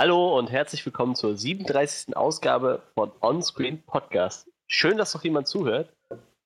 Hallo 0.00 0.38
und 0.38 0.52
herzlich 0.52 0.86
willkommen 0.86 1.16
zur 1.16 1.36
37. 1.36 2.16
Ausgabe 2.16 2.82
von 2.94 3.10
Onscreen 3.18 3.82
Podcast. 3.82 4.48
Schön, 4.68 4.96
dass 4.96 5.12
noch 5.12 5.24
jemand 5.24 5.48
zuhört. 5.48 5.92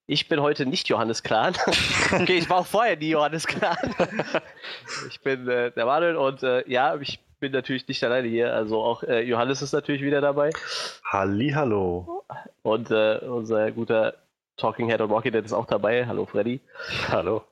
Ich 0.07 0.27
bin 0.27 0.41
heute 0.41 0.64
nicht 0.64 0.89
Johannes 0.89 1.23
Klahn. 1.23 1.54
okay, 2.14 2.39
ich 2.39 2.49
war 2.49 2.61
auch 2.61 2.67
vorher 2.67 2.96
nie 2.96 3.11
Johannes 3.11 3.46
Klahn. 3.46 3.95
ich 5.11 5.21
bin 5.21 5.46
äh, 5.49 5.71
der 5.71 5.85
Manuel 5.85 6.17
und 6.17 6.43
äh, 6.43 6.67
ja, 6.67 6.96
ich 6.96 7.21
bin 7.41 7.53
natürlich 7.53 7.86
nicht 7.89 8.03
alleine 8.03 8.27
hier. 8.27 8.54
Also 8.54 8.82
auch 8.82 9.03
äh, 9.03 9.21
Johannes 9.21 9.61
ist 9.61 9.73
natürlich 9.73 10.00
wieder 10.00 10.23
dabei. 10.23 10.48
Hallo. 11.12 12.25
Und 12.62 12.91
äh, 12.91 13.19
unser 13.19 13.71
guter 13.71 14.14
Talking 14.57 14.89
Head 14.89 15.03
und 15.03 15.11
Walking 15.11 15.32
Dead 15.32 15.44
ist 15.44 15.53
auch 15.53 15.66
dabei. 15.66 16.07
Hallo 16.07 16.25
Freddy. 16.25 16.58
Hallo. 17.11 17.44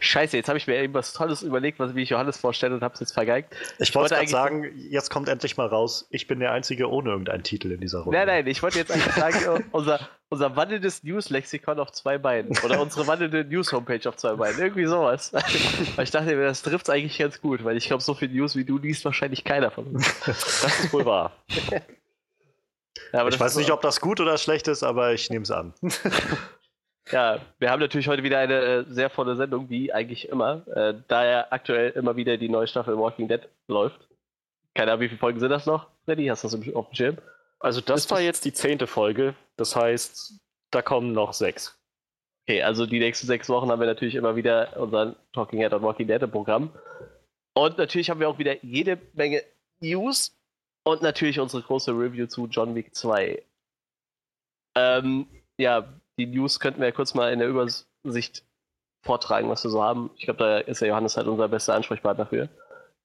Scheiße, 0.00 0.36
jetzt 0.36 0.48
habe 0.48 0.56
ich 0.56 0.66
mir 0.66 0.76
irgendwas 0.76 1.12
Tolles 1.12 1.42
überlegt, 1.42 1.78
was 1.78 1.94
wie 1.94 2.02
ich 2.02 2.10
Johannes 2.10 2.38
vorstelle 2.38 2.74
und 2.74 2.82
habe 2.82 2.94
es 2.94 3.00
jetzt 3.00 3.12
vergeigt. 3.12 3.54
Ich 3.78 3.94
wollte 3.94 4.14
gerade 4.14 4.28
sagen, 4.28 4.70
jetzt 4.76 5.10
kommt 5.10 5.28
endlich 5.28 5.56
mal 5.58 5.66
raus, 5.66 6.06
ich 6.10 6.26
bin 6.26 6.40
der 6.40 6.52
Einzige 6.52 6.90
ohne 6.90 7.10
irgendeinen 7.10 7.42
Titel 7.42 7.70
in 7.70 7.80
dieser 7.80 8.00
Runde. 8.00 8.16
Nein, 8.16 8.26
nein, 8.26 8.46
ich 8.46 8.62
wollte 8.62 8.78
jetzt 8.78 8.90
eigentlich 8.90 9.14
sagen, 9.14 9.64
unser, 9.72 10.00
unser 10.30 10.56
wandelndes 10.56 11.04
News-Lexikon 11.04 11.78
auf 11.78 11.92
zwei 11.92 12.16
Beinen. 12.16 12.56
Oder 12.64 12.80
unsere 12.80 13.06
wandelnde 13.06 13.44
News-Homepage 13.44 14.08
auf 14.08 14.16
zwei 14.16 14.34
Beinen. 14.34 14.58
Irgendwie 14.58 14.86
sowas. 14.86 15.32
weil 15.96 16.04
ich 16.04 16.10
dachte 16.10 16.34
mir, 16.34 16.44
das 16.44 16.62
trifft 16.62 16.88
es 16.88 16.90
eigentlich 16.90 17.18
ganz 17.18 17.40
gut, 17.40 17.62
weil 17.62 17.76
ich 17.76 17.86
glaube, 17.86 18.02
so 18.02 18.14
viel 18.14 18.28
News 18.28 18.56
wie 18.56 18.64
du 18.64 18.78
liest 18.78 19.04
wahrscheinlich 19.04 19.44
keiner 19.44 19.70
von 19.70 19.86
uns. 19.86 20.10
Das 20.26 20.84
ist 20.84 20.92
wohl 20.92 21.04
wahr. 21.04 21.32
ja, 23.12 23.26
ich 23.28 23.40
weiß 23.40 23.56
nicht, 23.56 23.70
ob 23.70 23.82
das 23.82 24.00
gut 24.00 24.20
oder 24.20 24.38
schlecht 24.38 24.68
ist, 24.68 24.82
aber 24.82 25.12
ich 25.12 25.28
nehme 25.28 25.42
es 25.42 25.50
an. 25.50 25.74
Ja, 27.10 27.40
wir 27.58 27.70
haben 27.70 27.80
natürlich 27.80 28.08
heute 28.08 28.22
wieder 28.22 28.38
eine 28.38 28.60
äh, 28.60 28.84
sehr 28.88 29.10
volle 29.10 29.34
Sendung, 29.36 29.68
wie 29.68 29.92
eigentlich 29.92 30.28
immer, 30.28 30.66
äh, 30.68 30.94
da 31.08 31.24
ja 31.24 31.46
aktuell 31.50 31.90
immer 31.90 32.16
wieder 32.16 32.36
die 32.36 32.48
neue 32.48 32.68
Staffel 32.68 32.96
Walking 32.96 33.26
Dead 33.26 33.40
läuft. 33.66 34.08
Keine 34.74 34.92
Ahnung, 34.92 35.02
wie 35.02 35.08
viele 35.08 35.18
Folgen 35.18 35.40
sind 35.40 35.50
das 35.50 35.66
noch, 35.66 35.88
Freddy? 36.04 36.26
Hast 36.26 36.44
du 36.44 36.48
das 36.48 36.74
auf 36.74 36.86
dem 36.88 36.94
Schirm? 36.94 37.18
Also 37.58 37.80
das 37.80 38.10
war 38.10 38.20
jetzt 38.20 38.44
die 38.44 38.52
zehnte 38.52 38.86
Folge, 38.86 39.34
das 39.56 39.74
heißt, 39.74 40.40
da 40.70 40.82
kommen 40.82 41.12
noch 41.12 41.32
sechs. 41.32 41.76
Okay, 42.46 42.62
also 42.62 42.86
die 42.86 43.00
nächsten 43.00 43.26
sechs 43.26 43.48
Wochen 43.48 43.70
haben 43.70 43.80
wir 43.80 43.86
natürlich 43.86 44.14
immer 44.14 44.36
wieder 44.36 44.76
unser 44.80 45.16
Talking 45.32 45.60
Head 45.60 45.72
und 45.72 45.82
Walking 45.82 46.06
Dead 46.06 46.30
Programm. 46.30 46.70
Und 47.54 47.76
natürlich 47.76 48.08
haben 48.08 48.20
wir 48.20 48.28
auch 48.28 48.38
wieder 48.38 48.64
jede 48.64 48.98
Menge 49.12 49.42
News 49.80 50.32
und 50.84 51.02
natürlich 51.02 51.40
unsere 51.40 51.62
große 51.62 51.90
Review 51.90 52.26
zu 52.26 52.46
John 52.46 52.74
Wick 52.74 52.94
2. 52.94 53.42
Ähm, 54.76 55.26
ja, 55.58 55.86
die 56.26 56.38
News 56.38 56.60
könnten 56.60 56.80
wir 56.80 56.88
ja 56.88 56.92
kurz 56.92 57.14
mal 57.14 57.32
in 57.32 57.38
der 57.38 57.48
Übersicht 57.48 58.44
vortragen, 59.02 59.48
was 59.48 59.64
wir 59.64 59.70
so 59.70 59.82
haben. 59.82 60.10
Ich 60.16 60.24
glaube, 60.24 60.38
da 60.38 60.58
ist 60.58 60.80
ja 60.80 60.88
Johannes 60.88 61.16
halt 61.16 61.26
unser 61.26 61.48
bester 61.48 61.74
Ansprechpartner 61.74 62.26
für. 62.26 62.48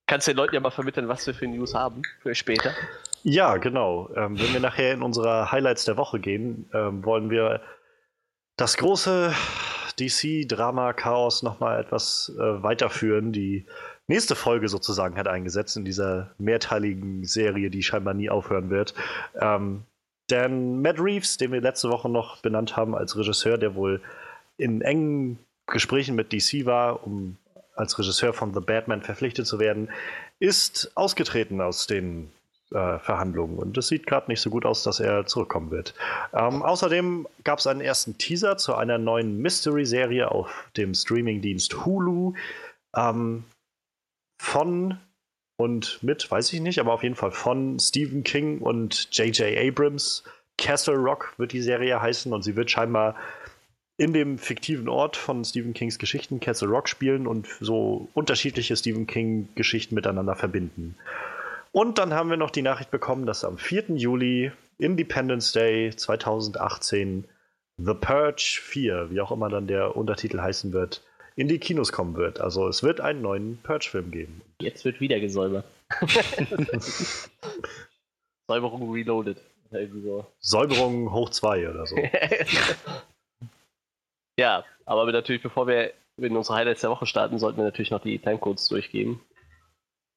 Kannst 0.08 0.28
den 0.28 0.38
Leuten 0.38 0.54
ja 0.54 0.62
mal 0.62 0.72
vermitteln, 0.72 1.08
was 1.08 1.26
wir 1.26 1.34
für 1.34 1.48
News 1.48 1.74
haben 1.74 2.04
für 2.22 2.36
später? 2.36 2.72
Ja, 3.24 3.58
genau. 3.58 4.10
Ähm, 4.16 4.40
wenn 4.40 4.54
wir 4.54 4.60
nachher 4.60 4.94
in 4.94 5.02
unsere 5.02 5.52
Highlights 5.52 5.86
der 5.86 5.98
Woche 5.98 6.20
gehen, 6.20 6.70
ähm, 6.74 7.04
wollen 7.04 7.30
wir 7.30 7.62
das 8.58 8.78
große 8.78 9.34
DC-Drama-Chaos 10.00 11.42
nochmal 11.42 11.80
etwas 11.80 12.32
äh, 12.38 12.64
weiterführen. 12.64 13.32
Die 13.32 13.66
nächste 14.08 14.36
Folge 14.36 14.68
sozusagen 14.68 15.18
hat 15.18 15.28
eingesetzt 15.28 15.78
in 15.78 15.86
dieser 15.86 16.36
mehrteiligen 16.38 17.24
Serie, 17.24 17.70
die 17.70 17.82
scheinbar 17.82 18.14
nie 18.14 18.30
aufhören 18.30 18.70
wird. 18.70 18.94
Ähm, 19.40 19.86
denn 20.30 20.82
Matt 20.82 21.00
Reeves, 21.00 21.38
den 21.38 21.52
wir 21.52 21.62
letzte 21.62 21.90
Woche 21.90 22.10
noch 22.10 22.42
benannt 22.42 22.76
haben 22.76 22.96
als 22.96 23.18
Regisseur, 23.18 23.58
der 23.58 23.76
wohl 23.76 24.02
in 24.58 24.82
engen 24.82 25.40
Gesprächen 25.68 26.16
mit 26.16 26.32
DC 26.32 26.66
war, 26.66 27.06
um 27.06 27.38
als 27.76 27.98
Regisseur 28.00 28.34
von 28.34 28.54
The 28.54 28.62
Batman 28.62 29.02
verpflichtet 29.02 29.48
zu 29.48 29.60
werden, 29.60 29.90
ist 30.40 30.92
ausgetreten 30.96 31.62
aus 31.62 31.88
den 31.88 32.32
äh, 32.72 33.00
Verhandlungen. 33.00 33.58
Und 33.58 33.78
es 33.78 33.88
sieht 33.88 34.08
gerade 34.08 34.30
nicht 34.30 34.42
so 34.42 34.50
gut 34.50 34.66
aus, 34.66 34.84
dass 34.84 35.00
er 35.00 35.26
zurückkommen 35.26 35.72
wird. 35.72 35.94
Ähm, 36.34 36.64
außerdem 36.64 37.28
gab 37.44 37.60
es 37.60 37.68
einen 37.68 37.82
ersten 37.82 38.18
Teaser 38.18 38.58
zu 38.58 38.76
einer 38.76 38.98
neuen 38.98 39.42
Mystery-Serie 39.42 40.32
auf 40.32 40.70
dem 40.78 40.94
Streamingdienst 40.94 41.86
Hulu 41.86 42.34
ähm, 42.96 43.44
von 44.38 44.98
und 45.58 46.02
mit, 46.04 46.30
weiß 46.30 46.52
ich 46.54 46.62
nicht, 46.62 46.80
aber 46.80 46.94
auf 46.94 47.04
jeden 47.04 47.16
Fall 47.16 47.32
von 47.32 47.80
Stephen 47.80 48.24
King 48.24 48.60
und 48.60 49.10
J.J. 49.12 49.58
Abrams. 49.58 50.24
Castle 50.58 50.96
Rock 50.96 51.34
wird 51.38 51.52
die 51.52 51.62
Serie 51.62 52.02
heißen 52.02 52.32
und 52.34 52.44
sie 52.44 52.56
wird 52.56 52.72
scheinbar 52.72 53.16
in 53.98 54.14
dem 54.14 54.38
fiktiven 54.38 54.90
Ort 54.90 55.16
von 55.16 55.44
Stephen 55.44 55.74
Kings 55.74 56.00
Geschichten 56.00 56.40
Castle 56.40 56.68
Rock 56.68 56.90
spielen 56.90 57.28
und 57.28 57.48
so 57.60 58.10
unterschiedliche 58.14 58.76
Stephen 58.76 59.08
King 59.08 59.50
Geschichten 59.56 59.96
miteinander 59.96 60.36
verbinden. 60.36 60.96
Und 61.72 61.98
dann 61.98 62.14
haben 62.14 62.30
wir 62.30 62.38
noch 62.38 62.52
die 62.52 62.62
Nachricht 62.62 62.92
bekommen, 62.92 63.26
dass 63.26 63.44
am 63.44 63.58
4. 63.58 63.96
Juli, 63.96 64.52
Independence 64.78 65.52
Day 65.52 65.94
2018, 65.96 67.26
The 67.78 67.94
Purge 67.94 68.60
4, 68.62 69.12
wie 69.12 69.22
auch 69.22 69.32
immer 69.32 69.50
dann 69.50 69.68
der 69.68 69.96
Untertitel 69.96 70.40
heißen 70.40 70.72
wird, 70.72 71.02
in 71.36 71.48
die 71.48 71.60
Kinos 71.60 71.92
kommen 71.92 72.16
wird. 72.16 72.40
Also 72.40 72.68
es 72.68 72.82
wird 72.84 73.02
einen 73.02 73.22
neuen 73.22 73.58
Purge-Film 73.64 74.12
geben. 74.12 74.42
Jetzt 74.62 74.86
wird 74.86 75.00
wieder 75.02 75.20
gesäubert. 75.20 75.66
Säuberung 78.48 78.92
reloaded. 78.92 79.38
So. 79.72 80.26
Säuberung 80.40 81.12
hoch 81.12 81.30
2 81.30 81.70
oder 81.70 81.86
so. 81.86 81.98
ja, 84.40 84.64
aber 84.86 85.12
natürlich, 85.12 85.42
bevor 85.42 85.68
wir 85.68 85.92
in 86.18 86.38
unsere 86.38 86.58
Highlights 86.58 86.82
der 86.82 86.92
Woche 86.92 87.06
starten, 87.06 87.40
sollten 87.40 87.58
wir 87.58 87.66
natürlich 87.66 87.92
noch 87.92 88.02
die 88.02 88.20
Timecodes 88.20 88.68
durchgeben. 88.70 89.20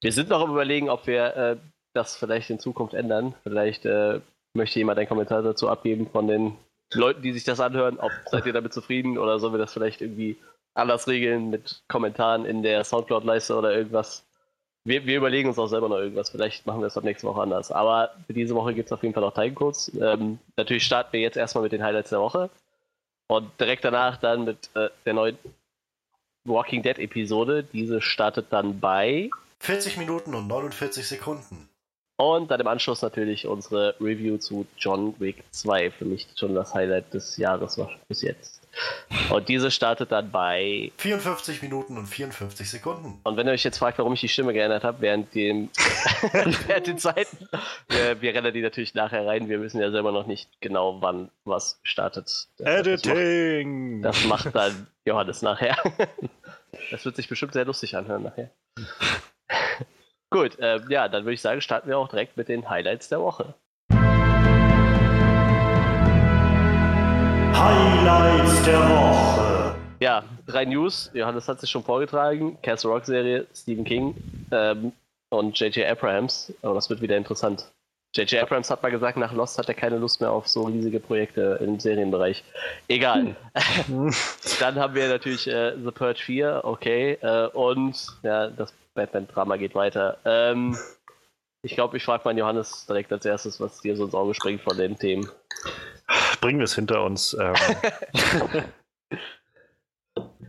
Wir 0.01 0.13
sind 0.13 0.29
noch 0.29 0.41
am 0.43 0.53
überlegen, 0.53 0.89
ob 0.91 1.09
wir 1.09 1.37
äh, 1.37 1.57
das 1.93 2.17
vielleicht 2.17 2.51
in 2.51 2.61
Zukunft 2.61 2.95
ändern. 2.95 3.35
Vielleicht 3.43 3.85
äh, 3.85 4.21
möchte 4.55 4.79
jemand 4.79 4.99
einen 4.99 5.09
Kommentar 5.09 5.43
dazu 5.43 5.69
abgeben 5.69 6.09
von 6.09 6.29
den 6.29 6.57
Leuten, 6.93 7.23
die 7.23 7.33
sich 7.33 7.43
das 7.45 7.59
anhören. 7.59 7.99
Ob 7.99 8.13
seid 8.27 8.47
ihr 8.47 8.53
damit 8.53 8.73
zufrieden 8.73 9.19
oder 9.19 9.41
sollen 9.41 9.55
wir 9.55 9.59
das 9.59 9.73
vielleicht 9.73 10.01
irgendwie 10.01 10.37
anders 10.79 11.07
regeln 11.09 11.51
mit 11.51 11.83
Kommentaren 11.89 12.45
in 12.45 12.63
der 12.63 12.85
Soundcloud-Leiste 12.85 13.57
oder 13.57 13.75
irgendwas. 13.75 14.25
Wir, 14.85 15.05
wir, 15.05 15.19
überlegen 15.19 15.49
uns 15.49 15.59
auch 15.59 15.67
selber 15.67 15.89
noch 15.89 15.99
irgendwas. 15.99 16.31
Vielleicht 16.31 16.67
machen 16.67 16.81
wir 16.81 16.87
es 16.87 16.97
ab 16.97 17.05
nächste 17.05 17.27
Woche 17.27 17.43
anders. 17.43 17.71
Aber 17.71 18.15
für 18.27 18.33
diese 18.33 18.55
Woche 18.55 18.75
gibt 18.75 18.87
es 18.87 18.93
auf 18.93 19.03
jeden 19.03 19.15
Fall 19.15 19.23
noch 19.23 19.35
Timecodes. 19.35 19.93
Ähm, 20.01 20.39
natürlich 20.57 20.85
starten 20.85 21.13
wir 21.13 21.21
jetzt 21.21 21.37
erstmal 21.37 21.65
mit 21.65 21.73
den 21.73 21.83
Highlights 21.83 22.11
der 22.11 22.21
Woche. 22.21 22.49
Und 23.27 23.51
direkt 23.61 23.85
danach 23.85 24.17
dann 24.17 24.45
mit 24.45 24.71
äh, 24.75 24.89
der 25.05 25.15
neuen 25.15 25.39
Walking 26.45 26.83
Dead 26.83 26.99
Episode. 26.99 27.65
Diese 27.65 28.01
startet 28.01 28.47
dann 28.51 28.81
bei 28.81 29.29
40 29.61 29.99
Minuten 29.99 30.35
und 30.35 30.47
49 30.47 31.07
Sekunden. 31.07 31.69
Und 32.17 32.51
dann 32.51 32.61
im 32.61 32.67
Anschluss 32.67 33.03
natürlich 33.03 33.47
unsere 33.47 33.95
Review 34.01 34.39
zu 34.39 34.67
John 34.77 35.15
Wick 35.21 35.45
2. 35.51 35.91
Für 35.91 36.05
mich 36.05 36.27
schon 36.35 36.55
das 36.55 36.75
Highlight 36.75 37.13
des 37.13 37.37
Jahres 37.37 37.79
war 37.79 37.91
bis 38.09 38.23
jetzt. 38.23 38.58
Und 39.31 39.49
diese 39.49 39.71
startet 39.71 40.13
dann 40.13 40.31
bei 40.31 40.93
54 40.99 41.63
Minuten 41.63 41.99
und 41.99 42.07
54 42.07 42.69
Sekunden. 42.69 43.21
Und 43.25 43.37
wenn 43.37 43.47
ihr 43.47 43.53
euch 43.53 43.65
jetzt 43.65 43.79
fragt, 43.79 43.99
warum 43.99 44.13
ich 44.13 44.21
die 44.21 44.29
Stimme 44.29 44.53
geändert 44.53 44.85
habe, 44.85 45.01
während, 45.01 45.35
dem, 45.35 45.71
während 46.67 46.87
den 46.87 46.99
Zeiten, 46.99 47.49
wir, 47.89 48.21
wir 48.21 48.35
rennen 48.35 48.53
die 48.53 48.63
natürlich 48.63 48.95
nachher 48.95 49.27
rein. 49.27 49.49
Wir 49.49 49.61
wissen 49.61 49.81
ja 49.81 49.91
selber 49.91 50.13
noch 50.13 50.27
nicht 50.27 50.49
genau, 50.61 51.01
wann 51.01 51.31
was 51.45 51.81
startet. 51.83 52.49
Editing! 52.59 54.03
Das 54.03 54.25
macht, 54.25 54.47
das 54.47 54.55
macht 54.55 54.55
dann 54.55 54.87
Johannes 55.05 55.43
nachher. 55.43 55.77
Das 56.91 57.05
wird 57.05 57.17
sich 57.17 57.29
bestimmt 57.29 57.53
sehr 57.53 57.65
lustig 57.65 57.97
anhören 57.97 58.23
nachher. 58.23 58.51
Gut, 60.31 60.59
äh, 60.59 60.81
ja, 60.89 61.09
dann 61.09 61.25
würde 61.25 61.35
ich 61.35 61.41
sagen, 61.41 61.61
starten 61.61 61.89
wir 61.89 61.99
auch 61.99 62.09
direkt 62.09 62.37
mit 62.37 62.49
den 62.49 62.69
Highlights 62.69 63.09
der 63.09 63.21
Woche. 63.21 63.55
Highlights 67.59 68.63
der 68.65 68.79
Woche. 68.79 69.75
Ja, 69.99 70.23
drei 70.47 70.65
News. 70.65 71.11
Johannes 71.13 71.49
hat 71.49 71.59
sich 71.59 71.69
schon 71.69 71.83
vorgetragen. 71.83 72.57
Castle 72.63 72.91
Rock 72.91 73.05
Serie, 73.05 73.49
Stephen 73.53 73.85
King 73.85 74.15
ähm, 74.53 74.93
und 75.31 75.59
J.J. 75.59 75.85
Abrams. 75.91 76.53
Aber 76.63 76.75
das 76.75 76.89
wird 76.89 77.03
wieder 77.03 77.17
interessant. 77.17 77.69
J.J. 78.15 78.41
Abrams 78.43 78.71
hat 78.71 78.81
mal 78.85 78.91
gesagt, 78.91 79.19
nach 79.19 79.33
Lost 79.33 79.59
hat 79.59 79.69
er 79.69 79.75
keine 79.75 79.99
Lust 79.99 80.21
mehr 80.21 80.31
auf 80.31 80.47
so 80.47 80.67
riesige 80.67 81.01
Projekte 81.01 81.59
im 81.61 81.81
Serienbereich. 81.81 82.45
Egal. 82.87 83.35
Dann 84.61 84.77
haben 84.77 84.95
wir 84.95 85.09
natürlich 85.09 85.49
äh, 85.49 85.75
The 85.77 85.91
Purge 85.91 86.21
4, 86.23 86.61
okay. 86.63 87.19
Äh, 87.21 87.49
und 87.49 88.07
ja, 88.23 88.49
das 88.51 88.73
Batman-Drama 88.95 89.57
geht 89.57 89.75
weiter. 89.75 90.17
Ähm, 90.25 90.79
ich 91.63 91.75
glaube, 91.75 91.97
ich 91.97 92.05
frage 92.05 92.23
mal 92.25 92.39
Johannes 92.39 92.87
direkt 92.87 93.13
als 93.13 93.25
erstes, 93.25 93.61
was 93.61 93.81
dir 93.81 93.97
so 93.97 94.05
ins 94.05 94.15
Auge 94.15 94.33
springt 94.35 94.63
von 94.63 94.77
den 94.77 94.97
Themen 94.97 95.29
bringen 96.41 96.59
wir 96.59 96.65
es 96.65 96.75
hinter 96.75 97.05
uns. 97.05 97.37
Ähm. 97.39 97.55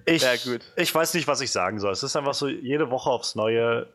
ich, 0.06 0.22
ja, 0.22 0.34
ich 0.76 0.96
weiß 0.96 1.14
nicht, 1.14 1.28
was 1.28 1.42
ich 1.42 1.52
sagen 1.52 1.80
soll. 1.80 1.92
Es 1.92 2.04
ist 2.04 2.16
einfach 2.16 2.34
so, 2.34 2.48
jede 2.48 2.90
Woche 2.92 3.10
aufs 3.10 3.36
Neue 3.36 3.94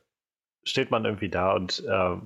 steht 0.65 0.91
man 0.91 1.05
irgendwie 1.05 1.29
da 1.29 1.53
und 1.53 1.85
äh, 1.87 2.17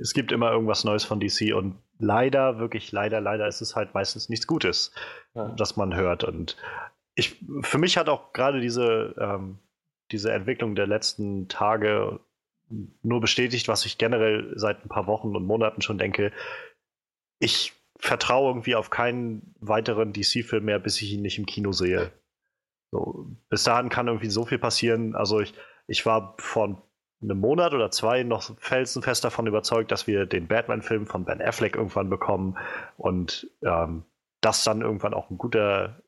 es 0.00 0.14
gibt 0.14 0.32
immer 0.32 0.50
irgendwas 0.50 0.84
Neues 0.84 1.04
von 1.04 1.20
DC 1.20 1.54
und 1.54 1.76
leider, 1.98 2.58
wirklich 2.58 2.90
leider, 2.92 3.20
leider 3.20 3.46
ist 3.46 3.60
es 3.60 3.76
halt 3.76 3.94
meistens 3.94 4.28
nichts 4.28 4.46
Gutes, 4.46 4.92
ja. 5.34 5.48
das 5.56 5.76
man 5.76 5.94
hört. 5.94 6.24
Und 6.24 6.56
ich, 7.14 7.36
für 7.62 7.78
mich 7.78 7.96
hat 7.96 8.08
auch 8.08 8.32
gerade 8.32 8.60
diese, 8.60 9.14
ähm, 9.18 9.58
diese 10.10 10.32
Entwicklung 10.32 10.74
der 10.74 10.86
letzten 10.86 11.48
Tage 11.48 12.20
nur 13.02 13.20
bestätigt, 13.20 13.68
was 13.68 13.86
ich 13.86 13.98
generell 13.98 14.52
seit 14.56 14.84
ein 14.84 14.88
paar 14.88 15.06
Wochen 15.06 15.36
und 15.36 15.46
Monaten 15.46 15.82
schon 15.82 15.98
denke. 15.98 16.32
Ich 17.38 17.72
vertraue 17.98 18.50
irgendwie 18.50 18.74
auf 18.74 18.90
keinen 18.90 19.54
weiteren 19.60 20.12
DC-Film 20.12 20.64
mehr, 20.64 20.78
bis 20.78 21.00
ich 21.00 21.12
ihn 21.12 21.22
nicht 21.22 21.38
im 21.38 21.46
Kino 21.46 21.72
sehe. 21.72 22.12
So, 22.90 23.26
bis 23.48 23.64
dahin 23.64 23.88
kann 23.88 24.06
irgendwie 24.06 24.30
so 24.30 24.44
viel 24.44 24.58
passieren. 24.58 25.14
Also 25.14 25.40
ich, 25.40 25.54
ich 25.86 26.06
war 26.06 26.34
vor 26.38 26.82
einem 27.22 27.40
Monat 27.40 27.72
oder 27.74 27.90
zwei 27.90 28.22
noch 28.22 28.56
felsenfest 28.58 29.24
davon 29.24 29.46
überzeugt, 29.46 29.90
dass 29.90 30.06
wir 30.06 30.26
den 30.26 30.46
Batman-Film 30.46 31.06
von 31.06 31.24
Ben 31.24 31.40
Affleck 31.40 31.76
irgendwann 31.76 32.10
bekommen 32.10 32.56
und 32.96 33.50
ähm, 33.62 34.04
das 34.40 34.64
dann 34.64 34.82
irgendwann 34.82 35.14
auch 35.14 35.30
ein 35.30 35.38
guter, 35.38 36.02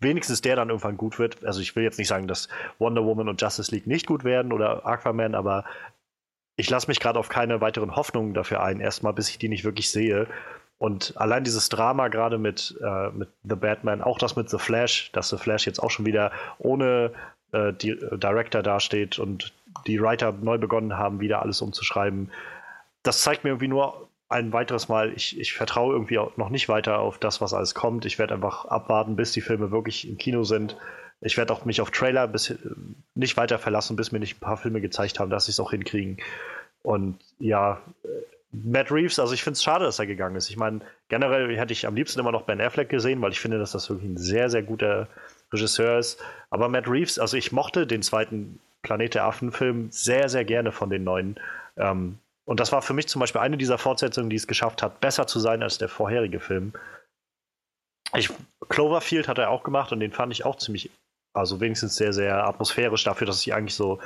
wenigstens 0.00 0.40
der 0.40 0.56
dann 0.56 0.70
irgendwann 0.70 0.96
gut 0.96 1.18
wird. 1.18 1.44
Also 1.44 1.60
ich 1.60 1.76
will 1.76 1.84
jetzt 1.84 1.98
nicht 1.98 2.08
sagen, 2.08 2.26
dass 2.26 2.48
Wonder 2.78 3.04
Woman 3.04 3.28
und 3.28 3.40
Justice 3.40 3.70
League 3.72 3.86
nicht 3.86 4.06
gut 4.06 4.24
werden 4.24 4.52
oder 4.52 4.86
Aquaman, 4.86 5.34
aber 5.34 5.64
ich 6.56 6.70
lasse 6.70 6.88
mich 6.88 7.00
gerade 7.00 7.18
auf 7.18 7.28
keine 7.28 7.60
weiteren 7.60 7.96
Hoffnungen 7.96 8.32
dafür 8.32 8.62
ein, 8.62 8.80
erstmal 8.80 9.12
bis 9.12 9.28
ich 9.28 9.38
die 9.38 9.48
nicht 9.48 9.64
wirklich 9.64 9.90
sehe. 9.90 10.28
Und 10.78 11.14
allein 11.16 11.44
dieses 11.44 11.68
Drama 11.68 12.08
gerade 12.08 12.38
mit, 12.38 12.76
äh, 12.82 13.10
mit 13.10 13.28
The 13.44 13.54
Batman, 13.54 14.02
auch 14.02 14.18
das 14.18 14.36
mit 14.36 14.50
The 14.50 14.58
Flash, 14.58 15.10
dass 15.12 15.28
The 15.30 15.36
Flash 15.36 15.66
jetzt 15.66 15.78
auch 15.78 15.90
schon 15.90 16.04
wieder 16.04 16.32
ohne 16.58 17.12
äh, 17.52 17.72
die, 17.72 17.90
äh, 17.90 18.18
Director 18.18 18.62
dasteht 18.62 19.18
und 19.18 19.52
die 19.86 20.00
Writer 20.00 20.32
neu 20.32 20.58
begonnen 20.58 20.98
haben, 20.98 21.20
wieder 21.20 21.42
alles 21.42 21.62
umzuschreiben. 21.62 22.30
Das 23.02 23.22
zeigt 23.22 23.44
mir 23.44 23.50
irgendwie 23.50 23.68
nur 23.68 24.08
ein 24.28 24.52
weiteres 24.52 24.88
Mal, 24.88 25.12
ich, 25.14 25.38
ich 25.38 25.52
vertraue 25.52 25.92
irgendwie 25.92 26.18
auch 26.18 26.36
noch 26.36 26.50
nicht 26.50 26.68
weiter 26.68 26.98
auf 26.98 27.18
das, 27.18 27.40
was 27.40 27.54
alles 27.54 27.74
kommt. 27.74 28.04
Ich 28.04 28.18
werde 28.18 28.34
einfach 28.34 28.64
abwarten, 28.64 29.16
bis 29.16 29.32
die 29.32 29.42
Filme 29.42 29.70
wirklich 29.70 30.08
im 30.08 30.18
Kino 30.18 30.42
sind. 30.42 30.76
Ich 31.20 31.36
werde 31.36 31.52
auch 31.52 31.64
mich 31.64 31.80
auf 31.80 31.90
Trailer 31.90 32.26
bis, 32.26 32.50
äh, 32.50 32.58
nicht 33.14 33.36
weiter 33.36 33.58
verlassen, 33.58 33.96
bis 33.96 34.10
mir 34.10 34.18
nicht 34.18 34.36
ein 34.36 34.40
paar 34.40 34.56
Filme 34.56 34.80
gezeigt 34.80 35.20
haben, 35.20 35.30
dass 35.30 35.46
sie 35.46 35.52
es 35.52 35.60
auch 35.60 35.70
hinkriegen. 35.70 36.18
Und 36.82 37.18
ja, 37.38 37.80
äh, 38.02 38.08
Matt 38.62 38.92
Reeves, 38.92 39.18
also 39.18 39.34
ich 39.34 39.42
finde 39.42 39.54
es 39.54 39.62
schade, 39.62 39.84
dass 39.84 39.98
er 39.98 40.06
gegangen 40.06 40.36
ist. 40.36 40.48
Ich 40.48 40.56
meine, 40.56 40.80
generell 41.08 41.56
hätte 41.56 41.72
ich 41.72 41.86
am 41.86 41.96
liebsten 41.96 42.20
immer 42.20 42.30
noch 42.30 42.42
Ben 42.42 42.60
Affleck 42.60 42.88
gesehen, 42.88 43.20
weil 43.20 43.32
ich 43.32 43.40
finde, 43.40 43.58
dass 43.58 43.72
das 43.72 43.90
wirklich 43.90 44.08
ein 44.08 44.16
sehr, 44.16 44.48
sehr 44.48 44.62
guter 44.62 45.08
Regisseur 45.52 45.98
ist. 45.98 46.22
Aber 46.50 46.68
Matt 46.68 46.88
Reeves, 46.88 47.18
also 47.18 47.36
ich 47.36 47.50
mochte 47.52 47.86
den 47.86 48.02
zweiten 48.02 48.60
Planet 48.82 49.14
der 49.14 49.24
Affen-Film 49.24 49.90
sehr, 49.90 50.28
sehr 50.28 50.44
gerne 50.44 50.70
von 50.70 50.90
den 50.90 51.02
neuen. 51.02 51.40
Ähm, 51.76 52.18
und 52.44 52.60
das 52.60 52.70
war 52.70 52.82
für 52.82 52.92
mich 52.92 53.08
zum 53.08 53.20
Beispiel 53.20 53.40
eine 53.40 53.56
dieser 53.56 53.78
Fortsetzungen, 53.78 54.30
die 54.30 54.36
es 54.36 54.46
geschafft 54.46 54.82
hat, 54.82 55.00
besser 55.00 55.26
zu 55.26 55.40
sein 55.40 55.62
als 55.62 55.78
der 55.78 55.88
vorherige 55.88 56.38
Film. 56.38 56.74
Ich, 58.14 58.28
Cloverfield 58.68 59.26
hat 59.26 59.38
er 59.38 59.50
auch 59.50 59.64
gemacht 59.64 59.90
und 59.90 60.00
den 60.00 60.12
fand 60.12 60.32
ich 60.32 60.44
auch 60.44 60.56
ziemlich, 60.56 60.90
also 61.32 61.60
wenigstens 61.60 61.96
sehr, 61.96 62.12
sehr 62.12 62.46
atmosphärisch 62.46 63.02
dafür, 63.02 63.26
dass 63.26 63.40
ich 63.40 63.52
eigentlich 63.52 63.74
so 63.74 63.98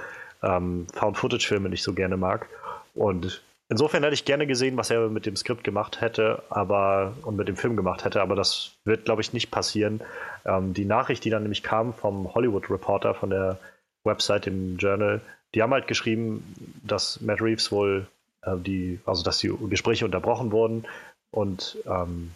ähm, 0.43 0.87
Found-Footage-Filme 0.95 1.69
nicht 1.69 1.83
so 1.83 1.93
gerne 1.93 2.17
mag. 2.17 2.49
Und 2.95 3.43
insofern 3.69 4.03
hätte 4.03 4.15
ich 4.15 4.25
gerne 4.25 4.47
gesehen, 4.47 4.77
was 4.77 4.91
er 4.91 5.09
mit 5.09 5.27
dem 5.27 5.37
Skript 5.37 5.65
gemacht 5.65 6.01
hätte, 6.01 6.43
aber 6.51 7.15
und 7.23 7.37
mit 7.37 7.49
dem 7.49 7.57
Film 7.57 7.77
gemacht 7.77 8.05
hätte, 8.05 8.21
aber 8.21 8.35
das 8.35 8.73
wird, 8.85 9.05
glaube 9.05 9.23
ich, 9.23 9.33
nicht 9.33 9.51
passieren. 9.51 10.01
Ähm, 10.45 10.75
die 10.75 10.85
Nachricht, 10.85 11.25
die 11.25 11.31
dann 11.31 11.43
nämlich 11.43 11.63
kam 11.63 11.93
vom 11.93 12.35
Hollywood 12.35 12.71
Reporter 12.71 13.15
von 13.15 13.31
der 13.31 13.59
Website 14.05 14.47
im 14.47 14.77
Journal, 14.77 15.21
die 15.55 15.63
haben 15.63 15.73
halt 15.73 15.87
geschrieben, 15.87 16.55
dass 16.85 17.21
Matt 17.21 17.41
Reeves 17.41 17.73
wohl 17.73 18.07
äh, 18.43 18.57
die, 18.57 19.01
also 19.07 19.23
dass 19.23 19.39
die 19.39 19.53
Gespräche 19.69 20.05
unterbrochen 20.05 20.53
wurden 20.53 20.85
und 21.31 21.79
ähm, 21.87 22.33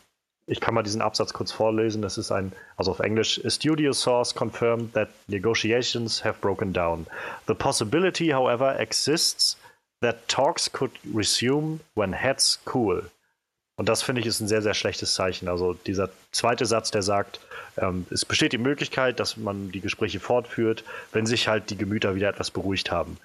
ich 0.46 0.60
kann 0.60 0.74
mal 0.74 0.82
diesen 0.82 1.02
Absatz 1.02 1.32
kurz 1.32 1.52
vorlesen. 1.52 2.02
Das 2.02 2.18
ist 2.18 2.32
ein, 2.32 2.52
also 2.76 2.90
auf 2.90 3.00
Englisch, 3.00 3.40
a 3.44 3.50
studio 3.50 3.92
source 3.92 4.34
confirmed 4.34 4.92
that 4.92 5.08
negotiations 5.28 6.22
have 6.24 6.40
broken 6.40 6.72
down. 6.72 7.06
The 7.46 7.54
possibility, 7.54 8.30
however, 8.30 8.78
exists 8.78 9.56
that 10.02 10.28
talks 10.28 10.70
could 10.70 10.92
resume 11.14 11.80
when 11.94 12.12
heads 12.12 12.60
cool. 12.72 13.10
Und 13.76 13.88
das 13.88 14.02
finde 14.02 14.20
ich 14.20 14.26
ist 14.26 14.40
ein 14.40 14.48
sehr, 14.48 14.62
sehr 14.62 14.74
schlechtes 14.74 15.14
Zeichen. 15.14 15.48
Also 15.48 15.74
dieser 15.74 16.10
zweite 16.30 16.66
Satz, 16.66 16.90
der 16.90 17.02
sagt, 17.02 17.40
ähm, 17.78 18.06
es 18.10 18.24
besteht 18.24 18.52
die 18.52 18.58
Möglichkeit, 18.58 19.18
dass 19.18 19.36
man 19.36 19.72
die 19.72 19.80
Gespräche 19.80 20.20
fortführt, 20.20 20.84
wenn 21.12 21.26
sich 21.26 21.48
halt 21.48 21.70
die 21.70 21.76
Gemüter 21.76 22.14
wieder 22.14 22.28
etwas 22.28 22.50
beruhigt 22.50 22.90
haben. 22.90 23.16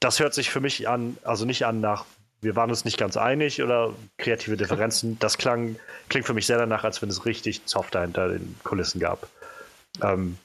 Das 0.00 0.20
hört 0.20 0.34
sich 0.34 0.50
für 0.50 0.60
mich 0.60 0.88
an, 0.88 1.16
also 1.24 1.44
nicht 1.44 1.66
an 1.66 1.80
nach, 1.80 2.04
wir 2.40 2.56
waren 2.56 2.70
uns 2.70 2.84
nicht 2.84 2.96
ganz 2.96 3.16
einig 3.16 3.62
oder 3.62 3.92
kreative 4.18 4.56
Differenzen. 4.56 5.18
Das 5.18 5.36
klang, 5.36 5.76
klingt 6.08 6.26
für 6.26 6.34
mich 6.34 6.46
sehr 6.46 6.58
danach, 6.58 6.84
als 6.84 7.02
wenn 7.02 7.08
es 7.08 7.26
richtig 7.26 7.66
Zoff 7.66 7.90
dahinter 7.90 8.28
den 8.28 8.54
Kulissen 8.64 9.00
gab. 9.00 9.28
Ähm, 10.00 10.38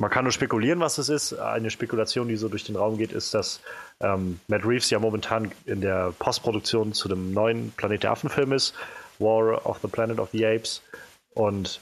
man 0.00 0.10
kann 0.10 0.24
nur 0.24 0.32
spekulieren, 0.32 0.80
was 0.80 0.96
es 0.96 1.10
ist. 1.10 1.34
Eine 1.34 1.70
Spekulation, 1.70 2.26
die 2.26 2.36
so 2.36 2.48
durch 2.48 2.64
den 2.64 2.74
Raum 2.74 2.96
geht, 2.96 3.12
ist, 3.12 3.34
dass 3.34 3.60
ähm, 4.00 4.40
Matt 4.48 4.64
Reeves 4.64 4.88
ja 4.88 4.98
momentan 4.98 5.52
in 5.66 5.82
der 5.82 6.14
Postproduktion 6.18 6.94
zu 6.94 7.06
dem 7.06 7.34
neuen 7.34 7.70
Planet 7.72 8.04
der 8.04 8.12
Affen-Film 8.12 8.52
ist, 8.52 8.74
War 9.18 9.66
of 9.66 9.78
the 9.82 9.88
Planet 9.88 10.18
of 10.18 10.30
the 10.32 10.46
Apes. 10.46 10.82
Und 11.34 11.80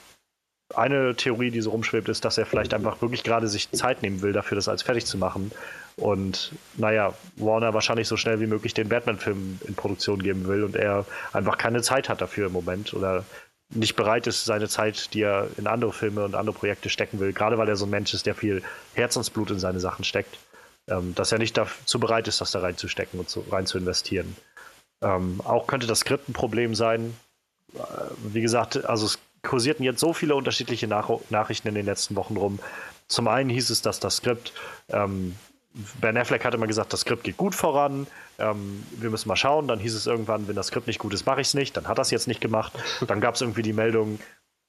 eine 0.75 1.15
Theorie, 1.15 1.53
die 1.53 1.61
so 1.61 1.70
rumschwebt, 1.70 2.09
ist, 2.09 2.25
dass 2.25 2.38
er 2.38 2.44
vielleicht 2.44 2.75
einfach 2.75 3.00
wirklich 3.00 3.23
gerade 3.23 3.47
sich 3.47 3.70
Zeit 3.70 4.03
nehmen 4.03 4.21
will, 4.21 4.32
dafür 4.32 4.56
das 4.56 4.69
alles 4.69 4.82
fertig 4.82 5.06
zu 5.06 5.17
machen. 5.17 5.53
Und 5.97 6.53
naja, 6.76 7.14
Warner 7.37 7.73
wahrscheinlich 7.73 8.09
so 8.09 8.17
schnell 8.17 8.41
wie 8.41 8.49
möglich 8.49 8.75
den 8.75 8.88
Batman-Film 8.88 9.61
in 9.64 9.75
Produktion 9.76 10.21
geben 10.21 10.49
will 10.49 10.64
und 10.64 10.75
er 10.75 11.06
einfach 11.32 11.56
keine 11.56 11.82
Zeit 11.82 12.09
hat 12.09 12.21
dafür 12.21 12.49
im 12.49 12.53
Moment 12.53 12.94
oder 12.94 13.25
nicht 13.70 13.97
bereit 13.97 14.26
ist, 14.26 14.44
seine 14.44 14.69
Zeit, 14.69 15.12
die 15.15 15.23
er 15.23 15.49
in 15.56 15.67
andere 15.67 15.93
Filme 15.93 16.25
und 16.25 16.35
andere 16.35 16.56
Projekte 16.56 16.88
stecken 16.88 17.20
will, 17.20 17.32
gerade 17.32 17.59
weil 17.59 17.69
er 17.69 17.76
so 17.76 17.87
ein 17.87 17.91
Mensch 17.91 18.15
ist, 18.15 18.26
der 18.26 18.35
viel 18.35 18.62
Herzensblut 18.94 19.50
in 19.50 19.59
seine 19.59 19.81
Sachen 19.81 20.05
steckt, 20.05 20.38
ähm, 20.88 21.15
dass 21.15 21.32
er 21.32 21.38
nicht 21.38 21.56
dazu 21.56 22.00
bereit 22.00 22.29
ist, 22.29 22.41
das 22.41 22.53
da 22.53 22.61
reinzustecken 22.61 23.20
und 23.20 23.29
zu, 23.29 23.41
rein 23.50 23.67
zu 23.67 23.79
investieren. 23.79 24.37
Ähm, 25.03 25.41
auch 25.44 25.67
könnte 25.67 25.87
das 25.87 26.00
Skript 26.00 26.29
ein 26.29 26.32
Problem 26.32 26.75
sein. 26.75 27.15
Äh, 27.75 27.79
wie 28.32 28.41
gesagt, 28.41 28.85
also 28.87 29.06
es 29.06 29.19
kursierten 29.43 29.85
jetzt 29.85 30.00
so 30.00 30.12
viele 30.12 30.35
unterschiedliche 30.35 30.88
Nach 30.88 31.11
Nachrichten 31.31 31.69
in 31.69 31.75
den 31.75 31.87
letzten 31.87 32.17
Wochen 32.17 32.37
rum. 32.37 32.59
Zum 33.06 33.29
einen 33.29 33.50
hieß 33.50 33.71
es, 33.71 33.82
dass 33.82 34.00
das 34.00 34.17
Skript 34.17 34.53
ähm, 34.88 35.37
Ben 36.01 36.17
Affleck 36.17 36.45
hatte 36.45 36.57
immer 36.57 36.67
gesagt, 36.67 36.93
das 36.93 37.01
Skript 37.01 37.23
geht 37.23 37.37
gut 37.37 37.55
voran, 37.55 38.07
ähm, 38.39 38.85
wir 38.97 39.11
müssen 39.11 39.29
mal 39.29 39.37
schauen. 39.37 39.69
Dann 39.69 39.79
hieß 39.79 39.95
es 39.95 40.07
irgendwann, 40.07 40.49
wenn 40.49 40.57
das 40.57 40.69
Skript 40.69 40.87
nicht 40.87 40.99
gut 40.99 41.15
ist, 41.15 41.25
mache 41.27 41.41
ich 41.41 41.49
es 41.49 41.55
nicht. 41.55 41.77
Dann 41.77 41.87
hat 41.87 41.99
er 41.99 42.03
es 42.03 42.11
jetzt 42.11 42.27
nicht 42.27 42.41
gemacht. 42.41 42.73
Dann 43.07 43.21
gab 43.21 43.37
es 43.37 43.41
irgendwie 43.41 43.63
die 43.63 43.73
Meldung, 43.73 44.19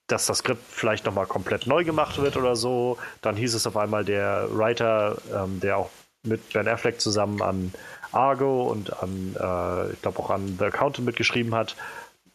dass 0.06 0.26
das 0.26 0.38
Skript 0.38 0.62
vielleicht 0.68 1.06
nochmal 1.06 1.26
komplett 1.26 1.66
neu 1.66 1.84
gemacht 1.84 2.18
wird 2.18 2.36
oder 2.36 2.54
so. 2.54 2.98
Dann 3.22 3.36
hieß 3.36 3.54
es 3.54 3.66
auf 3.66 3.76
einmal, 3.76 4.04
der 4.04 4.48
Writer, 4.50 5.16
ähm, 5.34 5.60
der 5.60 5.78
auch 5.78 5.90
mit 6.22 6.52
Ben 6.52 6.68
Affleck 6.68 7.00
zusammen 7.00 7.42
an 7.42 7.72
Argo 8.12 8.64
und 8.70 9.02
an, 9.02 9.34
äh, 9.38 9.92
ich 9.92 10.02
glaube 10.02 10.18
auch 10.18 10.30
an 10.30 10.56
The 10.58 10.66
Accountant 10.66 11.06
mitgeschrieben 11.06 11.54
hat, 11.54 11.76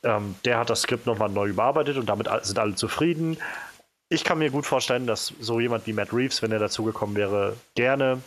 ähm, 0.04 0.36
der 0.44 0.58
hat 0.58 0.70
das 0.70 0.82
Skript 0.82 1.06
nochmal 1.06 1.30
neu 1.30 1.48
überarbeitet 1.48 1.98
und 1.98 2.08
damit 2.08 2.30
sind 2.44 2.60
alle 2.60 2.76
zufrieden. 2.76 3.38
Ich 4.10 4.24
kann 4.24 4.38
mir 4.38 4.52
gut 4.52 4.66
vorstellen, 4.66 5.08
dass 5.08 5.34
so 5.40 5.60
jemand 5.60 5.88
wie 5.88 5.94
Matt 5.94 6.14
Reeves, 6.14 6.42
wenn 6.42 6.52
er 6.52 6.60
dazugekommen 6.60 7.16
wäre, 7.16 7.56
gerne 7.76 8.22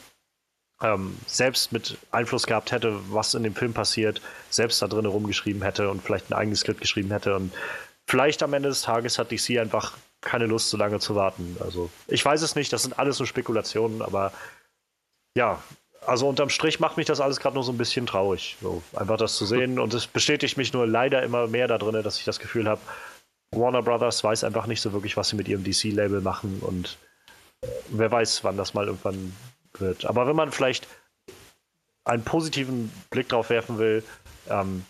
ähm, 0.82 1.16
selbst 1.26 1.72
mit 1.72 1.98
Einfluss 2.10 2.46
gehabt 2.46 2.72
hätte, 2.72 2.98
was 3.10 3.34
in 3.34 3.42
dem 3.42 3.54
Film 3.54 3.72
passiert, 3.72 4.20
selbst 4.50 4.80
da 4.80 4.86
drin 4.86 5.06
rumgeschrieben 5.06 5.62
hätte 5.62 5.90
und 5.90 6.02
vielleicht 6.02 6.30
ein 6.30 6.34
eigenes 6.34 6.60
Skript 6.60 6.80
geschrieben 6.80 7.10
hätte. 7.10 7.34
Und 7.34 7.52
vielleicht 8.06 8.42
am 8.42 8.54
Ende 8.54 8.68
des 8.68 8.82
Tages 8.82 9.18
hat 9.18 9.32
DC 9.32 9.58
einfach 9.58 9.96
keine 10.20 10.46
Lust, 10.46 10.70
so 10.70 10.76
lange 10.76 11.00
zu 11.00 11.14
warten. 11.14 11.56
Also 11.60 11.90
ich 12.06 12.24
weiß 12.24 12.42
es 12.42 12.54
nicht, 12.54 12.72
das 12.72 12.82
sind 12.82 12.98
alles 12.98 13.18
nur 13.18 13.26
Spekulationen, 13.26 14.02
aber 14.02 14.32
ja, 15.36 15.62
also 16.06 16.28
unterm 16.28 16.48
Strich 16.48 16.80
macht 16.80 16.96
mich 16.96 17.06
das 17.06 17.20
alles 17.20 17.38
gerade 17.38 17.54
nur 17.54 17.64
so 17.64 17.72
ein 17.72 17.78
bisschen 17.78 18.06
traurig. 18.06 18.56
So, 18.60 18.82
einfach 18.94 19.16
das 19.16 19.36
zu 19.36 19.46
sehen. 19.46 19.78
Und 19.78 19.94
es 19.94 20.06
bestätigt 20.06 20.56
mich 20.56 20.72
nur 20.72 20.86
leider 20.86 21.22
immer 21.22 21.46
mehr 21.48 21.68
da 21.68 21.78
drin, 21.78 22.02
dass 22.02 22.18
ich 22.18 22.24
das 22.24 22.38
Gefühl 22.38 22.68
habe, 22.68 22.80
Warner 23.50 23.82
Brothers 23.82 24.22
weiß 24.22 24.44
einfach 24.44 24.66
nicht 24.66 24.80
so 24.80 24.92
wirklich, 24.92 25.16
was 25.16 25.30
sie 25.30 25.36
mit 25.36 25.48
ihrem 25.48 25.64
DC-Label 25.64 26.20
machen 26.20 26.60
und 26.60 26.98
wer 27.88 28.10
weiß, 28.10 28.44
wann 28.44 28.56
das 28.56 28.74
mal 28.74 28.86
irgendwann 28.86 29.34
wird. 29.80 30.04
Aber 30.04 30.26
wenn 30.26 30.36
man 30.36 30.52
vielleicht 30.52 30.86
einen 32.04 32.24
positiven 32.24 32.90
Blick 33.10 33.28
drauf 33.28 33.50
werfen 33.50 33.78
will, 33.78 34.02
ähm, 34.48 34.84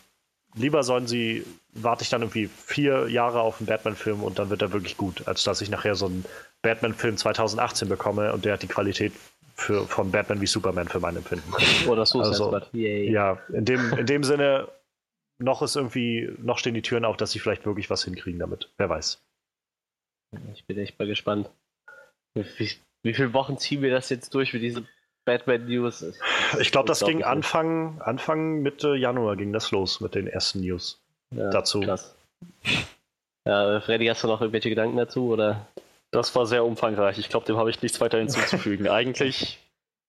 lieber 0.54 0.82
sollen 0.82 1.06
sie, 1.06 1.44
warte 1.72 2.02
ich 2.02 2.10
dann 2.10 2.22
irgendwie 2.22 2.48
vier 2.48 3.08
Jahre 3.08 3.40
auf 3.40 3.60
einen 3.60 3.66
Batman-Film 3.66 4.22
und 4.22 4.38
dann 4.38 4.50
wird 4.50 4.62
er 4.62 4.72
wirklich 4.72 4.96
gut, 4.96 5.26
als 5.26 5.44
dass 5.44 5.60
ich 5.60 5.70
nachher 5.70 5.94
so 5.94 6.06
einen 6.06 6.24
Batman-Film 6.62 7.16
2018 7.16 7.88
bekomme 7.88 8.32
und 8.32 8.44
der 8.44 8.54
hat 8.54 8.62
die 8.62 8.68
Qualität 8.68 9.12
für, 9.54 9.86
von 9.86 10.10
Batman 10.10 10.40
wie 10.40 10.46
Superman 10.46 10.88
für 10.88 11.00
mein 11.00 11.16
Empfinden. 11.16 11.52
Oder 11.88 12.06
so 12.06 12.20
also, 12.20 12.60
Ja, 13.10 13.38
in 13.52 13.64
dem, 13.64 13.92
in 13.98 14.06
dem 14.06 14.22
Sinne, 14.22 14.68
noch 15.38 15.62
ist 15.62 15.76
irgendwie, 15.76 16.30
noch 16.38 16.58
stehen 16.58 16.74
die 16.74 16.82
Türen 16.82 17.04
auf, 17.04 17.16
dass 17.16 17.32
sie 17.32 17.38
vielleicht 17.38 17.66
wirklich 17.66 17.90
was 17.90 18.04
hinkriegen 18.04 18.38
damit. 18.38 18.70
Wer 18.76 18.88
weiß. 18.88 19.20
Ich 20.54 20.64
bin 20.66 20.78
echt 20.78 20.98
mal 20.98 21.08
gespannt. 21.08 21.50
Wie, 22.34 22.70
wie 23.02 23.14
viele 23.14 23.32
Wochen 23.32 23.58
ziehen 23.58 23.82
wir 23.82 23.90
das 23.90 24.08
jetzt 24.10 24.34
durch 24.34 24.50
für 24.50 24.58
diese 24.58 24.84
Batman 25.24 25.66
News? 25.66 26.04
Ich 26.60 26.72
glaube, 26.72 26.88
das 26.88 27.00
ging 27.00 27.22
Anfang, 27.22 28.00
Anfang 28.00 28.62
Mitte 28.62 28.94
Januar 28.96 29.36
ging 29.36 29.52
das 29.52 29.70
los 29.70 30.00
mit 30.00 30.14
den 30.14 30.26
ersten 30.26 30.60
News 30.60 31.00
ja, 31.34 31.50
dazu. 31.50 31.80
Krass. 31.80 32.14
Ja, 33.46 33.80
Freddy, 33.80 34.06
hast 34.06 34.24
du 34.24 34.28
noch 34.28 34.40
irgendwelche 34.40 34.70
Gedanken 34.70 34.96
dazu 34.96 35.28
oder? 35.28 35.66
Das 36.10 36.34
war 36.34 36.46
sehr 36.46 36.64
umfangreich. 36.64 37.18
Ich 37.18 37.28
glaube, 37.28 37.46
dem 37.46 37.58
habe 37.58 37.70
ich 37.70 37.82
nichts 37.82 38.00
weiter 38.00 38.18
hinzuzufügen. 38.18 38.88
Eigentlich 38.90 39.58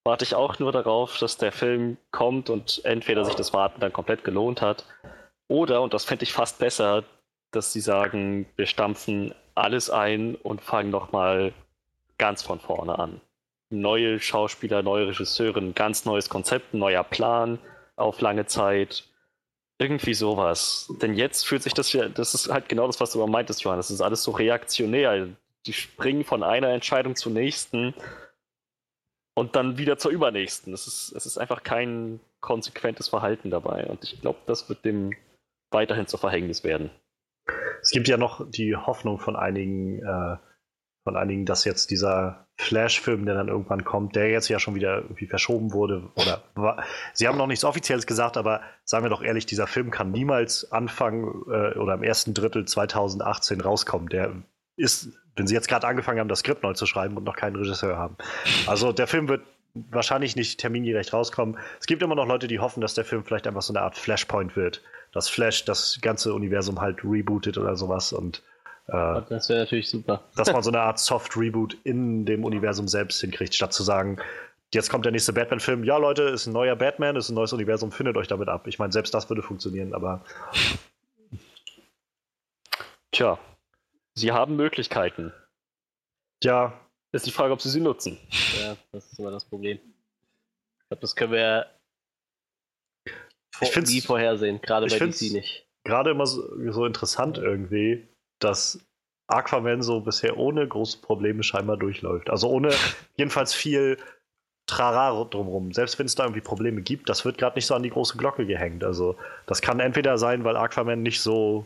warte 0.05 0.23
ich 0.23 0.33
auch 0.33 0.59
nur 0.59 0.71
darauf, 0.71 1.17
dass 1.17 1.37
der 1.37 1.51
Film 1.51 1.97
kommt 2.11 2.49
und 2.49 2.81
entweder 2.85 3.25
sich 3.25 3.35
das 3.35 3.53
Warten 3.53 3.81
dann 3.81 3.91
komplett 3.91 4.23
gelohnt 4.23 4.61
hat 4.61 4.85
oder, 5.49 5.81
und 5.81 5.93
das 5.93 6.05
fände 6.05 6.23
ich 6.23 6.31
fast 6.31 6.59
besser, 6.59 7.03
dass 7.51 7.73
sie 7.73 7.81
sagen, 7.81 8.45
wir 8.55 8.67
stampfen 8.67 9.33
alles 9.55 9.89
ein 9.89 10.35
und 10.35 10.61
fangen 10.61 10.91
nochmal 10.91 11.53
ganz 12.19 12.43
von 12.43 12.59
vorne 12.59 12.99
an. 12.99 13.21
Neue 13.71 14.19
Schauspieler, 14.19 14.83
neue 14.83 15.07
Regisseure, 15.07 15.59
ein 15.59 15.73
ganz 15.73 16.05
neues 16.05 16.29
Konzept, 16.29 16.73
ein 16.73 16.79
neuer 16.79 17.03
Plan 17.03 17.59
auf 17.95 18.21
lange 18.21 18.45
Zeit. 18.45 19.05
Irgendwie 19.79 20.13
sowas. 20.13 20.93
Denn 21.01 21.13
jetzt 21.15 21.47
fühlt 21.47 21.63
sich 21.63 21.73
das 21.73 21.91
ja, 21.93 22.09
das 22.09 22.33
ist 22.35 22.49
halt 22.49 22.69
genau 22.69 22.85
das, 22.85 22.99
was 22.99 23.11
du 23.11 23.25
meintest, 23.25 23.63
Johannes. 23.63 23.87
Das 23.87 23.95
ist 23.95 24.01
alles 24.01 24.23
so 24.23 24.31
reaktionär. 24.31 25.29
Die 25.65 25.73
springen 25.73 26.23
von 26.23 26.43
einer 26.43 26.69
Entscheidung 26.69 27.15
zur 27.15 27.31
nächsten 27.31 27.93
und 29.35 29.55
dann 29.55 29.77
wieder 29.77 29.97
zur 29.97 30.11
übernächsten. 30.11 30.73
Es 30.73 30.85
ist, 30.85 31.13
es 31.15 31.25
ist 31.25 31.37
einfach 31.37 31.63
kein 31.63 32.19
konsequentes 32.41 33.07
Verhalten 33.07 33.49
dabei. 33.49 33.85
Und 33.85 34.03
ich 34.03 34.19
glaube, 34.19 34.39
das 34.45 34.67
wird 34.67 34.83
dem 34.83 35.13
weiterhin 35.71 36.07
zu 36.07 36.17
Verhängnis 36.17 36.63
werden. 36.63 36.89
Es 37.81 37.91
gibt 37.91 38.07
ja 38.07 38.17
noch 38.17 38.49
die 38.49 38.75
Hoffnung 38.75 39.19
von 39.19 39.35
einigen, 39.35 39.99
äh, 39.99 40.37
von 41.09 41.17
einigen, 41.17 41.45
dass 41.45 41.65
jetzt 41.65 41.89
dieser 41.89 42.45
Flash-Film, 42.57 43.25
der 43.25 43.33
dann 43.33 43.47
irgendwann 43.47 43.83
kommt, 43.83 44.15
der 44.15 44.29
jetzt 44.29 44.47
ja 44.47 44.59
schon 44.59 44.75
wieder 44.75 44.97
irgendwie 44.97 45.25
verschoben 45.25 45.73
wurde, 45.73 46.03
oder 46.13 46.43
war, 46.53 46.83
sie 47.13 47.27
haben 47.27 47.37
noch 47.37 47.47
nichts 47.47 47.65
Offizielles 47.65 48.05
gesagt, 48.05 48.37
aber 48.37 48.61
sagen 48.83 49.05
wir 49.05 49.09
doch 49.09 49.23
ehrlich, 49.23 49.47
dieser 49.47 49.65
Film 49.65 49.89
kann 49.89 50.11
niemals 50.11 50.71
Anfang 50.71 51.23
äh, 51.47 51.75
oder 51.79 51.95
im 51.95 52.03
ersten 52.03 52.35
Drittel 52.35 52.65
2018 52.65 53.59
rauskommen. 53.59 54.09
Der 54.09 54.33
ist, 54.75 55.09
wenn 55.35 55.47
sie 55.47 55.55
jetzt 55.55 55.67
gerade 55.67 55.87
angefangen 55.87 56.19
haben, 56.19 56.29
das 56.29 56.39
Skript 56.39 56.61
neu 56.61 56.73
zu 56.73 56.85
schreiben 56.85 57.17
und 57.17 57.23
noch 57.23 57.35
keinen 57.35 57.55
Regisseur 57.55 57.97
haben. 57.97 58.15
Also 58.67 58.91
der 58.91 59.07
Film 59.07 59.29
wird 59.29 59.41
wahrscheinlich 59.73 60.35
nicht 60.35 60.59
termingerecht 60.59 61.11
rauskommen. 61.11 61.57
Es 61.79 61.87
gibt 61.87 62.03
immer 62.03 62.15
noch 62.15 62.27
Leute, 62.27 62.47
die 62.47 62.59
hoffen, 62.59 62.81
dass 62.81 62.93
der 62.93 63.05
Film 63.05 63.23
vielleicht 63.23 63.47
einfach 63.47 63.63
so 63.63 63.73
eine 63.73 63.81
Art 63.81 63.97
Flashpoint 63.97 64.55
wird. 64.55 64.83
Dass 65.11 65.27
Flash 65.27 65.65
das 65.65 65.97
ganze 66.03 66.35
Universum 66.35 66.79
halt 66.79 67.03
rebootet 67.03 67.57
oder 67.57 67.75
sowas 67.75 68.13
und 68.13 68.43
äh, 68.91 69.21
das 69.29 69.49
wäre 69.49 69.59
natürlich 69.59 69.89
super. 69.89 70.23
dass 70.35 70.51
man 70.51 70.63
so 70.63 70.69
eine 70.69 70.81
Art 70.81 70.99
Soft-Reboot 70.99 71.77
in 71.83 72.25
dem 72.25 72.43
Universum 72.43 72.87
selbst 72.87 73.21
hinkriegt, 73.21 73.55
statt 73.55 73.73
zu 73.73 73.83
sagen, 73.83 74.19
jetzt 74.73 74.89
kommt 74.89 75.05
der 75.05 75.11
nächste 75.11 75.33
Batman-Film. 75.33 75.83
Ja, 75.83 75.97
Leute, 75.97 76.23
ist 76.23 76.47
ein 76.47 76.53
neuer 76.53 76.75
Batman, 76.75 77.15
ist 77.15 77.29
ein 77.29 77.35
neues 77.35 77.53
Universum, 77.53 77.91
findet 77.91 78.17
euch 78.17 78.27
damit 78.27 78.49
ab. 78.49 78.67
Ich 78.67 78.79
meine, 78.79 78.91
selbst 78.91 79.13
das 79.13 79.29
würde 79.29 79.41
funktionieren, 79.41 79.93
aber. 79.93 80.23
Tja, 83.11 83.39
sie 84.13 84.31
haben 84.31 84.55
Möglichkeiten. 84.55 85.33
Ja, 86.43 86.79
ist 87.11 87.25
die 87.25 87.31
Frage, 87.31 87.53
ob 87.53 87.61
sie 87.61 87.69
sie 87.69 87.81
nutzen. 87.81 88.17
Ja, 88.59 88.77
das 88.91 89.11
ist 89.11 89.19
immer 89.19 89.31
das 89.31 89.45
Problem. 89.45 89.77
Ich 89.77 90.87
glaube, 90.89 91.01
das 91.01 91.15
können 91.15 91.33
wir 91.33 91.65
ich 93.61 93.75
nie 93.75 94.01
vorhersehen, 94.01 94.61
gerade 94.61 94.87
bei 94.87 94.97
DC 94.97 95.33
nicht. 95.33 95.67
Gerade 95.83 96.11
immer 96.11 96.25
so, 96.25 96.43
so, 96.71 96.85
interessant 96.85 97.37
irgendwie, 97.37 98.07
dass 98.39 98.79
Aquaman 99.27 99.81
so 99.81 99.99
bisher 100.01 100.37
ohne 100.37 100.67
große 100.67 100.99
Probleme 100.99 101.43
scheinbar 101.43 101.77
durchläuft. 101.77 102.29
Also 102.29 102.49
ohne 102.49 102.71
jedenfalls 103.17 103.53
viel 103.53 103.97
Trara 104.65 105.23
drumherum. 105.23 105.73
Selbst 105.73 105.97
wenn 105.99 106.05
es 106.05 106.15
da 106.15 106.23
irgendwie 106.23 106.41
Probleme 106.41 106.81
gibt, 106.81 107.09
das 107.09 107.25
wird 107.25 107.37
gerade 107.37 107.57
nicht 107.57 107.65
so 107.65 107.75
an 107.75 107.83
die 107.83 107.89
große 107.89 108.17
Glocke 108.17 108.45
gehängt. 108.45 108.83
Also 108.83 109.15
das 109.45 109.61
kann 109.61 109.79
entweder 109.79 110.17
sein, 110.17 110.43
weil 110.43 110.57
Aquaman 110.57 111.01
nicht 111.01 111.21
so 111.21 111.65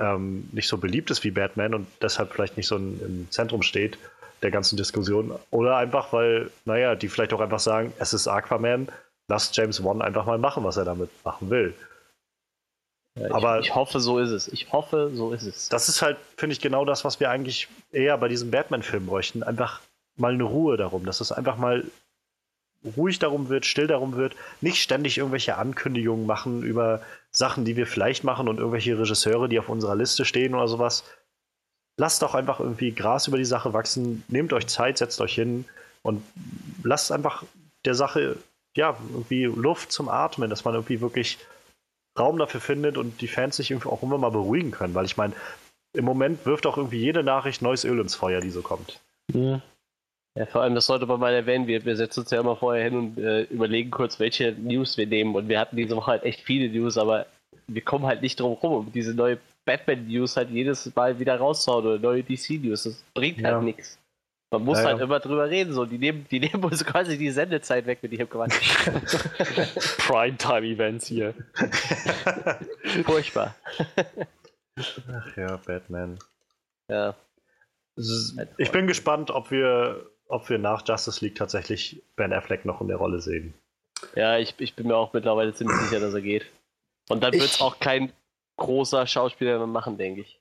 ähm, 0.00 0.48
nicht 0.52 0.68
so 0.68 0.78
beliebt 0.78 1.10
ist 1.10 1.24
wie 1.24 1.30
Batman 1.30 1.74
und 1.74 1.86
deshalb 2.02 2.32
vielleicht 2.32 2.56
nicht 2.56 2.66
so 2.66 2.76
im 2.76 3.28
Zentrum 3.30 3.62
steht 3.62 3.98
der 4.42 4.50
ganzen 4.50 4.76
Diskussion. 4.76 5.38
Oder 5.50 5.76
einfach, 5.76 6.12
weil, 6.12 6.50
naja, 6.64 6.94
die 6.94 7.08
vielleicht 7.08 7.32
auch 7.32 7.40
einfach 7.40 7.60
sagen, 7.60 7.92
es 7.98 8.12
ist 8.12 8.28
Aquaman, 8.28 8.88
lasst 9.28 9.56
James 9.56 9.82
Wan 9.82 10.02
einfach 10.02 10.26
mal 10.26 10.38
machen, 10.38 10.64
was 10.64 10.76
er 10.76 10.84
damit 10.84 11.10
machen 11.24 11.50
will. 11.50 11.74
Ja, 13.16 13.26
ich, 13.26 13.34
Aber 13.34 13.60
ich 13.60 13.74
hoffe, 13.74 14.00
so 14.00 14.18
ist 14.18 14.30
es. 14.30 14.48
Ich 14.48 14.72
hoffe, 14.72 15.10
so 15.14 15.32
ist 15.32 15.44
es. 15.44 15.68
Das 15.68 15.88
ist 15.88 16.02
halt, 16.02 16.16
finde 16.36 16.54
ich, 16.54 16.60
genau 16.60 16.84
das, 16.84 17.04
was 17.04 17.20
wir 17.20 17.30
eigentlich 17.30 17.68
eher 17.92 18.18
bei 18.18 18.28
diesem 18.28 18.50
Batman-Film 18.50 19.06
bräuchten. 19.06 19.42
Einfach 19.42 19.80
mal 20.16 20.32
eine 20.32 20.44
Ruhe 20.44 20.76
darum, 20.76 21.04
dass 21.06 21.20
es 21.20 21.32
einfach 21.32 21.56
mal 21.56 21.84
ruhig 22.96 23.18
darum 23.18 23.48
wird, 23.48 23.64
still 23.64 23.86
darum 23.86 24.16
wird, 24.16 24.34
nicht 24.60 24.82
ständig 24.82 25.18
irgendwelche 25.18 25.56
Ankündigungen 25.56 26.26
machen 26.26 26.62
über 26.62 27.00
Sachen, 27.30 27.64
die 27.64 27.76
wir 27.76 27.86
vielleicht 27.86 28.24
machen 28.24 28.48
und 28.48 28.58
irgendwelche 28.58 28.98
Regisseure, 28.98 29.48
die 29.48 29.58
auf 29.58 29.68
unserer 29.68 29.96
Liste 29.96 30.24
stehen 30.24 30.54
oder 30.54 30.68
sowas, 30.68 31.04
lasst 31.96 32.22
doch 32.22 32.34
einfach 32.34 32.60
irgendwie 32.60 32.92
Gras 32.92 33.26
über 33.26 33.38
die 33.38 33.44
Sache 33.44 33.72
wachsen, 33.72 34.22
nehmt 34.28 34.52
euch 34.52 34.66
Zeit, 34.66 34.98
setzt 34.98 35.20
euch 35.20 35.34
hin 35.34 35.64
und 36.02 36.22
lasst 36.82 37.10
einfach 37.10 37.44
der 37.84 37.94
Sache, 37.94 38.36
ja, 38.76 38.96
irgendwie 39.12 39.44
Luft 39.44 39.92
zum 39.92 40.08
Atmen, 40.08 40.50
dass 40.50 40.64
man 40.64 40.74
irgendwie 40.74 41.00
wirklich 41.00 41.38
Raum 42.18 42.38
dafür 42.38 42.60
findet 42.60 42.96
und 42.96 43.20
die 43.20 43.28
Fans 43.28 43.56
sich 43.56 43.70
irgendwie 43.70 43.88
auch 43.88 44.02
immer 44.02 44.18
mal 44.18 44.30
beruhigen 44.30 44.70
können, 44.70 44.94
weil 44.94 45.06
ich 45.06 45.16
meine, 45.16 45.34
im 45.94 46.04
Moment 46.04 46.44
wirft 46.46 46.66
auch 46.66 46.76
irgendwie 46.76 46.98
jede 46.98 47.22
Nachricht 47.22 47.62
neues 47.62 47.84
Öl 47.84 47.98
ins 48.00 48.14
Feuer, 48.14 48.40
die 48.40 48.50
so 48.50 48.62
kommt. 48.62 49.00
Ja. 49.32 49.60
Ja, 50.36 50.46
vor 50.46 50.62
allem, 50.62 50.74
das 50.74 50.86
sollte 50.86 51.06
man 51.06 51.20
mal 51.20 51.32
erwähnen. 51.32 51.68
Wir, 51.68 51.84
wir 51.84 51.96
setzen 51.96 52.20
uns 52.20 52.30
ja 52.30 52.40
immer 52.40 52.56
vorher 52.56 52.82
hin 52.84 52.96
und 52.96 53.18
äh, 53.18 53.42
überlegen 53.42 53.92
kurz, 53.92 54.18
welche 54.18 54.50
News 54.52 54.96
wir 54.96 55.06
nehmen. 55.06 55.36
Und 55.36 55.48
wir 55.48 55.60
hatten 55.60 55.76
diese 55.76 55.94
Woche 55.94 56.10
halt 56.10 56.24
echt 56.24 56.40
viele 56.40 56.68
News, 56.68 56.98
aber 56.98 57.26
wir 57.68 57.82
kommen 57.82 58.04
halt 58.04 58.20
nicht 58.20 58.40
drum 58.40 58.54
rum, 58.54 58.72
um 58.72 58.92
diese 58.92 59.14
neue 59.14 59.38
Batman-News 59.64 60.36
halt 60.36 60.50
jedes 60.50 60.92
Mal 60.96 61.20
wieder 61.20 61.36
rauszuhauen 61.36 61.86
oder 61.86 61.98
neue 62.00 62.24
DC-News. 62.24 62.82
Das 62.82 63.04
bringt 63.14 63.36
halt 63.36 63.46
ja. 63.46 63.54
halt 63.54 63.64
nichts. 63.64 63.98
Man 64.54 64.64
muss 64.64 64.78
ja, 64.78 64.84
halt 64.84 64.98
ja. 64.98 65.04
immer 65.04 65.18
drüber 65.18 65.50
reden. 65.50 65.72
So. 65.72 65.84
Die, 65.84 65.98
nehmen, 65.98 66.26
die 66.30 66.38
nehmen 66.46 66.62
uns 66.62 66.84
quasi 66.84 67.18
die 67.18 67.30
Sendezeit 67.30 67.86
weg 67.86 67.98
mit 68.02 68.12
ihrem 68.12 68.30
Quatsch. 68.30 68.54
Primetime-Events 70.06 71.06
hier. 71.06 71.34
Furchtbar. 73.04 73.56
Ach 74.76 75.36
ja, 75.36 75.56
Batman. 75.56 76.18
Ja. 76.88 77.16
Ich 78.58 78.70
bin 78.70 78.86
gespannt, 78.86 79.32
ob 79.32 79.50
wir, 79.50 80.06
ob 80.28 80.48
wir 80.48 80.58
nach 80.58 80.86
Justice 80.86 81.24
League 81.24 81.34
tatsächlich 81.34 82.02
Ben 82.14 82.32
Affleck 82.32 82.64
noch 82.64 82.80
in 82.80 82.86
der 82.86 82.98
Rolle 82.98 83.20
sehen. 83.20 83.54
Ja, 84.14 84.38
ich, 84.38 84.54
ich 84.58 84.74
bin 84.74 84.86
mir 84.86 84.96
auch 84.96 85.12
mittlerweile 85.12 85.52
ziemlich 85.52 85.76
sicher, 85.78 85.98
dass 85.98 86.14
er 86.14 86.20
geht. 86.20 86.46
Und 87.08 87.24
dann 87.24 87.32
wird 87.32 87.42
es 87.42 87.60
auch 87.60 87.80
kein 87.80 88.12
großer 88.56 89.06
Schauspieler 89.08 89.66
machen, 89.66 89.98
denke 89.98 90.20
ich. 90.20 90.38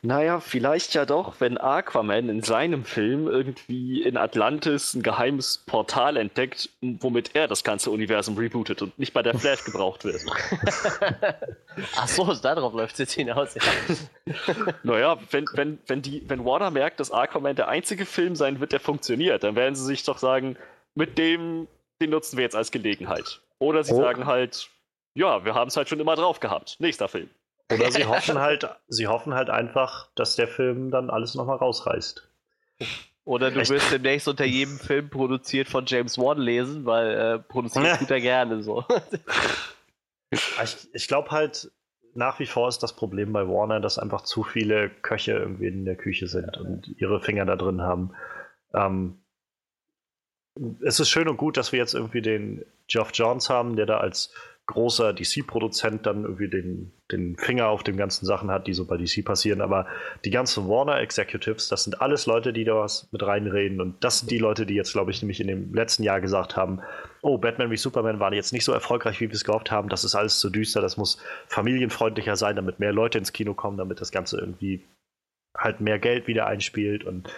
Naja, 0.00 0.40
vielleicht 0.40 0.94
ja 0.94 1.04
doch, 1.04 1.38
wenn 1.40 1.58
Aquaman 1.58 2.30
in 2.30 2.42
seinem 2.42 2.84
Film 2.84 3.28
irgendwie 3.28 4.02
in 4.02 4.16
Atlantis 4.16 4.94
ein 4.94 5.02
geheimes 5.02 5.58
Portal 5.66 6.16
entdeckt, 6.16 6.70
womit 6.80 7.34
er 7.34 7.46
das 7.46 7.62
ganze 7.62 7.90
Universum 7.90 8.38
rebootet 8.38 8.80
und 8.80 8.98
nicht 8.98 9.12
bei 9.12 9.22
der 9.22 9.38
Flash 9.38 9.64
gebraucht 9.64 10.04
wird. 10.04 10.22
Ach 11.96 12.08
so, 12.08 12.32
darauf 12.32 12.72
läuft 12.72 12.94
es 12.94 12.98
jetzt 13.00 13.12
hinaus. 13.12 13.54
Ja. 13.54 14.34
naja, 14.82 15.18
wenn, 15.30 15.44
wenn, 15.52 15.78
wenn, 15.86 16.00
die, 16.00 16.22
wenn 16.26 16.46
Warner 16.46 16.70
merkt, 16.70 16.98
dass 16.98 17.10
Aquaman 17.10 17.56
der 17.56 17.68
einzige 17.68 18.06
Film 18.06 18.34
sein 18.34 18.60
wird, 18.60 18.72
der 18.72 18.80
funktioniert, 18.80 19.44
dann 19.44 19.56
werden 19.56 19.74
sie 19.74 19.84
sich 19.84 20.04
doch 20.04 20.16
sagen, 20.16 20.56
mit 20.94 21.18
dem, 21.18 21.68
den 22.00 22.10
nutzen 22.10 22.38
wir 22.38 22.44
jetzt 22.44 22.56
als 22.56 22.70
Gelegenheit. 22.70 23.42
Oder 23.58 23.84
sie 23.84 23.92
oh. 23.92 24.00
sagen 24.00 24.24
halt, 24.24 24.70
ja, 25.14 25.44
wir 25.44 25.54
haben 25.54 25.68
es 25.68 25.76
halt 25.76 25.90
schon 25.90 26.00
immer 26.00 26.16
drauf 26.16 26.40
gehabt. 26.40 26.76
Nächster 26.78 27.08
Film. 27.08 27.28
Oder 27.72 27.90
sie 27.90 28.04
hoffen 28.06 28.38
halt, 28.38 28.68
sie 28.88 29.06
hoffen 29.06 29.34
halt 29.34 29.50
einfach, 29.50 30.08
dass 30.14 30.36
der 30.36 30.48
Film 30.48 30.90
dann 30.90 31.10
alles 31.10 31.34
nochmal 31.34 31.56
rausreißt. 31.56 32.28
Oder 33.24 33.50
du 33.50 33.60
Echt? 33.60 33.70
wirst 33.70 33.92
demnächst 33.92 34.28
unter 34.28 34.44
jedem 34.44 34.78
Film 34.78 35.10
produziert 35.10 35.68
von 35.68 35.84
James 35.86 36.16
Wan 36.16 36.38
lesen, 36.38 36.84
weil 36.84 37.10
äh, 37.10 37.38
produziert 37.40 37.98
tut 37.98 38.10
er 38.10 38.20
gerne 38.20 38.62
so. 38.62 38.84
ich, 40.30 40.88
ich 40.92 41.08
glaube 41.08 41.32
halt, 41.32 41.70
nach 42.14 42.38
wie 42.38 42.46
vor 42.46 42.68
ist 42.68 42.82
das 42.82 42.94
Problem 42.94 43.32
bei 43.32 43.46
Warner, 43.48 43.80
dass 43.80 43.98
einfach 43.98 44.22
zu 44.22 44.42
viele 44.42 44.90
Köche 44.90 45.32
irgendwie 45.32 45.66
in 45.66 45.84
der 45.84 45.96
Küche 45.96 46.28
sind 46.28 46.56
und 46.56 46.94
ihre 46.98 47.20
Finger 47.20 47.44
da 47.44 47.56
drin 47.56 47.82
haben. 47.82 48.14
Ähm, 48.72 49.18
es 50.84 51.00
ist 51.00 51.10
schön 51.10 51.28
und 51.28 51.36
gut, 51.36 51.56
dass 51.56 51.72
wir 51.72 51.78
jetzt 51.78 51.94
irgendwie 51.94 52.22
den 52.22 52.64
Geoff 52.86 53.10
Johns 53.12 53.50
haben, 53.50 53.76
der 53.76 53.86
da 53.86 53.98
als 53.98 54.32
großer 54.66 55.12
DC-Produzent 55.12 56.06
dann 56.06 56.24
irgendwie 56.24 56.48
den, 56.48 56.92
den 57.12 57.36
Finger 57.36 57.68
auf 57.68 57.84
den 57.84 57.96
ganzen 57.96 58.26
Sachen 58.26 58.50
hat, 58.50 58.66
die 58.66 58.72
so 58.72 58.84
bei 58.84 58.96
DC 58.96 59.24
passieren. 59.24 59.60
Aber 59.60 59.86
die 60.24 60.30
ganzen 60.30 60.68
Warner-Executives, 60.68 61.68
das 61.68 61.84
sind 61.84 62.00
alles 62.00 62.26
Leute, 62.26 62.52
die 62.52 62.64
da 62.64 62.74
was 62.74 63.08
mit 63.12 63.22
reinreden. 63.22 63.80
Und 63.80 64.02
das 64.02 64.20
sind 64.20 64.30
die 64.30 64.38
Leute, 64.38 64.66
die 64.66 64.74
jetzt, 64.74 64.92
glaube 64.92 65.12
ich, 65.12 65.22
nämlich 65.22 65.40
in 65.40 65.46
dem 65.46 65.72
letzten 65.72 66.02
Jahr 66.02 66.20
gesagt 66.20 66.56
haben, 66.56 66.80
oh, 67.22 67.38
Batman 67.38 67.70
wie 67.70 67.76
Superman 67.76 68.18
war 68.18 68.32
jetzt 68.32 68.52
nicht 68.52 68.64
so 68.64 68.72
erfolgreich, 68.72 69.20
wie 69.20 69.28
wir 69.28 69.34
es 69.34 69.44
gehofft 69.44 69.70
haben. 69.70 69.88
Das 69.88 70.02
ist 70.02 70.16
alles 70.16 70.40
zu 70.40 70.50
düster, 70.50 70.80
das 70.80 70.96
muss 70.96 71.18
familienfreundlicher 71.46 72.34
sein, 72.34 72.56
damit 72.56 72.80
mehr 72.80 72.92
Leute 72.92 73.18
ins 73.18 73.32
Kino 73.32 73.54
kommen, 73.54 73.78
damit 73.78 74.00
das 74.00 74.10
Ganze 74.10 74.38
irgendwie 74.38 74.82
halt 75.56 75.80
mehr 75.80 76.00
Geld 76.00 76.26
wieder 76.26 76.46
einspielt. 76.48 77.04
Und 77.04 77.32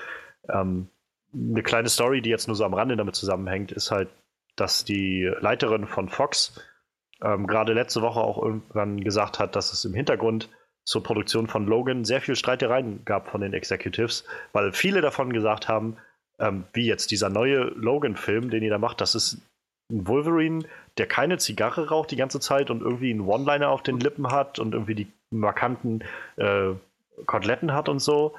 ähm, 0.49 0.88
eine 1.35 1.62
kleine 1.62 1.90
Story, 1.90 2.23
die 2.23 2.30
jetzt 2.30 2.49
nur 2.49 2.56
so 2.56 2.64
am 2.64 2.73
Rande 2.73 2.97
damit 2.97 3.16
zusammenhängt, 3.16 3.70
ist 3.70 3.90
halt, 3.90 4.08
dass 4.56 4.85
die 4.85 5.30
Leiterin 5.40 5.87
von 5.87 6.08
Fox 6.08 6.58
ähm, 7.22 7.46
gerade 7.46 7.72
letzte 7.72 8.02
Woche 8.02 8.20
auch 8.20 8.42
irgendwann 8.42 9.02
gesagt 9.02 9.38
hat, 9.38 9.56
dass 9.56 9.72
es 9.72 9.84
im 9.84 9.94
Hintergrund 9.94 10.48
zur 10.84 11.02
Produktion 11.02 11.48
von 11.48 11.66
Logan 11.66 12.04
sehr 12.04 12.20
viel 12.20 12.37
Streitereien 12.37 13.04
gab 13.04 13.28
von 13.28 13.40
den 13.40 13.52
Executives, 13.52 14.25
weil 14.52 14.72
viele 14.72 15.00
davon 15.00 15.32
gesagt 15.32 15.68
haben, 15.68 15.96
ähm, 16.38 16.64
wie 16.72 16.87
jetzt 16.87 17.10
dieser 17.10 17.28
neue 17.28 17.64
Logan-Film, 17.64 18.50
den 18.50 18.62
ihr 18.62 18.70
da 18.70 18.78
macht, 18.78 19.00
das 19.00 19.14
ist 19.14 19.42
ein 19.90 20.06
Wolverine, 20.06 20.64
der 20.96 21.06
keine 21.06 21.38
Zigarre 21.38 21.88
raucht 21.88 22.10
die 22.10 22.16
ganze 22.16 22.40
Zeit 22.40 22.70
und 22.70 22.82
irgendwie 22.82 23.10
einen 23.10 23.22
One-Liner 23.22 23.68
auf 23.68 23.82
den 23.82 24.00
Lippen 24.00 24.30
hat 24.30 24.58
und 24.58 24.75
irgendwie 24.75 24.94
die 24.94 25.12
markanten 25.30 26.04
äh, 26.37 26.70
Koteletten 27.26 27.72
hat 27.72 27.88
und 27.88 27.98
so. 27.98 28.34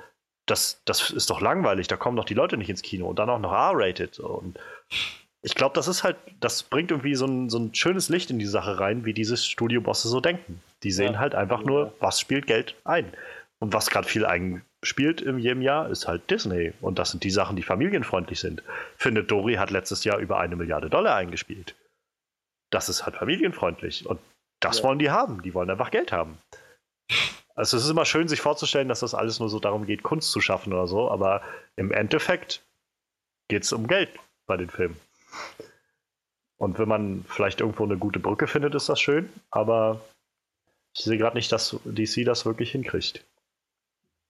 Das, 0.46 0.82
das 0.86 1.12
ist 1.12 1.30
doch 1.30 1.42
langweilig, 1.42 1.88
da 1.88 1.98
kommen 1.98 2.18
doch 2.18 2.26
die 2.26 2.34
Leute 2.34 2.58
nicht 2.58 2.70
ins 2.70 2.82
Kino 2.82 3.08
und 3.08 3.20
dann 3.20 3.30
auch 3.30 3.40
noch 3.40 3.52
R-rated. 3.52 4.20
Und 4.20 4.60
ich 5.42 5.56
glaube, 5.56 5.76
das 5.76 5.88
ist 5.88 6.04
halt, 6.04 6.18
das 6.40 6.64
bringt 6.64 6.92
irgendwie 6.92 7.16
so 7.16 7.26
ein, 7.26 7.50
so 7.50 7.60
ein 7.60 7.74
schönes 7.74 8.10
Licht 8.10 8.30
in 8.30 8.40
die 8.40 8.46
Sache 8.46 8.80
rein, 8.80 9.06
wie 9.06 9.14
diese 9.14 9.38
Studiobosse 9.38 10.10
so 10.10 10.20
denken. 10.20 10.62
Die 10.84 10.92
sehen 10.92 11.14
ja. 11.14 11.20
halt 11.20 11.36
einfach 11.36 11.64
nur, 11.64 11.94
was 12.00 12.20
spielt 12.20 12.48
Geld 12.48 12.76
ein. 12.84 13.14
Und 13.60 13.74
was 13.74 13.90
gerade 13.90 14.08
viel 14.08 14.26
einspielt 14.26 15.22
in 15.22 15.38
jedem 15.38 15.62
Jahr, 15.62 15.90
ist 15.90 16.08
halt 16.08 16.30
Disney. 16.30 16.74
Und 16.82 17.00
das 17.00 17.12
sind 17.12 17.24
die 17.24 17.32
Sachen, 17.32 17.56
die 17.56 17.64
familienfreundlich 17.64 18.40
sind. 18.40 18.64
Findet 18.98 19.32
Dory 19.32 19.56
hat 19.56 19.70
letztes 19.70 20.04
Jahr 20.04 20.18
über 20.18 20.40
eine 20.40 20.56
Milliarde 20.56 20.90
Dollar 20.90 21.16
eingespielt. 21.16 21.76
Das 22.70 22.88
ist 22.88 23.06
halt 23.06 23.16
familienfreundlich. 23.16 24.06
Und 24.06 24.20
das 24.62 24.80
ja. 24.80 24.84
wollen 24.86 25.00
die 25.00 25.10
haben. 25.10 25.42
Die 25.42 25.54
wollen 25.54 25.70
einfach 25.70 25.92
Geld 25.92 26.12
haben. 26.12 26.38
Also 27.56 27.76
es 27.76 27.84
ist 27.84 27.90
immer 27.90 28.06
schön, 28.06 28.30
sich 28.30 28.40
vorzustellen, 28.40 28.88
dass 28.88 29.02
das 29.02 29.14
alles 29.14 29.40
nur 29.40 29.50
so 29.50 29.60
darum 29.60 29.86
geht, 29.86 30.04
Kunst 30.04 30.32
zu 30.32 30.40
schaffen 30.40 30.72
oder 30.72 30.88
so, 30.88 31.12
aber 31.12 31.42
im 31.76 31.92
Endeffekt 31.92 32.64
geht 33.50 33.64
es 33.64 33.74
um 33.74 33.88
Geld 33.88 34.12
bei 34.48 34.56
den 34.56 34.70
Filmen. 34.70 34.96
Und 36.60 36.78
wenn 36.78 36.90
man 36.90 37.26
vielleicht 37.28 37.62
irgendwo 37.62 37.86
eine 37.86 37.98
gute 37.98 38.20
Brücke 38.20 38.46
findet, 38.46 38.76
ist 38.76 38.90
das 38.90 39.00
schön, 39.00 39.30
aber 39.50 40.02
ich 40.96 41.06
sehe 41.06 41.18
gerade 41.18 41.38
nicht, 41.38 41.52
dass 41.52 41.78
DC 41.86 42.26
das 42.26 42.46
wirklich 42.46 42.72
hinkriegt. 42.72 43.24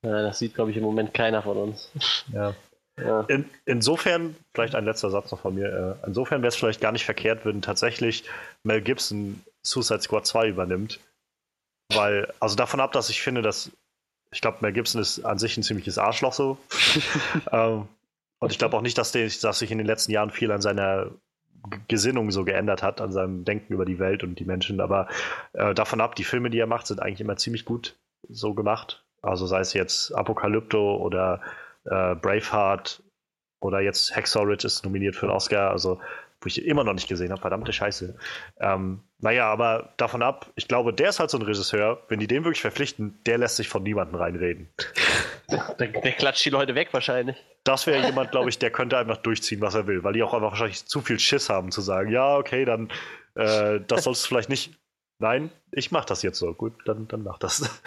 Ja, 0.06 0.22
das 0.22 0.38
sieht, 0.38 0.54
glaube 0.54 0.72
ich, 0.72 0.78
im 0.78 0.84
Moment 0.84 1.14
keiner 1.14 1.42
von 1.42 1.58
uns. 1.58 1.92
Ja. 2.32 2.54
ja. 2.98 3.22
In, 3.22 3.50
insofern, 3.66 4.36
vielleicht 4.54 4.76
ein 4.76 4.86
letzter 4.86 5.10
Satz 5.10 5.32
noch 5.32 5.40
von 5.40 5.56
mir, 5.56 5.98
äh, 6.04 6.08
insofern 6.08 6.42
wäre 6.42 6.50
es 6.50 6.56
vielleicht 6.56 6.82
gar 6.82 6.92
nicht 6.92 7.04
verkehrt, 7.04 7.46
wenn 7.46 7.64
tatsächlich 7.64 8.24
Mel 8.64 8.82
Gibson 8.82 9.44
Suicide 9.64 10.02
Squad 10.02 10.28
2 10.28 10.50
übernimmt. 10.50 11.00
Weil, 11.92 12.32
also 12.40 12.56
davon 12.56 12.80
ab, 12.80 12.92
dass 12.92 13.10
ich 13.10 13.24
finde, 13.24 13.42
dass, 13.42 13.72
ich 14.32 14.42
glaube, 14.42 14.60
Mel 14.62 14.74
Gibson 14.74 15.02
ist 15.02 15.26
an 15.26 15.40
sich 15.40 15.58
ein 15.58 15.64
ziemliches 15.64 15.98
Arschloch 15.98 16.34
so. 16.34 16.60
ähm, 17.52 17.88
und 18.38 18.52
ich 18.52 18.60
glaube 18.60 18.78
auch 18.78 18.82
nicht, 18.82 19.00
dass, 19.00 19.12
der, 19.12 19.28
dass 19.42 19.60
sich 19.60 19.72
in 19.72 19.80
den 19.80 19.88
letzten 19.88 20.12
Jahren 20.12 20.30
viel 20.30 20.52
an 20.52 20.62
seiner 20.62 21.10
Gesinnung 21.88 22.32
so 22.32 22.46
geändert 22.46 22.84
hat, 22.84 23.02
an 23.02 23.12
seinem 23.12 23.46
Denken 23.46 23.74
über 23.74 23.86
die 23.86 24.00
Welt 24.00 24.24
und 24.24 24.36
die 24.36 24.46
Menschen. 24.46 24.82
Aber 24.82 25.08
äh, 25.54 25.74
davon 25.74 26.02
ab, 26.02 26.16
die 26.16 26.24
Filme, 26.24 26.50
die 26.50 26.60
er 26.60 26.68
macht, 26.68 26.88
sind 26.88 27.02
eigentlich 27.02 27.22
immer 27.22 27.38
ziemlich 27.38 27.66
gut 27.66 27.98
so 28.28 28.54
gemacht. 28.54 29.04
Also 29.22 29.46
sei 29.46 29.60
es 29.60 29.74
jetzt 29.74 30.12
Apokalypto 30.12 30.98
oder 30.98 31.42
äh, 31.86 32.16
Braveheart 32.16 33.04
oder 33.60 33.82
jetzt 33.82 34.16
Hacksaw 34.16 34.46
Ridge 34.46 34.68
ist 34.68 34.86
nominiert 34.86 35.16
für 35.16 35.28
den 35.28 35.36
Oscar, 35.36 35.72
also 35.72 36.00
wo 36.42 36.48
ich 36.48 36.66
immer 36.66 36.86
noch 36.86 36.94
nicht 36.94 37.10
gesehen 37.10 37.32
habe, 37.32 37.42
verdammte 37.42 37.74
Scheiße. 37.74 38.16
Ähm, 38.62 39.02
naja, 39.20 39.52
aber 39.52 39.94
davon 39.98 40.22
ab, 40.22 40.50
ich 40.56 40.70
glaube, 40.70 40.94
der 40.94 41.10
ist 41.10 41.20
halt 41.20 41.30
so 41.30 41.38
ein 41.38 41.44
Regisseur, 41.44 42.02
wenn 42.08 42.20
die 42.20 42.28
den 42.28 42.46
wirklich 42.46 42.62
verpflichten, 42.62 43.20
der 43.26 43.38
lässt 43.38 43.58
sich 43.58 43.68
von 43.68 43.84
niemandem 43.84 44.16
reinreden. 44.16 44.70
Der, 45.50 45.88
der 45.88 46.12
klatscht 46.14 46.46
die 46.46 46.50
Leute 46.52 46.76
weg 46.76 46.90
wahrscheinlich. 46.92 47.36
Das 47.70 47.86
wäre 47.86 48.04
jemand, 48.04 48.32
glaube 48.32 48.50
ich, 48.50 48.58
der 48.58 48.72
könnte 48.72 48.98
einfach 48.98 49.18
durchziehen, 49.18 49.62
was 49.62 49.76
er 49.76 49.86
will, 49.86 50.04
weil 50.04 50.14
die 50.14 50.24
auch 50.24 50.34
einfach 50.34 50.50
wahrscheinlich 50.50 50.88
zu 50.88 51.02
viel 51.02 51.20
Schiss 51.20 51.52
haben 51.52 51.70
zu 51.70 51.82
sagen, 51.82 52.10
ja, 52.12 52.36
okay, 52.36 52.66
dann 52.66 52.90
äh, 53.36 53.80
das 53.86 54.06
sollst 54.06 54.24
du 54.24 54.28
vielleicht 54.30 54.50
nicht. 54.50 54.74
Nein, 55.20 55.52
ich 55.72 55.92
mach 55.92 56.06
das 56.06 56.24
jetzt 56.24 56.40
so. 56.40 56.52
Gut, 56.52 56.74
dann, 56.86 57.08
dann 57.08 57.22
mach 57.22 57.38
das. 57.38 57.80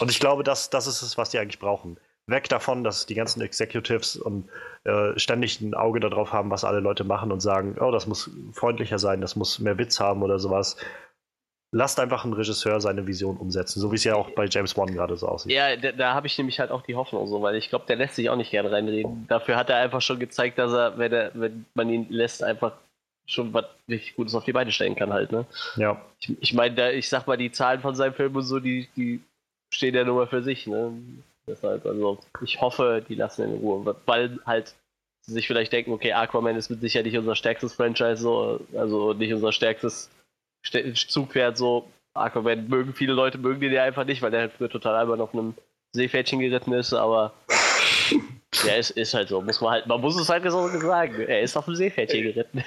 Und 0.00 0.08
ich 0.08 0.20
glaube, 0.20 0.44
das, 0.44 0.70
das 0.70 0.86
ist 0.86 1.02
es, 1.02 1.18
was 1.18 1.30
die 1.30 1.40
eigentlich 1.40 1.58
brauchen. 1.58 1.98
Weg 2.28 2.48
davon, 2.48 2.84
dass 2.84 3.06
die 3.06 3.16
ganzen 3.16 3.40
Executives 3.40 4.16
und 4.16 4.48
äh, 4.84 5.18
ständig 5.18 5.60
ein 5.60 5.74
Auge 5.74 5.98
darauf 5.98 6.32
haben, 6.32 6.52
was 6.52 6.62
alle 6.62 6.78
Leute 6.78 7.02
machen 7.02 7.32
und 7.32 7.40
sagen, 7.40 7.76
oh, 7.80 7.90
das 7.90 8.06
muss 8.06 8.30
freundlicher 8.52 9.00
sein, 9.00 9.20
das 9.20 9.34
muss 9.34 9.58
mehr 9.58 9.78
Witz 9.78 9.98
haben 9.98 10.22
oder 10.22 10.38
sowas. 10.38 10.76
Lasst 11.76 11.98
einfach 11.98 12.22
einen 12.22 12.34
Regisseur 12.34 12.80
seine 12.80 13.04
Vision 13.04 13.36
umsetzen, 13.36 13.80
so 13.80 13.90
wie 13.90 13.96
es 13.96 14.04
ja 14.04 14.14
auch 14.14 14.30
bei 14.30 14.46
James 14.46 14.76
Wan 14.76 14.94
gerade 14.94 15.16
so 15.16 15.26
aussieht. 15.26 15.50
Ja, 15.50 15.74
da, 15.76 15.90
da 15.90 16.14
habe 16.14 16.28
ich 16.28 16.38
nämlich 16.38 16.60
halt 16.60 16.70
auch 16.70 16.82
die 16.82 16.94
Hoffnung 16.94 17.26
so, 17.26 17.42
weil 17.42 17.56
ich 17.56 17.68
glaube, 17.68 17.84
der 17.88 17.96
lässt 17.96 18.14
sich 18.14 18.30
auch 18.30 18.36
nicht 18.36 18.52
gerne 18.52 18.70
reinreden. 18.70 19.26
Dafür 19.26 19.56
hat 19.56 19.70
er 19.70 19.78
einfach 19.78 20.00
schon 20.00 20.20
gezeigt, 20.20 20.56
dass 20.58 20.72
er, 20.72 20.96
wenn, 20.98 21.12
er, 21.12 21.32
wenn 21.34 21.66
man 21.74 21.90
ihn 21.90 22.06
lässt, 22.10 22.44
einfach 22.44 22.74
schon 23.26 23.52
was 23.52 23.64
richtig 23.88 24.14
Gutes 24.14 24.36
auf 24.36 24.44
die 24.44 24.52
Beine 24.52 24.70
stellen 24.70 24.94
kann 24.94 25.12
halt, 25.12 25.32
ne? 25.32 25.46
Ja. 25.74 26.00
Ich, 26.20 26.40
ich 26.40 26.54
meine, 26.54 26.92
ich 26.92 27.08
sag 27.08 27.26
mal, 27.26 27.36
die 27.36 27.50
Zahlen 27.50 27.80
von 27.80 27.96
seinem 27.96 28.14
Film 28.14 28.36
und 28.36 28.44
so, 28.44 28.60
die, 28.60 28.86
die 28.94 29.20
stehen 29.72 29.96
ja 29.96 30.04
nur 30.04 30.14
mal 30.14 30.28
für 30.28 30.44
sich, 30.44 30.68
ne? 30.68 30.92
Deshalb, 31.48 31.84
also 31.86 32.20
ich 32.44 32.60
hoffe, 32.60 33.04
die 33.08 33.16
lassen 33.16 33.48
ihn 33.48 33.54
in 33.56 33.60
Ruhe, 33.60 33.96
weil 34.06 34.38
halt 34.46 34.76
sie 35.22 35.32
sich 35.32 35.48
vielleicht 35.48 35.72
denken, 35.72 35.92
okay, 35.92 36.12
Aquaman 36.12 36.54
ist 36.54 36.70
mit 36.70 36.80
Sicherheit 36.80 37.06
nicht 37.06 37.18
unser 37.18 37.34
stärkstes 37.34 37.74
Franchise, 37.74 38.18
so, 38.18 38.60
also 38.76 39.12
nicht 39.12 39.34
unser 39.34 39.50
stärkstes 39.50 40.08
Zugpferd, 40.94 41.56
so. 41.56 41.88
Aquaman 42.14 42.68
mögen 42.68 42.94
viele 42.94 43.12
Leute, 43.12 43.38
mögen 43.38 43.60
den 43.60 43.72
ja 43.72 43.82
einfach 43.82 44.04
nicht, 44.04 44.22
weil 44.22 44.30
der 44.30 44.42
halt 44.42 44.52
früher 44.52 44.70
total 44.70 44.94
albern 44.94 45.20
auf 45.20 45.34
einem 45.34 45.54
Seepferdchen 45.92 46.38
geritten 46.38 46.72
ist, 46.72 46.92
aber 46.92 47.32
ja, 48.64 48.74
ist, 48.74 48.90
ist 48.90 49.14
halt 49.14 49.28
so, 49.28 49.40
muss 49.42 49.60
man 49.60 49.72
halt, 49.72 49.86
man 49.88 50.00
muss 50.00 50.16
es 50.16 50.28
halt 50.28 50.48
so 50.48 50.68
sagen, 50.68 51.20
er 51.20 51.42
ist 51.42 51.56
auf 51.56 51.66
einem 51.66 51.76
Seepferdchen 51.76 52.22
geritten. 52.22 52.64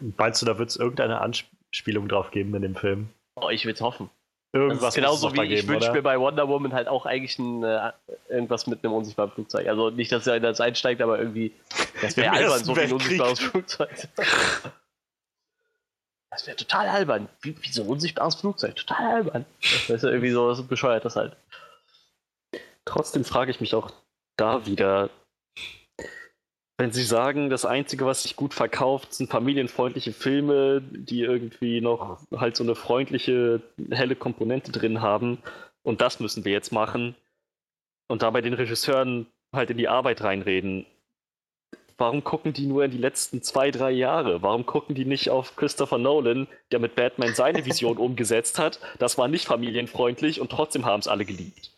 Meinst 0.16 0.40
du, 0.40 0.46
da 0.46 0.56
wird 0.56 0.70
es 0.70 0.76
irgendeine 0.76 1.20
Anspielung 1.20 2.08
drauf 2.08 2.30
geben 2.30 2.54
in 2.54 2.62
dem 2.62 2.74
Film? 2.74 3.08
Oh, 3.38 3.50
ich 3.50 3.66
will 3.66 3.74
es 3.74 3.82
hoffen 3.82 4.08
irgendwas. 4.54 4.94
genauso 4.94 5.34
wie 5.34 5.52
ich 5.52 5.66
wünsche 5.66 5.92
mir 5.92 6.02
bei 6.02 6.18
Wonder 6.18 6.48
Woman 6.48 6.72
halt 6.72 6.88
auch 6.88 7.06
eigentlich 7.06 7.38
ein, 7.38 7.64
äh, 7.64 7.92
irgendwas 8.28 8.66
mit 8.66 8.84
einem 8.84 8.94
unsichtbaren 8.94 9.32
Flugzeug. 9.32 9.66
Also 9.66 9.90
nicht, 9.90 10.12
dass 10.12 10.26
er 10.26 10.40
das 10.40 10.60
einsteigt, 10.60 11.02
aber 11.02 11.18
irgendwie. 11.18 11.52
Das 12.00 12.16
wäre 12.16 12.32
albern, 12.32 12.64
so 12.64 12.74
ein 12.74 12.92
unsichtbares 12.92 13.40
Flugzeug. 13.40 13.90
Das 16.34 16.48
wäre 16.48 16.56
total 16.56 16.88
albern. 16.88 17.28
Wie, 17.42 17.54
wie, 17.62 17.68
so 17.70 17.82
ein 17.82 17.88
unsichtbares 17.88 18.34
Flugzeug. 18.34 18.74
Total 18.74 19.14
albern. 19.14 19.46
Das 19.62 19.88
ist 19.88 20.02
ja 20.02 20.08
irgendwie 20.08 20.32
so 20.32 20.48
das 20.48 20.66
bescheuert 20.66 21.04
das 21.04 21.14
halt. 21.14 21.36
Trotzdem 22.84 23.24
frage 23.24 23.52
ich 23.52 23.60
mich 23.60 23.72
auch 23.72 23.92
da 24.36 24.66
wieder, 24.66 25.10
wenn 26.76 26.90
Sie 26.90 27.04
sagen, 27.04 27.50
das 27.50 27.64
Einzige, 27.64 28.04
was 28.04 28.24
sich 28.24 28.34
gut 28.34 28.52
verkauft, 28.52 29.14
sind 29.14 29.30
familienfreundliche 29.30 30.12
Filme, 30.12 30.82
die 30.82 31.20
irgendwie 31.20 31.80
noch 31.80 32.18
halt 32.34 32.56
so 32.56 32.64
eine 32.64 32.74
freundliche, 32.74 33.62
helle 33.92 34.16
Komponente 34.16 34.72
drin 34.72 35.00
haben, 35.00 35.38
und 35.84 36.00
das 36.00 36.18
müssen 36.18 36.44
wir 36.44 36.50
jetzt 36.52 36.72
machen, 36.72 37.14
und 38.08 38.22
dabei 38.22 38.40
den 38.40 38.54
Regisseuren 38.54 39.28
halt 39.52 39.70
in 39.70 39.78
die 39.78 39.88
Arbeit 39.88 40.22
reinreden, 40.22 40.84
warum 41.98 42.24
gucken 42.24 42.52
die 42.52 42.66
nur 42.66 42.84
in 42.84 42.90
die 42.90 42.98
letzten 42.98 43.42
zwei, 43.42 43.70
drei 43.70 43.90
Jahre? 43.90 44.42
Warum 44.42 44.66
gucken 44.66 44.94
die 44.94 45.04
nicht 45.04 45.30
auf 45.30 45.56
Christopher 45.56 45.98
Nolan, 45.98 46.48
der 46.70 46.78
mit 46.78 46.94
Batman 46.94 47.34
seine 47.34 47.64
Vision 47.66 47.98
umgesetzt 47.98 48.58
hat? 48.58 48.80
Das 48.98 49.18
war 49.18 49.28
nicht 49.28 49.46
familienfreundlich 49.46 50.40
und 50.40 50.50
trotzdem 50.50 50.84
haben 50.84 51.00
es 51.00 51.08
alle 51.08 51.24
geliebt. 51.24 51.72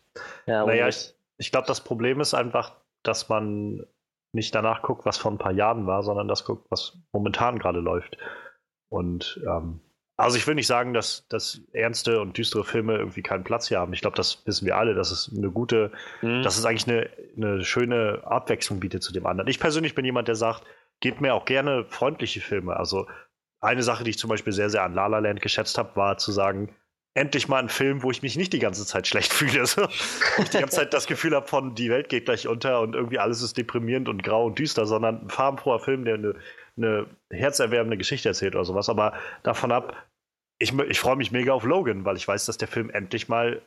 Ja, 0.45 0.65
naja, 0.65 0.87
ich, 0.87 1.13
ich 1.37 1.51
glaube, 1.51 1.67
das 1.67 1.81
Problem 1.81 2.19
ist 2.21 2.33
einfach, 2.33 2.73
dass 3.03 3.29
man 3.29 3.85
nicht 4.33 4.53
danach 4.53 4.81
guckt, 4.81 5.05
was 5.05 5.17
vor 5.17 5.31
ein 5.31 5.37
paar 5.37 5.53
Jahren 5.53 5.87
war, 5.87 6.03
sondern 6.03 6.27
das 6.27 6.45
guckt, 6.45 6.69
was 6.69 6.97
momentan 7.11 7.59
gerade 7.59 7.79
läuft. 7.79 8.17
Und 8.89 9.41
ähm, 9.45 9.79
also 10.17 10.35
ich 10.35 10.47
will 10.47 10.55
nicht 10.55 10.67
sagen, 10.67 10.93
dass, 10.93 11.27
dass 11.29 11.61
ernste 11.73 12.19
und 12.19 12.37
düstere 12.37 12.63
Filme 12.63 12.97
irgendwie 12.97 13.21
keinen 13.21 13.43
Platz 13.43 13.67
hier 13.67 13.79
haben. 13.79 13.93
Ich 13.93 14.01
glaube, 14.01 14.17
das 14.17 14.45
wissen 14.47 14.65
wir 14.65 14.75
alle, 14.75 14.95
dass 14.95 15.11
es 15.11 15.31
eine 15.35 15.51
gute, 15.51 15.91
mhm. 16.23 16.41
dass 16.41 16.57
es 16.57 16.65
eigentlich 16.65 16.87
eine, 16.87 17.09
eine 17.37 17.63
schöne 17.63 18.23
Abwechslung 18.25 18.79
bietet 18.79 19.03
zu 19.03 19.13
dem 19.13 19.27
anderen. 19.27 19.47
Ich 19.47 19.59
persönlich 19.59 19.93
bin 19.93 20.05
jemand, 20.05 20.27
der 20.27 20.35
sagt, 20.35 20.63
gebt 21.01 21.21
mir 21.21 21.35
auch 21.35 21.45
gerne 21.45 21.85
freundliche 21.87 22.41
Filme. 22.41 22.75
Also 22.75 23.07
eine 23.61 23.83
Sache, 23.83 24.03
die 24.03 24.09
ich 24.09 24.17
zum 24.17 24.31
Beispiel 24.31 24.53
sehr, 24.53 24.71
sehr 24.71 24.83
an 24.83 24.95
La 24.95 25.05
La 25.05 25.19
Land 25.19 25.41
geschätzt 25.41 25.77
habe, 25.77 25.95
war 25.95 26.17
zu 26.17 26.31
sagen, 26.31 26.75
endlich 27.13 27.47
mal 27.47 27.59
ein 27.59 27.69
Film, 27.69 28.01
wo 28.01 28.11
ich 28.11 28.21
mich 28.21 28.37
nicht 28.37 28.53
die 28.53 28.59
ganze 28.59 28.85
Zeit 28.85 29.07
schlecht 29.07 29.33
fühle. 29.33 29.67
So. 29.67 29.83
Wo 29.83 30.43
ich 30.43 30.49
die 30.49 30.59
ganze 30.59 30.77
Zeit 30.77 30.93
das 30.93 31.05
Gefühl 31.05 31.35
habe 31.35 31.47
von, 31.47 31.75
die 31.75 31.91
Welt 31.91 32.09
geht 32.09 32.25
gleich 32.25 32.47
unter 32.47 32.81
und 32.81 32.95
irgendwie 32.95 33.19
alles 33.19 33.43
ist 33.43 33.57
deprimierend 33.57 34.09
und 34.09 34.23
grau 34.23 34.45
und 34.45 34.57
düster, 34.57 34.87
sondern 34.87 35.25
ein 35.25 35.29
farbenfroher 35.29 35.79
Film, 35.79 36.05
der 36.05 36.15
eine, 36.15 36.35
eine 36.77 37.07
herzerwärmende 37.29 37.97
Geschichte 37.97 38.29
erzählt 38.29 38.55
oder 38.55 38.65
sowas. 38.65 38.89
Aber 38.89 39.13
davon 39.43 39.71
ab, 39.71 39.95
ich, 40.59 40.77
ich 40.77 40.99
freue 40.99 41.15
mich 41.15 41.31
mega 41.31 41.53
auf 41.53 41.63
Logan, 41.63 42.05
weil 42.05 42.17
ich 42.17 42.27
weiß, 42.27 42.45
dass 42.45 42.57
der 42.57 42.67
Film 42.67 42.89
endlich 42.89 43.29
mal 43.29 43.61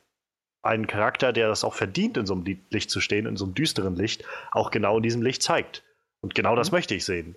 einen 0.63 0.87
Charakter, 0.87 1.33
der 1.33 1.47
das 1.47 1.63
auch 1.63 1.73
verdient, 1.73 2.17
in 2.17 2.25
so 2.25 2.33
einem 2.33 2.45
Licht 2.69 2.91
zu 2.91 3.01
stehen, 3.01 3.25
in 3.25 3.37
so 3.37 3.45
einem 3.45 3.55
düsteren 3.55 3.95
Licht, 3.95 4.23
auch 4.51 4.71
genau 4.71 4.97
in 4.97 5.03
diesem 5.03 5.21
Licht 5.21 5.41
zeigt. 5.41 5.83
Und 6.21 6.35
genau 6.35 6.53
mhm. 6.53 6.57
das 6.57 6.71
möchte 6.71 6.95
ich 6.95 7.05
sehen. 7.05 7.35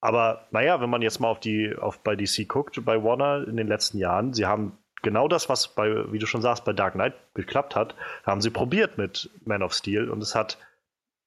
Aber 0.00 0.48
naja, 0.50 0.80
wenn 0.80 0.90
man 0.90 1.02
jetzt 1.02 1.18
mal 1.18 1.28
auf 1.28 1.40
die, 1.40 1.74
auf 1.76 2.00
bei 2.00 2.16
DC 2.16 2.48
guckt, 2.48 2.82
bei 2.84 3.02
Warner 3.02 3.46
in 3.48 3.56
den 3.56 3.68
letzten 3.68 3.98
Jahren, 3.98 4.34
sie 4.34 4.46
haben 4.46 4.78
genau 5.02 5.28
das, 5.28 5.48
was 5.48 5.68
bei, 5.68 6.12
wie 6.12 6.18
du 6.18 6.26
schon 6.26 6.42
sagst, 6.42 6.64
bei 6.64 6.72
Dark 6.72 6.94
Knight 6.94 7.14
geklappt 7.34 7.74
hat, 7.76 7.94
haben 8.24 8.40
sie 8.40 8.50
probiert 8.50 8.98
mit 8.98 9.30
Man 9.44 9.62
of 9.62 9.72
Steel 9.72 10.10
und 10.10 10.22
es 10.22 10.34
hat, 10.34 10.58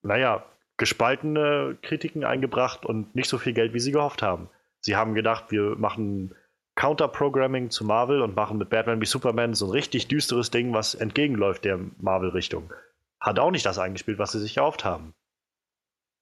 naja, 0.03 0.45
gespaltene 0.77 1.77
Kritiken 1.81 2.23
eingebracht 2.23 2.85
und 2.85 3.15
nicht 3.15 3.29
so 3.29 3.37
viel 3.37 3.53
Geld, 3.53 3.73
wie 3.73 3.79
sie 3.79 3.91
gehofft 3.91 4.21
haben. 4.21 4.49
Sie 4.79 4.95
haben 4.95 5.15
gedacht, 5.15 5.45
wir 5.51 5.75
machen 5.75 6.35
Counter-Programming 6.75 7.71
zu 7.71 7.83
Marvel 7.83 8.21
und 8.21 8.35
machen 8.35 8.59
mit 8.59 8.69
Batman 8.69 9.01
wie 9.01 9.05
Superman 9.05 9.55
so 9.55 9.65
ein 9.65 9.71
richtig 9.71 10.07
düsteres 10.07 10.51
Ding, 10.51 10.73
was 10.73 10.93
entgegenläuft 10.93 11.65
der 11.65 11.79
Marvel-Richtung. 11.99 12.71
Hat 13.19 13.39
auch 13.39 13.49
nicht 13.51 13.65
das 13.65 13.79
eingespielt, 13.79 14.19
was 14.19 14.31
sie 14.31 14.39
sich 14.39 14.57
erhofft 14.57 14.85
haben. 14.85 15.13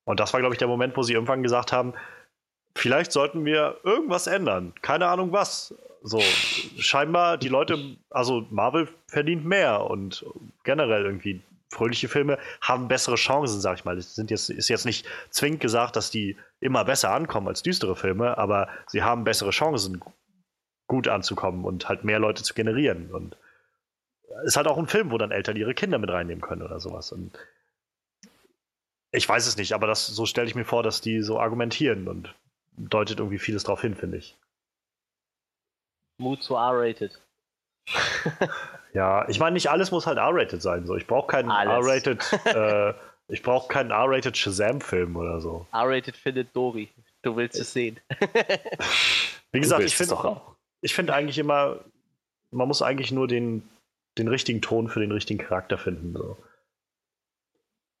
Und 0.06 0.18
das 0.18 0.32
war, 0.32 0.40
glaube 0.40 0.54
ich, 0.54 0.58
der 0.58 0.68
Moment, 0.68 0.96
wo 0.96 1.02
sie 1.02 1.12
irgendwann 1.12 1.42
gesagt 1.42 1.72
haben, 1.72 1.92
vielleicht 2.74 3.12
sollten 3.12 3.44
wir 3.44 3.78
irgendwas 3.84 4.26
ändern. 4.26 4.72
Keine 4.80 5.08
Ahnung 5.08 5.32
was. 5.32 5.74
So, 6.02 6.20
scheinbar 6.78 7.36
die 7.36 7.48
Leute, 7.48 7.96
also 8.10 8.46
Marvel 8.50 8.88
verdient 9.08 9.44
mehr 9.44 9.82
und 9.82 10.24
generell 10.62 11.04
irgendwie 11.04 11.42
fröhliche 11.70 12.08
Filme 12.08 12.38
haben 12.60 12.88
bessere 12.88 13.16
Chancen, 13.16 13.60
sag 13.60 13.78
ich 13.78 13.84
mal. 13.84 13.98
Es 13.98 14.14
sind 14.14 14.30
jetzt, 14.30 14.50
ist 14.50 14.68
jetzt 14.68 14.86
nicht 14.86 15.06
zwingend 15.30 15.60
gesagt, 15.60 15.96
dass 15.96 16.10
die 16.10 16.36
immer 16.60 16.84
besser 16.84 17.12
ankommen 17.12 17.48
als 17.48 17.62
düstere 17.62 17.96
Filme, 17.96 18.38
aber 18.38 18.68
sie 18.86 19.02
haben 19.02 19.24
bessere 19.24 19.50
Chancen, 19.50 20.00
gut 20.86 21.08
anzukommen 21.08 21.64
und 21.64 21.88
halt 21.88 22.04
mehr 22.04 22.18
Leute 22.18 22.42
zu 22.42 22.54
generieren. 22.54 23.10
Und 23.12 23.36
es 24.42 24.48
ist 24.48 24.56
halt 24.56 24.68
auch 24.68 24.78
ein 24.78 24.86
Film, 24.86 25.10
wo 25.10 25.18
dann 25.18 25.32
Eltern 25.32 25.56
ihre 25.56 25.74
Kinder 25.74 25.98
mit 25.98 26.10
reinnehmen 26.10 26.40
können 26.42 26.62
oder 26.62 26.80
sowas. 26.80 27.12
Und 27.12 27.36
ich 29.10 29.28
weiß 29.28 29.46
es 29.46 29.56
nicht, 29.56 29.72
aber 29.72 29.86
das, 29.86 30.06
so 30.06 30.26
stelle 30.26 30.46
ich 30.46 30.54
mir 30.54 30.64
vor, 30.64 30.82
dass 30.82 31.00
die 31.00 31.22
so 31.22 31.40
argumentieren 31.40 32.06
und 32.08 32.34
deutet 32.76 33.18
irgendwie 33.18 33.38
vieles 33.38 33.64
darauf 33.64 33.80
hin, 33.80 33.94
finde 33.94 34.18
ich. 34.18 34.36
Mut 36.18 36.42
zu 36.42 36.54
R-rated. 36.54 37.20
ja, 38.96 39.28
ich 39.28 39.38
meine, 39.38 39.52
nicht 39.52 39.68
alles 39.68 39.90
muss 39.90 40.06
halt 40.06 40.16
R-rated 40.16 40.62
sein. 40.62 40.86
So. 40.86 40.96
Ich 40.96 41.06
brauche 41.06 41.26
keinen 41.26 41.50
R-rated, 41.50 42.24
äh, 42.46 42.94
ich 43.28 43.42
brauche 43.42 43.68
keinen 43.68 43.90
R-rated 43.90 44.34
Shazam-Film 44.34 45.16
oder 45.16 45.38
so. 45.42 45.66
R-rated 45.70 46.16
findet 46.16 46.56
Dori. 46.56 46.88
Du 47.20 47.36
willst 47.36 47.60
es 47.60 47.74
sehen. 47.74 48.00
Wie 49.52 49.60
gesagt, 49.60 49.84
ich 49.84 49.94
finde 49.94 50.40
ich 50.80 50.94
finde 50.94 51.12
eigentlich 51.12 51.36
immer, 51.36 51.80
man 52.50 52.68
muss 52.68 52.80
eigentlich 52.80 53.12
nur 53.12 53.28
den, 53.28 53.68
den 54.16 54.28
richtigen 54.28 54.62
Ton 54.62 54.88
für 54.88 55.00
den 55.00 55.12
richtigen 55.12 55.40
Charakter 55.40 55.76
finden. 55.76 56.14
So. 56.14 56.38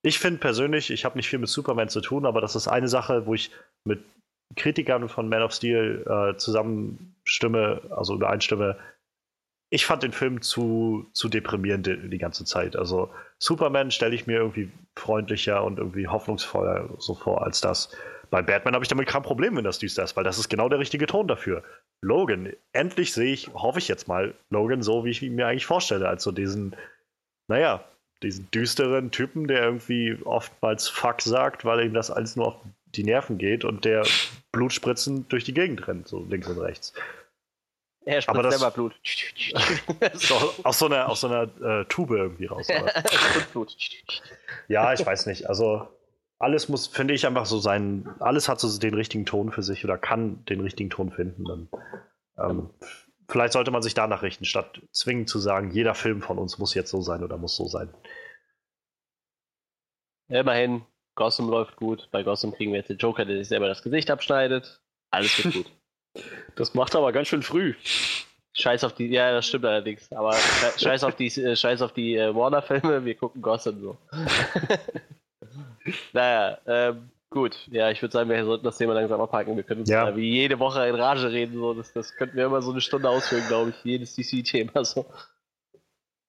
Ich 0.02 0.18
finde 0.18 0.38
persönlich, 0.38 0.90
ich 0.90 1.04
habe 1.04 1.18
nicht 1.18 1.28
viel 1.28 1.40
mit 1.40 1.50
Superman 1.50 1.90
zu 1.90 2.00
tun, 2.00 2.24
aber 2.24 2.40
das 2.40 2.56
ist 2.56 2.68
eine 2.68 2.88
Sache, 2.88 3.26
wo 3.26 3.34
ich 3.34 3.50
mit 3.84 4.02
Kritikern 4.54 5.10
von 5.10 5.28
Man 5.28 5.42
of 5.42 5.52
Steel 5.52 6.06
äh, 6.08 6.38
zusammenstimme, 6.38 7.82
also 7.90 8.14
übereinstimme. 8.14 8.78
Ich 9.68 9.84
fand 9.84 10.02
den 10.02 10.12
Film 10.12 10.42
zu, 10.42 11.08
zu 11.12 11.28
deprimierend 11.28 11.86
die, 11.86 12.08
die 12.08 12.18
ganze 12.18 12.44
Zeit. 12.44 12.76
Also 12.76 13.10
Superman 13.38 13.90
stelle 13.90 14.14
ich 14.14 14.26
mir 14.26 14.38
irgendwie 14.38 14.70
freundlicher 14.96 15.64
und 15.64 15.78
irgendwie 15.78 16.06
hoffnungsvoller 16.06 16.88
so 16.98 17.14
vor 17.14 17.42
als 17.44 17.60
das. 17.60 17.90
Bei 18.30 18.42
Batman 18.42 18.74
habe 18.74 18.84
ich 18.84 18.88
damit 18.88 19.08
kein 19.08 19.22
Problem, 19.22 19.56
wenn 19.56 19.64
das 19.64 19.78
düster 19.78 20.02
ist, 20.02 20.16
weil 20.16 20.24
das 20.24 20.38
ist 20.38 20.48
genau 20.48 20.68
der 20.68 20.78
richtige 20.78 21.06
Ton 21.06 21.28
dafür. 21.28 21.62
Logan, 22.00 22.52
endlich 22.72 23.12
sehe 23.12 23.32
ich, 23.32 23.52
hoffe 23.54 23.78
ich 23.78 23.88
jetzt 23.88 24.08
mal, 24.08 24.34
Logan 24.50 24.82
so, 24.82 25.04
wie 25.04 25.10
ich 25.10 25.22
ihn 25.22 25.34
mir 25.34 25.46
eigentlich 25.46 25.66
vorstelle, 25.66 26.08
als 26.08 26.22
so 26.22 26.32
diesen, 26.32 26.76
naja, 27.48 27.84
diesen 28.22 28.50
düsteren 28.50 29.10
Typen, 29.10 29.46
der 29.46 29.62
irgendwie 29.62 30.18
oftmals 30.24 30.88
Fuck 30.88 31.22
sagt, 31.22 31.64
weil 31.64 31.86
ihm 31.86 31.94
das 31.94 32.10
alles 32.10 32.36
nur 32.36 32.48
auf 32.48 32.56
die 32.86 33.04
Nerven 33.04 33.38
geht 33.38 33.64
und 33.64 33.84
der 33.84 34.04
Blutspritzen 34.52 35.28
durch 35.28 35.44
die 35.44 35.54
Gegend 35.54 35.86
rennt, 35.86 36.08
so 36.08 36.24
links 36.24 36.48
und 36.48 36.58
rechts. 36.58 36.94
Er 38.06 38.22
spritzt 38.22 38.44
das, 38.44 38.58
selber 38.58 38.72
Blut. 38.72 38.94
so, 40.14 40.34
aus 40.62 40.78
so 40.78 40.86
einer, 40.86 41.08
aus 41.08 41.20
so 41.20 41.26
einer 41.26 41.80
äh, 41.80 41.84
Tube 41.86 42.12
irgendwie 42.12 42.46
raus. 42.46 42.68
ja, 44.68 44.92
ich 44.92 45.04
weiß 45.04 45.26
nicht. 45.26 45.48
Also 45.48 45.88
alles 46.38 46.68
muss, 46.68 46.86
finde 46.86 47.14
ich, 47.14 47.26
einfach 47.26 47.46
so 47.46 47.58
sein, 47.58 48.08
alles 48.20 48.48
hat 48.48 48.60
so 48.60 48.78
den 48.78 48.94
richtigen 48.94 49.26
Ton 49.26 49.50
für 49.50 49.64
sich 49.64 49.84
oder 49.84 49.98
kann 49.98 50.44
den 50.44 50.60
richtigen 50.60 50.88
Ton 50.88 51.10
finden. 51.10 51.44
Dann, 51.44 51.68
ähm, 52.38 52.70
vielleicht 53.28 53.54
sollte 53.54 53.72
man 53.72 53.82
sich 53.82 53.94
danach 53.94 54.22
richten, 54.22 54.44
statt 54.44 54.80
zwingend 54.92 55.28
zu 55.28 55.40
sagen, 55.40 55.72
jeder 55.72 55.96
Film 55.96 56.22
von 56.22 56.38
uns 56.38 56.58
muss 56.58 56.74
jetzt 56.74 56.92
so 56.92 57.02
sein 57.02 57.24
oder 57.24 57.38
muss 57.38 57.56
so 57.56 57.66
sein. 57.66 57.92
immerhin, 60.28 60.86
Gotham 61.16 61.48
läuft 61.48 61.74
gut. 61.74 62.08
Bei 62.12 62.22
Gotham 62.22 62.52
kriegen 62.52 62.70
wir 62.70 62.78
jetzt 62.78 62.90
den 62.90 62.98
Joker, 62.98 63.24
der 63.24 63.38
sich 63.38 63.48
selber 63.48 63.66
das 63.66 63.82
Gesicht 63.82 64.12
abschneidet. 64.12 64.80
Alles 65.10 65.42
wird 65.42 65.54
gut. 65.54 65.72
Das 66.54 66.74
macht 66.74 66.94
er 66.94 66.98
aber 66.98 67.12
ganz 67.12 67.28
schön 67.28 67.42
früh. 67.42 67.74
Scheiß 68.54 68.84
auf 68.84 68.94
die, 68.94 69.08
ja, 69.08 69.32
das 69.32 69.46
stimmt 69.46 69.66
allerdings. 69.66 70.10
Aber 70.12 70.34
scheiß 70.78 71.04
auf 71.04 71.14
die, 71.14 71.26
äh, 71.26 71.54
scheiß 71.54 71.82
auf 71.82 71.92
die 71.92 72.16
äh, 72.16 72.34
Warner-Filme, 72.34 73.04
wir 73.04 73.14
gucken 73.14 73.42
Gotham 73.42 73.80
so. 73.80 73.98
naja, 76.12 76.58
ähm, 76.66 77.10
gut. 77.30 77.56
Ja, 77.70 77.90
ich 77.90 78.00
würde 78.00 78.12
sagen, 78.12 78.30
wir 78.30 78.44
sollten 78.44 78.64
das 78.64 78.78
Thema 78.78 78.94
langsam 78.94 79.20
abhaken. 79.20 79.56
Wir 79.56 79.62
können 79.62 79.80
uns 79.80 79.90
ja. 79.90 80.16
wie 80.16 80.30
jede 80.30 80.58
Woche 80.58 80.88
in 80.88 80.94
Rage 80.94 81.30
reden. 81.30 81.54
So. 81.54 81.74
Das, 81.74 81.92
das 81.92 82.16
könnten 82.16 82.36
wir 82.36 82.46
immer 82.46 82.62
so 82.62 82.70
eine 82.70 82.80
Stunde 82.80 83.10
ausführen, 83.10 83.44
glaube 83.46 83.70
ich. 83.70 83.84
Jedes 83.84 84.16
DC-Thema 84.16 84.84
so. 84.84 85.04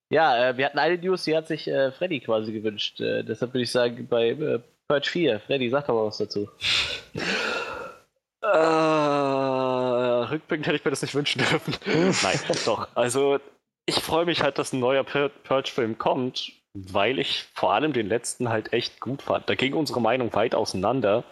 Ja, 0.09 0.49
äh, 0.49 0.57
wir 0.57 0.65
hatten 0.65 0.79
eine 0.79 0.97
News, 0.97 1.23
die 1.23 1.35
hat 1.35 1.47
sich 1.47 1.67
äh, 1.67 1.91
Freddy 1.91 2.19
quasi 2.19 2.51
gewünscht. 2.51 2.99
Äh, 2.99 3.23
deshalb 3.23 3.53
würde 3.53 3.63
ich 3.63 3.71
sagen, 3.71 4.07
bei 4.07 4.29
äh, 4.29 4.59
Purge 4.87 5.09
4. 5.09 5.39
Freddy, 5.41 5.69
sag 5.69 5.87
doch 5.87 5.95
mal 5.95 6.05
was 6.05 6.17
dazu. 6.17 6.49
Äh, 8.41 8.47
rückblickend 10.29 10.67
hätte 10.67 10.77
ich 10.77 10.85
mir 10.85 10.91
das 10.91 11.01
nicht 11.01 11.15
wünschen 11.15 11.39
dürfen. 11.39 11.75
Nein, 11.85 12.39
doch. 12.65 12.87
Also, 12.95 13.39
ich 13.85 13.95
freue 13.95 14.25
mich 14.25 14.43
halt, 14.43 14.57
dass 14.57 14.73
ein 14.73 14.79
neuer 14.79 15.03
Purge-Film 15.03 15.97
kommt 15.97 16.53
weil 16.85 17.19
ich 17.19 17.45
vor 17.53 17.73
allem 17.73 17.93
den 17.93 18.07
letzten 18.07 18.49
halt 18.49 18.73
echt 18.73 18.99
gut 18.99 19.23
fand. 19.23 19.49
Da 19.49 19.55
ging 19.55 19.73
unsere 19.73 20.01
Meinung 20.01 20.33
weit 20.33 20.53
auseinander. 20.53 21.23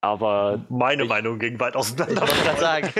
Aber. 0.00 0.64
Meine 0.68 1.02
ich, 1.02 1.08
Meinung 1.08 1.38
ging 1.38 1.58
weit 1.60 1.76
auseinander. 1.76 2.24
Ich 2.24 2.46
wollte 2.46 2.60
sagen. 2.60 2.92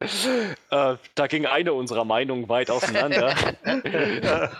äh, 0.70 0.96
da 1.14 1.26
ging 1.26 1.46
eine 1.46 1.72
unserer 1.72 2.04
Meinungen 2.04 2.48
weit 2.48 2.70
auseinander. 2.70 3.34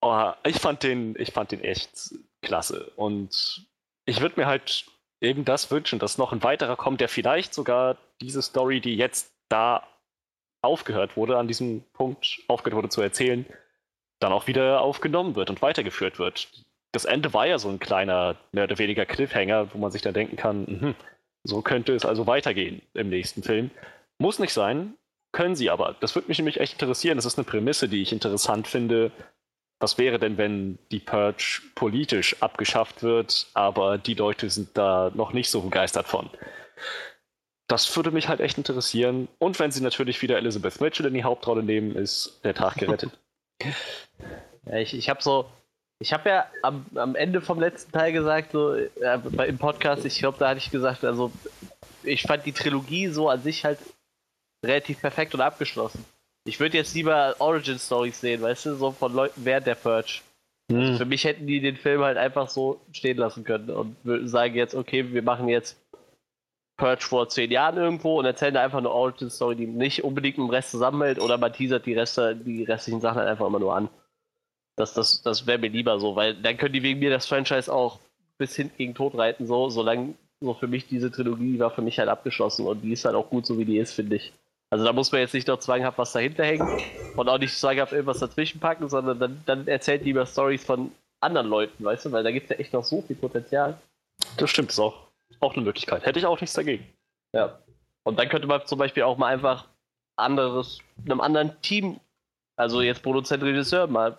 oh, 0.00 0.32
ich, 0.44 0.56
fand 0.56 0.82
den, 0.82 1.14
ich 1.18 1.32
fand 1.32 1.52
den 1.52 1.62
echt 1.62 2.14
klasse. 2.42 2.90
Und 2.96 3.66
ich 4.06 4.20
würde 4.20 4.40
mir 4.40 4.46
halt 4.46 4.86
eben 5.20 5.44
das 5.44 5.70
wünschen, 5.70 5.98
dass 5.98 6.18
noch 6.18 6.32
ein 6.32 6.42
weiterer 6.42 6.76
kommt, 6.76 7.00
der 7.00 7.08
vielleicht 7.08 7.54
sogar 7.54 7.96
diese 8.20 8.42
Story, 8.42 8.80
die 8.80 8.96
jetzt 8.96 9.32
da 9.48 9.86
aufgehört 10.62 11.16
wurde, 11.16 11.38
an 11.38 11.48
diesem 11.48 11.82
Punkt 11.92 12.40
aufgehört 12.48 12.76
wurde 12.76 12.88
zu 12.88 13.00
erzählen, 13.00 13.46
dann 14.20 14.32
auch 14.32 14.46
wieder 14.46 14.80
aufgenommen 14.80 15.36
wird 15.36 15.50
und 15.50 15.62
weitergeführt 15.62 16.18
wird. 16.18 16.48
Das 16.92 17.04
Ende 17.04 17.32
war 17.34 17.46
ja 17.46 17.58
so 17.58 17.68
ein 17.68 17.78
kleiner, 17.78 18.36
mehr 18.52 18.64
oder 18.64 18.78
weniger 18.78 19.06
Cliffhanger, 19.06 19.72
wo 19.74 19.78
man 19.78 19.90
sich 19.90 20.02
dann 20.02 20.14
denken 20.14 20.36
kann, 20.36 20.64
mh, 20.64 20.94
so 21.44 21.62
könnte 21.62 21.94
es 21.94 22.04
also 22.04 22.26
weitergehen 22.26 22.82
im 22.94 23.08
nächsten 23.08 23.42
Film. 23.42 23.70
Muss 24.18 24.38
nicht 24.38 24.52
sein, 24.52 24.94
können 25.32 25.54
sie 25.54 25.70
aber. 25.70 25.94
Das 26.00 26.14
würde 26.14 26.28
mich 26.28 26.38
nämlich 26.38 26.60
echt 26.60 26.80
interessieren. 26.80 27.18
Das 27.18 27.26
ist 27.26 27.38
eine 27.38 27.44
Prämisse, 27.44 27.88
die 27.88 28.02
ich 28.02 28.12
interessant 28.12 28.66
finde. 28.66 29.12
Was 29.78 29.98
wäre 29.98 30.18
denn, 30.18 30.38
wenn 30.38 30.78
die 30.90 31.00
Purge 31.00 31.60
politisch 31.74 32.40
abgeschafft 32.42 33.02
wird, 33.02 33.46
aber 33.52 33.98
die 33.98 34.14
Leute 34.14 34.48
sind 34.48 34.70
da 34.74 35.10
noch 35.14 35.32
nicht 35.32 35.50
so 35.50 35.60
begeistert 35.60 36.06
von? 36.08 36.30
Das 37.68 37.94
würde 37.96 38.10
mich 38.10 38.28
halt 38.28 38.40
echt 38.40 38.56
interessieren. 38.58 39.28
Und 39.38 39.58
wenn 39.58 39.72
sie 39.72 39.82
natürlich 39.82 40.22
wieder 40.22 40.38
Elizabeth 40.38 40.80
Mitchell 40.80 41.06
in 41.06 41.14
die 41.14 41.24
Hauptrolle 41.24 41.62
nehmen, 41.62 41.94
ist 41.94 42.40
der 42.44 42.54
Tag 42.54 42.76
gerettet. 42.76 43.10
Ja, 44.68 44.78
ich 44.78 44.94
ich 44.94 45.08
habe 45.08 45.22
so, 45.22 45.48
ich 46.00 46.12
habe 46.12 46.28
ja 46.28 46.46
am, 46.62 46.86
am 46.96 47.14
Ende 47.14 47.40
vom 47.40 47.60
letzten 47.60 47.92
Teil 47.92 48.12
gesagt, 48.12 48.50
so 48.50 48.74
äh, 48.74 48.88
im 49.46 49.58
Podcast, 49.58 50.04
ich 50.04 50.18
glaube, 50.18 50.38
da 50.38 50.48
hatte 50.48 50.58
ich 50.58 50.72
gesagt, 50.72 51.04
also 51.04 51.30
ich 52.02 52.22
fand 52.22 52.44
die 52.46 52.52
Trilogie 52.52 53.06
so 53.06 53.28
an 53.28 53.40
sich 53.42 53.64
halt 53.64 53.78
relativ 54.64 55.00
perfekt 55.00 55.34
und 55.34 55.40
abgeschlossen. 55.40 56.04
Ich 56.46 56.60
würde 56.60 56.76
jetzt 56.76 56.94
lieber 56.94 57.34
Origin 57.40 57.78
Stories 57.78 58.20
sehen, 58.20 58.40
weißt 58.40 58.66
du, 58.66 58.74
so 58.76 58.92
von 58.92 59.12
Leuten 59.12 59.44
während 59.44 59.66
der 59.66 59.74
Purge. 59.74 60.20
Hm. 60.70 60.78
Also 60.78 60.98
für 60.98 61.04
mich 61.04 61.24
hätten 61.24 61.46
die 61.46 61.60
den 61.60 61.76
Film 61.76 62.02
halt 62.02 62.16
einfach 62.16 62.48
so 62.48 62.80
stehen 62.92 63.18
lassen 63.18 63.44
können 63.44 63.68
und 63.70 63.96
sagen 64.28 64.54
jetzt, 64.54 64.74
okay, 64.74 65.12
wir 65.12 65.22
machen 65.22 65.48
jetzt 65.48 65.76
Purge 66.76 67.02
vor 67.02 67.28
zehn 67.28 67.50
Jahren 67.50 67.76
irgendwo 67.76 68.18
und 68.18 68.26
erzählen 68.26 68.54
da 68.54 68.62
einfach 68.62 68.78
eine 68.78 68.90
Origin 68.90 69.30
Story, 69.30 69.56
die 69.56 69.66
nicht 69.66 70.04
unbedingt 70.04 70.38
mit 70.38 70.46
dem 70.46 70.50
Rest 70.50 70.70
zusammenhält 70.70 71.20
oder 71.20 71.36
man 71.36 71.52
teasert 71.52 71.84
die, 71.86 71.94
Reste, 71.94 72.36
die 72.36 72.64
restlichen 72.64 73.00
Sachen 73.00 73.18
halt 73.18 73.28
einfach 73.28 73.46
immer 73.46 73.58
nur 73.58 73.74
an. 73.74 73.88
Das, 74.76 74.94
das, 74.94 75.22
das 75.22 75.46
wäre 75.46 75.58
mir 75.58 75.70
lieber 75.70 75.98
so, 75.98 76.14
weil 76.16 76.34
dann 76.34 76.58
können 76.58 76.74
die 76.74 76.82
wegen 76.82 77.00
mir 77.00 77.10
das 77.10 77.26
Franchise 77.26 77.72
auch 77.72 77.98
bis 78.38 78.54
hin 78.54 78.70
gegen 78.76 78.94
Tod 78.94 79.16
reiten, 79.16 79.46
so, 79.46 79.70
solange 79.70 80.14
so 80.40 80.52
für 80.54 80.68
mich 80.68 80.86
diese 80.86 81.10
Trilogie 81.10 81.58
war 81.58 81.70
für 81.70 81.80
mich 81.82 81.98
halt 81.98 82.10
abgeschlossen 82.10 82.66
und 82.66 82.82
die 82.82 82.92
ist 82.92 83.06
halt 83.06 83.14
auch 83.14 83.30
gut 83.30 83.46
so 83.46 83.58
wie 83.58 83.64
die 83.64 83.78
ist, 83.78 83.92
finde 83.92 84.16
ich. 84.16 84.32
Also 84.76 84.84
da 84.84 84.92
muss 84.92 85.10
man 85.10 85.22
jetzt 85.22 85.32
nicht 85.32 85.48
noch 85.48 85.58
zwanghaft 85.58 85.96
was 85.96 86.12
dahinter 86.12 86.44
hängen 86.44 86.82
und 87.16 87.30
auch 87.30 87.38
nicht 87.38 87.58
zwanghaft 87.58 87.94
irgendwas 87.94 88.18
dazwischen 88.18 88.60
packen, 88.60 88.90
sondern 88.90 89.18
dann, 89.18 89.42
dann 89.46 89.66
erzählt 89.66 90.04
lieber 90.04 90.26
Stories 90.26 90.66
von 90.66 90.92
anderen 91.20 91.48
Leuten, 91.48 91.82
weißt 91.82 92.04
du, 92.04 92.12
weil 92.12 92.22
da 92.22 92.30
gibt 92.30 92.50
es 92.50 92.50
ja 92.50 92.62
echt 92.62 92.74
noch 92.74 92.84
so 92.84 93.00
viel 93.00 93.16
Potenzial. 93.16 93.78
Das 94.36 94.50
stimmt, 94.50 94.68
ist 94.68 94.78
auch. 94.78 95.06
Auch 95.40 95.54
eine 95.54 95.64
Möglichkeit. 95.64 96.04
Hätte 96.04 96.18
ich 96.18 96.26
auch 96.26 96.38
nichts 96.38 96.52
dagegen. 96.52 96.86
Ja. 97.32 97.58
Und 98.04 98.18
dann 98.18 98.28
könnte 98.28 98.46
man 98.46 98.66
zum 98.66 98.78
Beispiel 98.78 99.04
auch 99.04 99.16
mal 99.16 99.28
einfach 99.28 99.64
anderes, 100.18 100.80
einem 101.06 101.22
anderen 101.22 101.58
Team, 101.62 101.98
also 102.56 102.82
jetzt 102.82 103.02
Produzent, 103.02 103.42
Regisseur, 103.42 103.86
mal 103.86 104.18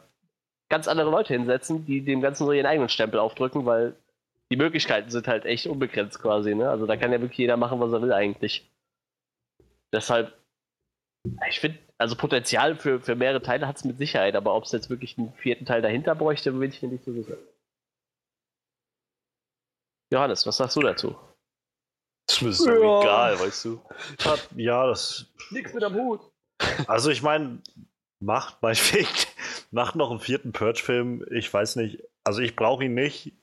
ganz 0.69 0.87
andere 0.87 1.11
Leute 1.11 1.35
hinsetzen, 1.35 1.85
die 1.85 2.01
dem 2.01 2.21
Ganzen 2.21 2.47
so 2.47 2.51
ihren 2.51 2.65
eigenen 2.65 2.89
Stempel 2.89 3.19
aufdrücken, 3.19 3.67
weil 3.67 3.95
die 4.51 4.57
Möglichkeiten 4.57 5.11
sind 5.11 5.27
halt 5.27 5.45
echt 5.45 5.67
unbegrenzt 5.67 6.19
quasi, 6.19 6.55
ne? 6.55 6.67
Also 6.67 6.87
da 6.87 6.97
kann 6.97 7.11
ja 7.11 7.21
wirklich 7.21 7.37
jeder 7.37 7.57
machen, 7.57 7.79
was 7.79 7.93
er 7.93 8.01
will 8.01 8.11
eigentlich. 8.11 8.67
Deshalb, 9.93 10.33
ich 11.49 11.59
finde, 11.59 11.79
also 11.97 12.15
Potenzial 12.15 12.75
für, 12.75 12.99
für 12.99 13.15
mehrere 13.15 13.41
Teile 13.41 13.67
hat 13.67 13.77
es 13.77 13.83
mit 13.83 13.97
Sicherheit, 13.97 14.35
aber 14.35 14.55
ob 14.55 14.63
es 14.63 14.71
jetzt 14.71 14.89
wirklich 14.89 15.17
einen 15.17 15.33
vierten 15.33 15.65
Teil 15.65 15.81
dahinter 15.81 16.15
bräuchte, 16.15 16.51
bin 16.51 16.69
ich 16.69 16.81
mir 16.81 16.89
nicht 16.89 17.03
so 17.03 17.13
sicher. 17.13 17.37
Johannes, 20.11 20.45
was 20.45 20.57
sagst 20.57 20.75
du 20.75 20.81
dazu? 20.81 21.15
Das 22.27 22.37
ist 22.37 22.41
mir 22.41 22.53
so 22.53 22.69
ja. 22.69 23.01
egal, 23.01 23.39
weißt 23.39 23.65
du. 23.65 23.81
Ja, 24.55 24.87
das. 24.87 25.25
Nix 25.51 25.73
mit 25.73 25.83
am 25.83 25.95
Hut. 25.95 26.21
Also 26.87 27.09
ich 27.09 27.21
meine, 27.21 27.61
macht 28.19 28.61
meinetwegen, 28.61 29.07
macht 29.71 29.95
noch 29.95 30.11
einen 30.11 30.19
vierten 30.19 30.51
Purge-Film. 30.51 31.25
Ich 31.31 31.53
weiß 31.53 31.77
nicht, 31.77 32.03
also 32.23 32.41
ich 32.41 32.55
brauche 32.55 32.85
ihn 32.85 32.93
nicht, 32.93 33.33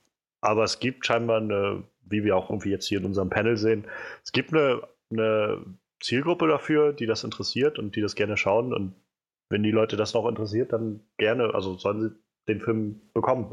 aber 0.40 0.64
es 0.64 0.78
gibt 0.78 1.06
scheinbar 1.06 1.38
eine, 1.38 1.84
wie 2.02 2.24
wir 2.24 2.36
auch 2.36 2.50
irgendwie 2.50 2.70
jetzt 2.70 2.86
hier 2.86 2.98
in 2.98 3.06
unserem 3.06 3.30
Panel 3.30 3.56
sehen, 3.56 3.86
es 4.22 4.32
gibt 4.32 4.52
eine, 4.52 4.86
eine 5.10 5.64
Zielgruppe 6.04 6.46
dafür, 6.46 6.92
die 6.92 7.06
das 7.06 7.24
interessiert 7.24 7.78
und 7.78 7.96
die 7.96 8.02
das 8.02 8.14
gerne 8.14 8.36
schauen. 8.36 8.74
Und 8.74 8.94
wenn 9.48 9.62
die 9.62 9.70
Leute 9.70 9.96
das 9.96 10.12
noch 10.12 10.28
interessiert, 10.28 10.72
dann 10.72 11.00
gerne, 11.16 11.54
also 11.54 11.76
sollen 11.78 12.00
sie 12.02 12.10
den 12.46 12.60
Film 12.60 13.00
bekommen. 13.14 13.50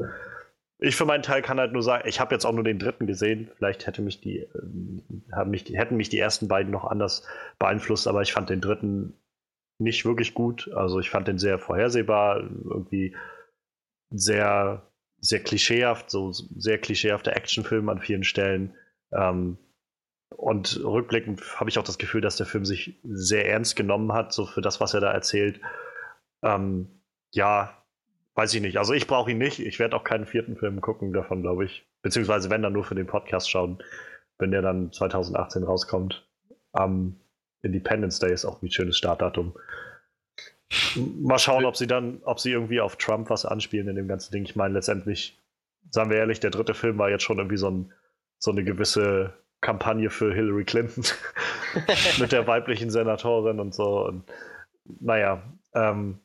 Ich 0.78 0.94
für 0.96 1.06
meinen 1.06 1.22
Teil 1.22 1.40
kann 1.40 1.58
halt 1.58 1.72
nur 1.72 1.82
sagen, 1.82 2.06
ich 2.06 2.20
habe 2.20 2.34
jetzt 2.34 2.44
auch 2.44 2.52
nur 2.52 2.64
den 2.64 2.78
dritten 2.78 3.06
gesehen. 3.06 3.50
Vielleicht 3.56 3.86
hätte 3.86 4.02
mich 4.02 4.20
die, 4.20 4.40
äh, 4.40 5.44
mich, 5.46 5.64
hätten 5.72 5.96
mich 5.96 6.10
die 6.10 6.18
ersten 6.18 6.46
beiden 6.46 6.70
noch 6.70 6.84
anders 6.84 7.26
beeinflusst, 7.58 8.06
aber 8.06 8.20
ich 8.20 8.32
fand 8.32 8.50
den 8.50 8.60
dritten 8.60 9.14
nicht 9.78 10.04
wirklich 10.04 10.34
gut. 10.34 10.70
Also 10.74 11.00
ich 11.00 11.08
fand 11.08 11.28
den 11.28 11.38
sehr 11.38 11.58
vorhersehbar, 11.58 12.40
irgendwie 12.40 13.16
sehr, 14.10 14.92
sehr 15.20 15.40
klischeehaft, 15.40 16.10
so 16.10 16.32
sehr 16.32 16.78
klischeehafter 16.78 17.34
Actionfilm 17.34 17.88
an 17.88 18.00
vielen 18.00 18.24
Stellen. 18.24 18.74
Ähm, 19.10 19.56
und 20.36 20.80
rückblickend 20.82 21.60
habe 21.60 21.70
ich 21.70 21.78
auch 21.78 21.84
das 21.84 21.98
Gefühl, 21.98 22.20
dass 22.20 22.36
der 22.36 22.46
Film 22.46 22.64
sich 22.64 22.98
sehr 23.04 23.48
ernst 23.48 23.76
genommen 23.76 24.12
hat, 24.12 24.32
so 24.32 24.46
für 24.46 24.60
das, 24.60 24.80
was 24.80 24.94
er 24.94 25.00
da 25.00 25.12
erzählt. 25.12 25.60
Ähm, 26.42 26.88
ja, 27.32 27.82
weiß 28.34 28.54
ich 28.54 28.60
nicht. 28.60 28.78
Also 28.78 28.92
ich 28.92 29.06
brauche 29.06 29.30
ihn 29.30 29.38
nicht. 29.38 29.60
Ich 29.60 29.78
werde 29.78 29.96
auch 29.96 30.04
keinen 30.04 30.26
vierten 30.26 30.56
Film 30.56 30.80
gucken 30.80 31.12
davon, 31.12 31.42
glaube 31.42 31.64
ich. 31.64 31.86
Beziehungsweise 32.02 32.50
wenn 32.50 32.62
dann 32.62 32.72
nur 32.72 32.84
für 32.84 32.94
den 32.94 33.06
Podcast 33.06 33.50
schauen, 33.50 33.82
wenn 34.38 34.50
der 34.50 34.62
dann 34.62 34.92
2018 34.92 35.62
rauskommt. 35.62 36.26
Am 36.72 37.20
Independence 37.62 38.18
Day 38.18 38.32
ist 38.32 38.44
auch 38.44 38.60
ein 38.62 38.70
schönes 38.70 38.96
Startdatum. 38.96 39.54
Mal 40.96 41.38
schauen, 41.38 41.64
ob 41.64 41.76
sie 41.76 41.86
dann, 41.86 42.20
ob 42.24 42.40
sie 42.40 42.50
irgendwie 42.50 42.80
auf 42.80 42.96
Trump 42.96 43.30
was 43.30 43.44
anspielen 43.44 43.88
in 43.88 43.96
dem 43.96 44.08
ganzen 44.08 44.32
Ding. 44.32 44.44
Ich 44.44 44.56
meine, 44.56 44.74
letztendlich, 44.74 45.38
sagen 45.90 46.10
wir 46.10 46.16
ehrlich, 46.16 46.40
der 46.40 46.50
dritte 46.50 46.74
Film 46.74 46.98
war 46.98 47.10
jetzt 47.10 47.22
schon 47.22 47.38
irgendwie 47.38 47.58
so, 47.58 47.70
ein, 47.70 47.92
so 48.38 48.50
eine 48.50 48.64
gewisse 48.64 49.34
Kampagne 49.62 50.10
für 50.10 50.34
Hillary 50.34 50.64
Clinton 50.64 51.04
mit 52.18 52.32
der 52.32 52.46
weiblichen 52.46 52.90
Senatorin 52.90 53.58
und 53.58 53.74
so. 53.74 54.06
Und, 54.06 54.24
naja, 55.00 55.42
ähm, 55.74 56.18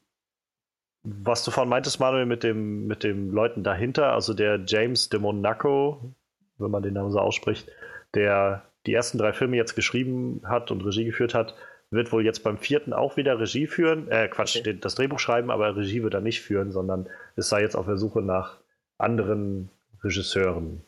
was 1.04 1.46
du 1.46 1.52
vorhin 1.52 1.70
meintest, 1.70 2.02
Manuel, 2.02 2.26
mit 2.26 2.44
dem, 2.44 2.86
mit 2.88 3.04
dem 3.04 3.32
Leuten 3.32 3.64
dahinter, 3.64 4.12
also 4.12 4.34
der 4.34 4.62
James 4.66 5.08
de 5.08 5.22
Monaco, 5.22 6.14
wenn 6.58 6.72
man 6.72 6.84
den 6.84 6.96
Namen 6.96 7.12
so 7.12 7.20
ausspricht, 7.20 7.72
der 8.14 8.64
die 8.86 8.94
ersten 8.94 9.18
drei 9.18 9.32
Filme 9.32 9.56
jetzt 9.56 9.76
geschrieben 9.76 10.42
hat 10.44 10.72
und 10.72 10.84
Regie 10.84 11.06
geführt 11.06 11.34
hat, 11.34 11.56
wird 11.90 12.12
wohl 12.12 12.26
jetzt 12.26 12.44
beim 12.44 12.58
vierten 12.58 12.92
auch 12.92 13.16
wieder 13.16 13.40
Regie 13.40 13.68
führen. 13.68 14.10
Äh, 14.10 14.28
Quatsch, 14.28 14.58
okay. 14.60 14.78
das 14.80 14.96
Drehbuch 14.96 15.20
schreiben, 15.20 15.52
aber 15.52 15.78
Regie 15.78 16.04
wird 16.04 16.14
er 16.14 16.22
nicht 16.22 16.42
führen, 16.42 16.72
sondern 16.72 17.08
es 17.36 17.48
sei 17.48 17.62
jetzt 17.62 17.76
auf 17.76 17.86
der 17.86 17.98
Suche 17.98 18.22
nach 18.22 18.58
anderen 18.98 19.70
Regisseuren. 20.04 20.84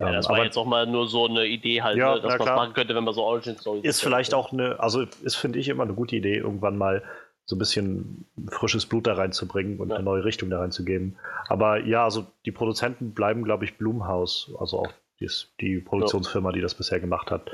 Ja, 0.00 0.12
das 0.12 0.28
war 0.28 0.36
aber, 0.36 0.44
jetzt 0.44 0.56
auch 0.56 0.64
mal 0.64 0.86
nur 0.86 1.06
so 1.08 1.26
eine 1.26 1.46
Idee 1.46 1.82
halt, 1.82 1.98
ja, 1.98 2.14
ne, 2.14 2.20
dass 2.22 2.38
man 2.38 2.48
machen 2.48 2.72
könnte, 2.72 2.94
wenn 2.94 3.04
man 3.04 3.12
so 3.12 3.22
Origin 3.22 3.56
Stories 3.58 3.84
Ist 3.84 4.00
vielleicht 4.00 4.32
auch 4.32 4.50
eine, 4.52 4.80
also 4.80 5.02
ist, 5.02 5.36
finde 5.36 5.58
ich, 5.58 5.68
immer 5.68 5.82
eine 5.82 5.92
gute 5.92 6.16
Idee, 6.16 6.38
irgendwann 6.38 6.78
mal 6.78 7.02
so 7.44 7.56
ein 7.56 7.58
bisschen 7.58 8.24
frisches 8.48 8.86
Blut 8.86 9.06
da 9.06 9.14
reinzubringen 9.14 9.78
und 9.78 9.90
ja. 9.90 9.96
eine 9.96 10.04
neue 10.04 10.24
Richtung 10.24 10.48
da 10.48 10.60
reinzugeben. 10.60 11.18
Aber 11.48 11.84
ja, 11.84 12.04
also 12.04 12.26
die 12.46 12.52
Produzenten 12.52 13.12
bleiben, 13.12 13.44
glaube 13.44 13.64
ich, 13.64 13.76
Blumhaus, 13.76 14.52
also 14.58 14.80
auch 14.80 14.92
die, 15.20 15.28
die 15.60 15.80
Produktionsfirma, 15.80 16.52
die 16.52 16.62
das 16.62 16.74
bisher 16.74 17.00
gemacht 17.00 17.30
hat. 17.30 17.50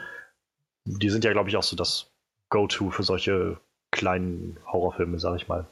Die 0.85 1.11
sind 1.11 1.25
ja, 1.25 1.33
glaube 1.33 1.49
ich, 1.49 1.57
auch 1.57 1.65
so 1.65 1.75
das 1.75 2.13
Go-To 2.51 2.91
für 2.91 3.03
solche 3.03 3.57
kleinen 3.91 4.61
Horrorfilme, 4.71 5.19
sag 5.19 5.37
ich 5.37 5.49
mal. 5.49 5.67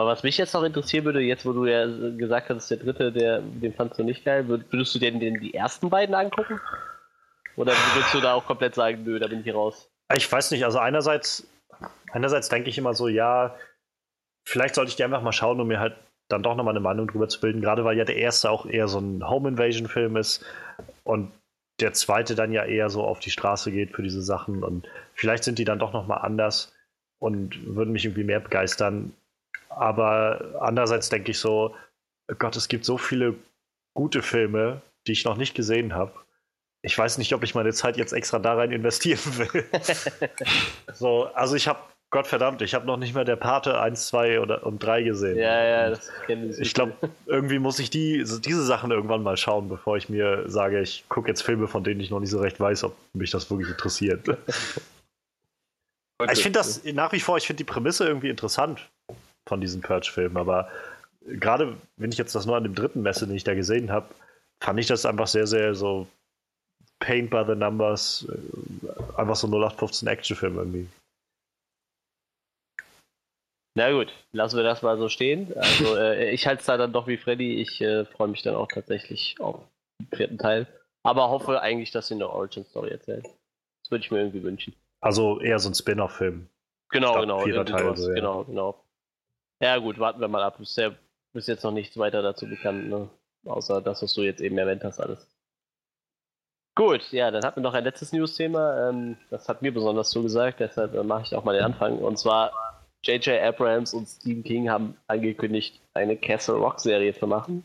Aber 0.00 0.10
was 0.10 0.22
mich 0.22 0.38
jetzt 0.38 0.54
noch 0.54 0.62
interessieren 0.62 1.04
würde, 1.04 1.20
jetzt 1.20 1.44
wo 1.44 1.52
du 1.52 1.66
ja 1.66 1.86
gesagt 2.16 2.48
hast, 2.50 2.70
der 2.70 2.78
dritte, 2.78 3.12
der, 3.12 3.40
den 3.40 3.74
fandst 3.74 3.98
du 3.98 4.04
nicht 4.04 4.24
geil, 4.24 4.48
würdest 4.48 4.94
du 4.94 4.98
denn 4.98 5.20
den, 5.20 5.40
die 5.40 5.54
ersten 5.54 5.90
beiden 5.90 6.14
angucken? 6.14 6.60
Oder 7.56 7.72
würdest 7.72 8.14
du 8.14 8.20
da 8.20 8.34
auch 8.34 8.46
komplett 8.46 8.74
sagen, 8.74 9.02
nö, 9.04 9.18
da 9.18 9.26
bin 9.26 9.40
ich 9.40 9.44
hier 9.44 9.54
raus? 9.54 9.90
Ich 10.14 10.30
weiß 10.30 10.52
nicht, 10.52 10.64
also 10.64 10.78
einerseits 10.78 11.46
einerseits 12.12 12.48
denke 12.48 12.70
ich 12.70 12.78
immer 12.78 12.94
so, 12.94 13.08
ja, 13.08 13.54
vielleicht 14.44 14.74
sollte 14.74 14.90
ich 14.90 14.96
die 14.96 15.04
einfach 15.04 15.22
mal 15.22 15.32
schauen, 15.32 15.60
um 15.60 15.68
mir 15.68 15.80
halt 15.80 15.96
dann 16.28 16.42
doch 16.42 16.54
nochmal 16.54 16.72
eine 16.72 16.80
Meinung 16.80 17.08
drüber 17.08 17.28
zu 17.28 17.40
bilden. 17.40 17.60
Gerade 17.60 17.84
weil 17.84 17.98
ja 17.98 18.04
der 18.04 18.16
erste 18.16 18.50
auch 18.50 18.66
eher 18.66 18.88
so 18.88 18.98
ein 18.98 19.28
Home 19.28 19.48
Invasion 19.48 19.88
Film 19.88 20.16
ist 20.16 20.44
und 21.04 21.32
der 21.80 21.92
zweite 21.92 22.34
dann 22.34 22.52
ja 22.52 22.64
eher 22.64 22.90
so 22.90 23.02
auf 23.02 23.20
die 23.20 23.30
Straße 23.30 23.72
geht 23.72 23.92
für 23.92 24.02
diese 24.02 24.22
Sachen 24.22 24.62
und 24.62 24.86
vielleicht 25.14 25.44
sind 25.44 25.58
die 25.58 25.64
dann 25.64 25.78
doch 25.78 25.92
nochmal 25.92 26.18
anders 26.18 26.72
und 27.18 27.74
würden 27.74 27.92
mich 27.92 28.04
irgendwie 28.04 28.24
mehr 28.24 28.40
begeistern. 28.40 29.12
Aber 29.70 30.58
andererseits 30.60 31.08
denke 31.08 31.30
ich 31.30 31.38
so, 31.38 31.74
Gott, 32.38 32.56
es 32.56 32.68
gibt 32.68 32.84
so 32.84 32.98
viele 32.98 33.34
gute 33.94 34.22
Filme, 34.22 34.82
die 35.06 35.12
ich 35.12 35.24
noch 35.24 35.36
nicht 35.36 35.54
gesehen 35.54 35.94
habe 35.94 36.12
ich 36.82 36.96
weiß 36.96 37.18
nicht, 37.18 37.34
ob 37.34 37.42
ich 37.42 37.54
meine 37.54 37.72
Zeit 37.72 37.96
jetzt 37.96 38.12
extra 38.12 38.38
da 38.38 38.54
rein 38.54 38.72
investieren 38.72 39.18
will. 39.38 39.64
so, 40.92 41.24
also 41.34 41.56
ich 41.56 41.68
habe, 41.68 41.78
Gott 42.10 42.26
verdammt, 42.26 42.62
ich 42.62 42.74
habe 42.74 42.86
noch 42.86 42.96
nicht 42.96 43.14
mehr 43.14 43.24
der 43.24 43.36
Pate 43.36 43.80
1, 43.80 44.08
2 44.08 44.40
oder, 44.40 44.66
und 44.66 44.82
3 44.82 45.02
gesehen. 45.02 45.38
Ja, 45.38 45.62
ja, 45.62 45.90
das 45.90 46.10
kenne 46.26 46.46
ich. 46.46 46.58
Ich 46.58 46.74
glaube, 46.74 46.94
irgendwie 47.26 47.58
muss 47.58 47.78
ich 47.78 47.90
die, 47.90 48.24
diese 48.24 48.64
Sachen 48.64 48.90
irgendwann 48.90 49.22
mal 49.22 49.36
schauen, 49.36 49.68
bevor 49.68 49.96
ich 49.96 50.08
mir 50.08 50.48
sage, 50.48 50.80
ich 50.80 51.04
gucke 51.08 51.28
jetzt 51.28 51.42
Filme, 51.42 51.68
von 51.68 51.84
denen 51.84 52.00
ich 52.00 52.10
noch 52.10 52.20
nicht 52.20 52.30
so 52.30 52.40
recht 52.40 52.58
weiß, 52.58 52.84
ob 52.84 52.96
mich 53.12 53.30
das 53.30 53.50
wirklich 53.50 53.70
interessiert. 53.70 54.26
ich 56.32 56.42
finde 56.42 56.58
das 56.58 56.82
nach 56.84 57.12
wie 57.12 57.20
vor, 57.20 57.36
ich 57.36 57.46
finde 57.46 57.58
die 57.58 57.70
Prämisse 57.70 58.06
irgendwie 58.06 58.30
interessant 58.30 58.88
von 59.48 59.60
diesen 59.60 59.80
Purge-Filmen, 59.80 60.36
aber 60.36 60.70
gerade 61.26 61.76
wenn 61.96 62.12
ich 62.12 62.18
jetzt 62.18 62.34
das 62.34 62.46
nur 62.46 62.56
an 62.56 62.64
dem 62.64 62.74
dritten 62.74 63.02
Messe, 63.02 63.26
den 63.26 63.36
ich 63.36 63.44
da 63.44 63.54
gesehen 63.54 63.90
habe, 63.90 64.14
fand 64.62 64.78
ich 64.78 64.86
das 64.86 65.06
einfach 65.06 65.26
sehr, 65.26 65.46
sehr 65.46 65.74
so 65.74 66.06
Paint 66.98 67.30
by 67.30 67.44
the 67.46 67.54
Numbers, 67.54 68.26
äh, 68.28 69.18
einfach 69.18 69.36
so 69.36 69.46
0815 69.46 70.08
Actionfilm 70.08 70.56
irgendwie. 70.56 70.88
Na 73.74 73.92
gut, 73.92 74.12
lassen 74.32 74.56
wir 74.56 74.64
das 74.64 74.82
mal 74.82 74.98
so 74.98 75.08
stehen. 75.08 75.56
Also 75.56 75.96
äh, 75.96 76.30
ich 76.30 76.46
halte 76.46 76.60
es 76.60 76.66
da 76.66 76.76
dann 76.76 76.92
doch 76.92 77.06
wie 77.06 77.16
Freddy. 77.16 77.60
Ich 77.62 77.80
äh, 77.80 78.04
freue 78.04 78.28
mich 78.28 78.42
dann 78.42 78.54
auch 78.54 78.68
tatsächlich 78.68 79.36
auf 79.40 79.60
den 80.00 80.16
vierten 80.16 80.38
Teil. 80.38 80.66
Aber 81.02 81.30
hoffe 81.30 81.62
eigentlich, 81.62 81.90
dass 81.90 82.08
sie 82.08 82.14
eine 82.14 82.28
Origin-Story 82.28 82.90
erzählen. 82.90 83.22
Das 83.22 83.90
würde 83.90 84.04
ich 84.04 84.10
mir 84.10 84.18
irgendwie 84.18 84.42
wünschen. 84.42 84.74
Also 85.00 85.40
eher 85.40 85.58
so 85.58 85.70
ein 85.70 85.74
Spin-off-Film. 85.74 86.48
Genau, 86.90 87.12
Statt 87.12 87.22
genau. 87.22 87.64
Teil, 87.64 87.96
so, 87.96 88.08
ja. 88.08 88.14
Genau, 88.14 88.44
genau. 88.44 88.84
Ja 89.60 89.76
gut, 89.78 89.98
warten 89.98 90.20
wir 90.20 90.28
mal 90.28 90.42
ab. 90.42 90.58
Ist 90.60 90.78
jetzt 91.48 91.64
noch 91.64 91.72
nichts 91.72 91.96
weiter 91.98 92.22
dazu 92.22 92.48
bekannt, 92.48 92.88
ne? 92.88 93.08
Außer 93.44 93.80
das, 93.80 94.02
was 94.02 94.12
du 94.14 94.22
jetzt 94.22 94.40
eben 94.40 94.58
erwähnt 94.58 94.84
hast, 94.84 95.00
alles. 95.00 95.26
Gut, 96.76 97.10
ja, 97.12 97.30
dann 97.30 97.44
hatten 97.44 97.60
wir 97.60 97.62
noch 97.62 97.74
ein 97.74 97.84
letztes 97.84 98.12
News-Thema. 98.12 98.88
Ähm, 98.88 99.16
das 99.28 99.48
hat 99.48 99.62
mir 99.62 99.72
besonders 99.72 100.10
zugesagt, 100.10 100.60
deshalb 100.60 100.94
äh, 100.94 101.02
mache 101.02 101.22
ich 101.22 101.34
auch 101.34 101.44
mal 101.44 101.54
den 101.54 101.64
Anfang. 101.64 101.98
Und 101.98 102.18
zwar 102.18 102.52
J.J. 103.04 103.40
Abrams 103.42 103.94
und 103.94 104.06
Stephen 104.06 104.44
King 104.44 104.70
haben 104.70 104.96
angekündigt, 105.06 105.80
eine 105.94 106.16
Castle 106.16 106.56
Rock-Serie 106.56 107.14
zu 107.18 107.26
machen. 107.26 107.64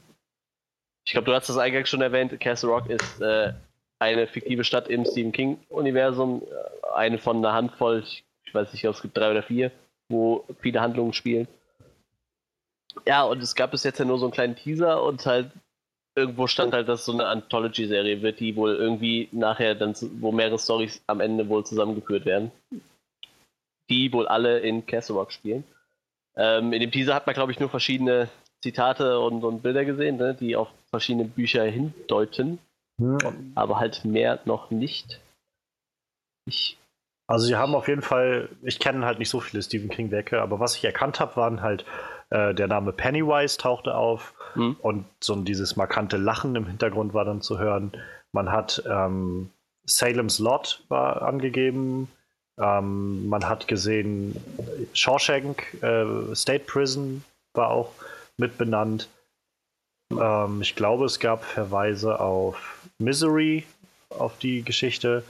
Ich 1.05 1.13
glaube, 1.13 1.25
du 1.25 1.33
hast 1.33 1.49
das 1.49 1.57
eingangs 1.57 1.89
schon 1.89 2.01
erwähnt. 2.01 2.37
Castle 2.39 2.69
Rock 2.69 2.89
ist 2.89 3.21
äh, 3.21 3.53
eine 3.99 4.27
fiktive 4.27 4.63
Stadt 4.63 4.87
im 4.87 5.05
Stephen 5.05 5.31
King-Universum. 5.31 6.41
Äh, 6.41 6.93
eine 6.95 7.17
von 7.17 7.37
einer 7.37 7.53
Handvoll, 7.53 8.03
ich 8.03 8.53
weiß 8.53 8.73
nicht, 8.73 8.87
ob 8.87 8.95
es 8.95 9.01
gibt 9.01 9.17
drei 9.17 9.31
oder 9.31 9.43
vier, 9.43 9.71
wo 10.09 10.45
viele 10.61 10.81
Handlungen 10.81 11.13
spielen. 11.13 11.47
Ja, 13.05 13.23
und 13.23 13.41
es 13.41 13.55
gab 13.55 13.71
bis 13.71 13.83
jetzt 13.83 13.99
ja 13.99 14.05
nur 14.05 14.19
so 14.19 14.25
einen 14.25 14.33
kleinen 14.33 14.55
Teaser 14.55 15.03
und 15.03 15.25
halt 15.25 15.51
irgendwo 16.15 16.47
stand 16.47 16.73
halt, 16.73 16.87
dass 16.87 17.05
so 17.05 17.11
eine 17.11 17.27
Anthology-Serie 17.27 18.21
wird, 18.21 18.39
die 18.39 18.55
wohl 18.55 18.75
irgendwie 18.75 19.27
nachher 19.31 19.75
dann, 19.75 19.95
wo 20.19 20.31
mehrere 20.31 20.57
Stories 20.57 21.01
am 21.07 21.19
Ende 21.19 21.47
wohl 21.49 21.65
zusammengeführt 21.65 22.25
werden. 22.25 22.51
Die 23.89 24.11
wohl 24.13 24.27
alle 24.27 24.59
in 24.59 24.85
Castle 24.85 25.15
Rock 25.15 25.31
spielen. 25.31 25.63
Ähm, 26.37 26.73
in 26.73 26.79
dem 26.79 26.91
Teaser 26.91 27.13
hat 27.13 27.27
man, 27.27 27.35
glaube 27.35 27.51
ich, 27.51 27.59
nur 27.59 27.69
verschiedene 27.69 28.29
Zitate 28.63 29.19
und, 29.19 29.43
und 29.43 29.61
Bilder 29.61 29.85
gesehen, 29.85 30.17
ne, 30.17 30.33
die 30.33 30.55
auf 30.55 30.69
verschiedene 30.89 31.25
Bücher 31.25 31.63
hindeuten. 31.63 32.59
Ja. 32.97 33.17
Aber 33.55 33.77
halt 33.77 34.05
mehr 34.05 34.39
noch 34.45 34.71
nicht. 34.71 35.19
Ich 36.47 36.77
also 37.27 37.47
sie 37.47 37.55
haben 37.55 37.73
auf 37.73 37.87
jeden 37.87 38.03
Fall, 38.03 38.49
ich 38.61 38.79
kenne 38.79 39.05
halt 39.05 39.17
nicht 39.17 39.29
so 39.29 39.39
viele 39.39 39.63
Stephen 39.63 39.89
King-Werke, 39.89 40.41
aber 40.41 40.59
was 40.59 40.75
ich 40.75 40.85
erkannt 40.85 41.19
habe, 41.19 41.35
waren 41.37 41.61
halt 41.61 41.83
äh, 42.29 42.53
der 42.53 42.67
Name 42.67 42.91
Pennywise 42.91 43.57
tauchte 43.57 43.95
auf 43.95 44.33
mhm. 44.55 44.77
und 44.81 45.05
so 45.21 45.35
dieses 45.35 45.75
markante 45.75 46.17
Lachen 46.17 46.55
im 46.55 46.67
Hintergrund 46.67 47.13
war 47.13 47.25
dann 47.25 47.41
zu 47.41 47.59
hören. 47.59 47.91
Man 48.31 48.51
hat 48.51 48.83
ähm, 48.89 49.49
Salem's 49.85 50.39
Lot 50.39 50.83
war 50.89 51.21
angegeben. 51.21 52.09
Ähm, 52.59 53.27
man 53.27 53.47
hat 53.47 53.67
gesehen, 53.67 54.35
Shawshank 54.93 55.81
äh, 55.83 56.33
State 56.33 56.65
Prison 56.65 57.23
war 57.53 57.69
auch 57.69 57.91
mit 58.37 58.57
benannt. 58.57 59.09
Ähm, 60.11 60.61
ich 60.61 60.75
glaube, 60.75 61.05
es 61.05 61.19
gab 61.19 61.43
Verweise 61.43 62.19
auf 62.19 62.87
Misery 62.97 63.65
auf 64.09 64.37
die 64.37 64.63
Geschichte. 64.63 65.23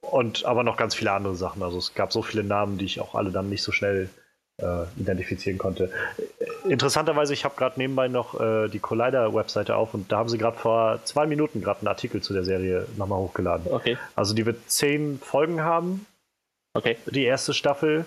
Und 0.00 0.44
aber 0.44 0.64
noch 0.64 0.76
ganz 0.76 0.94
viele 0.94 1.12
andere 1.12 1.36
Sachen. 1.36 1.62
Also 1.62 1.78
es 1.78 1.94
gab 1.94 2.12
so 2.12 2.22
viele 2.22 2.42
Namen, 2.42 2.76
die 2.76 2.84
ich 2.84 3.00
auch 3.00 3.14
alle 3.14 3.30
dann 3.30 3.48
nicht 3.48 3.62
so 3.62 3.70
schnell 3.70 4.10
identifizieren 4.96 5.58
konnte. 5.58 5.90
Interessanterweise, 6.68 7.32
ich 7.32 7.44
habe 7.44 7.54
gerade 7.56 7.78
nebenbei 7.78 8.08
noch 8.08 8.40
äh, 8.40 8.68
die 8.68 8.78
Collider-Webseite 8.78 9.76
auf 9.76 9.94
und 9.94 10.10
da 10.12 10.18
haben 10.18 10.28
sie 10.28 10.38
gerade 10.38 10.58
vor 10.58 11.00
zwei 11.04 11.26
Minuten 11.26 11.60
gerade 11.60 11.80
einen 11.80 11.88
Artikel 11.88 12.22
zu 12.22 12.32
der 12.32 12.44
Serie 12.44 12.86
nochmal 12.96 13.18
hochgeladen. 13.18 13.72
Okay. 13.72 13.98
Also 14.14 14.34
die 14.34 14.46
wird 14.46 14.70
zehn 14.70 15.18
Folgen 15.18 15.62
haben. 15.62 16.06
Okay. 16.74 16.96
Die 17.06 17.24
erste 17.24 17.54
Staffel. 17.54 18.04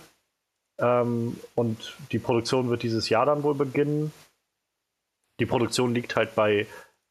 Ähm, 0.79 1.37
und 1.55 1.95
die 2.11 2.19
Produktion 2.19 2.69
wird 2.69 2.83
dieses 2.83 3.09
Jahr 3.09 3.25
dann 3.25 3.43
wohl 3.43 3.55
beginnen. 3.55 4.11
Die 5.39 5.45
Produktion 5.45 5.93
liegt 5.93 6.15
halt 6.15 6.35
bei 6.35 6.67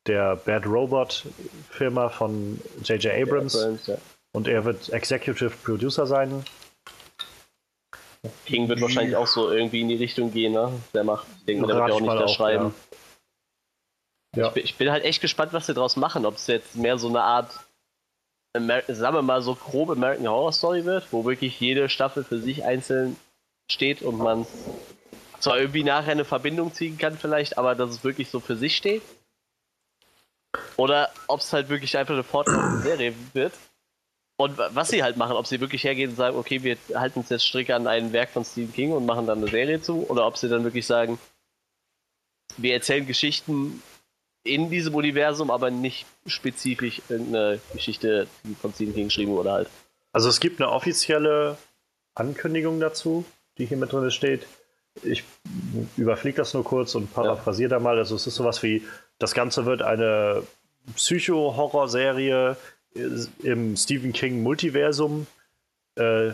der 0.06 0.36
Bad 0.36 0.66
Robot 0.66 1.26
Firma 1.70 2.08
von 2.08 2.60
J.J. 2.82 3.12
Abrams. 3.12 3.56
Abrams 3.56 3.86
ja. 3.86 3.96
Und 4.32 4.48
er 4.48 4.64
wird 4.64 4.92
Executive 4.92 5.52
Producer 5.64 6.06
sein. 6.06 6.44
King 8.46 8.68
wird 8.68 8.80
wahrscheinlich 8.80 9.16
auch 9.16 9.26
so 9.26 9.50
irgendwie 9.50 9.82
in 9.82 9.88
die 9.88 9.96
Richtung 9.96 10.32
gehen, 10.32 10.52
ne? 10.52 10.72
Der 10.92 11.04
macht, 11.04 11.26
ich 11.38 11.44
denke, 11.44 11.66
der 11.66 11.76
wird 11.76 11.88
ja 11.88 11.94
auch 11.94 12.00
nicht 12.00 12.12
da 12.12 12.28
schreiben. 12.28 12.74
Ja. 14.34 14.48
Ich, 14.48 14.54
bin, 14.54 14.64
ich, 14.64 14.74
bin, 14.76 14.90
halt 14.90 15.04
echt 15.04 15.20
gespannt, 15.20 15.52
was 15.52 15.66
sie 15.66 15.74
draus 15.74 15.96
machen. 15.96 16.26
Ob 16.26 16.36
es 16.36 16.46
jetzt 16.46 16.74
mehr 16.74 16.98
so 16.98 17.08
eine 17.08 17.22
Art, 17.22 17.50
Amer 18.54 18.82
sagen 18.88 19.16
wir 19.16 19.22
mal, 19.22 19.42
so 19.42 19.54
grobe 19.54 19.92
American 19.92 20.28
Horror 20.28 20.52
Story 20.52 20.84
wird, 20.84 21.12
wo 21.12 21.24
wirklich 21.24 21.60
jede 21.60 21.88
Staffel 21.88 22.24
für 22.24 22.38
sich 22.38 22.64
einzeln 22.64 23.16
steht 23.70 24.02
und 24.02 24.18
man 24.18 24.46
zwar 25.40 25.58
irgendwie 25.58 25.84
nachher 25.84 26.12
eine 26.12 26.24
Verbindung 26.24 26.72
ziehen 26.72 26.98
kann, 26.98 27.18
vielleicht, 27.18 27.58
aber 27.58 27.74
dass 27.74 27.90
es 27.90 28.04
wirklich 28.04 28.30
so 28.30 28.40
für 28.40 28.56
sich 28.56 28.76
steht. 28.76 29.02
Oder 30.76 31.10
ob 31.26 31.40
es 31.40 31.52
halt 31.52 31.68
wirklich 31.68 31.96
einfach 31.96 32.14
eine 32.14 32.22
fortlaufende 32.22 32.82
Serie 32.82 33.14
wird, 33.32 33.52
und 34.36 34.58
was 34.58 34.88
sie 34.88 35.02
halt 35.02 35.16
machen, 35.16 35.36
ob 35.36 35.46
sie 35.46 35.60
wirklich 35.60 35.84
hergehen 35.84 36.10
und 36.10 36.16
sagen, 36.16 36.36
okay, 36.36 36.62
wir 36.62 36.76
halten 36.94 37.20
uns 37.20 37.28
jetzt 37.28 37.46
strick 37.46 37.70
an 37.70 37.86
ein 37.86 38.12
Werk 38.12 38.30
von 38.30 38.44
Stephen 38.44 38.72
King 38.72 38.92
und 38.92 39.06
machen 39.06 39.26
dann 39.26 39.38
eine 39.38 39.48
Serie 39.48 39.80
zu, 39.80 40.08
oder 40.08 40.26
ob 40.26 40.36
sie 40.36 40.48
dann 40.48 40.64
wirklich 40.64 40.86
sagen, 40.86 41.18
wir 42.56 42.74
erzählen 42.74 43.06
Geschichten 43.06 43.82
in 44.42 44.70
diesem 44.70 44.94
Universum, 44.94 45.50
aber 45.50 45.70
nicht 45.70 46.06
spezifisch 46.26 47.00
irgendeine 47.08 47.60
Geschichte, 47.72 48.26
die 48.44 48.54
von 48.54 48.72
Stephen 48.72 48.94
King 48.94 49.04
geschrieben 49.04 49.32
wurde 49.32 49.52
halt. 49.52 49.68
Also 50.12 50.28
es 50.28 50.40
gibt 50.40 50.60
eine 50.60 50.70
offizielle 50.70 51.56
Ankündigung 52.14 52.78
dazu, 52.80 53.24
die 53.58 53.66
hier 53.66 53.76
mit 53.76 53.92
drin 53.92 54.10
steht. 54.10 54.46
Ich 55.02 55.24
überfliege 55.96 56.36
das 56.36 56.54
nur 56.54 56.62
kurz 56.62 56.94
und 56.94 57.12
paraphrasiere 57.12 57.70
ja. 57.70 57.78
da 57.78 57.82
mal. 57.82 57.98
Also 57.98 58.14
es 58.14 58.26
ist 58.26 58.36
sowas 58.36 58.62
wie, 58.62 58.86
das 59.18 59.34
Ganze 59.34 59.64
wird 59.66 59.82
eine 59.82 60.42
Psycho-Horror-Serie, 60.94 62.56
im 62.94 63.76
Stephen 63.76 64.12
King 64.12 64.42
Multiversum, 64.42 65.26
äh, 65.96 66.32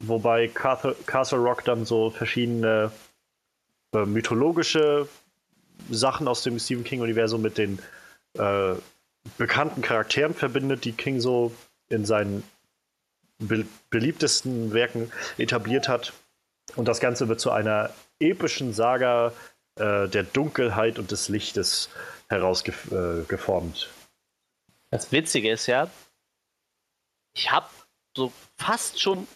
wobei 0.00 0.48
Castle, 0.48 1.38
Rock 1.38 1.64
dann 1.64 1.84
so 1.84 2.10
verschiedene 2.10 2.90
äh, 3.94 4.04
mythologische 4.04 5.08
Sachen 5.90 6.28
aus 6.28 6.42
dem 6.42 6.58
Stephen 6.58 6.84
King 6.84 7.00
Universum 7.00 7.42
mit 7.42 7.58
den 7.58 7.78
äh, 8.38 8.74
bekannten 9.38 9.82
Charakteren 9.82 10.34
verbindet, 10.34 10.84
die 10.84 10.92
King 10.92 11.20
so 11.20 11.52
in 11.88 12.04
seinen 12.04 12.42
be 13.38 13.64
beliebtesten 13.90 14.72
Werken 14.72 15.10
etabliert 15.38 15.88
hat. 15.88 16.12
Und 16.76 16.88
das 16.88 17.00
Ganze 17.00 17.28
wird 17.28 17.40
zu 17.40 17.50
einer 17.50 17.90
epischen 18.18 18.72
Saga 18.72 19.32
äh, 19.76 20.08
der 20.08 20.22
Dunkelheit 20.24 20.98
und 20.98 21.10
des 21.10 21.28
Lichtes 21.28 21.90
herausgeformt. 22.28 23.88
Das 24.94 25.10
Witzige 25.10 25.50
ist 25.50 25.66
ja, 25.66 25.90
ich 27.34 27.50
habe 27.50 27.66
so 28.16 28.32
fast 28.56 29.02
schon 29.02 29.26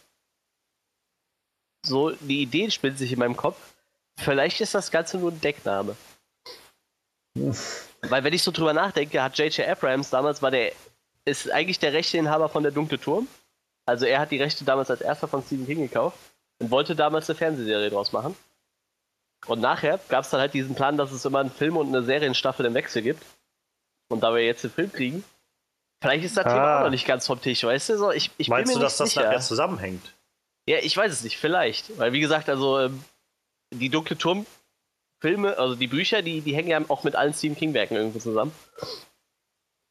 so 1.85 2.11
die 2.13 2.43
Idee 2.43 2.71
spinnt 2.71 2.97
sich 2.97 3.11
in 3.11 3.19
meinem 3.19 3.37
Kopf. 3.37 3.75
Vielleicht 4.17 4.61
ist 4.61 4.77
das 4.77 4.93
Ganze 4.93 5.19
nur 5.19 5.33
ein 5.33 5.41
Deckname. 5.41 5.97
Weil 7.35 8.23
wenn 8.23 8.33
ich 8.33 8.45
so 8.45 8.53
drüber 8.53 8.73
nachdenke, 8.73 9.21
hat 9.21 9.37
J.J. 9.37 9.67
Abrams 9.67 10.11
damals 10.11 10.43
war 10.43 10.53
der 10.53 10.71
ist 11.25 11.51
eigentlich 11.51 11.81
der 11.81 11.93
Rechteinhaber 11.93 12.49
von 12.49 12.63
der 12.63 12.71
Dunkle 12.71 13.01
Turm. 13.01 13.27
Also 13.85 14.07
er 14.07 14.21
hat 14.21 14.31
die 14.31 14.41
Rechte 14.41 14.65
damals 14.65 14.93
als 14.93 15.01
erster 15.01 15.27
von 15.27 15.43
Stephen 15.43 15.67
King 15.67 15.81
gekauft 15.81 16.19
und 16.61 16.71
wollte 16.71 16.95
damals 16.95 17.29
eine 17.29 17.37
Fernsehserie 17.37 17.91
draus 17.91 18.13
machen. 18.13 18.37
Und 19.49 19.61
nachher 19.61 19.99
gab 20.09 20.23
es 20.23 20.31
dann 20.31 20.39
halt 20.39 20.55
diesen 20.55 20.77
Plan, 20.77 20.97
dass 20.97 21.11
es 21.11 21.25
immer 21.25 21.41
einen 21.41 21.51
Film 21.51 21.77
und 21.77 21.89
eine 21.89 22.05
Serienstaffel 22.05 22.65
im 22.65 22.75
Wechsel 22.75 23.03
gibt. 23.03 23.25
Und 24.09 24.21
da 24.21 24.33
wir 24.33 24.45
jetzt 24.45 24.63
den 24.63 24.71
Film 24.71 24.93
kriegen, 24.93 25.25
Vielleicht 26.01 26.25
ist 26.25 26.37
das 26.37 26.47
ah. 26.47 26.51
Thema 26.51 26.79
auch 26.79 26.85
noch 26.85 26.91
nicht 26.91 27.07
ganz 27.07 27.27
vom 27.27 27.41
Tisch, 27.41 27.65
weißt 27.65 27.91
du? 27.91 27.99
So, 27.99 28.13
ich, 28.13 28.31
ich 28.39 28.49
Meinst 28.49 28.75
du, 28.75 28.79
dass 28.79 28.97
das 28.97 29.11
sicher. 29.11 29.25
nachher 29.25 29.41
zusammenhängt? 29.41 30.15
Ja, 30.69 30.79
ich 30.79 30.97
weiß 30.97 31.13
es 31.13 31.25
nicht, 31.25 31.39
vielleicht. 31.39 31.99
Weil, 31.99 32.13
wie 32.13 32.21
gesagt, 32.21 32.49
also 32.49 32.79
ähm, 32.79 33.03
die 33.73 33.89
Dunkle 33.89 34.17
Turm-Filme, 34.17 35.59
also 35.59 35.75
die 35.75 35.87
Bücher, 35.87 36.23
die, 36.23 36.41
die 36.41 36.55
hängen 36.55 36.69
ja 36.69 36.81
auch 36.89 37.05
mit 37.05 37.17
allen 37.17 37.35
Stephen 37.35 37.57
King-Werken 37.57 37.97
irgendwo 37.97 38.19
zusammen. 38.19 38.53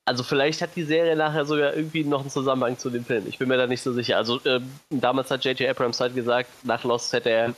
Also 0.06 0.24
vielleicht 0.24 0.62
hat 0.62 0.70
die 0.78 0.84
Serie 0.84 1.17
nachher 1.17 1.46
sogar 1.46 1.74
irgendwie 1.74 2.06
noch 2.06 2.22
einen 2.22 2.30
Zusammenhang 2.30 2.78
zu 2.78 2.89
dem 2.89 3.04
Film. 3.04 3.28
Ich 3.28 3.39
bin 3.39 3.50
mir 3.50 3.58
da 3.58 3.67
nicht 3.67 3.82
so 3.82 3.91
sicher. 3.91 4.15
Also 4.15 4.39
ähm, 4.46 4.72
damals 4.89 5.30
hat 5.30 5.43
J.J. 5.43 5.70
Abrams 5.70 6.00
halt 6.00 6.15
gesagt, 6.15 6.50
nach 6.63 6.86
Lost 6.86 7.12
hätte 7.12 7.30
er 7.30 7.54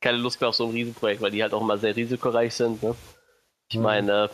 keine 0.00 0.16
Lust 0.16 0.40
mehr 0.40 0.48
auf 0.48 0.54
so 0.54 0.64
ein 0.64 0.72
Riesenprojekt, 0.72 1.20
weil 1.20 1.30
die 1.30 1.42
halt 1.42 1.52
auch 1.52 1.60
immer 1.60 1.76
sehr 1.76 1.94
risikoreich 1.94 2.54
sind. 2.54 2.82
Ne? 2.82 2.94
Ich 3.68 3.76
mhm. 3.76 3.82
meine, 3.82 4.30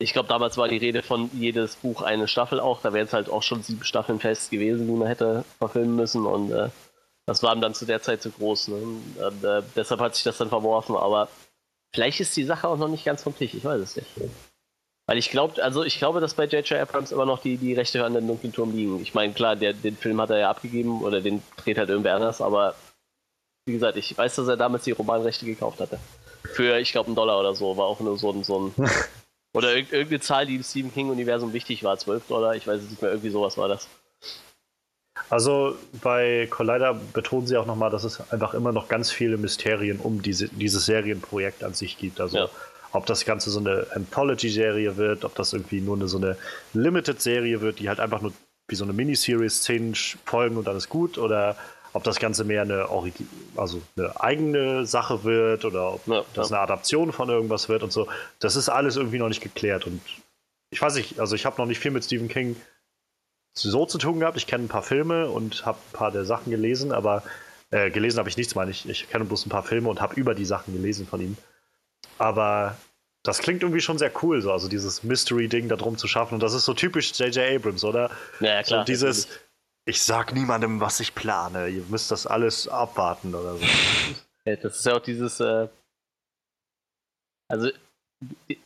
ich 0.00 0.14
glaube, 0.14 0.30
damals 0.30 0.56
war 0.56 0.66
die 0.66 0.78
Rede 0.78 1.02
von 1.02 1.30
jedes 1.34 1.76
Buch 1.76 2.00
eine 2.00 2.26
Staffel 2.26 2.58
auch. 2.58 2.80
Da 2.80 2.94
wären 2.94 3.04
es 3.04 3.12
halt 3.12 3.28
auch 3.28 3.42
schon 3.42 3.62
sieben 3.62 3.84
Staffeln 3.84 4.18
fest 4.18 4.50
gewesen, 4.50 4.86
die 4.86 4.92
man 4.94 5.06
hätte 5.06 5.44
verfilmen 5.58 5.94
müssen. 5.94 6.24
Und 6.24 6.50
äh, 6.50 6.70
das 7.26 7.42
war 7.42 7.54
dann 7.54 7.74
zu 7.74 7.84
der 7.84 8.00
Zeit 8.00 8.22
zu 8.22 8.30
groß. 8.30 8.68
Ne? 8.68 8.76
Und, 8.76 9.44
äh, 9.44 9.62
deshalb 9.76 10.00
hat 10.00 10.14
sich 10.14 10.24
das 10.24 10.38
dann 10.38 10.48
verworfen. 10.48 10.96
Aber 10.96 11.28
vielleicht 11.92 12.18
ist 12.18 12.34
die 12.34 12.44
Sache 12.44 12.66
auch 12.66 12.78
noch 12.78 12.88
nicht 12.88 13.04
ganz 13.04 13.22
vom 13.22 13.36
Tisch. 13.36 13.52
Ich 13.52 13.62
weiß 13.62 13.78
es 13.78 13.94
nicht. 13.94 14.08
Weil 15.06 15.18
ich 15.18 15.28
glaube, 15.28 15.62
also 15.62 15.84
ich 15.84 15.98
glaube, 15.98 16.20
dass 16.20 16.32
bei 16.32 16.46
J.J. 16.46 16.80
Abrams 16.80 17.12
immer 17.12 17.26
noch 17.26 17.42
die, 17.42 17.58
die 17.58 17.74
Rechte 17.74 18.02
an 18.02 18.14
den 18.14 18.26
dunklen 18.26 18.54
Turm 18.54 18.74
liegen. 18.74 19.02
Ich 19.02 19.12
meine, 19.12 19.34
klar, 19.34 19.54
der, 19.54 19.74
den 19.74 19.98
Film 19.98 20.18
hat 20.18 20.30
er 20.30 20.38
ja 20.38 20.50
abgegeben 20.50 21.02
oder 21.02 21.20
den 21.20 21.42
dreht 21.58 21.76
halt 21.76 21.90
irgendwer 21.90 22.14
anders, 22.14 22.40
aber 22.40 22.74
wie 23.66 23.74
gesagt, 23.74 23.98
ich 23.98 24.16
weiß, 24.16 24.36
dass 24.36 24.48
er 24.48 24.56
damals 24.56 24.84
die 24.84 24.92
Romanrechte 24.92 25.44
gekauft 25.44 25.80
hatte. 25.80 25.98
Für, 26.54 26.78
ich 26.78 26.92
glaube, 26.92 27.08
einen 27.08 27.16
Dollar 27.16 27.38
oder 27.38 27.54
so. 27.54 27.76
War 27.76 27.84
auch 27.84 28.00
nur 28.00 28.16
so 28.16 28.42
so 28.42 28.72
ein 28.78 28.90
Oder 29.52 29.74
irgendeine 29.74 30.20
Zahl, 30.20 30.46
die 30.46 30.56
im 30.56 30.62
Stephen 30.62 30.92
King-Universum 30.92 31.52
wichtig 31.52 31.82
war, 31.82 31.98
12 31.98 32.26
Dollar, 32.28 32.54
ich 32.54 32.66
weiß 32.66 32.82
es 32.82 32.90
nicht 32.90 33.02
mehr, 33.02 33.10
irgendwie 33.10 33.30
sowas 33.30 33.58
war 33.58 33.68
das. 33.68 33.88
Also 35.28 35.76
bei 36.02 36.46
Collider 36.50 36.94
betonen 37.12 37.46
sie 37.46 37.56
auch 37.56 37.66
nochmal, 37.66 37.90
dass 37.90 38.04
es 38.04 38.30
einfach 38.32 38.54
immer 38.54 38.72
noch 38.72 38.88
ganz 38.88 39.10
viele 39.10 39.36
Mysterien 39.36 39.98
um 39.98 40.22
diese, 40.22 40.48
dieses 40.48 40.86
Serienprojekt 40.86 41.62
an 41.62 41.74
sich 41.74 41.98
gibt. 41.98 42.20
Also 42.20 42.36
ja. 42.38 42.48
ob 42.92 43.06
das 43.06 43.24
Ganze 43.24 43.50
so 43.50 43.60
eine 43.60 43.86
Anthology-Serie 43.94 44.96
wird, 44.96 45.24
ob 45.24 45.34
das 45.34 45.52
irgendwie 45.52 45.80
nur 45.80 45.96
eine, 45.96 46.08
so 46.08 46.18
eine 46.18 46.36
Limited-Serie 46.72 47.60
wird, 47.60 47.80
die 47.80 47.88
halt 47.88 48.00
einfach 48.00 48.22
nur 48.22 48.32
wie 48.68 48.76
so 48.76 48.84
eine 48.84 48.92
Miniseries, 48.92 49.62
zehn 49.62 49.94
Folgen 49.94 50.56
und 50.56 50.68
alles 50.68 50.88
gut, 50.88 51.18
oder 51.18 51.56
ob 51.92 52.04
das 52.04 52.18
Ganze 52.18 52.44
mehr 52.44 52.62
eine, 52.62 52.88
also 53.56 53.82
eine 53.96 54.20
eigene 54.20 54.86
Sache 54.86 55.24
wird 55.24 55.64
oder 55.64 55.94
ob 55.94 56.06
ja, 56.06 56.24
das 56.34 56.50
ja. 56.50 56.56
eine 56.56 56.62
Adaption 56.62 57.12
von 57.12 57.28
irgendwas 57.28 57.68
wird 57.68 57.82
und 57.82 57.92
so. 57.92 58.08
Das 58.38 58.56
ist 58.56 58.68
alles 58.68 58.96
irgendwie 58.96 59.18
noch 59.18 59.28
nicht 59.28 59.40
geklärt. 59.40 59.86
Und 59.86 60.00
ich 60.70 60.80
weiß 60.80 60.94
nicht, 60.94 61.18
also 61.18 61.34
ich 61.34 61.46
habe 61.46 61.60
noch 61.60 61.66
nicht 61.66 61.80
viel 61.80 61.90
mit 61.90 62.04
Stephen 62.04 62.28
King 62.28 62.56
so 63.52 63.86
zu 63.86 63.98
tun 63.98 64.20
gehabt. 64.20 64.36
Ich 64.36 64.46
kenne 64.46 64.64
ein 64.64 64.68
paar 64.68 64.82
Filme 64.82 65.28
und 65.28 65.66
habe 65.66 65.78
ein 65.78 65.92
paar 65.92 66.12
der 66.12 66.24
Sachen 66.24 66.50
gelesen, 66.50 66.92
aber 66.92 67.24
äh, 67.70 67.90
gelesen 67.90 68.18
habe 68.18 68.28
ich 68.28 68.36
nichts, 68.36 68.54
meine 68.54 68.70
ich. 68.70 68.88
Ich 68.88 69.10
kenne 69.10 69.24
bloß 69.24 69.46
ein 69.46 69.50
paar 69.50 69.64
Filme 69.64 69.88
und 69.88 70.00
habe 70.00 70.14
über 70.14 70.34
die 70.34 70.44
Sachen 70.44 70.74
gelesen 70.74 71.06
von 71.06 71.20
ihm. 71.20 71.36
Aber 72.18 72.76
das 73.22 73.38
klingt 73.40 73.62
irgendwie 73.62 73.80
schon 73.80 73.98
sehr 73.98 74.12
cool, 74.22 74.40
so, 74.40 74.52
also 74.52 74.68
dieses 74.68 75.02
Mystery-Ding 75.02 75.68
da 75.68 75.76
drum 75.76 75.98
zu 75.98 76.06
schaffen. 76.06 76.34
Und 76.34 76.42
das 76.42 76.54
ist 76.54 76.64
so 76.64 76.74
typisch 76.74 77.12
J.J. 77.18 77.56
Abrams, 77.56 77.84
oder? 77.84 78.10
Ja, 78.40 78.62
klar. 78.62 78.80
So 78.80 78.84
dieses, 78.84 79.26
natürlich 79.26 79.49
ich 79.84 80.02
sag 80.02 80.32
niemandem, 80.32 80.80
was 80.80 81.00
ich 81.00 81.14
plane. 81.14 81.68
Ihr 81.68 81.82
müsst 81.88 82.10
das 82.10 82.26
alles 82.26 82.68
abwarten 82.68 83.34
oder 83.34 83.56
so. 83.56 83.64
Das 84.46 84.78
ist 84.78 84.86
ja 84.86 84.96
auch 84.96 85.02
dieses, 85.02 85.38
äh, 85.38 85.68
also 87.46 87.70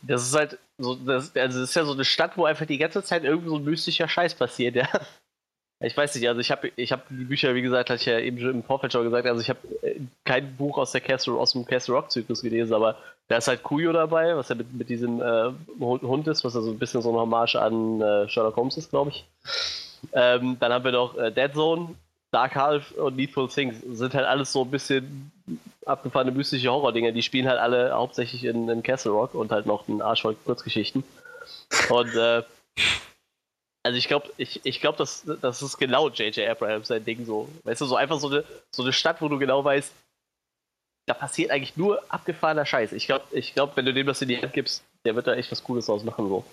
das 0.01 0.23
ist 0.23 0.35
halt 0.35 0.57
so, 0.77 0.95
das, 0.95 1.35
also 1.35 1.59
das 1.59 1.69
ist 1.69 1.75
ja 1.75 1.85
so 1.85 1.93
eine 1.93 2.05
Stadt, 2.05 2.37
wo 2.37 2.45
einfach 2.45 2.65
die 2.65 2.77
ganze 2.77 3.03
Zeit 3.03 3.23
irgendwie 3.23 3.49
so 3.49 3.57
ein 3.57 3.63
mystischer 3.65 4.07
Scheiß 4.07 4.35
passiert, 4.35 4.75
ja. 4.75 4.87
Ich 5.81 5.95
weiß 5.95 6.15
nicht, 6.15 6.27
also 6.27 6.39
ich 6.39 6.49
habe 6.51 6.71
ich 6.77 6.91
hab 6.93 7.07
die 7.09 7.25
Bücher, 7.25 7.53
wie 7.53 7.61
gesagt, 7.61 7.89
hatte 7.89 7.99
ich 7.99 8.05
ja 8.05 8.19
eben 8.19 8.39
schon 8.39 8.51
im 8.51 8.63
Vorfeld 8.63 8.93
schon 8.93 9.03
gesagt, 9.03 9.27
also 9.27 9.41
ich 9.41 9.49
habe 9.49 9.59
äh, 9.81 9.99
kein 10.23 10.55
Buch 10.55 10.77
aus 10.77 10.93
der 10.93 11.01
Castle, 11.01 11.33
aus 11.33 11.51
dem 11.51 11.65
Castle 11.65 11.93
Rock 11.93 12.09
Zyklus 12.09 12.41
gelesen, 12.41 12.73
aber 12.73 12.97
da 13.27 13.37
ist 13.37 13.47
halt 13.47 13.61
Kuyo 13.61 13.91
dabei, 13.91 14.35
was 14.37 14.49
ja 14.49 14.55
mit, 14.55 14.73
mit 14.73 14.89
diesem 14.89 15.21
äh, 15.21 15.51
Hund 15.79 16.27
ist, 16.27 16.45
was 16.45 16.53
ja 16.53 16.61
so 16.61 16.71
ein 16.71 16.79
bisschen 16.79 17.01
so 17.01 17.09
eine 17.09 17.19
Hommage 17.19 17.55
an 17.55 18.01
äh, 18.01 18.29
Sherlock 18.29 18.55
Holmes 18.55 18.77
ist, 18.77 18.89
glaube 18.89 19.11
ich. 19.11 19.25
Ähm, 20.13 20.57
dann 20.59 20.73
haben 20.73 20.85
wir 20.85 20.91
noch 20.91 21.17
äh, 21.17 21.31
Dead 21.31 21.53
Zone, 21.53 21.95
Dark 22.31 22.55
Half 22.55 22.91
und 22.91 23.15
Needful 23.15 23.47
Things. 23.47 23.77
Sind 23.81 24.13
halt 24.13 24.25
alles 24.25 24.51
so 24.51 24.63
ein 24.63 24.71
bisschen 24.71 25.31
abgefahrene 25.85 26.31
mystische 26.31 26.69
Horror-Dinger. 26.69 27.11
Die 27.11 27.23
spielen 27.23 27.47
halt 27.47 27.59
alle 27.59 27.93
hauptsächlich 27.93 28.43
in, 28.43 28.67
in 28.69 28.83
Castle 28.83 29.11
Rock 29.11 29.35
und 29.35 29.51
halt 29.51 29.65
noch 29.65 29.87
in 29.87 30.01
Arsch 30.01 30.23
Kurzgeschichten. 30.45 31.03
Und 31.89 32.15
äh, 32.15 32.43
Also 33.85 33.99
ich 33.99 34.07
glaube, 34.07 34.31
ich, 34.37 34.61
ich 34.63 34.81
glaube, 34.81 34.97
das, 34.97 35.25
das 35.41 35.61
ist 35.61 35.77
genau 35.77 36.09
J.J. 36.09 36.49
Abrams 36.49 36.87
sein 36.87 37.05
Ding 37.05 37.23
so. 37.23 37.47
Weißt 37.65 37.81
du, 37.81 37.85
so 37.85 37.95
einfach 37.95 38.19
so 38.19 38.29
eine, 38.29 38.43
so 38.71 38.81
eine 38.81 38.91
Stadt, 38.91 39.21
wo 39.21 39.29
du 39.29 39.37
genau 39.37 39.63
weißt, 39.63 39.93
da 41.05 41.13
passiert 41.13 41.51
eigentlich 41.51 41.77
nur 41.77 42.01
abgefahrener 42.09 42.65
Scheiß. 42.65 42.93
Ich 42.93 43.05
glaube, 43.05 43.25
ich 43.29 43.53
glaub, 43.53 43.77
wenn 43.77 43.85
du 43.85 43.93
dem 43.93 44.07
das 44.07 44.23
in 44.23 44.29
die 44.29 44.41
Hand 44.41 44.53
gibst, 44.53 44.83
der 45.05 45.15
wird 45.15 45.27
da 45.27 45.35
echt 45.35 45.51
was 45.51 45.63
Cooles 45.63 45.85
draus 45.85 46.03
machen. 46.03 46.27
So. 46.27 46.43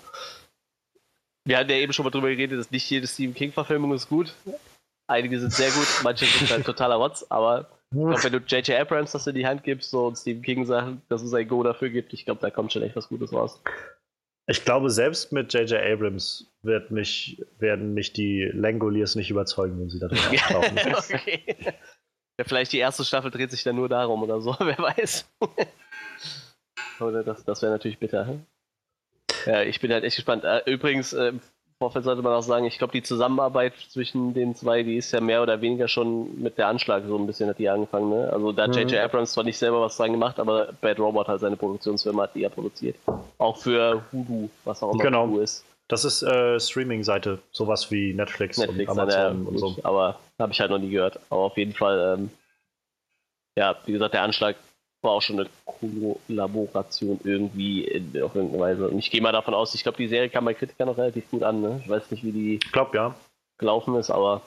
Wir 1.45 1.57
hatten 1.57 1.69
ja 1.69 1.77
eben 1.77 1.93
schon 1.93 2.05
mal 2.05 2.11
drüber 2.11 2.29
geredet, 2.29 2.59
dass 2.59 2.71
nicht 2.71 2.89
jede 2.89 3.07
Stephen 3.07 3.33
King-Verfilmung 3.33 3.93
ist 3.93 4.09
gut. 4.09 4.33
Einige 5.07 5.39
sind 5.39 5.51
sehr 5.51 5.71
gut, 5.71 5.87
manche 6.03 6.25
sind 6.25 6.49
halt 6.49 6.65
totaler 6.65 6.95
Rotz, 6.95 7.25
aber 7.29 7.69
ich 7.91 7.99
glaube, 7.99 8.23
wenn 8.23 8.31
du 8.31 8.37
J.J. 8.39 8.79
Abrams 8.79 9.11
das 9.11 9.27
in 9.27 9.35
die 9.35 9.45
Hand 9.45 9.63
gibst 9.63 9.91
so, 9.91 10.07
und 10.07 10.17
Stephen 10.17 10.41
King 10.41 10.65
sagt, 10.65 10.97
dass 11.09 11.21
es 11.21 11.33
ein 11.33 11.47
Go 11.47 11.61
dafür 11.61 11.89
gibt, 11.89 12.13
ich 12.13 12.25
glaube, 12.25 12.41
da 12.41 12.49
kommt 12.49 12.71
schon 12.71 12.81
echt 12.81 12.95
was 12.95 13.09
Gutes 13.09 13.33
raus. 13.33 13.61
Ich 14.49 14.65
glaube, 14.65 14.89
selbst 14.89 15.31
mit 15.31 15.53
J.J. 15.53 15.81
Abrams 15.81 16.51
wird 16.63 16.91
mich, 16.91 17.45
werden 17.59 17.93
mich 17.93 18.13
die 18.13 18.49
Langoliers 18.53 19.15
nicht 19.15 19.29
überzeugen, 19.29 19.79
wenn 19.79 19.89
sie 19.89 19.99
da 19.99 20.07
drin 20.07 20.19
auftauchen. 20.19 20.95
okay. 20.95 21.55
Ja, 22.39 22.45
vielleicht 22.45 22.73
die 22.73 22.79
erste 22.79 23.05
Staffel 23.05 23.31
dreht 23.31 23.51
sich 23.51 23.63
dann 23.63 23.75
nur 23.75 23.89
darum 23.89 24.23
oder 24.23 24.41
so, 24.41 24.55
wer 24.59 24.77
weiß. 24.77 25.29
oder 26.99 27.23
das, 27.23 27.45
das 27.45 27.61
wäre 27.61 27.71
natürlich 27.71 27.99
bitter. 27.99 28.39
Ja, 29.45 29.61
ich 29.61 29.79
bin 29.79 29.91
halt 29.91 30.03
echt 30.03 30.15
gespannt. 30.15 30.43
Äh, 30.43 30.61
übrigens, 30.65 31.13
äh, 31.13 31.29
im 31.29 31.41
Vorfeld 31.79 32.05
sollte 32.05 32.21
man 32.21 32.33
auch 32.33 32.43
sagen, 32.43 32.65
ich 32.65 32.77
glaube, 32.77 32.93
die 32.93 33.03
Zusammenarbeit 33.03 33.73
zwischen 33.89 34.33
den 34.33 34.55
zwei, 34.55 34.83
die 34.83 34.95
ist 34.95 35.11
ja 35.11 35.19
mehr 35.19 35.41
oder 35.41 35.59
weniger 35.61 35.87
schon 35.87 36.41
mit 36.41 36.57
der 36.57 36.67
Anschlag 36.67 37.03
so 37.07 37.17
ein 37.17 37.27
bisschen 37.27 37.49
hat 37.49 37.59
die 37.59 37.69
angefangen. 37.69 38.09
Ne? 38.09 38.29
Also 38.31 38.51
da 38.51 38.63
hat 38.63 38.75
J.J. 38.75 38.91
Mhm. 38.91 39.05
Abrams 39.05 39.33
zwar 39.33 39.43
nicht 39.43 39.57
selber 39.57 39.81
was 39.81 39.97
dran 39.97 40.11
gemacht, 40.11 40.39
aber 40.39 40.69
Bad 40.79 40.99
Robot 40.99 41.27
hat 41.27 41.41
seine 41.41 41.57
Produktionsfirma, 41.57 42.23
hat 42.23 42.35
die 42.35 42.41
ja 42.41 42.49
produziert. 42.49 42.95
Auch 43.37 43.57
für 43.57 44.03
Hulu, 44.11 44.49
was 44.63 44.81
auch 44.81 44.93
immer 44.93 45.03
genau. 45.03 45.27
Hulu 45.27 45.41
ist. 45.41 45.65
Das 45.89 46.05
ist 46.05 46.23
äh, 46.23 46.59
Streaming-Seite, 46.59 47.39
sowas 47.51 47.91
wie 47.91 48.13
Netflix, 48.13 48.57
Netflix 48.57 48.91
und 48.91 48.99
Amazon 48.99 49.45
und 49.45 49.57
so. 49.57 49.75
Aber 49.83 50.19
habe 50.39 50.53
ich 50.53 50.59
halt 50.61 50.71
noch 50.71 50.79
nie 50.79 50.89
gehört. 50.89 51.19
Aber 51.29 51.41
auf 51.41 51.57
jeden 51.57 51.73
Fall, 51.73 52.17
ähm, 52.17 52.29
ja, 53.57 53.75
wie 53.85 53.91
gesagt, 53.91 54.13
der 54.13 54.23
Anschlag 54.23 54.55
war 55.03 55.11
auch 55.11 55.21
schon 55.21 55.39
eine 55.39 55.49
Kollaboration 55.65 57.19
irgendwie 57.23 57.83
in, 57.83 58.21
auf 58.21 58.35
irgendeine 58.35 58.63
Weise. 58.63 58.87
Und 58.89 58.99
ich 58.99 59.11
gehe 59.11 59.21
mal 59.21 59.31
davon 59.31 59.53
aus, 59.53 59.75
ich 59.75 59.83
glaube, 59.83 59.97
die 59.97 60.07
Serie 60.07 60.29
kam 60.29 60.45
bei 60.45 60.53
Kritikern 60.53 60.87
noch 60.87 60.97
relativ 60.97 61.29
gut 61.29 61.43
an. 61.43 61.61
Ne? 61.61 61.81
Ich 61.83 61.89
weiß 61.89 62.11
nicht, 62.11 62.23
wie 62.23 62.31
die 62.31 62.55
ich 62.55 62.71
glaub, 62.71 62.93
ja. 62.95 63.15
gelaufen 63.57 63.95
ist, 63.95 64.09
aber 64.09 64.41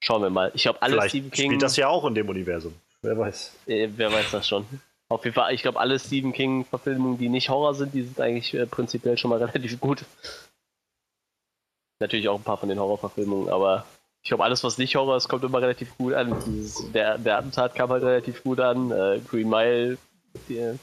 schauen 0.00 0.22
wir 0.22 0.30
mal. 0.30 0.50
Ich 0.54 0.62
glaube, 0.62 0.82
alle 0.82 0.94
Vielleicht 0.94 1.10
Stephen 1.10 1.30
King. 1.30 1.50
Spielt 1.50 1.62
das 1.62 1.76
ja 1.76 1.88
auch 1.88 2.04
in 2.06 2.14
dem 2.14 2.28
Universum. 2.28 2.74
Wer 3.02 3.18
weiß. 3.18 3.56
Äh, 3.66 3.88
wer 3.96 4.12
weiß 4.12 4.30
das 4.30 4.48
schon. 4.48 4.66
Auf 5.08 5.24
jeden 5.24 5.34
Fall, 5.34 5.54
ich 5.54 5.62
glaube, 5.62 5.78
alle 5.78 5.98
Stephen 5.98 6.32
King-Verfilmungen, 6.32 7.18
die 7.18 7.28
nicht 7.28 7.48
Horror 7.48 7.74
sind, 7.74 7.94
die 7.94 8.02
sind 8.02 8.20
eigentlich 8.20 8.52
äh, 8.54 8.66
prinzipiell 8.66 9.16
schon 9.16 9.30
mal 9.30 9.42
relativ 9.42 9.78
gut. 9.78 10.04
Natürlich 12.00 12.28
auch 12.28 12.38
ein 12.38 12.44
paar 12.44 12.58
von 12.58 12.68
den 12.68 12.78
Horrorverfilmungen, 12.78 13.48
aber 13.48 13.86
ich 14.26 14.30
glaube, 14.30 14.42
alles, 14.42 14.64
was 14.64 14.76
nicht 14.76 14.96
Horror 14.96 15.16
ist, 15.16 15.28
kommt 15.28 15.44
immer 15.44 15.62
relativ 15.62 15.96
gut 15.96 16.12
an. 16.12 16.36
Dieses, 16.46 16.90
der, 16.90 17.16
der 17.16 17.38
Attentat 17.38 17.76
kam 17.76 17.90
halt 17.90 18.02
relativ 18.02 18.42
gut 18.42 18.58
an. 18.58 18.90
Äh, 18.90 19.20
Green 19.20 19.48
Mile, 19.48 19.98
die, 20.48 20.76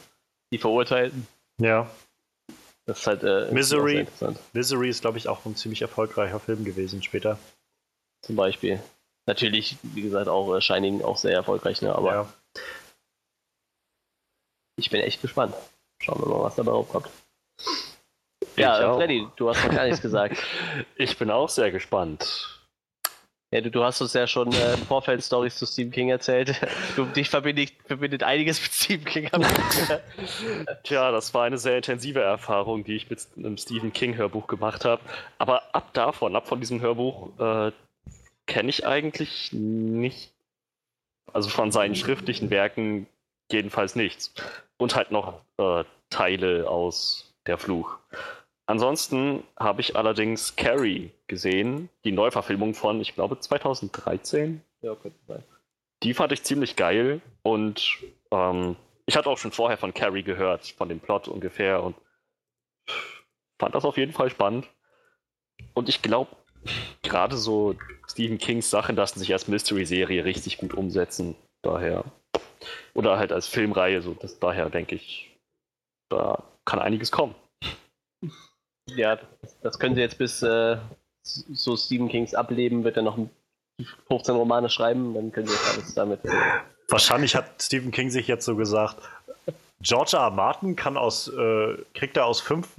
die, 0.49 0.57
Verurteilten. 0.57 1.27
Ja. 1.59 1.89
Das 2.85 2.99
ist 2.99 3.07
halt 3.07 3.23
äh, 3.23 3.51
Misery. 3.51 4.07
Misery 4.53 4.87
ist, 4.87 5.01
glaube 5.01 5.17
ich, 5.17 5.27
auch 5.27 5.45
ein 5.45 5.57
ziemlich 5.57 5.81
erfolgreicher 5.81 6.39
Film 6.39 6.63
gewesen 6.63 7.03
später. 7.03 7.37
Zum 8.21 8.37
Beispiel. 8.37 8.81
Natürlich, 9.25 9.75
wie 9.83 10.03
gesagt, 10.03 10.29
auch 10.29 10.55
äh, 10.55 10.61
Shining 10.61 11.03
auch 11.03 11.17
sehr 11.17 11.33
erfolgreich, 11.33 11.81
ne? 11.81 11.93
aber 11.93 12.13
ja 12.13 12.27
ich 14.77 14.89
bin 14.89 15.01
echt 15.01 15.21
gespannt. 15.21 15.55
Schauen 15.99 16.21
wir 16.21 16.27
mal, 16.27 16.43
was 16.43 16.55
dabei 16.55 16.71
rauskommt. 16.71 17.09
Ja, 18.55 18.95
Freddy, 18.95 19.27
du 19.35 19.49
hast 19.49 19.63
noch 19.63 19.73
gar 19.73 19.85
nichts 19.85 20.01
gesagt. 20.01 20.37
Ich 20.95 21.17
bin 21.17 21.31
auch 21.31 21.49
sehr 21.49 21.71
gespannt. 21.71 22.52
Ja, 23.53 23.61
du, 23.61 23.69
du 23.69 23.83
hast 23.83 24.01
uns 24.01 24.13
ja 24.13 24.25
schon 24.25 24.51
äh, 24.51 24.73
im 24.73 24.79
Vorfeld 24.79 25.23
Stories 25.23 25.57
zu 25.57 25.67
Stephen 25.67 25.91
King 25.91 26.09
erzählt. 26.09 26.59
Du, 26.95 27.05
dich 27.05 27.29
verbindet, 27.29 27.71
verbindet 27.85 28.23
einiges 28.23 28.59
mit 28.59 28.71
Stephen 28.71 29.05
King. 29.05 29.29
Tja, 30.83 31.11
das 31.11 31.35
war 31.35 31.43
eine 31.43 31.59
sehr 31.59 31.77
intensive 31.77 32.19
Erfahrung, 32.19 32.83
die 32.83 32.95
ich 32.95 33.11
mit 33.11 33.19
einem 33.37 33.55
Stephen 33.57 33.93
King 33.93 34.17
Hörbuch 34.17 34.47
gemacht 34.47 34.85
habe. 34.85 35.03
Aber 35.37 35.75
ab 35.75 35.93
davon, 35.93 36.35
ab 36.35 36.47
von 36.47 36.61
diesem 36.61 36.81
Hörbuch, 36.81 37.29
äh, 37.39 37.71
kenne 38.47 38.71
ich 38.71 38.87
eigentlich 38.87 39.53
nicht, 39.53 40.31
also 41.31 41.47
von 41.49 41.71
seinen 41.71 41.93
schriftlichen 41.93 42.49
Werken 42.49 43.05
jedenfalls 43.51 43.95
nichts. 43.95 44.33
Und 44.77 44.95
halt 44.95 45.11
noch 45.11 45.41
äh, 45.59 45.83
Teile 46.09 46.67
aus 46.67 47.31
Der 47.45 47.59
Fluch. 47.59 47.99
Ansonsten 48.65 49.43
habe 49.57 49.81
ich 49.81 49.95
allerdings 49.95 50.55
Carrie 50.55 51.11
gesehen, 51.27 51.89
die 52.05 52.11
Neuverfilmung 52.11 52.73
von, 52.73 53.01
ich 53.01 53.13
glaube, 53.13 53.39
2013. 53.39 54.61
Ja, 54.81 54.95
könnte 54.95 55.19
sein. 55.27 55.43
Die 56.03 56.13
fand 56.13 56.31
ich 56.31 56.43
ziemlich 56.43 56.75
geil 56.75 57.21
und 57.43 57.97
ähm, 58.31 58.75
ich 59.05 59.17
hatte 59.17 59.29
auch 59.29 59.37
schon 59.37 59.51
vorher 59.51 59.77
von 59.77 59.93
Carrie 59.93 60.23
gehört, 60.23 60.67
von 60.67 60.89
dem 60.89 60.99
Plot 60.99 61.27
ungefähr 61.27 61.83
und 61.83 61.95
fand 63.59 63.75
das 63.75 63.85
auf 63.85 63.97
jeden 63.97 64.13
Fall 64.13 64.29
spannend. 64.29 64.67
Und 65.73 65.89
ich 65.89 66.01
glaube, 66.01 66.35
gerade 67.01 67.37
so 67.37 67.75
Stephen 68.09 68.37
Kings 68.37 68.69
Sachen 68.69 68.95
lassen 68.95 69.19
sich 69.19 69.31
als 69.33 69.47
Mystery-Serie 69.47 70.25
richtig 70.25 70.57
gut 70.57 70.73
umsetzen. 70.73 71.35
Daher 71.61 72.05
oder 72.93 73.17
halt 73.17 73.31
als 73.31 73.47
Filmreihe, 73.47 74.01
so 74.01 74.13
das, 74.13 74.39
daher 74.39 74.69
denke 74.69 74.95
ich, 74.95 75.31
da 76.09 76.43
kann 76.65 76.79
einiges 76.79 77.11
kommen. 77.11 77.35
Ja, 78.89 79.17
das 79.61 79.79
können 79.79 79.95
sie 79.95 80.01
jetzt 80.01 80.17
bis 80.17 80.41
äh, 80.41 80.77
so 81.23 81.77
Stephen 81.77 82.09
Kings 82.09 82.33
ableben, 82.33 82.83
wird 82.83 82.97
er 82.97 83.03
noch 83.03 83.17
15 84.07 84.35
Romane 84.35 84.69
schreiben, 84.69 85.13
dann 85.13 85.31
können 85.31 85.47
sie 85.47 85.53
jetzt 85.53 85.73
alles 85.73 85.93
damit. 85.93 86.19
Wahrscheinlich 86.89 87.35
hat 87.35 87.61
Stephen 87.61 87.91
King 87.91 88.09
sich 88.09 88.27
jetzt 88.27 88.45
so 88.45 88.55
gesagt, 88.55 88.97
George 89.81 90.11
R. 90.13 90.23
R. 90.23 90.31
Martin 90.31 90.75
kann 90.75 90.97
aus, 90.97 91.27
äh, 91.27 91.77
kriegt 91.93 92.17
er 92.17 92.25
aus 92.25 92.39
fünf 92.39 92.69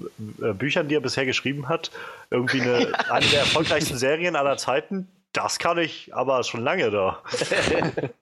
äh, 0.41 0.53
Büchern, 0.53 0.89
die 0.89 0.95
er 0.95 1.01
bisher 1.01 1.27
geschrieben 1.27 1.69
hat, 1.69 1.91
irgendwie 2.31 2.63
eine, 2.63 2.93
eine 3.11 3.27
der 3.27 3.41
erfolgreichsten 3.41 3.99
Serien 3.99 4.37
aller 4.37 4.57
Zeiten. 4.57 5.09
Das 5.33 5.59
kann 5.59 5.79
ich 5.79 6.15
aber 6.15 6.43
schon 6.45 6.63
lange 6.63 6.91
da. 6.91 7.23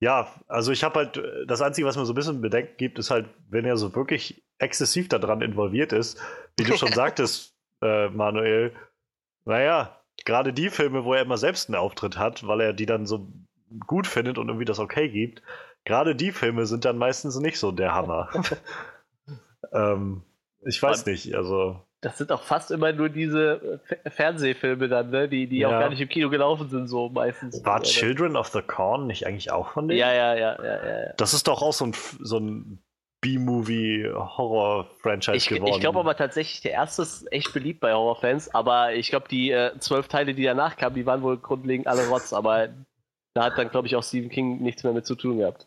Ja, 0.00 0.32
also 0.46 0.70
ich 0.70 0.84
habe 0.84 1.00
halt, 1.00 1.16
äh, 1.16 1.44
das 1.46 1.60
Einzige, 1.60 1.86
was 1.86 1.96
mir 1.96 2.06
so 2.06 2.12
ein 2.12 2.14
bisschen 2.16 2.40
Bedenken 2.40 2.76
gibt, 2.76 2.98
ist 2.98 3.10
halt, 3.10 3.26
wenn 3.48 3.64
er 3.64 3.76
so 3.76 3.94
wirklich 3.96 4.42
exzessiv 4.58 5.08
daran 5.08 5.40
involviert 5.40 5.92
ist, 5.92 6.20
wie 6.56 6.64
du 6.64 6.76
schon 6.76 6.92
sagtest, 6.92 7.54
äh, 7.82 8.08
Manuel, 8.08 8.72
naja, 9.44 10.00
gerade 10.24 10.52
die 10.52 10.70
Filme, 10.70 11.04
wo 11.04 11.14
er 11.14 11.22
immer 11.22 11.38
selbst 11.38 11.68
einen 11.68 11.76
Auftritt 11.76 12.18
hat, 12.18 12.46
weil 12.46 12.60
er 12.60 12.72
die 12.72 12.86
dann 12.86 13.06
so 13.06 13.28
gut 13.86 14.06
findet 14.06 14.38
und 14.38 14.48
irgendwie 14.48 14.64
das 14.64 14.78
okay 14.78 15.08
gibt, 15.08 15.42
gerade 15.84 16.14
die 16.14 16.32
Filme 16.32 16.66
sind 16.66 16.84
dann 16.84 16.98
meistens 16.98 17.38
nicht 17.38 17.58
so 17.58 17.70
der 17.70 17.94
Hammer. 17.94 18.30
ähm, 19.72 20.22
ich 20.66 20.82
weiß 20.82 21.06
nicht, 21.06 21.34
also 21.34 21.80
das 22.00 22.16
sind 22.16 22.30
auch 22.30 22.42
fast 22.42 22.70
immer 22.70 22.92
nur 22.92 23.08
diese 23.08 23.80
äh, 24.04 24.10
Fernsehfilme 24.10 24.88
dann, 24.88 25.10
ne? 25.10 25.28
die, 25.28 25.48
die 25.48 25.58
ja. 25.58 25.68
auch 25.68 25.80
gar 25.80 25.90
nicht 25.90 26.00
im 26.00 26.08
Kino 26.08 26.30
gelaufen 26.30 26.68
sind, 26.68 26.86
so 26.86 27.08
meistens. 27.08 27.64
War 27.64 27.82
Children 27.82 28.36
of 28.36 28.48
the 28.48 28.62
Corn 28.62 29.08
nicht 29.08 29.26
eigentlich 29.26 29.50
auch 29.50 29.72
von 29.72 29.88
denen? 29.88 29.98
Ja, 29.98 30.12
ja, 30.12 30.34
ja, 30.34 30.62
ja, 30.62 30.86
ja. 30.86 31.12
Das 31.16 31.34
ist 31.34 31.48
doch 31.48 31.60
auch 31.60 31.72
so 31.72 31.86
ein, 31.86 31.94
so 32.20 32.38
ein 32.38 32.78
B-Movie-Horror-Franchise 33.20 35.48
geworden. 35.48 35.74
Ich 35.74 35.80
glaube 35.80 35.98
aber 35.98 36.16
tatsächlich, 36.16 36.60
der 36.60 36.70
erste 36.72 37.02
ist 37.02 37.30
echt 37.32 37.52
beliebt 37.52 37.80
bei 37.80 37.92
Horrorfans, 37.92 38.54
aber 38.54 38.94
ich 38.94 39.10
glaube, 39.10 39.26
die 39.28 39.50
äh, 39.50 39.76
zwölf 39.78 40.06
Teile, 40.08 40.34
die 40.34 40.44
danach 40.44 40.76
kamen, 40.76 40.94
die 40.94 41.06
waren 41.06 41.22
wohl 41.22 41.38
grundlegend 41.38 41.88
alle 41.88 42.08
Rotz, 42.08 42.32
aber 42.32 42.68
da 43.34 43.44
hat 43.44 43.58
dann, 43.58 43.70
glaube 43.70 43.88
ich, 43.88 43.96
auch 43.96 44.02
Stephen 44.02 44.30
King 44.30 44.62
nichts 44.62 44.84
mehr 44.84 44.92
mit 44.92 45.06
zu 45.06 45.14
tun 45.14 45.38
gehabt. 45.38 45.66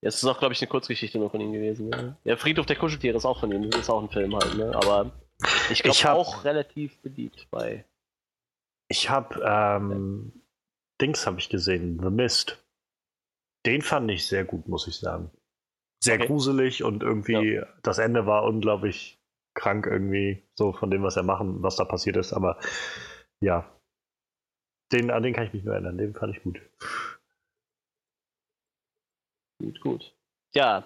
Es 0.00 0.16
ist 0.16 0.24
auch, 0.24 0.38
glaube 0.38 0.54
ich, 0.54 0.60
eine 0.60 0.68
Kurzgeschichte 0.68 1.18
nur 1.18 1.30
von 1.30 1.40
ihm 1.40 1.52
gewesen. 1.52 1.88
Ne? 1.88 2.16
Der 2.24 2.36
Friedhof 2.36 2.66
der 2.66 2.76
Kuscheltiere 2.76 3.16
ist 3.16 3.24
auch 3.24 3.40
von 3.40 3.50
ihm. 3.50 3.70
Das 3.70 3.80
ist 3.80 3.90
auch 3.90 4.02
ein 4.02 4.10
Film 4.10 4.36
halt, 4.36 4.56
ne? 4.56 4.72
Aber 4.74 5.10
ich 5.70 5.82
glaube 5.82 6.12
auch 6.12 6.44
relativ 6.44 6.98
beliebt 6.98 7.48
bei. 7.50 7.84
Ich 8.88 9.10
habe 9.10 9.40
ähm, 9.44 10.32
Dings 11.00 11.26
habe 11.26 11.40
ich 11.40 11.48
gesehen, 11.48 12.00
The 12.02 12.10
Mist. 12.10 12.62
Den 13.66 13.82
fand 13.82 14.10
ich 14.10 14.26
sehr 14.26 14.44
gut, 14.44 14.68
muss 14.68 14.86
ich 14.86 14.96
sagen. 14.96 15.30
Sehr 16.00 16.16
okay. 16.16 16.26
gruselig 16.26 16.84
und 16.84 17.02
irgendwie 17.02 17.54
ja. 17.54 17.66
das 17.82 17.98
Ende 17.98 18.26
war 18.26 18.44
unglaublich 18.44 19.18
krank 19.54 19.86
irgendwie, 19.86 20.44
so 20.54 20.72
von 20.72 20.90
dem, 20.90 21.02
was 21.02 21.16
er 21.16 21.24
machen, 21.24 21.62
was 21.62 21.76
da 21.76 21.84
passiert 21.84 22.16
ist. 22.16 22.32
Aber 22.32 22.58
ja, 23.40 23.68
den, 24.92 25.10
an 25.10 25.22
den 25.22 25.34
kann 25.34 25.46
ich 25.46 25.52
mich 25.52 25.64
nur 25.64 25.74
erinnern. 25.74 25.98
Den 25.98 26.14
fand 26.14 26.36
ich 26.36 26.42
gut. 26.42 26.60
Gut, 29.60 29.80
gut. 29.80 30.14
Ja, 30.54 30.84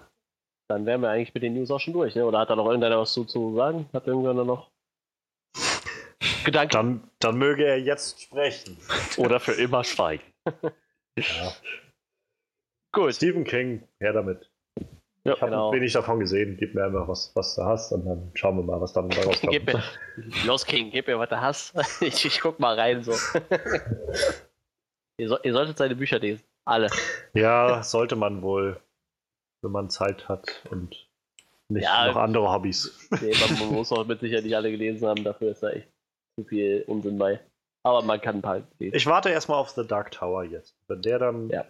dann 0.68 0.86
wären 0.86 1.02
wir 1.02 1.10
eigentlich 1.10 1.34
mit 1.34 1.42
den 1.42 1.54
News 1.54 1.70
auch 1.70 1.80
schon 1.80 1.92
durch, 1.92 2.14
ne? 2.14 2.24
Oder 2.24 2.38
hat 2.38 2.50
da 2.50 2.56
noch 2.56 2.66
irgendeiner 2.66 2.98
was 2.98 3.12
zu, 3.12 3.24
zu 3.24 3.54
sagen? 3.54 3.88
Hat 3.92 4.06
irgendeiner 4.06 4.44
noch 4.44 4.70
Gedanken? 6.44 6.72
Dann, 6.72 7.10
dann 7.18 7.38
möge 7.38 7.64
er 7.64 7.78
jetzt 7.78 8.22
sprechen. 8.22 8.78
Oder 9.18 9.38
für 9.40 9.52
immer 9.52 9.84
schweigen. 9.84 10.24
ja. 11.16 11.52
Gut. 12.92 13.14
Stephen 13.14 13.44
King, 13.44 13.86
her 14.00 14.12
damit. 14.12 14.51
Ja, 15.24 15.34
ich 15.34 15.40
habe 15.40 15.52
genau. 15.52 15.72
wenig 15.72 15.92
davon 15.92 16.18
gesehen. 16.18 16.56
Gib 16.58 16.74
mir 16.74 16.84
einfach, 16.84 17.06
was, 17.06 17.34
was 17.36 17.54
du 17.54 17.64
hast 17.64 17.92
und 17.92 18.04
dann 18.04 18.30
schauen 18.34 18.56
wir 18.56 18.64
mal, 18.64 18.80
was 18.80 18.92
dann 18.92 19.08
daraus 19.08 19.40
kommt. 19.40 19.52
Gib 19.52 19.66
mir, 19.66 19.82
los, 20.44 20.66
King, 20.66 20.90
gib 20.90 21.06
mir, 21.06 21.18
was 21.18 21.28
du 21.28 21.40
hast. 21.40 21.74
Ich, 22.00 22.24
ich 22.24 22.40
guck 22.40 22.58
mal 22.58 22.78
rein. 22.78 23.04
so. 23.04 23.12
ihr, 25.18 25.28
so, 25.28 25.38
ihr 25.42 25.52
solltet 25.52 25.78
seine 25.78 25.94
Bücher 25.94 26.18
lesen. 26.18 26.42
Alle. 26.64 26.90
Ja, 27.34 27.82
sollte 27.82 28.16
man 28.16 28.42
wohl, 28.42 28.80
wenn 29.62 29.72
man 29.72 29.90
Zeit 29.90 30.28
hat 30.28 30.62
und 30.70 31.08
nicht 31.68 31.84
ja, 31.84 32.06
noch 32.08 32.16
andere 32.16 32.52
Hobbys. 32.52 33.08
Nee, 33.20 33.32
man 33.58 33.72
muss 33.72 33.92
auch 33.92 34.06
mit 34.06 34.20
Sicherheit 34.20 34.44
nicht 34.44 34.56
alle 34.56 34.70
gelesen 34.70 35.08
haben, 35.08 35.24
dafür 35.24 35.52
ist 35.52 35.62
da 35.62 35.70
echt 35.70 35.88
zu 36.38 36.44
viel 36.44 36.84
Unsinn 36.86 37.18
bei. 37.18 37.40
Aber 37.84 38.02
man 38.02 38.20
kann 38.20 38.36
ein 38.36 38.42
paar 38.42 38.62
lesen. 38.78 38.94
Ich 38.94 39.06
warte 39.06 39.30
erstmal 39.30 39.58
auf 39.58 39.70
The 39.70 39.86
Dark 39.86 40.12
Tower 40.12 40.44
jetzt. 40.44 40.76
Wenn 40.86 41.02
der 41.02 41.18
dann 41.18 41.48
ja. 41.48 41.64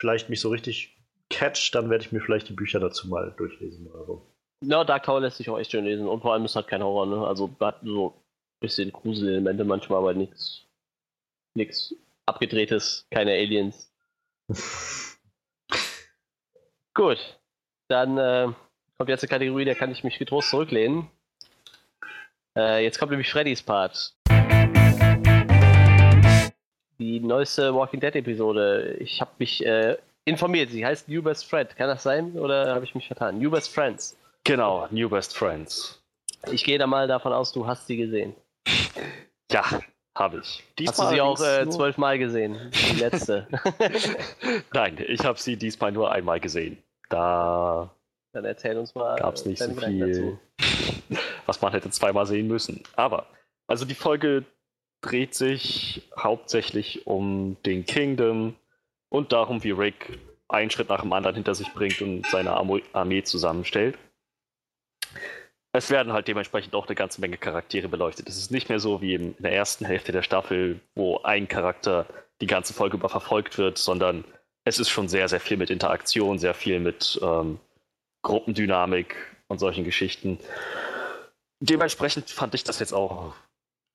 vielleicht 0.00 0.28
mich 0.28 0.40
so 0.40 0.48
richtig 0.48 0.96
catcht, 1.30 1.74
dann 1.74 1.90
werde 1.90 2.04
ich 2.04 2.12
mir 2.12 2.20
vielleicht 2.20 2.48
die 2.48 2.54
Bücher 2.54 2.80
dazu 2.80 3.08
mal 3.08 3.34
durchlesen 3.36 3.86
oder 3.86 4.04
so. 4.04 4.26
Ja, 4.64 4.84
Dark 4.84 5.04
Tower 5.04 5.20
lässt 5.20 5.38
sich 5.38 5.50
auch 5.50 5.58
echt 5.58 5.72
schön 5.72 5.84
lesen 5.84 6.06
und 6.06 6.20
vor 6.20 6.32
allem 6.32 6.44
ist 6.44 6.54
halt 6.54 6.68
kein 6.68 6.82
Horror, 6.82 7.06
ne? 7.06 7.26
Also 7.26 7.50
hat 7.60 7.80
so 7.82 8.10
ein 8.10 8.60
bisschen 8.60 8.92
Gruselelemente 8.92 9.64
manchmal, 9.64 9.98
aber 9.98 10.14
nichts 10.14 10.66
nichts 11.54 11.94
abgedrehtes, 12.26 13.06
keine 13.10 13.32
Aliens. 13.32 13.92
Gut, 16.94 17.18
dann 17.88 18.18
äh, 18.18 18.48
kommt 18.98 19.08
jetzt 19.08 19.22
eine 19.22 19.30
Kategorie, 19.30 19.64
da 19.64 19.74
kann 19.74 19.90
ich 19.90 20.04
mich 20.04 20.18
getrost 20.18 20.50
zurücklehnen. 20.50 21.10
Äh, 22.56 22.84
jetzt 22.84 22.98
kommt 22.98 23.10
nämlich 23.10 23.30
Freddys 23.30 23.62
Part. 23.62 24.14
Die 26.98 27.18
neueste 27.20 27.74
Walking 27.74 28.00
Dead 28.00 28.14
Episode. 28.14 28.96
Ich 29.00 29.20
habe 29.20 29.30
mich 29.38 29.64
äh, 29.64 29.96
informiert. 30.24 30.70
Sie 30.70 30.84
heißt 30.84 31.08
New 31.08 31.22
Best 31.22 31.48
Friend. 31.48 31.74
Kann 31.76 31.88
das 31.88 32.02
sein 32.02 32.32
oder 32.38 32.74
habe 32.74 32.84
ich 32.84 32.94
mich 32.94 33.06
vertan? 33.06 33.38
New 33.38 33.50
Best 33.50 33.72
Friends. 33.74 34.18
Genau, 34.44 34.88
New 34.90 35.08
Best 35.08 35.36
Friends. 35.36 36.02
Ich 36.50 36.64
gehe 36.64 36.78
da 36.78 36.86
mal 36.86 37.06
davon 37.06 37.32
aus, 37.32 37.52
du 37.52 37.66
hast 37.66 37.86
sie 37.86 37.96
gesehen. 37.96 38.34
Ja, 39.50 39.64
habe 40.16 40.40
ich. 40.42 40.64
Diesmal 40.78 40.96
hast 40.96 41.10
du 41.10 41.14
sie 41.14 41.20
auch 41.20 41.40
äh, 41.40 41.68
zwölfmal 41.68 42.18
gesehen? 42.18 42.70
Die 42.72 43.00
letzte. 43.00 43.46
Nein, 44.72 44.98
ich 45.06 45.24
habe 45.24 45.38
sie 45.38 45.56
diesmal 45.56 45.92
nur 45.92 46.10
einmal 46.10 46.40
gesehen. 46.40 46.82
Da 47.08 47.90
dann 48.32 48.44
erzähl 48.46 48.76
uns 48.78 48.94
mal. 48.94 49.16
Gab 49.16 49.34
es 49.34 49.44
nicht 49.44 49.62
so 49.62 49.70
viel, 49.74 50.38
was 51.46 51.60
man 51.60 51.72
hätte 51.72 51.90
zweimal 51.90 52.26
sehen 52.26 52.48
müssen. 52.48 52.82
Aber, 52.96 53.26
also 53.66 53.84
die 53.84 53.94
Folge 53.94 54.44
dreht 55.02 55.34
sich 55.34 56.08
hauptsächlich 56.18 57.06
um 57.06 57.56
den 57.66 57.84
Kingdom 57.84 58.54
und 59.12 59.30
darum, 59.32 59.62
wie 59.62 59.72
Rick 59.72 60.18
einen 60.48 60.70
Schritt 60.70 60.88
nach 60.88 61.02
dem 61.02 61.12
anderen 61.12 61.34
hinter 61.34 61.54
sich 61.54 61.72
bringt 61.74 62.00
und 62.00 62.26
seine 62.26 62.52
Armee 62.52 63.22
zusammenstellt. 63.22 63.98
Es 65.72 65.90
werden 65.90 66.14
halt 66.14 66.28
dementsprechend 66.28 66.74
auch 66.74 66.86
eine 66.86 66.94
ganze 66.94 67.20
Menge 67.20 67.36
Charaktere 67.36 67.88
beleuchtet. 67.88 68.28
Es 68.28 68.38
ist 68.38 68.50
nicht 68.50 68.70
mehr 68.70 68.78
so 68.78 69.02
wie 69.02 69.14
in 69.14 69.36
der 69.38 69.52
ersten 69.52 69.84
Hälfte 69.84 70.12
der 70.12 70.22
Staffel, 70.22 70.80
wo 70.94 71.18
ein 71.22 71.46
Charakter 71.46 72.06
die 72.40 72.46
ganze 72.46 72.72
Folge 72.72 72.96
über 72.96 73.10
verfolgt 73.10 73.58
wird, 73.58 73.76
sondern 73.76 74.24
es 74.64 74.78
ist 74.78 74.88
schon 74.88 75.08
sehr, 75.08 75.28
sehr 75.28 75.40
viel 75.40 75.58
mit 75.58 75.68
Interaktion, 75.68 76.38
sehr 76.38 76.54
viel 76.54 76.80
mit 76.80 77.20
ähm, 77.22 77.58
Gruppendynamik 78.22 79.14
und 79.48 79.58
solchen 79.58 79.84
Geschichten. 79.84 80.38
Dementsprechend 81.60 82.30
fand 82.30 82.54
ich 82.54 82.64
das 82.64 82.78
jetzt 82.78 82.94
auch 82.94 83.34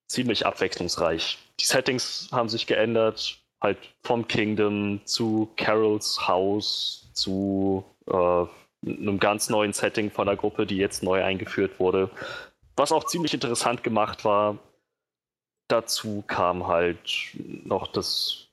ziemlich 0.07 0.45
abwechslungsreich. 0.45 1.39
Die 1.59 1.65
Settings 1.65 2.29
haben 2.31 2.49
sich 2.49 2.67
geändert, 2.67 3.39
halt 3.61 3.77
vom 4.03 4.27
Kingdom 4.27 5.01
zu 5.05 5.49
Carols 5.55 6.27
Haus 6.27 7.09
zu 7.13 7.83
äh, 8.07 8.45
einem 8.85 9.19
ganz 9.19 9.49
neuen 9.49 9.73
Setting 9.73 10.11
von 10.11 10.27
der 10.27 10.35
Gruppe, 10.35 10.65
die 10.65 10.77
jetzt 10.77 11.03
neu 11.03 11.23
eingeführt 11.23 11.79
wurde. 11.79 12.09
Was 12.75 12.91
auch 12.91 13.05
ziemlich 13.05 13.33
interessant 13.33 13.83
gemacht 13.83 14.23
war. 14.23 14.57
Dazu 15.67 16.23
kam 16.27 16.67
halt 16.67 17.35
noch 17.65 17.87
das, 17.87 18.47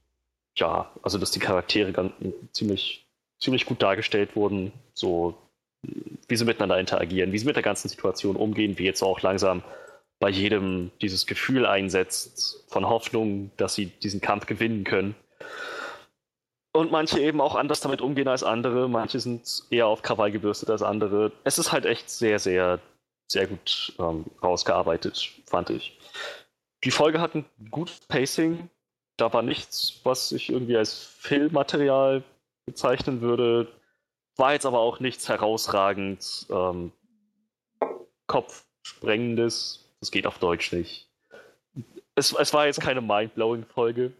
ja, 0.57 0.91
also 1.03 1.19
dass 1.19 1.31
die 1.31 1.39
Charaktere 1.39 1.93
ganz, 1.93 2.13
ziemlich, 2.53 3.07
ziemlich 3.39 3.67
gut 3.67 3.83
dargestellt 3.83 4.35
wurden. 4.35 4.73
So 4.95 5.37
wie 6.29 6.37
sie 6.37 6.45
miteinander 6.45 6.79
interagieren, 6.79 7.33
wie 7.33 7.39
sie 7.39 7.47
mit 7.47 7.57
der 7.57 7.63
ganzen 7.63 7.89
Situation 7.89 8.37
umgehen, 8.37 8.79
wie 8.79 8.85
jetzt 8.85 9.03
auch 9.03 9.21
langsam 9.21 9.63
bei 10.21 10.29
jedem 10.29 10.91
dieses 11.01 11.27
Gefühl 11.27 11.67
einsetzt 11.67 12.65
von 12.69 12.89
Hoffnung, 12.89 13.51
dass 13.57 13.75
sie 13.75 13.87
diesen 13.87 14.21
Kampf 14.21 14.47
gewinnen 14.47 14.85
können. 14.85 15.15
Und 16.73 16.91
manche 16.91 17.21
eben 17.21 17.41
auch 17.41 17.55
anders 17.55 17.81
damit 17.81 18.01
umgehen 18.01 18.27
als 18.27 18.43
andere. 18.43 18.89
Manche 18.89 19.21
sind 19.21 19.65
eher 19.71 19.87
auf 19.87 20.03
Krawall 20.03 20.33
gebürstet 20.33 20.71
als 20.71 20.83
andere. 20.83 21.31
Es 21.45 21.59
ist 21.59 21.71
halt 21.71 21.87
echt 21.87 22.11
sehr, 22.11 22.39
sehr, 22.39 22.81
sehr 23.31 23.47
gut 23.47 23.95
ähm, 23.99 24.25
rausgearbeitet, 24.43 25.31
fand 25.47 25.71
ich. 25.71 25.97
Die 26.83 26.91
Folge 26.91 27.21
hat 27.21 27.35
ein 27.35 27.45
gutes 27.71 28.01
Pacing. 28.01 28.69
Da 29.17 29.33
war 29.33 29.43
nichts, 29.43 30.01
was 30.03 30.33
ich 30.33 30.51
irgendwie 30.51 30.77
als 30.77 30.99
Filmmaterial 30.99 32.25
bezeichnen 32.67 33.21
würde. 33.21 33.69
War 34.37 34.53
jetzt 34.53 34.67
aber 34.67 34.81
auch 34.81 34.99
nichts 34.99 35.29
herausragend 35.29 36.47
ähm, 36.51 36.91
Kopfsprengendes. 38.27 39.84
Das 40.05 40.11
geht 40.11 40.27
auf 40.27 40.37
Deutsch 40.37 40.71
nicht. 40.71 41.09
Es, 42.15 42.35
es 42.35 42.53
war 42.53 42.67
jetzt 42.67 42.79
keine 42.79 43.01
mindblowing 43.01 43.65
Folge, 43.65 44.13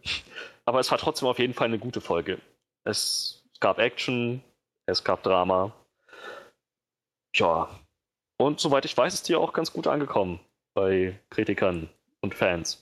aber 0.65 0.79
es 0.79 0.89
war 0.89 0.97
trotzdem 0.97 1.27
auf 1.27 1.37
jeden 1.37 1.53
Fall 1.53 1.67
eine 1.67 1.77
gute 1.77 2.01
Folge. 2.01 2.39
Es 2.85 3.43
gab 3.59 3.77
Action, 3.77 4.43
es 4.87 5.03
gab 5.03 5.21
Drama. 5.21 5.71
Ja. 7.35 7.69
Und 8.37 8.59
soweit 8.59 8.85
ich 8.85 8.97
weiß, 8.97 9.13
ist 9.13 9.29
die 9.29 9.35
auch 9.35 9.53
ganz 9.53 9.71
gut 9.73 9.85
angekommen 9.85 10.39
bei 10.73 11.19
Kritikern 11.29 11.87
und 12.21 12.33
Fans. 12.33 12.81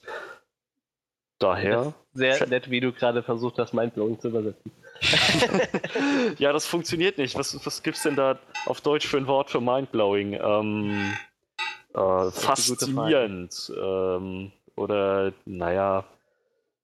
Daher. 1.39 1.93
Sehr 2.14 2.47
nett, 2.47 2.70
wie 2.70 2.80
du 2.80 2.93
gerade 2.93 3.22
versucht 3.22 3.60
hast, 3.60 3.74
Mindblowing 3.74 4.18
zu 4.18 4.30
übersetzen. 4.30 4.72
ja, 6.38 6.54
das 6.54 6.66
funktioniert 6.66 7.18
nicht. 7.18 7.38
Was, 7.38 7.66
was 7.66 7.84
gibt's 7.84 8.04
denn 8.04 8.16
da 8.16 8.39
auf 8.66 8.80
Deutsch 8.80 9.08
für 9.08 9.18
ein 9.18 9.28
Wort 9.28 9.51
für 9.51 9.60
Mindblowing? 9.60 10.39
Ähm, 10.41 11.18
äh, 11.94 12.32
faszinierend. 12.32 13.72
Ähm, 13.80 14.52
oder, 14.76 15.34
naja, 15.46 16.04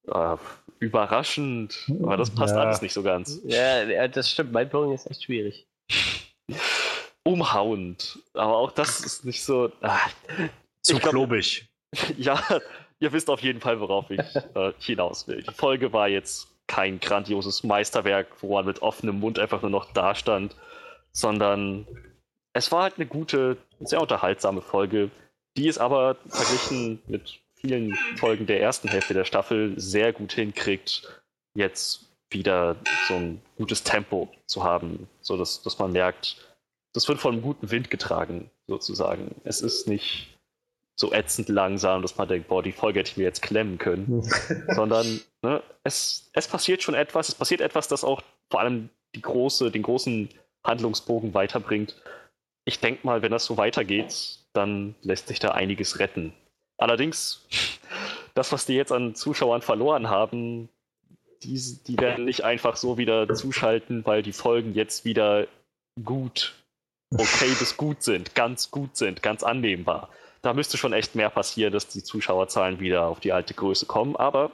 äh, 0.08 0.38
überraschend. 0.80 1.90
Aber 2.02 2.18
das 2.18 2.32
passt 2.32 2.56
ja. 2.56 2.62
alles 2.62 2.82
nicht 2.82 2.94
so 2.94 3.04
ganz. 3.04 3.40
Ja, 3.44 4.08
das 4.08 4.30
stimmt. 4.32 4.54
Mindblowing 4.54 4.94
ist 4.94 5.10
echt 5.10 5.24
schwierig. 5.24 5.68
Umhauend. 7.24 8.20
Aber 8.34 8.58
auch 8.58 8.72
das 8.72 9.02
ist 9.02 9.26
nicht 9.26 9.44
so. 9.44 9.72
Ah, 9.82 9.98
Zu 10.82 10.98
glaub, 11.00 11.12
klobig. 11.12 11.66
Ja, 12.18 12.40
ihr 13.00 13.12
wisst 13.12 13.32
auf 13.32 13.42
jeden 13.42 13.62
Fall, 13.62 13.80
worauf 13.80 14.12
ich 14.12 14.20
äh, 14.20 14.74
hinaus 14.78 15.28
will. 15.28 15.42
Die 15.42 15.54
Folge 15.54 15.92
war 15.92 16.08
jetzt 16.08 16.48
kein 16.68 17.00
grandioses 17.00 17.64
Meisterwerk, 17.64 18.28
wo 18.42 18.54
man 18.54 18.66
mit 18.66 18.84
offenem 18.84 19.20
Mund 19.20 19.40
einfach 19.40 19.64
nur 19.64 19.72
noch 19.72 19.92
dastand, 19.92 20.56
sondern 21.12 21.88
es 22.54 22.72
war 22.72 22.84
halt 22.84 22.96
eine 22.98 23.06
gute, 23.06 23.58
sehr 23.80 24.02
unterhaltsame 24.02 24.62
Folge, 24.62 25.12
die 25.58 25.68
es 25.68 25.78
aber 25.78 26.18
verglichen 26.28 27.02
mit 27.08 27.40
vielen 27.56 27.96
Folgen 28.18 28.46
der 28.46 28.62
ersten 28.62 28.88
Hälfte 28.88 29.14
der 29.14 29.26
Staffel 29.26 29.74
sehr 29.80 30.14
gut 30.14 30.34
hinkriegt, 30.34 31.22
jetzt 31.54 32.06
wieder 32.30 32.76
so 33.08 33.16
ein 33.16 33.42
gutes 33.58 33.84
Tempo 33.84 34.30
zu 34.46 34.64
haben, 34.64 35.08
so 35.22 35.36
dass, 35.36 35.62
dass 35.62 35.80
man 35.80 35.92
merkt, 35.92 36.38
das 36.94 37.08
wird 37.08 37.20
von 37.20 37.34
einem 37.34 37.42
guten 37.42 37.70
Wind 37.72 37.90
getragen, 37.90 38.50
sozusagen. 38.68 39.36
Es 39.44 39.62
ist 39.62 39.88
nicht 39.88 40.38
so 40.96 41.14
ätzend 41.14 41.50
langsam, 41.50 42.02
dass 42.02 42.18
man 42.18 42.28
denkt, 42.28 42.50
boah, 42.50 42.62
die 42.62 42.72
Folge 42.72 43.00
hätte 43.00 43.12
ich 43.12 43.18
mir 43.18 43.24
jetzt 43.24 43.42
klemmen 43.42 43.78
können. 43.78 44.24
Sondern 44.70 45.22
ne, 45.42 45.64
es, 45.84 46.30
es 46.34 46.48
passiert 46.48 46.84
schon 46.84 46.96
etwas, 46.96 47.30
es 47.30 47.36
passiert 47.36 47.62
etwas, 47.62 47.88
das 47.88 48.04
auch 48.04 48.22
vor 48.50 48.60
allem 48.60 48.90
die 49.16 49.22
große, 49.22 49.72
den 49.72 49.84
großen 49.84 50.30
Handlungsbogen 50.64 51.34
weiterbringt. 51.34 51.96
Ich 52.70 52.80
denke 52.80 53.06
mal, 53.06 53.22
wenn 53.22 53.32
das 53.32 53.46
so 53.46 53.58
weitergeht, 53.58 54.40
dann 54.54 54.96
lässt 55.02 55.28
sich 55.28 55.40
da 55.40 55.52
einiges 55.52 56.00
retten. 56.00 56.34
Allerdings, 56.78 57.46
das, 58.34 58.52
was 58.52 58.66
die 58.66 58.74
jetzt 58.74 58.92
an 58.92 59.16
Zuschauern 59.16 59.62
verloren 59.62 60.10
haben, 60.10 60.70
die, 61.44 61.80
die 61.88 61.98
werden 61.98 62.26
nicht 62.26 62.44
einfach 62.44 62.76
so 62.76 62.98
wieder 62.98 63.34
zuschalten, 63.34 64.06
weil 64.06 64.24
die 64.24 64.34
Folgen 64.34 64.74
jetzt 64.74 65.06
wieder 65.06 65.48
gut, 66.04 66.56
okay 67.14 67.52
bis 67.60 67.76
gut 67.76 68.04
sind, 68.04 68.36
ganz 68.36 68.72
gut 68.72 68.96
sind, 68.96 69.22
ganz 69.22 69.44
annehmbar 69.44 70.10
da 70.42 70.54
müsste 70.54 70.78
schon 70.78 70.94
echt 70.94 71.16
mehr 71.16 71.30
passieren, 71.30 71.74
dass 71.74 71.88
die 71.88 72.04
Zuschauerzahlen 72.04 72.80
wieder 72.80 73.08
auf 73.08 73.20
die 73.20 73.34
alte 73.34 73.54
Größe 73.54 73.86
kommen. 73.86 74.16
Aber 74.16 74.52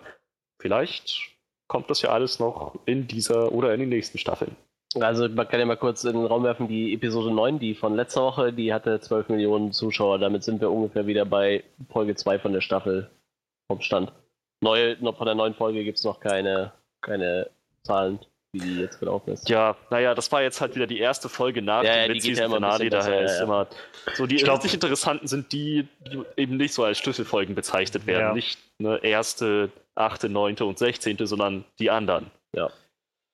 vielleicht 0.60 1.36
kommt 1.68 1.90
das 1.90 2.02
ja 2.02 2.10
alles 2.10 2.40
noch 2.40 2.80
in 2.86 3.08
dieser 3.08 3.52
oder 3.52 3.74
in 3.74 3.80
den 3.80 3.90
nächsten 3.90 4.18
Staffeln. 4.18 4.56
Also 5.00 5.28
man 5.30 5.48
kann 5.48 5.60
ja 5.60 5.66
mal 5.66 5.78
kurz 5.78 6.04
in 6.04 6.14
den 6.14 6.26
Raum 6.26 6.44
werfen, 6.44 6.68
die 6.68 6.94
Episode 6.94 7.34
9, 7.34 7.60
die 7.60 7.76
von 7.76 7.96
letzter 7.96 8.22
Woche, 8.22 8.54
die 8.54 8.74
hatte 8.74 9.00
12 9.00 9.30
Millionen 9.30 9.72
Zuschauer. 9.74 10.20
Damit 10.20 10.44
sind 10.44 10.62
wir 10.62 10.72
ungefähr 10.72 11.06
wieder 11.08 11.26
bei 11.26 11.64
Folge 11.90 12.16
2 12.16 12.40
von 12.40 12.54
der 12.54 12.62
Staffel 12.62 13.10
vom 13.68 13.82
Stand. 13.82 14.12
Neue, 14.62 14.98
noch 15.02 15.18
von 15.18 15.26
der 15.26 15.36
neuen 15.36 15.54
Folge 15.54 15.84
gibt 15.84 15.98
es 15.98 16.04
noch 16.04 16.20
keine, 16.20 16.72
keine 17.02 17.50
Zahlen. 17.84 18.20
wie 18.56 18.60
die 18.60 18.80
jetzt 18.80 19.00
gelaufen 19.00 19.34
ist. 19.34 19.50
Ja, 19.50 19.76
naja, 19.90 20.16
das 20.16 20.32
war 20.32 20.42
jetzt 20.42 20.62
halt 20.62 20.76
wieder 20.76 20.88
die 20.88 21.00
erste 21.00 21.30
Folge 21.30 21.62
nach 21.62 21.84
ja, 21.84 22.04
dem 22.04 22.14
Mid-Season-Finale, 22.14 22.90
daher 22.90 23.22
ist 23.22 23.42
immer. 23.42 23.68
So, 24.14 24.26
die 24.26 24.38
richtig 24.38 24.74
interessanten 24.74 25.28
sind 25.28 25.52
die, 25.52 25.88
die 26.08 26.24
eben 26.38 26.58
nicht 26.58 26.74
so 26.74 26.84
als 26.84 26.98
Schlüsselfolgen 26.98 27.56
bezeichnet 27.56 28.08
werden. 28.08 28.28
Ja. 28.28 28.34
Nicht 28.34 28.60
eine 28.80 29.04
erste, 29.04 29.70
achte, 29.96 30.30
neunte 30.30 30.66
und 30.66 30.80
sechzehnte, 30.80 31.28
sondern 31.28 31.66
die 31.80 31.92
anderen. 31.92 32.32
Ja. 32.54 32.70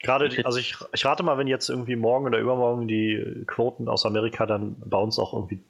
Gerade, 0.04 0.30
also 0.46 0.58
ich, 0.58 0.76
ich 0.94 1.06
rate 1.06 1.24
mal, 1.24 1.38
wenn 1.38 1.48
jetzt 1.48 1.70
irgendwie 1.70 1.96
morgen 1.96 2.26
oder 2.26 2.40
übermorgen 2.40 2.88
die 2.88 3.44
Quoten 3.46 3.88
aus 3.88 4.06
Amerika 4.06 4.46
dann 4.46 4.76
bei 4.80 4.98
uns 4.98 5.20
auch 5.20 5.34
irgendwie 5.34 5.64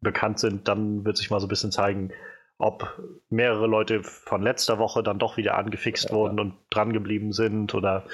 bekannt 0.00 0.38
sind, 0.38 0.68
dann 0.68 1.04
wird 1.04 1.16
sich 1.16 1.30
mal 1.30 1.40
so 1.40 1.46
ein 1.46 1.50
bisschen 1.50 1.72
zeigen, 1.72 2.12
ob 2.58 3.02
mehrere 3.28 3.66
Leute 3.66 4.02
von 4.02 4.42
letzter 4.42 4.78
Woche 4.78 5.02
dann 5.02 5.18
doch 5.18 5.36
wieder 5.36 5.56
angefixt 5.56 6.10
ja, 6.10 6.14
wurden 6.14 6.40
und 6.40 6.54
dran 6.70 6.92
geblieben 6.92 7.32
sind 7.32 7.74
oder 7.74 8.04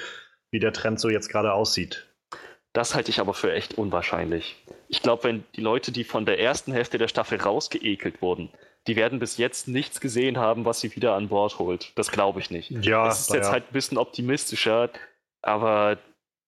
wie 0.49 0.59
der 0.59 0.73
Trend 0.73 0.99
so 0.99 1.09
jetzt 1.09 1.29
gerade 1.29 1.53
aussieht. 1.53 2.07
Das 2.73 2.95
halte 2.95 3.11
ich 3.11 3.19
aber 3.19 3.33
für 3.33 3.53
echt 3.53 3.77
unwahrscheinlich. 3.77 4.63
Ich 4.87 5.01
glaube, 5.01 5.25
wenn 5.25 5.43
die 5.55 5.61
Leute, 5.61 5.91
die 5.91 6.03
von 6.03 6.25
der 6.25 6.39
ersten 6.39 6.71
Hälfte 6.71 6.97
der 6.97 7.09
Staffel 7.09 7.39
rausgeekelt 7.39 8.21
wurden, 8.21 8.49
die 8.87 8.95
werden 8.95 9.19
bis 9.19 9.37
jetzt 9.37 9.67
nichts 9.67 10.01
gesehen 10.01 10.37
haben, 10.37 10.65
was 10.65 10.79
sie 10.79 10.95
wieder 10.95 11.13
an 11.13 11.27
Bord 11.27 11.59
holt. 11.59 11.91
Das 11.95 12.11
glaube 12.11 12.39
ich 12.39 12.49
nicht. 12.49 12.71
Ja, 12.71 13.07
es 13.07 13.21
ist 13.21 13.33
jetzt 13.33 13.47
ja. 13.47 13.51
halt 13.51 13.65
ein 13.69 13.73
bisschen 13.73 13.97
optimistischer, 13.97 14.89
aber 15.41 15.97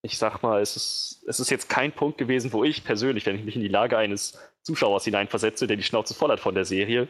ich 0.01 0.17
sag 0.17 0.41
mal, 0.43 0.61
es 0.61 0.75
ist, 0.75 1.23
es 1.27 1.39
ist 1.39 1.49
jetzt 1.49 1.69
kein 1.69 1.91
Punkt 1.91 2.17
gewesen, 2.17 2.51
wo 2.51 2.63
ich 2.63 2.83
persönlich, 2.83 3.25
wenn 3.25 3.37
ich 3.37 3.45
mich 3.45 3.55
in 3.55 3.61
die 3.61 3.69
Lage 3.69 3.97
eines 3.97 4.37
Zuschauers 4.61 5.05
hineinversetze, 5.05 5.65
der 5.65 5.77
die 5.77 5.83
Schnauze 5.83 6.13
voll 6.13 6.29
hat 6.29 6.41
von 6.41 6.55
der 6.55 6.65
Serie, 6.65 7.07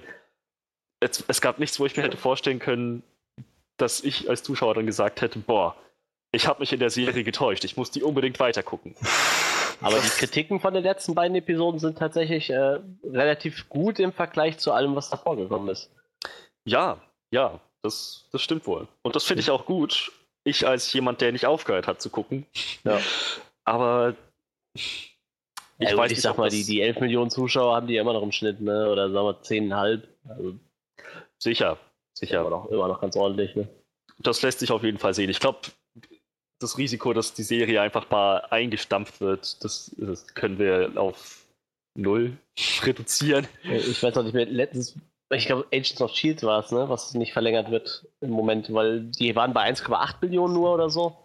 es, 0.99 1.23
es 1.27 1.41
gab 1.41 1.59
nichts, 1.59 1.79
wo 1.79 1.85
ich 1.85 1.97
mir 1.97 2.03
hätte 2.03 2.17
vorstellen 2.17 2.59
können, 2.59 3.03
dass 3.77 4.01
ich 4.01 4.29
als 4.29 4.43
Zuschauer 4.43 4.75
dann 4.75 4.85
gesagt 4.85 5.21
hätte, 5.21 5.39
boah, 5.39 5.75
ich 6.31 6.47
habe 6.47 6.59
mich 6.61 6.71
in 6.71 6.79
der 6.79 6.89
Serie 6.89 7.23
getäuscht, 7.23 7.63
ich 7.63 7.77
muss 7.77 7.91
die 7.91 8.03
unbedingt 8.03 8.39
weitergucken. 8.39 8.95
Aber 9.81 9.99
die 9.99 10.09
Kritiken 10.09 10.59
von 10.59 10.73
den 10.73 10.83
letzten 10.83 11.13
beiden 11.13 11.35
Episoden 11.35 11.79
sind 11.79 11.97
tatsächlich 11.97 12.49
äh, 12.49 12.79
relativ 13.03 13.67
gut 13.69 13.99
im 13.99 14.13
Vergleich 14.13 14.57
zu 14.57 14.71
allem, 14.71 14.95
was 14.95 15.09
davor 15.09 15.35
gekommen 15.35 15.67
ist. 15.69 15.91
Ja, 16.65 17.01
ja, 17.31 17.59
das, 17.81 18.27
das 18.31 18.41
stimmt 18.41 18.65
wohl. 18.65 18.87
Und 19.01 19.15
das 19.15 19.25
finde 19.25 19.41
ich 19.41 19.49
auch 19.49 19.65
gut. 19.65 20.11
Ich 20.43 20.67
als 20.67 20.91
jemand, 20.93 21.21
der 21.21 21.31
nicht 21.31 21.45
aufgehört 21.45 21.87
hat 21.87 22.01
zu 22.01 22.09
gucken. 22.09 22.45
Ja. 22.83 22.99
Aber 23.63 24.15
ich 24.73 25.17
ja, 25.79 25.97
weiß 25.97 26.11
ich 26.11 26.17
nicht, 26.17 26.23
sag 26.23 26.37
mal, 26.37 26.49
die, 26.49 26.63
die 26.63 26.81
11 26.81 26.99
Millionen 26.99 27.29
Zuschauer 27.29 27.75
haben 27.75 27.87
die 27.87 27.97
immer 27.97 28.13
noch 28.13 28.23
im 28.23 28.31
Schnitt, 28.31 28.61
ne? 28.61 28.89
Oder 28.89 29.09
sagen 29.11 29.25
wir 29.27 29.41
10,5. 29.41 30.01
Also 30.27 30.55
Sicher, 31.39 31.77
sicher. 32.13 32.39
Aber 32.39 32.49
noch, 32.49 32.69
immer 32.69 32.87
noch 32.87 33.01
ganz 33.01 33.15
ordentlich. 33.17 33.55
Ne? 33.55 33.67
Das 34.19 34.41
lässt 34.41 34.59
sich 34.59 34.71
auf 34.71 34.83
jeden 34.83 34.97
Fall 34.97 35.13
sehen. 35.13 35.29
Ich 35.29 35.41
glaube, 35.41 35.59
das 36.59 36.77
Risiko, 36.77 37.11
dass 37.11 37.33
die 37.33 37.43
Serie 37.43 37.81
einfach 37.81 38.09
mal 38.09 38.37
eingestampft 38.49 39.19
wird, 39.19 39.61
das, 39.63 39.91
das 39.97 40.27
können 40.33 40.57
wir 40.57 40.93
auf 40.95 41.45
null 41.95 42.37
reduzieren. 42.83 43.45
Ich 43.63 44.01
weiß 44.01 44.15
noch 44.15 44.23
nicht 44.23 44.33
mehr, 44.33 44.45
letztens, 44.45 44.95
ich 45.35 45.45
glaube, 45.45 45.65
Agents 45.71 46.01
of 46.01 46.11
Shield 46.11 46.43
war 46.43 46.59
es, 46.59 46.71
ne, 46.71 46.89
was 46.89 47.13
nicht 47.13 47.33
verlängert 47.33 47.71
wird 47.71 48.07
im 48.21 48.31
Moment, 48.31 48.73
weil 48.73 49.01
die 49.01 49.35
waren 49.35 49.53
bei 49.53 49.69
1,8 49.69 50.15
Millionen 50.21 50.53
nur 50.53 50.73
oder 50.73 50.89
so. 50.89 51.17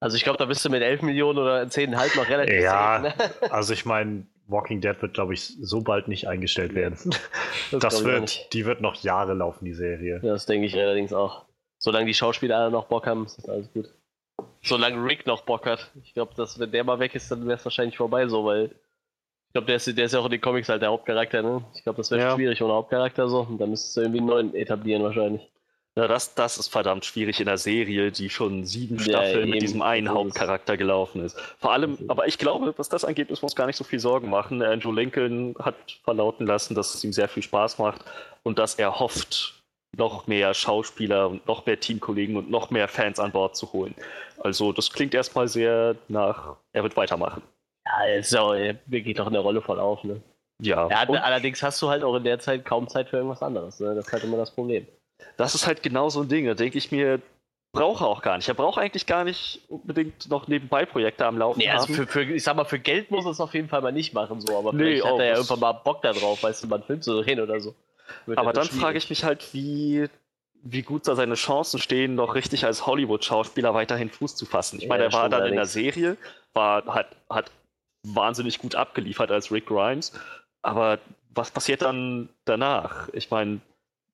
Also 0.00 0.16
ich 0.16 0.24
glaube, 0.24 0.38
da 0.38 0.44
bist 0.44 0.64
du 0.64 0.70
mit 0.70 0.82
11 0.82 1.02
Millionen 1.02 1.38
oder 1.38 1.62
10,5 1.62 2.16
noch 2.16 2.28
relativ 2.28 2.62
Ja, 2.62 3.02
safe, 3.02 3.18
ne? 3.18 3.30
also 3.52 3.72
ich 3.72 3.84
meine, 3.84 4.26
Walking 4.46 4.80
Dead 4.80 5.00
wird, 5.02 5.14
glaube 5.14 5.34
ich, 5.34 5.56
so 5.60 5.82
bald 5.82 6.08
nicht 6.08 6.28
eingestellt 6.28 6.74
werden. 6.74 6.96
Das, 7.70 7.80
das 7.80 8.04
wird, 8.04 8.52
die 8.54 8.64
wird 8.64 8.80
noch 8.80 8.94
Jahre 9.02 9.34
laufen, 9.34 9.64
die 9.64 9.74
Serie. 9.74 10.20
Ja, 10.22 10.32
das 10.32 10.46
denke 10.46 10.66
ich 10.66 10.74
allerdings 10.74 11.12
auch. 11.12 11.44
Solange 11.78 12.06
die 12.06 12.14
Schauspieler 12.14 12.56
alle 12.56 12.70
noch 12.70 12.86
Bock 12.86 13.06
haben, 13.06 13.26
ist 13.26 13.38
das 13.38 13.48
alles 13.48 13.72
gut. 13.72 13.92
Solange 14.62 15.04
Rick 15.04 15.26
noch 15.26 15.42
Bock 15.42 15.66
hat. 15.66 15.90
Ich 16.02 16.14
glaube, 16.14 16.34
dass 16.34 16.58
wenn 16.58 16.70
der 16.70 16.84
mal 16.84 16.98
weg 16.98 17.14
ist, 17.14 17.30
dann 17.30 17.46
wäre 17.46 17.58
es 17.58 17.64
wahrscheinlich 17.64 17.96
vorbei 17.96 18.26
so, 18.26 18.44
weil 18.44 18.70
ich 19.48 19.52
glaube, 19.54 19.66
der 19.66 19.76
ist, 19.76 19.86
der 19.86 20.04
ist 20.04 20.12
ja 20.12 20.20
auch 20.20 20.26
in 20.26 20.32
den 20.32 20.42
Comics 20.42 20.68
halt 20.68 20.82
der 20.82 20.90
Hauptcharakter, 20.90 21.42
ne? 21.42 21.64
Ich 21.74 21.82
glaube, 21.82 21.96
das 21.96 22.10
wäre 22.10 22.20
ja. 22.20 22.34
schwierig 22.34 22.62
ohne 22.62 22.74
Hauptcharakter 22.74 23.28
so. 23.28 23.40
Und 23.40 23.58
dann 23.58 23.70
müsstest 23.70 23.96
du 23.96 24.02
irgendwie 24.02 24.18
einen 24.18 24.28
neuen 24.28 24.54
etablieren 24.54 25.02
wahrscheinlich. 25.02 25.48
Ja, 25.96 26.06
das, 26.06 26.34
das 26.34 26.58
ist 26.58 26.68
verdammt 26.68 27.06
schwierig 27.06 27.40
in 27.40 27.46
der 27.46 27.56
Serie, 27.56 28.12
die 28.12 28.28
schon 28.28 28.64
sieben 28.66 29.00
Staffeln 29.00 29.48
ja, 29.48 29.54
mit 29.54 29.62
diesem 29.62 29.80
einen 29.80 30.10
Hauptcharakter 30.10 30.76
gelaufen 30.76 31.24
ist. 31.24 31.36
Vor 31.58 31.72
allem, 31.72 31.98
aber 32.08 32.28
ich 32.28 32.38
glaube, 32.38 32.74
was 32.76 32.90
das 32.90 33.04
angeht, 33.04 33.30
müssen 33.30 33.42
wir 33.42 33.46
uns 33.46 33.56
gar 33.56 33.66
nicht 33.66 33.76
so 33.76 33.84
viel 33.84 33.98
Sorgen 33.98 34.28
machen. 34.28 34.62
Andrew 34.62 34.92
Lincoln 34.92 35.56
hat 35.58 35.74
verlauten 36.04 36.46
lassen, 36.46 36.74
dass 36.74 36.94
es 36.94 37.02
ihm 37.02 37.12
sehr 37.12 37.26
viel 37.26 37.42
Spaß 37.42 37.78
macht 37.78 38.04
und 38.44 38.58
dass 38.58 38.74
er 38.74 39.00
hofft, 39.00 39.54
noch 39.96 40.26
mehr 40.26 40.54
Schauspieler 40.54 41.28
und 41.28 41.46
noch 41.46 41.66
mehr 41.66 41.80
Teamkollegen 41.80 42.36
und 42.36 42.50
noch 42.50 42.70
mehr 42.70 42.86
Fans 42.86 43.18
an 43.18 43.32
Bord 43.32 43.56
zu 43.56 43.72
holen. 43.72 43.94
Also 44.38 44.72
das 44.72 44.92
klingt 44.92 45.14
erstmal 45.14 45.48
sehr 45.48 45.96
nach, 46.08 46.56
er 46.72 46.82
wird 46.84 46.96
weitermachen. 46.96 47.42
Ja, 47.88 48.22
so, 48.22 48.52
er 48.52 48.74
geht 48.74 49.18
doch 49.18 49.26
in 49.26 49.32
der 49.32 49.42
Rolle 49.42 49.62
voll 49.62 49.80
auf, 49.80 50.04
ne? 50.04 50.20
Ja. 50.60 50.88
ja 50.88 50.98
allerdings 50.98 51.62
hast 51.62 51.80
du 51.82 51.88
halt 51.88 52.02
auch 52.02 52.16
in 52.16 52.24
der 52.24 52.38
Zeit 52.38 52.64
kaum 52.64 52.88
Zeit 52.88 53.08
für 53.08 53.16
irgendwas 53.16 53.42
anderes, 53.42 53.80
ne? 53.80 53.94
Das 53.94 54.06
ist 54.06 54.12
halt 54.12 54.24
immer 54.24 54.36
das 54.36 54.50
Problem. 54.50 54.86
Das 55.36 55.54
ist 55.54 55.66
halt 55.66 55.82
genau 55.82 56.08
so 56.08 56.22
ein 56.22 56.28
Ding. 56.28 56.46
Da 56.46 56.54
denke 56.54 56.78
ich 56.78 56.92
mir, 56.92 57.20
brauche 57.72 58.04
er 58.04 58.08
auch 58.08 58.22
gar 58.22 58.36
nicht. 58.36 58.48
Er 58.48 58.54
braucht 58.54 58.78
eigentlich 58.78 59.06
gar 59.06 59.24
nicht 59.24 59.62
unbedingt 59.68 60.28
noch 60.28 60.48
nebenbei 60.48 60.84
Projekte 60.84 61.26
am 61.26 61.38
Laufen. 61.38 61.58
Nee, 61.58 61.70
also 61.70 61.92
für, 61.92 62.06
für, 62.06 62.22
ich 62.22 62.42
sag 62.42 62.56
mal, 62.56 62.64
für 62.64 62.78
Geld 62.78 63.10
muss 63.10 63.24
er 63.24 63.32
es 63.32 63.40
auf 63.40 63.54
jeden 63.54 63.68
Fall 63.68 63.82
mal 63.82 63.92
nicht 63.92 64.14
machen, 64.14 64.40
so, 64.40 64.56
aber 64.58 64.72
nee, 64.72 64.84
vielleicht 64.84 65.04
hat 65.04 65.18
er 65.18 65.26
ja 65.26 65.34
irgendwann 65.34 65.60
mal 65.60 65.72
Bock 65.72 66.02
da 66.02 66.12
drauf, 66.12 66.42
weißt 66.42 66.64
du, 66.64 66.68
mal 66.68 66.76
einen 66.76 66.84
Film 66.84 67.02
zu 67.02 67.22
drehen 67.22 67.40
oder 67.40 67.60
so. 67.60 67.74
Wird 68.26 68.38
aber 68.38 68.52
dann 68.52 68.66
frage 68.66 68.98
ich 68.98 69.10
mich 69.10 69.24
halt, 69.24 69.52
wie, 69.52 70.08
wie 70.62 70.82
gut 70.82 71.06
da 71.06 71.14
seine 71.14 71.34
Chancen 71.34 71.78
stehen, 71.78 72.14
noch 72.14 72.34
richtig 72.34 72.64
als 72.64 72.86
Hollywood-Schauspieler 72.86 73.74
weiterhin 73.74 74.08
Fuß 74.10 74.34
zu 74.34 74.46
fassen. 74.46 74.76
Ich 74.78 74.84
ja, 74.84 74.88
meine, 74.88 75.04
er 75.04 75.12
war 75.12 75.28
dann 75.28 75.46
in 75.46 75.56
der 75.56 75.66
Serie, 75.66 76.16
war, 76.54 76.84
hat, 76.86 77.08
hat 77.28 77.50
wahnsinnig 78.02 78.58
gut 78.58 78.74
abgeliefert 78.74 79.30
als 79.30 79.50
Rick 79.50 79.66
Grimes, 79.66 80.12
aber 80.62 80.98
was 81.34 81.50
passiert 81.50 81.82
dann 81.82 82.28
danach? 82.44 83.08
Ich 83.12 83.30
meine, 83.30 83.60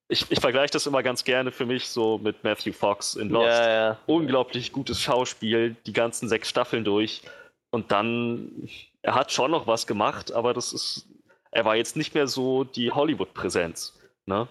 ich, 0.07 0.29
ich 0.29 0.39
vergleiche 0.39 0.73
das 0.73 0.85
immer 0.85 1.01
ganz 1.01 1.23
gerne 1.23 1.51
für 1.51 1.65
mich 1.65 1.89
so 1.89 2.17
mit 2.17 2.43
Matthew 2.43 2.73
Fox 2.73 3.15
in 3.15 3.29
Lost. 3.29 3.47
Ja, 3.47 3.69
ja. 3.69 3.97
Unglaublich 4.05 4.71
gutes 4.71 5.01
Schauspiel, 5.01 5.75
die 5.85 5.93
ganzen 5.93 6.29
sechs 6.29 6.49
Staffeln 6.49 6.83
durch. 6.83 7.23
Und 7.71 7.91
dann, 7.91 8.69
er 9.01 9.15
hat 9.15 9.31
schon 9.31 9.51
noch 9.51 9.67
was 9.67 9.87
gemacht, 9.87 10.31
aber 10.31 10.53
das 10.53 10.73
ist, 10.73 11.07
er 11.51 11.65
war 11.65 11.75
jetzt 11.75 11.95
nicht 11.95 12.13
mehr 12.13 12.27
so 12.27 12.63
die 12.63 12.91
Hollywood-Präsenz. 12.91 13.99
Ne? 14.25 14.47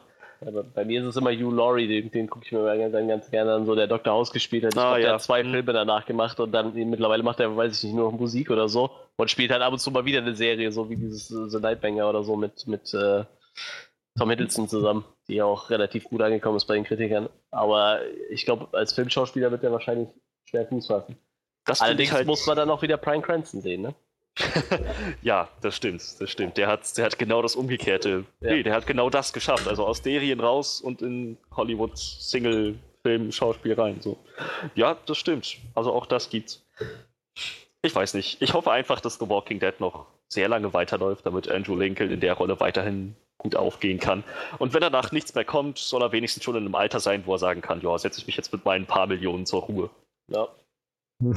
Aber 0.46 0.62
bei 0.62 0.84
mir 0.84 1.00
ist 1.00 1.06
es 1.06 1.16
immer 1.16 1.30
Hugh 1.30 1.54
Laurie, 1.54 1.88
den, 1.88 2.10
den 2.10 2.28
gucke 2.28 2.44
ich 2.46 2.52
mir 2.52 2.64
ganz, 2.76 2.92
ganz 2.92 3.30
gerne 3.30 3.54
an, 3.54 3.66
so 3.66 3.74
der 3.74 3.86
Dr. 3.86 4.12
House 4.12 4.32
gespielt 4.32 4.64
hat. 4.64 4.74
Ich 4.74 4.78
ah, 4.78 4.82
glaub, 4.82 4.98
ja. 4.98 5.04
der 5.04 5.14
hat 5.14 5.22
zwei 5.22 5.42
mhm. 5.42 5.50
Filme 5.52 5.72
danach 5.72 6.06
gemacht 6.06 6.40
und 6.40 6.52
dann 6.52 6.74
mittlerweile 6.74 7.22
macht 7.22 7.40
er, 7.40 7.56
weiß 7.56 7.76
ich 7.78 7.84
nicht, 7.84 7.94
nur 7.94 8.10
noch 8.10 8.18
Musik 8.18 8.50
oder 8.50 8.68
so 8.68 8.90
und 9.16 9.30
spielt 9.30 9.50
halt 9.50 9.62
ab 9.62 9.72
und 9.72 9.78
zu 9.78 9.90
mal 9.90 10.04
wieder 10.04 10.20
eine 10.20 10.34
Serie, 10.34 10.72
so 10.72 10.90
wie 10.90 10.96
dieses 10.96 11.28
The 11.28 11.58
Nightbanger 11.58 12.08
oder 12.08 12.22
so 12.22 12.36
mit, 12.36 12.66
mit 12.66 12.92
äh, 12.94 13.24
Tom 14.16 14.30
Hiddleston 14.30 14.68
zusammen, 14.68 15.04
die 15.28 15.42
auch 15.42 15.70
relativ 15.70 16.04
gut 16.04 16.22
angekommen 16.22 16.56
ist 16.56 16.66
bei 16.66 16.74
den 16.74 16.84
Kritikern. 16.84 17.28
Aber 17.50 18.00
ich 18.30 18.44
glaube, 18.44 18.68
als 18.76 18.92
Filmschauspieler 18.92 19.50
wird 19.50 19.64
er 19.64 19.72
wahrscheinlich 19.72 20.08
schwer 20.48 20.66
Fuß 20.66 20.86
fassen. 20.86 21.16
Das 21.64 21.80
Allerdings 21.80 22.12
halt 22.12 22.26
muss 22.26 22.46
man 22.46 22.56
dann 22.56 22.70
auch 22.70 22.82
wieder 22.82 22.96
Brian 22.96 23.22
Cranston 23.22 23.60
sehen, 23.60 23.82
ne? 23.82 23.94
ja, 25.22 25.48
das 25.60 25.76
stimmt, 25.76 26.02
das 26.20 26.30
stimmt. 26.30 26.56
Der 26.56 26.66
hat, 26.66 26.96
der 26.96 27.04
hat 27.06 27.18
genau 27.18 27.42
das 27.42 27.54
Umgekehrte. 27.54 28.24
Ja. 28.40 28.52
Nee, 28.52 28.62
der 28.62 28.74
hat 28.74 28.86
genau 28.86 29.10
das 29.10 29.32
geschafft. 29.32 29.68
Also 29.68 29.86
aus 29.86 29.98
Serien 29.98 30.40
raus 30.40 30.80
und 30.80 31.02
in 31.02 31.36
Hollywood 31.54 31.96
Single-Film, 31.96 33.30
Schauspiel 33.32 33.74
rein. 33.74 34.00
So. 34.00 34.18
Ja, 34.74 34.96
das 35.06 35.18
stimmt. 35.18 35.58
Also 35.74 35.92
auch 35.92 36.06
das 36.06 36.30
gibt's. 36.30 36.64
Ich 37.82 37.94
weiß 37.94 38.14
nicht. 38.14 38.40
Ich 38.42 38.54
hoffe 38.54 38.72
einfach, 38.72 39.00
dass 39.00 39.18
The 39.18 39.28
Walking 39.28 39.60
Dead 39.60 39.78
noch 39.78 40.06
sehr 40.28 40.48
lange 40.48 40.72
weiterläuft, 40.72 41.26
damit 41.26 41.48
Andrew 41.48 41.76
Lincoln 41.76 42.10
in 42.10 42.20
der 42.20 42.32
Rolle 42.34 42.58
weiterhin 42.58 43.14
gut 43.38 43.56
aufgehen 43.56 44.00
kann. 44.00 44.24
Und 44.58 44.74
wenn 44.74 44.80
danach 44.80 45.12
nichts 45.12 45.34
mehr 45.34 45.44
kommt, 45.44 45.78
soll 45.78 46.02
er 46.02 46.12
wenigstens 46.12 46.44
schon 46.44 46.56
in 46.56 46.64
einem 46.64 46.74
Alter 46.74 46.98
sein, 46.98 47.24
wo 47.26 47.34
er 47.34 47.38
sagen 47.38 47.60
kann, 47.60 47.82
ja, 47.82 47.96
setze 47.98 48.20
ich 48.20 48.26
mich 48.26 48.36
jetzt 48.36 48.52
mit 48.52 48.64
meinen 48.64 48.86
paar 48.86 49.06
Millionen 49.06 49.44
zur 49.46 49.62
Ruhe. 49.62 49.90
Ja. 50.28 50.48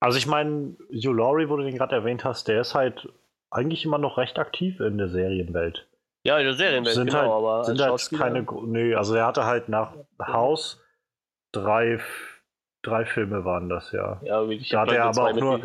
Also 0.00 0.18
ich 0.18 0.26
meine, 0.26 0.76
Hugh 0.90 1.12
Laurie, 1.12 1.48
wo 1.48 1.56
du 1.56 1.64
den 1.64 1.76
gerade 1.76 1.96
erwähnt 1.96 2.24
hast, 2.24 2.48
der 2.48 2.60
ist 2.60 2.74
halt 2.74 3.08
eigentlich 3.50 3.84
immer 3.84 3.98
noch 3.98 4.18
recht 4.18 4.38
aktiv 4.38 4.80
in 4.80 4.98
der 4.98 5.08
Serienwelt. 5.08 5.88
Ja, 6.24 6.38
in 6.38 6.44
der 6.44 6.54
Serienwelt, 6.54 6.94
sind 6.94 7.08
genau, 7.08 7.18
halt, 7.18 7.30
aber 7.30 7.64
sind 7.64 7.80
halt 7.80 8.10
keine, 8.10 8.46
nee, 8.66 8.94
also 8.94 9.14
er 9.14 9.26
hatte 9.26 9.44
halt 9.44 9.68
nach 9.68 9.94
House 10.20 10.82
drei, 11.52 12.00
drei 12.82 13.04
Filme 13.04 13.44
waren 13.44 13.68
das, 13.68 13.92
ja. 13.92 14.20
Ja, 14.22 14.44
ich 14.44 14.68
da 14.68 14.82
hat 14.82 14.92
er 14.92 15.04
aber 15.04 15.30
auch 15.30 15.34
nur 15.34 15.60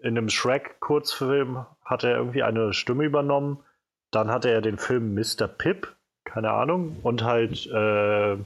in 0.00 0.16
einem 0.16 0.28
Shrek-Kurzfilm 0.28 1.66
hat 1.84 2.04
er 2.04 2.16
irgendwie 2.16 2.42
eine 2.42 2.72
Stimme 2.72 3.04
übernommen 3.04 3.64
dann 4.10 4.30
hatte 4.30 4.50
er 4.50 4.60
den 4.60 4.78
Film 4.78 5.14
Mr. 5.14 5.46
Pip, 5.46 5.94
keine 6.24 6.50
Ahnung, 6.50 6.96
und 7.02 7.22
halt 7.24 7.66
äh, 7.66 8.36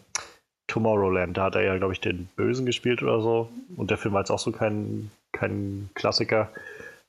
Tomorrowland. 0.73 1.37
Da 1.37 1.45
hat 1.45 1.55
er 1.55 1.63
ja, 1.63 1.77
glaube 1.77 1.93
ich, 1.93 2.01
den 2.01 2.31
Bösen 2.35 2.65
gespielt 2.65 3.03
oder 3.03 3.21
so. 3.21 3.51
Und 3.77 3.91
der 3.91 3.99
Film 3.99 4.15
war 4.15 4.23
jetzt 4.23 4.31
auch 4.31 4.39
so 4.39 4.53
kein, 4.53 5.11
kein 5.33 5.91
Klassiker. 5.95 6.51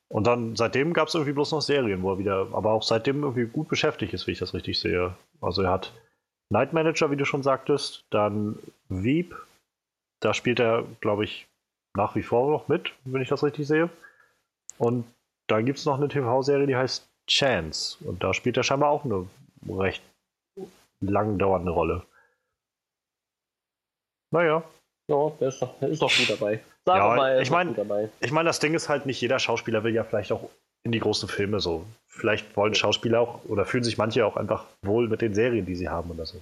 Und 0.10 0.28
dann 0.28 0.58
seitdem 0.58 0.92
gab 0.92 1.08
es 1.08 1.14
irgendwie 1.14 1.32
bloß 1.32 1.54
noch 1.54 1.62
Serien, 1.62 2.04
wo 2.04 2.12
er 2.12 2.20
wieder, 2.20 2.48
aber 2.52 2.72
auch 2.74 2.84
seitdem 2.84 3.24
irgendwie 3.24 3.46
gut 3.46 3.70
beschäftigt 3.70 4.14
ist, 4.14 4.28
wie 4.28 4.32
ich 4.32 4.40
das 4.40 4.54
richtig 4.54 4.80
sehe. 4.80 5.16
Also 5.40 5.62
er 5.62 5.72
hat 5.72 5.94
Night 6.50 6.74
Manager, 6.74 7.10
wie 7.10 7.16
du 7.16 7.24
schon 7.24 7.42
sagtest, 7.42 8.04
dann 8.10 8.60
Veep, 8.90 9.34
da 10.20 10.34
spielt 10.34 10.60
er, 10.60 10.84
glaube 11.00 11.24
ich, 11.24 11.48
nach 11.96 12.16
wie 12.16 12.22
vor 12.22 12.52
noch 12.52 12.68
mit, 12.68 12.92
wenn 13.06 13.22
ich 13.22 13.30
das 13.30 13.44
richtig 13.44 13.66
sehe. 13.66 13.90
Und 14.78 15.06
dann 15.48 15.66
gibt 15.66 15.80
es 15.80 15.86
noch 15.86 15.96
eine 15.96 16.10
TV-Serie, 16.10 16.68
die 16.68 16.76
heißt 16.76 17.08
Chance. 17.30 17.98
Und 18.04 18.24
da 18.24 18.34
spielt 18.34 18.58
er 18.58 18.64
scheinbar 18.64 18.90
auch 18.90 19.06
eine 19.06 19.26
recht 19.70 20.04
lang 21.00 21.38
dauernde 21.38 21.72
Rolle. 21.72 22.04
Naja. 24.34 24.64
Ja, 25.10 25.32
der 25.40 25.48
ist 25.50 25.62
doch, 25.62 25.80
der 25.80 25.90
ist 25.90 26.02
doch 26.02 26.12
gut 26.18 26.30
dabei. 26.30 26.60
Sag 26.86 26.98
Ja, 26.98 27.16
mal, 27.16 27.30
er 27.32 27.36
ich 27.38 27.42
ist 27.44 27.50
doch 27.50 27.56
mein- 27.58 27.68
gut 27.68 27.78
dabei. 27.78 28.10
Ich 28.20 28.32
meine, 28.32 28.48
das 28.48 28.60
Ding 28.60 28.74
ist 28.74 28.90
halt, 28.90 29.06
nicht 29.06 29.22
jeder 29.22 29.38
Schauspieler 29.40 29.84
will 29.84 29.94
ja 29.94 30.04
vielleicht 30.04 30.32
auch 30.32 30.50
in 30.86 30.92
die 30.92 31.00
großen 31.00 31.30
Filme 31.30 31.60
so. 31.60 31.86
Vielleicht 32.08 32.56
wollen 32.58 32.74
Schauspieler 32.76 33.20
auch 33.22 33.46
oder 33.46 33.66
fühlen 33.66 33.84
sich 33.84 33.98
manche 33.98 34.26
auch 34.26 34.36
einfach 34.36 34.66
wohl 34.82 35.08
mit 35.08 35.22
den 35.22 35.34
Serien, 35.34 35.66
die 35.66 35.76
sie 35.76 35.88
haben 35.90 36.10
oder 36.12 36.26
so. 36.26 36.42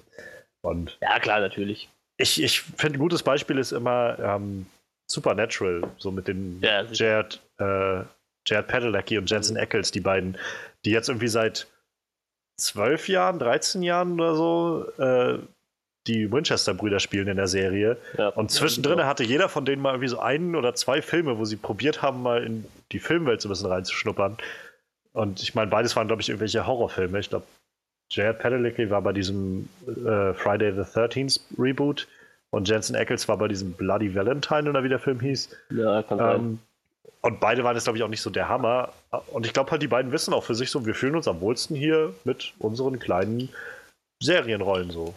Und 0.63 0.97
Ja, 1.01 1.19
klar, 1.19 1.39
natürlich. 1.41 1.89
ich, 2.17 2.41
ich 2.41 2.61
finde, 2.61 2.97
ein 2.97 3.01
gutes 3.01 3.23
Beispiel 3.23 3.57
ist 3.57 3.71
immer 3.71 4.17
ähm, 4.19 4.65
Supernatural, 5.11 5.83
so 5.97 6.11
mit 6.11 6.27
den 6.27 6.59
Ja. 6.61 6.83
Jared, 6.91 7.41
äh, 7.59 8.03
Jared 8.47 8.67
Padalecki 8.67 9.17
und 9.17 9.29
Jensen 9.29 9.57
Ackles, 9.57 9.91
die 9.91 9.99
beiden, 9.99 10.37
die 10.85 10.91
jetzt 10.91 11.09
irgendwie 11.09 11.27
seit 11.27 11.67
zwölf 12.59 13.07
Jahren, 13.09 13.37
13 13.39 13.83
Jahren 13.83 14.13
oder 14.19 14.35
so 14.35 14.85
äh, 14.99 15.39
die 16.07 16.31
Winchester-Brüder 16.31 16.99
spielen 16.99 17.27
in 17.27 17.37
der 17.37 17.47
Serie. 17.47 17.97
Ja. 18.17 18.29
Und 18.29 18.51
zwischendrin 18.51 19.03
hatte 19.05 19.23
jeder 19.23 19.49
von 19.49 19.65
denen 19.65 19.81
mal 19.81 19.91
irgendwie 19.91 20.07
so 20.07 20.19
einen 20.19 20.55
oder 20.55 20.73
zwei 20.73 21.01
Filme, 21.01 21.37
wo 21.37 21.45
sie 21.45 21.57
probiert 21.57 22.01
haben, 22.01 22.23
mal 22.23 22.43
in 22.43 22.65
die 22.91 22.99
Filmwelt 22.99 23.41
so 23.41 23.47
ein 23.47 23.51
bisschen 23.51 23.67
reinzuschnuppern. 23.67 24.37
Und 25.13 25.41
ich 25.41 25.53
meine, 25.55 25.69
beides 25.69 25.95
waren, 25.95 26.07
glaube 26.07 26.21
ich, 26.21 26.29
irgendwelche 26.29 26.65
Horrorfilme. 26.65 27.19
Ich 27.19 27.29
glaube, 27.29 27.45
Jared 28.09 28.39
Padalecki 28.39 28.89
war 28.89 29.01
bei 29.01 29.13
diesem 29.13 29.69
äh, 29.87 30.33
Friday 30.33 30.73
the 30.73 30.81
13th 30.81 31.39
Reboot 31.57 32.07
und 32.49 32.67
Jensen 32.67 32.95
Ackles 32.95 33.27
war 33.27 33.37
bei 33.37 33.47
diesem 33.47 33.73
Bloody 33.73 34.13
Valentine 34.13 34.69
oder 34.69 34.83
wie 34.83 34.89
der 34.89 34.99
Film 34.99 35.19
hieß. 35.19 35.49
Ja, 35.69 36.03
kann 36.03 36.17
sein. 36.17 36.39
Ähm, 36.39 36.59
und 37.21 37.39
beide 37.39 37.63
waren 37.63 37.75
jetzt, 37.75 37.83
glaube 37.83 37.97
ich, 37.97 38.03
auch 38.03 38.09
nicht 38.09 38.21
so 38.21 38.29
der 38.29 38.49
Hammer. 38.49 38.89
Und 39.27 39.45
ich 39.45 39.53
glaube 39.53 39.71
halt, 39.71 39.81
die 39.81 39.87
beiden 39.87 40.11
wissen 40.11 40.33
auch 40.33 40.43
für 40.43 40.55
sich 40.55 40.71
so, 40.71 40.85
wir 40.85 40.95
fühlen 40.95 41.15
uns 41.15 41.27
am 41.27 41.39
wohlsten 41.39 41.75
hier 41.75 42.13
mit 42.23 42.53
unseren 42.57 42.99
kleinen 42.99 43.49
Serienrollen 44.21 44.91
so. 44.91 45.13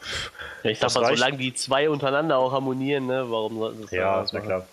Ja, 0.63 0.71
ich 0.71 0.79
sag 0.79 0.87
das 0.87 0.95
mal, 0.95 1.05
reicht. 1.05 1.19
solange 1.19 1.37
die 1.39 1.55
zwei 1.55 1.89
untereinander 1.91 2.39
auch 2.39 2.53
harmonieren, 2.53 3.07
ne, 3.07 3.31
warum 3.31 3.59
sollten 3.59 3.79
sie 3.79 3.83
das 3.85 3.93
Ja, 3.93 4.23
ist 4.23 4.33
machen? 4.33 4.45
klar. 4.47 4.67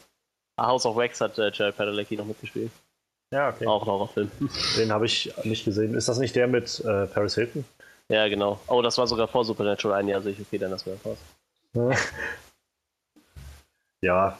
Ah, 0.57 0.67
House 0.67 0.86
of 0.86 0.95
Wax 0.95 1.19
hat 1.21 1.38
äh, 1.38 1.51
Jared 1.53 1.75
Padalecki 1.77 2.15
noch 2.15 2.25
mitgespielt. 2.25 2.71
Ja, 3.34 3.49
okay. 3.49 3.65
Auch 3.67 3.82
ein 3.84 3.88
Horrorfilm. 3.88 4.32
Den 4.77 4.91
habe 4.91 5.05
ich 5.05 5.32
nicht 5.43 5.65
gesehen. 5.65 5.93
Ist 5.95 6.07
das 6.09 6.17
nicht 6.19 6.36
der 6.36 6.47
mit 6.47 6.79
äh, 6.82 7.05
Paris 7.07 7.36
Hilton? 7.36 7.63
ja, 8.09 8.27
genau. 8.27 8.59
Oh, 8.67 8.82
das 8.82 8.97
war 8.97 9.07
sogar 9.07 9.27
vor 9.27 9.45
Supernatural 9.45 9.99
ein 9.99 10.07
Jahr, 10.09 10.21
sehe 10.21 10.34
ich. 10.34 10.41
Okay, 10.41 10.57
dann 10.57 10.71
das 10.71 10.86
wäre 10.86 10.97
raus. 11.05 11.17
ja. 14.01 14.38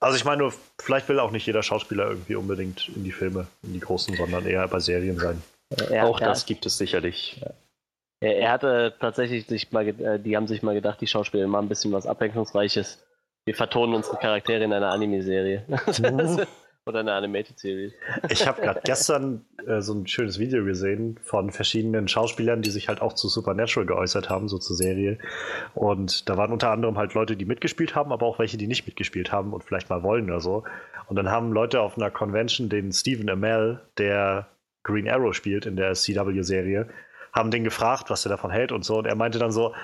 Also 0.00 0.16
ich 0.16 0.24
meine 0.24 0.38
nur, 0.42 0.52
vielleicht 0.80 1.08
will 1.08 1.18
auch 1.20 1.30
nicht 1.30 1.46
jeder 1.46 1.62
Schauspieler 1.62 2.08
irgendwie 2.08 2.34
unbedingt 2.34 2.88
in 2.88 3.04
die 3.04 3.12
Filme, 3.12 3.46
in 3.62 3.72
die 3.72 3.80
großen, 3.80 4.16
sondern 4.16 4.46
eher 4.46 4.66
bei 4.68 4.80
Serien 4.80 5.18
sein. 5.18 5.42
Er, 5.90 6.06
Auch 6.06 6.20
er, 6.20 6.28
das 6.28 6.44
gibt 6.44 6.66
es 6.66 6.76
sicherlich. 6.76 7.40
Er, 8.24 8.38
er 8.38 8.52
hatte 8.52 8.94
tatsächlich 8.98 9.46
sich 9.46 9.70
mal, 9.70 9.86
äh, 9.86 10.18
die 10.18 10.36
haben 10.36 10.46
sich 10.46 10.62
mal 10.62 10.74
gedacht, 10.74 11.00
die 11.00 11.06
Schauspieler 11.06 11.46
machen 11.46 11.66
ein 11.66 11.68
bisschen 11.68 11.92
was 11.92 12.06
Abwechslungsreiches. 12.06 13.04
Wir 13.44 13.54
vertonen 13.54 13.94
unsere 13.94 14.16
Charaktere 14.16 14.64
in 14.64 14.72
einer 14.72 14.90
Anime-Serie. 14.90 15.64
Oder 16.86 17.00
einer 17.00 17.14
Animated-Serie. 17.14 17.92
Ich 18.28 18.46
habe 18.46 18.60
gerade 18.60 18.80
gestern 18.84 19.46
äh, 19.66 19.80
so 19.80 19.94
ein 19.94 20.06
schönes 20.06 20.38
Video 20.38 20.64
gesehen 20.66 21.18
von 21.22 21.50
verschiedenen 21.50 22.08
Schauspielern, 22.08 22.60
die 22.60 22.68
sich 22.70 22.88
halt 22.88 23.00
auch 23.00 23.14
zu 23.14 23.28
Supernatural 23.28 23.86
geäußert 23.86 24.28
haben, 24.28 24.48
so 24.48 24.58
zur 24.58 24.76
Serie. 24.76 25.18
Und 25.74 26.28
da 26.28 26.36
waren 26.36 26.52
unter 26.52 26.70
anderem 26.70 26.98
halt 26.98 27.14
Leute, 27.14 27.36
die 27.36 27.46
mitgespielt 27.46 27.94
haben, 27.94 28.12
aber 28.12 28.26
auch 28.26 28.38
welche, 28.38 28.58
die 28.58 28.66
nicht 28.66 28.86
mitgespielt 28.86 29.32
haben 29.32 29.54
und 29.54 29.64
vielleicht 29.64 29.88
mal 29.88 30.02
wollen 30.02 30.24
oder 30.24 30.40
so. 30.40 30.64
Und 31.06 31.16
dann 31.16 31.30
haben 31.30 31.52
Leute 31.52 31.80
auf 31.80 31.96
einer 31.96 32.10
Convention 32.10 32.68
den 32.68 32.92
Stephen 32.92 33.30
Amell, 33.30 33.80
der 33.96 34.48
Green 34.82 35.08
Arrow 35.08 35.34
spielt 35.34 35.64
in 35.64 35.76
der 35.76 35.94
CW-Serie, 35.94 36.88
haben 37.34 37.50
den 37.50 37.64
gefragt, 37.64 38.10
was 38.10 38.24
er 38.24 38.30
davon 38.30 38.50
hält 38.50 38.72
und 38.72 38.84
so. 38.84 38.98
Und 38.98 39.06
er 39.06 39.16
meinte 39.16 39.38
dann 39.38 39.50
so, 39.50 39.74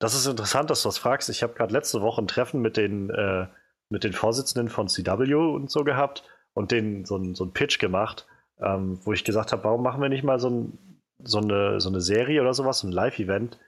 das 0.00 0.14
ist 0.14 0.26
interessant, 0.26 0.68
dass 0.70 0.82
du 0.82 0.88
das 0.88 0.98
fragst. 0.98 1.28
Ich 1.28 1.42
habe 1.42 1.54
gerade 1.54 1.72
letzte 1.72 2.02
Woche 2.02 2.20
ein 2.20 2.28
Treffen 2.28 2.60
mit 2.60 2.76
den, 2.76 3.10
äh, 3.10 3.46
mit 3.88 4.04
den 4.04 4.12
Vorsitzenden 4.12 4.68
von 4.68 4.88
CW 4.88 5.34
und 5.34 5.70
so 5.70 5.84
gehabt 5.84 6.24
und 6.54 6.72
denen 6.72 7.04
so 7.04 7.16
ein, 7.16 7.34
so 7.34 7.44
ein 7.44 7.52
Pitch 7.52 7.78
gemacht, 7.78 8.26
ähm, 8.60 8.98
wo 9.04 9.12
ich 9.12 9.24
gesagt 9.24 9.52
habe, 9.52 9.64
warum 9.64 9.82
machen 9.82 10.02
wir 10.02 10.08
nicht 10.08 10.24
mal 10.24 10.40
so, 10.40 10.50
ein, 10.50 11.02
so, 11.22 11.38
eine, 11.38 11.80
so 11.80 11.88
eine 11.88 12.00
Serie 12.00 12.40
oder 12.40 12.54
sowas, 12.54 12.80
so 12.80 12.88
ein 12.88 12.92
Live-Event, 12.92 13.58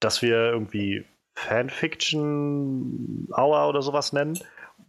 dass 0.00 0.22
wir 0.22 0.50
irgendwie 0.50 1.04
Fanfiction 1.34 3.28
Hour 3.36 3.68
oder 3.68 3.82
sowas 3.82 4.12
nennen, 4.12 4.38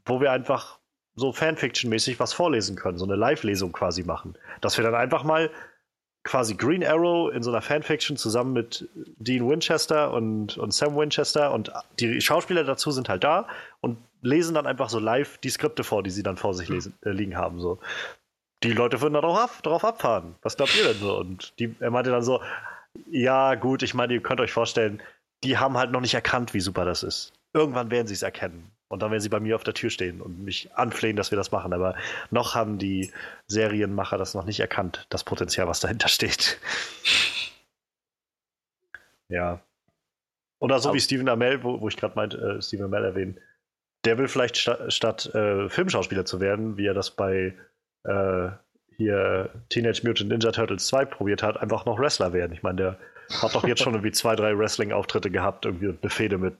wo 0.05 0.19
wir 0.19 0.31
einfach 0.31 0.79
so 1.15 1.31
Fanfiction-mäßig 1.31 2.19
was 2.19 2.33
vorlesen 2.33 2.75
können, 2.75 2.97
so 2.97 3.05
eine 3.05 3.15
Live-Lesung 3.15 3.71
quasi 3.71 4.03
machen. 4.03 4.35
Dass 4.61 4.77
wir 4.77 4.83
dann 4.83 4.95
einfach 4.95 5.23
mal 5.23 5.51
quasi 6.23 6.55
Green 6.55 6.83
Arrow 6.85 7.31
in 7.31 7.43
so 7.43 7.51
einer 7.51 7.61
Fanfiction 7.61 8.17
zusammen 8.17 8.53
mit 8.53 8.87
Dean 9.17 9.47
Winchester 9.47 10.11
und, 10.13 10.57
und 10.57 10.73
Sam 10.73 10.95
Winchester 10.95 11.53
und 11.53 11.71
die 11.99 12.21
Schauspieler 12.21 12.63
dazu 12.63 12.91
sind 12.91 13.09
halt 13.09 13.23
da 13.23 13.47
und 13.81 13.97
lesen 14.21 14.55
dann 14.55 14.65
einfach 14.65 14.89
so 14.89 14.99
live 14.99 15.37
die 15.39 15.49
Skripte 15.49 15.83
vor, 15.83 16.01
die 16.01 16.09
sie 16.09 16.23
dann 16.23 16.37
vor 16.37 16.53
sich 16.53 16.69
lesen, 16.69 16.93
äh, 17.03 17.09
liegen 17.09 17.35
haben. 17.35 17.59
So. 17.59 17.79
Die 18.63 18.71
Leute 18.71 19.01
würden 19.01 19.15
darauf, 19.15 19.37
ab, 19.37 19.63
darauf 19.63 19.83
abfahren. 19.83 20.35
Was 20.41 20.55
glaubt 20.55 20.75
ihr 20.77 20.85
denn 20.85 21.01
so? 21.01 21.17
Und 21.17 21.53
die, 21.59 21.75
er 21.79 21.91
meinte 21.91 22.11
dann 22.11 22.23
so, 22.23 22.41
ja 23.09 23.55
gut, 23.55 23.83
ich 23.83 23.93
meine, 23.93 24.13
ihr 24.13 24.21
könnt 24.21 24.39
euch 24.39 24.53
vorstellen, 24.53 25.01
die 25.43 25.57
haben 25.57 25.77
halt 25.77 25.91
noch 25.91 25.99
nicht 25.99 26.13
erkannt, 26.13 26.53
wie 26.53 26.61
super 26.61 26.85
das 26.85 27.03
ist. 27.03 27.33
Irgendwann 27.53 27.91
werden 27.91 28.07
sie 28.07 28.13
es 28.13 28.21
erkennen. 28.21 28.71
Und 28.93 29.01
dann 29.01 29.11
werden 29.11 29.21
sie 29.21 29.29
bei 29.29 29.39
mir 29.39 29.55
auf 29.55 29.63
der 29.63 29.73
Tür 29.73 29.89
stehen 29.89 30.21
und 30.21 30.43
mich 30.43 30.69
anflehen, 30.75 31.15
dass 31.15 31.31
wir 31.31 31.35
das 31.35 31.51
machen. 31.51 31.73
Aber 31.73 31.95
noch 32.29 32.55
haben 32.55 32.77
die 32.77 33.11
Serienmacher 33.47 34.17
das 34.17 34.35
noch 34.35 34.45
nicht 34.45 34.59
erkannt, 34.59 35.07
das 35.09 35.23
Potenzial, 35.23 35.67
was 35.67 35.79
dahinter 35.79 36.07
steht. 36.07 36.59
ja. 39.29 39.61
Oder 40.59 40.79
so 40.79 40.89
Aber- 40.89 40.95
wie 40.95 41.01
Stephen 41.01 41.27
Amell, 41.27 41.63
wo, 41.63 41.81
wo 41.81 41.87
ich 41.87 41.97
gerade 41.97 42.15
meinte, 42.15 42.37
äh, 42.37 42.61
Stephen 42.61 42.85
Amell 42.85 43.03
erwähnen, 43.03 43.39
der 44.05 44.17
will 44.17 44.27
vielleicht 44.27 44.57
sta 44.57 44.89
statt 44.91 45.33
äh, 45.33 45.69
Filmschauspieler 45.69 46.25
zu 46.25 46.39
werden, 46.39 46.77
wie 46.77 46.85
er 46.85 46.93
das 46.93 47.11
bei 47.11 47.55
äh, 48.03 48.49
hier 48.95 49.49
Teenage 49.69 50.05
Mutant 50.05 50.29
Ninja 50.29 50.51
Turtles 50.51 50.87
2 50.87 51.05
probiert 51.05 51.41
hat, 51.41 51.57
einfach 51.57 51.85
noch 51.85 51.99
Wrestler 51.99 52.31
werden. 52.31 52.53
Ich 52.53 52.63
meine, 52.63 52.75
der 52.75 52.97
hat 53.41 53.55
doch 53.55 53.67
jetzt 53.67 53.81
schon 53.81 53.93
irgendwie 53.93 54.11
zwei, 54.11 54.35
drei 54.35 54.57
Wrestling-Auftritte 54.57 55.31
gehabt, 55.31 55.65
irgendwie 55.65 55.97
eine 55.99 56.09
Fehde 56.11 56.37
mit, 56.37 56.55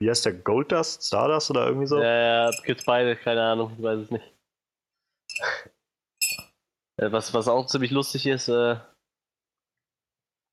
wie 0.00 0.10
heißt 0.10 0.24
der, 0.26 0.34
Goldust, 0.34 1.06
Stardust 1.06 1.50
oder 1.50 1.66
irgendwie 1.66 1.86
so? 1.86 2.00
Ja, 2.00 2.48
ja, 2.48 2.50
gibt's 2.64 2.84
beide, 2.84 3.16
keine 3.16 3.42
Ahnung, 3.42 3.72
ich 3.76 3.82
weiß 3.82 4.00
es 4.00 4.10
nicht. 4.10 4.24
Äh, 6.96 7.10
Was, 7.10 7.34
was 7.34 7.48
auch 7.48 7.66
ziemlich 7.66 7.90
lustig 7.90 8.24
ist, 8.28 8.48
äh, 8.48 8.76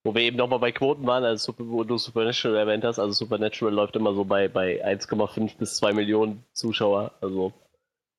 wo 0.04 0.16
wir 0.16 0.24
eben 0.24 0.38
nochmal 0.38 0.58
bei 0.58 0.72
Quoten 0.72 1.06
waren, 1.06 1.24
also 1.24 1.52
Super, 1.52 1.68
wo 1.68 1.84
du 1.84 2.00
Supernatural 2.00 2.58
erwähnt 2.58 2.84
hast, 2.84 2.98
also 2.98 3.12
Supernatural 3.14 3.72
läuft 3.72 3.96
immer 3.96 4.16
so 4.16 4.26
bei, 4.26 4.48
bei 4.48 4.84
1,5 4.84 5.58
bis 5.58 5.78
2 5.78 5.94
Millionen 5.94 6.44
Zuschauer, 6.54 7.12
also 7.22 7.54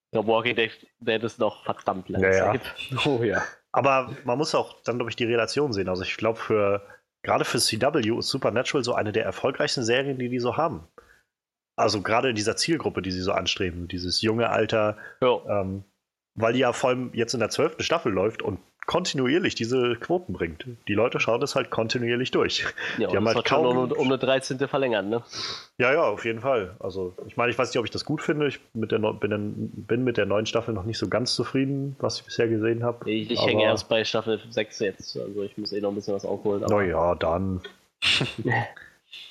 ich 0.06 0.12
glaube, 0.12 0.28
Walking 0.28 0.54
Dead, 0.54 1.22
ist 1.24 1.38
noch 1.38 1.64
verdammt 1.64 2.08
lange 2.10 2.26
Ja, 2.28 2.32
ja. 2.32 2.52
Zeit. 2.52 2.74
Oh 3.06 3.24
ja. 3.24 3.42
Aber 3.72 4.14
man 4.24 4.38
muss 4.38 4.54
auch 4.54 4.82
dann, 4.82 4.98
glaube 4.98 5.10
ich, 5.10 5.16
die 5.16 5.24
Relation 5.24 5.72
sehen. 5.72 5.88
Also 5.88 6.02
ich 6.02 6.16
glaube, 6.18 6.38
für 6.38 6.86
gerade 7.22 7.46
für 7.46 7.58
CW 7.58 8.18
ist 8.18 8.28
Supernatural 8.28 8.84
so 8.84 8.94
eine 8.94 9.10
der 9.12 9.24
erfolgreichsten 9.24 9.82
Serien, 9.82 10.18
die 10.18 10.28
die 10.28 10.38
so 10.38 10.58
haben. 10.58 10.86
Also 11.76 12.02
gerade 12.02 12.28
in 12.30 12.34
dieser 12.36 12.56
Zielgruppe, 12.56 13.02
die 13.02 13.10
sie 13.10 13.22
so 13.22 13.32
anstreben, 13.32 13.88
dieses 13.88 14.20
junge 14.22 14.50
Alter, 14.50 14.96
Ja. 15.20 15.38
ähm, 15.60 15.84
weil 16.34 16.52
die 16.52 16.60
ja 16.60 16.72
vor 16.72 16.90
allem 16.90 17.10
jetzt 17.14 17.34
in 17.34 17.40
der 17.40 17.50
zwölften 17.50 17.82
Staffel 17.82 18.12
läuft 18.12 18.42
und 18.42 18.58
kontinuierlich 18.86 19.54
diese 19.54 19.94
Quoten 19.96 20.32
bringt. 20.32 20.66
Die 20.88 20.94
Leute 20.94 21.20
schauen 21.20 21.40
das 21.40 21.54
halt 21.54 21.70
kontinuierlich 21.70 22.32
durch. 22.32 22.64
Ja, 22.98 23.06
Die 23.08 23.16
haben 23.16 23.28
halt 23.28 23.44
kaum- 23.44 23.64
um, 23.64 23.92
um 23.92 24.06
eine 24.08 24.18
13. 24.18 24.66
verlängert, 24.66 25.06
ne? 25.06 25.22
Ja, 25.78 25.92
ja, 25.92 26.02
auf 26.02 26.24
jeden 26.24 26.40
Fall. 26.40 26.74
Also 26.80 27.14
ich 27.28 27.36
meine, 27.36 27.52
ich 27.52 27.58
weiß 27.58 27.68
nicht, 27.68 27.78
ob 27.78 27.84
ich 27.84 27.92
das 27.92 28.04
gut 28.04 28.20
finde. 28.22 28.48
Ich 28.48 28.58
mit 28.74 28.90
der, 28.90 28.98
bin, 28.98 29.30
dann- 29.30 29.70
bin 29.72 30.02
mit 30.02 30.16
der 30.16 30.26
neuen 30.26 30.46
Staffel 30.46 30.74
noch 30.74 30.84
nicht 30.84 30.98
so 30.98 31.08
ganz 31.08 31.34
zufrieden, 31.36 31.94
was 32.00 32.18
ich 32.18 32.24
bisher 32.24 32.48
gesehen 32.48 32.82
habe. 32.82 33.08
Ich, 33.08 33.30
ich 33.30 33.40
hänge 33.46 33.62
erst 33.62 33.88
bei 33.88 34.02
Staffel 34.04 34.40
6 34.50 34.80
jetzt, 34.80 35.16
also 35.16 35.42
ich 35.42 35.56
muss 35.56 35.72
eh 35.72 35.80
noch 35.80 35.90
ein 35.90 35.94
bisschen 35.94 36.14
was 36.14 36.24
aufholen. 36.24 36.62
Naja, 36.68 37.14
dann. 37.14 37.60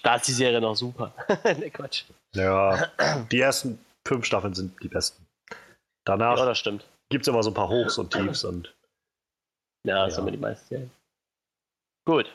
da 0.04 0.16
ist 0.16 0.28
die 0.28 0.34
Serie 0.34 0.62
noch 0.62 0.76
super. 0.76 1.14
ne, 1.44 1.70
Quatsch. 1.72 2.06
Ja, 2.34 2.88
die 3.32 3.40
ersten 3.40 3.84
fünf 4.08 4.26
Staffeln 4.26 4.54
sind 4.54 4.82
die 4.84 4.88
besten. 4.88 5.26
Danach 6.06 6.38
Ja, 6.38 6.46
das 6.46 6.58
stimmt. 6.60 6.86
gibt 7.10 7.24
es 7.24 7.28
immer 7.28 7.44
so 7.44 7.52
ein 7.52 7.54
paar 7.56 7.70
Hochs 7.70 7.98
und 7.98 8.12
Tiefs 8.12 8.44
und 8.44 8.74
Ja, 9.86 10.06
das 10.06 10.14
Ja. 10.14 10.16
sind 10.18 10.26
wir 10.26 10.32
die 10.32 10.38
meisten 10.38 10.68
Serien. 10.68 10.92
Gut. 12.08 12.34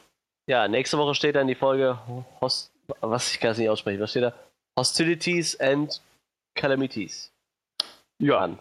Ja, 0.49 0.69
nächste 0.69 0.97
Woche 0.99 1.15
steht 1.15 1.35
dann 1.35 1.49
die 1.49 1.55
Folge 1.57 1.99
Host 2.41 2.71
was 3.01 3.33
ich 3.33 3.41
kann 3.41 3.51
es 3.51 3.59
nicht 3.59 3.69
aussprechen. 3.69 4.01
Was 4.01 4.11
steht 4.11 4.23
da? 4.23 4.33
Hostilities 4.79 5.59
and 5.59 6.01
Calamities. 6.57 7.33
Ja, 8.23 8.39
An. 8.39 8.59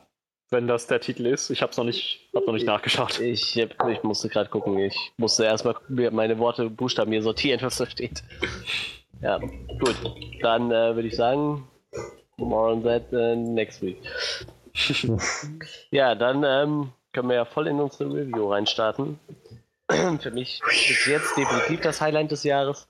Wenn 0.55 0.67
das 0.67 0.87
der 0.87 1.01
Titel 1.01 1.25
ist. 1.25 1.49
Ich 1.49 1.61
hab's 1.61 1.75
noch 1.77 1.83
nicht, 1.83 2.29
hab 2.33 2.47
noch 2.47 2.53
nicht 2.53 2.65
nachgeschaut. 2.65 3.19
Ich, 3.19 3.55
hab- 3.57 3.89
ich 3.89 4.01
musste 4.03 4.29
gerade 4.29 4.49
gucken. 4.49 4.79
Ich 4.79 4.95
musste 5.17 5.43
erstmal 5.43 5.75
mir 5.89 6.11
meine 6.11 6.39
Worte, 6.39 6.69
Buchstaben 6.69 7.11
hier 7.11 7.21
sortieren, 7.21 7.61
was 7.61 7.75
da 7.77 7.85
steht. 7.85 8.23
Ja, 9.21 9.37
gut. 9.37 9.95
Dann 10.41 10.71
äh, 10.71 10.95
würde 10.95 11.07
ich 11.09 11.15
sagen, 11.15 11.67
more 12.37 12.71
on 12.71 12.83
that 12.83 13.11
äh, 13.11 13.35
next 13.35 13.81
week. 13.81 13.97
ja, 15.91 16.15
dann 16.15 16.43
ähm, 16.43 16.91
können 17.13 17.29
wir 17.29 17.35
ja 17.35 17.45
voll 17.45 17.67
in 17.67 17.79
unsere 17.79 18.09
Review 18.13 18.51
reinstarten. 18.51 19.19
Für 20.21 20.31
mich 20.31 20.61
ist 20.69 21.05
jetzt 21.05 21.37
definitiv 21.37 21.81
das 21.81 21.99
Highlight 22.01 22.31
des 22.31 22.43
Jahres. 22.43 22.87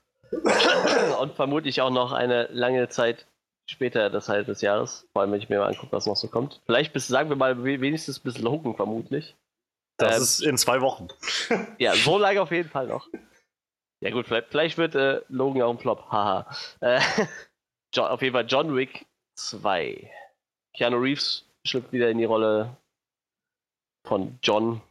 Und 1.20 1.34
vermutlich 1.34 1.80
auch 1.80 1.90
noch 1.90 2.12
eine 2.12 2.48
lange 2.52 2.88
Zeit 2.88 3.26
später 3.66 4.10
das 4.10 4.28
Highlight 4.28 4.48
des 4.48 4.60
Jahres. 4.60 5.06
Vor 5.12 5.22
allem, 5.22 5.32
wenn 5.32 5.40
ich 5.40 5.48
mir 5.48 5.58
mal 5.58 5.68
angucke, 5.68 5.92
was 5.92 6.06
noch 6.06 6.16
so 6.16 6.28
kommt. 6.28 6.60
Vielleicht 6.66 6.92
bis, 6.92 7.08
sagen 7.08 7.28
wir 7.28 7.36
mal, 7.36 7.62
wenigstens 7.64 8.18
bisschen 8.18 8.48
Hocken, 8.48 8.76
vermutlich. 8.76 9.36
Das 9.98 10.16
ähm, 10.16 10.22
ist 10.22 10.40
in 10.40 10.58
zwei 10.58 10.80
Wochen. 10.80 11.08
ja, 11.78 11.94
so 11.94 12.18
lange 12.18 12.40
auf 12.40 12.50
jeden 12.50 12.68
Fall 12.68 12.86
noch. 12.86 13.08
Ja 14.02 14.10
gut, 14.10 14.26
vielleicht, 14.26 14.48
vielleicht 14.48 14.78
wird 14.78 14.94
äh, 14.94 15.22
Logan 15.28 15.62
auch 15.62 15.70
ein 15.70 15.78
Flop. 15.78 16.10
Haha. 16.10 16.46
Äh, 16.80 17.00
John, 17.94 18.08
auf 18.08 18.20
jeden 18.20 18.34
Fall 18.34 18.46
John 18.46 18.76
Wick 18.76 19.06
2. 19.38 20.10
Keanu 20.76 20.98
Reeves 20.98 21.46
schlüpft 21.66 21.92
wieder 21.92 22.10
in 22.10 22.18
die 22.18 22.24
Rolle 22.24 22.76
von 24.06 24.38
John, 24.42 24.82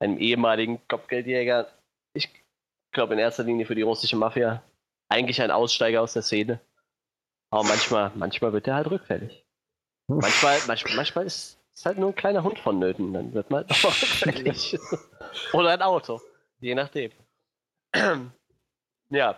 einem 0.00 0.16
ehemaligen 0.18 0.80
Kopfgeldjäger. 0.88 1.70
Ich 2.14 2.30
glaube 2.92 3.12
in 3.12 3.18
erster 3.18 3.44
Linie 3.44 3.66
für 3.66 3.74
die 3.74 3.82
russische 3.82 4.16
Mafia. 4.16 4.62
Eigentlich 5.10 5.42
ein 5.42 5.50
Aussteiger 5.50 6.00
aus 6.00 6.14
der 6.14 6.22
Szene. 6.22 6.60
Aber 7.50 7.64
manchmal, 7.64 8.12
manchmal 8.14 8.52
wird 8.52 8.68
er 8.68 8.76
halt 8.76 8.90
rückfällig. 8.90 9.44
Manchmal, 10.08 10.58
manchmal, 10.66 10.96
manchmal 10.96 11.26
ist 11.26 11.58
es 11.72 11.86
halt 11.86 11.98
nur 11.98 12.10
ein 12.10 12.14
kleiner 12.14 12.42
Hund 12.42 12.58
vonnöten, 12.58 13.12
dann 13.12 13.32
wird 13.32 13.50
man 13.50 13.60
halt 13.60 13.70
auch 13.84 13.84
rückfällig. 13.84 14.78
Oder 15.52 15.70
ein 15.70 15.82
Auto, 15.82 16.20
je 16.60 16.74
nachdem. 16.74 17.10
ja, 19.10 19.36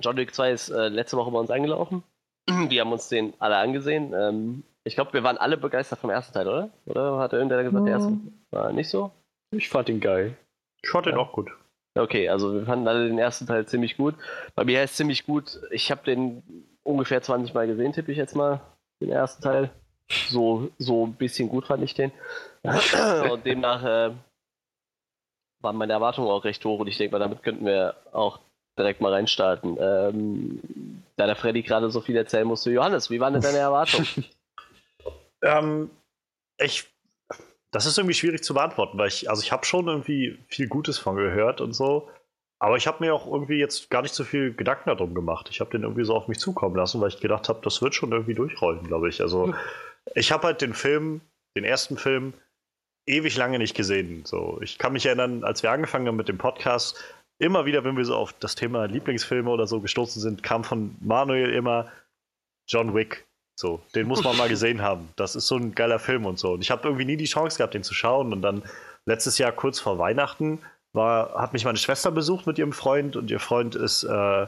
John 0.00 0.16
Wick 0.16 0.34
2 0.34 0.52
ist 0.52 0.68
äh, 0.70 0.88
letzte 0.88 1.16
Woche 1.16 1.30
bei 1.30 1.38
uns 1.38 1.50
angelaufen. 1.50 2.02
Wir 2.48 2.80
haben 2.80 2.92
uns 2.92 3.08
den 3.08 3.34
alle 3.38 3.56
angesehen. 3.56 4.12
Ähm, 4.14 4.64
ich 4.84 4.94
glaube, 4.94 5.12
wir 5.12 5.22
waren 5.22 5.38
alle 5.38 5.56
begeistert 5.56 5.98
vom 5.98 6.10
ersten 6.10 6.32
Teil, 6.32 6.48
oder? 6.48 6.70
Oder 6.86 7.18
hat 7.18 7.32
irgendwer 7.32 7.62
gesagt, 7.62 7.86
der 7.86 7.92
erste 7.92 8.18
war 8.50 8.72
nicht 8.72 8.88
so? 8.88 9.12
Ich 9.54 9.68
fand 9.68 9.88
ihn 9.88 10.00
geil. 10.00 10.36
Ich 10.82 10.90
fand 10.90 11.06
ja. 11.06 11.12
ihn 11.12 11.18
auch 11.18 11.32
gut. 11.32 11.50
Okay, 11.94 12.28
also 12.28 12.54
wir 12.54 12.64
fanden 12.64 12.88
alle 12.88 13.08
den 13.08 13.18
ersten 13.18 13.46
Teil 13.46 13.66
ziemlich 13.66 13.96
gut. 13.96 14.14
Bei 14.54 14.64
mir 14.64 14.82
ist 14.82 14.96
ziemlich 14.96 15.26
gut. 15.26 15.60
Ich 15.70 15.90
habe 15.90 16.02
den 16.04 16.42
ungefähr 16.82 17.22
20 17.22 17.54
Mal 17.54 17.66
gesehen, 17.66 17.92
tippe 17.92 18.12
ich 18.12 18.18
jetzt 18.18 18.36
mal, 18.36 18.60
den 19.00 19.10
ersten 19.10 19.42
Teil. 19.42 19.70
So, 20.28 20.70
so 20.78 21.06
ein 21.06 21.14
bisschen 21.14 21.48
gut 21.48 21.66
fand 21.66 21.82
ich 21.84 21.94
den. 21.94 22.12
Und 23.30 23.46
demnach 23.46 23.84
äh, 23.84 24.10
waren 25.60 25.76
meine 25.76 25.92
Erwartungen 25.92 26.28
auch 26.28 26.44
recht 26.44 26.64
hoch 26.64 26.80
und 26.80 26.86
ich 26.86 26.96
denke 26.96 27.12
mal, 27.12 27.18
damit 27.18 27.42
könnten 27.42 27.66
wir 27.66 27.94
auch 28.12 28.40
direkt 28.78 29.00
mal 29.00 29.12
reinstarten. 29.12 29.76
Ähm, 29.78 30.60
da 31.16 31.26
der 31.26 31.36
Freddy 31.36 31.62
gerade 31.62 31.90
so 31.90 32.00
viel 32.00 32.16
erzählen 32.16 32.46
musste, 32.46 32.70
Johannes, 32.70 33.10
wie 33.10 33.20
waren 33.20 33.34
denn 33.34 33.42
deine 33.42 33.58
Erwartungen? 33.58 34.24
ähm, 35.42 35.90
ich, 36.58 36.88
das 37.70 37.86
ist 37.86 37.98
irgendwie 37.98 38.14
schwierig 38.14 38.42
zu 38.42 38.54
beantworten, 38.54 38.98
weil 38.98 39.08
ich, 39.08 39.28
also 39.28 39.42
ich 39.42 39.52
habe 39.52 39.66
schon 39.66 39.86
irgendwie 39.86 40.38
viel 40.48 40.68
Gutes 40.68 40.98
von 40.98 41.16
gehört 41.16 41.60
und 41.60 41.72
so. 41.74 42.08
Aber 42.62 42.76
ich 42.76 42.86
habe 42.86 43.02
mir 43.02 43.14
auch 43.14 43.26
irgendwie 43.26 43.58
jetzt 43.58 43.88
gar 43.88 44.02
nicht 44.02 44.14
so 44.14 44.22
viel 44.22 44.52
Gedanken 44.52 44.90
darum 44.90 45.14
gemacht. 45.14 45.48
Ich 45.50 45.60
habe 45.60 45.70
den 45.70 45.82
irgendwie 45.82 46.04
so 46.04 46.14
auf 46.14 46.28
mich 46.28 46.38
zukommen 46.38 46.76
lassen, 46.76 47.00
weil 47.00 47.08
ich 47.08 47.18
gedacht 47.18 47.48
habe, 47.48 47.60
das 47.62 47.80
wird 47.80 47.94
schon 47.94 48.12
irgendwie 48.12 48.34
durchrollen, 48.34 48.86
glaube 48.86 49.08
ich. 49.08 49.22
Also 49.22 49.54
ich 50.14 50.30
habe 50.30 50.46
halt 50.46 50.60
den 50.60 50.74
Film, 50.74 51.22
den 51.56 51.64
ersten 51.64 51.96
Film, 51.96 52.34
ewig 53.06 53.36
lange 53.38 53.58
nicht 53.58 53.74
gesehen. 53.74 54.26
So, 54.26 54.58
ich 54.60 54.76
kann 54.76 54.92
mich 54.92 55.06
erinnern, 55.06 55.42
als 55.42 55.62
wir 55.62 55.70
angefangen 55.70 56.06
haben 56.06 56.16
mit 56.16 56.28
dem 56.28 56.36
Podcast, 56.36 57.02
immer 57.38 57.64
wieder, 57.64 57.82
wenn 57.84 57.96
wir 57.96 58.04
so 58.04 58.14
auf 58.14 58.34
das 58.34 58.56
Thema 58.56 58.84
Lieblingsfilme 58.84 59.48
oder 59.48 59.66
so 59.66 59.80
gestoßen 59.80 60.20
sind, 60.20 60.42
kam 60.42 60.62
von 60.62 60.96
Manuel 61.00 61.54
immer 61.54 61.90
John 62.68 62.94
Wick. 62.94 63.26
So, 63.58 63.80
den 63.94 64.06
muss 64.06 64.22
man 64.22 64.36
mal 64.36 64.48
gesehen 64.50 64.82
haben. 64.82 65.08
Das 65.16 65.34
ist 65.34 65.46
so 65.46 65.56
ein 65.56 65.74
geiler 65.74 65.98
Film 65.98 66.26
und 66.26 66.38
so. 66.38 66.52
Und 66.52 66.60
ich 66.60 66.70
habe 66.70 66.86
irgendwie 66.86 67.06
nie 67.06 67.16
die 67.16 67.24
Chance 67.24 67.56
gehabt, 67.56 67.72
den 67.72 67.82
zu 67.82 67.94
schauen. 67.94 68.34
Und 68.34 68.42
dann 68.42 68.62
letztes 69.06 69.38
Jahr 69.38 69.52
kurz 69.52 69.80
vor 69.80 69.98
Weihnachten 69.98 70.60
war, 70.92 71.34
hat 71.34 71.52
mich 71.52 71.64
meine 71.64 71.78
Schwester 71.78 72.10
besucht 72.10 72.46
mit 72.46 72.58
ihrem 72.58 72.72
Freund 72.72 73.16
und 73.16 73.30
ihr 73.30 73.40
Freund 73.40 73.74
ist, 73.74 74.04
äh, 74.04 74.46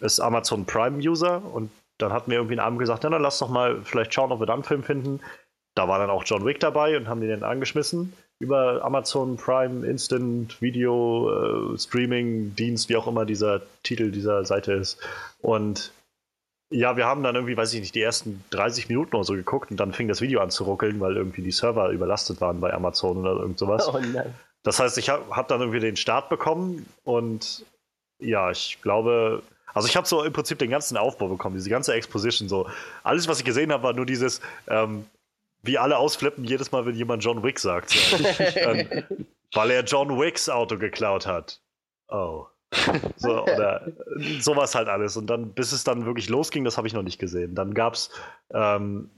ist 0.00 0.20
Amazon 0.20 0.66
Prime 0.66 0.98
User 0.98 1.42
und 1.44 1.70
dann 1.98 2.12
hatten 2.12 2.30
wir 2.30 2.38
irgendwie 2.38 2.54
einen 2.54 2.66
Abend 2.66 2.78
gesagt, 2.78 3.04
na, 3.04 3.10
dann 3.10 3.22
lass 3.22 3.38
doch 3.38 3.48
mal 3.48 3.82
vielleicht 3.82 4.12
schauen, 4.12 4.32
ob 4.32 4.40
wir 4.40 4.46
da 4.46 4.54
einen 4.54 4.64
Film 4.64 4.82
finden. 4.82 5.20
Da 5.74 5.88
war 5.88 5.98
dann 5.98 6.10
auch 6.10 6.24
John 6.24 6.44
Wick 6.44 6.60
dabei 6.60 6.96
und 6.96 7.08
haben 7.08 7.20
den 7.20 7.30
dann 7.30 7.44
angeschmissen 7.44 8.12
über 8.38 8.84
Amazon 8.84 9.36
Prime 9.36 9.86
Instant 9.86 10.60
Video 10.60 11.72
äh, 11.74 11.78
Streaming 11.78 12.54
Dienst, 12.56 12.88
wie 12.88 12.96
auch 12.96 13.06
immer 13.06 13.24
dieser 13.24 13.62
Titel 13.84 14.10
dieser 14.10 14.44
Seite 14.44 14.72
ist. 14.72 14.98
Und 15.40 15.92
ja, 16.70 16.96
wir 16.96 17.06
haben 17.06 17.22
dann 17.22 17.36
irgendwie, 17.36 17.56
weiß 17.56 17.72
ich 17.74 17.80
nicht, 17.80 17.94
die 17.94 18.02
ersten 18.02 18.42
30 18.50 18.88
Minuten 18.88 19.14
oder 19.14 19.24
so 19.24 19.34
geguckt 19.34 19.70
und 19.70 19.78
dann 19.78 19.92
fing 19.92 20.08
das 20.08 20.20
Video 20.20 20.40
an 20.40 20.50
zu 20.50 20.64
ruckeln, 20.64 20.98
weil 21.00 21.16
irgendwie 21.16 21.42
die 21.42 21.52
Server 21.52 21.90
überlastet 21.90 22.40
waren 22.40 22.60
bei 22.60 22.72
Amazon 22.72 23.18
oder 23.18 23.40
irgend 23.40 23.58
sowas. 23.58 23.88
Oh 23.88 23.98
nein. 23.98 24.34
Das 24.62 24.78
heißt, 24.78 24.98
ich 24.98 25.08
habe 25.08 25.34
hab 25.34 25.48
dann 25.48 25.60
irgendwie 25.60 25.80
den 25.80 25.96
Start 25.96 26.28
bekommen 26.28 26.86
und 27.04 27.64
ja, 28.18 28.50
ich 28.50 28.78
glaube, 28.80 29.42
also 29.74 29.88
ich 29.88 29.96
habe 29.96 30.06
so 30.06 30.22
im 30.22 30.32
Prinzip 30.32 30.58
den 30.58 30.70
ganzen 30.70 30.96
Aufbau 30.96 31.28
bekommen, 31.28 31.56
diese 31.56 31.70
ganze 31.70 31.94
Exposition 31.94 32.48
so. 32.48 32.68
Alles, 33.02 33.26
was 33.28 33.38
ich 33.38 33.44
gesehen 33.44 33.72
habe, 33.72 33.82
war 33.82 33.92
nur 33.92 34.06
dieses, 34.06 34.40
ähm, 34.68 35.06
wie 35.62 35.78
alle 35.78 35.96
ausflippen 35.96 36.44
jedes 36.44 36.72
Mal, 36.72 36.86
wenn 36.86 36.94
jemand 36.94 37.24
John 37.24 37.42
Wick 37.42 37.58
sagt. 37.58 37.90
So. 37.90 38.16
ähm, 38.56 39.04
weil 39.52 39.70
er 39.70 39.84
John 39.84 40.18
Wicks 40.18 40.48
Auto 40.48 40.78
geklaut 40.78 41.26
hat. 41.26 41.60
Oh. 42.08 42.46
So, 43.16 43.42
oder 43.42 43.86
sowas 44.40 44.74
halt 44.74 44.88
alles. 44.88 45.16
Und 45.16 45.26
dann, 45.26 45.52
bis 45.52 45.72
es 45.72 45.84
dann 45.84 46.06
wirklich 46.06 46.28
losging, 46.28 46.64
das 46.64 46.78
habe 46.78 46.86
ich 46.86 46.94
noch 46.94 47.02
nicht 47.02 47.18
gesehen. 47.18 47.54
Dann 47.54 47.74
gab 47.74 47.94
es 47.94 48.10
ähm, 48.52 49.10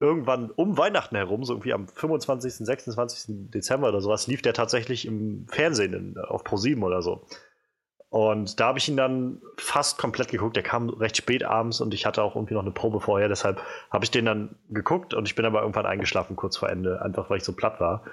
irgendwann 0.00 0.50
um 0.50 0.76
Weihnachten 0.76 1.16
herum, 1.16 1.44
so 1.44 1.54
irgendwie 1.54 1.72
am 1.72 1.88
25., 1.88 2.66
26. 2.66 3.50
Dezember 3.50 3.88
oder 3.88 4.00
sowas, 4.00 4.26
lief 4.26 4.42
der 4.42 4.52
tatsächlich 4.52 5.06
im 5.06 5.46
Fernsehen 5.48 5.92
in, 5.94 6.18
auf 6.18 6.44
ProSieben 6.44 6.82
oder 6.82 7.02
so. 7.02 7.26
Und 8.14 8.60
da 8.60 8.66
habe 8.66 8.78
ich 8.78 8.88
ihn 8.88 8.96
dann 8.96 9.42
fast 9.56 9.98
komplett 9.98 10.28
geguckt. 10.28 10.54
Der 10.54 10.62
kam 10.62 10.88
recht 10.88 11.16
spät 11.16 11.42
abends 11.42 11.80
und 11.80 11.94
ich 11.94 12.06
hatte 12.06 12.22
auch 12.22 12.36
irgendwie 12.36 12.54
noch 12.54 12.62
eine 12.62 12.70
Probe 12.70 13.00
vorher. 13.00 13.28
Deshalb 13.28 13.60
habe 13.90 14.04
ich 14.04 14.12
den 14.12 14.24
dann 14.24 14.54
geguckt 14.70 15.14
und 15.14 15.26
ich 15.26 15.34
bin 15.34 15.44
aber 15.44 15.62
irgendwann 15.62 15.84
eingeschlafen 15.84 16.36
kurz 16.36 16.56
vor 16.56 16.70
Ende, 16.70 17.02
einfach 17.02 17.28
weil 17.28 17.38
ich 17.38 17.44
so 17.44 17.54
platt 17.54 17.80
war. 17.80 18.04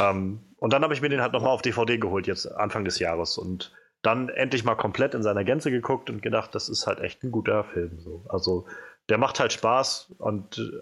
Ähm, 0.00 0.40
und 0.58 0.72
dann 0.72 0.84
habe 0.84 0.94
ich 0.94 1.02
mir 1.02 1.08
den 1.08 1.22
halt 1.22 1.32
nochmal 1.32 1.50
auf 1.50 1.62
DVD 1.62 1.98
geholt, 1.98 2.28
jetzt 2.28 2.46
Anfang 2.46 2.84
des 2.84 3.00
Jahres. 3.00 3.36
Und 3.36 3.72
dann 4.02 4.28
endlich 4.28 4.62
mal 4.64 4.76
komplett 4.76 5.14
in 5.14 5.24
seiner 5.24 5.42
Gänze 5.42 5.72
geguckt 5.72 6.08
und 6.08 6.22
gedacht, 6.22 6.54
das 6.54 6.68
ist 6.68 6.86
halt 6.86 7.00
echt 7.00 7.24
ein 7.24 7.32
guter 7.32 7.64
Film. 7.64 7.98
So. 7.98 8.24
Also 8.28 8.66
der 9.12 9.18
macht 9.18 9.40
halt 9.40 9.52
Spaß 9.52 10.14
und 10.16 10.56
äh, 10.56 10.80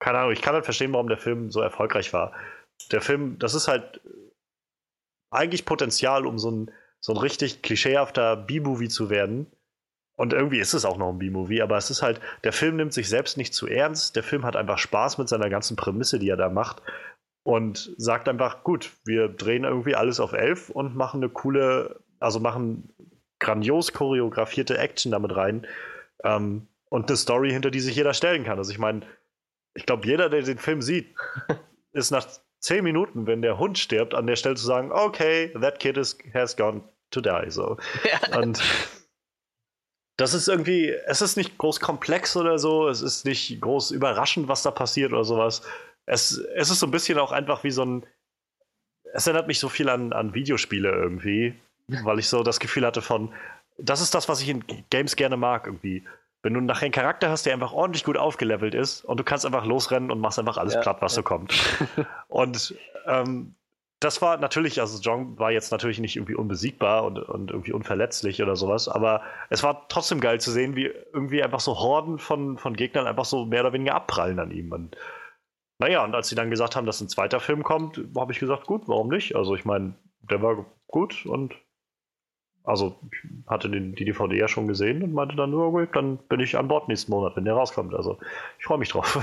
keine 0.00 0.18
Ahnung, 0.18 0.32
ich 0.32 0.42
kann 0.42 0.54
halt 0.54 0.64
verstehen, 0.64 0.92
warum 0.92 1.06
der 1.06 1.18
Film 1.18 1.52
so 1.52 1.60
erfolgreich 1.60 2.12
war. 2.12 2.32
Der 2.90 3.00
Film, 3.00 3.38
das 3.38 3.54
ist 3.54 3.68
halt 3.68 4.00
eigentlich 5.30 5.64
Potenzial, 5.64 6.26
um 6.26 6.36
so 6.36 6.50
ein, 6.50 6.72
so 6.98 7.12
ein 7.12 7.16
richtig 7.16 7.62
klischeehafter 7.62 8.34
B-Movie 8.34 8.88
zu 8.88 9.08
werden. 9.08 9.46
Und 10.16 10.32
irgendwie 10.32 10.58
ist 10.58 10.74
es 10.74 10.84
auch 10.84 10.96
noch 10.96 11.10
ein 11.10 11.20
B-Movie, 11.20 11.62
aber 11.62 11.76
es 11.76 11.90
ist 11.90 12.02
halt, 12.02 12.20
der 12.42 12.52
Film 12.52 12.74
nimmt 12.74 12.92
sich 12.92 13.08
selbst 13.08 13.36
nicht 13.36 13.54
zu 13.54 13.68
ernst. 13.68 14.16
Der 14.16 14.24
Film 14.24 14.44
hat 14.44 14.56
einfach 14.56 14.78
Spaß 14.78 15.18
mit 15.18 15.28
seiner 15.28 15.48
ganzen 15.48 15.76
Prämisse, 15.76 16.18
die 16.18 16.30
er 16.30 16.36
da 16.36 16.48
macht. 16.48 16.82
Und 17.44 17.94
sagt 17.98 18.28
einfach, 18.28 18.64
gut, 18.64 18.90
wir 19.04 19.28
drehen 19.28 19.62
irgendwie 19.62 19.94
alles 19.94 20.18
auf 20.18 20.32
elf 20.32 20.70
und 20.70 20.96
machen 20.96 21.22
eine 21.22 21.30
coole, 21.30 22.00
also 22.18 22.40
machen 22.40 22.92
grandios 23.38 23.92
choreografierte 23.92 24.76
Action 24.76 25.12
damit 25.12 25.36
rein. 25.36 25.68
Ähm, 26.24 26.66
und 26.94 27.10
eine 27.10 27.16
Story, 27.16 27.50
hinter 27.50 27.72
die 27.72 27.80
sich 27.80 27.96
jeder 27.96 28.14
stellen 28.14 28.44
kann. 28.44 28.56
Also 28.56 28.70
ich 28.70 28.78
meine, 28.78 29.00
ich 29.74 29.84
glaube, 29.84 30.06
jeder, 30.06 30.30
der 30.30 30.42
den 30.42 30.58
Film 30.58 30.80
sieht, 30.80 31.12
ist 31.92 32.12
nach 32.12 32.24
zehn 32.60 32.84
Minuten, 32.84 33.26
wenn 33.26 33.42
der 33.42 33.58
Hund 33.58 33.80
stirbt, 33.80 34.14
an 34.14 34.28
der 34.28 34.36
Stelle 34.36 34.54
zu 34.54 34.64
sagen, 34.64 34.92
okay, 34.92 35.52
that 35.60 35.80
kid 35.80 35.96
is, 35.96 36.16
has 36.34 36.56
gone 36.56 36.82
to 37.10 37.20
die. 37.20 37.50
So. 37.50 37.78
Ja. 38.04 38.38
Und 38.38 38.62
das 40.18 40.34
ist 40.34 40.46
irgendwie, 40.46 40.90
es 41.06 41.20
ist 41.20 41.36
nicht 41.36 41.58
groß 41.58 41.80
komplex 41.80 42.36
oder 42.36 42.60
so, 42.60 42.86
es 42.86 43.02
ist 43.02 43.24
nicht 43.24 43.60
groß 43.60 43.90
überraschend, 43.90 44.46
was 44.46 44.62
da 44.62 44.70
passiert 44.70 45.12
oder 45.12 45.24
sowas. 45.24 45.62
Es, 46.06 46.38
es 46.54 46.70
ist 46.70 46.78
so 46.78 46.86
ein 46.86 46.92
bisschen 46.92 47.18
auch 47.18 47.32
einfach 47.32 47.64
wie 47.64 47.72
so 47.72 47.84
ein, 47.84 48.06
es 49.12 49.26
erinnert 49.26 49.48
mich 49.48 49.58
so 49.58 49.68
viel 49.68 49.88
an, 49.88 50.12
an 50.12 50.32
Videospiele 50.32 50.92
irgendwie, 50.92 51.56
weil 52.04 52.20
ich 52.20 52.28
so 52.28 52.44
das 52.44 52.60
Gefühl 52.60 52.86
hatte 52.86 53.02
von, 53.02 53.34
das 53.78 54.00
ist 54.00 54.14
das, 54.14 54.28
was 54.28 54.40
ich 54.40 54.48
in 54.48 54.64
Games 54.90 55.16
gerne 55.16 55.36
mag 55.36 55.66
irgendwie 55.66 56.04
wenn 56.44 56.52
du 56.52 56.60
nachher 56.60 56.84
einen 56.84 56.92
Charakter 56.92 57.30
hast, 57.30 57.46
der 57.46 57.54
einfach 57.54 57.72
ordentlich 57.72 58.04
gut 58.04 58.18
aufgelevelt 58.18 58.74
ist 58.74 59.02
und 59.02 59.18
du 59.18 59.24
kannst 59.24 59.46
einfach 59.46 59.64
losrennen 59.64 60.10
und 60.10 60.20
machst 60.20 60.38
einfach 60.38 60.58
alles 60.58 60.74
ja, 60.74 60.82
platt, 60.82 60.98
was 61.00 61.12
ja. 61.12 61.16
so 61.16 61.22
kommt. 61.22 61.54
und 62.28 62.74
ähm, 63.06 63.54
das 63.98 64.20
war 64.20 64.36
natürlich, 64.36 64.78
also 64.78 65.00
John 65.00 65.38
war 65.38 65.50
jetzt 65.52 65.72
natürlich 65.72 65.98
nicht 66.00 66.16
irgendwie 66.16 66.34
unbesiegbar 66.34 67.04
und, 67.04 67.18
und 67.18 67.50
irgendwie 67.50 67.72
unverletzlich 67.72 68.42
oder 68.42 68.56
sowas, 68.56 68.90
aber 68.90 69.22
es 69.48 69.62
war 69.62 69.88
trotzdem 69.88 70.20
geil 70.20 70.38
zu 70.38 70.50
sehen, 70.50 70.76
wie 70.76 70.92
irgendwie 71.14 71.42
einfach 71.42 71.60
so 71.60 71.78
Horden 71.78 72.18
von, 72.18 72.58
von 72.58 72.76
Gegnern 72.76 73.06
einfach 73.06 73.24
so 73.24 73.46
mehr 73.46 73.62
oder 73.62 73.72
weniger 73.72 73.94
abprallen 73.94 74.38
an 74.38 74.50
ihm. 74.50 74.70
Und 74.70 74.98
naja, 75.78 76.04
und 76.04 76.14
als 76.14 76.28
sie 76.28 76.34
dann 76.34 76.50
gesagt 76.50 76.76
haben, 76.76 76.84
dass 76.84 77.00
ein 77.00 77.08
zweiter 77.08 77.40
Film 77.40 77.62
kommt, 77.62 77.98
habe 78.14 78.32
ich 78.32 78.38
gesagt, 78.38 78.66
gut, 78.66 78.82
warum 78.86 79.08
nicht? 79.08 79.34
Also 79.34 79.54
ich 79.54 79.64
meine, 79.64 79.94
der 80.20 80.42
war 80.42 80.66
gut 80.88 81.24
und 81.24 81.54
also 82.64 82.98
ich 83.12 83.30
hatte 83.46 83.68
den, 83.68 83.94
die 83.94 84.06
DVD 84.06 84.36
ja 84.36 84.48
schon 84.48 84.66
gesehen 84.66 85.02
und 85.02 85.12
meinte 85.12 85.36
dann 85.36 85.50
nur, 85.50 85.66
okay, 85.66 85.86
dann 85.92 86.16
bin 86.16 86.40
ich 86.40 86.56
an 86.56 86.66
Bord 86.66 86.88
nächsten 86.88 87.12
Monat, 87.12 87.36
wenn 87.36 87.44
der 87.44 87.54
rauskommt. 87.54 87.94
Also 87.94 88.18
ich 88.58 88.64
freue 88.64 88.78
mich 88.78 88.88
drauf. 88.88 89.22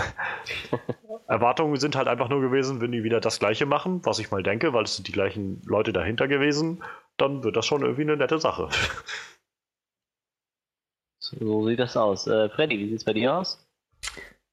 Erwartungen 1.27 1.75
sind 1.77 1.95
halt 1.95 2.07
einfach 2.07 2.29
nur 2.29 2.39
gewesen, 2.39 2.81
wenn 2.81 2.91
die 2.91 3.03
wieder 3.03 3.19
das 3.19 3.39
gleiche 3.39 3.65
machen, 3.65 4.01
was 4.03 4.19
ich 4.19 4.29
mal 4.29 4.43
denke, 4.43 4.73
weil 4.73 4.83
es 4.83 4.95
sind 4.95 5.07
die 5.07 5.11
gleichen 5.11 5.61
Leute 5.65 5.91
dahinter 5.91 6.27
gewesen, 6.27 6.83
dann 7.17 7.43
wird 7.43 7.55
das 7.55 7.65
schon 7.65 7.81
irgendwie 7.81 8.03
eine 8.03 8.17
nette 8.17 8.39
Sache. 8.39 8.69
So 11.23 11.65
sieht 11.65 11.79
das 11.79 11.95
aus. 11.95 12.27
Äh, 12.27 12.49
Freddy, 12.49 12.77
wie 12.77 12.89
sieht 12.89 12.97
es 12.97 13.03
bei 13.05 13.13
dir 13.13 13.37
aus? 13.37 13.65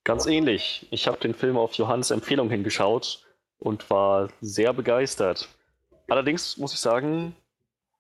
Ganz 0.05 0.27
ähnlich. 0.27 0.87
Ich 0.91 1.09
habe 1.09 1.19
den 1.19 1.35
Film 1.35 1.57
auf 1.57 1.75
Johannes 1.75 2.13
Empfehlung 2.13 2.51
hingeschaut 2.51 3.27
und 3.59 3.91
war 3.91 4.29
sehr 4.41 4.73
begeistert. 4.73 5.49
Allerdings 6.07 6.57
muss 6.57 6.73
ich 6.73 6.79
sagen, 6.79 7.35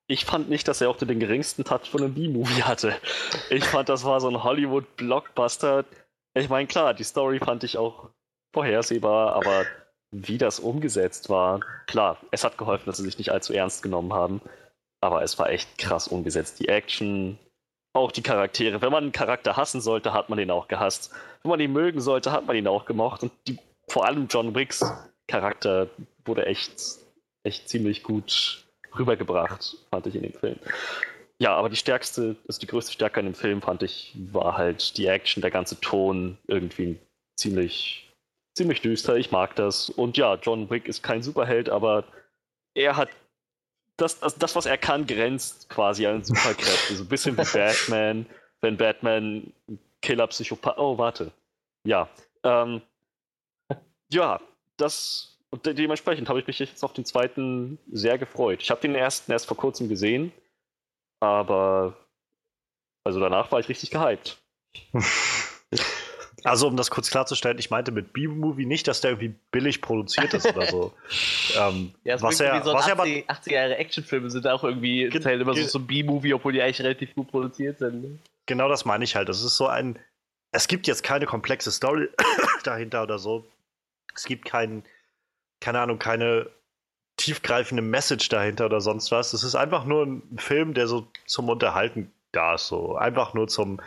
ich 0.08 0.24
fand 0.24 0.48
nicht, 0.48 0.66
dass 0.66 0.80
er 0.80 0.88
auch 0.88 0.96
den 0.96 1.20
geringsten 1.20 1.64
Touch 1.64 1.90
von 1.90 2.02
einem 2.02 2.14
B-Movie 2.14 2.62
hatte. 2.62 2.96
Ich 3.50 3.64
fand, 3.64 3.90
das 3.90 4.04
war 4.04 4.20
so 4.20 4.28
ein 4.28 4.42
Hollywood-Blockbuster. 4.42 5.84
Ich 6.34 6.48
meine, 6.48 6.66
klar, 6.66 6.94
die 6.94 7.04
Story 7.04 7.38
fand 7.38 7.62
ich 7.62 7.76
auch 7.76 8.08
vorhersehbar, 8.54 9.34
aber 9.34 9.66
wie 10.10 10.38
das 10.38 10.60
umgesetzt 10.60 11.28
war, 11.28 11.60
klar, 11.86 12.16
es 12.30 12.42
hat 12.42 12.56
geholfen, 12.56 12.86
dass 12.86 12.96
sie 12.96 13.04
sich 13.04 13.18
nicht 13.18 13.30
allzu 13.30 13.52
ernst 13.52 13.82
genommen 13.82 14.14
haben. 14.14 14.40
Aber 15.00 15.22
es 15.22 15.38
war 15.38 15.50
echt 15.50 15.76
krass 15.76 16.08
umgesetzt. 16.08 16.58
Die 16.58 16.68
Action, 16.68 17.38
auch 17.92 18.10
die 18.10 18.22
Charaktere. 18.22 18.80
Wenn 18.80 18.90
man 18.90 19.04
einen 19.04 19.12
Charakter 19.12 19.56
hassen 19.58 19.82
sollte, 19.82 20.14
hat 20.14 20.30
man 20.30 20.38
ihn 20.38 20.50
auch 20.50 20.68
gehasst. 20.68 21.12
Wenn 21.42 21.50
man 21.50 21.60
ihn 21.60 21.72
mögen 21.72 22.00
sollte, 22.00 22.32
hat 22.32 22.46
man 22.46 22.56
ihn 22.56 22.66
auch 22.66 22.86
gemocht. 22.86 23.22
Und 23.22 23.32
die, 23.46 23.58
vor 23.86 24.06
allem 24.06 24.26
John 24.28 24.54
Wicks 24.54 24.82
Charakter 25.26 25.88
wurde 26.24 26.46
echt, 26.46 26.80
echt 27.42 27.68
ziemlich 27.68 28.02
gut 28.02 28.64
rübergebracht, 28.98 29.76
fand 29.90 30.06
ich 30.06 30.14
in 30.16 30.22
dem 30.22 30.34
Film. 30.34 30.58
Ja, 31.40 31.54
aber 31.54 31.68
die 31.68 31.76
stärkste, 31.76 32.36
also 32.48 32.60
die 32.60 32.66
größte 32.66 32.92
Stärke 32.92 33.20
an 33.20 33.26
dem 33.26 33.34
Film, 33.34 33.62
fand 33.62 33.82
ich, 33.82 34.14
war 34.32 34.56
halt 34.56 34.96
die 34.96 35.06
Action, 35.06 35.40
der 35.40 35.52
ganze 35.52 35.80
Ton 35.80 36.36
irgendwie 36.48 36.98
ziemlich, 37.36 38.10
ziemlich 38.56 38.80
düster. 38.80 39.16
Ich 39.16 39.30
mag 39.30 39.54
das. 39.54 39.88
Und 39.88 40.16
ja, 40.16 40.34
John 40.34 40.68
Wick 40.68 40.88
ist 40.88 41.02
kein 41.02 41.22
Superheld, 41.22 41.68
aber 41.68 42.04
er 42.74 42.96
hat 42.96 43.10
das, 43.96 44.18
das, 44.20 44.36
das 44.36 44.56
was 44.56 44.66
er 44.66 44.78
kann, 44.78 45.06
grenzt 45.06 45.68
quasi 45.68 46.06
an 46.06 46.24
Superkräfte. 46.24 46.96
So 46.96 47.04
ein 47.04 47.08
bisschen 47.08 47.36
wie 47.36 47.44
Batman, 47.44 48.26
wenn 48.60 48.76
Batman 48.76 49.52
Killer-Psychopath. 50.02 50.78
Oh, 50.78 50.98
warte. 50.98 51.30
Ja. 51.84 52.08
Ähm, 52.42 52.82
ja, 54.12 54.40
das. 54.76 55.37
Und 55.50 55.64
de 55.64 55.74
dementsprechend 55.74 56.28
habe 56.28 56.40
ich 56.40 56.46
mich 56.46 56.58
jetzt 56.58 56.84
auf 56.84 56.92
den 56.92 57.04
zweiten 57.04 57.78
sehr 57.90 58.18
gefreut. 58.18 58.62
Ich 58.62 58.70
habe 58.70 58.80
den 58.80 58.94
ersten 58.94 59.32
erst 59.32 59.46
vor 59.46 59.56
kurzem 59.56 59.88
gesehen, 59.88 60.32
aber 61.20 61.96
also 63.04 63.20
danach 63.20 63.50
war 63.50 63.60
ich 63.60 63.68
richtig 63.68 63.90
gehypt. 63.90 64.38
Also, 66.44 66.68
um 66.68 66.76
das 66.76 66.90
kurz 66.90 67.10
klarzustellen, 67.10 67.58
ich 67.58 67.70
meinte 67.70 67.90
mit 67.90 68.12
B-Movie 68.12 68.64
nicht, 68.64 68.86
dass 68.86 69.00
der 69.00 69.12
irgendwie 69.12 69.34
billig 69.50 69.80
produziert 69.80 70.34
ist 70.34 70.46
oder 70.46 70.66
so. 70.66 70.92
ähm, 71.58 71.92
ja, 72.04 72.20
was 72.22 72.38
er, 72.40 72.62
so 72.62 72.72
was 72.72 72.86
80, 72.86 73.24
er 73.26 73.30
80 73.30 73.52
Jahre 73.52 73.76
Actionfilme 73.76 74.30
sind 74.30 74.46
auch 74.46 74.62
irgendwie 74.62 75.10
zählen 75.10 75.40
immer 75.40 75.54
so 75.54 75.66
zum 75.66 75.86
B-Movie, 75.86 76.34
obwohl 76.34 76.52
die 76.52 76.62
eigentlich 76.62 76.80
relativ 76.80 77.14
gut 77.14 77.28
produziert 77.28 77.80
sind. 77.80 78.02
Ne? 78.02 78.18
Genau 78.46 78.68
das 78.68 78.84
meine 78.84 79.04
ich 79.04 79.16
halt. 79.16 79.28
Das 79.28 79.42
ist 79.42 79.56
so 79.56 79.66
ein. 79.66 79.98
Es 80.52 80.68
gibt 80.68 80.86
jetzt 80.86 81.02
keine 81.02 81.26
komplexe 81.26 81.72
Story 81.72 82.08
dahinter 82.64 83.02
oder 83.02 83.18
so. 83.18 83.44
Es 84.14 84.24
gibt 84.24 84.44
kein, 84.44 84.84
keine 85.60 85.80
Ahnung, 85.80 85.98
keine 85.98 86.48
tiefgreifende 87.16 87.82
Message 87.82 88.28
dahinter 88.28 88.66
oder 88.66 88.80
sonst 88.80 89.10
was. 89.10 89.32
Es 89.32 89.42
ist 89.42 89.54
einfach 89.54 89.84
nur 89.84 90.06
ein 90.06 90.38
Film, 90.38 90.74
der 90.74 90.86
so 90.86 91.08
zum 91.26 91.48
Unterhalten 91.48 92.12
da 92.32 92.54
ist. 92.54 92.68
So. 92.68 92.96
Einfach 92.96 93.34
nur 93.34 93.48
zum 93.48 93.80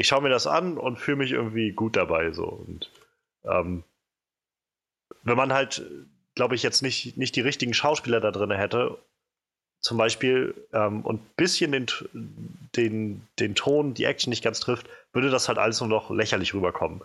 ich 0.00 0.08
schaue 0.08 0.22
mir 0.22 0.30
das 0.30 0.46
an 0.46 0.78
und 0.78 0.98
fühle 0.98 1.18
mich 1.18 1.32
irgendwie 1.32 1.72
gut 1.72 1.94
dabei. 1.94 2.32
So. 2.32 2.46
Und 2.46 2.90
ähm, 3.44 3.84
wenn 5.22 5.36
man 5.36 5.52
halt, 5.52 5.84
glaube 6.34 6.54
ich, 6.54 6.62
jetzt 6.62 6.80
nicht, 6.80 7.18
nicht 7.18 7.36
die 7.36 7.42
richtigen 7.42 7.74
Schauspieler 7.74 8.18
da 8.18 8.30
drin 8.30 8.50
hätte, 8.50 8.96
zum 9.80 9.98
Beispiel, 9.98 10.54
ähm, 10.72 11.02
und 11.02 11.20
ein 11.20 11.30
bisschen 11.36 11.72
den, 11.72 11.86
den, 12.76 13.28
den 13.38 13.54
Ton, 13.54 13.92
die 13.92 14.04
Action 14.04 14.30
nicht 14.30 14.42
ganz 14.42 14.60
trifft, 14.60 14.88
würde 15.12 15.28
das 15.28 15.48
halt 15.48 15.58
alles 15.58 15.80
nur 15.80 15.88
noch 15.90 16.08
lächerlich 16.08 16.54
rüberkommen. 16.54 17.02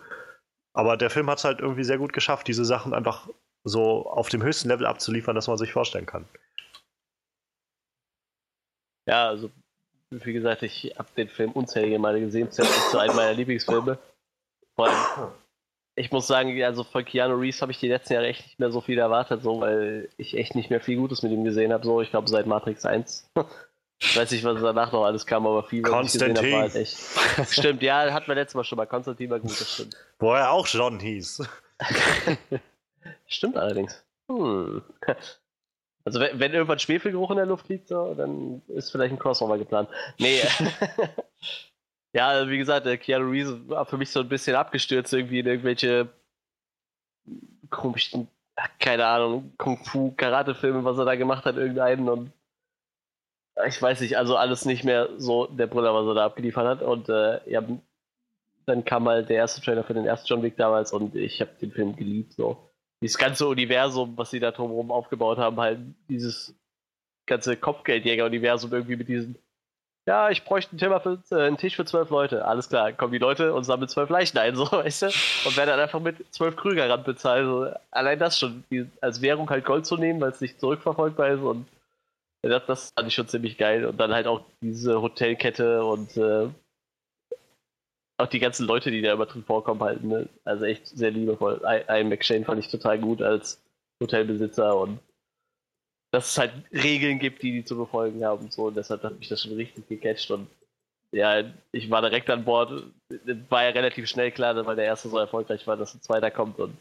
Aber 0.72 0.96
der 0.96 1.10
Film 1.10 1.28
hat 1.28 1.36
es 1.36 1.44
halt 1.44 1.60
irgendwie 1.60 1.84
sehr 1.84 1.98
gut 1.98 2.14
geschafft, 2.14 2.48
diese 2.48 2.64
Sachen 2.64 2.94
einfach 2.94 3.28
so 3.66 4.06
auf 4.06 4.28
dem 4.28 4.42
höchsten 4.42 4.68
Level 4.68 4.86
abzuliefern, 4.86 5.34
dass 5.34 5.48
man 5.48 5.58
sich 5.58 5.72
vorstellen 5.72 6.06
kann. 6.06 6.24
Ja, 9.08 9.28
also 9.28 9.50
wie 10.10 10.32
gesagt, 10.32 10.62
ich 10.62 10.94
habe 10.96 11.08
den 11.16 11.28
Film 11.28 11.52
unzählige 11.52 11.98
Male 11.98 12.20
gesehen. 12.20 12.48
Das 12.48 12.58
ist 12.58 12.90
zu 12.90 12.98
einem 12.98 13.16
meiner 13.16 13.34
Lieblingsfilme. 13.34 13.98
Vor 14.76 14.88
allem, 14.88 15.32
ich 15.96 16.12
muss 16.12 16.28
sagen, 16.28 16.62
also 16.62 16.84
von 16.84 17.04
Keanu 17.04 17.34
Reeves 17.34 17.60
habe 17.60 17.72
ich 17.72 17.80
die 17.80 17.88
letzten 17.88 18.14
Jahre 18.14 18.28
echt 18.28 18.44
nicht 18.44 18.58
mehr 18.60 18.70
so 18.70 18.80
viel 18.80 18.98
erwartet, 18.98 19.42
so, 19.42 19.60
weil 19.60 20.08
ich 20.16 20.36
echt 20.36 20.54
nicht 20.54 20.70
mehr 20.70 20.80
viel 20.80 20.96
Gutes 20.96 21.22
mit 21.22 21.32
ihm 21.32 21.44
gesehen 21.44 21.72
habe. 21.72 21.84
So, 21.84 22.00
ich 22.00 22.10
glaube, 22.10 22.28
seit 22.28 22.46
Matrix 22.46 22.86
1. 22.86 23.30
ich 23.98 24.16
weiß 24.16 24.30
nicht, 24.30 24.44
was 24.44 24.60
danach 24.60 24.92
noch 24.92 25.04
alles 25.04 25.26
kam, 25.26 25.44
aber 25.44 25.64
viel, 25.64 25.82
was 25.82 26.06
ich 26.06 26.20
gesehen 26.20 26.36
habe, 26.36 26.56
halt 26.56 26.76
echt. 26.76 26.98
Stimmt, 27.50 27.82
ja, 27.82 28.12
hatten 28.12 28.28
wir 28.28 28.36
letztes 28.36 28.54
Mal 28.54 28.64
schon 28.64 28.76
mal. 28.76 28.86
Konstantin 28.86 29.30
war 29.30 29.40
gut, 29.40 29.50
das 29.50 29.74
stimmt. 29.74 29.96
Wo 30.20 30.32
er 30.32 30.52
auch 30.52 30.68
John 30.68 31.00
hieß. 31.00 31.42
stimmt 33.26 33.56
allerdings. 33.56 34.04
Hm. 34.30 34.82
Also 36.04 36.20
wenn, 36.20 36.38
wenn 36.38 36.52
irgendwann 36.52 36.78
Schwefelgeruch 36.78 37.32
in 37.32 37.36
der 37.36 37.46
Luft 37.46 37.68
liegt, 37.68 37.88
so, 37.88 38.14
dann 38.14 38.62
ist 38.68 38.92
vielleicht 38.92 39.12
ein 39.12 39.18
Crossover 39.18 39.58
geplant. 39.58 39.88
Nee. 40.18 40.40
ja, 42.12 42.28
also 42.28 42.48
wie 42.48 42.58
gesagt, 42.58 42.86
der 42.86 42.96
Keanu 42.96 43.28
Reeves 43.28 43.68
war 43.68 43.86
für 43.86 43.96
mich 43.96 44.10
so 44.10 44.20
ein 44.20 44.28
bisschen 44.28 44.54
abgestürzt 44.54 45.12
irgendwie 45.12 45.40
in 45.40 45.46
irgendwelche 45.46 46.08
komischen, 47.70 48.28
keine 48.78 49.04
Ahnung, 49.04 49.52
Kung-Fu, 49.58 50.12
Karate-Filme, 50.12 50.84
was 50.84 50.96
er 50.96 51.06
da 51.06 51.16
gemacht 51.16 51.44
hat, 51.44 51.56
irgendeinen 51.56 52.08
und 52.08 52.32
ich 53.66 53.80
weiß 53.80 54.02
nicht, 54.02 54.16
also 54.16 54.36
alles 54.36 54.64
nicht 54.64 54.84
mehr 54.84 55.08
so 55.18 55.46
der 55.46 55.66
Brüller, 55.66 55.94
was 55.94 56.06
er 56.06 56.14
da 56.14 56.26
abgeliefert 56.26 56.66
hat 56.66 56.82
und 56.82 57.08
äh, 57.08 57.50
ja, 57.50 57.62
dann 58.66 58.84
kam 58.84 59.08
halt 59.08 59.28
der 59.28 59.38
erste 59.38 59.60
Trailer 59.60 59.82
für 59.82 59.94
den 59.94 60.06
ersten 60.06 60.28
John 60.28 60.42
Wick 60.42 60.56
damals 60.56 60.92
und 60.92 61.16
ich 61.16 61.40
habe 61.40 61.50
den 61.60 61.72
Film 61.72 61.96
geliebt, 61.96 62.34
so 62.34 62.65
dieses 63.00 63.18
ganze 63.18 63.46
Universum, 63.46 64.16
was 64.16 64.30
sie 64.30 64.40
da 64.40 64.50
drumherum 64.50 64.90
aufgebaut 64.90 65.38
haben, 65.38 65.60
halt 65.60 65.78
dieses 66.08 66.54
ganze 67.26 67.56
Kopfgeldjäger-Universum 67.56 68.72
irgendwie 68.72 68.96
mit 68.96 69.08
diesem, 69.08 69.34
ja, 70.06 70.30
ich 70.30 70.44
bräuchte 70.44 70.70
einen, 70.72 70.78
Thema 70.78 71.00
für, 71.00 71.20
äh, 71.30 71.42
einen 71.42 71.56
Tisch 71.56 71.76
für 71.76 71.84
zwölf 71.84 72.10
Leute. 72.10 72.44
Alles 72.44 72.68
klar, 72.68 72.92
kommen 72.92 73.12
die 73.12 73.18
Leute 73.18 73.52
und 73.52 73.64
sammeln 73.64 73.88
zwölf 73.88 74.08
Leichen 74.08 74.38
ein, 74.38 74.54
so, 74.56 74.70
weißt 74.70 75.02
du? 75.02 75.06
Und 75.06 75.56
werden 75.56 75.70
dann 75.70 75.80
einfach 75.80 76.00
mit 76.00 76.32
zwölf 76.32 76.56
Krüger 76.56 76.96
bezahlt. 76.98 77.40
Also, 77.40 77.74
allein 77.90 78.18
das 78.18 78.38
schon, 78.38 78.64
die, 78.70 78.88
als 79.00 79.20
Währung 79.20 79.50
halt 79.50 79.64
Gold 79.64 79.84
zu 79.84 79.96
nehmen, 79.96 80.20
weil 80.20 80.30
es 80.30 80.40
nicht 80.40 80.60
zurückverfolgbar 80.60 81.30
ist 81.30 81.40
und 81.40 81.66
das, 82.42 82.64
das 82.66 82.92
fand 82.94 83.08
ich 83.08 83.14
schon 83.14 83.28
ziemlich 83.28 83.58
geil. 83.58 83.86
Und 83.86 83.98
dann 83.98 84.12
halt 84.12 84.26
auch 84.26 84.42
diese 84.60 85.02
Hotelkette 85.02 85.84
und 85.84 86.16
äh, 86.16 86.48
auch 88.18 88.26
die 88.26 88.38
ganzen 88.38 88.66
Leute, 88.66 88.90
die 88.90 89.02
da 89.02 89.12
immer 89.12 89.26
drin 89.26 89.44
vorkommen, 89.44 89.80
halt, 89.80 90.02
ne? 90.02 90.28
Also 90.44 90.64
echt 90.64 90.86
sehr 90.86 91.10
liebevoll. 91.10 91.60
Ian 91.64 92.08
McShane 92.08 92.44
fand 92.44 92.60
ich 92.60 92.70
total 92.70 92.98
gut 92.98 93.22
als 93.22 93.62
Hotelbesitzer 94.02 94.76
und 94.76 94.98
dass 96.12 96.30
es 96.30 96.38
halt 96.38 96.52
Regeln 96.72 97.18
gibt, 97.18 97.42
die 97.42 97.52
die 97.52 97.64
zu 97.64 97.76
befolgen 97.76 98.24
haben 98.24 98.44
und 98.44 98.52
so. 98.52 98.66
Und 98.66 98.76
deshalb 98.76 99.02
hat 99.02 99.18
mich 99.18 99.28
das 99.28 99.42
schon 99.42 99.54
richtig 99.54 99.88
gecatcht 99.88 100.30
und 100.30 100.48
ja, 101.12 101.44
ich 101.72 101.90
war 101.90 102.02
direkt 102.02 102.28
an 102.30 102.44
Bord. 102.44 102.84
War 103.48 103.64
ja 103.64 103.70
relativ 103.70 104.08
schnell 104.08 104.32
klar, 104.32 104.66
weil 104.66 104.76
der 104.76 104.86
erste 104.86 105.08
so 105.08 105.18
erfolgreich 105.18 105.66
war, 105.66 105.76
dass 105.76 105.94
ein 105.94 106.02
zweiter 106.02 106.30
kommt 106.30 106.58
und 106.58 106.76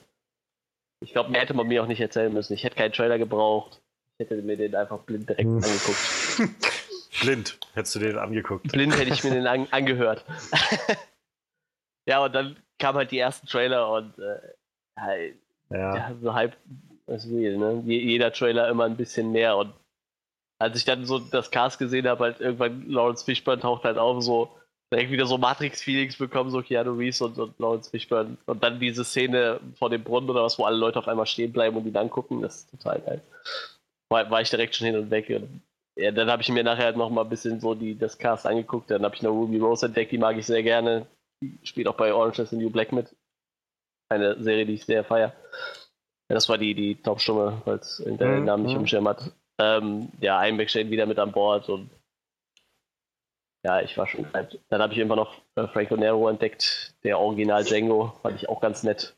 ich 1.01 1.11
glaube, 1.11 1.29
mehr 1.29 1.41
hätte 1.41 1.53
man 1.53 1.67
mir 1.67 1.83
auch 1.83 1.87
nicht 1.87 1.99
erzählen 1.99 2.33
müssen. 2.33 2.53
Ich 2.53 2.63
hätte 2.63 2.77
keinen 2.77 2.93
Trailer 2.93 3.17
gebraucht. 3.17 3.81
Ich 4.17 4.29
hätte 4.29 4.41
mir 4.41 4.55
den 4.55 4.75
einfach 4.75 4.99
blind 4.99 5.29
direkt 5.29 5.43
hm. 5.43 5.57
angeguckt. 5.57 6.55
blind 7.21 7.59
hättest 7.73 7.95
du 7.95 7.99
den 7.99 8.17
angeguckt. 8.17 8.71
Blind 8.71 8.97
hätte 8.97 9.11
ich 9.11 9.23
mir 9.23 9.31
den 9.31 9.45
an 9.45 9.67
angehört. 9.71 10.23
Ja, 12.05 12.23
und 12.23 12.33
dann 12.33 12.57
kam 12.79 12.95
halt 12.95 13.11
die 13.11 13.19
ersten 13.19 13.47
Trailer 13.47 13.91
und 13.91 14.17
äh, 14.19 14.39
halt, 14.99 15.35
ja. 15.69 15.95
ja. 15.95 16.15
so 16.21 16.33
halb, 16.33 16.55
ist 17.07 17.27
real, 17.27 17.57
ne? 17.57 17.83
Jeder 17.85 18.31
Trailer 18.31 18.69
immer 18.69 18.85
ein 18.85 18.97
bisschen 18.97 19.31
mehr 19.31 19.57
und 19.57 19.73
als 20.59 20.77
ich 20.77 20.85
dann 20.85 21.05
so 21.05 21.19
das 21.19 21.51
Cast 21.51 21.79
gesehen 21.79 22.07
habe, 22.07 22.23
halt 22.23 22.39
irgendwann 22.39 22.89
Lawrence 22.89 23.25
Fishburne 23.25 23.61
taucht 23.61 23.83
halt 23.83 23.97
auf, 23.97 24.23
so 24.23 24.49
direkt 24.91 25.11
wieder 25.11 25.25
so 25.25 25.37
Matrix-Feelings 25.37 26.17
bekommen, 26.17 26.51
so 26.51 26.61
Keanu 26.61 26.93
Reeves 26.93 27.21
und, 27.21 27.37
und 27.37 27.59
Lawrence 27.59 27.89
Fishburne. 27.89 28.37
Und 28.45 28.63
dann 28.63 28.79
diese 28.79 29.03
Szene 29.03 29.59
vor 29.77 29.89
dem 29.89 30.03
Brunnen 30.03 30.29
oder 30.29 30.43
was, 30.43 30.57
wo 30.57 30.63
alle 30.63 30.77
Leute 30.77 30.99
auf 30.99 31.07
einmal 31.07 31.25
stehen 31.25 31.51
bleiben 31.51 31.75
und 31.75 31.85
ihn 31.85 31.97
angucken, 31.97 32.41
das 32.41 32.57
ist 32.57 32.71
total 32.71 33.01
geil. 33.01 33.21
War, 34.09 34.29
war 34.29 34.41
ich 34.41 34.49
direkt 34.49 34.75
schon 34.75 34.87
hin 34.87 34.97
und 34.97 35.09
weg. 35.09 35.29
Und, 35.29 35.61
ja, 35.97 36.11
dann 36.11 36.29
habe 36.29 36.41
ich 36.41 36.49
mir 36.49 36.63
nachher 36.63 36.85
halt 36.85 36.97
noch 36.97 37.09
mal 37.09 37.23
ein 37.23 37.29
bisschen 37.29 37.59
so 37.59 37.73
die, 37.73 37.97
das 37.97 38.17
Cast 38.17 38.45
angeguckt. 38.45 38.91
Dann 38.91 39.03
habe 39.03 39.15
ich 39.15 39.21
noch 39.21 39.31
Ruby 39.31 39.57
Rose 39.57 39.85
entdeckt, 39.85 40.11
die 40.11 40.17
mag 40.17 40.37
ich 40.37 40.45
sehr 40.45 40.63
gerne 40.63 41.05
spielt 41.63 41.87
auch 41.87 41.95
bei 41.95 42.13
Orange 42.13 42.39
is 42.39 42.49
the 42.49 42.57
New 42.57 42.69
Black 42.69 42.91
mit. 42.91 43.15
Eine 44.09 44.41
Serie, 44.41 44.65
die 44.65 44.73
ich 44.73 44.85
sehr 44.85 45.03
feiere. 45.03 45.33
Ja, 46.29 46.35
das 46.35 46.49
war 46.49 46.57
die, 46.57 46.73
die 46.73 46.95
Top-Stumme, 47.01 47.61
falls 47.65 47.99
irgendein 47.99 48.39
mhm. 48.39 48.45
Namen 48.45 48.63
nicht 48.63 48.75
im 48.75 48.87
Schirm 48.87 49.07
hat. 49.07 49.31
Ähm, 49.59 50.09
ja, 50.19 50.39
Einbeck 50.39 50.69
steht 50.69 50.89
wieder 50.89 51.05
mit 51.05 51.19
an 51.19 51.31
Bord 51.31 51.69
und 51.69 51.89
ja, 53.65 53.81
ich 53.81 53.97
war 53.97 54.05
schon 54.05 54.27
Dann 54.69 54.81
habe 54.81 54.93
ich 54.93 54.99
immer 54.99 55.15
noch 55.15 55.41
äh, 55.55 55.67
Franco 55.67 55.95
Nero 55.95 56.29
entdeckt, 56.29 56.93
der 57.03 57.19
Original 57.19 57.63
Django, 57.63 58.13
fand 58.21 58.35
ich 58.35 58.47
auch 58.47 58.61
ganz 58.61 58.83
nett. 58.83 59.15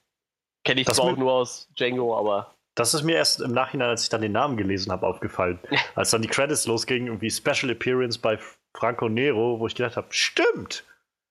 Kenne 0.63 0.81
ich 0.81 0.87
zwar 0.87 1.05
auch 1.05 1.17
nur 1.17 1.33
aus 1.33 1.67
Django, 1.77 2.17
aber. 2.17 2.55
Das 2.75 2.93
ist 2.93 3.03
mir 3.03 3.15
erst 3.15 3.41
im 3.41 3.51
Nachhinein, 3.51 3.89
als 3.89 4.03
ich 4.03 4.09
dann 4.09 4.21
den 4.21 4.31
Namen 4.31 4.55
gelesen 4.55 4.91
habe, 4.91 5.05
aufgefallen. 5.05 5.59
als 5.95 6.11
dann 6.11 6.21
die 6.21 6.29
Credits 6.29 6.65
losgingen, 6.65 7.07
irgendwie 7.07 7.29
Special 7.29 7.71
Appearance 7.71 8.19
bei 8.19 8.39
Franco 8.73 9.09
Nero, 9.09 9.59
wo 9.59 9.67
ich 9.67 9.75
gedacht 9.75 9.97
habe, 9.97 10.07
stimmt! 10.11 10.85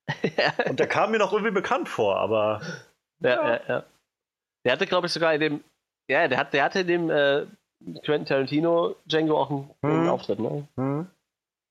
Und 0.69 0.79
der 0.79 0.87
kam 0.87 1.11
mir 1.11 1.19
noch 1.19 1.33
irgendwie 1.33 1.53
bekannt 1.53 1.89
vor, 1.89 2.17
aber. 2.17 2.61
Ja, 3.21 3.55
ja, 3.55 3.61
ja. 3.69 3.85
Der 4.65 4.73
hatte, 4.73 4.87
glaube 4.87 5.07
ich, 5.07 5.13
sogar 5.13 5.35
in 5.35 5.41
dem. 5.41 5.65
Ja, 6.09 6.29
der, 6.29 6.39
hat, 6.39 6.53
der 6.53 6.65
hatte 6.65 6.81
in 6.81 6.87
dem 6.87 7.11
äh, 7.11 7.47
Quentin 8.05 8.27
Tarantino 8.27 8.97
Django 9.07 9.41
auch 9.41 9.51
einen, 9.51 9.71
hm. 9.83 9.91
einen 9.91 10.09
Auftritt, 10.09 10.39
ne? 10.39 10.69
Hm. 10.77 11.07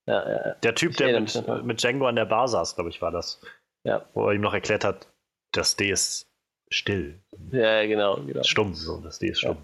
Ja, 0.08 0.30
ja, 0.30 0.56
Der 0.62 0.76
Typ, 0.76 0.92
ich 0.92 0.98
der 0.98 1.20
mit, 1.20 1.66
mit, 1.66 1.82
Django 1.82 2.06
an 2.08 2.16
der 2.16 2.26
Bar 2.26 2.48
saß, 2.48 2.76
glaube 2.76 2.90
ich, 2.90 3.02
war 3.02 3.12
das. 3.12 3.42
Ja. 3.84 4.06
Wo 4.14 4.28
er 4.28 4.34
ihm 4.34 4.42
noch 4.42 4.54
erklärt 4.54 4.84
hat, 4.84 5.08
das 5.52 5.76
D 5.76 5.90
ist 5.90 6.30
still. 6.70 7.20
Ja, 7.52 7.86
genau. 7.86 8.18
genau. 8.18 8.44
Stumm, 8.44 8.74
so, 8.76 9.00
das 9.00 9.20
D 9.20 9.30
ist 9.30 9.40
stumm. 9.40 9.58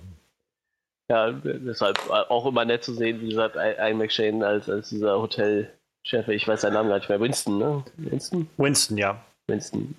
Ja. 1.10 1.28
ja, 1.28 1.32
deshalb 1.32 2.00
auch 2.10 2.46
immer 2.46 2.66
nett 2.66 2.84
zu 2.84 2.94
sehen, 2.94 3.22
wie 3.22 3.30
gesagt, 3.30 3.56
Ian 3.56 3.98
McShane 3.98 4.46
als, 4.46 4.70
als 4.70 4.90
dieser 4.90 5.20
Hotelchef, 6.06 6.28
ich 6.30 6.48
weiß 6.48 6.62
seinen 6.62 6.74
Namen 6.74 6.90
gar 6.90 6.98
nicht 6.98 7.10
mehr, 7.10 7.20
Winston, 7.20 7.58
ne? 7.58 7.84
Winston? 7.98 8.50
Winston, 8.58 8.98
ja. 8.98 9.24
Winston. 9.48 9.96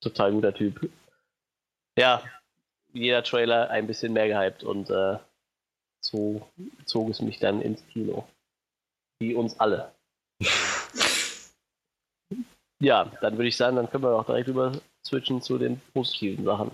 Total 0.00 0.32
guter 0.32 0.52
Typ. 0.52 0.90
Ja, 1.98 2.22
jeder 2.92 3.22
Trailer 3.22 3.70
ein 3.70 3.86
bisschen 3.86 4.12
mehr 4.12 4.28
gehypt 4.28 4.64
und 4.64 4.90
äh, 4.90 5.18
so 6.00 6.46
zog 6.84 7.10
es 7.10 7.20
mich 7.20 7.38
dann 7.38 7.60
ins 7.62 7.86
Kino. 7.88 8.26
Wie 9.20 9.34
uns 9.34 9.58
alle. 9.60 9.92
ja, 12.80 13.04
dann 13.20 13.36
würde 13.36 13.48
ich 13.48 13.56
sagen, 13.56 13.76
dann 13.76 13.88
können 13.90 14.04
wir 14.04 14.10
auch 14.10 14.26
direkt 14.26 14.48
über 14.48 14.72
switchen 15.06 15.40
zu 15.40 15.58
den 15.58 15.80
positiven 15.92 16.44
Sachen. 16.44 16.72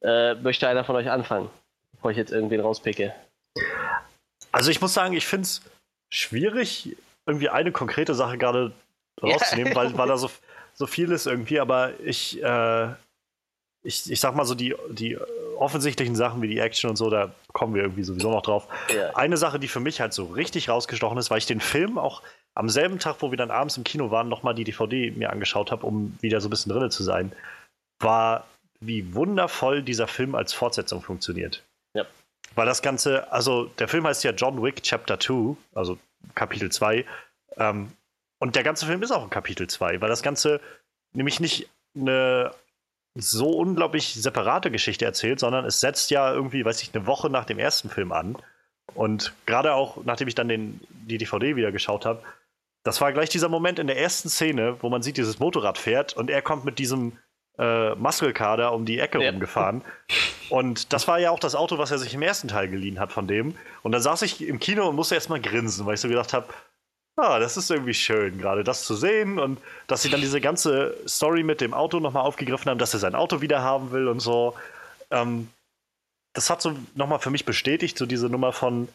Äh, 0.00 0.34
möchte 0.34 0.68
einer 0.68 0.84
von 0.84 0.96
euch 0.96 1.10
anfangen, 1.10 1.50
bevor 1.92 2.10
ich 2.12 2.16
jetzt 2.16 2.32
irgendwen 2.32 2.60
rauspicke? 2.60 3.14
Also 4.52 4.70
ich 4.70 4.80
muss 4.80 4.94
sagen, 4.94 5.14
ich 5.14 5.26
finde 5.26 5.44
es 5.44 5.62
schwierig, 6.10 6.96
irgendwie 7.26 7.48
eine 7.48 7.72
konkrete 7.72 8.14
Sache 8.14 8.38
gerade 8.38 8.72
rauszunehmen, 9.22 9.72
ja. 9.72 9.76
weil, 9.76 9.96
weil 9.96 10.08
da 10.08 10.16
so, 10.16 10.30
so 10.74 10.86
viel 10.86 11.10
ist 11.12 11.26
irgendwie, 11.26 11.60
aber 11.60 11.98
ich, 12.00 12.42
äh, 12.42 12.88
ich, 13.84 14.10
ich 14.10 14.20
sag 14.20 14.34
mal 14.34 14.44
so, 14.44 14.54
die, 14.54 14.74
die 14.90 15.18
offensichtlichen 15.58 16.16
Sachen 16.16 16.42
wie 16.42 16.48
die 16.48 16.58
Action 16.58 16.90
und 16.90 16.96
so, 16.96 17.10
da 17.10 17.32
kommen 17.52 17.74
wir 17.74 17.82
irgendwie 17.82 18.02
sowieso 18.02 18.30
noch 18.30 18.42
drauf. 18.42 18.68
Ja. 18.94 19.14
Eine 19.14 19.36
Sache, 19.36 19.58
die 19.58 19.68
für 19.68 19.80
mich 19.80 20.00
halt 20.00 20.12
so 20.12 20.24
richtig 20.24 20.68
rausgestochen 20.68 21.18
ist, 21.18 21.30
weil 21.30 21.38
ich 21.38 21.46
den 21.46 21.60
Film 21.60 21.98
auch 21.98 22.22
am 22.54 22.68
selben 22.68 22.98
Tag, 22.98 23.16
wo 23.20 23.30
wir 23.30 23.38
dann 23.38 23.50
abends 23.50 23.76
im 23.76 23.84
Kino 23.84 24.10
waren, 24.10 24.28
nochmal 24.28 24.54
die 24.54 24.64
DVD 24.64 25.10
mir 25.12 25.30
angeschaut 25.30 25.70
habe, 25.70 25.86
um 25.86 26.16
wieder 26.20 26.40
so 26.40 26.48
ein 26.48 26.50
bisschen 26.50 26.72
drin 26.72 26.90
zu 26.90 27.02
sein, 27.02 27.32
war, 28.00 28.46
wie 28.80 29.14
wundervoll 29.14 29.82
dieser 29.82 30.08
Film 30.08 30.34
als 30.34 30.52
Fortsetzung 30.52 31.02
funktioniert. 31.02 31.62
Ja. 31.94 32.04
Weil 32.54 32.66
das 32.66 32.82
Ganze, 32.82 33.30
also 33.32 33.66
der 33.78 33.88
Film 33.88 34.06
heißt 34.06 34.24
ja 34.24 34.32
John 34.32 34.62
Wick 34.62 34.82
Chapter 34.82 35.18
2, 35.18 35.56
also 35.74 35.98
Kapitel 36.34 36.70
2. 36.70 37.04
Ähm, 37.56 37.92
und 38.38 38.56
der 38.56 38.62
ganze 38.62 38.86
Film 38.86 39.02
ist 39.02 39.10
auch 39.10 39.22
ein 39.22 39.30
Kapitel 39.30 39.68
2, 39.68 40.00
weil 40.00 40.08
das 40.08 40.22
Ganze 40.22 40.60
nämlich 41.12 41.40
nicht 41.40 41.68
eine 41.94 42.52
so 43.14 43.50
unglaublich 43.50 44.14
separate 44.14 44.70
Geschichte 44.70 45.04
erzählt, 45.04 45.38
sondern 45.38 45.64
es 45.64 45.80
setzt 45.80 46.10
ja 46.10 46.32
irgendwie, 46.32 46.64
weiß 46.64 46.82
ich, 46.82 46.94
eine 46.94 47.06
Woche 47.06 47.28
nach 47.28 47.44
dem 47.44 47.58
ersten 47.58 47.90
Film 47.90 48.10
an. 48.12 48.36
Und 48.94 49.32
gerade 49.46 49.74
auch, 49.74 50.04
nachdem 50.04 50.28
ich 50.28 50.34
dann 50.34 50.48
den, 50.48 50.80
die 50.90 51.18
DVD 51.18 51.56
wieder 51.56 51.72
geschaut 51.72 52.06
habe, 52.06 52.22
das 52.84 53.00
war 53.00 53.12
gleich 53.12 53.28
dieser 53.28 53.48
Moment 53.48 53.78
in 53.78 53.86
der 53.86 53.98
ersten 53.98 54.28
Szene, 54.28 54.76
wo 54.80 54.88
man 54.88 55.02
sieht, 55.02 55.16
dieses 55.16 55.38
Motorrad 55.38 55.78
fährt 55.78 56.14
und 56.14 56.30
er 56.30 56.42
kommt 56.42 56.64
mit 56.64 56.78
diesem 56.78 57.18
äh, 57.58 57.94
Muscle-Kader 57.94 58.72
um 58.72 58.84
die 58.84 58.98
Ecke 58.98 59.22
ja. 59.22 59.30
rumgefahren. 59.30 59.82
Und 60.48 60.92
das 60.92 61.08
war 61.08 61.18
ja 61.18 61.30
auch 61.30 61.40
das 61.40 61.54
Auto, 61.54 61.78
was 61.78 61.90
er 61.90 61.98
sich 61.98 62.14
im 62.14 62.22
ersten 62.22 62.48
Teil 62.48 62.68
geliehen 62.68 62.98
hat 62.98 63.12
von 63.12 63.26
dem. 63.26 63.56
Und 63.82 63.92
dann 63.92 64.02
saß 64.02 64.22
ich 64.22 64.46
im 64.46 64.58
Kino 64.58 64.88
und 64.88 64.96
musste 64.96 65.14
erstmal 65.14 65.40
grinsen, 65.40 65.86
weil 65.86 65.94
ich 65.94 66.00
so 66.00 66.08
gedacht 66.08 66.32
habe, 66.32 66.46
ah, 67.16 67.38
das 67.38 67.56
ist 67.56 67.70
irgendwie 67.70 67.94
schön, 67.94 68.38
gerade 68.38 68.64
das 68.64 68.84
zu 68.84 68.94
sehen 68.94 69.38
und 69.38 69.58
dass 69.86 70.02
sie 70.02 70.10
dann 70.10 70.20
diese 70.20 70.40
ganze 70.40 70.96
Story 71.06 71.42
mit 71.42 71.60
dem 71.60 71.74
Auto 71.74 72.00
nochmal 72.00 72.24
aufgegriffen 72.24 72.70
haben, 72.70 72.78
dass 72.78 72.94
er 72.94 73.00
sein 73.00 73.14
Auto 73.14 73.40
wieder 73.40 73.62
haben 73.62 73.92
will 73.92 74.08
und 74.08 74.20
so. 74.20 74.54
Ähm, 75.10 75.48
das 76.32 76.48
hat 76.48 76.62
so 76.62 76.74
nochmal 76.94 77.18
für 77.18 77.30
mich 77.30 77.44
bestätigt, 77.44 77.98
so 77.98 78.06
diese 78.06 78.28
Nummer 78.28 78.52
von, 78.52 78.88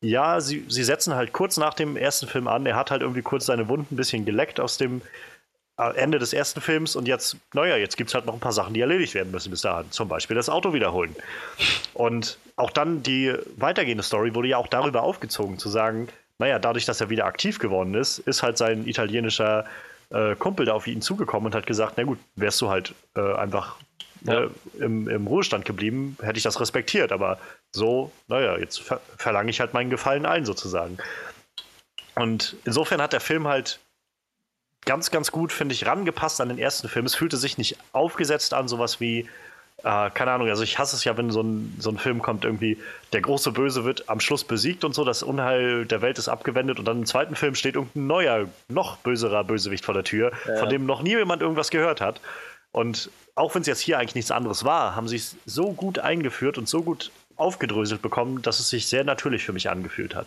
ja, 0.00 0.40
sie, 0.40 0.64
sie 0.68 0.82
setzen 0.82 1.14
halt 1.14 1.32
kurz 1.32 1.56
nach 1.56 1.74
dem 1.74 1.96
ersten 1.96 2.26
Film 2.26 2.48
an. 2.48 2.66
Er 2.66 2.74
hat 2.74 2.90
halt 2.90 3.02
irgendwie 3.02 3.22
kurz 3.22 3.46
seine 3.46 3.68
Wunden 3.68 3.94
ein 3.94 3.96
bisschen 3.96 4.24
geleckt 4.24 4.58
aus 4.58 4.78
dem 4.78 5.00
Ende 5.76 6.18
des 6.18 6.32
ersten 6.32 6.60
Films 6.60 6.96
und 6.96 7.08
jetzt, 7.08 7.36
naja, 7.54 7.76
jetzt 7.76 7.96
gibt 7.96 8.10
es 8.10 8.14
halt 8.14 8.26
noch 8.26 8.34
ein 8.34 8.40
paar 8.40 8.52
Sachen, 8.52 8.74
die 8.74 8.80
erledigt 8.80 9.14
werden 9.14 9.32
müssen 9.32 9.50
bis 9.50 9.62
dahin. 9.62 9.90
Zum 9.90 10.06
Beispiel 10.08 10.36
das 10.36 10.48
Auto 10.48 10.74
wiederholen. 10.74 11.16
Und 11.94 12.38
auch 12.56 12.70
dann 12.70 13.02
die 13.02 13.34
weitergehende 13.56 14.02
Story 14.02 14.34
wurde 14.34 14.48
ja 14.48 14.58
auch 14.58 14.68
darüber 14.68 15.02
aufgezogen, 15.02 15.58
zu 15.58 15.68
sagen, 15.68 16.08
naja, 16.38 16.58
dadurch, 16.58 16.84
dass 16.84 17.00
er 17.00 17.08
wieder 17.08 17.24
aktiv 17.24 17.58
geworden 17.58 17.94
ist, 17.94 18.18
ist 18.18 18.42
halt 18.42 18.58
sein 18.58 18.86
italienischer 18.86 19.64
äh, 20.10 20.34
Kumpel 20.36 20.66
da 20.66 20.72
auf 20.74 20.86
ihn 20.86 21.00
zugekommen 21.00 21.46
und 21.46 21.54
hat 21.54 21.66
gesagt, 21.66 21.94
na 21.96 22.04
gut, 22.04 22.18
wärst 22.36 22.60
du 22.60 22.68
halt 22.68 22.94
äh, 23.16 23.34
einfach 23.34 23.76
ja. 24.24 24.44
äh, 24.44 24.48
im, 24.78 25.08
im 25.08 25.26
Ruhestand 25.26 25.64
geblieben, 25.64 26.16
hätte 26.20 26.36
ich 26.36 26.42
das 26.42 26.60
respektiert. 26.60 27.12
Aber 27.12 27.38
so, 27.70 28.12
naja, 28.28 28.58
jetzt 28.58 28.80
ver 28.80 29.00
verlange 29.16 29.50
ich 29.50 29.60
halt 29.60 29.72
meinen 29.72 29.90
Gefallen 29.90 30.26
ein, 30.26 30.44
sozusagen. 30.44 30.98
Und 32.14 32.56
insofern 32.64 33.00
hat 33.00 33.12
der 33.12 33.20
Film 33.20 33.48
halt 33.48 33.80
ganz, 34.84 35.10
ganz 35.10 35.30
gut, 35.30 35.52
finde 35.52 35.74
ich, 35.74 35.86
rangepasst 35.86 36.40
an 36.40 36.48
den 36.48 36.58
ersten 36.58 36.88
Film. 36.88 37.06
Es 37.06 37.14
fühlte 37.14 37.36
sich 37.36 37.58
nicht 37.58 37.76
aufgesetzt 37.92 38.54
an, 38.54 38.68
sowas 38.68 39.00
wie, 39.00 39.28
äh, 39.84 40.10
keine 40.10 40.32
Ahnung, 40.32 40.48
also 40.48 40.62
ich 40.62 40.78
hasse 40.78 40.96
es 40.96 41.04
ja, 41.04 41.16
wenn 41.16 41.30
so 41.30 41.42
ein, 41.42 41.76
so 41.78 41.90
ein 41.90 41.98
Film 41.98 42.20
kommt, 42.22 42.44
irgendwie, 42.44 42.78
der 43.12 43.20
große 43.20 43.52
Böse 43.52 43.84
wird 43.84 44.08
am 44.08 44.20
Schluss 44.20 44.44
besiegt 44.44 44.84
und 44.84 44.94
so, 44.94 45.04
das 45.04 45.22
Unheil 45.22 45.86
der 45.86 46.02
Welt 46.02 46.18
ist 46.18 46.28
abgewendet 46.28 46.78
und 46.78 46.84
dann 46.84 46.98
im 46.98 47.06
zweiten 47.06 47.36
Film 47.36 47.54
steht 47.54 47.76
irgendein 47.76 48.06
neuer, 48.06 48.48
noch 48.68 48.96
böserer 48.98 49.44
Bösewicht 49.44 49.84
vor 49.84 49.94
der 49.94 50.04
Tür, 50.04 50.32
ja. 50.46 50.56
von 50.56 50.68
dem 50.68 50.86
noch 50.86 51.02
nie 51.02 51.10
jemand 51.10 51.42
irgendwas 51.42 51.70
gehört 51.70 52.00
hat. 52.00 52.20
Und 52.72 53.10
auch 53.34 53.54
wenn 53.54 53.62
es 53.62 53.68
jetzt 53.68 53.80
hier 53.80 53.98
eigentlich 53.98 54.14
nichts 54.14 54.30
anderes 54.30 54.64
war, 54.64 54.96
haben 54.96 55.08
sie 55.08 55.16
es 55.16 55.36
so 55.46 55.72
gut 55.72 55.98
eingeführt 55.98 56.58
und 56.58 56.68
so 56.68 56.82
gut 56.82 57.10
aufgedröselt 57.36 58.02
bekommen, 58.02 58.42
dass 58.42 58.60
es 58.60 58.70
sich 58.70 58.86
sehr 58.86 59.04
natürlich 59.04 59.44
für 59.44 59.52
mich 59.52 59.68
angefühlt 59.70 60.14
hat. 60.14 60.26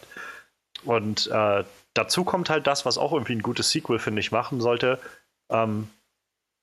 Und 0.84 1.28
äh, 1.28 1.64
dazu 1.96 2.24
kommt 2.24 2.52
halt 2.52 2.68
das, 2.68 2.86
was 2.86 3.00
auch 3.00 3.12
irgendwie 3.12 3.34
ein 3.36 3.42
gutes 3.42 3.72
Sequel, 3.72 3.98
finde 3.98 4.20
ich, 4.20 4.32
machen 4.32 4.62
sollte, 4.62 5.00
ähm, 5.50 5.90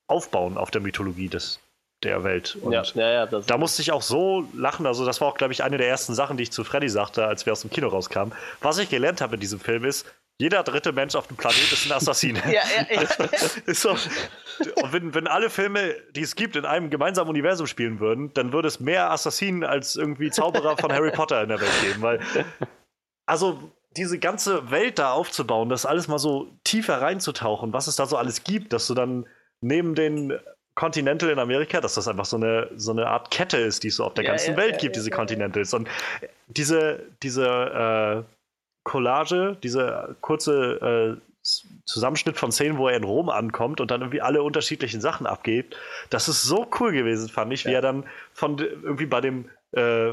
aufbauen 0.06 0.56
auf 0.56 0.70
der 0.70 0.80
Mythologie 0.80 1.28
des, 1.28 1.58
der 2.02 2.22
Welt. 2.22 2.56
Und 2.60 2.72
ja, 2.72 2.82
ja, 2.94 3.10
ja, 3.10 3.26
da 3.26 3.58
musste 3.58 3.82
ich 3.82 3.90
auch 3.90 4.02
so 4.02 4.46
lachen. 4.54 4.86
Also, 4.86 5.04
das 5.04 5.20
war 5.20 5.28
auch, 5.28 5.36
glaube 5.36 5.52
ich, 5.52 5.64
eine 5.64 5.78
der 5.78 5.88
ersten 5.88 6.14
Sachen, 6.14 6.36
die 6.36 6.44
ich 6.44 6.52
zu 6.52 6.64
Freddy 6.64 6.88
sagte, 6.88 7.26
als 7.26 7.46
wir 7.46 7.52
aus 7.52 7.62
dem 7.62 7.70
Kino 7.70 7.88
rauskamen. 7.88 8.34
Was 8.60 8.78
ich 8.78 8.88
gelernt 8.90 9.20
habe 9.20 9.34
in 9.34 9.40
diesem 9.40 9.58
Film 9.58 9.84
ist, 9.84 10.06
jeder 10.38 10.62
dritte 10.62 10.92
Mensch 10.92 11.14
auf 11.14 11.28
dem 11.28 11.36
Planet 11.36 11.72
ist 11.72 11.86
ein 11.86 11.92
Assassin. 11.92 12.36
ja, 12.46 12.52
ja, 12.52 13.02
ja. 13.02 13.74
so. 13.74 13.90
Und 13.90 14.92
wenn, 14.92 15.14
wenn 15.14 15.26
alle 15.26 15.50
Filme, 15.50 15.94
die 16.14 16.22
es 16.22 16.34
gibt, 16.34 16.56
in 16.56 16.64
einem 16.64 16.90
gemeinsamen 16.90 17.30
Universum 17.30 17.66
spielen 17.66 18.00
würden, 18.00 18.32
dann 18.34 18.52
würde 18.52 18.68
es 18.68 18.80
mehr 18.80 19.10
Assassinen 19.10 19.64
als 19.64 19.96
irgendwie 19.96 20.30
Zauberer 20.30 20.76
von 20.76 20.92
Harry 20.92 21.10
Potter 21.10 21.42
in 21.42 21.48
der 21.48 21.60
Welt 21.60 21.70
geben. 21.82 22.02
Weil, 22.02 22.20
also 23.26 23.72
diese 23.96 24.18
ganze 24.18 24.70
Welt 24.70 24.98
da 24.98 25.12
aufzubauen, 25.12 25.68
das 25.68 25.86
alles 25.86 26.08
mal 26.08 26.18
so 26.18 26.48
tiefer 26.64 27.00
reinzutauchen, 27.00 27.72
was 27.72 27.86
es 27.86 27.96
da 27.96 28.06
so 28.06 28.16
alles 28.16 28.44
gibt, 28.44 28.72
dass 28.72 28.86
du 28.86 28.94
dann 28.94 29.26
neben 29.60 29.94
den 29.94 30.38
Continental 30.74 31.28
in 31.28 31.38
Amerika, 31.38 31.80
dass 31.80 31.94
das 31.94 32.08
einfach 32.08 32.24
so 32.24 32.36
eine, 32.36 32.70
so 32.76 32.92
eine 32.92 33.06
Art 33.06 33.30
Kette 33.30 33.58
ist, 33.58 33.82
die 33.82 33.88
es 33.88 33.96
so 33.96 34.04
auf 34.04 34.14
der 34.14 34.24
ja, 34.24 34.30
ganzen 34.30 34.52
ja, 34.52 34.56
Welt 34.56 34.72
ja, 34.74 34.78
gibt, 34.78 34.96
diese 34.96 35.10
Continentals. 35.10 35.74
Und 35.74 35.88
diese, 36.48 37.02
diese 37.22 37.46
äh, 37.46 38.22
Collage, 38.84 39.56
dieser 39.62 40.16
kurze 40.20 41.18
äh, 41.20 41.20
Zusammenschnitt 41.84 42.38
von 42.38 42.52
Szenen, 42.52 42.78
wo 42.78 42.88
er 42.88 42.96
in 42.96 43.04
Rom 43.04 43.28
ankommt 43.28 43.80
und 43.80 43.90
dann 43.90 44.00
irgendwie 44.00 44.20
alle 44.20 44.42
unterschiedlichen 44.42 45.00
Sachen 45.00 45.26
abgeht. 45.26 45.76
Das 46.08 46.28
ist 46.28 46.42
so 46.44 46.66
cool 46.78 46.92
gewesen, 46.92 47.28
fand 47.28 47.52
ich, 47.52 47.66
wie 47.66 47.72
er 47.72 47.82
dann 47.82 48.04
von 48.32 48.58
irgendwie 48.58 49.06
bei 49.06 49.20
dem 49.20 49.50
äh, 49.72 50.12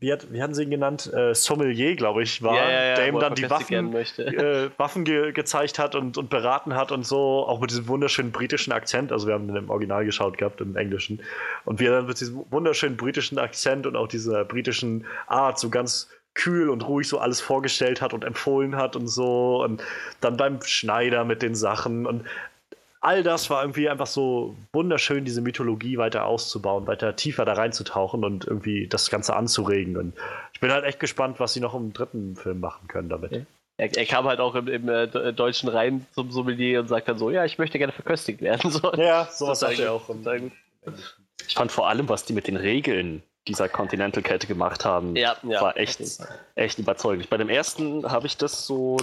wie, 0.00 0.12
hat, 0.12 0.32
wie 0.32 0.42
hatten 0.42 0.54
sie 0.54 0.62
ihn 0.62 0.70
genannt? 0.70 1.12
Äh, 1.12 1.34
Sommelier, 1.34 1.94
glaube 1.94 2.22
ich, 2.22 2.42
war, 2.42 2.56
ja, 2.56 2.70
ja, 2.70 2.84
ja, 2.84 2.94
der 2.94 3.08
ihm 3.08 3.20
dann 3.20 3.34
die 3.34 3.48
Waffen, 3.50 3.94
äh, 3.94 4.70
Waffen 4.78 5.04
ge 5.04 5.32
gezeigt 5.32 5.78
hat 5.78 5.94
und, 5.94 6.16
und 6.16 6.30
beraten 6.30 6.74
hat 6.74 6.90
und 6.90 7.04
so, 7.04 7.46
auch 7.46 7.60
mit 7.60 7.70
diesem 7.70 7.86
wunderschönen 7.86 8.32
britischen 8.32 8.72
Akzent. 8.72 9.12
Also 9.12 9.26
wir 9.26 9.34
haben 9.34 9.46
den 9.46 9.56
im 9.56 9.70
Original 9.70 10.06
geschaut 10.06 10.38
gehabt, 10.38 10.62
im 10.62 10.74
Englischen. 10.74 11.20
Und 11.66 11.80
wie 11.80 11.86
er 11.86 11.92
dann 11.92 12.06
mit 12.06 12.18
diesem 12.18 12.44
wunderschönen 12.50 12.96
britischen 12.96 13.38
Akzent 13.38 13.86
und 13.86 13.94
auch 13.94 14.08
dieser 14.08 14.44
britischen 14.46 15.04
Art 15.26 15.58
so 15.58 15.68
ganz 15.68 16.08
kühl 16.32 16.70
und 16.70 16.86
ruhig 16.86 17.06
so 17.06 17.18
alles 17.18 17.42
vorgestellt 17.42 18.00
hat 18.00 18.14
und 18.14 18.24
empfohlen 18.24 18.76
hat 18.76 18.96
und 18.96 19.06
so. 19.06 19.62
Und 19.62 19.82
dann 20.22 20.38
beim 20.38 20.62
Schneider 20.62 21.24
mit 21.24 21.42
den 21.42 21.54
Sachen. 21.54 22.06
Und 22.06 22.24
all 23.00 23.22
das 23.22 23.50
war 23.50 23.62
irgendwie 23.62 23.88
einfach 23.88 24.06
so 24.06 24.56
wunderschön, 24.72 25.24
diese 25.24 25.40
Mythologie 25.40 25.98
weiter 25.98 26.26
auszubauen, 26.26 26.86
weiter 26.86 27.16
tiefer 27.16 27.44
da 27.44 27.54
reinzutauchen 27.54 28.24
und 28.24 28.46
irgendwie 28.46 28.86
das 28.86 29.10
Ganze 29.10 29.34
anzuregen. 29.34 29.96
Und 29.96 30.14
ich 30.52 30.60
bin 30.60 30.70
halt 30.70 30.84
echt 30.84 31.00
gespannt, 31.00 31.40
was 31.40 31.54
sie 31.54 31.60
noch 31.60 31.74
im 31.74 31.92
dritten 31.92 32.36
Film 32.36 32.60
machen 32.60 32.88
können 32.88 33.08
damit. 33.08 33.46
Er, 33.76 33.96
er, 33.96 34.06
kam 34.06 34.26
halt 34.26 34.40
auch 34.40 34.54
im, 34.54 34.68
im 34.68 34.88
äh, 34.88 35.32
Deutschen 35.32 35.70
rein 35.70 36.06
zum 36.12 36.30
Sommelier 36.30 36.80
und 36.80 36.88
sagt 36.88 37.08
dann 37.08 37.16
so, 37.16 37.30
ja, 37.30 37.46
ich 37.46 37.58
möchte 37.58 37.78
gerne 37.78 37.92
verköstigt 37.92 38.42
werden. 38.42 38.70
So. 38.70 38.92
Ja, 38.94 39.26
sowas 39.30 39.60
sagt 39.60 39.78
er 39.78 39.92
auch. 39.92 40.10
Ich 41.48 41.54
fand 41.54 41.72
vor 41.72 41.88
allem, 41.88 42.08
was 42.08 42.26
die 42.26 42.34
mit 42.34 42.46
den 42.46 42.56
Regeln 42.56 43.22
dieser 43.48 43.70
Continental-Kette 43.70 44.46
gemacht 44.46 44.84
haben, 44.84 45.16
Ja, 45.16 45.36
ja. 45.42 45.62
war 45.62 45.76
echt, 45.78 46.00
echt 46.54 46.78
überzeugend. 46.78 47.30
Bei 47.30 47.38
dem 47.38 47.48
ersten 47.48 48.10
habe 48.10 48.26
ich 48.26 48.36
das 48.36 48.66
so, 48.66 48.98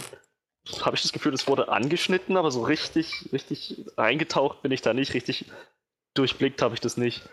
habe 0.85 0.95
ich 0.95 1.01
das 1.01 1.11
Gefühl, 1.13 1.33
es 1.33 1.47
wurde 1.47 1.69
angeschnitten, 1.69 2.37
aber 2.37 2.51
so 2.51 2.63
richtig, 2.63 3.29
richtig 3.33 3.85
eingetaucht 3.95 4.61
bin 4.61 4.71
ich 4.71 4.81
da 4.81 4.93
nicht, 4.93 5.13
richtig 5.13 5.45
durchblickt 6.13 6.61
habe 6.61 6.73
ich 6.73 6.81
das 6.81 6.97
nicht. 6.97 7.23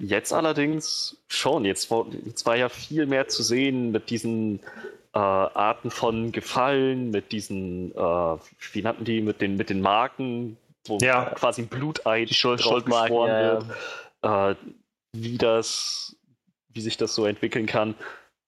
Jetzt 0.00 0.32
allerdings 0.32 1.16
schon. 1.28 1.64
Jetzt, 1.64 1.90
war- 1.90 2.06
jetzt 2.24 2.46
war 2.46 2.56
ja 2.56 2.68
viel 2.68 3.06
mehr 3.06 3.28
zu 3.28 3.42
sehen 3.44 3.92
mit 3.92 4.10
diesen 4.10 4.58
äh, 5.14 5.18
Arten 5.18 5.90
von 5.92 6.32
Gefallen, 6.32 7.10
mit 7.10 7.30
diesen, 7.30 7.92
äh, 7.92 7.96
wie 8.72 8.82
nannten 8.82 9.04
die, 9.04 9.20
mit 9.20 9.40
den, 9.40 9.56
mit 9.56 9.70
den 9.70 9.80
Marken, 9.80 10.56
wo 10.86 10.98
Ja. 11.00 11.26
quasi 11.26 11.62
ein 11.62 11.68
Bluteid 11.68 12.34
Schuld, 12.34 12.60
Schuldmarken, 12.60 13.06
geschworen 13.08 13.30
ja, 13.30 13.40
wird 13.52 13.64
ja. 14.24 14.50
äh, 14.50 14.56
wie 15.12 15.38
das, 15.38 16.16
wie 16.70 16.80
sich 16.80 16.96
das 16.96 17.14
so 17.14 17.24
entwickeln 17.26 17.66
kann. 17.66 17.94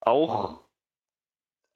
Auch, 0.01 0.59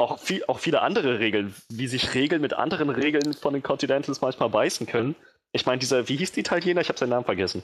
auch, 0.01 0.19
viel, 0.19 0.45
auch 0.47 0.59
viele 0.59 0.83
andere 0.83 1.19
Regeln, 1.19 1.55
wie 1.69 1.87
sich 1.87 2.15
Regeln 2.15 2.41
mit 2.41 2.55
anderen 2.55 2.91
Regeln 2.91 3.33
von 3.35 3.53
den 3.53 3.63
Continentals 3.63 4.21
manchmal 4.21 4.49
beißen 4.49 4.87
können. 4.87 5.15
Ich 5.53 5.67
meine, 5.67 5.79
dieser, 5.79 6.09
wie 6.09 6.17
hieß 6.17 6.33
die 6.33 6.41
Italiener? 6.41 6.81
Ich 6.81 6.89
habe 6.89 6.99
seinen 6.99 7.11
Namen 7.11 7.25
vergessen. 7.25 7.63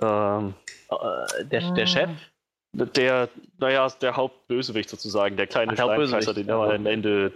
Ähm, 0.00 0.54
Äh, 0.90 1.44
der, 1.44 1.72
der 1.72 1.86
Chef? 1.86 2.10
der, 2.72 3.28
naja, 3.58 3.88
der 4.00 4.16
Hauptbösewicht 4.16 4.88
sozusagen, 4.88 5.36
der 5.36 5.46
kleine 5.46 5.76
Hauptbösewicht, 5.76 6.36
den 6.36 6.48
er 6.48 6.56
am 6.74 6.86
Ende 6.86 7.32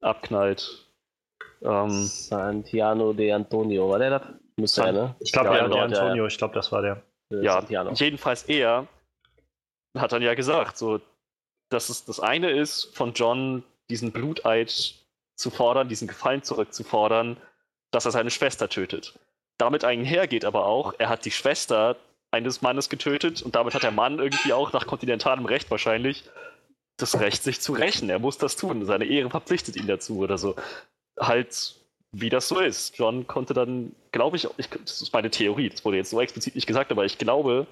abknallt. 0.00 0.86
Ähm, 1.62 1.90
Santiano 1.90 3.12
de 3.12 3.32
Antonio, 3.32 3.88
war 3.90 3.98
der 3.98 4.10
das? 4.10 4.22
Müsste 4.56 4.82
er, 4.82 4.92
ne? 4.92 5.14
Ich 5.20 5.32
glaube, 5.32 5.48
Ja, 5.50 5.56
ja, 5.56 5.68
der 5.68 5.76
ja, 5.76 5.84
Antonio, 5.84 6.26
ich 6.26 6.38
glaube, 6.38 6.54
das 6.54 6.72
war 6.72 6.82
der. 6.82 7.02
Äh, 7.32 7.44
Ja, 7.44 7.52
Santiano. 7.54 7.92
jedenfalls 7.92 8.44
er 8.44 8.86
hat 9.98 10.12
dann 10.12 10.22
ja 10.22 10.34
gesagt, 10.34 10.78
so, 10.78 11.00
dass 11.70 11.88
es 11.88 12.04
das 12.04 12.20
eine 12.20 12.50
ist, 12.50 12.94
von 12.94 13.14
John 13.14 13.64
diesen 13.88 14.12
Bluteid 14.12 14.94
zu 15.36 15.50
fordern, 15.50 15.88
diesen 15.88 16.08
Gefallen 16.08 16.42
zurückzufordern, 16.42 17.36
dass 17.90 18.04
er 18.04 18.10
seine 18.10 18.30
Schwester 18.30 18.68
tötet. 18.68 19.18
Damit 19.56 19.84
einhergeht 19.84 20.44
aber 20.44 20.66
auch, 20.66 20.94
er 20.98 21.08
hat 21.08 21.24
die 21.24 21.30
Schwester 21.30 21.96
eines 22.30 22.62
Mannes 22.62 22.88
getötet 22.88 23.42
und 23.42 23.56
damit 23.56 23.74
hat 23.74 23.82
der 23.82 23.90
Mann 23.90 24.18
irgendwie 24.18 24.52
auch 24.52 24.72
nach 24.72 24.86
kontinentalem 24.86 25.46
Recht 25.46 25.70
wahrscheinlich 25.70 26.24
das 26.96 27.18
Recht, 27.18 27.42
sich 27.42 27.60
zu 27.60 27.72
rächen. 27.72 28.10
Er 28.10 28.18
muss 28.18 28.38
das 28.38 28.56
tun. 28.56 28.84
Seine 28.84 29.06
Ehre 29.06 29.30
verpflichtet 29.30 29.76
ihn 29.76 29.86
dazu 29.86 30.18
oder 30.18 30.38
so. 30.38 30.54
Halt, 31.18 31.76
wie 32.12 32.28
das 32.28 32.48
so 32.48 32.60
ist. 32.60 32.98
John 32.98 33.26
konnte 33.26 33.54
dann, 33.54 33.94
glaube 34.12 34.36
ich, 34.36 34.46
ich, 34.58 34.68
das 34.68 35.02
ist 35.02 35.12
meine 35.12 35.30
Theorie, 35.30 35.70
das 35.70 35.84
wurde 35.84 35.96
jetzt 35.96 36.10
so 36.10 36.20
explizit 36.20 36.54
nicht 36.54 36.66
gesagt, 36.66 36.92
aber 36.92 37.04
ich 37.04 37.18
glaube, 37.18 37.66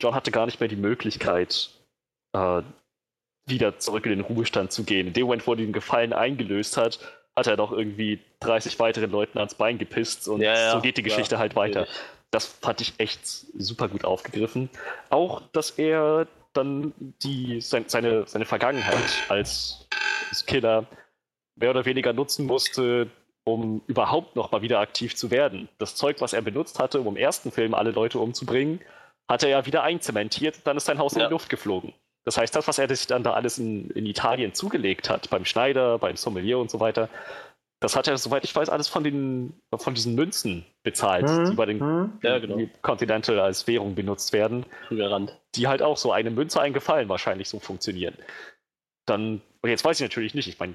John 0.00 0.14
hatte 0.14 0.30
gar 0.30 0.46
nicht 0.46 0.60
mehr 0.60 0.68
die 0.68 0.76
Möglichkeit, 0.76 1.70
äh, 2.32 2.62
wieder 3.46 3.78
zurück 3.78 4.06
in 4.06 4.12
den 4.12 4.20
Ruhestand 4.20 4.72
zu 4.72 4.84
gehen. 4.84 5.08
In 5.08 5.12
dem 5.12 5.24
Moment, 5.24 5.46
wo 5.46 5.52
er 5.52 5.56
den 5.56 5.72
Gefallen 5.72 6.12
eingelöst 6.12 6.76
hat, 6.76 6.98
hat 7.36 7.46
er 7.46 7.56
doch 7.56 7.72
irgendwie 7.72 8.20
30 8.40 8.78
weiteren 8.78 9.10
Leuten 9.10 9.38
ans 9.38 9.54
Bein 9.54 9.78
gepisst 9.78 10.28
und 10.28 10.40
Ja, 10.42 10.54
ja, 10.54 10.72
so 10.72 10.80
geht 10.80 10.96
die 10.96 11.02
Geschichte 11.02 11.38
halt 11.38 11.56
weiter. 11.56 11.80
natürlich. 11.80 12.00
Das 12.30 12.46
fand 12.46 12.80
ich 12.80 12.94
echt 12.98 13.20
super 13.26 13.88
gut 13.88 14.04
aufgegriffen. 14.04 14.70
Auch, 15.10 15.42
dass 15.52 15.70
er 15.72 16.26
dann 16.54 16.92
die, 17.22 17.60
sein, 17.60 17.84
seine, 17.88 18.26
seine 18.26 18.44
Vergangenheit 18.46 19.02
als, 19.28 19.86
Killer 20.46 20.86
mehr 21.56 21.70
oder 21.70 21.84
weniger 21.84 22.14
nutzen 22.14 22.46
musste, 22.46 23.08
um 23.44 23.82
überhaupt 23.86 24.34
noch 24.36 24.50
mal 24.50 24.62
wieder 24.62 24.80
aktiv 24.80 25.14
zu 25.14 25.30
werden. 25.30 25.68
Das 25.78 25.94
Zeug, 25.94 26.20
was 26.20 26.32
er 26.32 26.40
benutzt 26.40 26.78
hatte, 26.78 27.00
um 27.00 27.06
im 27.08 27.16
ersten 27.16 27.50
Film 27.52 27.74
alle 27.74 27.90
Leute 27.90 28.18
umzubringen, 28.18 28.80
hat 29.28 29.42
er 29.42 29.50
ja 29.50 29.66
wieder 29.66 29.82
einzementiert, 29.82 30.60
dann 30.64 30.76
ist 30.78 30.86
sein 30.86 30.98
Haus 30.98 31.12
in 31.14 31.20
Ja. 31.20 31.26
die 31.26 31.32
Luft 31.32 31.50
geflogen. 31.50 31.92
Das 32.24 32.36
heißt, 32.36 32.54
das, 32.54 32.68
was 32.68 32.78
er 32.78 32.88
sich 32.88 33.06
dann 33.06 33.22
da 33.24 33.32
alles 33.32 33.58
in, 33.58 33.90
in 33.90 34.06
Italien 34.06 34.54
zugelegt 34.54 35.10
hat, 35.10 35.28
beim 35.30 35.44
Schneider, 35.44 35.98
beim 35.98 36.16
Sommelier 36.16 36.58
und 36.58 36.70
so 36.70 36.78
weiter, 36.80 37.08
das 37.80 37.96
hat 37.96 38.06
er, 38.06 38.16
soweit 38.16 38.44
ich 38.44 38.54
weiß, 38.54 38.68
alles 38.68 38.86
von, 38.86 39.02
den, 39.02 39.54
von 39.74 39.94
diesen 39.94 40.14
Münzen 40.14 40.64
bezahlt, 40.84 41.28
Mhm. 41.28 41.50
die 41.50 41.56
bei 41.56 41.66
den 41.66 41.78
Mhm. 41.78 42.12
Ja, 42.22 42.38
genau. 42.38 42.56
die 42.56 42.70
Continental 42.80 43.40
als 43.40 43.66
Währung 43.66 43.96
benutzt 43.96 44.32
werden, 44.32 44.64
Krügerrand. 44.86 45.36
die 45.56 45.66
halt 45.66 45.82
auch 45.82 45.96
so 45.96 46.12
eine 46.12 46.30
Münze 46.30 46.60
eingefallen 46.60 47.08
wahrscheinlich 47.08 47.48
so 47.48 47.58
funktionieren. 47.58 48.16
Dann, 49.06 49.42
und 49.62 49.70
jetzt 49.70 49.84
weiß 49.84 50.00
ich 50.00 50.04
natürlich 50.08 50.34
nicht, 50.34 50.46
ich 50.46 50.60
meine, 50.60 50.74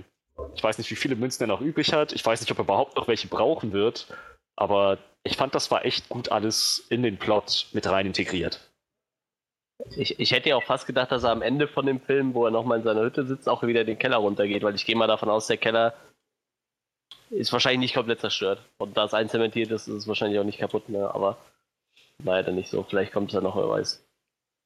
ich 0.53 0.61
weiß 0.63 0.77
nicht, 0.77 0.91
wie 0.91 0.95
viele 0.95 1.15
Münzen 1.15 1.43
er 1.43 1.47
noch 1.47 1.61
übrig 1.61 1.93
hat, 1.93 2.11
ich 2.11 2.25
weiß 2.25 2.41
nicht, 2.41 2.51
ob 2.51 2.59
er 2.59 2.63
überhaupt 2.65 2.97
noch 2.97 3.07
welche 3.07 3.27
brauchen 3.29 3.71
wird, 3.71 4.07
aber 4.57 4.97
ich 5.23 5.37
fand, 5.37 5.55
das 5.55 5.71
war 5.71 5.85
echt 5.85 6.09
gut 6.09 6.29
alles 6.29 6.85
in 6.89 7.03
den 7.03 7.17
Plot 7.17 7.67
mit 7.71 7.87
rein 7.87 8.05
integriert. 8.05 8.66
Ich, 9.95 10.19
ich 10.19 10.31
hätte 10.31 10.49
ja 10.49 10.55
auch 10.55 10.63
fast 10.63 10.87
gedacht, 10.87 11.11
dass 11.11 11.23
er 11.23 11.31
am 11.31 11.41
Ende 11.41 11.67
von 11.67 11.85
dem 11.85 11.99
Film, 12.01 12.33
wo 12.33 12.45
er 12.45 12.51
nochmal 12.51 12.79
in 12.79 12.83
seiner 12.83 13.01
Hütte 13.01 13.25
sitzt, 13.25 13.47
auch 13.47 13.61
wieder 13.63 13.83
den 13.83 13.99
Keller 13.99 14.17
runtergeht, 14.17 14.63
weil 14.63 14.75
ich 14.75 14.85
gehe 14.85 14.95
mal 14.95 15.07
davon 15.07 15.29
aus, 15.29 15.47
der 15.47 15.57
Keller 15.57 15.93
ist 17.29 17.51
wahrscheinlich 17.53 17.79
nicht 17.79 17.93
komplett 17.93 18.19
zerstört. 18.21 18.59
Und 18.79 18.97
da 18.97 19.05
es 19.05 19.13
einzementiert 19.13 19.69
ist, 19.71 19.87
ist 19.87 19.93
es 19.93 20.07
wahrscheinlich 20.07 20.39
auch 20.39 20.43
nicht 20.45 20.59
kaputt, 20.59 20.89
ne? 20.89 21.13
aber 21.13 21.37
leider 22.23 22.51
nicht 22.51 22.69
so. 22.69 22.83
Vielleicht 22.83 23.13
kommt 23.13 23.29
es 23.29 23.35
ja 23.35 23.41
noch, 23.41 23.55
wer 23.55 23.69
weiß. 23.69 24.03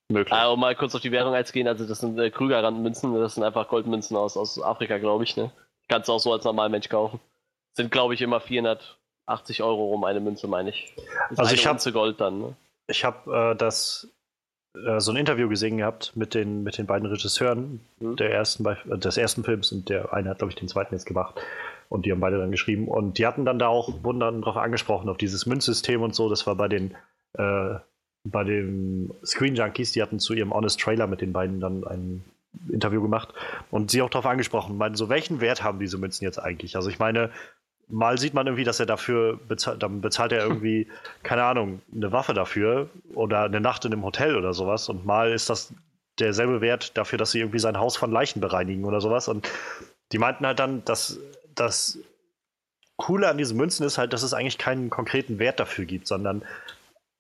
Möglich. 0.10 0.34
Ah, 0.34 0.48
um 0.50 0.60
mal 0.60 0.76
kurz 0.76 0.94
auf 0.96 1.02
die 1.02 1.12
Währung 1.12 1.34
einzugehen, 1.34 1.68
also 1.68 1.86
das 1.88 2.00
sind 2.00 2.18
äh, 2.20 2.30
Krügerrandmünzen, 2.30 3.14
das 3.16 3.36
sind 3.36 3.44
einfach 3.44 3.68
Goldmünzen 3.68 4.16
aus, 4.18 4.38
aus 4.38 4.62
Afrika, 4.62 4.98
glaube 4.98 5.24
ich. 5.24 5.36
Ne? 5.38 5.52
Kannst 5.88 6.10
du 6.10 6.14
auch 6.14 6.20
so 6.20 6.32
als 6.34 6.44
Normalmensch 6.46 6.90
kaufen. 6.90 7.20
Sind, 7.74 7.92
glaube 7.92 8.14
ich, 8.14 8.22
immer 8.22 8.40
480 8.42 9.64
Euro 9.64 9.88
rum 9.88 10.04
eine 10.04 10.20
Münze, 10.20 10.48
meine 10.48 10.70
ich. 10.70 10.94
Ist 11.30 11.40
Also 11.40 11.54
ich 11.54 11.66
hab- 11.66 11.74
Unze 11.74 11.92
Gold 11.92 12.20
dann. 12.20 12.40
Ne? 12.40 12.56
Ich 12.88 13.04
habe 13.06 13.52
äh, 13.54 13.56
das 13.56 14.08
äh, 14.76 15.00
so 15.00 15.12
ein 15.12 15.18
Interview 15.18 15.50
gesehen 15.50 15.78
gehabt 15.78 16.14
mit 16.16 16.34
den, 16.34 16.64
mit 16.64 16.78
den 16.78 16.86
beiden 16.86 17.08
Regisseuren 17.08 17.82
Mhm. 18.00 18.16
der 18.16 18.32
ersten, 18.32 18.66
äh, 18.66 18.98
des 18.98 19.18
ersten 19.18 19.44
Films 19.44 19.72
und 19.72 19.90
der 19.90 20.14
eine 20.14 20.30
hat, 20.30 20.40
glaube 20.40 20.52
ich, 20.52 20.56
den 20.56 20.68
zweiten 20.68 20.94
jetzt 20.94 21.06
gemacht. 21.06 21.36
Und 21.90 22.06
die 22.06 22.12
haben 22.12 22.22
beide 22.22 22.38
dann 22.38 22.52
geschrieben. 22.52 22.88
Und 22.88 23.18
die 23.18 23.28
hatten 23.28 23.44
dann 23.44 23.60
da 23.60 23.68
auch, 23.68 24.04
wurden 24.04 24.22
dann 24.22 24.42
drauf 24.42 24.56
angesprochen, 24.56 25.10
auf 25.10 25.18
dieses 25.18 25.46
Münzsystem 25.46 26.02
und 26.02 26.16
so. 26.16 26.30
Das 26.30 26.48
war 26.48 26.56
bei 26.56 26.70
den, 26.70 26.96
äh, 27.34 27.76
bei 28.24 28.44
den 28.44 29.12
Screen 29.26 29.56
Junkies, 29.56 29.92
die 29.92 30.02
hatten 30.02 30.20
zu 30.20 30.34
ihrem 30.34 30.54
Honest 30.54 30.80
Trailer 30.80 31.08
mit 31.08 31.22
den 31.22 31.34
beiden 31.34 31.60
dann 31.60 31.84
ein 31.86 32.24
Interview 32.70 33.02
gemacht 33.02 33.34
und 33.72 33.92
sie 33.92 34.02
auch 34.02 34.10
darauf 34.10 34.26
angesprochen, 34.26 34.78
meinen 34.78 34.96
so, 34.96 35.10
welchen 35.10 35.40
Wert 35.42 35.64
haben 35.64 35.80
diese 35.80 35.98
Münzen 35.98 36.26
jetzt 36.26 36.38
eigentlich? 36.38 36.76
Also 36.76 36.90
ich 36.90 37.00
meine, 37.00 37.30
mal 37.92 38.18
sieht 38.18 38.34
man 38.34 38.48
irgendwie, 38.48 38.64
dass 38.64 38.80
er 38.80 38.86
dafür 38.86 39.40
bezahlt, 39.48 39.84
dann 39.84 40.02
bezahlt 40.02 40.32
er 40.32 40.44
irgendwie, 40.44 40.88
keine 41.24 41.44
Ahnung, 41.44 41.82
eine 41.94 42.12
Waffe 42.12 42.34
dafür 42.34 42.90
oder 43.14 43.44
eine 43.44 43.62
Nacht 43.62 43.86
in 43.86 43.94
einem 43.94 44.04
Hotel 44.04 44.36
oder 44.36 44.54
sowas 44.54 44.90
und 44.90 45.06
mal 45.06 45.32
ist 45.32 45.50
das 45.50 45.74
derselbe 46.20 46.62
Wert 46.62 46.98
dafür, 46.98 47.18
dass 47.18 47.32
sie 47.32 47.40
irgendwie 47.40 47.60
sein 47.60 47.78
Haus 47.78 47.98
von 47.98 48.12
Leichen 48.12 48.42
bereinigen 48.42 48.86
oder 48.86 49.02
sowas 49.02 49.28
und 49.28 49.50
die 50.12 50.18
meinten 50.18 50.46
halt 50.46 50.60
dann, 50.60 50.84
dass 50.86 51.20
das 51.56 52.00
Coole 52.98 53.30
an 53.30 53.38
diesen 53.38 53.58
Münzen 53.58 53.86
ist 53.86 53.98
halt, 53.98 54.14
dass 54.14 54.24
es 54.24 54.34
eigentlich 54.34 54.58
keinen 54.58 54.90
konkreten 54.90 55.40
Wert 55.40 55.60
dafür 55.60 55.86
gibt, 55.86 56.08
sondern 56.08 56.44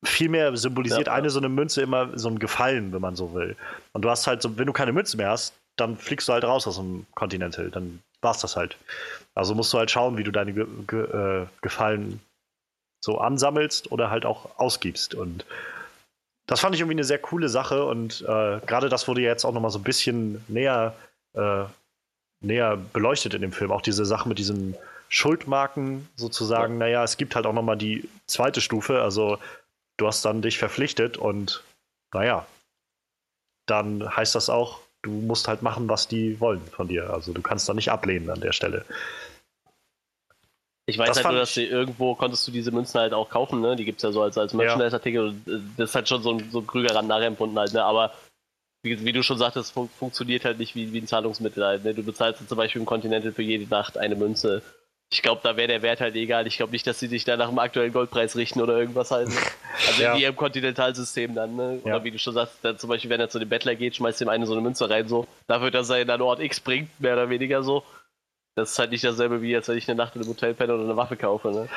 vielmehr 0.04 0.56
symbolisiert 0.56 1.08
Ja, 1.08 1.14
eine 1.14 1.30
so 1.30 1.40
eine 1.40 1.50
Münze 1.50 1.82
immer 1.82 2.18
so 2.18 2.30
ein 2.30 2.40
Gefallen, 2.40 2.92
wenn 2.94 3.02
man 3.02 3.16
so 3.16 3.34
will. 3.34 3.56
Und 3.94 4.04
du 4.04 4.10
hast 4.10 4.28
halt 4.28 4.42
so, 4.42 4.58
wenn 4.58 4.68
du 4.68 4.74
keine 4.74 4.94
Münze 4.94 5.18
mehr 5.18 5.30
hast, 5.30 5.54
dann 5.78 5.98
fliegst 5.98 6.28
du 6.28 6.34
halt 6.34 6.44
raus 6.44 6.68
aus 6.68 6.78
dem 6.78 7.06
Continental. 7.16 7.70
Dann 7.72 8.02
war's 8.22 8.40
das 8.40 8.56
halt. 8.56 8.78
Also 9.36 9.56
musst 9.56 9.72
du 9.74 9.78
halt 9.78 9.92
schauen, 9.92 10.18
wie 10.18 10.24
du 10.24 10.32
deine 10.32 10.54
Ge 10.54 10.66
Ge 10.88 11.04
äh, 11.04 11.48
Gefallen 11.62 12.20
so 13.04 13.18
ansammelst 13.18 13.92
oder 13.92 14.12
halt 14.12 14.26
auch 14.26 14.60
ausgibst. 14.60 15.16
Und 15.16 15.46
das 16.48 16.60
fand 16.60 16.76
ich 16.76 16.82
irgendwie 16.82 16.96
eine 16.96 17.04
sehr 17.04 17.20
coole 17.20 17.50
Sache 17.50 17.86
und 17.86 18.22
äh, 18.22 18.60
gerade 18.66 18.90
das 18.90 19.08
wurde 19.08 19.22
jetzt 19.22 19.46
auch 19.46 19.54
nochmal 19.54 19.72
so 19.72 19.80
ein 19.80 19.84
bisschen 19.84 20.44
näher, 20.48 20.96
äh, 21.34 21.64
näher 22.42 22.78
beleuchtet 22.78 23.34
in 23.34 23.42
dem 23.42 23.54
Film. 23.54 23.72
Auch 23.72 23.82
diese 23.82 24.06
Sache 24.06 24.28
mit 24.28 24.38
diesen 24.38 24.76
Schuldmarken 25.10 26.08
sozusagen. 26.16 26.78
Naja, 26.78 27.04
es 27.04 27.18
gibt 27.18 27.36
halt 27.36 27.46
auch 27.46 27.54
nochmal 27.54 27.78
die 27.78 28.10
zweite 28.28 28.62
Stufe. 28.62 29.02
Also 29.02 29.40
du 29.98 30.08
hast 30.08 30.24
dann 30.26 30.42
dich 30.42 30.58
verpflichtet 30.58 31.18
und 31.18 31.64
naja, 32.14 32.46
dann 33.68 34.16
heißt 34.16 34.36
das 34.36 34.50
auch, 34.50 34.80
du 35.02 35.12
musst 35.12 35.48
halt 35.48 35.62
machen, 35.62 35.90
was 35.90 36.08
die 36.08 36.40
wollen 36.40 36.62
von 36.68 36.88
dir. 36.88 37.10
Also 37.12 37.34
du 37.34 37.42
kannst 37.42 37.68
da 37.68 37.74
nicht 37.74 37.90
ablehnen 37.90 38.30
an 38.30 38.42
der 38.42 38.52
Stelle. 38.54 38.86
Ich 40.88 40.98
weiß 40.98 41.08
Das 41.10 41.18
halt 41.18 41.28
nur, 41.34 41.40
dass 41.40 41.54
sie 41.54 41.66
irgendwo 41.66 42.16
konntest 42.16 42.48
du 42.48 42.52
diese 42.52 42.72
Münzen 42.72 43.00
halt 43.00 43.14
auch 43.14 43.30
kaufen, 43.30 43.62
ne? 43.62 43.76
Die 43.76 43.86
gibt's 43.86 44.04
ja 44.04 44.12
so 44.12 44.22
als, 44.22 44.38
als 44.38 44.54
Merchandise-Artikel. 44.54 45.28
und, 45.28 45.48
äh, 45.48 45.60
Das 45.78 45.92
ist 45.92 45.96
halt 45.96 46.10
schon 46.10 46.22
so 46.22 46.32
ein, 46.32 46.50
so 46.52 46.60
ein 46.60 46.68
Krügerrand 46.68 47.08
nachempfunden 47.08 47.58
halt, 47.58 47.74
ne? 47.74 47.84
Aber 47.84 48.14
wie, 48.84 49.06
wie 49.06 49.12
du 49.14 49.22
schon 49.24 49.38
sagtest, 49.38 49.72
fun 49.72 49.90
funktioniert 49.90 50.44
halt 50.44 50.58
nicht 50.58 50.76
wie, 50.76 50.92
wie 50.92 51.00
ein 51.00 51.08
Zahlungsmittel 51.08 51.64
halt, 51.64 51.84
ne? 51.84 51.94
Du 51.94 52.04
bezahlst 52.04 52.48
zum 52.48 52.58
Beispiel 52.58 52.82
im 52.82 52.88
Continental 52.88 53.32
für 53.32 53.44
jede 53.44 53.70
Nacht 53.70 53.98
eine 53.98 54.16
Münze. 54.16 54.64
Ich 55.14 55.22
glaube, 55.22 55.42
da 55.44 55.58
wäre 55.58 55.68
der 55.68 55.82
Wert 55.82 56.00
halt 56.00 56.16
egal. 56.16 56.48
Ich 56.48 56.56
glaube 56.56 56.72
nicht, 56.72 56.88
dass 56.88 57.00
sie 57.00 57.08
sich 57.08 57.26
da 57.26 57.36
nach 57.36 57.50
dem 57.50 57.60
aktuellen 57.60 57.92
Goldpreis 57.92 58.38
richten 58.38 58.62
oder 58.62 58.78
irgendwas 58.78 59.12
halt. 59.12 59.28
Ne? 59.28 59.36
Also 59.90 60.02
Ja. 60.02 60.16
wie 60.16 60.24
im 60.24 60.36
Kontinentalsystem 60.38 61.36
dann, 61.36 61.56
ne? 61.58 61.80
Oder 61.84 61.98
Ja. 61.98 62.04
wie 62.06 62.12
du 62.12 62.18
schon 62.18 62.34
sagst, 62.34 62.60
dann 62.62 62.78
zum 62.80 62.90
Beispiel, 62.90 63.10
wenn 63.10 63.20
er 63.20 63.28
zu 63.30 63.38
dem 63.38 63.50
Bettler 63.50 63.76
geht, 63.76 63.98
schmeißt 63.98 64.22
ihm 64.22 64.30
eine 64.30 64.46
so 64.46 64.54
eine 64.54 64.62
Münze 64.62 64.90
rein, 64.90 65.10
so, 65.10 65.28
dafür, 65.48 65.70
dass 65.70 65.90
er 65.90 66.02
ihn 66.02 66.10
an 66.10 66.22
Ort 66.22 66.40
X 66.40 66.62
bringt, 66.62 66.90
mehr 67.02 67.14
oder 67.14 67.30
weniger 67.30 67.62
so. 67.62 67.84
das 68.56 68.72
ist 68.72 68.80
halt 68.80 68.92
nicht 68.92 69.04
dasselbe 69.04 69.42
wie, 69.42 69.56
als 69.56 69.68
wenn 69.70 69.78
ich 69.78 69.90
eine 69.90 69.98
Nacht 69.98 70.16
in 70.16 70.22
einem 70.22 70.30
Hotel 70.30 70.54
penne 70.54 70.74
oder 70.76 70.84
eine 70.84 70.96
Waffe 70.98 71.16
kaufe. 71.18 71.52
Ne? 71.52 71.70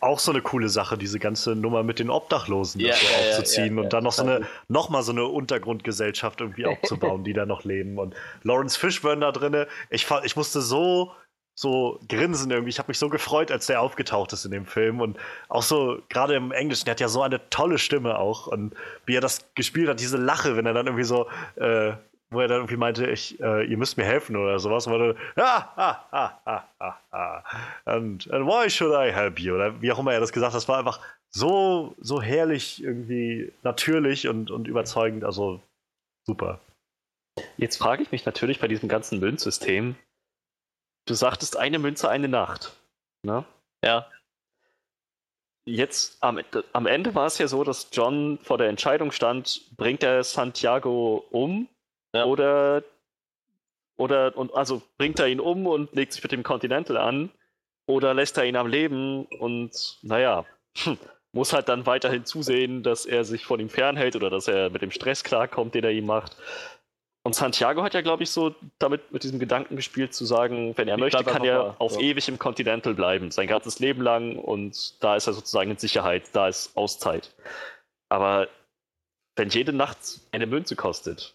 Auch 0.00 0.18
so 0.18 0.32
eine 0.32 0.40
coole 0.40 0.68
Sache, 0.70 0.96
diese 0.98 1.18
ganze 1.18 1.54
Nummer 1.54 1.82
mit 1.82 1.98
den 1.98 2.08
Obdachlosen 2.10 2.80
Ja, 2.80 2.94
so 2.94 3.06
ja, 3.06 3.18
aufzuziehen 3.30 3.76
ja, 3.76 3.82
und 3.82 3.92
dann 3.92 4.04
noch 4.04 4.12
so 4.12 4.22
eine, 4.22 4.46
noch 4.68 4.88
mal 4.88 5.02
so 5.02 5.12
eine 5.12 5.24
Untergrundgesellschaft 5.26 6.40
irgendwie 6.40 6.64
aufzubauen, 6.66 7.24
die 7.24 7.32
da 7.34 7.44
noch 7.46 7.64
leben. 7.64 7.98
Und 7.98 8.14
Lawrence 8.42 8.78
Fishburne 8.78 9.20
da 9.20 9.32
drinne, 9.32 9.68
ich, 9.90 10.06
ich 10.24 10.34
musste 10.36 10.60
so, 10.62 11.12
so 11.54 12.00
grinsen 12.08 12.50
irgendwie. 12.50 12.70
Ich 12.70 12.78
habe 12.78 12.88
mich 12.88 12.98
so 12.98 13.08
gefreut, 13.08 13.52
als 13.52 13.66
der 13.66 13.80
aufgetaucht 13.80 14.32
ist 14.32 14.44
in 14.44 14.50
dem 14.50 14.66
Film. 14.66 15.00
Und 15.00 15.18
auch 15.48 15.62
so, 15.62 16.00
gerade 16.08 16.34
im 16.34 16.52
Englischen, 16.52 16.84
der 16.84 16.92
hat 16.92 17.00
ja 17.00 17.08
so 17.08 17.22
eine 17.22 17.48
tolle 17.50 17.78
Stimme 17.78 18.18
auch. 18.18 18.48
Und 18.48 18.74
wie 19.06 19.16
er 19.16 19.20
das 19.20 19.46
gespielt 19.54 19.88
hat, 19.88 20.00
diese 20.00 20.16
Lache, 20.16 20.56
wenn 20.56 20.66
er 20.66 20.74
dann 20.74 20.86
irgendwie 20.86 21.04
so, 21.04 21.28
äh, 21.56 21.92
wo 22.30 22.40
er 22.40 22.48
dann 22.48 22.58
irgendwie 22.58 22.76
meinte, 22.76 23.06
ich, 23.06 23.40
äh, 23.40 23.64
ihr 23.64 23.76
müsst 23.76 23.96
mir 23.96 24.04
helfen 24.04 24.36
oder 24.36 24.58
sowas. 24.58 24.86
Und 24.88 24.98
dann, 24.98 25.16
ah, 25.36 25.68
ah, 25.76 26.06
ah, 26.44 26.64
ah, 26.80 26.94
ah. 27.12 27.42
And, 27.84 28.28
and 28.32 28.46
why 28.46 28.68
should 28.68 28.92
I 28.92 29.12
help 29.12 29.38
you? 29.38 29.54
Oder 29.54 29.80
wie 29.80 29.92
auch 29.92 30.00
immer 30.00 30.12
er 30.12 30.20
das 30.20 30.32
gesagt 30.32 30.52
hat, 30.52 30.56
das 30.56 30.68
war 30.68 30.78
einfach 30.78 30.98
so, 31.30 31.94
so 32.00 32.20
herrlich, 32.20 32.82
irgendwie 32.82 33.52
natürlich 33.62 34.26
und, 34.26 34.50
und 34.50 34.66
überzeugend. 34.66 35.24
Also 35.24 35.60
super. 36.26 36.58
Jetzt 37.56 37.76
frage 37.76 38.02
ich 38.02 38.12
mich 38.12 38.26
natürlich 38.26 38.60
bei 38.60 38.68
diesem 38.68 38.88
ganzen 38.88 39.20
Münzsystem. 39.20 39.96
Du 41.06 41.14
sagtest 41.14 41.56
eine 41.56 41.78
Münze, 41.78 42.08
eine 42.08 42.28
Nacht. 42.28 42.72
Ne? 43.22 43.44
Ja. 43.84 44.06
Jetzt 45.66 46.22
am, 46.22 46.40
am 46.72 46.86
Ende 46.86 47.14
war 47.14 47.26
es 47.26 47.38
ja 47.38 47.48
so, 47.48 47.64
dass 47.64 47.88
John 47.92 48.38
vor 48.42 48.58
der 48.58 48.68
Entscheidung 48.68 49.12
stand, 49.12 49.62
bringt 49.76 50.02
er 50.02 50.22
Santiago 50.22 51.24
um 51.30 51.68
Ja. 52.14 52.24
oder 52.24 52.82
oder 53.96 54.36
und 54.36 54.52
also 54.54 54.82
bringt 54.98 55.20
er 55.20 55.28
ihn 55.28 55.40
um 55.40 55.66
und 55.66 55.94
legt 55.94 56.12
sich 56.12 56.22
mit 56.22 56.32
dem 56.32 56.42
Continental 56.42 56.96
an 56.96 57.30
oder 57.86 58.12
lässt 58.12 58.36
er 58.36 58.44
ihn 58.44 58.56
am 58.56 58.66
Leben 58.66 59.24
und 59.26 59.98
naja, 60.02 60.44
muss 61.32 61.52
halt 61.52 61.68
dann 61.68 61.86
weiterhin 61.86 62.24
zusehen, 62.24 62.82
dass 62.82 63.06
er 63.06 63.24
sich 63.24 63.44
von 63.44 63.60
ihm 63.60 63.68
fernhält 63.70 64.16
oder 64.16 64.30
dass 64.30 64.48
er 64.48 64.70
mit 64.70 64.82
dem 64.82 64.90
Stress 64.90 65.22
klarkommt, 65.22 65.74
den 65.74 65.84
er 65.84 65.92
ihm 65.92 66.06
macht. 66.06 66.36
Und 67.26 67.34
Santiago 67.34 67.82
hat 67.82 67.94
ja, 67.94 68.02
glaube 68.02 68.22
ich, 68.22 68.30
so 68.30 68.54
damit 68.78 69.10
mit 69.10 69.22
diesem 69.22 69.38
Gedanken 69.38 69.76
gespielt, 69.76 70.12
zu 70.14 70.26
sagen, 70.26 70.76
wenn 70.76 70.88
er 70.88 70.96
Ich 70.96 71.00
möchte, 71.00 71.24
kann 71.24 71.42
er 71.42 71.58
da, 71.58 71.76
auf 71.78 71.94
ja. 71.94 72.00
ewig 72.00 72.28
im 72.28 72.38
Continental 72.38 72.92
bleiben, 72.92 73.30
sein 73.30 73.48
ganzes 73.48 73.78
Leben 73.78 74.02
lang 74.02 74.36
und 74.36 75.02
da 75.02 75.16
ist 75.16 75.26
er 75.26 75.32
sozusagen 75.32 75.70
in 75.70 75.78
Sicherheit, 75.78 76.24
da 76.34 76.48
ist 76.48 76.76
Auszeit. 76.76 77.34
Aber 78.10 78.48
wenn 79.36 79.48
jede 79.48 79.72
Nacht 79.72 79.98
eine 80.32 80.46
Münze 80.46 80.76
kostet, 80.76 81.34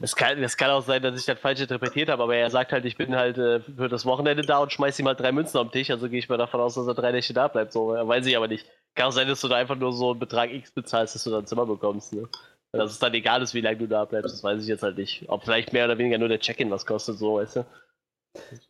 Es 0.00 0.16
kann, 0.16 0.40
das 0.40 0.56
kann 0.56 0.70
auch 0.70 0.82
sein, 0.82 1.02
dass 1.02 1.18
ich 1.20 1.26
das 1.26 1.38
falsch 1.38 1.60
interpretiert 1.60 2.08
habe, 2.08 2.22
aber 2.22 2.34
er 2.34 2.50
sagt 2.50 2.72
halt, 2.72 2.84
ich 2.86 2.96
bin 2.96 3.14
halt 3.14 3.38
äh, 3.38 3.60
für 3.60 3.88
das 3.88 4.06
Wochenende 4.06 4.42
da 4.42 4.58
und 4.58 4.72
schmeiß 4.72 4.98
ihm 4.98 5.06
halt 5.06 5.20
drei 5.20 5.30
Münzen 5.30 5.58
am 5.58 5.70
Tisch, 5.70 5.90
also 5.90 6.08
gehe 6.08 6.18
ich 6.18 6.28
mal 6.28 6.38
davon 6.38 6.60
aus, 6.60 6.74
dass 6.74 6.86
er 6.86 6.94
drei 6.94 7.12
Nächte 7.12 7.34
da 7.34 7.48
bleibt. 7.48 7.72
So, 7.72 7.88
weiß 7.88 8.26
ich 8.26 8.36
aber 8.36 8.48
nicht. 8.48 8.66
Kann 8.94 9.06
auch 9.08 9.12
sein, 9.12 9.28
dass 9.28 9.40
du 9.40 9.48
da 9.48 9.56
einfach 9.56 9.76
nur 9.76 9.92
so 9.92 10.10
einen 10.10 10.18
Betrag 10.18 10.50
X 10.52 10.72
bezahlst, 10.72 11.14
dass 11.14 11.24
du 11.24 11.30
dann 11.30 11.44
ein 11.44 11.46
Zimmer 11.46 11.66
bekommst. 11.66 12.12
Ne? 12.12 12.28
Dass 12.72 12.90
es 12.90 12.98
dann 12.98 13.14
egal 13.14 13.42
ist, 13.42 13.54
wie 13.54 13.60
lange 13.62 13.78
du 13.78 13.86
da 13.86 14.04
bleibst, 14.04 14.32
das 14.32 14.44
weiß 14.44 14.62
ich 14.62 14.68
jetzt 14.68 14.82
halt 14.82 14.98
nicht. 14.98 15.24
Ob 15.28 15.44
vielleicht 15.44 15.72
mehr 15.72 15.86
oder 15.86 15.96
weniger 15.96 16.18
nur 16.18 16.28
der 16.28 16.40
Check-in 16.40 16.70
was 16.70 16.84
kostet, 16.84 17.18
so, 17.18 17.36
weißt 17.36 17.56
du? 17.56 17.66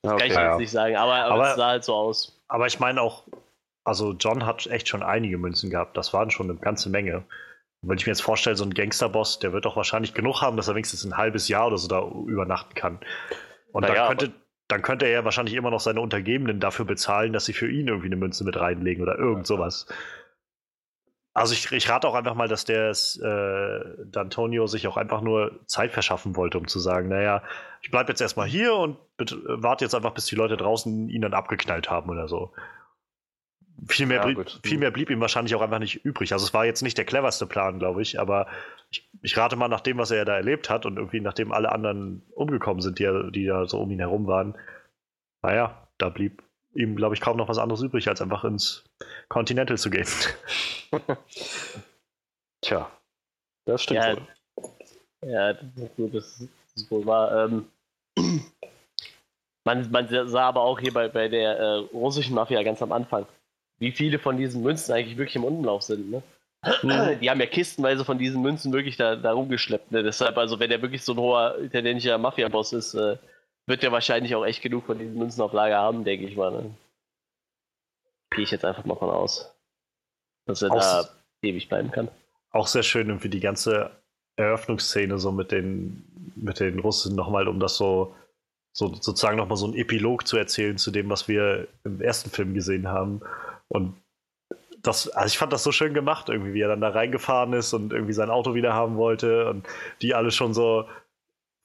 Kann 0.04 0.20
ich 0.24 0.34
Ja. 0.34 0.50
jetzt 0.50 0.60
nicht 0.60 0.70
sagen, 0.70 0.96
aber, 0.96 1.14
aber, 1.14 1.50
es 1.50 1.56
sah 1.56 1.68
halt 1.68 1.84
so 1.84 1.94
aus. 1.94 2.40
Aber 2.48 2.66
ich 2.66 2.78
meine 2.78 3.02
auch, 3.02 3.24
also 3.84 4.12
John 4.12 4.46
hat 4.46 4.66
echt 4.66 4.88
schon 4.88 5.02
einige 5.02 5.36
Münzen 5.38 5.70
gehabt. 5.70 5.96
Das 5.96 6.12
waren 6.12 6.30
schon 6.30 6.48
eine 6.48 6.58
ganze 6.58 6.90
Menge. 6.90 7.24
Und 7.80 7.90
wenn 7.90 7.98
ich 7.98 8.06
mir 8.06 8.12
jetzt 8.12 8.22
vorstelle, 8.22 8.56
so 8.56 8.64
ein 8.64 8.74
Gangsterboss, 8.74 9.40
der 9.40 9.52
wird 9.52 9.64
doch 9.64 9.76
wahrscheinlich 9.76 10.14
genug 10.14 10.42
haben, 10.42 10.56
dass 10.56 10.68
er 10.68 10.74
wenigstens 10.74 11.04
ein 11.04 11.16
halbes 11.16 11.48
Jahr 11.48 11.66
oder 11.66 11.78
so 11.78 11.88
da 11.88 12.02
übernachten 12.02 12.74
kann. 12.74 13.00
Und 13.72 13.82
Naja, 13.82 13.94
dann, 13.94 14.16
könnte, 14.16 14.34
dann 14.68 14.82
könnte 14.82 15.06
er 15.06 15.12
ja 15.12 15.24
wahrscheinlich 15.24 15.54
immer 15.54 15.70
noch 15.70 15.80
seine 15.80 16.00
Untergebenen 16.00 16.60
dafür 16.60 16.84
bezahlen, 16.84 17.32
dass 17.32 17.46
sie 17.46 17.52
für 17.52 17.70
ihn 17.70 17.88
irgendwie 17.88 18.06
eine 18.08 18.16
Münze 18.16 18.44
mit 18.44 18.58
reinlegen 18.58 19.02
oder 19.02 19.18
irgend 19.18 19.46
sowas. 19.46 19.86
Also 21.40 21.54
ich, 21.54 21.70
ich 21.72 21.88
rate 21.88 22.06
auch 22.08 22.14
einfach 22.14 22.34
mal, 22.34 22.48
dass 22.48 22.64
der 22.64 22.90
äh, 22.90 22.92
D'Antonio 22.92 24.66
sich 24.68 24.86
auch 24.86 24.96
einfach 24.96 25.20
nur 25.20 25.60
Zeit 25.66 25.92
verschaffen 25.92 26.36
wollte, 26.36 26.58
um 26.58 26.68
zu 26.68 26.78
sagen, 26.78 27.08
naja, 27.08 27.42
ich 27.82 27.90
bleibe 27.90 28.10
jetzt 28.10 28.20
erstmal 28.20 28.48
hier 28.48 28.74
und 28.74 28.98
warte 29.44 29.84
jetzt 29.84 29.94
einfach, 29.94 30.12
bis 30.12 30.26
die 30.26 30.36
Leute 30.36 30.56
draußen 30.56 31.08
ihn 31.08 31.22
dann 31.22 31.34
abgeknallt 31.34 31.90
haben 31.90 32.10
oder 32.10 32.28
so. 32.28 32.52
Viel 33.86 34.06
mehr, 34.06 34.18
Ja, 34.18 34.24
blieb, 34.24 34.50
viel 34.64 34.78
mehr 34.78 34.90
blieb 34.90 35.08
ihm 35.08 35.20
wahrscheinlich 35.20 35.54
auch 35.54 35.62
einfach 35.62 35.78
nicht 35.78 36.04
übrig. 36.04 36.32
Also 36.32 36.44
es 36.44 36.52
war 36.52 36.64
jetzt 36.64 36.82
nicht 36.82 36.98
der 36.98 37.04
cleverste 37.04 37.46
Plan, 37.46 37.78
glaube 37.78 38.02
ich, 38.02 38.18
aber 38.18 38.48
ich, 38.90 39.08
ich 39.22 39.36
rate 39.36 39.54
mal 39.54 39.68
nach 39.68 39.80
dem, 39.80 39.98
was 39.98 40.10
er 40.10 40.24
da 40.24 40.34
erlebt 40.34 40.68
hat 40.68 40.84
und 40.84 40.96
irgendwie 40.96 41.20
nachdem 41.20 41.52
alle 41.52 41.70
anderen 41.70 42.22
umgekommen 42.34 42.82
sind, 42.82 42.98
die, 42.98 43.30
die 43.30 43.46
da 43.46 43.66
so 43.66 43.80
um 43.80 43.90
ihn 43.90 44.00
herum 44.00 44.26
waren, 44.26 44.56
naja, 45.42 45.88
da 45.98 46.08
blieb 46.08 46.42
ihm, 46.74 46.96
glaube 46.96 47.14
ich, 47.14 47.20
kaum 47.20 47.36
noch 47.36 47.48
was 47.48 47.58
anderes 47.58 47.82
übrig, 47.82 48.08
als 48.08 48.20
einfach 48.20 48.44
ins 48.44 48.87
Continental 49.28 49.78
zu 49.78 49.90
gehen. 49.90 50.06
tja, 52.62 52.90
das 53.64 53.82
stimmt 53.82 54.00
Ja, 54.00 54.16
wohl. 54.16 54.26
Ja, 55.26 55.52
das 55.52 55.62
ist 55.76 55.96
gut, 55.96 56.14
das 56.14 56.24
ist, 56.40 56.48
das 56.74 56.82
ist 56.82 56.90
wohl 56.90 57.06
wahr. 57.06 57.44
Ähm, 57.44 57.66
man, 59.64 59.90
man 59.90 60.28
sah 60.28 60.48
aber 60.48 60.62
auch 60.62 60.78
hier 60.78 60.92
bei, 60.92 61.08
bei 61.08 61.28
der 61.28 61.58
äh, 61.58 61.74
russischen 61.92 62.34
Mafia 62.34 62.62
ganz 62.62 62.80
am 62.82 62.92
Anfang, 62.92 63.26
wie 63.78 63.92
viele 63.92 64.18
von 64.18 64.36
diesen 64.36 64.62
Münzen 64.62 64.92
eigentlich 64.92 65.18
wirklich 65.18 65.36
im 65.36 65.44
Umlauf 65.44 65.82
sind. 65.82 66.10
Ne? 66.10 66.22
Die 67.20 67.30
haben 67.30 67.40
ja 67.40 67.46
kistenweise 67.46 68.04
von 68.04 68.18
diesen 68.18 68.42
Münzen 68.42 68.72
wirklich 68.72 68.96
da, 68.96 69.14
da 69.16 69.32
rumgeschleppt. 69.32 69.92
Ne? 69.92 70.02
Deshalb, 70.02 70.36
also 70.38 70.58
wenn 70.58 70.70
der 70.70 70.82
wirklich 70.82 71.02
so 71.02 71.12
ein 71.12 71.18
hoher 71.18 71.58
italienischer 71.60 72.18
Mafia-Boss 72.18 72.72
ist, 72.72 72.94
äh, 72.94 73.16
wird 73.66 73.82
der 73.82 73.92
wahrscheinlich 73.92 74.34
auch 74.34 74.44
echt 74.44 74.62
genug 74.62 74.86
von 74.86 74.98
diesen 74.98 75.18
Münzen 75.18 75.42
auf 75.42 75.52
Lager 75.52 75.78
haben, 75.78 76.04
denke 76.04 76.26
ich 76.26 76.36
mal. 76.36 76.50
Ne? 76.50 76.70
Gehe 78.30 78.44
ich 78.44 78.50
jetzt 78.50 78.64
einfach 78.64 78.84
mal 78.84 78.96
von 78.96 79.10
aus. 79.10 79.54
Dass 80.46 80.62
er 80.62 80.70
Auch 80.70 80.80
da 80.80 81.08
ewig 81.42 81.68
bleiben 81.68 81.90
kann. 81.90 82.08
auch 82.50 82.66
sehr 82.66 82.82
schön 82.82 83.08
irgendwie 83.08 83.28
die 83.28 83.40
ganze 83.40 83.90
Eröffnungsszene 84.36 85.18
so 85.18 85.32
mit 85.32 85.50
den, 85.52 86.04
mit 86.36 86.60
den 86.60 86.78
Russen 86.78 87.14
nochmal, 87.16 87.48
um 87.48 87.60
das 87.60 87.76
so, 87.76 88.14
so 88.72 88.94
sozusagen 88.94 89.36
nochmal 89.36 89.56
so 89.56 89.66
ein 89.66 89.74
Epilog 89.74 90.26
zu 90.26 90.36
erzählen 90.36 90.78
zu 90.78 90.90
dem, 90.90 91.10
was 91.10 91.28
wir 91.28 91.68
im 91.84 92.00
ersten 92.00 92.30
Film 92.30 92.54
gesehen 92.54 92.88
haben. 92.88 93.20
Und 93.68 93.94
das, 94.82 95.08
also 95.08 95.26
ich 95.26 95.38
fand 95.38 95.52
das 95.52 95.64
so 95.64 95.72
schön 95.72 95.92
gemacht, 95.94 96.28
irgendwie, 96.28 96.54
wie 96.54 96.60
er 96.60 96.68
dann 96.68 96.80
da 96.80 96.90
reingefahren 96.90 97.52
ist 97.52 97.72
und 97.72 97.92
irgendwie 97.92 98.12
sein 98.12 98.30
Auto 98.30 98.54
wieder 98.54 98.74
haben 98.74 98.96
wollte 98.96 99.50
und 99.50 99.66
die 100.02 100.14
alle 100.14 100.30
schon 100.30 100.54
so 100.54 100.88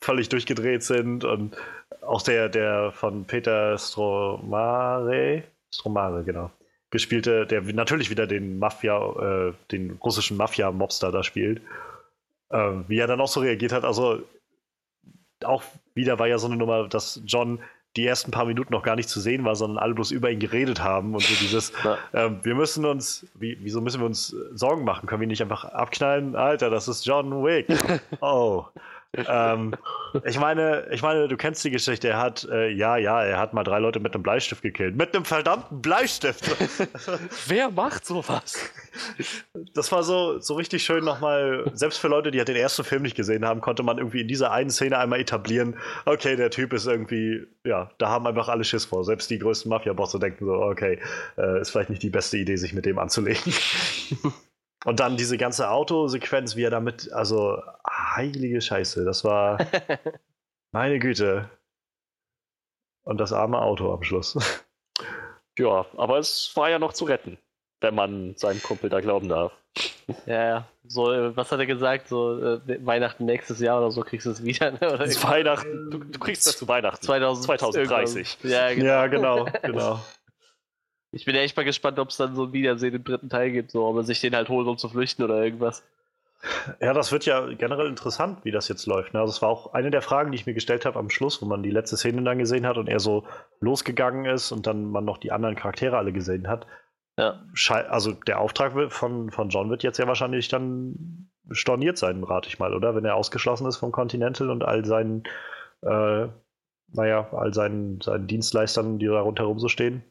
völlig 0.01 0.29
durchgedreht 0.29 0.83
sind 0.83 1.23
und 1.23 1.55
auch 2.01 2.21
der, 2.23 2.49
der 2.49 2.91
von 2.91 3.25
Peter 3.25 3.77
Stromare, 3.77 5.43
Stromare, 5.75 6.23
genau, 6.23 6.51
gespielte, 6.89 7.45
der 7.45 7.61
natürlich 7.61 8.09
wieder 8.09 8.27
den 8.27 8.59
Mafia, 8.59 9.49
äh, 9.49 9.53
den 9.71 9.99
russischen 10.03 10.37
Mafia-Mobster 10.37 11.11
da 11.11 11.23
spielt, 11.23 11.61
ähm, 12.51 12.85
wie 12.87 12.99
er 12.99 13.07
dann 13.07 13.21
auch 13.21 13.27
so 13.27 13.39
reagiert 13.39 13.71
hat. 13.71 13.83
Also 13.83 14.23
auch 15.43 15.63
wieder 15.95 16.19
war 16.19 16.27
ja 16.27 16.37
so 16.37 16.47
eine 16.47 16.55
Nummer, 16.55 16.87
dass 16.87 17.21
John 17.25 17.59
die 17.95 18.07
ersten 18.07 18.31
paar 18.31 18.45
Minuten 18.45 18.73
noch 18.73 18.81
gar 18.81 18.95
nicht 18.95 19.09
zu 19.09 19.19
sehen 19.19 19.45
war, 19.45 19.55
sondern 19.55 19.77
alle 19.77 19.93
bloß 19.93 20.11
über 20.11 20.31
ihn 20.31 20.39
geredet 20.39 20.81
haben 20.81 21.13
und 21.13 21.21
so 21.21 21.35
dieses, 21.35 21.71
ähm, 22.13 22.39
wir 22.43 22.55
müssen 22.55 22.85
uns, 22.85 23.27
wie, 23.35 23.57
wieso 23.61 23.81
müssen 23.81 24.01
wir 24.01 24.07
uns 24.07 24.33
äh, 24.33 24.57
Sorgen 24.57 24.83
machen? 24.83 25.07
Können 25.07 25.21
wir 25.21 25.27
ihn 25.27 25.29
nicht 25.29 25.43
einfach 25.43 25.65
abknallen? 25.65 26.35
Alter, 26.35 26.69
das 26.69 26.87
ist 26.87 27.05
John 27.05 27.43
Wick. 27.43 27.67
Oh. 28.21 28.65
Ähm, 29.15 29.75
ich 30.23 30.39
meine, 30.39 30.87
ich 30.91 31.01
meine, 31.01 31.27
du 31.27 31.37
kennst 31.37 31.63
die 31.63 31.69
Geschichte. 31.69 32.09
Er 32.09 32.19
hat, 32.19 32.47
äh, 32.51 32.69
ja, 32.69 32.97
ja, 32.97 33.23
er 33.23 33.37
hat 33.37 33.53
mal 33.53 33.63
drei 33.63 33.79
Leute 33.79 33.99
mit 33.99 34.13
einem 34.13 34.23
Bleistift 34.23 34.61
gekillt. 34.61 34.95
Mit 34.95 35.15
einem 35.15 35.25
verdammten 35.25 35.81
Bleistift. 35.81 36.43
Wer 37.47 37.69
macht 37.69 38.05
sowas? 38.05 38.55
Das 39.73 39.91
war 39.91 40.03
so, 40.03 40.39
so 40.39 40.55
richtig 40.55 40.83
schön 40.83 41.03
nochmal, 41.03 41.69
selbst 41.73 41.99
für 41.99 42.07
Leute, 42.07 42.31
die 42.31 42.39
halt 42.39 42.47
den 42.47 42.55
ersten 42.55 42.83
Film 42.83 43.03
nicht 43.03 43.15
gesehen 43.15 43.45
haben, 43.45 43.61
konnte 43.61 43.83
man 43.83 43.97
irgendwie 43.97 44.21
in 44.21 44.27
dieser 44.27 44.51
einen 44.51 44.69
Szene 44.69 44.97
einmal 44.97 45.19
etablieren, 45.19 45.77
okay, 46.05 46.35
der 46.35 46.49
Typ 46.49 46.73
ist 46.73 46.87
irgendwie, 46.87 47.45
ja, 47.65 47.91
da 47.97 48.09
haben 48.09 48.25
einfach 48.27 48.49
alle 48.49 48.63
Schiss 48.63 48.85
vor. 48.85 49.03
Selbst 49.03 49.29
die 49.29 49.39
größten 49.39 49.69
Mafia-Bosse 49.69 50.19
denken 50.19 50.45
so, 50.45 50.53
okay, 50.53 50.99
äh, 51.37 51.61
ist 51.61 51.71
vielleicht 51.71 51.89
nicht 51.89 52.03
die 52.03 52.09
beste 52.09 52.37
Idee, 52.37 52.55
sich 52.55 52.73
mit 52.73 52.85
dem 52.85 52.99
anzulegen. 52.99 53.53
Und 54.85 54.99
dann 54.99 55.17
diese 55.17 55.37
ganze 55.37 55.69
Autosequenz, 55.69 56.55
wie 56.55 56.63
er 56.63 56.69
damit, 56.69 57.11
also 57.13 57.61
heilige 57.89 58.61
Scheiße, 58.61 59.05
das 59.05 59.23
war, 59.23 59.57
meine 60.71 60.99
Güte. 60.99 61.49
Und 63.03 63.17
das 63.19 63.33
arme 63.33 63.61
Auto 63.61 63.93
am 63.93 64.03
Schluss. 64.03 64.37
Ja, 65.59 65.85
aber 65.97 66.17
es 66.17 66.51
war 66.55 66.71
ja 66.71 66.79
noch 66.79 66.93
zu 66.93 67.05
retten, 67.05 67.37
wenn 67.79 67.93
man 67.93 68.35
seinem 68.37 68.59
Kumpel 68.63 68.89
da 68.89 69.01
glauben 69.01 69.29
darf. 69.29 69.51
Ja, 70.25 70.47
ja. 70.47 70.67
So, 70.85 71.03
was 71.35 71.51
hat 71.51 71.59
er 71.59 71.65
gesagt? 71.65 72.09
So, 72.09 72.37
äh, 72.37 72.85
Weihnachten 72.85 73.23
nächstes 73.23 73.59
Jahr 73.59 73.77
oder 73.77 73.89
so 73.89 74.01
kriegst 74.01 74.25
du 74.25 74.31
es 74.31 74.43
wieder, 74.43 74.71
ne? 74.71 74.79
Oder 74.79 75.05
Weihnachten, 75.07 75.91
du, 75.91 75.99
du 75.99 76.19
kriegst 76.19 76.45
das 76.45 76.57
zu 76.57 76.67
Weihnachten. 76.67 77.05
2000, 77.05 77.45
2030. 77.45 78.17
irgendwas. 78.17 78.51
Ja, 78.51 78.73
genau. 78.73 78.85
ja, 78.85 79.07
genau, 79.07 79.45
genau. 79.61 79.99
Ich 81.13 81.25
bin 81.25 81.35
echt 81.35 81.55
mal 81.55 81.63
gespannt, 81.63 81.99
ob 81.99 82.09
es 82.09 82.17
dann 82.17 82.35
so 82.35 82.45
ein 82.45 82.53
Wiedersehen 82.53 82.95
im 82.95 83.03
dritten 83.03 83.29
Teil 83.29 83.51
gibt, 83.51 83.71
so, 83.71 83.85
ob 83.85 83.97
er 83.97 84.03
sich 84.03 84.19
den 84.19 84.35
halt 84.35 84.49
holt, 84.49 84.67
um 84.67 84.77
zu 84.77 84.89
flüchten 84.89 85.23
oder 85.23 85.43
irgendwas. 85.43 85.83
Ja, 86.81 86.91
das 86.93 87.11
wird 87.11 87.25
ja 87.25 87.45
generell 87.53 87.87
interessant, 87.87 88.39
wie 88.43 88.51
das 88.51 88.67
jetzt 88.67 88.85
läuft. 88.85 89.13
Ne? 89.13 89.19
Also, 89.19 89.31
das 89.31 89.41
war 89.41 89.49
auch 89.49 89.73
eine 89.73 89.91
der 89.91 90.01
Fragen, 90.01 90.31
die 90.31 90.35
ich 90.35 90.45
mir 90.45 90.53
gestellt 90.53 90.85
habe 90.85 90.99
am 90.99 91.09
Schluss, 91.09 91.41
wo 91.41 91.45
man 91.45 91.63
die 91.63 91.69
letzte 91.69 91.95
Szene 91.95 92.21
dann 92.23 92.39
gesehen 92.39 92.65
hat 92.65 92.77
und 92.77 92.89
er 92.89 92.99
so 92.99 93.25
losgegangen 93.61 94.25
ist 94.25 94.51
und 94.51 94.67
dann 94.67 94.91
man 94.91 95.05
noch 95.05 95.17
die 95.17 95.31
anderen 95.31 95.55
Charaktere 95.55 95.97
alle 95.97 96.11
gesehen 96.11 96.47
hat. 96.47 96.67
Ja. 97.17 97.41
Also, 97.89 98.11
der 98.11 98.41
Auftrag 98.41 98.73
von, 98.91 99.31
von 99.31 99.49
John 99.49 99.69
wird 99.69 99.83
jetzt 99.83 99.99
ja 99.99 100.07
wahrscheinlich 100.07 100.49
dann 100.49 101.29
storniert 101.51 101.97
sein, 101.97 102.23
rate 102.23 102.49
ich 102.49 102.59
mal, 102.59 102.73
oder? 102.73 102.95
Wenn 102.95 103.05
er 103.05 103.15
ausgeschlossen 103.15 103.67
ist 103.67 103.77
vom 103.77 103.91
Continental 103.91 104.49
und 104.49 104.63
all 104.63 104.83
seinen, 104.83 105.23
äh, 105.81 106.27
naja, 106.91 107.29
all 107.31 107.53
seinen, 107.53 108.01
seinen 108.01 108.27
Dienstleistern, 108.27 108.99
die 108.99 109.05
da 109.05 109.21
rundherum 109.21 109.59
so 109.59 109.69
stehen. 109.69 110.03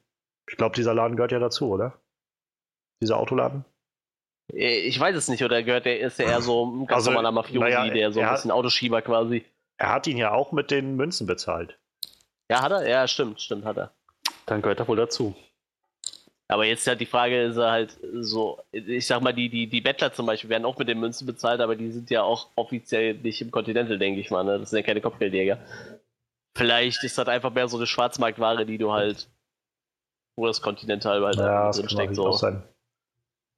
Ich 0.49 0.57
glaube, 0.57 0.75
dieser 0.75 0.95
Laden 0.95 1.17
gehört 1.17 1.33
ja 1.33 1.39
dazu, 1.39 1.69
oder? 1.71 1.99
Dieser 3.01 3.17
Autoladen? 3.17 3.65
Äh, 4.53 4.81
ich 4.81 4.99
weiß 4.99 5.17
es 5.17 5.29
nicht, 5.29 5.43
oder 5.45 5.63
gehört 5.63 5.87
der 5.87 6.01
ist 6.01 6.19
ja 6.19 6.27
eher 6.27 6.43
so 6.43 6.67
ein 6.67 6.87
ganz 6.87 6.99
also, 6.99 7.11
normaler 7.11 7.33
Mafiosi, 7.33 7.59
naja, 7.59 7.89
der 7.89 8.13
so 8.13 8.21
ein 8.21 8.31
bisschen 8.31 8.51
Autoschieber 8.51 9.03
quasi. 9.03 9.45
Er 9.79 9.93
hat 9.93 10.07
ihn 10.07 10.17
ja 10.17 10.33
auch 10.33 10.53
mit 10.53 10.71
den 10.71 10.97
Münzen 10.97 11.27
bezahlt. 11.27 11.79
Ja, 12.51 12.63
hat 12.63 12.73
er? 12.73 12.89
Ja, 12.89 13.09
stimmt, 13.09 13.41
stimmt, 13.41 13.65
hat 13.65 13.79
er. 13.79 13.93
Dann 14.47 14.63
gehört 14.63 14.81
er 14.81 14.89
wohl 14.89 14.97
dazu. 14.97 15.35
Aber 16.49 16.67
jetzt 16.67 16.87
halt 16.87 17.01
die 17.01 17.07
Frage 17.07 17.45
ist 17.45 17.57
halt 17.57 17.97
so, 18.21 18.61
ich 18.73 19.07
sag 19.07 19.23
mal, 19.23 19.33
die, 19.33 19.49
die, 19.49 19.69
die 19.69 19.81
Bettler 19.81 20.13
zum 20.13 20.27
Beispiel 20.27 20.51
werden 20.51 20.67
auch 20.67 20.77
mit 20.77 20.87
den 20.87 21.01
Münzen 21.01 21.27
bezahlt, 21.27 21.63
aber 21.63 21.77
die 21.77 21.91
sind 21.91 22.11
ja 22.11 22.23
auch 22.23 22.49
offiziell 22.57 23.15
nicht 23.15 23.41
im 23.41 23.51
Continental, 23.51 23.99
denke 23.99 24.21
ich 24.21 24.31
mal. 24.31 24.45
Ne? 24.45 24.59
Das 24.59 24.69
sind 24.69 24.79
ja 24.79 24.85
keine 24.85 25.01
Kopfgeldjäger. 25.01 25.59
Vielleicht 26.55 27.03
ist 27.05 27.17
das 27.17 27.29
einfach 27.29 27.53
mehr 27.55 27.69
so 27.69 27.79
eine 27.79 27.87
Schwarzmarktware, 27.87 28.67
die 28.67 28.77
du 28.77 28.93
halt, 28.93 29.29
wo 30.37 30.47
das 30.47 30.63
Continental 30.63 31.25
halt 31.25 31.37
ja, 31.37 31.71
drin 31.71 31.89
steckt. 31.89 32.15
So. 32.15 32.31
Sein. 32.33 32.63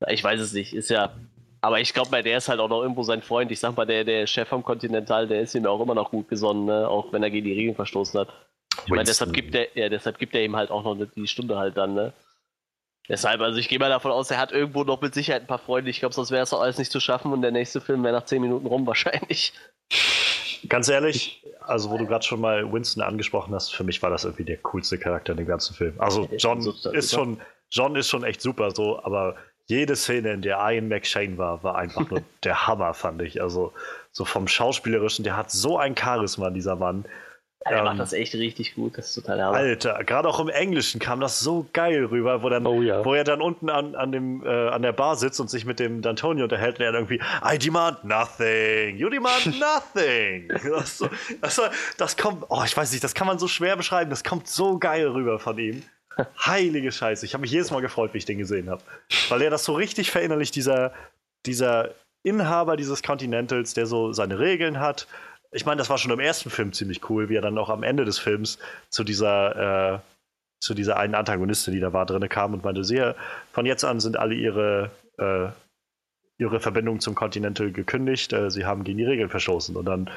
Ich 0.08 0.22
weiß 0.22 0.40
es 0.40 0.52
nicht, 0.52 0.74
ist 0.74 0.90
ja. 0.90 1.12
Aber 1.60 1.80
ich 1.80 1.94
glaube 1.94 2.10
mal, 2.10 2.22
der 2.22 2.36
ist 2.36 2.48
halt 2.48 2.60
auch 2.60 2.68
noch 2.68 2.82
irgendwo 2.82 3.02
sein 3.04 3.22
Freund. 3.22 3.50
Ich 3.50 3.60
sag 3.60 3.76
mal, 3.76 3.86
der, 3.86 4.04
der 4.04 4.26
Chef 4.26 4.48
vom 4.48 4.62
Continental, 4.62 5.26
der 5.26 5.40
ist 5.40 5.54
ihm 5.54 5.64
auch 5.64 5.80
immer 5.80 5.94
noch 5.94 6.10
gut 6.10 6.28
gesonnen, 6.28 6.66
ne? 6.66 6.86
auch 6.86 7.10
wenn 7.12 7.22
er 7.22 7.30
gegen 7.30 7.46
die 7.46 7.54
Regeln 7.54 7.74
verstoßen 7.74 8.20
hat. 8.20 8.28
Ich 8.84 8.90
meine, 8.90 9.04
deshalb 9.04 9.32
gibt 9.32 9.54
er, 9.54 9.74
ja, 9.74 9.88
deshalb 9.88 10.18
gibt 10.18 10.34
er 10.34 10.44
ihm 10.44 10.56
halt 10.56 10.70
auch 10.70 10.84
noch 10.84 10.96
die 11.16 11.26
Stunde 11.26 11.56
halt 11.56 11.76
dann, 11.76 11.94
ne? 11.94 12.12
Deshalb, 13.08 13.40
also 13.40 13.58
ich 13.58 13.68
gehe 13.68 13.78
mal 13.78 13.90
davon 13.90 14.12
aus, 14.12 14.30
er 14.30 14.38
hat 14.38 14.52
irgendwo 14.52 14.82
noch 14.82 15.00
mit 15.00 15.12
Sicherheit 15.12 15.42
ein 15.42 15.46
paar 15.46 15.58
Freunde. 15.58 15.90
Ich 15.90 16.00
glaube, 16.00 16.14
sonst 16.14 16.30
wäre 16.30 16.42
es 16.42 16.52
auch 16.54 16.60
alles 16.60 16.78
nicht 16.78 16.90
zu 16.90 17.00
schaffen 17.00 17.32
und 17.32 17.42
der 17.42 17.50
nächste 17.50 17.80
Film 17.80 18.02
wäre 18.02 18.14
nach 18.14 18.24
10 18.24 18.40
Minuten 18.40 18.66
rum 18.66 18.86
wahrscheinlich. 18.86 19.52
Ganz 20.68 20.88
ehrlich, 20.88 21.44
also 21.60 21.90
wo 21.90 21.98
du 21.98 22.06
gerade 22.06 22.24
schon 22.24 22.40
mal 22.40 22.72
Winston 22.72 23.02
angesprochen 23.02 23.54
hast, 23.54 23.74
für 23.74 23.84
mich 23.84 24.02
war 24.02 24.10
das 24.10 24.24
irgendwie 24.24 24.44
der 24.44 24.58
coolste 24.58 24.98
Charakter 24.98 25.32
in 25.32 25.38
dem 25.38 25.46
ganzen 25.46 25.74
Film. 25.74 25.94
Also 25.98 26.28
John 26.38 26.60
ist 26.92 27.12
schon, 27.12 27.40
John 27.70 27.96
ist 27.96 28.08
schon 28.08 28.24
echt 28.24 28.40
super 28.40 28.70
so, 28.70 29.02
aber 29.02 29.36
jede 29.66 29.96
Szene, 29.96 30.32
in 30.32 30.42
der 30.42 30.58
Ian 30.58 30.88
McShane 30.88 31.38
war, 31.38 31.62
war 31.62 31.76
einfach 31.76 32.08
nur 32.10 32.22
der 32.44 32.66
Hammer, 32.66 32.94
fand 32.94 33.22
ich. 33.22 33.40
Also 33.40 33.72
so 34.12 34.24
vom 34.24 34.46
Schauspielerischen, 34.46 35.24
der 35.24 35.36
hat 35.36 35.50
so 35.50 35.78
ein 35.78 35.96
Charisma, 35.96 36.50
dieser 36.50 36.76
Mann. 36.76 37.06
Er 37.64 37.78
ähm, 37.78 37.84
macht 37.84 37.98
das 37.98 38.12
echt 38.12 38.34
richtig 38.34 38.74
gut, 38.74 38.98
das 38.98 39.08
ist 39.08 39.14
total 39.14 39.42
Hammer. 39.42 39.56
Alter, 39.56 40.04
gerade 40.04 40.28
auch 40.28 40.38
im 40.38 40.48
Englischen 40.48 41.00
kam 41.00 41.20
das 41.20 41.40
so 41.40 41.66
geil 41.72 42.04
rüber, 42.04 42.42
wo, 42.42 42.48
dann, 42.50 42.66
oh, 42.66 42.82
ja. 42.82 43.04
wo 43.04 43.14
er 43.14 43.24
dann 43.24 43.40
unten 43.40 43.70
an, 43.70 43.94
an, 43.94 44.12
dem, 44.12 44.44
äh, 44.44 44.68
an 44.68 44.82
der 44.82 44.92
Bar 44.92 45.16
sitzt 45.16 45.40
und 45.40 45.48
sich 45.48 45.64
mit 45.64 45.78
dem 45.78 46.02
D'Antoni 46.02 46.42
unterhält 46.42 46.78
und 46.78 46.84
er 46.84 46.92
dann 46.92 47.06
irgendwie 47.06 47.22
I 47.44 47.58
demand 47.58 48.04
nothing, 48.04 48.96
you 48.98 49.08
demand 49.08 49.46
nothing. 49.94 50.48
das, 50.48 50.98
so, 50.98 51.08
das, 51.40 51.60
das 51.96 52.16
kommt, 52.16 52.44
oh, 52.48 52.62
ich 52.64 52.76
weiß 52.76 52.92
nicht, 52.92 53.02
das 53.02 53.14
kann 53.14 53.26
man 53.26 53.38
so 53.38 53.48
schwer 53.48 53.76
beschreiben, 53.76 54.10
das 54.10 54.24
kommt 54.24 54.46
so 54.46 54.78
geil 54.78 55.08
rüber 55.08 55.38
von 55.38 55.58
ihm. 55.58 55.82
Heilige 56.46 56.92
Scheiße. 56.92 57.24
Ich 57.24 57.34
habe 57.34 57.42
mich 57.42 57.50
jedes 57.50 57.70
Mal 57.70 57.80
gefreut, 57.80 58.12
wie 58.12 58.18
ich 58.18 58.24
den 58.24 58.38
gesehen 58.38 58.70
habe. 58.70 58.82
Weil 59.30 59.42
er 59.42 59.50
das 59.50 59.64
so 59.64 59.72
richtig 59.72 60.10
verinnerlicht, 60.10 60.54
dieser, 60.54 60.92
dieser 61.46 61.90
Inhaber 62.24 62.76
dieses 62.76 63.02
Continentals, 63.02 63.74
der 63.74 63.86
so 63.86 64.12
seine 64.12 64.38
Regeln 64.38 64.80
hat. 64.80 65.06
Ich 65.54 65.64
meine, 65.64 65.78
das 65.78 65.88
war 65.88 65.98
schon 65.98 66.10
im 66.10 66.20
ersten 66.20 66.50
Film 66.50 66.72
ziemlich 66.72 67.08
cool, 67.08 67.28
wie 67.28 67.36
er 67.36 67.42
dann 67.42 67.56
auch 67.58 67.70
am 67.70 67.84
Ende 67.84 68.04
des 68.04 68.18
Films 68.18 68.58
zu 68.90 69.04
dieser, 69.04 69.94
äh, 69.94 69.98
zu 70.60 70.74
dieser 70.74 70.96
einen 70.96 71.14
Antagonistin, 71.14 71.72
die 71.74 71.80
da 71.80 71.92
war, 71.92 72.06
drin 72.06 72.28
kam 72.28 72.54
und 72.54 72.64
meinte, 72.64 72.82
sehr, 72.82 73.14
von 73.52 73.64
jetzt 73.64 73.84
an 73.84 74.00
sind 74.00 74.16
alle 74.16 74.34
ihre, 74.34 74.90
äh, 75.18 75.46
ihre 76.38 76.58
Verbindungen 76.58 77.00
zum 77.00 77.14
Continental 77.14 77.70
gekündigt, 77.70 78.32
äh, 78.32 78.50
sie 78.50 78.64
haben 78.64 78.82
gegen 78.82 78.98
die 78.98 79.04
Regeln 79.04 79.30
verstoßen. 79.30 79.76
Und 79.76 79.84
dann 79.84 80.10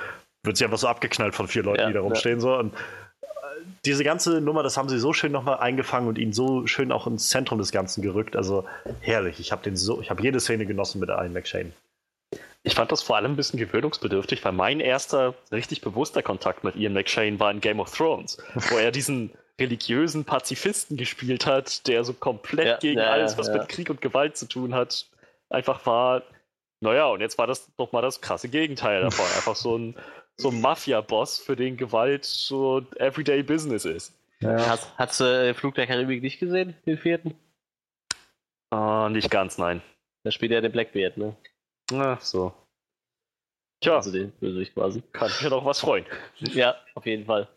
wird 0.44 0.58
sie 0.58 0.66
einfach 0.66 0.80
so 0.80 0.88
abgeknallt 0.88 1.36
von 1.36 1.48
vier 1.48 1.64
Leuten, 1.64 1.82
ja, 1.82 1.88
die 1.88 1.94
da 1.94 2.02
rumstehen. 2.02 2.40
Ja. 2.40 2.42
So. 2.42 2.58
Und 2.58 2.74
diese 3.86 4.04
ganze 4.04 4.42
Nummer, 4.42 4.64
das 4.64 4.76
haben 4.76 4.90
sie 4.90 4.98
so 4.98 5.14
schön 5.14 5.32
nochmal 5.32 5.60
eingefangen 5.60 6.10
und 6.10 6.18
ihn 6.18 6.34
so 6.34 6.66
schön 6.66 6.92
auch 6.92 7.06
ins 7.06 7.30
Zentrum 7.30 7.60
des 7.60 7.72
Ganzen 7.72 8.02
gerückt. 8.02 8.36
Also 8.36 8.66
herrlich. 9.02 9.40
Ich 9.40 9.52
habe 9.52 9.62
den 9.64 9.78
so, 9.78 10.02
ich 10.02 10.10
habe 10.10 10.24
jede 10.24 10.40
Szene 10.40 10.66
genossen 10.66 11.00
mit 11.00 11.10
Ian 11.10 11.34
McShane. 11.34 11.74
Ich 12.68 12.76
fand 12.76 12.92
das 12.92 13.02
vor 13.02 13.16
allem 13.16 13.32
ein 13.32 13.36
bisschen 13.38 13.58
gewöhnungsbedürftig, 13.58 14.44
weil 14.44 14.52
mein 14.52 14.82
erster 14.82 15.36
richtig 15.54 15.80
bewusster 15.80 16.22
Kontakt 16.22 16.66
mit 16.66 16.76
Ian 16.76 16.92
McShane 16.92 17.40
war 17.40 17.50
in 17.50 17.62
Game 17.62 17.80
of 17.80 17.96
Thrones, 17.96 18.38
wo 18.70 18.78
er 18.78 18.92
diesen 18.92 19.32
religiösen 19.58 20.26
Pazifisten 20.26 20.98
gespielt 20.98 21.46
hat, 21.46 21.88
der 21.88 22.04
so 22.04 22.14
komplett 22.14 22.68
ja, 22.68 22.78
gegen 22.78 23.00
ja, 23.00 23.10
alles, 23.10 23.38
was 23.38 23.48
ja. 23.48 23.54
mit 23.54 23.70
Krieg 23.70 23.90
und 23.90 24.02
Gewalt 24.02 24.36
zu 24.36 24.48
tun 24.48 24.76
hat, 24.76 25.08
einfach 25.50 25.86
war. 25.86 26.24
Naja, 26.82 27.06
und 27.08 27.22
jetzt 27.22 27.38
war 27.38 27.48
das 27.48 27.74
doch 27.78 27.94
mal 27.94 28.02
das 28.02 28.20
krasse 28.20 28.50
Gegenteil 28.50 29.02
davon. 29.02 29.26
Einfach 29.36 29.56
so 29.56 29.78
ein 29.78 29.96
so 30.36 30.50
ein 30.50 30.62
Mafia-Boss, 30.62 31.40
für 31.40 31.56
den 31.56 31.78
Gewalt 31.78 32.24
so 32.26 32.86
Everyday 32.98 33.42
Business 33.42 33.86
ist. 33.86 34.14
Ja. 34.42 34.68
Hast, 34.68 34.94
hast 34.98 35.20
du 35.20 35.24
äh, 35.24 35.54
Flug 35.54 35.74
der 35.76 35.88
Karibik 35.88 36.22
nicht 36.22 36.40
gesehen, 36.40 36.76
den 36.86 36.98
vierten? 36.98 37.34
Uh, 38.72 39.10
nicht 39.10 39.32
ganz, 39.32 39.58
nein. 39.58 39.82
Da 40.24 40.32
spielt 40.32 40.52
er 40.52 40.62
den 40.62 40.72
Blackbeard, 40.72 41.18
ne? 41.18 41.36
Ach 41.94 42.22
so. 42.22 42.54
Tja. 43.82 43.96
Also 43.98 44.12
den 44.12 44.32
Bösewicht 44.32 44.74
quasi. 44.74 45.04
Kann 45.12 45.28
mich 45.28 45.42
ja 45.42 45.50
doch 45.50 45.66
was 45.66 45.80
freuen. 45.80 46.06
Ja, 46.40 46.76
auf 46.96 47.06
jeden 47.06 47.26
Fall. 47.26 47.48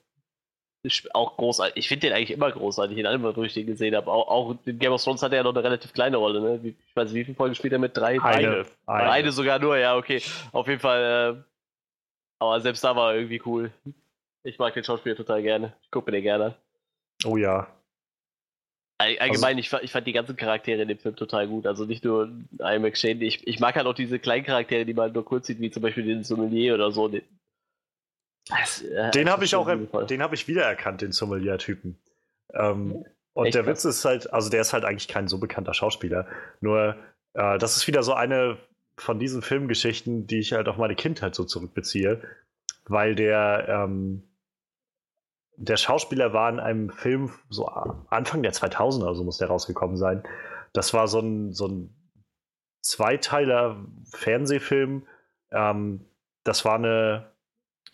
Ist 0.83 1.15
auch 1.15 1.37
großartig. 1.37 1.77
Ich 1.77 1.89
finde 1.89 2.07
den 2.07 2.17
eigentlich 2.17 2.31
immer 2.31 2.51
großartig, 2.51 2.97
in 2.97 3.07
allem, 3.07 3.23
wo 3.23 3.43
ich 3.43 3.53
den 3.53 3.67
gesehen 3.67 3.95
habe. 3.95 4.11
Auch, 4.11 4.29
auch 4.29 4.57
in 4.65 4.79
Game 4.79 4.93
of 4.93 5.03
Thrones 5.03 5.23
hat 5.23 5.33
er 5.33 5.39
ja 5.39 5.43
noch 5.43 5.55
eine 5.55 5.65
relativ 5.65 5.93
kleine 5.93 6.17
Rolle, 6.17 6.41
ne? 6.41 6.61
Ich 6.63 6.97
weiß 6.97 7.11
nicht, 7.11 7.21
wie 7.21 7.25
viele 7.25 7.37
Folgen 7.37 7.55
spielt 7.55 7.75
er 7.75 7.79
mit? 7.79 7.95
Drei? 7.97 8.21
Eine. 8.23 8.65
Eine, 8.87 9.11
eine 9.11 9.33
sogar 9.33 9.59
nur, 9.59 9.77
ja, 9.77 9.97
okay. 9.97 10.23
Auf 10.53 10.69
jeden 10.69 10.81
Fall 10.81 11.37
äh, 11.37 11.51
aber 12.41 12.61
selbst 12.61 12.83
da 12.83 12.97
war 12.97 13.13
er 13.13 13.19
irgendwie 13.19 13.43
cool. 13.45 13.71
Ich 14.43 14.59
mag 14.59 14.73
den 14.73 14.83
Schauspieler 14.83 15.15
total 15.15 15.43
gerne. 15.43 15.77
Ich 15.83 15.91
gucke 15.91 16.11
den 16.11 16.23
gerne 16.23 16.57
Oh 17.25 17.37
ja. 17.37 17.69
Allgemein, 19.01 19.57
also, 19.57 19.79
ich, 19.79 19.85
ich, 19.85 19.93
fand 19.93 20.07
die 20.07 20.13
ganzen 20.13 20.37
Charaktere 20.37 20.83
in 20.83 20.89
dem 20.89 20.99
Film 20.99 21.17
total 21.17 21.49
gut. 21.49 21.67
Also 21.67 21.87
nicht 21.87 22.05
nur 22.05 22.31
Ian 22.59 22.83
McShane. 22.83 23.25
Ich, 23.25 23.47
ich 23.47 23.59
mag 23.59 23.75
halt 23.75 23.87
auch 23.87 23.95
diese 23.95 24.19
kleinen 24.19 24.45
Charaktere, 24.45 24.85
die 24.85 24.93
man 24.93 25.13
nur 25.13 25.25
kurz 25.25 25.47
sieht, 25.47 25.59
wie 25.59 25.71
zum 25.71 25.83
Beispiel 25.83 26.05
den 26.05 26.23
Sommelier 26.23 26.75
oder 26.75 26.93
so. 26.93 27.09
Den, 27.09 27.23
äh, 28.51 29.11
den 29.13 29.31
habe 29.31 29.47
ich 29.47 29.55
auch, 29.55 29.67
den 30.07 30.23
habe 30.23 30.35
ich 30.35 30.49
wiedererkannt, 30.49 31.01
den 31.01 31.13
Sommelier-Typen. 31.13 31.99
Ähm, 32.53 33.07
und 33.33 33.47
Echt 33.47 33.55
der 33.55 33.67
Witz 33.67 33.87
ist 33.87 34.05
halt, 34.05 34.31
also 34.35 34.51
der 34.51 34.61
ist 34.61 34.75
halt 34.75 34.85
eigentlich 34.85 35.09
kein 35.09 35.29
so 35.29 35.39
bekannter 35.39 35.73
Schauspieler. 35.73 36.27
Nur, 36.61 36.97
äh, 37.33 37.57
das 37.57 37.79
ist 37.79 37.87
wieder 37.87 38.03
so 38.03 38.13
eine 38.13 38.59
von 38.99 39.19
diesen 39.19 39.41
Filmgeschichten, 39.41 40.27
die 40.27 40.41
ich 40.41 40.53
halt 40.53 40.69
auf 40.69 40.77
meine 40.77 40.95
Kindheit 40.95 41.35
so 41.35 41.45
zurückbeziehe, 41.45 42.21
weil 42.85 43.15
der, 43.15 43.67
ähm, 43.67 44.25
der 45.61 45.77
Schauspieler 45.77 46.33
war 46.33 46.49
in 46.49 46.59
einem 46.59 46.89
Film, 46.89 47.31
so 47.51 47.67
Anfang 47.67 48.43
der 48.43 48.53
2000er, 48.53 49.07
also 49.07 49.25
muss 49.25 49.37
der 49.37 49.49
rausgekommen 49.49 49.99
sein. 49.99 50.23
Das 50.73 50.95
war 50.95 51.07
so 51.07 51.21
ein, 51.21 51.53
so 51.53 51.69
ein 51.69 51.95
Zweiteiler 52.81 53.85
Fernsehfilm. 54.11 55.07
Ähm, 55.53 56.07
das 56.45 56.65
war 56.65 56.77
eine, 56.77 57.33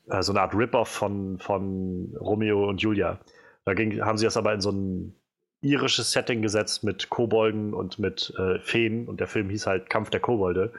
äh, 0.08 0.22
so 0.22 0.32
eine 0.32 0.42
Art 0.42 0.54
Rip-Off 0.54 0.88
von, 0.88 1.38
von 1.40 2.14
Romeo 2.20 2.68
und 2.68 2.80
Julia. 2.80 3.18
Da 3.64 3.74
ging, 3.74 4.00
haben 4.00 4.16
sie 4.16 4.26
das 4.26 4.36
aber 4.36 4.54
in 4.54 4.60
so 4.60 4.70
ein 4.70 5.16
irisches 5.60 6.12
Setting 6.12 6.42
gesetzt 6.42 6.84
mit 6.84 7.10
Kobolden 7.10 7.74
und 7.74 7.98
mit 7.98 8.32
äh, 8.38 8.60
Feen 8.60 9.08
und 9.08 9.18
der 9.18 9.26
Film 9.26 9.50
hieß 9.50 9.66
halt 9.66 9.90
Kampf 9.90 10.10
der 10.10 10.20
Kobolde. 10.20 10.72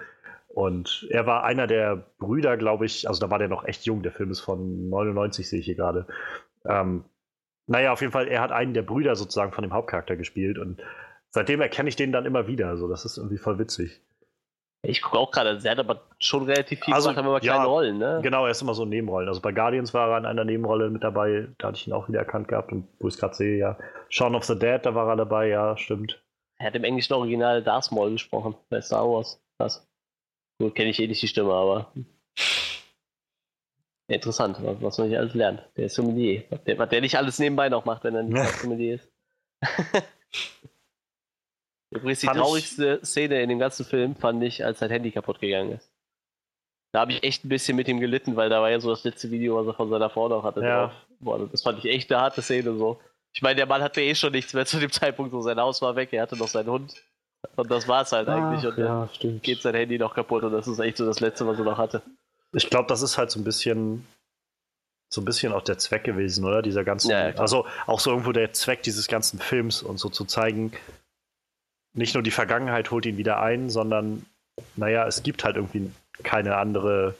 Und 0.48 1.06
er 1.10 1.26
war 1.26 1.44
einer 1.44 1.68
der 1.68 2.08
Brüder, 2.18 2.56
glaube 2.56 2.86
ich, 2.86 3.10
also 3.10 3.20
da 3.20 3.30
war 3.30 3.40
der 3.40 3.50
noch 3.50 3.66
echt 3.66 3.86
jung, 3.86 4.02
der 4.04 4.14
Film 4.14 4.32
ist 4.32 4.40
von 4.40 4.88
99, 4.88 5.50
sehe 5.50 5.60
ich 5.60 5.66
hier 5.66 5.76
gerade. 5.76 6.08
Ähm, 6.68 7.06
naja, 7.68 7.92
auf 7.92 8.02
jeden 8.02 8.14
Fall, 8.14 8.28
er 8.28 8.42
hat 8.42 8.52
einen 8.52 8.74
der 8.74 8.82
Brüder 8.82 9.16
sozusagen 9.16 9.52
von 9.52 9.64
dem 9.64 9.74
Hauptcharakter 9.74 10.16
gespielt 10.16 10.58
und 10.58 10.82
seitdem 11.30 11.62
erkenne 11.62 11.90
ich 11.90 11.96
den 11.96 12.12
dann 12.12 12.26
immer 12.26 12.48
wieder. 12.48 12.78
So, 12.78 12.88
das 12.88 13.06
ist 13.06 13.18
irgendwie 13.18 13.38
voll 13.38 13.60
witzig. 13.60 14.02
Ich 14.84 15.02
gucke 15.02 15.18
auch 15.18 15.32
gerade, 15.32 15.60
er 15.64 15.72
hat 15.72 15.80
aber 15.80 16.04
schon 16.20 16.46
relativ 16.46 16.82
viel 16.82 16.94
also, 16.94 17.10
gemacht, 17.10 17.26
aber 17.26 17.40
kleine 17.40 17.64
ja, 17.64 17.66
Rollen, 17.66 17.98
ne? 17.98 18.20
Genau, 18.24 18.46
er 18.46 18.52
ist 18.52 18.62
immer 18.62 18.74
so 18.74 18.86
Nebenrollen. 18.86 19.28
Also 19.28 19.42
bei 19.42 19.52
Guardians 19.52 19.94
war 19.94 20.12
er 20.12 20.20
in 20.20 20.26
einer 20.26 20.46
Nebenrolle 20.46 20.90
mit 20.90 21.04
dabei, 21.04 21.48
da 21.58 21.70
hatte 21.70 21.78
ich 21.78 21.88
ihn 21.88 21.94
auch 21.94 22.08
wieder 22.08 22.20
erkannt 22.20 22.48
gehabt 22.48 22.72
und 22.72 22.88
wo 23.00 23.08
ich 23.08 23.16
es 23.16 23.20
gerade 23.20 23.34
sehe, 23.34 23.58
ja. 23.58 23.78
Shaun 24.10 24.36
of 24.36 24.46
the 24.46 24.58
Dead, 24.58 24.80
da 24.84 24.96
war 24.96 25.10
er 25.10 25.18
dabei, 25.18 25.48
ja, 25.48 25.76
stimmt. 25.78 26.24
Er 26.60 26.68
hat 26.68 26.76
im 26.76 26.84
englischen 26.84 27.14
Original 27.14 27.64
Darth 27.64 27.92
Maul 27.92 28.12
gesprochen 28.12 28.56
bei 28.70 28.82
Star 28.82 29.08
Wars. 29.08 29.42
Krass. 29.60 29.88
Gut, 30.60 30.76
kenne 30.76 30.90
ich 30.90 31.00
eh 31.00 31.08
nicht 31.08 31.22
die 31.22 31.28
Stimme, 31.28 31.54
aber. 31.54 31.92
Interessant, 34.10 34.58
was, 34.62 34.98
man 34.98 35.10
hier 35.10 35.20
alles 35.20 35.34
lernt. 35.34 35.62
Der 35.76 35.88
ist 35.88 35.96
Sommelier. 35.96 36.44
Was 36.50 36.64
der, 36.64 36.78
was 36.78 36.90
der 36.90 37.02
nicht 37.02 37.18
alles 37.18 37.40
nebenbei 37.40 37.68
noch 37.68 37.84
macht, 37.84 38.06
wenn 38.06 38.16
er 38.16 38.24
nicht 38.24 38.60
Sommelier 38.60 38.96
ist. 38.96 39.12
Übrigens 41.92 42.22
die 42.22 42.28
fand 42.28 42.40
traurigste 42.40 43.00
ich... 43.02 43.08
Szene 43.08 43.42
in 43.42 43.50
dem 43.50 43.60
ganzen 43.60 43.86
Film 43.86 44.16
fand 44.16 44.42
ich, 44.44 44.64
als 44.64 44.80
sein 44.80 44.90
Handy 44.90 45.12
kaputt 45.12 45.40
gegangen 45.40 45.74
ist. 45.74 45.92
Da 46.94 47.02
habe 47.02 47.12
ich 47.12 47.24
echt 47.24 47.44
ein 47.44 47.50
bisschen 47.50 47.76
mit 47.76 47.90
ihm 47.90 48.00
gelitten, 48.00 48.38
weil 48.38 48.50
da 48.50 48.62
war 48.62 48.72
ja 48.72 48.80
so 48.80 48.90
das 48.90 49.04
letzte 49.04 49.30
Video, 49.30 49.58
was 49.58 49.68
er 49.68 49.74
von 49.74 49.90
seiner 49.90 50.10
Frau 50.10 50.30
noch 50.30 50.44
hatte. 50.44 50.62
Ja. 50.62 50.94
Boah, 51.20 51.48
das 51.48 51.62
fand 51.62 51.80
ich 51.80 51.92
echt 51.92 52.12
eine 52.12 52.22
harte 52.22 52.42
Szene 52.42 52.78
so. 52.78 53.00
Ich 53.34 53.42
meine, 53.42 53.56
der 53.56 53.66
Mann 53.66 53.82
hatte 53.82 54.02
eh 54.02 54.16
schon 54.16 54.32
nichts 54.32 54.54
mehr 54.54 54.66
zu 54.66 54.80
dem 54.80 54.92
Zeitpunkt, 54.92 55.32
so 55.32 55.42
sein 55.42 55.60
Haus 55.60 55.82
war 55.82 55.96
weg, 55.96 56.14
er 56.14 56.24
hatte 56.24 56.38
noch 56.38 56.48
seinen 56.48 56.70
Hund. 56.70 56.96
Und 57.56 57.70
das 57.70 57.88
war 57.88 58.02
es 58.04 58.12
halt 58.12 58.28
eigentlich. 58.28 58.66
Und 58.66 58.78
dann 58.78 58.86
ja, 58.86 59.10
stimmt. 59.14 59.44
geht 59.44 59.62
sein 59.62 59.76
Handy 59.76 60.00
noch 60.00 60.16
kaputt 60.16 60.44
und 60.44 60.54
das 60.54 60.68
ist 60.68 60.80
echt 60.80 60.98
so 60.98 61.06
das 61.06 61.20
Letzte, 61.20 61.46
was 61.46 61.60
er 61.60 61.66
noch 61.66 61.78
hatte. 61.78 62.02
Ich 62.54 62.70
glaube, 62.70 62.88
das 62.88 63.02
ist 63.02 63.18
halt 63.18 63.32
so 63.32 63.40
ein 63.40 63.44
bisschen 63.44 64.06
so 65.10 65.22
ein 65.22 65.26
bisschen 65.26 65.54
auch 65.54 65.62
der 65.64 65.78
Zweck 65.78 66.04
gewesen, 66.04 66.44
oder? 66.44 66.62
Dieser 66.62 66.84
ganzen, 66.84 67.12
Ja, 67.12 67.30
also 67.38 67.66
auch 67.86 68.02
so 68.02 68.10
irgendwo 68.10 68.34
der 68.34 68.52
Zweck 68.52 68.84
dieses 68.84 69.08
ganzen 69.08 69.40
Films 69.40 69.82
und 69.82 70.00
so 70.00 70.10
zu 70.10 70.26
zeigen, 70.26 70.74
nicht 71.94 72.14
nur 72.14 72.24
die 72.24 72.32
Vergangenheit 72.32 72.92
holt 72.92 73.06
ihn 73.06 73.18
wieder 73.18 73.40
ein, 73.40 73.70
sondern 73.70 74.26
naja, 74.76 75.08
es 75.08 75.24
gibt 75.24 75.44
halt 75.46 75.56
irgendwie 75.56 75.90
keine 76.24 76.58
andere 76.58 77.16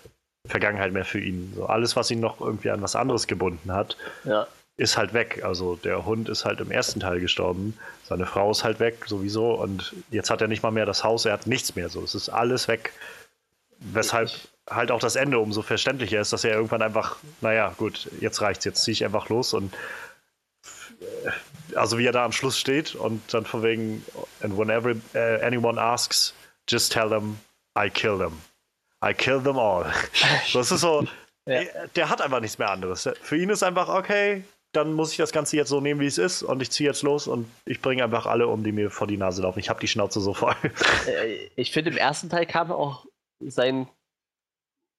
Vergangenheit 0.46 0.92
mehr 0.92 1.06
für 1.06 1.20
ihn. 1.22 1.54
So 1.56 1.66
alles, 1.66 1.96
was 1.96 2.12
ihn 2.12 2.20
noch 2.20 2.42
irgendwie 2.42 2.72
an 2.72 2.82
was 2.82 2.96
anderes 2.98 3.26
gebunden 3.28 3.72
hat, 3.72 3.96
Ja. 4.26 4.48
ist 4.76 4.98
halt 4.98 5.14
weg. 5.14 5.44
Also 5.46 5.78
der 5.78 6.06
Hund 6.06 6.28
ist 6.28 6.44
halt 6.44 6.60
im 6.60 6.72
ersten 6.72 7.00
Teil 7.00 7.22
gestorben, 7.22 7.78
seine 8.04 8.26
Frau 8.26 8.52
ist 8.52 8.66
halt 8.66 8.82
weg 8.82 9.06
sowieso 9.08 9.54
und 9.54 9.94
jetzt 10.12 10.30
hat 10.30 10.42
er 10.42 10.48
nicht 10.50 10.62
mal 10.62 10.72
mehr 10.72 10.86
das 10.86 11.06
Haus, 11.06 11.26
er 11.26 11.34
hat 11.34 11.48
nichts 11.48 11.74
mehr 11.76 11.88
so. 11.90 12.04
Es 12.04 12.16
ist 12.16 12.28
alles 12.30 12.68
weg. 12.68 12.92
Weshalb 13.80 14.30
halt 14.70 14.92
auch 14.92 15.00
das 15.00 15.16
Ende 15.16 15.40
umso 15.40 15.62
verständlicher 15.62 16.20
ist, 16.22 16.34
dass 16.34 16.44
er 16.44 16.54
irgendwann 16.56 16.82
einfach, 16.82 17.18
naja, 17.42 17.74
gut, 17.78 18.10
jetzt 18.20 18.42
reicht's, 18.42 18.66
jetzt 18.66 18.84
ziehe 18.84 18.94
ich 18.94 19.06
einfach 19.06 19.30
los 19.30 19.54
und 19.54 19.74
äh, 21.02 21.76
also 21.76 21.98
wie 21.98 22.06
er 22.06 22.12
da 22.12 22.26
am 22.26 22.32
Schluss 22.32 22.58
steht 22.60 22.96
und 22.96 23.22
dann 23.34 23.46
von 23.46 23.64
wegen, 23.64 24.04
and 24.42 24.58
whenever 24.58 24.92
uh, 25.16 25.44
anyone 25.46 25.80
asks, 25.80 26.34
just 26.70 26.92
tell 26.92 27.10
them, 27.10 27.38
I 27.78 27.90
kill 27.90 28.18
them. 28.18 28.42
I 29.04 29.14
kill 29.14 29.42
them 29.42 29.58
all. 29.58 29.86
Das 30.54 30.72
ist 30.72 30.82
so, 30.82 31.06
Ja. 31.46 31.62
der 31.96 32.10
hat 32.10 32.22
einfach 32.22 32.40
nichts 32.40 32.58
mehr 32.58 32.70
anderes. 32.72 33.08
Für 33.22 33.38
ihn 33.38 33.50
ist 33.50 33.64
einfach, 33.64 33.90
okay, 33.90 34.44
dann 34.74 34.94
muss 34.94 35.12
ich 35.12 35.18
das 35.18 35.32
Ganze 35.32 35.56
jetzt 35.56 35.70
so 35.70 35.80
nehmen, 35.82 36.00
wie 36.02 36.08
es 36.08 36.18
ist 36.18 36.44
und 36.44 36.62
ich 36.62 36.72
ziehe 36.72 36.90
jetzt 36.90 37.04
los 37.04 37.28
und 37.28 37.50
ich 37.66 37.82
bringe 37.82 38.04
einfach 38.04 38.26
alle 38.26 38.48
um, 38.48 38.64
die 38.64 38.72
mir 38.72 38.90
vor 38.92 39.08
die 39.08 39.18
Nase 39.18 39.42
laufen. 39.42 39.60
Ich 39.60 39.70
habe 39.70 39.80
die 39.80 39.88
Schnauze 39.88 40.20
so 40.20 40.34
voll. 40.34 40.56
Äh, 41.08 41.50
Ich 41.56 41.72
finde, 41.72 41.92
im 41.92 41.98
ersten 41.98 42.30
Teil 42.30 42.46
kam 42.46 42.72
auch 42.72 43.06
sein. 43.40 43.88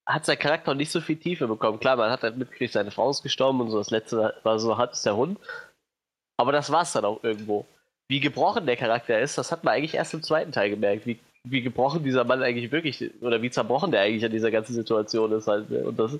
Hat 0.09 0.25
sein 0.25 0.39
Charakter 0.39 0.73
nicht 0.73 0.91
so 0.91 1.01
viel 1.01 1.17
Tiefe 1.17 1.47
bekommen. 1.47 1.79
Klar, 1.79 1.95
man 1.95 2.09
hat 2.09 2.23
halt 2.23 2.37
mitgekriegt, 2.37 2.73
seine 2.73 2.89
Frau 2.89 3.11
ist 3.11 3.21
gestorben 3.21 3.61
und 3.61 3.69
so. 3.69 3.77
Das 3.77 3.91
letzte, 3.91 4.33
was 4.43 4.55
er 4.55 4.59
so 4.59 4.77
hat, 4.77 4.93
ist 4.93 5.05
der 5.05 5.15
Hund. 5.15 5.37
Aber 6.37 6.51
das 6.51 6.71
war 6.71 6.81
es 6.81 6.93
dann 6.93 7.05
auch 7.05 7.23
irgendwo. 7.23 7.65
Wie 8.07 8.19
gebrochen 8.19 8.65
der 8.65 8.75
Charakter 8.75 9.19
ist, 9.19 9.37
das 9.37 9.51
hat 9.51 9.63
man 9.63 9.75
eigentlich 9.75 9.93
erst 9.93 10.15
im 10.15 10.23
zweiten 10.23 10.51
Teil 10.51 10.71
gemerkt. 10.71 11.05
Wie, 11.05 11.19
wie 11.43 11.61
gebrochen 11.61 12.03
dieser 12.03 12.23
Mann 12.23 12.41
eigentlich 12.41 12.71
wirklich, 12.71 13.11
oder 13.21 13.41
wie 13.41 13.51
zerbrochen 13.51 13.91
der 13.91 14.01
eigentlich 14.01 14.25
an 14.25 14.31
dieser 14.31 14.49
ganzen 14.49 14.73
Situation 14.73 15.31
ist 15.31 15.47
halt. 15.47 15.69
ne? 15.69 15.85
Und 15.85 15.99
das, 15.99 16.17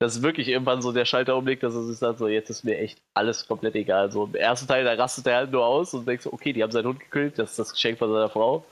ist 0.00 0.22
wirklich 0.22 0.48
irgendwann 0.48 0.82
so 0.82 0.92
der 0.92 1.04
Schalter 1.04 1.36
umlegt, 1.36 1.62
dass 1.62 1.74
er 1.74 1.82
sich 1.82 1.98
sagt, 1.98 2.18
so, 2.18 2.28
jetzt 2.28 2.50
ist 2.50 2.64
mir 2.64 2.78
echt 2.78 3.00
alles 3.14 3.46
komplett 3.46 3.74
egal. 3.74 4.12
So 4.12 4.24
im 4.24 4.34
ersten 4.34 4.68
Teil, 4.68 4.84
da 4.84 4.94
rastet 4.94 5.26
er 5.26 5.36
halt 5.36 5.52
nur 5.52 5.64
aus 5.64 5.94
und 5.94 6.06
denkst, 6.06 6.24
so, 6.24 6.32
okay, 6.32 6.52
die 6.52 6.62
haben 6.62 6.72
seinen 6.72 6.86
Hund 6.86 7.00
gekillt, 7.00 7.38
das 7.38 7.50
ist 7.50 7.58
das 7.58 7.72
Geschenk 7.72 7.98
von 7.98 8.12
seiner 8.12 8.28
Frau. 8.28 8.64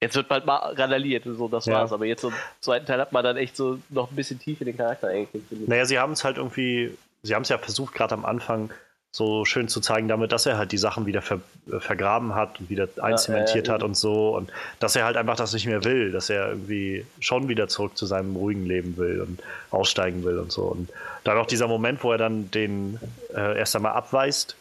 Jetzt 0.00 0.14
wird 0.14 0.28
bald 0.28 0.46
mal 0.46 0.56
randaliert, 0.74 1.24
so, 1.24 1.48
das 1.48 1.66
Ja. 1.66 1.74
war's. 1.74 1.92
Aber 1.92 2.04
jetzt 2.04 2.22
im 2.22 2.32
zweiten 2.60 2.86
Teil 2.86 3.00
hat 3.00 3.12
man 3.12 3.24
dann 3.24 3.36
echt 3.36 3.56
so 3.56 3.78
noch 3.88 4.10
ein 4.10 4.16
bisschen 4.16 4.38
tief 4.38 4.60
in 4.60 4.66
den 4.66 4.76
Charakter 4.76 5.08
eingekriegt. 5.08 5.68
Naja, 5.68 5.84
sie 5.86 5.98
haben 5.98 6.12
es 6.12 6.22
halt 6.24 6.36
irgendwie, 6.36 6.96
sie 7.22 7.34
haben 7.34 7.42
es 7.42 7.48
ja 7.48 7.58
versucht, 7.58 7.94
gerade 7.94 8.14
am 8.14 8.24
Anfang 8.24 8.70
so 9.10 9.44
schön 9.44 9.68
zu 9.68 9.80
zeigen, 9.80 10.06
damit, 10.06 10.32
dass 10.32 10.46
er 10.46 10.58
halt 10.58 10.70
die 10.70 10.78
Sachen 10.78 11.06
wieder 11.06 11.22
ver, 11.22 11.40
äh, 11.72 11.80
vergraben 11.80 12.34
hat 12.34 12.60
und 12.60 12.70
wieder 12.70 12.88
einzementiert 13.00 13.66
ja, 13.66 13.74
hat 13.74 13.82
und 13.82 13.96
so 13.96 14.36
und 14.36 14.52
dass 14.80 14.94
er 14.96 15.04
halt 15.04 15.16
einfach 15.16 15.34
das 15.34 15.54
nicht 15.54 15.66
mehr 15.66 15.82
will, 15.82 16.12
dass 16.12 16.28
er 16.28 16.50
irgendwie 16.50 17.06
schon 17.18 17.48
wieder 17.48 17.68
zurück 17.68 17.96
zu 17.96 18.04
seinem 18.06 18.36
ruhigen 18.36 18.66
Leben 18.66 18.96
will 18.98 19.22
und 19.22 19.42
aussteigen 19.70 20.24
will 20.24 20.38
und 20.38 20.52
so. 20.52 20.64
Und 20.64 20.90
dann 21.24 21.38
auch 21.38 21.46
dieser 21.46 21.68
Moment, 21.68 22.04
wo 22.04 22.12
er 22.12 22.18
dann 22.18 22.50
den 22.50 23.00
äh, 23.34 23.58
erst 23.58 23.74
einmal 23.74 23.92
abweist 23.92 24.56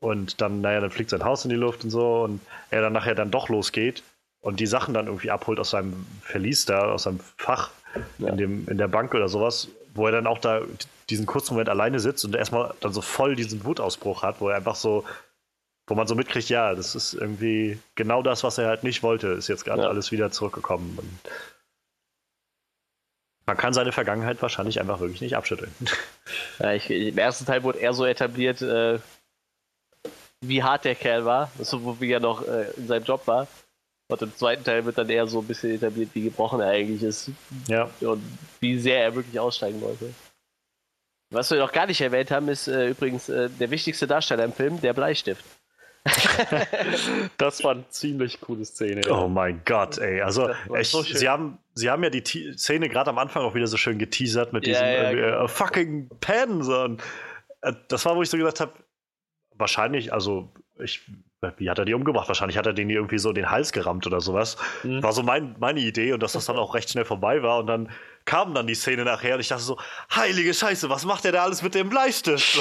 und 0.00 0.40
dann, 0.40 0.60
naja, 0.60 0.80
dann 0.80 0.90
fliegt 0.90 1.10
sein 1.10 1.24
Haus 1.24 1.44
in 1.44 1.50
die 1.50 1.56
Luft 1.56 1.84
und 1.84 1.90
so 1.90 2.24
und 2.24 2.40
er 2.70 2.82
dann 2.82 2.92
nachher 2.92 3.14
dann 3.14 3.30
doch 3.30 3.48
losgeht 3.48 4.02
und 4.42 4.60
die 4.60 4.66
Sachen 4.66 4.92
dann 4.92 5.06
irgendwie 5.06 5.30
abholt 5.30 5.58
aus 5.58 5.70
seinem 5.70 6.04
Verlies 6.22 6.66
da, 6.66 6.92
aus 6.92 7.04
seinem 7.04 7.20
Fach 7.38 7.70
Ja. 8.18 8.28
in, 8.28 8.36
dem, 8.36 8.68
in 8.68 8.76
der 8.78 8.88
Bank 8.88 9.14
oder 9.14 9.28
sowas, 9.28 9.68
wo 9.94 10.06
er 10.06 10.12
dann 10.12 10.26
auch 10.26 10.38
da 10.38 10.60
diesen 11.10 11.26
kurzen 11.26 11.54
Moment 11.54 11.68
alleine 11.68 12.00
sitzt 12.00 12.24
und 12.24 12.34
erstmal 12.34 12.74
dann 12.80 12.92
so 12.92 13.00
voll 13.02 13.36
diesen 13.36 13.64
Wutausbruch 13.64 14.22
hat, 14.22 14.40
wo 14.40 14.48
er 14.48 14.56
einfach 14.56 14.74
so, 14.76 15.04
wo 15.86 15.94
man 15.94 16.06
so 16.06 16.14
mitkriegt, 16.14 16.48
ja, 16.48 16.74
das 16.74 16.94
ist 16.94 17.12
irgendwie 17.14 17.78
genau 17.94 18.22
das, 18.22 18.44
was 18.44 18.56
er 18.58 18.68
halt 18.68 18.82
nicht 18.84 19.02
wollte, 19.02 19.28
ist 19.28 19.48
jetzt 19.48 19.64
gerade 19.64 19.82
Ja. 19.82 19.88
alles 19.88 20.10
wieder 20.12 20.30
zurückgekommen. 20.30 20.96
Und 20.98 21.18
man 23.46 23.56
kann 23.56 23.72
seine 23.74 23.92
Vergangenheit 23.92 24.40
wahrscheinlich 24.40 24.80
einfach 24.80 25.00
wirklich 25.00 25.20
nicht 25.20 25.36
abschütteln. 25.36 25.72
Ja, 26.60 26.72
ich, 26.72 26.88
Im 26.90 27.18
ersten 27.18 27.44
Teil 27.44 27.62
wurde 27.64 27.80
er 27.80 27.92
so 27.92 28.06
etabliert, 28.06 28.62
äh, 28.62 29.00
wie 30.40 30.62
hart 30.62 30.84
der 30.84 30.94
Kerl 30.94 31.24
war, 31.24 31.50
so 31.60 32.00
wie 32.00 32.10
er 32.12 32.20
noch 32.20 32.46
äh, 32.46 32.70
in 32.76 32.86
seinem 32.86 33.04
Job 33.04 33.26
war. 33.26 33.48
Und 34.12 34.20
im 34.20 34.36
zweiten 34.36 34.62
Teil 34.62 34.84
wird 34.84 34.98
dann 34.98 35.08
eher 35.08 35.26
so 35.26 35.40
ein 35.40 35.46
bisschen 35.46 35.70
etabliert, 35.74 36.10
wie 36.12 36.24
gebrochen 36.24 36.60
er 36.60 36.68
eigentlich 36.68 37.02
ist 37.02 37.30
ja. 37.66 37.88
und 38.00 38.22
wie 38.60 38.78
sehr 38.78 39.02
er 39.02 39.14
wirklich 39.14 39.40
aussteigen 39.40 39.80
wollte. 39.80 40.12
Was 41.30 41.50
wir 41.50 41.58
noch 41.58 41.72
gar 41.72 41.86
nicht 41.86 42.02
erwähnt 42.02 42.30
haben, 42.30 42.48
ist 42.48 42.68
äh, 42.68 42.90
übrigens 42.90 43.30
äh, 43.30 43.48
der 43.48 43.70
wichtigste 43.70 44.06
Darsteller 44.06 44.44
im 44.44 44.52
Film, 44.52 44.80
der 44.82 44.92
Bleistift. 44.92 45.42
Das 47.38 47.64
war 47.64 47.72
eine 47.72 47.88
ziemlich 47.88 48.40
coole 48.40 48.64
Szene. 48.64 49.00
ja. 49.04 49.12
Oh 49.12 49.28
mein 49.28 49.62
Gott, 49.64 49.98
ey. 49.98 50.20
Also, 50.20 50.50
echt, 50.74 50.90
so 50.90 51.02
sie, 51.02 51.28
haben, 51.28 51.58
sie 51.74 51.88
haben 51.90 52.02
ja 52.04 52.10
die 52.10 52.22
Te 52.22 52.56
Szene 52.58 52.88
gerade 52.88 53.10
am 53.10 53.18
Anfang 53.18 53.44
auch 53.44 53.54
wieder 53.54 53.66
so 53.66 53.76
schön 53.76 53.98
geteasert 53.98 54.52
mit 54.52 54.66
Ja, 54.66 54.72
diesem 54.72 54.86
ja, 54.86 55.10
äh, 55.10 55.14
genau. 55.14 55.44
äh, 55.44 55.48
fucking 55.48 56.10
Pen. 56.20 56.62
So. 56.62 56.82
Und, 56.82 57.02
äh, 57.62 57.72
das 57.88 58.04
war, 58.04 58.14
wo 58.16 58.22
ich 58.22 58.28
so 58.30 58.36
gesagt 58.36 58.60
habe, 58.60 58.72
wahrscheinlich, 59.54 60.12
also, 60.12 60.52
ich, 60.78 61.00
wie 61.56 61.68
hat 61.68 61.78
er 61.78 61.84
die 61.84 61.94
umgebracht? 61.94 62.28
Wahrscheinlich 62.28 62.56
hat 62.56 62.66
er 62.66 62.72
den 62.72 62.88
irgendwie 62.88 63.18
so 63.18 63.32
den 63.32 63.50
Hals 63.50 63.72
gerammt 63.72 64.06
oder 64.06 64.20
sowas. 64.20 64.56
Mhm. 64.84 65.02
War 65.02 65.12
so 65.12 65.22
mein, 65.22 65.56
meine 65.58 65.80
Idee 65.80 66.12
und 66.12 66.22
dass 66.22 66.32
das 66.32 66.46
dann 66.46 66.56
auch 66.56 66.74
recht 66.74 66.90
schnell 66.90 67.04
vorbei 67.04 67.42
war. 67.42 67.58
Und 67.58 67.66
dann 67.66 67.90
kam 68.24 68.54
dann 68.54 68.66
die 68.66 68.74
Szene 68.74 69.04
nachher 69.04 69.34
und 69.34 69.40
ich 69.40 69.48
dachte 69.48 69.62
so, 69.62 69.78
heilige 70.14 70.54
Scheiße, 70.54 70.88
was 70.88 71.04
macht 71.04 71.24
der 71.24 71.32
da 71.32 71.42
alles 71.42 71.62
mit 71.62 71.74
dem 71.74 71.88
Bleistift? 71.88 72.58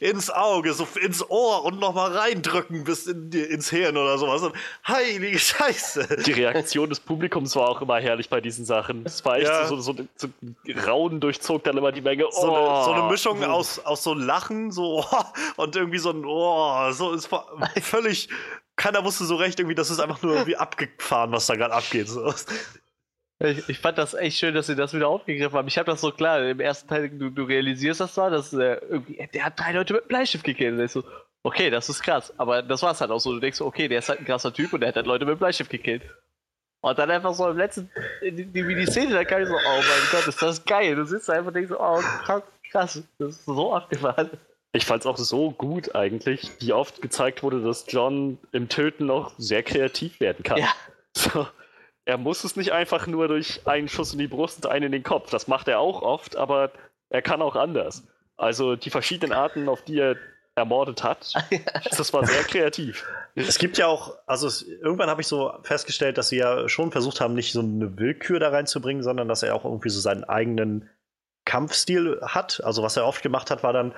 Ins 0.00 0.30
Auge, 0.30 0.72
so 0.74 0.86
ins 1.00 1.28
Ohr 1.30 1.64
und 1.64 1.80
nochmal 1.80 2.16
reindrücken 2.16 2.84
bis 2.84 3.06
in, 3.06 3.30
ins 3.32 3.70
Hirn 3.70 3.96
oder 3.96 4.18
sowas. 4.18 4.42
Und 4.42 4.54
heilige 4.86 5.38
Scheiße. 5.38 6.22
Die 6.26 6.32
Reaktion 6.32 6.88
des 6.88 7.00
Publikums 7.00 7.54
war 7.56 7.68
auch 7.68 7.80
immer 7.82 8.00
herrlich 8.00 8.28
bei 8.28 8.40
diesen 8.40 8.64
Sachen. 8.64 9.04
Es 9.04 9.24
war 9.24 9.36
echt 9.38 9.46
Ja. 9.48 9.66
so, 9.66 9.80
so, 9.80 9.94
so 10.16 10.28
Raunen 10.86 11.20
durchzog 11.20 11.64
dann 11.64 11.76
immer 11.76 11.92
die 11.92 12.00
Menge. 12.02 12.26
Oh, 12.26 12.30
So, 12.32 12.54
eine, 12.54 12.84
so 12.84 12.92
eine 12.92 13.02
Mischung 13.10 13.44
aus, 13.44 13.78
aus 13.78 14.02
so 14.02 14.14
Lachen 14.14 14.70
so 14.70 15.04
und 15.56 15.76
irgendwie 15.76 15.98
so 15.98 16.10
ein 16.10 16.24
oh, 16.24 16.90
so 16.92 17.12
ist 17.12 17.28
völlig. 17.82 18.28
Keiner 18.76 19.04
wusste 19.04 19.24
so 19.24 19.36
recht 19.36 19.58
irgendwie, 19.60 19.74
das 19.74 19.90
ist 19.90 20.00
einfach 20.00 20.22
nur 20.22 20.32
irgendwie 20.32 20.56
abgefahren, 20.56 21.32
was 21.32 21.46
da 21.46 21.54
gerade 21.56 21.74
abgeht. 21.74 22.08
So. 22.08 22.32
Ich, 23.42 23.68
ich 23.70 23.78
fand 23.78 23.96
das 23.96 24.12
echt 24.12 24.38
schön, 24.38 24.54
dass 24.54 24.66
sie 24.66 24.76
das 24.76 24.92
wieder 24.92 25.08
aufgegriffen 25.08 25.56
haben. 25.56 25.68
Ich 25.68 25.78
habe 25.78 25.90
das 25.90 26.02
so 26.02 26.10
klar, 26.10 26.42
im 26.42 26.60
ersten 26.60 26.88
Teil, 26.88 27.08
du, 27.08 27.30
du 27.30 27.44
realisierst 27.44 28.00
das 28.00 28.14
zwar, 28.14 28.30
dass 28.30 28.52
äh, 28.52 28.74
irgendwie, 28.88 29.28
der 29.32 29.46
hat 29.46 29.58
drei 29.58 29.72
Leute 29.72 29.94
mit 29.94 30.08
Bleistift 30.08 30.44
gekillt. 30.44 30.74
Und 30.74 30.84
ich 30.84 30.92
so, 30.92 31.04
okay, 31.42 31.70
das 31.70 31.88
ist 31.88 32.02
krass. 32.02 32.34
Aber 32.36 32.62
das 32.62 32.82
war's 32.82 33.00
halt 33.00 33.10
auch 33.10 33.18
so. 33.18 33.32
Du 33.32 33.40
denkst 33.40 33.60
okay, 33.62 33.88
der 33.88 34.00
ist 34.00 34.10
halt 34.10 34.20
ein 34.20 34.26
krasser 34.26 34.52
Typ 34.52 34.72
und 34.74 34.80
der 34.80 34.90
hat 34.90 34.96
halt 34.96 35.06
Leute 35.06 35.24
mit 35.24 35.38
Bleistift 35.38 35.70
gekillt. 35.70 36.02
Und 36.82 36.98
dann 36.98 37.10
einfach 37.10 37.34
so 37.34 37.48
im 37.48 37.56
letzten, 37.56 37.90
die, 38.22 38.44
die, 38.44 38.68
wie 38.68 38.74
die 38.74 38.86
Szene, 38.86 39.12
da 39.12 39.24
kam 39.24 39.42
ich 39.42 39.48
so, 39.48 39.54
oh 39.54 39.58
mein 39.76 40.10
Gott, 40.10 40.26
ist 40.26 40.40
das 40.40 40.64
geil. 40.64 40.94
Du 40.94 41.04
sitzt 41.04 41.28
da 41.28 41.34
einfach 41.34 41.48
und 41.48 41.54
denkst 41.54 41.70
so, 41.70 41.80
oh 41.80 42.00
krass, 42.24 42.42
krass, 42.70 43.02
das 43.18 43.36
ist 43.36 43.44
so 43.44 43.74
abgefahren. 43.74 44.30
Ich 44.72 44.86
fand 44.86 45.00
es 45.00 45.06
auch 45.06 45.16
so 45.16 45.50
gut 45.50 45.94
eigentlich, 45.94 46.50
wie 46.60 46.72
oft 46.72 47.02
gezeigt 47.02 47.42
wurde, 47.42 47.60
dass 47.60 47.86
John 47.88 48.38
im 48.52 48.68
Töten 48.68 49.06
noch 49.06 49.32
sehr 49.36 49.62
kreativ 49.62 50.20
werden 50.20 50.42
kann. 50.42 50.58
Ja. 50.58 50.68
So, 51.12 51.46
er 52.10 52.18
muss 52.18 52.42
es 52.42 52.56
nicht 52.56 52.72
einfach 52.72 53.06
nur 53.06 53.28
durch 53.28 53.66
einen 53.68 53.88
Schuss 53.88 54.12
in 54.12 54.18
die 54.18 54.26
Brust 54.26 54.64
und 54.64 54.70
einen 54.70 54.86
in 54.86 54.92
den 54.92 55.04
Kopf. 55.04 55.30
Das 55.30 55.46
macht 55.46 55.68
er 55.68 55.78
auch 55.78 56.02
oft, 56.02 56.34
aber 56.34 56.72
er 57.08 57.22
kann 57.22 57.40
auch 57.40 57.54
anders. 57.54 58.02
Also 58.36 58.74
die 58.74 58.90
verschiedenen 58.90 59.32
Arten, 59.32 59.68
auf 59.68 59.82
die 59.82 60.00
er 60.00 60.16
ermordet 60.56 61.04
hat, 61.04 61.32
das 61.96 62.12
war 62.12 62.26
sehr 62.26 62.42
kreativ. 62.42 63.06
Es 63.36 63.58
gibt 63.58 63.78
ja 63.78 63.86
auch, 63.86 64.16
also 64.26 64.48
es, 64.48 64.62
irgendwann 64.62 65.08
habe 65.08 65.20
ich 65.20 65.28
so 65.28 65.52
festgestellt, 65.62 66.18
dass 66.18 66.30
sie 66.30 66.38
ja 66.38 66.68
schon 66.68 66.90
versucht 66.90 67.20
haben, 67.20 67.34
nicht 67.34 67.52
so 67.52 67.60
eine 67.60 67.96
Willkür 67.96 68.40
da 68.40 68.48
reinzubringen, 68.48 69.04
sondern 69.04 69.28
dass 69.28 69.44
er 69.44 69.54
auch 69.54 69.64
irgendwie 69.64 69.90
so 69.90 70.00
seinen 70.00 70.24
eigenen 70.24 70.90
Kampfstil 71.44 72.20
hat. 72.22 72.60
Also 72.64 72.82
was 72.82 72.96
er 72.96 73.06
oft 73.06 73.22
gemacht 73.22 73.52
hat, 73.52 73.62
war 73.62 73.72
dann 73.72 73.94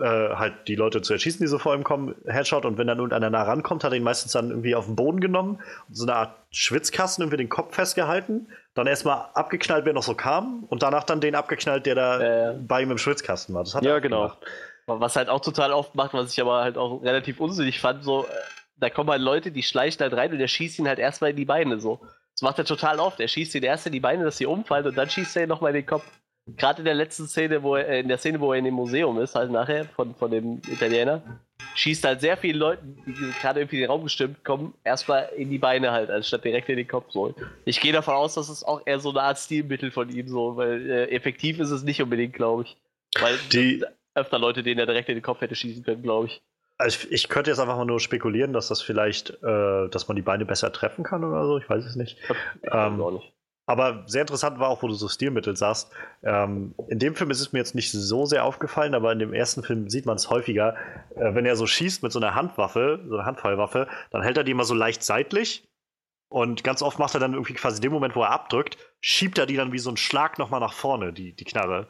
äh, 0.00 0.04
halt 0.04 0.66
die 0.66 0.74
Leute 0.74 1.02
zu 1.02 1.12
erschießen, 1.12 1.40
die 1.40 1.46
so 1.46 1.58
vor 1.58 1.74
ihm 1.74 1.84
kommen, 1.84 2.14
Headshot 2.26 2.64
und 2.64 2.78
wenn 2.78 2.86
dann 2.88 2.98
irgendeiner 2.98 3.30
nah 3.30 3.42
rankommt, 3.44 3.84
hat 3.84 3.92
er 3.92 3.96
ihn 3.96 4.02
meistens 4.02 4.32
dann 4.32 4.50
irgendwie 4.50 4.74
auf 4.74 4.86
den 4.86 4.96
Boden 4.96 5.20
genommen 5.20 5.60
und 5.88 5.94
so 5.94 6.04
eine 6.04 6.14
Art 6.16 6.34
Schwitzkasten 6.50 7.22
irgendwie 7.22 7.36
den 7.36 7.48
Kopf 7.48 7.74
festgehalten, 7.74 8.48
dann 8.74 8.86
erstmal 8.88 9.26
abgeknallt, 9.34 9.84
wer 9.84 9.92
noch 9.92 10.02
so 10.02 10.14
kam 10.14 10.64
und 10.64 10.82
danach 10.82 11.04
dann 11.04 11.20
den 11.20 11.34
abgeknallt, 11.34 11.86
der 11.86 11.94
da 11.94 12.20
Äh. 12.50 12.54
bei 12.58 12.82
ihm 12.82 12.90
im 12.90 12.98
Schwitzkasten 12.98 13.54
war. 13.54 13.62
Das 13.64 13.74
hat 13.74 13.84
er 13.84 13.90
Ja, 13.92 13.96
auch 13.98 14.02
genau. 14.02 14.22
gemacht. 14.22 14.38
Was 14.86 15.16
halt 15.16 15.28
auch 15.28 15.40
total 15.40 15.72
oft 15.72 15.94
macht, 15.94 16.14
was 16.14 16.32
ich 16.32 16.40
aber 16.40 16.62
halt 16.62 16.76
auch 16.78 17.02
relativ 17.02 17.38
unsinnig 17.40 17.78
fand, 17.78 18.02
so, 18.02 18.24
äh, 18.24 18.28
da 18.78 18.90
kommen 18.90 19.10
halt 19.10 19.20
Leute, 19.22 19.50
die 19.52 19.62
schleichen 19.62 20.00
halt 20.00 20.14
rein 20.14 20.32
und 20.32 20.38
der 20.38 20.48
schießt 20.48 20.78
ihn 20.78 20.88
halt 20.88 20.98
erstmal 20.98 21.30
in 21.30 21.36
die 21.36 21.44
Beine, 21.44 21.78
so. 21.78 22.00
Das 22.34 22.42
macht 22.42 22.58
er 22.58 22.64
total 22.64 22.98
oft. 23.00 23.18
Er 23.20 23.26
schießt 23.28 23.54
ihn 23.56 23.64
erst 23.64 23.86
in 23.86 23.92
die 23.92 23.98
Beine, 24.00 24.24
dass 24.24 24.38
sie 24.38 24.46
umfallen 24.46 24.86
und 24.86 24.96
dann 24.96 25.10
schießt 25.10 25.36
er 25.36 25.42
ihn 25.42 25.48
nochmal 25.48 25.70
in 25.72 25.82
den 25.82 25.86
Kopf. 25.86 26.04
Gerade 26.56 26.80
in 26.80 26.84
der 26.84 26.94
letzten 26.94 27.26
Szene, 27.26 27.62
wo 27.62 27.76
er, 27.76 28.00
in 28.00 28.08
der 28.08 28.18
Szene, 28.18 28.40
wo 28.40 28.52
er 28.52 28.58
in 28.58 28.64
dem 28.64 28.74
Museum 28.74 29.20
ist, 29.20 29.34
halt 29.34 29.50
nachher, 29.50 29.84
von, 29.84 30.14
von 30.14 30.30
dem 30.30 30.60
Italiener, 30.68 31.22
schießt 31.74 32.04
halt 32.04 32.20
sehr 32.20 32.36
vielen 32.36 32.58
Leuten, 32.58 32.96
die 33.06 33.12
gerade 33.40 33.60
irgendwie 33.60 33.76
in 33.76 33.82
den 33.82 33.90
Raum 33.90 34.04
gestimmt 34.04 34.44
kommen, 34.44 34.74
erstmal 34.84 35.28
in 35.36 35.50
die 35.50 35.58
Beine 35.58 35.92
halt, 35.92 36.10
anstatt 36.10 36.44
direkt 36.44 36.68
in 36.68 36.76
den 36.76 36.88
Kopf 36.88 37.06
so. 37.10 37.34
Ich 37.64 37.80
gehe 37.80 37.92
davon 37.92 38.14
aus, 38.14 38.34
dass 38.34 38.48
es 38.48 38.64
auch 38.64 38.82
eher 38.84 38.98
so 39.00 39.10
eine 39.10 39.22
Art 39.22 39.38
Stilmittel 39.38 39.90
von 39.90 40.08
ihm 40.08 40.28
so, 40.28 40.56
weil 40.56 40.90
äh, 40.90 41.04
effektiv 41.10 41.60
ist 41.60 41.70
es 41.70 41.82
nicht 41.82 42.02
unbedingt, 42.02 42.34
glaube 42.34 42.62
ich. 42.64 42.76
Weil 43.20 43.36
Die- 43.52 43.84
öfter 44.14 44.38
Leute, 44.38 44.62
denen 44.64 44.80
er 44.80 44.86
direkt 44.86 45.08
in 45.08 45.14
den 45.16 45.22
Kopf 45.22 45.40
hätte 45.40 45.54
schießen 45.54 45.84
können, 45.84 46.02
glaube 46.02 46.26
ich. 46.26 46.42
Also 46.78 47.06
ich, 47.06 47.12
ich 47.12 47.28
könnte 47.28 47.50
jetzt 47.50 47.58
einfach 47.60 47.76
mal 47.76 47.84
nur 47.84 48.00
spekulieren, 48.00 48.52
dass 48.52 48.68
das 48.68 48.80
vielleicht, 48.82 49.30
äh, 49.42 49.88
dass 49.90 50.08
man 50.08 50.16
die 50.16 50.22
Beine 50.22 50.44
besser 50.44 50.72
treffen 50.72 51.04
kann 51.04 51.22
oder 51.24 51.44
so, 51.44 51.58
ich 51.58 51.68
weiß 51.68 51.84
es 51.84 51.96
nicht. 51.96 52.18
Ich 52.62 52.72
Ähm, 52.72 53.00
auch 53.00 53.10
nicht. 53.12 53.32
Aber 53.68 54.04
sehr 54.06 54.22
interessant 54.22 54.58
war 54.58 54.70
auch, 54.70 54.82
wo 54.82 54.88
du 54.88 54.94
so 54.94 55.08
Stilmittel 55.08 55.54
sagst. 55.54 55.92
Ähm, 56.22 56.74
in 56.88 56.98
dem 56.98 57.14
Film 57.14 57.30
ist 57.30 57.40
es 57.40 57.52
mir 57.52 57.58
jetzt 57.58 57.74
nicht 57.74 57.92
so 57.92 58.24
sehr 58.24 58.44
aufgefallen, 58.44 58.94
aber 58.94 59.12
in 59.12 59.18
dem 59.18 59.34
ersten 59.34 59.62
Film 59.62 59.90
sieht 59.90 60.06
man 60.06 60.16
es 60.16 60.30
häufiger. 60.30 60.74
Äh, 61.16 61.34
wenn 61.34 61.44
er 61.44 61.54
so 61.54 61.66
schießt 61.66 62.02
mit 62.02 62.10
so 62.10 62.18
einer 62.18 62.34
Handwaffe, 62.34 63.04
so 63.06 63.16
einer 63.16 63.26
Handfeuerwaffe, 63.26 63.86
dann 64.10 64.22
hält 64.22 64.38
er 64.38 64.44
die 64.44 64.52
immer 64.52 64.64
so 64.64 64.72
leicht 64.72 65.02
seitlich. 65.02 65.68
Und 66.30 66.64
ganz 66.64 66.80
oft 66.80 66.98
macht 66.98 67.12
er 67.12 67.20
dann 67.20 67.34
irgendwie 67.34 67.52
quasi 67.52 67.78
dem 67.78 67.92
Moment, 67.92 68.16
wo 68.16 68.22
er 68.22 68.30
abdrückt, 68.30 68.78
schiebt 69.02 69.36
er 69.36 69.44
die 69.44 69.56
dann 69.56 69.70
wie 69.70 69.78
so 69.78 69.90
ein 69.90 69.98
Schlag 69.98 70.38
nochmal 70.38 70.60
nach 70.60 70.72
vorne, 70.72 71.12
die, 71.12 71.34
die 71.34 71.44
Knarre. 71.44 71.88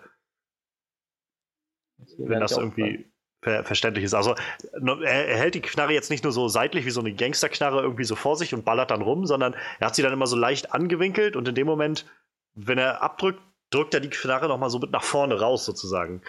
wenn 2.18 2.40
das 2.40 2.56
irgendwie 2.56 3.09
ver 3.40 3.65
verständlich 3.65 4.05
ist. 4.05 4.15
Also 4.15 4.35
er, 4.82 5.28
er 5.28 5.36
hält 5.36 5.55
die 5.55 5.60
Knarre 5.60 5.93
jetzt 5.93 6.10
nicht 6.10 6.24
nur 6.24 6.32
so 6.32 6.48
seitlich 6.48 6.85
wie 6.86 6.90
so 6.90 7.01
eine 7.01 7.12
Gangsterknarre 7.12 7.82
irgendwie 7.82 8.05
so 8.05 8.16
vor 8.16 8.36
sich 8.36 8.55
und 8.55 8.65
ballert 8.65 8.90
dann 8.90 9.02
rum, 9.02 9.27
sondern 9.27 9.55
er 9.78 9.86
hat 9.86 9.94
sie 9.94 10.02
dann 10.02 10.12
immer 10.12 10.27
so 10.27 10.36
leicht 10.36 10.73
angewinkelt 10.73 11.36
und 11.36 11.47
in 11.48 11.55
dem 11.55 11.66
Moment, 11.66 12.06
wenn 12.55 12.78
er 12.78 13.02
abdrückt, 13.02 13.40
drückt 13.70 13.94
er 13.94 14.01
die 14.01 14.10
Knarre 14.10 14.48
nochmal 14.48 14.70
so 14.70 14.78
mit 14.78 14.90
nach 14.90 15.05
vorne 15.05 15.39
raus 15.39 15.65
sozusagen. 15.65 16.23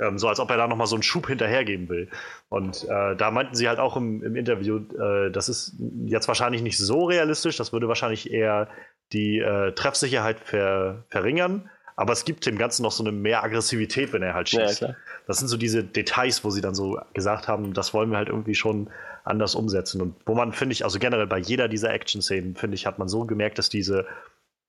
Ähm, 0.00 0.18
so 0.18 0.28
als 0.28 0.40
ob 0.40 0.50
er 0.50 0.56
da 0.56 0.66
nochmal 0.66 0.86
so 0.86 0.96
einen 0.96 1.02
Schub 1.02 1.26
hinterhergeben 1.26 1.88
will. 1.88 2.08
Und 2.48 2.84
äh, 2.84 3.16
da 3.16 3.30
meinten 3.30 3.54
sie 3.54 3.68
halt 3.68 3.78
auch 3.78 3.96
im, 3.96 4.22
im 4.22 4.36
Interview, 4.36 4.78
äh, 4.98 5.30
das 5.30 5.48
ist 5.48 5.76
jetzt 6.06 6.28
wahrscheinlich 6.28 6.62
nicht 6.62 6.78
so 6.78 7.04
realistisch, 7.04 7.56
das 7.56 7.72
würde 7.72 7.88
wahrscheinlich 7.88 8.30
eher 8.30 8.68
die 9.12 9.38
äh, 9.38 9.72
Treffsicherheit 9.72 10.40
ver 10.40 11.04
verringern. 11.08 11.68
Aber 11.96 12.12
es 12.12 12.24
gibt 12.24 12.46
dem 12.46 12.58
Ganzen 12.58 12.82
noch 12.82 12.92
so 12.92 13.02
eine 13.02 13.12
mehr 13.12 13.42
Aggressivität, 13.42 14.12
wenn 14.12 14.22
er 14.22 14.34
halt 14.34 14.50
Ja, 14.50 14.66
schießt. 14.66 14.78
klar. 14.78 14.96
Das 15.26 15.38
sind 15.38 15.48
so 15.48 15.56
diese 15.56 15.84
Details, 15.84 16.42
wo 16.44 16.50
sie 16.50 16.60
dann 16.60 16.74
so 16.74 16.98
gesagt 17.14 17.48
haben, 17.48 17.74
das 17.74 17.92
wollen 17.94 18.10
wir 18.10 18.16
halt 18.16 18.28
irgendwie 18.28 18.54
schon 18.54 18.88
anders 19.24 19.54
umsetzen. 19.54 20.00
Und 20.00 20.16
wo 20.26 20.34
man, 20.34 20.52
finde 20.52 20.72
ich, 20.72 20.84
also 20.84 20.98
generell 20.98 21.26
bei 21.26 21.38
jeder 21.38 21.68
dieser 21.68 21.92
Action-Szenen, 21.92 22.56
finde 22.56 22.74
ich, 22.74 22.86
hat 22.86 22.98
man 22.98 23.08
so 23.08 23.24
gemerkt, 23.24 23.58
dass 23.58 23.68
diese 23.68 24.06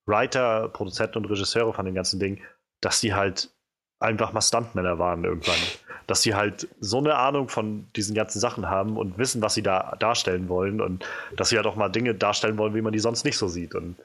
Writer, 0.06 0.70
Produzenten 0.70 1.20
und 1.20 1.26
Regisseure 1.26 1.74
von 1.74 1.86
dem 1.86 1.96
ganzen 1.96 2.20
Ding, 2.20 2.42
dass 2.82 3.00
die 3.00 3.14
halt 3.14 3.50
einfach 4.00 4.34
mal 4.34 4.42
Stuntmänner 4.42 5.00
waren 5.00 5.24
irgendwann. 5.24 5.56
Dass 6.08 6.22
sie 6.22 6.36
halt 6.36 6.68
so 6.82 6.98
eine 6.98 7.16
Ahnung 7.16 7.48
von 7.48 7.88
diesen 7.96 8.14
ganzen 8.14 8.40
Sachen 8.40 8.70
haben 8.70 8.98
und 8.98 9.18
wissen, 9.18 9.42
was 9.42 9.54
sie 9.54 9.64
da 9.64 9.96
darstellen 10.00 10.50
wollen 10.50 10.82
und 10.82 11.06
dass 11.38 11.50
sie 11.50 11.56
halt 11.56 11.66
auch 11.66 11.78
mal 11.78 11.88
Dinge 11.90 12.14
darstellen 12.14 12.58
wollen, 12.58 12.76
wie 12.76 12.82
man 12.82 12.92
die 12.92 13.00
sonst 13.00 13.24
nicht 13.24 13.38
so 13.38 13.48
sieht. 13.48 13.74
Und 13.74 13.96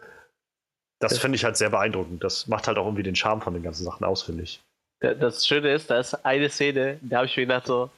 das 1.01 1.13
Ja. 1.15 1.21
finde 1.21 1.37
ich 1.37 1.45
halt 1.45 1.57
sehr 1.57 1.71
beeindruckend. 1.71 2.23
Das 2.25 2.47
macht 2.47 2.67
halt 2.67 2.79
auch 2.79 2.85
irgendwie 2.87 3.03
den 3.03 3.17
Charme 3.17 3.41
von 3.41 3.55
den 3.55 3.63
ganzen 3.63 3.85
Sachen 3.85 4.05
aus, 4.05 4.23
finde 4.23 4.43
ich. 4.45 4.61
Da- 5.01 5.15
Das 5.15 5.47
Schöne 5.47 5.73
ist, 5.73 5.91
da 5.91 5.99
ist 5.99 6.15
eine 6.25 6.49
Szene, 6.51 6.99
da 7.03 7.19
habe 7.19 7.27
ich 7.27 7.37
mir 7.37 7.45
gedacht 7.47 7.67
so, 7.67 7.91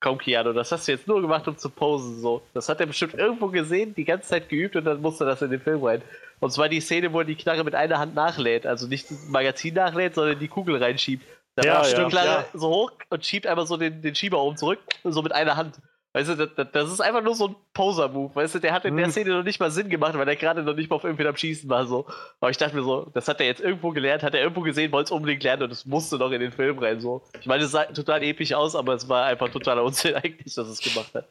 komm 0.00 0.18
Keanu, 0.18 0.52
das 0.52 0.70
hast 0.72 0.86
du 0.88 0.92
jetzt 0.92 1.06
nur 1.06 1.20
gemacht, 1.20 1.46
um 1.48 1.56
zu 1.56 1.70
posen. 1.70 2.20
So. 2.20 2.42
Das 2.54 2.68
hat 2.68 2.80
er 2.80 2.86
bestimmt 2.86 3.14
irgendwo 3.14 3.48
gesehen, 3.48 3.94
die 3.94 4.04
ganze 4.04 4.28
Zeit 4.28 4.48
geübt 4.48 4.74
und 4.76 4.84
dann 4.84 5.00
musste 5.00 5.24
das 5.24 5.42
in 5.42 5.50
den 5.50 5.60
Film 5.60 5.82
rein. 5.84 6.02
Und 6.40 6.52
zwar 6.52 6.68
die 6.68 6.80
Szene, 6.80 7.12
wo 7.12 7.20
er 7.20 7.24
die 7.24 7.36
Knarre 7.36 7.62
mit 7.62 7.74
einer 7.76 7.98
Hand 7.98 8.14
nachlädt. 8.16 8.66
Also 8.66 8.88
nicht 8.88 9.10
das 9.10 9.28
Magazin 9.28 9.74
nachlädt, 9.74 10.14
sondern 10.16 10.38
die 10.40 10.48
Kugel 10.48 10.76
reinschiebt. 10.82 11.24
Da 11.54 11.62
Ja, 11.64 11.74
macht 11.74 11.86
stimmt, 11.90 12.06
die 12.06 12.10
Knarre 12.16 12.28
ja. 12.52 12.58
so 12.58 12.68
hoch 12.68 12.92
und 13.10 13.24
schiebt 13.24 13.46
einfach 13.46 13.66
so 13.66 13.76
den, 13.76 14.02
den 14.02 14.14
Schieber 14.16 14.42
oben 14.42 14.56
zurück, 14.56 14.80
so 15.04 15.22
mit 15.22 15.32
einer 15.32 15.56
Hand. 15.56 15.76
Weißt 16.14 16.28
du, 16.28 16.46
das, 16.46 16.68
das- 16.72 16.92
ist 16.92 17.00
einfach 17.00 17.22
nur 17.22 17.34
so 17.34 17.48
ein 17.48 17.56
Poser-Move. 17.72 18.34
Weißt 18.34 18.54
du, 18.54 18.58
der 18.58 18.74
hat 18.74 18.84
in 18.84 18.96
der 18.96 19.06
Hm. 19.06 19.12
Szene 19.12 19.30
noch 19.30 19.44
nicht 19.44 19.60
mal 19.60 19.70
Sinn 19.70 19.88
gemacht, 19.88 20.12
weil 20.14 20.28
er 20.28 20.36
gerade 20.36 20.62
noch 20.62 20.74
nicht 20.74 20.90
mal 20.90 20.96
auf 20.96 21.04
irgendwen 21.04 21.26
am 21.26 21.36
Schießen 21.36 21.70
war. 21.70 21.86
So. 21.86 22.06
Aber 22.40 22.50
ich 22.50 22.58
dachte 22.58 22.76
mir 22.76 22.82
so, 22.82 23.10
das 23.14 23.28
hat 23.28 23.40
er 23.40 23.46
jetzt 23.46 23.62
irgendwo 23.62 23.90
gelernt, 23.92 24.22
hat 24.22 24.34
er 24.34 24.42
irgendwo 24.42 24.60
gesehen, 24.60 24.92
wollte 24.92 25.06
es 25.06 25.10
unbedingt 25.10 25.42
lernen 25.42 25.62
und 25.62 25.72
es 25.72 25.86
musste 25.86 26.18
noch 26.18 26.30
in 26.30 26.40
den 26.40 26.52
Film 26.52 26.78
rein. 26.78 27.00
So. 27.00 27.22
Ich 27.40 27.46
meine, 27.46 27.64
es 27.64 27.70
sah 27.70 27.84
total 27.86 28.22
episch 28.24 28.52
aus, 28.52 28.74
aber 28.76 28.92
es 28.94 29.08
war 29.08 29.24
einfach 29.24 29.48
totaler 29.50 29.82
Unsinn 29.84 30.14
eigentlich, 30.16 30.54
dass 30.54 30.68
es 30.68 30.80
gemacht 30.80 31.14
hat. 31.14 31.26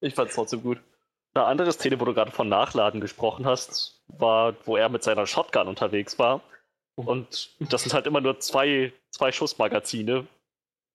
Ich 0.00 0.14
fand 0.14 0.28
es 0.28 0.34
trotzdem 0.34 0.62
gut. 0.62 0.78
Eine 1.34 1.46
andere 1.46 1.72
Szene, 1.72 1.98
wo 1.98 2.04
du 2.04 2.12
gerade 2.12 2.32
von 2.32 2.50
Nachladen 2.50 3.00
gesprochen 3.00 3.46
hast, 3.46 4.02
war, 4.08 4.54
wo 4.66 4.76
er 4.76 4.90
mit 4.90 5.02
seiner 5.02 5.26
Shotgun 5.26 5.68
unterwegs 5.68 6.18
war. 6.18 6.42
Und 6.96 7.48
das 7.60 7.82
sind 7.84 7.94
halt 7.94 8.06
immer 8.06 8.20
nur 8.20 8.38
zwei, 8.40 8.92
zwei 9.10 9.32
Schussmagazine. 9.32 10.26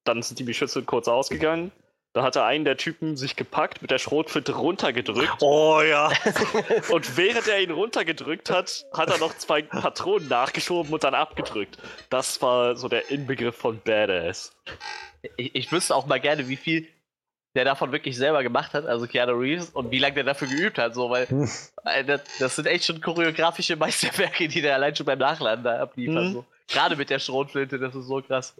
Dann 0.03 0.21
sind 0.21 0.37
die 0.37 0.45
Geschütze 0.45 0.83
kurz 0.83 1.07
ausgegangen. 1.07 1.71
Da 2.13 2.23
hat 2.23 2.35
er 2.35 2.45
einen 2.45 2.65
der 2.65 2.77
Typen 2.77 3.15
sich 3.15 3.35
gepackt, 3.35 3.81
mit 3.81 3.91
der 3.91 3.99
Schrotflinte 3.99 4.53
runtergedrückt. 4.55 5.41
Oh 5.41 5.81
ja. 5.81 6.11
Und 6.89 7.15
während 7.17 7.47
er 7.47 7.61
ihn 7.61 7.69
runtergedrückt 7.71 8.49
hat, 8.49 8.85
hat 8.93 9.09
er 9.09 9.19
noch 9.19 9.37
zwei 9.37 9.61
Patronen 9.61 10.27
nachgeschoben 10.27 10.91
und 10.91 11.03
dann 11.03 11.13
abgedrückt. 11.13 11.77
Das 12.09 12.41
war 12.41 12.75
so 12.75 12.87
der 12.87 13.11
Inbegriff 13.11 13.55
von 13.55 13.79
Badass. 13.83 14.51
Ich, 15.35 15.53
ich 15.53 15.71
wüsste 15.71 15.95
auch 15.95 16.07
mal 16.07 16.19
gerne, 16.19 16.47
wie 16.47 16.55
viel 16.55 16.87
der 17.55 17.65
davon 17.65 17.91
wirklich 17.91 18.15
selber 18.15 18.43
gemacht 18.43 18.73
hat, 18.73 18.85
also 18.85 19.07
Keanu 19.07 19.33
Reeves, 19.33 19.69
und 19.71 19.89
wie 19.89 19.97
lange 19.97 20.15
der 20.15 20.23
dafür 20.25 20.47
geübt 20.47 20.77
hat, 20.77 20.93
so, 20.93 21.09
weil 21.09 21.27
Hm. 21.27 21.49
äh, 21.85 22.03
das, 22.03 22.21
das 22.39 22.55
sind 22.55 22.67
echt 22.67 22.85
schon 22.85 23.01
choreografische 23.01 23.75
Meisterwerke, 23.75 24.47
die 24.47 24.61
der 24.61 24.75
allein 24.75 24.95
schon 24.95 25.07
beim 25.07 25.17
Nachladen 25.19 25.63
da 25.63 25.79
abliefert. 25.79 26.25
Mhm. 26.25 26.33
So. 26.33 26.45
Gerade 26.67 26.95
mit 26.95 27.09
der 27.09 27.19
Schrotflinte, 27.19 27.79
das 27.79 27.95
ist 27.95 28.05
so 28.05 28.21
krass. 28.21 28.55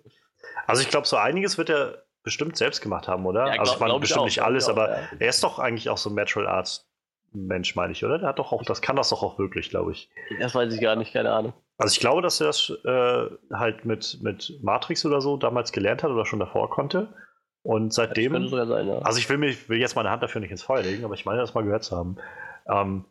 Also 0.66 0.82
ich 0.82 0.90
glaube, 0.90 1.06
so 1.06 1.18
einiges 1.18 1.58
wird 1.58 1.70
er 1.70 2.04
bestimmt 2.24 2.58
selbst 2.58 2.82
gemacht 2.82 3.08
haben, 3.08 3.26
oder? 3.26 3.48
Ja, 3.54 3.60
also 3.60 3.64
glaub- 3.64 3.76
ich 3.76 3.80
meine, 3.80 3.90
glaub 3.92 3.98
ich 3.98 4.02
bestimmt 4.02 4.22
auch, 4.22 4.26
nicht 4.26 4.42
alles, 4.42 4.66
auch, 4.66 4.72
aber 4.72 4.90
ja. 4.92 5.08
er 5.20 5.30
ist 5.30 5.44
doch 5.44 5.60
eigentlich 5.60 5.90
auch 5.90 5.98
so 5.98 6.10
ein 6.10 6.16
Natural 6.16 6.48
Arts 6.48 6.90
Mensch, 7.34 7.76
meine 7.76 7.92
ich, 7.92 8.04
oder? 8.04 8.20
Der 8.20 8.30
hat 8.30 8.40
doch 8.40 8.52
auch, 8.52 8.64
das 8.64 8.82
kann 8.82 8.96
das 8.96 9.10
doch 9.10 9.22
auch 9.22 9.38
wirklich, 9.38 9.70
glaube 9.70 9.92
ich. 9.92 10.10
Das 10.40 10.56
weiß 10.56 10.74
ich 10.74 10.82
gar 10.82 10.96
nicht, 10.96 11.14
keine 11.14 11.32
Ahnung. 11.32 11.54
Also 11.78 11.92
ich 11.94 12.00
glaube, 12.00 12.22
dass 12.22 12.42
er 12.42 12.48
das 12.48 12.70
äh, 12.86 13.30
halt 13.54 13.86
mit, 13.86 14.20
mit 14.22 14.60
Matrix 14.64 15.06
oder 15.06 15.22
so 15.22 15.38
damals 15.38 15.72
gelernt 15.72 16.04
hat 16.04 16.10
oder 16.10 16.26
schon 16.26 16.40
davor 16.40 16.70
konnte. 16.70 17.14
Und 17.64 17.90
Das 17.90 17.96
seitdem. 17.96 18.32
könnte 18.32 18.48
sogar 18.48 18.66
sein, 18.66 18.88
ja. 18.88 19.00
Also 19.00 19.20
ich 19.20 19.30
will, 19.30 19.38
mir, 19.38 19.50
ich 19.50 19.68
will 19.70 19.78
jetzt 19.78 19.96
meine 19.96 20.10
Hand 20.10 20.24
dafür 20.24 20.42
nicht 20.42 20.52
ins 20.52 20.64
Feuer 20.64 20.82
legen, 20.84 21.04
aber 21.04 21.14
ich 21.14 21.26
meine, 21.26 21.40
das 21.40 21.54
mal 21.54 21.64
gehört 21.64 21.84
zu 21.84 21.96
haben. 21.98 22.18
Ähm, 22.68 23.06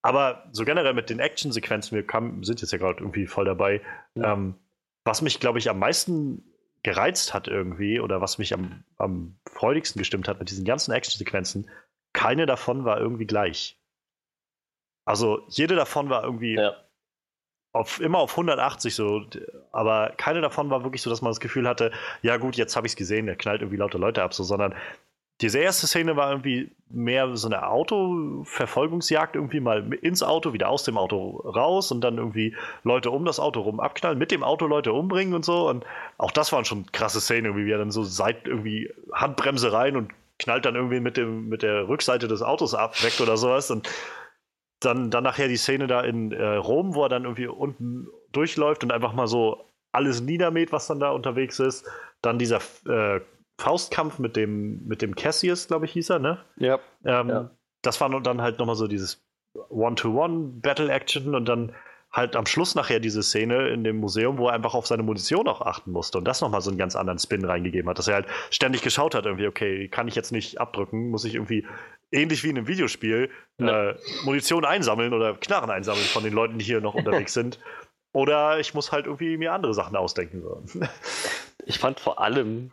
aber 0.00 0.44
so 0.50 0.64
generell 0.64 0.94
mit 0.94 1.10
den 1.10 1.20
Action-Sequenzen, 1.20 1.94
wir 1.94 2.06
kam, 2.06 2.42
sind 2.42 2.60
jetzt 2.60 2.72
ja 2.72 2.78
gerade 2.78 3.00
irgendwie 3.00 3.26
voll 3.26 3.44
dabei. 3.44 3.82
Ja. 4.14 4.32
Ähm, 4.32 4.56
was 5.04 5.22
mich, 5.22 5.38
glaube 5.40 5.58
ich, 5.58 5.68
am 5.70 5.78
meisten 5.78 6.42
gereizt 6.82 7.32
hat 7.32 7.48
irgendwie 7.48 8.00
oder 8.00 8.20
was 8.20 8.38
mich 8.38 8.52
am, 8.54 8.84
am 8.96 9.38
freudigsten 9.46 9.98
gestimmt 10.00 10.28
hat 10.28 10.40
mit 10.40 10.50
diesen 10.50 10.64
ganzen 10.64 10.92
Action-Sequenzen, 10.92 11.70
keine 12.12 12.46
davon 12.46 12.84
war 12.84 12.98
irgendwie 13.00 13.26
gleich. 13.26 13.78
Also 15.04 15.44
jede 15.48 15.74
davon 15.74 16.10
war 16.10 16.24
irgendwie 16.24 16.54
Ja. 16.54 16.74
auf, 17.72 18.00
immer 18.00 18.18
auf 18.18 18.32
180 18.32 18.94
so, 18.94 19.24
aber 19.72 20.10
keine 20.16 20.40
davon 20.40 20.70
war 20.70 20.84
wirklich 20.84 21.02
so, 21.02 21.10
dass 21.10 21.22
man 21.22 21.30
das 21.30 21.40
Gefühl 21.40 21.68
hatte, 21.68 21.92
ja 22.22 22.36
gut, 22.36 22.56
jetzt 22.56 22.76
habe 22.76 22.86
ich 22.86 22.92
es 22.92 22.96
gesehen, 22.96 23.26
der 23.26 23.36
knallt 23.36 23.62
irgendwie 23.62 23.78
lauter 23.78 23.98
Leute 23.98 24.22
ab, 24.22 24.34
so, 24.34 24.44
sondern 24.44 24.74
diese 25.42 25.58
erste 25.58 25.88
Szene 25.88 26.14
war 26.14 26.30
irgendwie 26.30 26.70
mehr 26.88 27.36
so 27.36 27.48
eine 27.48 27.66
Autoverfolgungsjagd, 27.66 29.34
irgendwie 29.34 29.58
mal 29.58 29.92
ins 29.94 30.22
Auto, 30.22 30.52
wieder 30.52 30.68
aus 30.68 30.84
dem 30.84 30.96
Auto 30.96 31.38
raus 31.38 31.90
und 31.90 32.00
dann 32.00 32.18
irgendwie 32.18 32.54
Leute 32.84 33.10
um 33.10 33.24
das 33.24 33.40
Auto 33.40 33.60
rum 33.60 33.80
abknallen, 33.80 34.18
mit 34.18 34.30
dem 34.30 34.44
Auto 34.44 34.66
Leute 34.66 34.92
umbringen 34.92 35.34
und 35.34 35.44
so. 35.44 35.68
Und 35.68 35.84
auch 36.16 36.30
das 36.30 36.52
waren 36.52 36.64
schon 36.64 36.86
krasse 36.92 37.20
Szenen, 37.20 37.46
irgendwie, 37.46 37.66
wie 37.66 37.72
er 37.72 37.78
dann 37.78 37.90
so 37.90 38.04
seit 38.04 38.46
irgendwie 38.46 38.92
Handbremse 39.12 39.72
rein 39.72 39.96
und 39.96 40.12
knallt 40.38 40.64
dann 40.64 40.76
irgendwie 40.76 41.00
mit, 41.00 41.16
dem, 41.16 41.48
mit 41.48 41.62
der 41.62 41.88
Rückseite 41.88 42.28
des 42.28 42.42
Autos 42.42 42.74
ab, 42.74 43.02
weg 43.02 43.20
oder 43.20 43.36
sowas. 43.36 43.70
Und 43.70 43.88
dann, 44.78 45.10
dann 45.10 45.24
nachher 45.24 45.48
die 45.48 45.56
Szene 45.56 45.88
da 45.88 46.02
in 46.02 46.30
äh, 46.30 46.54
Rom, 46.54 46.94
wo 46.94 47.02
er 47.02 47.08
dann 47.08 47.24
irgendwie 47.24 47.48
unten 47.48 48.06
durchläuft 48.30 48.84
und 48.84 48.92
einfach 48.92 49.12
mal 49.12 49.26
so 49.26 49.64
alles 49.90 50.20
niedermäht, 50.20 50.70
was 50.70 50.86
dann 50.86 51.00
da 51.00 51.10
unterwegs 51.10 51.58
ist. 51.58 51.84
Dann 52.22 52.38
dieser 52.38 52.60
äh, 52.86 53.20
Faustkampf 53.62 54.18
mit 54.18 54.34
dem, 54.36 54.86
mit 54.86 55.02
dem 55.02 55.14
Cassius, 55.14 55.68
glaube 55.68 55.84
ich, 55.86 55.92
hieß 55.92 56.10
er, 56.10 56.18
ne? 56.18 56.38
Ja. 56.56 56.78
Ähm, 57.04 57.28
Ja. 57.28 57.50
Das 57.82 58.00
war 58.00 58.08
dann 58.20 58.42
halt 58.42 58.58
nochmal 58.58 58.76
so 58.76 58.86
dieses 58.86 59.24
One-to-One-Battle-Action 59.68 61.34
und 61.34 61.46
dann 61.48 61.72
halt 62.12 62.36
am 62.36 62.44
Schluss 62.46 62.74
nachher 62.74 63.00
diese 63.00 63.22
Szene 63.22 63.68
in 63.68 63.84
dem 63.84 63.96
Museum, 63.96 64.36
wo 64.36 64.48
er 64.48 64.52
einfach 64.54 64.74
auf 64.74 64.86
seine 64.86 65.02
Munition 65.02 65.48
auch 65.48 65.62
achten 65.62 65.92
musste 65.92 66.18
und 66.18 66.24
das 66.26 66.42
nochmal 66.42 66.60
so 66.60 66.68
einen 66.70 66.78
ganz 66.78 66.94
anderen 66.94 67.18
Spin 67.18 67.44
reingegeben 67.44 67.88
hat, 67.88 67.98
dass 67.98 68.06
er 68.08 68.14
halt 68.16 68.26
ständig 68.50 68.82
geschaut 68.82 69.14
hat, 69.14 69.24
irgendwie, 69.24 69.46
okay, 69.46 69.88
kann 69.88 70.08
ich 70.08 70.14
jetzt 70.14 70.30
nicht 70.30 70.60
abdrücken, 70.60 71.08
muss 71.10 71.24
ich 71.24 71.34
irgendwie 71.34 71.66
ähnlich 72.10 72.44
wie 72.44 72.50
in 72.50 72.58
einem 72.58 72.66
Videospiel 72.68 73.30
Ja. 73.58 73.90
äh, 73.90 73.96
Munition 74.24 74.64
einsammeln 74.66 75.14
oder 75.14 75.34
Knarren 75.34 75.70
einsammeln 75.70 76.04
von 76.04 76.22
den 76.22 76.34
Leuten, 76.34 76.58
die 76.58 76.64
hier 76.66 76.80
noch 76.82 76.94
unterwegs 76.94 77.32
sind. 77.34 77.58
Oder 78.12 78.60
ich 78.60 78.74
muss 78.74 78.92
halt 78.92 79.06
irgendwie 79.06 79.38
mir 79.38 79.54
andere 79.54 79.72
Sachen 79.72 79.96
ausdenken. 79.96 80.42
So. 80.42 80.62
Ich 81.64 81.78
fand 81.78 81.98
vor 81.98 82.20
allem 82.20 82.72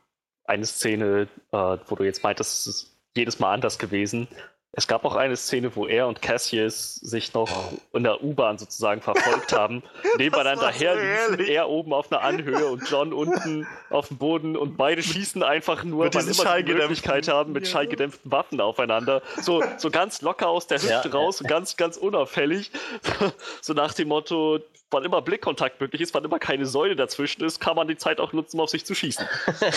eine 0.49 0.65
Szene, 0.65 1.27
äh, 1.51 1.77
wo 1.87 1.95
du 1.95 2.03
jetzt 2.03 2.23
meintest, 2.23 2.67
es 2.67 2.67
ist 2.67 2.97
jedes 3.15 3.39
Mal 3.39 3.53
anders 3.53 3.77
gewesen, 3.79 4.27
Es 4.71 4.87
gab 4.87 5.03
auch 5.03 5.15
eine 5.15 5.35
Szene, 5.35 5.75
wo 5.75 5.87
er 5.87 6.07
und 6.07 6.21
Cassius 6.21 6.95
sich 6.95 7.33
noch 7.33 7.73
in 7.91 8.03
der 8.03 8.23
U-Bahn 8.23 8.59
sozusagen 8.59 9.01
verfolgt 9.01 9.51
haben, 9.51 9.81
nebeneinander 10.17 10.69
herliefen, 10.71 11.39
er 11.47 11.69
oben 11.69 11.91
auf 11.91 12.11
einer 12.11 12.21
Anhöhe 12.21 12.67
und 12.67 12.87
John 12.87 13.11
unten 13.11 13.67
auf 13.89 14.09
dem 14.09 14.17
Boden 14.17 14.55
und 14.55 14.77
beide 14.77 15.01
schießen 15.01 15.41
einfach 15.41 15.83
nur, 15.83 16.05
Mit 16.05 16.13
weil 16.15 16.23
diesen 16.23 16.45
immer 16.45 16.61
die 16.61 16.73
Möglichkeit 16.73 17.27
haben, 17.27 17.51
mit 17.51 17.65
Ja. 17.65 17.71
schallgedämpften 17.71 18.31
Waffen 18.31 18.61
aufeinander. 18.61 19.23
So, 19.41 19.63
so 19.77 19.89
ganz 19.89 20.21
locker 20.21 20.47
aus 20.49 20.67
der 20.67 20.77
Hüfte 20.79 21.09
Ja. 21.09 21.15
raus 21.15 21.41
und 21.41 21.47
ganz, 21.47 21.75
ganz 21.75 21.97
unauffällig. 21.97 22.71
So 23.61 23.73
nach 23.73 23.93
dem 23.93 24.07
Motto, 24.07 24.59
wann 24.91 25.03
immer 25.03 25.21
Blickkontakt 25.21 25.81
möglich 25.81 26.01
ist, 26.01 26.13
wann 26.13 26.23
immer 26.23 26.39
keine 26.39 26.65
Säule 26.65 26.95
dazwischen 26.95 27.43
ist, 27.43 27.59
kann 27.59 27.75
man 27.75 27.87
die 27.87 27.97
Zeit 27.97 28.19
auch 28.19 28.33
nutzen, 28.33 28.57
um 28.57 28.61
auf 28.63 28.69
sich 28.69 28.85
zu 28.85 28.93
schießen. 28.95 29.25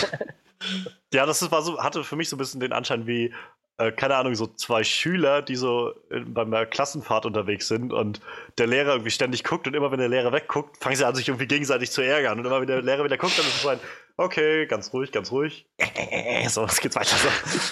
Ja, 1.13 1.25
das 1.25 1.51
war 1.51 1.61
so, 1.61 1.83
hatte 1.83 2.03
für 2.05 2.15
mich 2.15 2.29
so 2.29 2.35
ein 2.35 2.39
bisschen 2.39 2.59
den 2.61 2.71
Anschein 2.71 3.05
wie, 3.05 3.33
äh, 3.77 3.91
keine 3.91 4.15
Ahnung, 4.15 4.35
so 4.35 4.47
zwei 4.47 4.83
Schüler, 4.83 5.41
die 5.41 5.55
so 5.55 5.93
in, 6.09 6.33
bei 6.33 6.43
einer 6.43 6.65
Klassenfahrt 6.65 7.25
unterwegs 7.25 7.67
sind 7.67 7.91
und 7.91 8.21
der 8.57 8.67
Lehrer 8.67 8.91
irgendwie 8.93 9.11
ständig 9.11 9.43
guckt 9.43 9.67
und 9.67 9.73
immer 9.75 9.91
wenn 9.91 9.99
der 9.99 10.09
Lehrer 10.09 10.31
wegguckt, 10.31 10.77
fangen 10.83 10.95
sie 10.95 11.05
an, 11.07 11.15
sich 11.15 11.27
irgendwie 11.27 11.47
gegenseitig 11.47 11.91
zu 11.91 12.01
ärgern. 12.01 12.39
Und 12.39 12.45
immer 12.45 12.59
wenn 12.61 12.67
der 12.67 12.81
Lehrer 12.81 13.03
wieder 13.03 13.17
guckt, 13.17 13.37
dann 13.37 13.45
ist 13.45 13.55
es 13.55 13.61
so 13.63 13.69
ein, 13.69 13.79
okay, 14.17 14.67
ganz 14.67 14.93
ruhig, 14.93 15.11
ganz 15.11 15.31
ruhig. 15.31 15.65
So, 16.49 16.63
es 16.65 16.79
geht 16.81 16.95
weiter. 16.95 17.15
So. 17.15 17.29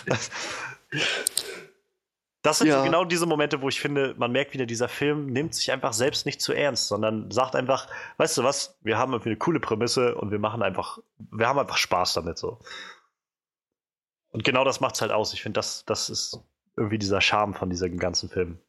Das, 0.07 0.31
das 2.41 2.57
sind 2.57 2.71
so 2.71 2.77
Ja. 2.77 2.83
genau 2.83 3.05
diese 3.05 3.25
Momente, 3.27 3.61
wo 3.61 3.69
ich 3.69 3.79
finde, 3.79 4.15
man 4.17 4.31
merkt 4.31 4.53
wieder, 4.53 4.65
dieser 4.65 4.89
Film 4.89 5.27
nimmt 5.27 5.53
sich 5.53 5.71
einfach 5.71 5.93
selbst 5.93 6.25
nicht 6.25 6.41
zu 6.41 6.53
ernst, 6.53 6.87
sondern 6.87 7.29
sagt 7.29 7.55
einfach, 7.55 7.87
weißt 8.17 8.39
du 8.39 8.43
was, 8.43 8.77
wir 8.81 8.97
haben 8.97 9.11
irgendwie 9.13 9.29
eine 9.29 9.37
coole 9.37 9.59
Prämisse 9.59 10.15
und 10.15 10.31
wir 10.31 10.39
machen 10.39 10.63
einfach, 10.63 10.97
wir 11.31 11.47
haben 11.47 11.59
einfach 11.59 11.77
Spaß 11.77 12.13
damit 12.13 12.39
so. 12.39 12.59
Und 14.31 14.43
genau 14.43 14.63
das 14.63 14.79
macht's 14.79 15.01
halt 15.01 15.11
aus. 15.11 15.33
Ich 15.33 15.41
finde, 15.41 15.57
das, 15.59 15.85
das 15.85 16.09
ist 16.09 16.39
irgendwie 16.77 16.97
dieser 16.97 17.21
Charme 17.21 17.53
von 17.53 17.69
diesem 17.69 17.97
ganzen 17.97 18.29
Film. 18.29 18.59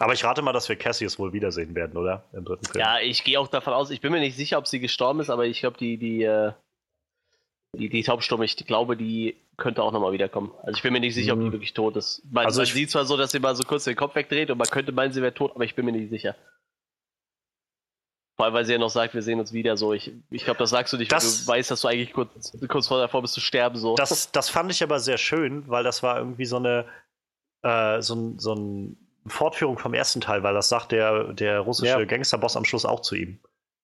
Aber 0.00 0.12
ich 0.12 0.24
rate 0.24 0.42
mal, 0.42 0.52
dass 0.52 0.68
wir 0.68 0.76
Cassius 0.76 1.18
wohl 1.18 1.32
wiedersehen 1.32 1.74
werden, 1.74 1.96
oder? 1.96 2.24
Im 2.32 2.44
dritten 2.44 2.64
Film. 2.66 2.80
Ja, 2.80 3.00
ich 3.00 3.24
gehe 3.24 3.38
auch 3.38 3.48
davon 3.48 3.72
aus, 3.72 3.90
ich 3.90 4.00
bin 4.00 4.12
mir 4.12 4.20
nicht 4.20 4.36
sicher, 4.36 4.58
ob 4.58 4.66
sie 4.68 4.78
gestorben 4.80 5.20
ist, 5.20 5.28
aber 5.30 5.44
ich 5.46 5.58
glaube, 5.60 5.76
die, 5.76 5.96
die, 5.98 6.22
äh, 6.22 6.52
die, 7.76 7.88
die 7.88 8.02
Taubstumme, 8.04 8.44
ich 8.44 8.56
glaube, 8.56 8.96
die 8.96 9.36
könnte 9.56 9.82
auch 9.82 9.90
nochmal 9.92 10.12
wiederkommen. 10.12 10.52
Also 10.62 10.76
ich 10.76 10.82
bin 10.82 10.92
mir 10.92 11.00
nicht 11.00 11.14
sicher, 11.14 11.32
ob 11.32 11.40
die 11.40 11.46
Mhm. 11.46 11.52
wirklich 11.52 11.74
tot 11.74 11.96
ist. 11.96 12.22
Man, 12.30 12.46
Also 12.46 12.60
man 12.60 12.66
ich- 12.66 12.72
sieht 12.74 12.90
zwar 12.90 13.04
so, 13.06 13.16
dass 13.16 13.32
sie 13.32 13.40
mal 13.40 13.56
so 13.56 13.64
kurz 13.64 13.84
den 13.84 13.96
Kopf 13.96 14.14
wegdreht 14.14 14.50
und 14.50 14.58
man 14.58 14.68
könnte 14.68 14.92
meinen, 14.92 15.12
sie 15.12 15.20
wäre 15.20 15.34
tot, 15.34 15.50
aber 15.54 15.64
ich 15.64 15.74
bin 15.74 15.84
mir 15.84 15.92
nicht 15.92 16.10
sicher. 16.10 16.36
Vor 18.38 18.46
allem, 18.46 18.54
weil 18.54 18.64
sie 18.64 18.72
ja 18.72 18.78
noch 18.78 18.88
sagt, 18.90 19.14
wir 19.14 19.22
sehen 19.22 19.40
uns 19.40 19.52
wieder 19.52 19.76
so. 19.76 19.92
Ich, 19.92 20.12
ich 20.30 20.44
glaube, 20.44 20.58
das 20.60 20.70
sagst 20.70 20.92
du 20.92 20.96
nicht, 20.96 21.10
Das- 21.10 21.44
du 21.44 21.50
weißt, 21.50 21.72
dass 21.72 21.80
du 21.80 21.88
eigentlich 21.88 22.12
kurz, 22.12 22.56
kurz 22.68 22.86
vor 22.86 23.00
davor 23.00 23.20
bist 23.20 23.34
zu 23.34 23.40
sterben. 23.40 23.76
So. 23.76 23.96
Das, 23.96 24.30
das 24.30 24.48
fand 24.48 24.70
ich 24.70 24.80
aber 24.82 25.00
sehr 25.00 25.18
schön, 25.18 25.64
weil 25.68 25.82
das 25.82 26.04
war 26.04 26.18
irgendwie 26.18 26.44
so 26.44 26.56
eine 26.56 26.86
äh, 27.64 28.00
so, 28.00 28.14
ein, 28.14 28.38
so 28.38 28.52
eine 28.54 28.94
Fortführung 29.26 29.76
vom 29.76 29.92
ersten 29.92 30.20
Teil, 30.20 30.44
weil 30.44 30.54
das 30.54 30.68
sagt 30.68 30.92
der, 30.92 31.32
der 31.32 31.58
russische 31.58 31.98
Ja. 31.98 32.04
Gangsterboss 32.04 32.56
am 32.56 32.64
Schluss 32.64 32.84
auch 32.84 33.00
zu 33.00 33.16
ihm. 33.16 33.40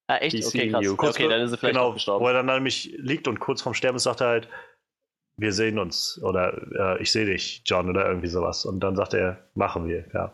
ah, 0.06 0.18
echt? 0.18 0.36
Die 0.36 0.46
Okay, 0.46 0.70
krass. 0.70 0.86
Kurz 0.96 1.16
Okay, 1.16 1.28
dann 1.28 1.40
ist 1.40 1.50
sie 1.50 1.56
vielleicht 1.56 1.74
genau, 1.74 1.92
gestorben. 1.92 2.24
Wo 2.24 2.28
er 2.28 2.34
dann 2.34 2.46
nämlich 2.46 2.94
liegt 2.96 3.26
und 3.26 3.40
kurz 3.40 3.60
vorm 3.60 3.74
Sterben 3.74 3.98
sagt 3.98 4.20
er 4.20 4.28
halt, 4.28 4.48
wir 5.36 5.52
sehen 5.52 5.80
uns 5.80 6.20
oder 6.22 6.96
äh, 6.96 7.02
ich 7.02 7.10
sehe 7.10 7.26
dich, 7.26 7.62
John, 7.66 7.90
oder 7.90 8.06
irgendwie 8.06 8.28
sowas. 8.28 8.64
Und 8.64 8.78
dann 8.78 8.94
sagt 8.94 9.14
er, 9.14 9.48
machen 9.54 9.88
wir, 9.88 10.04
ja. 10.14 10.32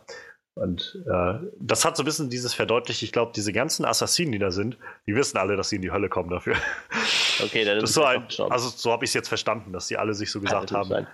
Und 0.54 1.02
äh, 1.06 1.34
das 1.58 1.84
hat 1.84 1.96
so 1.96 2.02
ein 2.02 2.06
bisschen 2.06 2.28
dieses 2.28 2.52
verdeutlicht, 2.54 3.02
ich 3.02 3.12
glaube, 3.12 3.32
diese 3.34 3.52
ganzen 3.52 3.84
Assassinen, 3.84 4.32
die 4.32 4.38
da 4.38 4.50
sind, 4.50 4.76
die 5.06 5.14
wissen 5.14 5.38
alle, 5.38 5.56
dass 5.56 5.68
sie 5.70 5.76
in 5.76 5.82
die 5.82 5.90
Hölle 5.92 6.08
kommen 6.08 6.28
dafür. 6.30 6.56
Okay, 7.42 7.64
dann 7.64 7.78
ist 7.78 7.82
Das 7.82 7.90
ist 7.90 7.94
sie 7.94 8.00
so 8.00 8.04
ein, 8.44 8.52
also 8.52 8.68
so 8.68 8.92
habe 8.92 9.04
ich 9.04 9.10
es 9.10 9.14
jetzt 9.14 9.28
verstanden, 9.28 9.72
dass 9.72 9.86
sie 9.88 9.96
alle 9.96 10.12
sich 10.12 10.30
so 10.30 10.40
gesagt 10.40 10.72
haben, 10.72 10.88
sein. 10.88 11.06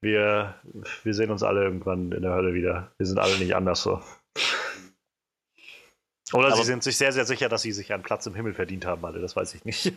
wir, 0.00 0.54
wir 1.02 1.14
sehen 1.14 1.30
uns 1.30 1.42
alle 1.42 1.64
irgendwann 1.64 2.12
in 2.12 2.22
der 2.22 2.32
Hölle 2.32 2.54
wieder. 2.54 2.92
Wir 2.96 3.06
sind 3.06 3.18
alle 3.18 3.36
nicht 3.38 3.54
anders 3.54 3.82
so. 3.82 4.00
Oder 6.32 6.46
Aber- 6.48 6.56
sie 6.56 6.64
sind 6.64 6.82
sich 6.82 6.96
sehr, 6.96 7.12
sehr 7.12 7.24
sicher, 7.26 7.48
dass 7.48 7.62
sie 7.62 7.72
sich 7.72 7.92
einen 7.92 8.02
Platz 8.02 8.26
im 8.26 8.34
Himmel 8.34 8.54
verdient 8.54 8.86
haben, 8.86 9.04
alle, 9.04 9.20
das 9.20 9.36
weiß 9.36 9.54
ich 9.54 9.64
nicht. 9.64 9.92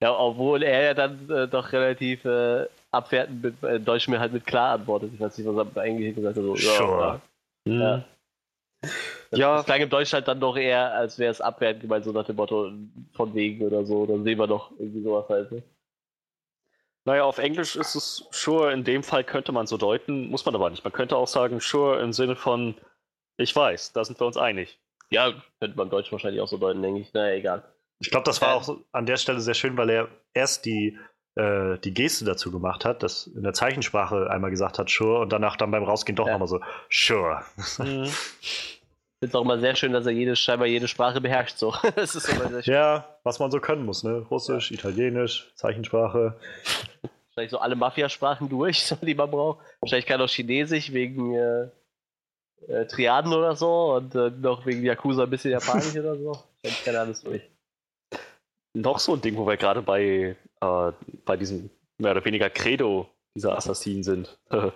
Ja, 0.00 0.16
obwohl 0.18 0.62
er 0.64 0.82
ja 0.82 0.94
dann 0.94 1.30
äh, 1.30 1.46
doch 1.46 1.70
relativ 1.72 2.24
äh, 2.24 2.66
abwertend 2.90 3.42
mit 3.42 3.62
äh, 3.62 3.78
Deutsch 3.78 4.08
mir 4.08 4.18
halt 4.18 4.32
mit 4.32 4.44
klar 4.46 4.74
antwortet. 4.74 5.12
Ich 5.14 5.20
weiß 5.20 5.38
nicht, 5.38 5.46
was 5.46 5.66
er 5.76 5.82
eigentlich 5.82 6.14
gesagt 6.16 6.36
hat. 6.36 6.42
So, 6.42 6.56
ja, 6.56 7.20
Sure. 7.66 7.74
Hm. 7.74 7.80
Ja. 7.80 8.04
Das, 9.30 9.38
Ja. 9.40 9.56
das 9.56 9.64
klang 9.66 9.80
im 9.80 9.90
Deutsch 9.90 10.12
halt 10.12 10.28
dann 10.28 10.40
doch 10.40 10.56
eher, 10.56 10.92
als 10.92 11.18
wäre 11.18 11.30
es 11.30 11.40
abwertend 11.40 11.82
gemeint, 11.82 12.04
so 12.04 12.12
nach 12.12 12.26
dem 12.26 12.36
Motto 12.36 12.70
von 13.14 13.34
wegen 13.34 13.64
oder 13.64 13.84
so. 13.84 14.04
Dann 14.06 14.24
sehen 14.24 14.38
wir 14.38 14.46
doch 14.46 14.72
irgendwie 14.78 15.02
sowas 15.02 15.28
halt. 15.28 15.52
Ne? 15.52 15.62
Naja, 17.04 17.24
auf 17.24 17.38
Englisch 17.38 17.74
ist 17.76 17.94
es 17.94 18.28
sure, 18.30 18.72
in 18.72 18.84
dem 18.84 19.02
Fall 19.02 19.24
könnte 19.24 19.52
man 19.52 19.66
so 19.66 19.76
deuten, 19.76 20.28
muss 20.28 20.44
man 20.44 20.54
aber 20.54 20.70
nicht. 20.70 20.84
Man 20.84 20.92
könnte 20.92 21.16
auch 21.16 21.26
sagen 21.28 21.60
sure 21.60 22.00
im 22.00 22.12
Sinne 22.12 22.36
von, 22.36 22.74
ich 23.38 23.54
weiß, 23.54 23.92
da 23.92 24.04
sind 24.04 24.20
wir 24.20 24.26
uns 24.26 24.36
einig. 24.36 24.78
Ja, 25.10 25.32
könnte 25.60 25.76
man 25.76 25.86
im 25.86 25.90
Deutsch 25.90 26.12
wahrscheinlich 26.12 26.40
auch 26.40 26.48
so 26.48 26.58
deuten, 26.58 26.82
denke 26.82 27.00
ich. 27.00 27.12
Naja, 27.12 27.34
egal. 27.36 27.64
Ich 28.00 28.10
glaube, 28.10 28.24
das 28.24 28.40
war 28.40 28.48
Ja. 28.50 28.54
auch 28.56 28.76
an 28.92 29.06
der 29.06 29.16
Stelle 29.16 29.40
sehr 29.40 29.54
schön, 29.54 29.76
weil 29.76 29.90
er 29.90 30.08
erst 30.34 30.64
die, 30.64 30.98
äh, 31.36 31.78
die 31.78 31.94
Geste 31.94 32.24
dazu 32.24 32.50
gemacht 32.50 32.84
hat, 32.84 33.02
dass 33.02 33.26
in 33.26 33.42
der 33.42 33.52
Zeichensprache 33.54 34.28
einmal 34.30 34.50
gesagt 34.50 34.78
hat, 34.78 34.90
sure, 34.90 35.20
und 35.20 35.32
danach 35.32 35.56
dann 35.56 35.70
beim 35.70 35.84
Rausgehen 35.84 36.16
doch 36.16 36.26
Ja. 36.26 36.32
nochmal 36.32 36.48
so, 36.48 36.60
sure. 36.90 37.42
Ich 39.24 39.28
finde 39.28 39.36
es 39.36 39.40
auch 39.40 39.44
immer 39.44 39.60
sehr 39.60 39.76
schön, 39.76 39.92
dass 39.92 40.04
er 40.04 40.10
jede, 40.10 40.34
scheinbar 40.34 40.66
jede 40.66 40.88
Sprache 40.88 41.20
beherrscht. 41.20 41.56
So. 41.56 41.72
das 41.94 42.16
ist 42.16 42.28
immer 42.28 42.48
sehr 42.48 42.62
schön. 42.64 42.74
Ja, 42.74 43.18
was 43.22 43.38
man 43.38 43.52
so 43.52 43.60
können 43.60 43.84
muss, 43.84 44.02
ne? 44.02 44.26
Russisch, 44.28 44.72
Italienisch, 44.72 45.48
Zeichensprache. 45.54 46.36
Wahrscheinlich 47.28 47.52
so 47.52 47.58
alle 47.58 47.76
Mafiasprachen 47.76 48.48
durch, 48.48 48.82
so, 48.84 48.96
die 49.00 49.14
man 49.14 49.30
braucht. 49.30 49.60
Wahrscheinlich 49.80 50.06
kann 50.06 50.20
auch 50.20 50.28
Chinesisch 50.28 50.92
wegen 50.92 51.36
äh, 51.36 51.68
äh, 52.66 52.86
Triaden 52.88 53.32
oder 53.32 53.54
so 53.54 53.94
und 53.94 54.12
äh, 54.16 54.30
noch 54.30 54.66
wegen 54.66 54.82
Yakuza 54.82 55.22
ein 55.22 55.30
bisschen 55.30 55.52
Japanisch 55.52 55.96
oder 55.96 56.16
so. 56.16 56.32
Wahrscheinlich 56.62 56.84
kann 56.84 56.94
er 56.96 57.00
alles 57.02 57.22
durch. 57.22 57.42
Noch 58.74 58.98
so 58.98 59.14
ein 59.14 59.20
Ding, 59.20 59.36
wo 59.36 59.46
wir 59.46 59.56
gerade 59.56 59.82
bei, 59.82 60.34
äh, 60.62 60.92
bei 61.24 61.36
diesem 61.36 61.70
mehr 61.98 62.12
oder 62.12 62.24
weniger 62.24 62.48
Credo 62.48 63.08
dieser 63.34 63.56
Assassinen 63.56 64.02
sind. 64.02 64.38
äh, 64.50 64.70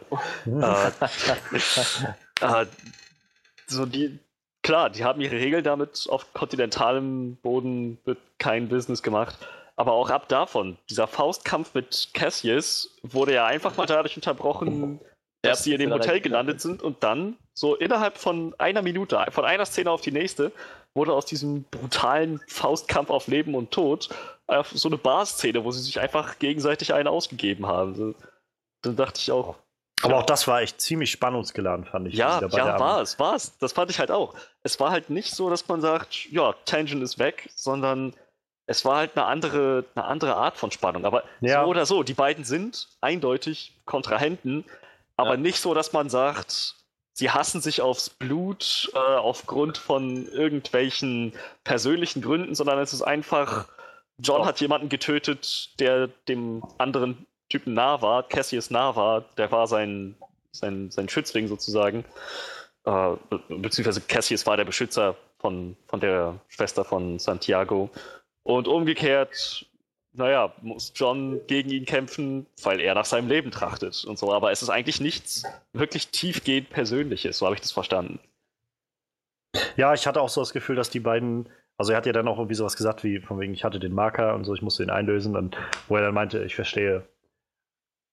äh, 2.40 2.66
so 3.66 3.86
die, 3.86 4.18
klar, 4.62 4.90
die 4.90 5.04
haben 5.04 5.20
ihre 5.20 5.36
Regeln 5.36 5.64
damit 5.64 6.06
auf 6.08 6.32
kontinentalem 6.32 7.36
Boden 7.36 7.98
wird 8.04 8.18
kein 8.38 8.68
Business 8.68 9.02
gemacht. 9.02 9.38
Aber 9.76 9.92
auch 9.92 10.08
ab 10.08 10.28
davon, 10.28 10.78
dieser 10.88 11.06
Faustkampf 11.06 11.74
mit 11.74 12.08
Cassius 12.14 12.96
wurde 13.02 13.34
ja 13.34 13.44
einfach 13.44 13.76
mal 13.76 13.86
dadurch 13.86 14.16
unterbrochen, 14.16 15.00
dass 15.42 15.64
sie 15.64 15.74
in 15.74 15.80
dem 15.80 15.92
Hotel 15.92 16.20
gelandet 16.20 16.62
sind 16.62 16.82
und 16.82 17.02
dann, 17.02 17.36
so 17.52 17.74
innerhalb 17.76 18.16
von 18.16 18.54
einer 18.58 18.80
Minute, 18.80 19.24
von 19.30 19.44
einer 19.44 19.66
Szene 19.66 19.90
auf 19.90 20.00
die 20.00 20.12
nächste, 20.12 20.50
wurde 20.96 21.12
aus 21.12 21.26
diesem 21.26 21.62
brutalen 21.64 22.40
Faustkampf 22.48 23.10
auf 23.10 23.28
Leben 23.28 23.54
und 23.54 23.70
Tod 23.70 24.08
äh, 24.48 24.62
so 24.72 24.88
eine 24.88 24.96
Bar-Szene, 24.98 25.62
wo 25.64 25.70
sie 25.70 25.82
sich 25.82 26.00
einfach 26.00 26.38
gegenseitig 26.38 26.92
einen 26.94 27.08
ausgegeben 27.08 27.66
haben. 27.66 28.14
Dann 28.82 28.96
dachte 28.96 29.20
ich 29.20 29.30
auch, 29.30 29.56
Aber 30.02 30.16
auch 30.18 30.22
das 30.26 30.46
war 30.48 30.60
echt 30.62 30.80
ziemlich 30.80 31.10
spannungsgeladen, 31.10 31.84
fand 31.84 32.08
ich. 32.08 32.14
ja, 32.14 32.40
ja, 32.40 32.78
war 32.80 33.00
es, 33.02 33.18
war 33.18 33.34
es. 33.34 33.56
Das 33.58 33.72
fand 33.72 33.90
ich 33.90 33.98
halt 33.98 34.10
auch. 34.10 34.34
Es 34.62 34.78
war 34.80 34.90
halt 34.90 35.10
nicht 35.10 35.34
so, 35.34 35.50
dass 35.50 35.66
man 35.68 35.80
sagt, 35.80 36.26
ja, 36.30 36.54
Tangent 36.64 37.02
ist 37.02 37.18
weg, 37.18 37.48
sondern 37.54 38.14
es 38.66 38.84
war 38.84 38.96
halt 38.96 39.16
eine 39.16 39.26
andere, 39.26 39.84
eine 39.94 40.04
andere 40.04 40.34
Art 40.36 40.56
von 40.56 40.70
Spannung. 40.70 41.04
Aber 41.04 41.22
Ja. 41.40 41.62
so 41.62 41.70
oder 41.70 41.86
so, 41.86 42.02
die 42.02 42.14
beiden 42.14 42.44
sind 42.44 42.88
eindeutig 43.00 43.72
Kontrahenten, 43.84 44.64
aber 45.16 45.30
Ja. 45.32 45.36
nicht 45.36 45.60
so, 45.60 45.72
dass 45.72 45.92
man 45.92 46.08
sagt, 46.10 46.74
sie 47.16 47.30
hassen 47.30 47.62
sich 47.62 47.80
aufs 47.80 48.10
Blut 48.10 48.90
äh, 48.94 48.98
aufgrund 48.98 49.78
von 49.78 50.28
irgendwelchen 50.28 51.32
persönlichen 51.64 52.20
Gründen, 52.20 52.54
sondern 52.54 52.78
es 52.78 52.92
ist 52.92 53.02
einfach, 53.02 53.68
John 54.18 54.42
Doch. 54.42 54.46
hat 54.46 54.60
jemanden 54.60 54.90
getötet, 54.90 55.70
der 55.80 56.08
dem 56.28 56.62
anderen 56.76 57.26
Typen 57.48 57.72
nah 57.72 58.02
war, 58.02 58.22
Cassius 58.22 58.70
nah 58.70 58.94
war, 58.96 59.22
der 59.38 59.50
war 59.50 59.66
sein, 59.66 60.14
sein, 60.52 60.90
sein 60.90 61.08
Schützling 61.08 61.48
sozusagen. 61.48 62.04
Äh, 62.84 63.12
be 63.30 63.40
beziehungsweise 63.48 64.02
Cassius 64.02 64.44
war 64.44 64.58
der 64.58 64.66
Beschützer 64.66 65.16
von, 65.38 65.74
von 65.88 66.00
der 66.00 66.38
Schwester 66.48 66.84
von 66.84 67.18
Santiago. 67.18 67.88
Und 68.42 68.68
umgekehrt, 68.68 69.64
naja, 70.16 70.52
muss 70.62 70.92
John 70.94 71.40
gegen 71.46 71.70
ihn 71.70 71.84
kämpfen, 71.84 72.46
weil 72.62 72.80
er 72.80 72.94
nach 72.94 73.04
seinem 73.04 73.28
Leben 73.28 73.50
trachtet 73.50 74.04
und 74.04 74.18
so. 74.18 74.32
Aber 74.32 74.50
es 74.50 74.62
ist 74.62 74.70
eigentlich 74.70 75.00
nichts 75.00 75.44
wirklich 75.72 76.08
tiefgehend 76.08 76.70
Persönliches, 76.70 77.38
so 77.38 77.46
habe 77.46 77.54
ich 77.54 77.60
das 77.60 77.72
verstanden. 77.72 78.18
Ja, 79.76 79.94
ich 79.94 80.06
hatte 80.06 80.20
auch 80.20 80.28
so 80.28 80.40
das 80.40 80.52
Gefühl, 80.52 80.76
dass 80.76 80.90
die 80.90 81.00
beiden, 81.00 81.48
also 81.78 81.92
er 81.92 81.98
hat 81.98 82.06
ja 82.06 82.12
dann 82.12 82.28
auch 82.28 82.38
irgendwie 82.38 82.54
sowas 82.54 82.76
gesagt, 82.76 83.04
wie 83.04 83.20
von 83.20 83.38
wegen, 83.40 83.52
ich 83.54 83.64
hatte 83.64 83.78
den 83.78 83.94
Marker 83.94 84.34
und 84.34 84.44
so, 84.44 84.54
ich 84.54 84.62
musste 84.62 84.82
ihn 84.82 84.90
einlösen 84.90 85.36
und 85.36 85.56
wo 85.88 85.96
er 85.96 86.02
dann 86.02 86.14
meinte, 86.14 86.42
ich 86.44 86.54
verstehe. 86.54 87.06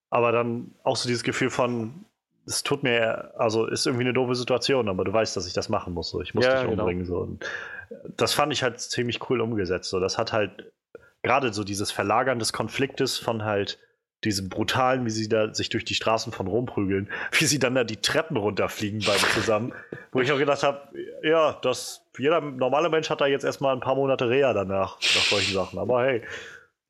Aber 0.09 0.31
dann 0.31 0.75
auch 0.83 0.95
so 0.95 1.07
dieses 1.07 1.23
Gefühl 1.23 1.49
von, 1.49 2.05
es 2.45 2.63
tut 2.63 2.83
mir, 2.83 3.33
also 3.37 3.65
ist 3.65 3.85
irgendwie 3.85 4.03
eine 4.03 4.13
doofe 4.13 4.35
Situation, 4.35 4.89
aber 4.89 5.05
du 5.05 5.13
weißt, 5.13 5.35
dass 5.35 5.47
ich 5.47 5.53
das 5.53 5.69
machen 5.69 5.93
muss, 5.93 6.09
so, 6.09 6.21
ich 6.21 6.33
muss 6.33 6.45
Ja, 6.45 6.61
dich 6.61 6.69
genau. 6.69 6.83
umbringen, 6.83 7.05
so. 7.05 7.17
Und 7.17 7.45
das 8.17 8.33
fand 8.33 8.53
ich 8.53 8.63
halt 8.63 8.79
ziemlich 8.79 9.29
cool 9.29 9.41
umgesetzt, 9.41 9.89
so. 9.89 9.99
Das 9.99 10.17
hat 10.17 10.33
halt 10.33 10.71
gerade 11.23 11.53
so 11.53 11.63
dieses 11.63 11.91
Verlagern 11.91 12.37
des 12.37 12.53
Konfliktes 12.53 13.17
von 13.17 13.43
halt 13.43 13.79
diesem 14.23 14.49
brutalen, 14.49 15.05
wie 15.05 15.09
sie 15.09 15.27
da 15.27 15.53
sich 15.53 15.69
durch 15.69 15.83
die 15.83 15.95
Straßen 15.95 16.31
von 16.31 16.47
Rom 16.47 16.65
prügeln, 16.65 17.09
wie 17.31 17.45
sie 17.45 17.59
dann 17.59 17.75
da 17.75 17.83
die 17.83 17.97
Treppen 17.97 18.37
runterfliegen 18.37 19.01
beide 19.05 19.25
zusammen, 19.33 19.73
wo 20.11 20.21
ich 20.21 20.31
auch 20.31 20.37
gedacht 20.37 20.63
habe, 20.63 20.89
ja, 21.23 21.59
das 21.61 22.05
jeder 22.17 22.41
normale 22.41 22.89
Mensch 22.89 23.09
hat 23.09 23.21
da 23.21 23.25
jetzt 23.25 23.43
erstmal 23.43 23.73
ein 23.73 23.81
paar 23.81 23.95
Monate 23.95 24.29
Reha 24.29 24.53
danach 24.53 24.97
nach 24.99 25.23
solchen 25.23 25.53
Sachen, 25.53 25.79
aber 25.79 26.03
hey. 26.03 26.21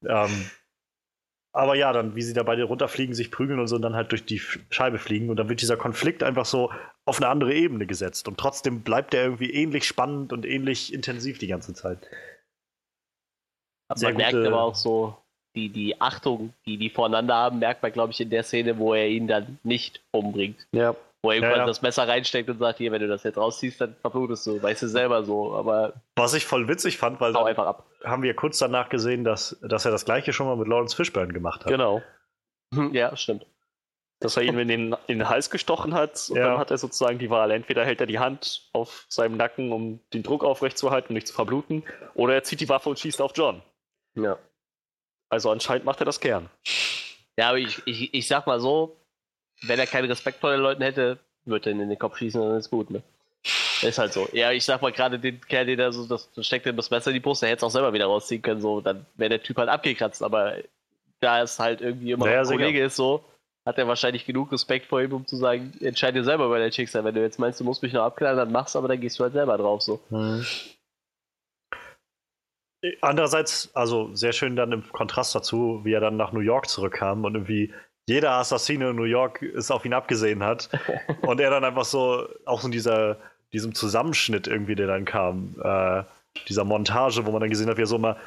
Ähm, 0.06 0.50
aber 1.56 1.76
ja, 1.76 1.94
dann, 1.94 2.16
wie 2.16 2.24
sie 2.24 2.34
da 2.34 2.42
beide 2.42 2.64
runterfliegen, 2.64 3.14
sich 3.14 3.30
prügeln 3.30 3.60
und 3.60 3.68
so 3.68 3.76
und 3.76 3.84
dann 3.84 3.96
halt 3.96 4.12
durch 4.12 4.26
die 4.26 4.42
Scheibe 4.72 4.98
fliegen 4.98 5.30
und 5.30 5.38
dann 5.38 5.50
wird 5.50 5.62
dieser 5.62 5.78
Konflikt 5.78 6.24
einfach 6.24 6.46
so 6.46 6.72
auf 7.06 7.18
eine 7.18 7.28
andere 7.28 7.54
Ebene 7.54 7.86
gesetzt 7.86 8.28
und 8.28 8.40
trotzdem 8.40 8.82
bleibt 8.82 9.14
der 9.14 9.24
irgendwie 9.24 9.52
ähnlich 9.52 9.86
spannend 9.86 10.34
und 10.34 10.46
ähnlich 10.46 10.94
intensiv 10.94 11.38
die 11.38 11.48
ganze 11.48 11.74
Zeit. 11.74 12.00
Sehr 13.96 14.10
man 14.10 14.18
merkt 14.18 14.36
aber 14.36 14.62
auch 14.62 14.76
so, 14.76 15.16
die, 15.56 15.70
die 15.70 16.00
Achtung, 16.02 16.54
die 16.66 16.78
die 16.78 16.90
voreinander 16.90 17.36
haben, 17.36 17.60
merkt 17.60 17.84
man, 17.84 17.92
glaube 17.92 18.12
ich, 18.12 18.20
in 18.22 18.30
der 18.30 18.44
Szene, 18.44 18.78
wo 18.80 18.94
er 18.94 19.08
ihn 19.08 19.28
dann 19.28 19.60
nicht 19.64 20.02
umbringt. 20.12 20.66
Ja. 20.72 20.96
Wo 21.22 21.32
er 21.32 21.38
ihm 21.38 21.44
Ja, 21.44 21.58
ja. 21.58 21.66
das 21.66 21.82
Messer 21.82 22.08
reinsteckt 22.08 22.50
und 22.50 22.58
sagt, 22.60 22.80
hier, 22.80 22.92
wenn 22.92 23.02
du 23.02 23.08
das 23.08 23.24
jetzt 23.24 23.38
rausziehst, 23.38 23.80
dann 23.80 23.96
verblutest 24.02 24.46
du. 24.48 24.62
Weißt 24.62 24.82
du 24.82 24.88
selber 24.88 25.24
so, 25.24 25.54
aber 25.56 25.94
Was 26.16 26.34
ich 26.34 26.46
voll 26.46 26.68
witzig 26.68 26.98
fand, 26.98 27.22
weil 27.22 27.34
hau 27.34 27.40
dann 27.40 27.48
einfach 27.50 27.68
ab. 27.68 27.86
haben 28.04 28.24
wir 28.24 28.36
kurz 28.36 28.58
danach 28.58 28.90
gesehen, 28.90 29.24
dass, 29.24 29.58
dass 29.62 29.86
er 29.86 29.92
das 29.92 30.06
gleiche 30.06 30.34
schon 30.34 30.48
mal 30.48 30.58
mit 30.58 30.68
Lawrence 30.68 30.96
Fishburne 30.96 31.32
gemacht 31.32 31.62
hat. 31.66 31.72
Genau. 31.72 32.02
Ja, 32.92 33.16
stimmt. 33.16 33.46
Dass 34.20 34.36
er 34.38 34.44
ihn 34.44 34.58
in 34.58 34.68
den, 34.68 34.96
in 35.08 35.20
den 35.20 35.30
Hals 35.30 35.50
gestochen 35.50 35.94
hat 35.94 36.28
und 36.30 36.38
Ja. 36.38 36.48
dann 36.50 36.58
hat 36.58 36.72
er 36.72 36.78
sozusagen 36.78 37.20
die 37.20 37.30
Wahl. 37.30 37.52
Entweder 37.52 37.86
hält 37.86 38.02
er 38.02 38.08
die 38.08 38.20
Hand 38.20 38.64
auf 38.74 39.06
seinem 39.08 39.38
Nacken, 39.38 39.72
um 39.72 40.00
den 40.14 40.24
Druck 40.24 40.44
aufrechtzuerhalten 40.44 41.10
und 41.10 41.16
nicht 41.16 41.28
zu 41.28 41.34
verbluten, 41.34 41.84
oder 42.16 42.34
er 42.34 42.44
zieht 42.44 42.60
die 42.62 42.70
Waffe 42.70 42.90
und 42.90 42.98
schießt 42.98 43.22
auf 43.22 43.32
John. 43.36 43.62
Ja. 44.16 44.38
Also 45.30 45.50
anscheinend 45.52 45.86
macht 45.86 46.00
er 46.00 46.06
das 46.06 46.20
gern. 46.20 46.50
Ja, 47.38 47.50
aber 47.50 47.58
ich, 47.58 47.82
ich, 47.86 48.14
ich 48.14 48.28
sag 48.28 48.46
mal 48.46 48.60
so, 48.60 48.96
wenn 49.64 49.80
er 49.80 49.88
keinen 49.88 50.06
Respekt 50.06 50.40
vor 50.40 50.52
den 50.52 50.62
Leuten 50.62 50.84
hätte, 50.84 51.18
würde 51.46 51.70
er 51.70 51.76
ihn 51.76 51.82
in 51.82 51.90
den 51.90 51.98
Kopf 52.00 52.18
schießen 52.18 52.40
und 52.40 52.50
dann 52.50 52.60
ist 52.60 52.70
gut, 52.70 52.92
ne? 52.92 53.02
Ist 53.82 53.98
halt 53.98 54.14
so. 54.14 54.30
Ja, 54.32 54.52
ich 54.52 54.64
sag 54.64 54.82
mal 54.82 54.92
gerade 54.92 55.20
den 55.20 55.42
Kerl, 55.42 55.66
den 55.66 55.78
da 55.78 55.92
so, 55.92 56.06
das 56.06 56.30
steckt 56.46 56.66
ihm 56.66 56.78
das 56.78 56.92
Messer 56.92 57.10
in 57.10 57.16
die 57.16 57.20
Brust, 57.20 57.42
der 57.42 57.50
hätte 57.50 57.58
es 57.58 57.64
auch 57.64 57.72
selber 57.72 57.92
wieder 57.92 58.06
rausziehen 58.06 58.42
können, 58.42 58.62
so, 58.62 58.80
dann 58.80 59.06
wäre 59.16 59.30
der 59.30 59.44
Typ 59.44 59.58
halt 59.58 59.70
abgekratzt, 59.70 60.24
aber 60.24 60.58
da 61.20 61.42
es 61.42 61.60
halt 61.60 61.82
irgendwie 61.82 62.12
immer 62.12 62.28
Ja, 62.28 62.34
ja, 62.34 62.40
ein 62.40 62.46
sicher. 62.46 62.60
Kollege 62.60 62.84
ist, 62.84 62.96
so, 62.96 63.26
hat 63.66 63.78
er 63.78 63.88
wahrscheinlich 63.88 64.26
genug 64.26 64.52
Respekt 64.52 64.86
vor 64.86 65.02
ihm, 65.02 65.14
um 65.14 65.26
zu 65.26 65.36
sagen, 65.38 65.74
entscheide 65.82 66.24
selber 66.24 66.46
über 66.46 66.60
dein 66.60 66.72
Schicksal. 66.72 67.04
Wenn 67.04 67.16
du 67.16 67.22
jetzt 67.22 67.40
meinst, 67.40 67.60
du 67.60 67.64
musst 67.64 67.82
mich 67.82 67.94
noch 67.94 68.04
abknallen, 68.04 68.38
dann 68.38 68.52
mach's, 68.52 68.76
aber 68.76 68.88
dann 68.88 69.02
gehst 69.02 69.20
du 69.20 69.24
halt 69.24 69.34
selber 69.34 69.58
drauf, 69.58 69.82
so. 69.82 70.00
Mhm. 70.10 70.46
Andererseits, 73.02 73.70
also 73.74 74.14
sehr 74.14 74.34
schön 74.34 74.56
dann 74.56 74.72
im 74.72 74.84
Kontrast 74.92 75.34
dazu, 75.36 75.82
wie 75.84 75.94
er 75.94 76.02
dann 76.02 76.18
nach 76.18 76.32
New 76.34 76.42
York 76.42 76.68
zurückkam 76.68 77.24
und 77.24 77.36
irgendwie 77.36 77.74
jeder 78.06 78.32
Assassine 78.32 78.90
in 78.90 78.96
New 78.98 79.04
York 79.04 79.42
es 79.42 79.72
auf 79.72 79.86
ihn 79.86 79.94
abgesehen 79.94 80.44
hat. 80.44 80.70
und 81.22 81.40
er 81.40 81.50
dann 81.50 81.64
einfach 81.64 81.86
so, 81.86 82.28
auch 82.46 82.64
in 82.66 82.72
dieser, 82.72 83.18
diesem 83.54 83.74
Zusammenschnitt 83.74 84.48
irgendwie, 84.48 84.76
der 84.76 84.88
dann 84.88 85.06
kam, 85.06 85.56
äh, 85.64 86.04
dieser 86.50 86.66
Montage, 86.66 87.26
wo 87.26 87.32
man 87.32 87.42
dann 87.42 87.50
gesehen 87.50 87.70
hat, 87.70 87.78
wie 87.78 87.84
er 87.84 87.88
so 87.88 87.98
mal 87.98 88.18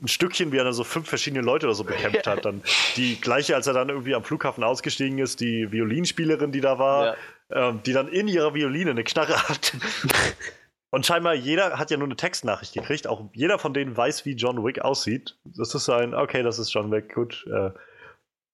ein 0.00 0.08
Stückchen, 0.08 0.52
wie 0.52 0.58
er 0.58 0.64
dann 0.64 0.74
so 0.74 0.84
fünf 0.84 1.08
verschiedene 1.08 1.42
Leute 1.42 1.66
oder 1.66 1.74
so 1.74 1.82
bekämpft 1.84 2.26
hat. 2.28 2.44
Dann 2.44 2.62
die 2.96 3.18
gleiche, 3.20 3.54
als 3.56 3.66
er 3.66 3.72
dann 3.72 3.88
irgendwie 3.88 4.14
am 4.14 4.22
Flughafen 4.22 4.62
ausgestiegen 4.62 5.18
ist, 5.18 5.40
die 5.40 5.72
Violinspielerin, 5.72 6.52
die 6.52 6.60
da 6.60 6.78
war, 6.78 7.16
Ja. 7.50 7.68
ähm, 7.70 7.80
die 7.84 7.92
dann 7.94 8.06
in 8.08 8.28
ihrer 8.28 8.54
Violine 8.54 8.90
eine 8.92 9.04
Knarre 9.04 9.48
hat. 9.48 9.72
Und 10.92 11.04
scheinbar 11.04 11.34
jeder 11.34 11.78
hat 11.78 11.90
ja 11.90 11.96
nur 11.96 12.06
eine 12.06 12.16
Textnachricht 12.16 12.72
gekriegt. 12.72 13.06
Auch 13.06 13.24
jeder 13.32 13.58
von 13.58 13.74
denen 13.74 13.96
weiß, 13.96 14.24
wie 14.24 14.32
John 14.34 14.64
Wick 14.64 14.80
aussieht. 14.80 15.36
Das 15.44 15.74
ist 15.74 15.88
ein, 15.90 16.14
okay, 16.14 16.42
das 16.42 16.58
ist 16.58 16.72
John 16.72 16.90
Wick, 16.90 17.14
gut. 17.14 17.46
Äh, 17.52 17.70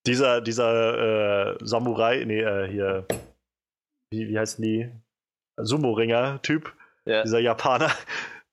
dieser 0.07 0.41
dieser 0.41 1.53
äh, 1.53 1.59
Samurai, 1.63 2.25
nee, 2.25 2.41
äh, 2.41 2.67
hier, 2.69 3.07
wie, 4.11 4.29
wie 4.29 4.39
heißen 4.39 4.63
die? 4.65 4.91
Sumo-Ringer-Typ, 5.61 6.73
Ja. 7.05 7.23
dieser 7.23 7.39
Japaner, 7.39 7.91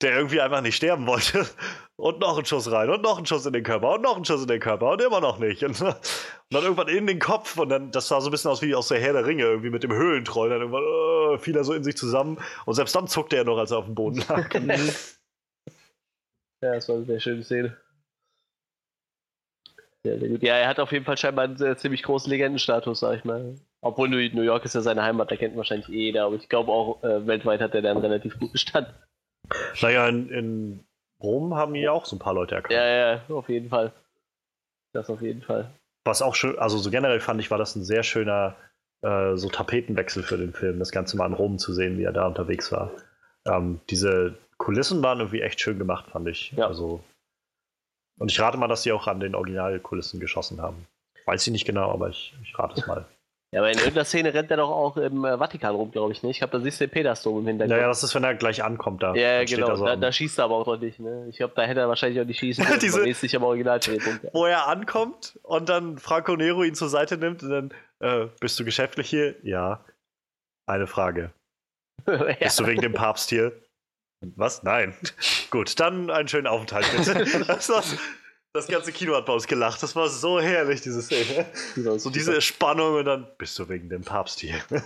der 0.02 0.16
irgendwie 0.16 0.42
einfach 0.42 0.62
nicht 0.62 0.76
sterben 0.76 1.08
wollte. 1.08 1.46
Und 1.98 2.20
noch 2.20 2.38
ein 2.38 2.46
Schuss 2.46 2.72
rein 2.72 2.90
und 2.90 3.02
noch 3.02 3.20
ein 3.20 3.26
Schuss 3.26 3.46
in 3.46 3.52
den 3.52 3.64
Körper 3.64 3.96
und 3.96 4.04
noch 4.04 4.16
ein 4.16 4.24
Schuss 4.24 4.44
in 4.44 4.48
den 4.48 4.62
Körper 4.62 4.92
und 4.92 5.02
immer 5.02 5.20
noch 5.20 5.38
nicht. 5.38 5.66
Und, 5.66 5.82
und 5.82 5.98
dann 6.50 6.64
irgendwann 6.64 6.88
in 6.88 7.06
den 7.08 7.20
Kopf 7.20 7.58
und 7.58 7.68
dann, 7.68 7.92
das 7.92 8.08
sah 8.08 8.22
so 8.22 8.30
ein 8.30 8.32
bisschen 8.32 8.52
aus 8.52 8.62
wie 8.62 8.74
aus 8.74 8.88
der 8.88 9.02
Herr 9.02 9.12
der 9.12 9.26
Ringe, 9.26 9.44
irgendwie 9.44 9.70
mit 9.70 9.84
dem 9.84 9.92
Höhlentroll. 9.92 10.50
Dann 10.50 10.62
irgendwann 10.62 11.36
äh, 11.36 11.38
fiel 11.40 11.58
er 11.58 11.66
so 11.66 11.74
in 11.74 11.84
sich 11.84 11.98
zusammen 11.98 12.38
und 12.66 12.74
selbst 12.76 12.96
dann 12.96 13.08
zuckte 13.08 13.36
er 13.36 13.44
noch, 13.44 13.58
als 13.58 13.72
er 13.72 13.80
auf 13.80 13.86
dem 13.86 13.96
Boden 13.96 14.24
lag. 14.30 14.50
Ja, 16.62 16.76
das 16.76 16.88
war 16.88 16.96
eine 16.96 17.06
sehr 17.06 17.20
schöne 17.20 17.44
Szene. 17.44 17.78
Ja, 20.06 20.18
sehr 20.18 20.30
gut. 20.30 20.42
ja, 20.42 20.56
er 20.56 20.70
hat 20.70 20.80
auf 20.80 20.94
jeden 20.94 21.04
Fall 21.04 21.18
scheinbar 21.18 21.44
einen 21.44 21.58
sehr, 21.58 21.76
ziemlich 21.76 22.04
großen 22.04 22.30
Legendenstatus, 22.30 23.02
sag 23.02 23.18
ich 23.18 23.26
mal. 23.26 23.56
Obwohl 23.82 24.08
New 24.08 24.18
New 24.34 24.44
York 24.44 24.64
ist 24.64 24.76
ja 24.76 24.80
seine 24.80 25.04
Heimat, 25.04 25.32
da 25.32 25.36
kennt 25.36 25.58
wahrscheinlich 25.58 25.90
eh 25.90 26.04
jeder, 26.06 26.24
aber 26.24 26.36
ich 26.36 26.48
glaube 26.48 26.72
auch 26.72 27.04
äh, 27.04 27.28
weltweit 27.28 27.60
hat 27.60 27.76
er 27.76 27.82
da 27.82 27.92
einen 27.92 28.00
relativ 28.00 28.40
guten 28.40 28.58
Stand. 28.58 28.88
Naja, 29.82 30.08
in, 30.08 30.30
in 30.30 30.84
Rom 31.22 31.56
haben 31.56 31.76
ihn 31.76 31.84
ja 31.84 31.92
auch 31.92 32.06
so 32.06 32.16
ein 32.16 32.20
paar 32.20 32.34
Leute 32.34 32.56
erkannt. 32.56 32.74
Ja, 32.74 32.86
ja, 32.86 33.22
auf 33.30 33.50
jeden 33.50 33.70
Fall. 33.70 33.92
Das 34.94 35.10
auf 35.10 35.22
jeden 35.22 35.42
Fall. 35.42 35.70
Was 36.06 36.22
auch 36.22 36.36
schön, 36.36 36.58
also 36.58 36.78
so 36.78 36.90
generell 36.90 37.20
fand 37.20 37.40
ich, 37.42 37.52
war 37.52 37.58
das 37.58 37.76
ein 37.76 37.84
sehr 37.84 38.04
schöner 38.04 38.56
äh, 39.02 39.36
so 39.36 39.50
Tapetenwechsel 39.50 40.24
für 40.24 40.38
den 40.38 40.54
Film, 40.54 40.80
das 40.80 40.92
Ganze 40.92 41.18
mal 41.18 41.28
in 41.28 41.34
Rom 41.34 41.58
zu 41.58 41.74
sehen, 41.74 41.98
wie 41.98 42.04
er 42.04 42.12
da 42.12 42.28
unterwegs 42.28 42.72
war. 42.72 42.92
Ähm, 43.46 43.80
diese 43.90 44.38
Kulissen 44.58 45.02
waren 45.04 45.20
irgendwie 45.20 45.42
echt 45.42 45.62
schön 45.62 45.78
gemacht, 45.78 46.10
fand 46.12 46.28
ich. 46.28 46.52
Ja. 46.52 46.68
Also, 46.68 47.04
und 48.18 48.32
ich 48.32 48.40
rate 48.40 48.58
mal, 48.58 48.68
dass 48.68 48.84
sie 48.84 48.92
auch 48.92 49.08
an 49.08 49.20
den 49.20 49.36
Originalkulissen 49.36 50.20
geschossen 50.20 50.62
haben. 50.62 50.86
Weiß 51.26 51.46
ich 51.46 51.54
nicht 51.54 51.66
genau, 51.66 51.92
aber 51.92 52.10
ich, 52.10 52.34
ich 52.44 52.58
rate 52.58 52.80
es 52.80 52.88
mal. 52.88 53.06
Ja, 53.52 53.62
aber 53.62 53.72
in 53.72 53.78
irgendeiner 53.80 54.06
Szene 54.06 54.32
rennt 54.34 54.52
er 54.52 54.58
doch 54.58 54.70
auch 54.70 54.96
im 54.98 55.26
äh, 55.26 55.36
Vatikan 55.38 55.74
rum, 55.74 55.90
glaube 55.90 56.12
ich, 56.12 56.22
ne? 56.22 56.30
Ich 56.30 56.38
glaube, 56.38 56.56
da 56.58 56.64
siehst 56.64 56.80
du 56.80 56.86
den 56.86 56.92
Petersdom 56.92 57.40
im 57.40 57.48
Hintergrund. 57.48 57.76
naja, 57.78 57.88
das 57.88 58.04
ist, 58.04 58.14
wenn 58.14 58.24
er 58.24 58.36
gleich 58.36 58.64
ankommt 58.64 59.02
da. 59.02 59.16
Ja, 59.16 59.44
genau. 59.44 59.76
so 59.76 59.86
da, 59.86 59.96
da 59.96 60.12
schießt 60.12 60.38
er 60.38 60.46
aber 60.46 60.56
auch 60.58 60.68
noch 60.68 60.78
nicht, 60.80 61.00
ne? 61.00 61.26
Ich 61.30 61.38
glaube, 61.38 61.54
da 61.56 61.64
hätte 61.64 61.80
er 61.80 61.88
wahrscheinlich 61.90 62.22
auch 62.22 62.26
nicht 62.26 62.40
schießen 62.40 62.64
können. 62.66 62.80
Diese- 62.80 63.12
sich 63.14 63.36
am 63.36 63.42
Originaldrehpunkt. 63.44 64.28
wo 64.34 64.46
er 64.46 64.68
ankommt 64.68 65.40
und 65.42 65.68
dann 65.68 65.98
Franco 65.98 66.36
Nero 66.36 66.64
ihn 66.64 66.76
zur 66.76 66.90
Seite 66.90 67.18
nimmt 67.18 67.42
und 67.42 67.50
dann, 67.50 67.74
äh, 68.02 68.28
bist 68.40 68.60
du 68.60 68.66
geschäftlich 68.66 69.10
hier? 69.10 69.36
Ja. 69.44 69.84
Eine 70.68 70.86
Frage. 70.86 71.32
ja. 72.08 72.34
Bist 72.40 72.60
du 72.60 72.68
wegen 72.68 72.82
dem 72.82 72.94
Papst 72.94 73.30
hier? 73.30 73.52
Was? 74.36 74.62
Nein. 74.62 74.94
Gut, 75.50 75.80
dann 75.80 76.12
einen 76.12 76.28
schönen 76.28 76.46
Aufenthalt 76.46 76.86
bitte. 76.96 77.44
Das, 77.48 77.70
war, 77.70 77.82
das 78.54 78.68
ganze 78.68 78.92
Kino 78.92 79.16
hat 79.16 79.26
bei 79.26 79.34
uns 79.34 79.48
gelacht. 79.48 79.82
Das 79.84 79.96
war 79.96 80.10
so 80.10 80.40
herrlich, 80.40 80.82
diese 80.82 81.02
Szene. 81.02 81.46
So 82.00 82.10
diese 82.10 82.42
Spannung 82.42 82.96
und 82.96 83.06
dann 83.06 83.28
bist 83.38 83.58
du 83.60 83.70
wegen 83.70 83.90
dem 83.90 84.04
Papst 84.04 84.40
hier. 84.40 84.56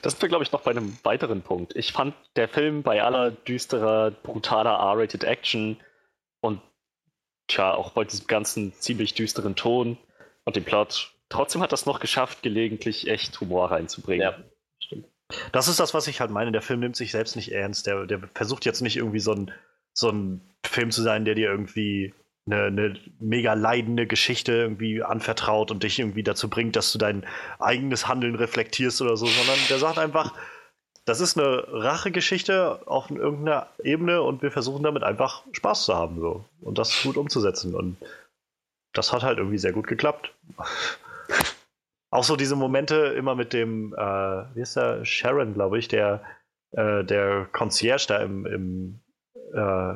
Das 0.00 0.12
sind 0.14 0.22
wir, 0.22 0.30
glaube 0.30 0.44
ich, 0.44 0.50
noch 0.50 0.62
bei 0.62 0.70
einem 0.70 0.96
weiteren 1.02 1.42
Punkt. 1.42 1.76
Ich 1.76 1.92
fand 1.92 2.14
der 2.36 2.48
Film 2.48 2.82
bei 2.82 3.02
aller 3.02 3.30
düsterer, 3.30 4.10
brutaler 4.10 4.70
R-rated 4.70 5.24
Action 5.24 5.76
und 6.40 6.62
tja, 7.48 7.74
auch 7.74 7.92
bei 7.92 8.04
diesem 8.04 8.26
ganzen 8.26 8.72
ziemlich 8.72 9.12
düsteren 9.12 9.56
Ton 9.56 9.98
und 10.44 10.56
dem 10.56 10.64
Plot, 10.64 11.12
trotzdem 11.28 11.60
hat 11.60 11.72
das 11.72 11.84
noch 11.84 12.00
geschafft, 12.00 12.42
gelegentlich 12.42 13.08
echt 13.08 13.38
Humor 13.42 13.70
reinzubringen. 13.70 14.22
Ja, 14.22 14.42
stimmt. 14.82 15.04
Das 15.52 15.68
ist 15.68 15.78
das, 15.78 15.92
was 15.92 16.06
ich 16.06 16.22
halt 16.22 16.30
meine. 16.30 16.50
Der 16.50 16.62
Film 16.62 16.80
nimmt 16.80 16.96
sich 16.96 17.10
selbst 17.10 17.36
nicht 17.36 17.52
ernst. 17.52 17.86
Der, 17.86 18.06
der 18.06 18.22
versucht 18.34 18.64
jetzt 18.64 18.80
nicht 18.80 18.96
irgendwie 18.96 19.20
so 19.20 19.32
ein, 19.32 19.52
so 19.92 20.08
ein 20.08 20.40
Film 20.64 20.90
zu 20.90 21.02
sein, 21.02 21.26
der 21.26 21.34
dir 21.34 21.50
irgendwie 21.50 22.14
eine, 22.52 22.64
eine 22.66 23.00
mega 23.20 23.54
leidende 23.54 24.06
Geschichte 24.06 24.52
irgendwie 24.52 25.02
anvertraut 25.02 25.70
und 25.70 25.82
dich 25.82 25.98
irgendwie 25.98 26.22
dazu 26.22 26.48
bringt, 26.48 26.76
dass 26.76 26.92
du 26.92 26.98
dein 26.98 27.26
eigenes 27.58 28.08
Handeln 28.08 28.34
reflektierst 28.34 29.00
oder 29.02 29.16
so, 29.16 29.26
sondern 29.26 29.58
der 29.68 29.78
sagt 29.78 29.98
einfach, 29.98 30.34
das 31.04 31.20
ist 31.20 31.38
eine 31.38 31.64
Rachegeschichte 31.68 32.86
auf 32.86 33.10
irgendeiner 33.10 33.68
Ebene 33.82 34.22
und 34.22 34.42
wir 34.42 34.50
versuchen 34.50 34.82
damit 34.82 35.02
einfach 35.02 35.44
Spaß 35.52 35.84
zu 35.84 35.94
haben 35.94 36.20
so. 36.20 36.44
Und 36.60 36.78
das 36.78 37.02
gut 37.02 37.16
umzusetzen. 37.16 37.74
Und 37.74 37.96
das 38.92 39.12
hat 39.12 39.22
halt 39.22 39.38
irgendwie 39.38 39.58
sehr 39.58 39.72
gut 39.72 39.86
geklappt. 39.86 40.34
Auch 42.10 42.24
so 42.24 42.36
diese 42.36 42.56
Momente 42.56 42.96
immer 43.16 43.34
mit 43.34 43.52
dem, 43.52 43.94
äh, 43.94 44.54
wie 44.54 44.60
ist 44.60 44.76
der, 44.76 45.04
Sharon, 45.04 45.54
glaube 45.54 45.78
ich, 45.78 45.88
der, 45.88 46.22
äh, 46.72 47.04
der 47.04 47.46
Concierge 47.52 48.06
da 48.08 48.18
im, 48.18 48.46
im 48.46 49.00
äh, 49.54 49.94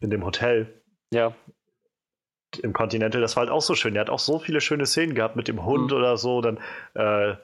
in 0.00 0.10
dem 0.10 0.24
Hotel 0.24 0.75
Ja, 1.12 1.32
im 2.62 2.72
Continental, 2.72 3.20
das 3.20 3.36
war 3.36 3.42
halt 3.42 3.50
auch 3.50 3.60
so 3.62 3.74
schön. 3.74 3.94
Der 3.94 4.00
hat 4.02 4.10
auch 4.10 4.18
so 4.18 4.38
viele 4.38 4.60
schöne 4.60 4.86
Szenen 4.86 5.14
gehabt 5.14 5.36
mit 5.36 5.48
dem 5.48 5.64
Hund 5.64 5.90
Mhm. 5.90 5.96
oder 5.96 6.16
so. 6.16 6.40
Dann 6.40 6.58
äh, 6.94 7.34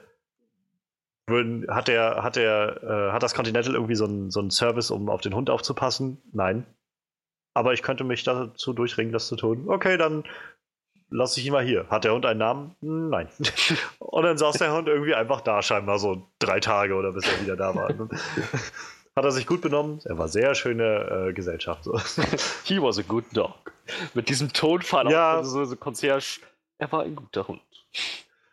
hat 1.69 1.87
der, 1.87 2.23
hat 2.23 2.35
der, 2.35 2.83
äh, 2.83 3.11
hat 3.13 3.23
das 3.23 3.33
Continental 3.33 3.73
irgendwie 3.75 3.95
so 3.95 4.05
einen 4.05 4.31
so 4.31 4.39
einen 4.39 4.49
Service, 4.51 4.91
um 4.91 5.09
auf 5.09 5.21
den 5.21 5.35
Hund 5.35 5.49
aufzupassen? 5.49 6.21
Nein. 6.31 6.65
Aber 7.53 7.73
ich 7.73 7.83
könnte 7.83 8.03
mich 8.03 8.23
dazu 8.23 8.73
durchringen, 8.73 9.13
das 9.13 9.27
zu 9.27 9.35
tun. 9.35 9.65
Okay, 9.69 9.97
dann 9.97 10.23
lasse 11.09 11.39
ich 11.39 11.45
ihn 11.45 11.53
mal 11.53 11.63
hier. 11.63 11.87
Hat 11.89 12.03
der 12.03 12.13
Hund 12.13 12.25
einen 12.25 12.39
Namen? 12.39 12.75
Nein. 12.81 13.27
Und 13.99 14.23
dann 14.23 14.37
saß 14.37 14.57
der 14.57 14.73
Hund 14.73 14.87
irgendwie 14.87 15.13
einfach 15.13 15.41
da, 15.41 15.61
scheinbar 15.61 15.99
so 15.99 16.27
drei 16.39 16.59
Tage 16.59 16.95
oder 16.95 17.11
bis 17.11 17.25
er 17.31 17.41
wieder 17.41 17.55
da 17.55 17.75
war. 17.75 17.93
Hat 19.15 19.25
er 19.25 19.31
sich 19.31 19.45
gut 19.45 19.61
benommen? 19.61 19.99
Er 20.05 20.17
war 20.17 20.27
sehr 20.27 20.55
schöne 20.55 21.27
äh, 21.29 21.33
Gesellschaft. 21.33 21.83
So. 21.83 21.97
he 22.63 22.81
was 22.81 22.97
a 22.97 23.03
good 23.03 23.25
dog. 23.33 23.73
Mit 24.13 24.29
diesem 24.29 24.51
Tonfall 24.53 25.11
Ja. 25.11 25.39
auch 25.39 25.43
so, 25.43 25.63
so 25.65 25.75
Concierge 25.75 26.41
er 26.79 26.91
war 26.91 27.03
ein 27.03 27.15
guter 27.15 27.47
Hund. 27.47 27.61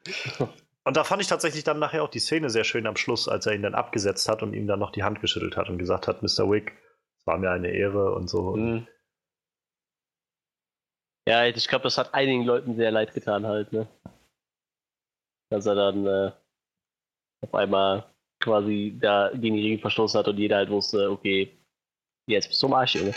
Und 0.85 0.97
da 0.97 1.05
fand 1.05 1.23
ich 1.23 1.29
tatsächlich 1.29 1.65
dann 1.65 1.79
nachher 1.79 2.03
auch 2.03 2.09
die 2.09 2.21
Szene 2.21 2.49
sehr 2.51 2.65
schön 2.65 2.87
am 2.87 2.97
Schluss, 2.97 3.29
als 3.29 3.47
er 3.47 3.55
ihn 3.55 3.63
dann 3.63 3.75
abgesetzt 3.75 4.29
hat 4.29 4.43
und 4.43 4.55
ihm 4.55 4.67
dann 4.67 4.79
noch 4.79 4.93
die 4.93 5.03
Hand 5.03 5.21
geschüttelt 5.21 5.57
hat 5.57 5.69
und 5.69 5.79
gesagt 5.79 6.09
hat, 6.09 6.23
Mr. 6.23 6.51
Wick, 6.51 6.73
es 7.19 7.27
war 7.27 7.37
mir 7.39 7.51
eine 7.51 7.69
Ehre 7.71 8.15
und 8.15 8.29
so. 8.29 8.57
Mhm. 8.57 8.89
Ja, 11.29 11.45
ich 11.45 11.69
glaube, 11.69 11.83
das 11.85 11.99
hat 11.99 12.15
einigen 12.15 12.45
Leuten 12.45 12.77
sehr 12.77 12.91
leid 12.91 13.13
getan 13.13 13.47
halt, 13.47 13.73
ne? 13.73 13.87
Dass 15.51 15.67
er 15.67 15.75
dann 15.75 16.07
äh, 16.07 16.33
auf 17.43 17.55
einmal 17.55 18.11
quasi 18.41 18.97
da 19.01 19.31
gegen 19.35 19.57
die 19.57 19.63
Regeln 19.63 19.81
verstoßen 19.81 20.19
hat 20.19 20.29
und 20.29 20.39
jeder 20.39 20.57
halt 20.57 20.71
wusste, 20.71 21.11
okay, 21.11 21.53
jetzt 22.27 22.49
bist 22.49 22.63
du 22.63 22.67
am 22.67 22.75
Arsch, 22.75 22.97
Junge. 22.97 23.15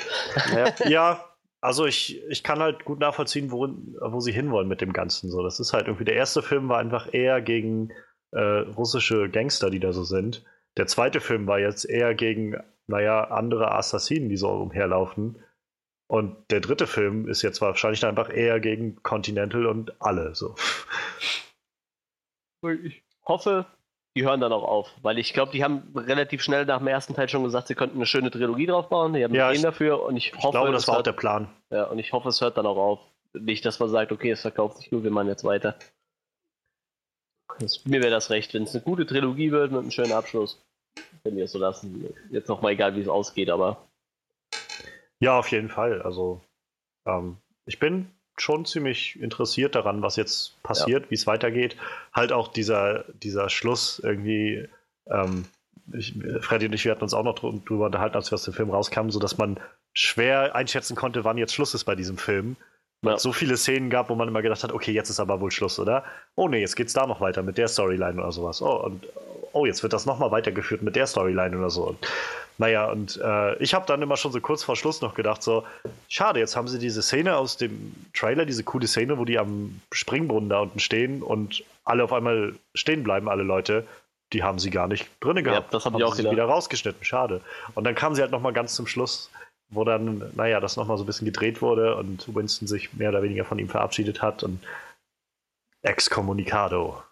Ja, 0.53 0.75
ja 0.89 1.33
also 1.63 1.85
ich, 1.85 2.21
ich 2.27 2.43
kann 2.43 2.59
halt 2.59 2.83
gut 2.83 2.99
nachvollziehen, 2.99 3.49
worin, 3.49 3.95
wo 4.01 4.19
sie 4.19 4.33
hinwollen 4.33 4.67
mit 4.67 4.81
dem 4.81 4.91
Ganzen. 4.91 5.29
So, 5.29 5.43
das 5.43 5.61
ist 5.61 5.71
halt 5.71 5.87
irgendwie, 5.87 6.03
der 6.03 6.15
erste 6.15 6.41
Film 6.41 6.67
war 6.67 6.77
einfach 6.77 7.13
eher 7.13 7.41
gegen 7.41 7.93
äh, 8.31 8.41
russische 8.41 9.29
Gangster, 9.29 9.69
die 9.69 9.79
da 9.79 9.93
so 9.93 10.03
sind. 10.03 10.43
Der 10.75 10.87
zweite 10.87 11.21
Film 11.21 11.47
war 11.47 11.59
jetzt 11.59 11.85
eher 11.85 12.15
gegen, 12.15 12.61
naja, 12.87 13.23
andere 13.25 13.71
Assassinen, 13.71 14.27
die 14.27 14.35
so 14.35 14.49
umherlaufen. 14.49 15.41
Und 16.07 16.35
der 16.51 16.59
dritte 16.59 16.85
Film 16.85 17.29
ist 17.29 17.43
jetzt 17.43 17.61
wahrscheinlich 17.61 18.01
dann 18.01 18.09
einfach 18.09 18.29
eher 18.29 18.59
gegen 18.59 19.01
Continental 19.01 19.65
und 19.65 20.01
alle 20.01 20.35
so. 20.35 20.55
Ich 22.83 23.03
hoffe, 23.25 23.65
die 24.15 24.23
hören 24.23 24.39
dann 24.41 24.51
auch 24.53 24.63
auf, 24.63 24.91
weil 25.01 25.17
ich 25.17 25.33
glaube, 25.33 25.51
die 25.51 25.63
haben 25.63 25.91
relativ 25.95 26.43
schnell 26.43 26.65
nach 26.65 26.77
dem 26.77 26.87
ersten 26.87 27.15
Teil 27.15 27.27
schon 27.29 27.43
gesagt, 27.43 27.67
sie 27.67 27.75
könnten 27.75 27.97
eine 27.97 28.05
schöne 28.05 28.29
Trilogie 28.29 28.67
drauf 28.67 28.89
bauen. 28.89 29.13
Die 29.13 29.23
haben 29.23 29.33
Ja, 29.33 29.49
Ideen 29.49 29.63
dafür 29.63 30.03
und 30.03 30.15
ich 30.17 30.33
hoffe, 30.33 30.45
Ich 30.47 30.51
glaube, 30.51 30.71
das 30.71 30.87
war 30.87 30.93
auch 30.93 30.97
hört, 30.99 31.07
der 31.07 31.13
Plan. 31.13 31.49
ja, 31.71 31.85
und 31.85 31.97
ich 31.99 32.13
hoffe, 32.13 32.29
es 32.29 32.39
hört 32.41 32.57
dann 32.57 32.65
auch 32.65 32.77
auf. 32.77 32.99
Nicht, 33.33 33.65
dass 33.65 33.79
man 33.79 33.89
sagt, 33.89 34.11
okay, 34.11 34.29
es 34.31 34.41
verkauft 34.41 34.77
sich 34.77 34.89
gut, 34.91 35.03
wir 35.03 35.09
machen 35.11 35.27
jetzt 35.27 35.43
weiter. 35.43 35.75
Das, 37.59 37.85
mir 37.85 38.01
wäre 38.01 38.11
das 38.11 38.29
recht, 38.29 38.53
wenn 38.53 38.63
es 38.63 38.73
eine 38.75 38.83
gute 38.83 39.05
Trilogie 39.05 39.51
wird 39.51 39.71
mit 39.71 39.81
einem 39.81 39.91
schönen 39.91 40.11
Abschluss. 40.11 40.61
Wenn 41.23 41.35
wir 41.35 41.45
es 41.45 41.51
so 41.51 41.59
lassen. 41.59 42.13
Jetzt 42.31 42.49
nochmal 42.49 42.73
egal, 42.73 42.95
wie 42.95 43.01
es 43.01 43.07
ausgeht, 43.07 43.49
aber 43.49 43.87
Ja, 45.19 45.39
auf 45.39 45.49
jeden 45.51 45.69
Fall. 45.69 46.01
Also, 46.03 46.41
ähm, 47.07 47.37
ich 47.65 47.79
bin 47.79 48.11
schon 48.37 48.65
ziemlich 48.65 49.19
interessiert 49.21 49.75
daran, 49.75 50.01
was 50.01 50.15
jetzt 50.15 50.61
passiert, 50.63 51.11
wie 51.11 51.15
es 51.15 51.27
weitergeht. 51.27 51.75
Halt 52.13 52.31
auch 52.31 52.47
dieser, 52.47 53.05
dieser 53.13 53.49
Schluss 53.49 53.99
irgendwie. 54.03 54.67
Ähm, 55.07 55.45
ich, 55.91 56.15
Freddy 56.39 56.67
und 56.67 56.73
ich, 56.73 56.85
wir 56.85 56.91
hatten 56.91 57.03
uns 57.03 57.13
auch 57.13 57.23
noch 57.23 57.35
drü- 57.35 57.63
drüber 57.65 57.87
unterhalten, 57.87 58.15
als 58.15 58.31
wir 58.31 58.35
aus 58.35 58.43
dem 58.45 58.53
Film 58.53 58.69
rauskamen, 58.69 59.11
sodass 59.11 59.37
man 59.37 59.59
schwer 59.93 60.55
einschätzen 60.55 60.95
konnte, 60.95 61.23
wann 61.25 61.37
jetzt 61.37 61.53
Schluss 61.53 61.73
ist 61.73 61.83
bei 61.83 61.95
diesem 61.95 62.17
Film. 62.17 62.55
Weil 63.01 63.11
Ja. 63.11 63.15
es 63.17 63.23
so 63.23 63.33
viele 63.33 63.57
Szenen 63.57 63.89
gab, 63.89 64.09
wo 64.09 64.15
man 64.15 64.29
immer 64.29 64.41
gedacht 64.41 64.63
hat, 64.63 64.71
okay, 64.71 64.93
jetzt 64.93 65.09
ist 65.09 65.19
aber 65.19 65.41
wohl 65.41 65.51
Schluss, 65.51 65.77
oder? 65.77 66.05
Oh 66.35 66.47
nee, 66.47 66.61
jetzt 66.61 66.77
geht's 66.77 66.93
da 66.93 67.05
noch 67.05 67.19
weiter 67.19 67.43
mit 67.43 67.57
der 67.57 67.67
Storyline 67.67 68.19
oder 68.21 68.31
sowas. 68.31 68.61
Oh, 68.61 68.77
und 68.77 69.05
oh, 69.51 69.65
jetzt 69.65 69.83
wird 69.83 69.91
das 69.91 70.05
nochmal 70.05 70.31
weitergeführt 70.31 70.81
mit 70.83 70.95
der 70.95 71.05
Storyline 71.05 71.57
oder 71.57 71.69
so. 71.69 71.89
Und, 71.89 71.97
naja, 72.57 72.85
und 72.91 73.19
äh, 73.21 73.57
ich 73.57 73.73
habe 73.73 73.85
dann 73.87 74.01
immer 74.01 74.17
schon 74.17 74.31
so 74.31 74.39
kurz 74.39 74.63
vor 74.63 74.75
Schluss 74.75 75.01
noch 75.01 75.15
gedacht, 75.15 75.41
so, 75.41 75.63
schade, 76.07 76.39
jetzt 76.39 76.55
haben 76.55 76.67
sie 76.67 76.79
diese 76.79 77.01
Szene 77.01 77.35
aus 77.35 77.57
dem 77.57 77.93
Trailer, 78.13 78.45
diese 78.45 78.63
coole 78.63 78.87
Szene, 78.87 79.17
wo 79.17 79.25
die 79.25 79.39
am 79.39 79.81
Springbrunnen 79.91 80.49
da 80.49 80.59
unten 80.59 80.79
stehen 80.79 81.23
und 81.23 81.63
alle 81.83 82.03
auf 82.03 82.13
einmal 82.13 82.53
stehen 82.75 83.03
bleiben, 83.03 83.27
alle 83.27 83.43
Leute. 83.43 83.87
Die 84.33 84.43
haben 84.43 84.59
sie 84.59 84.69
gar 84.69 84.87
nicht 84.87 85.07
drin 85.19 85.43
gehabt. 85.43 85.73
das 85.73 85.85
hab 85.85 85.93
ich 85.93 86.01
Haben 86.01 86.09
auch 86.09 86.15
sie 86.15 86.29
wieder 86.29 86.45
rausgeschnitten, 86.45 87.03
schade. 87.03 87.41
Und 87.75 87.83
dann 87.83 87.93
kam 87.93 88.15
sie 88.15 88.21
halt 88.21 88.31
nochmal 88.31 88.53
ganz 88.53 88.73
zum 88.73 88.87
Schluss, 88.87 89.29
wo 89.69 89.83
dann, 89.83 90.31
naja, 90.35 90.59
das 90.59 90.75
nochmal 90.75 90.97
so 90.97 91.03
ein 91.03 91.07
bisschen 91.07 91.25
gedreht 91.25 91.61
wurde 91.61 91.95
und 91.95 92.33
Winston 92.33 92.67
sich 92.67 92.93
mehr 92.93 93.09
oder 93.09 93.21
weniger 93.21 93.45
von 93.45 93.59
ihm 93.59 93.69
verabschiedet 93.69 94.21
hat 94.21 94.43
und 94.43 94.59
Excommunicado. 95.83 97.03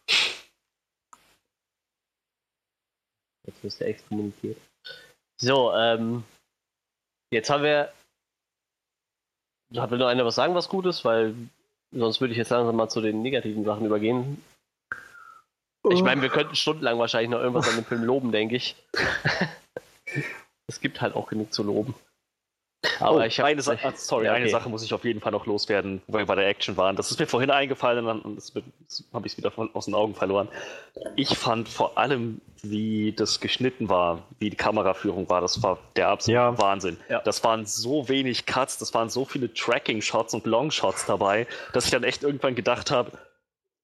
Jetzt 3.45 3.63
müsste 3.63 3.84
er 3.84 3.89
exkommuniziert. 3.89 4.57
So, 5.41 5.73
ähm, 5.73 6.23
jetzt 7.31 7.49
haben 7.49 7.63
wir. 7.63 7.91
Da 9.73 9.89
will 9.89 9.97
noch 9.97 10.07
einer 10.07 10.26
was 10.26 10.35
sagen, 10.35 10.53
was 10.53 10.69
Gutes, 10.69 11.03
weil 11.03 11.34
sonst 11.91 12.22
würde 12.22 12.34
ich 12.34 12.38
jetzt 12.38 12.49
langsam 12.49 12.76
mal 12.76 12.89
zu 12.89 13.01
den 13.01 13.22
negativen 13.22 13.63
Sachen 13.63 13.85
übergehen. 13.85 14.43
Ich 15.89 16.03
meine, 16.03 16.22
wir 16.22 16.30
könnten 16.30 16.55
stundenlang 16.55 16.99
wahrscheinlich 16.99 17.31
noch 17.31 17.39
irgendwas 17.39 17.68
an 17.68 17.76
dem 17.76 17.85
Film 17.85 18.03
loben, 18.03 18.31
denke 18.31 18.55
ich. 18.55 18.76
es 20.68 20.80
gibt 20.80 21.01
halt 21.01 21.15
auch 21.15 21.27
genug 21.27 21.51
zu 21.51 21.63
loben. 21.63 21.95
Aber 22.99 23.18
oh, 23.18 23.22
ich 23.22 23.40
habe 23.40 23.49
eine, 23.49 23.62
Sa 23.62 23.74
ah, 23.84 23.91
sorry, 23.95 24.26
Ja, 24.26 24.34
eine 24.34 24.45
okay. 24.45 24.52
Sache 24.52 24.70
muss 24.70 24.84
ich 24.84 24.94
auf 24.94 25.03
jeden 25.03 25.22
Fall 25.22 25.32
noch 25.32 25.45
loswerden, 25.45 26.02
wo 26.08 26.18
wir 26.18 26.26
bei 26.26 26.36
der 26.36 26.48
Action 26.48 26.78
waren. 26.78 26.95
Das 26.95 27.12
ist 27.12 27.20
mir 27.20 27.28
vorhin 27.28 27.52
eingefallen 27.52 28.06
und 28.06 28.24
dann 28.24 28.38
habe 29.14 29.28
ich 29.28 29.34
es 29.34 29.38
wieder 29.38 29.52
von, 29.52 29.70
aus 29.76 29.86
den 29.86 29.94
Augen 29.94 30.16
verloren. 30.16 30.48
Ich 31.16 31.38
fand 31.38 31.70
vor 31.70 31.98
allem, 31.98 32.41
wie 32.64 33.14
das 33.14 33.40
geschnitten 33.40 33.90
war, 33.90 34.24
wie 34.40 34.49
die 34.49 34.58
Kameraführung 34.58 35.30
war, 35.30 35.41
das 35.41 35.62
war 35.62 35.78
der 35.95 36.10
absolute 36.10 36.41
Ja. 36.41 36.58
Wahnsinn. 36.58 36.98
Ja. 37.10 37.20
Das 37.22 37.44
waren 37.44 37.66
so 37.66 38.10
wenig 38.10 38.45
Cuts, 38.45 38.78
das 38.80 38.94
waren 38.94 39.10
so 39.10 39.26
viele 39.26 39.53
Tracking-Shots 39.53 40.34
und 40.34 40.45
Long-Shots 40.45 41.06
dabei, 41.06 41.48
dass 41.74 41.86
ich 41.86 41.91
dann 41.91 42.03
echt 42.03 42.24
irgendwann 42.24 42.56
gedacht 42.56 42.90
habe, 42.90 43.12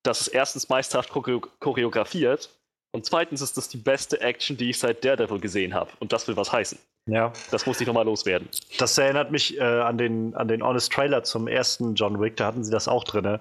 das 0.03 0.21
ist 0.21 0.27
erstens 0.29 0.69
meisterhaft 0.69 1.09
choreo 1.09 1.41
choreografiert 1.59 2.49
und 2.91 3.05
zweitens 3.05 3.41
ist 3.41 3.57
das 3.57 3.67
die 3.69 3.77
beste 3.77 4.21
Action, 4.21 4.57
die 4.57 4.71
ich 4.71 4.79
seit 4.79 5.03
Daredevil 5.03 5.39
gesehen 5.39 5.73
habe. 5.73 5.91
Und 5.99 6.13
das 6.13 6.27
will 6.27 6.37
was 6.37 6.51
heißen. 6.51 6.79
Ja. 7.07 7.31
Das 7.51 7.65
muss 7.65 7.81
ich 7.81 7.87
nochmal 7.87 8.05
loswerden. 8.05 8.49
Das 8.77 8.97
erinnert 8.97 9.31
mich 9.31 9.57
äh, 9.57 9.63
an, 9.63 9.97
den, 9.97 10.35
an 10.35 10.47
den 10.47 10.61
Honest 10.63 10.91
Trailer 10.91 11.23
zum 11.23 11.47
ersten 11.47 11.95
John 11.95 12.19
Wick, 12.19 12.35
da 12.35 12.47
hatten 12.47 12.63
sie 12.63 12.71
das 12.71 12.87
auch 12.87 13.03
drin. 13.03 13.39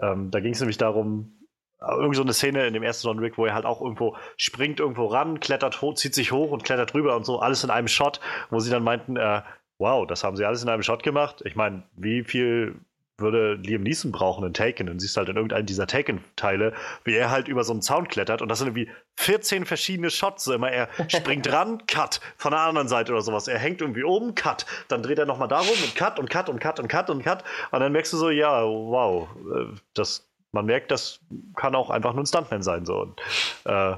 Ähm, 0.00 0.30
da 0.30 0.40
ging 0.40 0.52
es 0.52 0.60
nämlich 0.60 0.78
darum, 0.78 1.46
äh, 1.80 1.92
irgend 1.92 2.16
so 2.16 2.22
eine 2.22 2.32
Szene 2.32 2.66
in 2.66 2.74
dem 2.74 2.82
ersten 2.82 3.06
John 3.06 3.20
Wick, 3.20 3.36
wo 3.36 3.46
er 3.46 3.54
halt 3.54 3.66
auch 3.66 3.80
irgendwo 3.82 4.16
springt 4.36 4.80
irgendwo 4.80 5.06
ran, 5.06 5.40
klettert 5.40 5.82
hoch, 5.82 5.94
zieht 5.94 6.14
sich 6.14 6.32
hoch 6.32 6.50
und 6.50 6.64
klettert 6.64 6.94
rüber 6.94 7.14
und 7.14 7.24
so, 7.24 7.38
alles 7.38 7.62
in 7.64 7.70
einem 7.70 7.88
Shot, 7.88 8.20
wo 8.50 8.60
sie 8.60 8.70
dann 8.70 8.82
meinten, 8.82 9.16
äh, 9.16 9.42
wow, 9.78 10.06
das 10.06 10.24
haben 10.24 10.36
sie 10.36 10.44
alles 10.44 10.62
in 10.62 10.68
einem 10.68 10.82
Shot 10.82 11.02
gemacht. 11.02 11.42
Ich 11.44 11.54
meine, 11.54 11.82
wie 11.94 12.24
viel 12.24 12.80
würde 13.18 13.54
Liam 13.54 13.82
Neeson 13.82 14.10
brauchen 14.12 14.44
in 14.46 14.54
Taken? 14.54 14.88
Und 14.88 14.98
siehst 15.00 15.16
halt 15.16 15.28
in 15.28 15.36
irgendeinem 15.36 15.66
dieser 15.66 15.86
Taken-Teile, 15.86 16.72
wie 17.04 17.14
er 17.14 17.30
halt 17.30 17.48
über 17.48 17.62
so 17.64 17.72
einen 17.72 17.82
Zaun 17.82 18.08
klettert 18.08 18.42
und 18.42 18.48
das 18.48 18.58
sind 18.58 18.68
irgendwie 18.68 18.90
14 19.16 19.64
verschiedene 19.66 20.10
Shots. 20.10 20.44
So 20.44 20.52
immer 20.54 20.70
er 20.70 20.88
springt 21.08 21.50
ran, 21.52 21.86
Cut, 21.86 22.20
von 22.36 22.52
der 22.52 22.60
anderen 22.60 22.88
Seite 22.88 23.12
oder 23.12 23.22
sowas. 23.22 23.48
Er 23.48 23.58
hängt 23.58 23.80
irgendwie 23.80 24.04
oben, 24.04 24.34
Cut. 24.34 24.66
Dann 24.88 25.02
dreht 25.02 25.18
er 25.18 25.26
nochmal 25.26 25.48
darum 25.48 25.68
und 25.68 25.94
Cut 25.94 26.18
und 26.18 26.30
Cut 26.30 26.48
und 26.48 26.58
Cut 26.58 26.80
und 26.80 26.88
Cut 26.88 27.10
und 27.10 27.22
Cut. 27.22 27.44
Und 27.70 27.80
dann 27.80 27.92
merkst 27.92 28.12
du 28.12 28.16
so, 28.16 28.30
ja, 28.30 28.64
wow, 28.64 29.28
äh, 29.54 29.74
das, 29.94 30.28
man 30.52 30.66
merkt, 30.66 30.90
das 30.90 31.20
kann 31.56 31.74
auch 31.74 31.90
einfach 31.90 32.12
nur 32.14 32.22
ein 32.22 32.26
Stuntman 32.26 32.62
sein. 32.62 32.84
So. 32.86 33.00
Und, 33.02 33.20
äh, 33.64 33.96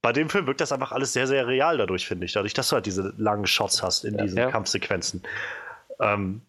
bei 0.00 0.12
dem 0.12 0.30
Film 0.30 0.46
wirkt 0.46 0.60
das 0.60 0.70
einfach 0.70 0.92
alles 0.92 1.12
sehr, 1.12 1.26
sehr 1.26 1.48
real 1.48 1.76
dadurch, 1.76 2.06
finde 2.06 2.24
ich. 2.24 2.32
Dadurch, 2.32 2.54
dass 2.54 2.68
du 2.68 2.76
halt 2.76 2.86
diese 2.86 3.12
langen 3.18 3.46
Shots 3.46 3.82
hast 3.82 4.04
in 4.04 4.14
Ja. 4.14 4.22
diesen 4.22 4.38
Ja. 4.38 4.50
Kampfsequenzen. 4.50 5.24
Ähm, 6.00 6.42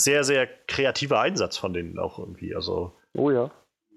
sehr, 0.00 0.24
sehr 0.24 0.46
kreativer 0.66 1.20
Einsatz 1.20 1.56
von 1.56 1.72
denen 1.72 1.98
auch 1.98 2.18
irgendwie. 2.18 2.54
Also 2.54 2.92
Oh 3.16 3.30
ja. 3.30 3.50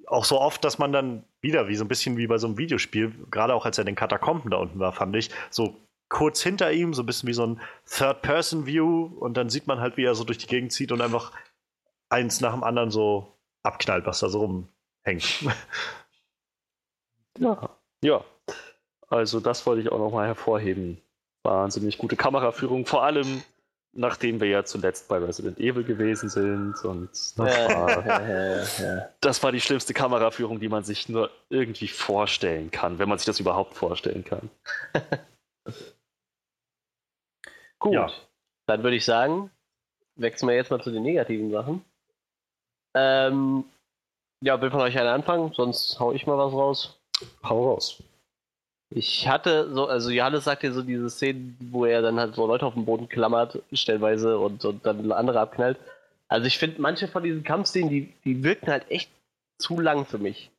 auch 0.08 0.26
so 0.26 0.40
oft, 0.40 0.64
dass 0.64 0.78
man 0.80 0.92
dann 0.92 1.24
wieder, 1.42 1.68
wie 1.68 1.76
so 1.76 1.84
ein 1.84 1.88
bisschen 1.88 2.18
wie 2.18 2.28
bei 2.28 2.38
so 2.38 2.48
einem 2.48 2.58
Videospiel, 2.58 3.14
gerade 3.32 3.54
auch 3.54 3.66
als 3.66 3.78
er 3.78 3.84
in 3.84 3.88
den 3.88 3.96
Katakomben 3.96 4.50
da 4.52 4.58
unten 4.58 4.80
war, 4.80 4.92
fand 4.94 5.16
ich, 5.16 5.30
so 5.50 5.76
kurz 6.10 6.42
hinter 6.42 6.72
ihm, 6.72 6.94
so 6.94 7.02
ein 7.04 7.06
bisschen 7.06 7.28
wie 7.28 7.34
so 7.34 7.46
ein 7.46 7.62
Third-Person-View 7.90 9.06
und 9.20 9.36
dann 9.36 9.50
sieht 9.50 9.68
man 9.68 9.80
halt, 9.80 9.98
wie 9.98 10.04
er 10.06 10.16
so 10.16 10.24
durch 10.24 10.38
die 10.38 10.48
Gegend 10.48 10.72
zieht 10.72 10.92
und 10.92 11.02
einfach 11.02 11.32
eins 12.10 12.40
nach 12.42 12.54
dem 12.54 12.64
anderen 12.64 12.92
so 12.92 13.34
abknallt, 13.64 14.06
was 14.06 14.20
da 14.20 14.30
so 14.30 14.40
rumhängt. 14.42 15.44
Ja. 17.40 17.70
Ja. 18.04 18.24
Also 19.08 19.40
das 19.40 19.66
wollte 19.66 19.82
ich 19.82 19.92
auch 19.92 19.98
nochmal 19.98 20.28
hervorheben. 20.28 21.02
Wahnsinnig 21.44 21.98
gute 21.98 22.16
Kameraführung, 22.16 22.86
vor 22.86 23.04
allem 23.04 23.42
nachdem 23.94 24.42
wir 24.42 24.48
ja 24.48 24.64
zuletzt 24.66 25.08
bei 25.08 25.18
Resident 25.18 25.60
Evil 25.60 25.84
gewesen 25.84 26.30
sind 26.30 26.84
und 26.84 27.10
das 27.12 27.38
war, 27.38 28.04
das 29.22 29.44
war 29.44 29.52
die 29.52 29.62
schlimmste 29.62 29.94
Kameraführung, 29.94 30.60
die 30.60 30.70
man 30.70 30.84
sich 30.84 31.10
nur 31.10 31.30
irgendwie 31.50 31.88
vorstellen 31.88 32.72
kann, 32.72 32.98
wenn 33.00 33.08
man 33.08 33.20
sich 33.20 33.26
das 33.26 33.40
überhaupt 33.40 33.76
vorstellen 33.76 34.24
kann. 34.24 34.50
Gut. 37.80 37.94
Ja. 37.94 38.12
Dann 38.66 38.84
würde 38.84 38.96
ich 38.96 39.06
sagen, 39.06 39.52
wechseln 40.16 40.50
wir 40.50 40.56
jetzt 40.56 40.72
mal 40.72 40.82
zu 40.82 40.92
den 40.92 41.04
negativen 41.04 41.52
Sachen. 41.52 41.84
Ähm, 42.96 43.66
ja, 44.42 44.62
will 44.62 44.72
von 44.72 44.82
euch 44.82 44.98
einer 44.98 45.14
anfangen, 45.14 45.54
sonst 45.54 46.00
hau 46.00 46.14
ich 46.14 46.26
mal 46.26 46.38
was 46.38 46.54
raus. 46.54 47.00
Hau 47.44 47.72
raus. 47.72 48.02
Ich 48.96 49.28
hatte 49.28 49.74
so, 49.74 49.88
also 49.88 50.12
Johannes 50.12 50.44
sagt 50.44 50.64
ja 50.64 50.72
so 50.72 50.84
diese 50.84 51.10
Szenen, 51.10 51.58
wo 51.72 51.86
er 51.86 52.04
dann 52.04 52.20
halt 52.20 52.36
so 52.36 52.46
Leute 52.46 52.66
auf 52.66 52.76
dem 52.76 52.86
Boden 52.86 53.10
klammert, 53.10 53.60
stellenweise 53.72 54.38
und, 54.38 54.64
und 54.66 54.86
dann 54.86 55.12
andere 55.12 55.40
abknallt. 55.40 55.78
Also 56.28 56.46
ich 56.46 56.60
finde, 56.60 56.80
manche 56.80 57.08
von 57.08 57.24
diesen 57.24 57.44
Kampfszenen, 57.44 57.90
die, 57.90 58.14
die 58.24 58.44
wirken 58.44 58.68
halt 58.68 58.90
echt 58.92 59.10
zu 59.58 59.80
lang 59.80 60.06
für 60.06 60.20
mich. 60.20 60.52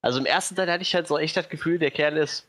Also 0.00 0.18
im 0.18 0.26
ersten 0.26 0.56
Teil 0.56 0.70
hatte 0.70 0.82
ich 0.82 0.94
halt 0.94 1.08
so 1.08 1.18
echt 1.18 1.36
das 1.36 1.48
Gefühl, 1.48 1.78
der 1.78 1.90
Kerl 1.90 2.16
ist 2.16 2.46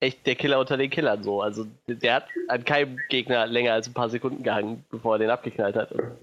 echt 0.00 0.26
der 0.26 0.34
Killer 0.34 0.58
unter 0.58 0.76
den 0.76 0.90
Killern 0.90 1.22
so. 1.22 1.40
Also 1.40 1.66
der 1.86 2.14
hat 2.14 2.26
an 2.48 2.64
keinem 2.64 2.98
Gegner 3.08 3.46
länger 3.46 3.74
als 3.74 3.86
ein 3.86 3.94
paar 3.94 4.10
Sekunden 4.10 4.42
gehangen, 4.42 4.84
bevor 4.90 5.14
er 5.14 5.18
den 5.20 5.30
abgeknallt 5.30 5.76
hat. 5.76 5.92
Und 5.92 6.16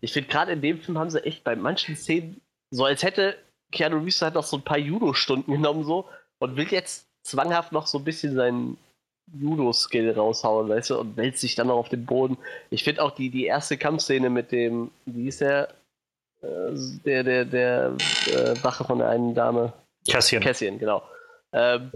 ich 0.00 0.12
finde, 0.12 0.30
gerade 0.30 0.52
in 0.52 0.62
dem 0.62 0.80
Film 0.80 0.98
haben 0.98 1.10
sie 1.10 1.24
echt 1.24 1.44
bei 1.44 1.54
manchen 1.54 1.96
Szenen 1.96 2.40
so 2.70 2.86
als 2.86 3.02
hätte 3.02 3.36
Keanu 3.70 3.98
Reeves 3.98 4.22
halt 4.22 4.34
noch 4.34 4.44
so 4.44 4.56
ein 4.56 4.62
paar 4.62 4.78
Judo-Stunden 4.78 5.52
genommen 5.52 5.84
so 5.84 6.08
und 6.38 6.56
will 6.56 6.68
jetzt 6.68 7.06
zwanghaft 7.22 7.72
noch 7.72 7.86
so 7.86 7.98
ein 7.98 8.04
bisschen 8.04 8.34
seinen 8.34 8.76
Judo-Skill 9.32 10.10
raushauen, 10.12 10.68
weißt 10.68 10.90
du, 10.90 10.98
und 10.98 11.16
wälzt 11.16 11.40
sich 11.40 11.54
dann 11.54 11.68
noch 11.68 11.76
auf 11.76 11.88
den 11.88 12.04
Boden. 12.04 12.36
Ich 12.70 12.84
finde 12.84 13.02
auch 13.02 13.12
die, 13.12 13.30
die 13.30 13.46
erste 13.46 13.78
Kampfszene 13.78 14.28
mit 14.30 14.52
dem, 14.52 14.90
wie 15.06 15.28
ist 15.28 15.40
der, 15.40 15.68
äh, 16.42 16.72
der, 17.04 17.24
der, 17.24 17.44
der 17.44 17.96
äh, 18.26 18.62
Wache 18.62 18.84
von 18.84 18.98
der 18.98 19.08
einen 19.08 19.34
Dame. 19.34 19.72
Cassian. 20.08 20.42
Cassian, 20.42 20.78
genau. 20.78 21.02
Ähm, 21.52 21.92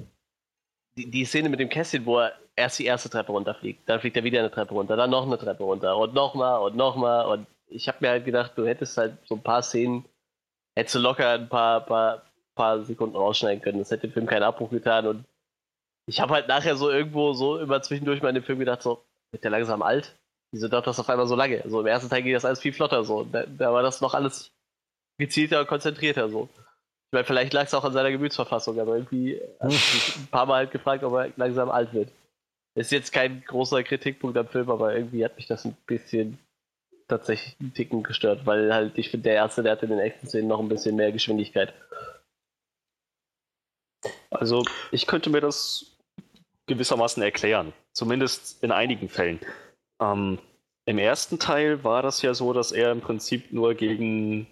die, 0.96 1.10
die 1.10 1.24
Szene 1.24 1.48
mit 1.48 1.60
dem 1.60 1.68
Cassian, 1.68 2.06
wo 2.06 2.20
er 2.20 2.32
erst 2.54 2.78
die 2.78 2.86
erste 2.86 3.10
Treppe 3.10 3.32
runterfliegt, 3.32 3.88
dann 3.88 4.00
fliegt 4.00 4.16
er 4.16 4.24
wieder 4.24 4.38
eine 4.38 4.50
Treppe 4.50 4.74
runter, 4.74 4.96
dann 4.96 5.10
noch 5.10 5.26
eine 5.26 5.38
Treppe 5.38 5.62
runter 5.62 5.96
und 5.96 6.14
nochmal 6.14 6.60
und 6.62 6.76
nochmal 6.76 7.26
und 7.26 7.46
ich 7.68 7.88
habe 7.88 7.98
mir 8.00 8.10
halt 8.10 8.24
gedacht, 8.24 8.52
du 8.56 8.66
hättest 8.66 8.96
halt 8.96 9.18
so 9.26 9.34
ein 9.34 9.42
paar 9.42 9.62
Szenen, 9.62 10.04
hättest 10.74 10.94
du 10.94 10.98
locker 11.00 11.30
ein 11.30 11.48
paar, 11.48 11.84
paar, 11.84 12.22
paar 12.56 12.82
Sekunden 12.82 13.14
rausschneiden 13.14 13.62
können. 13.62 13.78
Das 13.78 13.92
hätte 13.92 14.08
dem 14.08 14.12
Film 14.12 14.26
keinen 14.26 14.42
Abbruch 14.42 14.70
getan 14.70 15.06
und 15.06 15.24
ich 16.08 16.20
habe 16.20 16.34
halt 16.34 16.48
nachher 16.48 16.76
so 16.76 16.90
irgendwo 16.90 17.32
so 17.32 17.58
immer 17.58 17.82
zwischendurch 17.82 18.22
mal 18.22 18.30
in 18.30 18.36
dem 18.36 18.44
Film 18.44 18.58
gedacht, 18.58 18.82
so, 18.82 19.04
wird 19.30 19.44
der 19.44 19.50
langsam 19.50 19.82
alt? 19.82 20.16
Wieso 20.52 20.68
dauert 20.68 20.86
das 20.86 21.00
auf 21.00 21.08
einmal 21.08 21.26
so 21.26 21.34
lange? 21.34 21.62
So 21.66 21.80
im 21.80 21.86
ersten 21.86 22.08
Teil 22.08 22.22
ging 22.22 22.32
das 22.32 22.44
alles 22.44 22.60
viel 22.60 22.72
flotter 22.72 23.04
so. 23.04 23.24
Da, 23.24 23.44
da 23.46 23.72
war 23.72 23.82
das 23.82 24.00
noch 24.00 24.14
alles 24.14 24.50
gezielter 25.18 25.60
und 25.60 25.66
konzentrierter 25.66 26.28
so. 26.28 26.48
Ich 26.54 27.12
meine, 27.12 27.24
vielleicht 27.24 27.52
lag 27.52 27.64
es 27.64 27.74
auch 27.74 27.84
an 27.84 27.92
seiner 27.92 28.10
Gemütsverfassung, 28.10 28.80
aber 28.80 28.96
irgendwie 28.96 29.40
habe 29.60 29.72
ich 29.72 29.94
mich 29.94 30.16
ein 30.16 30.28
paar 30.28 30.46
Mal 30.46 30.56
halt 30.56 30.70
gefragt, 30.70 31.04
ob 31.04 31.14
er 31.14 31.32
langsam 31.36 31.70
alt 31.70 31.92
wird. 31.92 32.10
Ist 32.74 32.92
jetzt 32.92 33.12
kein 33.12 33.42
großer 33.44 33.82
Kritikpunkt 33.82 34.36
am 34.36 34.48
Film, 34.48 34.70
aber 34.70 34.94
irgendwie 34.94 35.24
hat 35.24 35.36
mich 35.36 35.46
das 35.46 35.64
ein 35.64 35.76
bisschen 35.86 36.38
tatsächlich 37.08 37.56
einen 37.60 37.72
Ticken 37.72 38.02
gestört, 38.02 38.44
weil 38.44 38.72
halt, 38.72 38.98
ich 38.98 39.10
finde, 39.10 39.24
der 39.24 39.34
erste, 39.34 39.62
der 39.62 39.72
hat 39.72 39.82
in 39.82 39.90
den 39.90 39.98
echten 39.98 40.26
Szenen 40.26 40.48
noch 40.48 40.60
ein 40.60 40.68
bisschen 40.68 40.96
mehr 40.96 41.12
Geschwindigkeit. 41.12 41.72
Also, 44.36 44.64
ich 44.90 45.06
könnte 45.06 45.30
mir 45.30 45.40
das 45.40 45.96
gewissermaßen 46.66 47.22
erklären. 47.22 47.72
Zumindest 47.92 48.62
in 48.62 48.72
einigen 48.72 49.08
Fällen. 49.08 49.40
Ähm, 50.00 50.38
Im 50.84 50.98
ersten 50.98 51.38
Teil 51.38 51.82
war 51.84 52.02
das 52.02 52.22
ja 52.22 52.34
so, 52.34 52.52
dass 52.52 52.72
er 52.72 52.92
im 52.92 53.00
Prinzip 53.00 53.52
nur 53.52 53.74
gegen, 53.74 54.46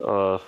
äh, 0.00 0.38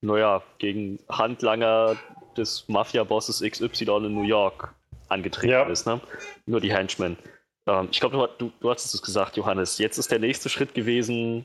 naja, 0.00 0.42
gegen 0.58 0.98
Handlanger 1.08 1.96
des 2.36 2.68
Mafia-Bosses 2.68 3.42
XY 3.42 4.06
in 4.06 4.14
New 4.14 4.22
York 4.22 4.74
angetreten 5.08 5.52
ja. 5.52 5.62
ist. 5.64 5.86
Ne? 5.86 6.00
Nur 6.46 6.60
die 6.60 6.72
Henchmen. 6.72 7.16
Ähm, 7.66 7.88
ich 7.90 8.00
glaube, 8.00 8.16
du, 8.16 8.46
du, 8.46 8.52
du 8.60 8.70
hast 8.70 8.92
es 8.92 9.02
gesagt, 9.02 9.36
Johannes. 9.36 9.78
Jetzt 9.78 9.98
ist 9.98 10.10
der 10.10 10.18
nächste 10.18 10.48
Schritt 10.48 10.74
gewesen, 10.74 11.44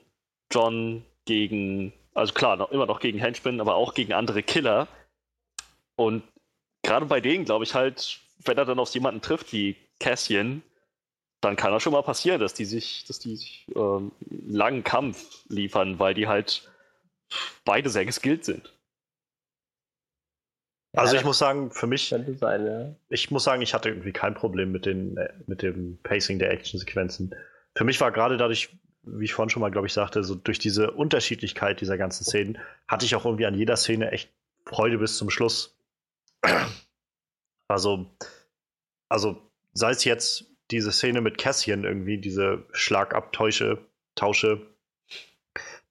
John 0.51 1.03
gegen, 1.25 1.93
also 2.13 2.33
klar, 2.33 2.57
noch, 2.57 2.71
immer 2.71 2.85
noch 2.85 2.99
gegen 2.99 3.19
Henchmen, 3.19 3.61
aber 3.61 3.75
auch 3.75 3.93
gegen 3.93 4.13
andere 4.13 4.43
Killer. 4.43 4.87
Und 5.95 6.23
gerade 6.83 7.05
bei 7.05 7.21
denen 7.21 7.45
glaube 7.45 7.63
ich 7.63 7.73
halt, 7.73 8.19
wenn 8.45 8.57
er 8.57 8.65
dann 8.65 8.79
auf 8.79 8.93
jemanden 8.93 9.21
trifft 9.21 9.53
wie 9.53 9.75
Cassian, 9.99 10.61
dann 11.41 11.55
kann 11.55 11.71
das 11.71 11.83
schon 11.83 11.93
mal 11.93 12.03
passieren, 12.03 12.39
dass 12.39 12.53
die 12.53 12.65
sich, 12.65 13.05
dass 13.05 13.19
die 13.19 13.35
sich 13.35 13.67
ähm, 13.75 14.11
langen 14.29 14.83
Kampf 14.83 15.43
liefern, 15.49 15.99
weil 15.99 16.13
die 16.13 16.27
halt 16.27 16.69
beide 17.65 17.89
sehr 17.89 18.05
geskillt 18.05 18.45
sind. 18.45 18.73
Also 20.95 21.15
ich 21.15 21.23
muss 21.23 21.39
sagen, 21.39 21.71
für 21.71 21.87
mich, 21.87 22.09
sein, 22.09 22.65
ja. 22.65 22.95
ich 23.09 23.31
muss 23.31 23.43
sagen, 23.43 23.63
ich 23.63 23.73
hatte 23.73 23.89
irgendwie 23.89 24.11
kein 24.11 24.35
Problem 24.35 24.71
mit, 24.71 24.85
den, 24.85 25.17
äh, 25.17 25.33
mit 25.47 25.63
dem 25.63 25.97
Pacing 26.03 26.37
der 26.37 26.51
Actionsequenzen. 26.51 27.33
Für 27.75 27.83
mich 27.83 27.99
war 27.99 28.11
gerade 28.11 28.37
dadurch, 28.37 28.77
wie 29.01 29.25
ich 29.25 29.33
vorhin 29.33 29.49
schon 29.49 29.61
mal, 29.61 29.71
glaube 29.71 29.87
ich, 29.87 29.93
sagte, 29.93 30.23
so 30.23 30.35
durch 30.35 30.59
diese 30.59 30.91
Unterschiedlichkeit 30.91 31.81
dieser 31.81 31.97
ganzen 31.97 32.25
Szenen, 32.25 32.59
hatte 32.87 33.05
ich 33.05 33.15
auch 33.15 33.25
irgendwie 33.25 33.47
an 33.47 33.55
jeder 33.55 33.75
Szene 33.75 34.11
echt 34.11 34.29
Freude 34.65 34.99
bis 34.99 35.17
zum 35.17 35.31
Schluss. 35.31 35.72
Also, 37.69 38.05
also 39.09 39.41
sei 39.73 39.91
es 39.91 40.03
jetzt 40.03 40.45
diese 40.69 40.91
Szene 40.91 41.21
mit 41.21 41.37
Cassian 41.37 41.83
irgendwie, 41.83 42.17
diese 42.17 42.67
Schlagabtäusche, 42.71 43.85
Tausche, 44.15 44.61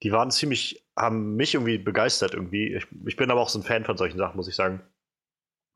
die 0.01 0.11
waren 0.11 0.31
ziemlich, 0.31 0.85
haben 0.97 1.35
mich 1.35 1.53
irgendwie 1.53 1.77
begeistert 1.77 2.33
irgendwie. 2.33 2.75
Ich, 2.75 2.87
ich, 3.05 3.15
bin 3.15 3.31
aber 3.31 3.41
auch 3.41 3.49
so 3.49 3.59
ein 3.59 3.63
Fan 3.63 3.85
von 3.85 3.97
solchen 3.97 4.17
Sachen, 4.17 4.37
muss 4.37 4.47
ich 4.47 4.55
sagen. 4.55 4.81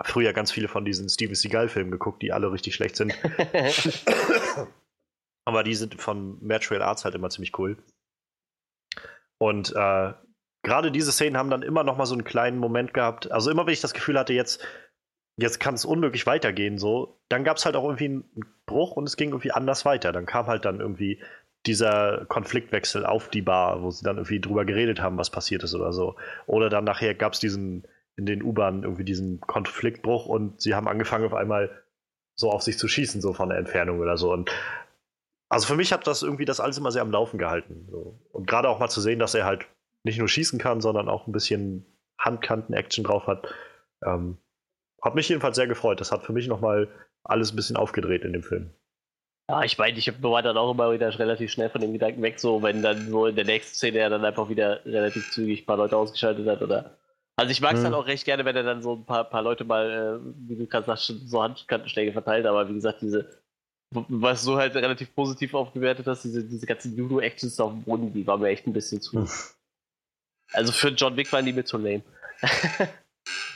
Früher 0.03 0.31
ganz 0.31 0.51
viele 0.51 0.67
von 0.67 0.85
diesen 0.85 1.09
Steven 1.09 1.33
Seagal-Filmen 1.33 1.91
geguckt, 1.91 2.21
die 2.21 2.31
alle 2.31 2.51
richtig 2.51 2.75
schlecht 2.75 2.95
sind. 2.95 3.13
aber 5.45 5.63
die 5.63 5.73
sind 5.73 5.99
von 5.99 6.37
Material 6.45 6.83
Arts 6.83 7.03
halt 7.03 7.15
immer 7.15 7.29
ziemlich 7.29 7.57
cool. 7.57 7.77
Und 9.39 9.73
äh, 9.75 10.13
gerade 10.63 10.91
diese 10.91 11.11
Szenen 11.11 11.37
haben 11.37 11.49
dann 11.49 11.61
immer 11.61 11.83
noch 11.83 11.97
mal 11.97 12.05
so 12.05 12.13
einen 12.13 12.23
kleinen 12.23 12.57
Moment 12.57 12.93
gehabt. 12.93 13.31
Also 13.31 13.51
immer, 13.51 13.65
wenn 13.65 13.73
ich 13.73 13.81
das 13.81 13.93
Gefühl 13.93 14.17
hatte, 14.17 14.33
jetzt 14.33 14.65
jetzt 15.37 15.59
kann 15.59 15.75
es 15.75 15.85
unmöglich 15.85 16.25
weitergehen 16.25 16.77
so. 16.77 17.19
Dann 17.29 17.43
gab 17.43 17.57
es 17.57 17.65
halt 17.65 17.75
auch 17.75 17.83
irgendwie 17.83 18.05
einen 18.05 18.25
Bruch 18.65 18.91
und 18.91 19.05
es 19.05 19.17
ging 19.17 19.29
irgendwie 19.29 19.51
anders 19.51 19.85
weiter. 19.85 20.11
Dann 20.11 20.25
kam 20.25 20.47
halt 20.47 20.65
dann 20.65 20.79
irgendwie 20.79 21.21
dieser 21.65 22.25
Konfliktwechsel 22.25 23.05
auf 23.05 23.29
die 23.29 23.41
Bar, 23.41 23.83
wo 23.83 23.91
sie 23.91 24.03
dann 24.03 24.17
irgendwie 24.17 24.39
drüber 24.39 24.65
geredet 24.65 25.01
haben, 25.01 25.17
was 25.17 25.29
passiert 25.29 25.63
ist 25.63 25.75
oder 25.75 25.93
so. 25.93 26.15
Oder 26.47 26.69
dann 26.69 26.83
nachher 26.83 27.13
gab 27.13 27.33
es 27.33 27.39
diesen 27.39 27.87
in 28.15 28.25
den 28.25 28.41
U-Bahnen 28.41 28.83
irgendwie 28.83 29.03
diesen 29.03 29.39
Konfliktbruch 29.41 30.25
und 30.25 30.59
sie 30.59 30.73
haben 30.73 30.87
angefangen 30.87 31.25
auf 31.25 31.35
einmal 31.35 31.69
so 32.35 32.51
auf 32.51 32.63
sich 32.63 32.79
zu 32.79 32.87
schießen, 32.87 33.21
so 33.21 33.33
von 33.33 33.49
der 33.49 33.59
Entfernung 33.59 33.99
oder 33.99 34.17
so. 34.17 34.31
Und 34.33 34.49
also 35.49 35.67
für 35.67 35.75
mich 35.75 35.93
hat 35.93 36.07
das 36.07 36.23
irgendwie 36.23 36.45
das 36.45 36.59
alles 36.59 36.79
immer 36.79 36.91
sehr 36.91 37.03
am 37.03 37.11
Laufen 37.11 37.37
gehalten. 37.37 37.87
So. 37.91 38.19
Und 38.31 38.47
gerade 38.47 38.69
auch 38.69 38.79
mal 38.79 38.89
zu 38.89 39.01
sehen, 39.01 39.19
dass 39.19 39.35
er 39.35 39.45
halt 39.45 39.67
nicht 40.07 40.19
nur 40.19 40.27
schießen 40.27 40.59
kann, 40.59 40.81
sondern 40.81 41.09
auch 41.09 41.27
ein 41.27 41.31
bisschen 41.31 41.85
Handkanten-Action 42.19 43.03
drauf 43.03 43.27
hat. 43.27 43.47
Ähm, 44.03 44.37
hat 45.01 45.15
mich 45.15 45.29
jedenfalls 45.29 45.55
sehr 45.55 45.67
gefreut. 45.67 46.01
Das 46.01 46.11
hat 46.11 46.25
für 46.25 46.33
mich 46.33 46.47
nochmal 46.47 46.87
alles 47.23 47.51
ein 47.51 47.55
bisschen 47.55 47.77
aufgedreht 47.77 48.23
in 48.23 48.33
dem 48.33 48.43
Film. 48.43 48.71
Ja, 49.49 49.63
ich 49.63 49.77
meine, 49.77 49.97
ich 49.97 50.21
war 50.21 50.41
dann 50.41 50.57
auch 50.57 50.71
immer 50.71 50.91
wieder 50.91 51.17
relativ 51.17 51.51
schnell 51.51 51.69
von 51.69 51.79
dem 51.79 51.93
Gedanken 51.93 52.21
weg, 52.21 52.39
so 52.39 52.61
wenn 52.63 52.81
dann 52.81 53.09
so 53.09 53.27
in 53.27 53.35
der 53.35 53.45
nächsten 53.45 53.75
Szene 53.75 53.99
er 53.99 54.09
dann 54.09 54.25
einfach 54.25 54.49
wieder 54.49 54.85
relativ 54.85 55.31
zügig 55.31 55.61
ein 55.61 55.65
paar 55.65 55.77
Leute 55.77 55.95
ausgeschaltet 55.95 56.47
hat 56.47 56.61
oder. 56.61 56.97
Also 57.37 57.51
ich 57.51 57.61
mag 57.61 57.73
es 57.73 57.77
hm. 57.77 57.85
dann 57.85 57.93
auch 57.93 58.07
recht 58.07 58.25
gerne, 58.25 58.43
wenn 58.43 58.55
er 58.55 58.63
dann 58.63 58.81
so 58.81 58.95
ein 58.95 59.05
paar, 59.05 59.23
paar 59.23 59.43
Leute 59.43 59.63
mal, 59.63 60.19
äh, 60.19 60.49
wie 60.49 60.55
du 60.57 60.65
gerade 60.65 60.85
sagst, 60.85 61.13
so 61.27 61.41
Handkantenschläge 61.41 62.11
verteilt, 62.11 62.45
aber 62.45 62.67
wie 62.67 62.73
gesagt, 62.73 63.01
diese, 63.01 63.29
was 63.91 64.43
du 64.43 64.57
halt 64.57 64.75
relativ 64.75 65.15
positiv 65.15 65.53
aufgewertet 65.53 66.07
hast, 66.07 66.23
diese, 66.23 66.43
diese 66.43 66.65
ganzen 66.65 66.97
Judo-Actions 66.97 67.57
auf 67.61 67.71
dem 67.71 67.83
Boden, 67.83 68.11
die 68.11 68.27
waren 68.27 68.41
mir 68.41 68.49
echt 68.49 68.67
ein 68.67 68.73
bisschen 68.73 69.01
zu. 69.01 69.25
Also 70.53 70.71
für 70.71 70.89
John 70.89 71.15
Wick 71.15 71.31
waren 71.31 71.45
die 71.45 71.53
mir 71.53 71.65
zu 71.65 71.77
lame. 71.77 72.03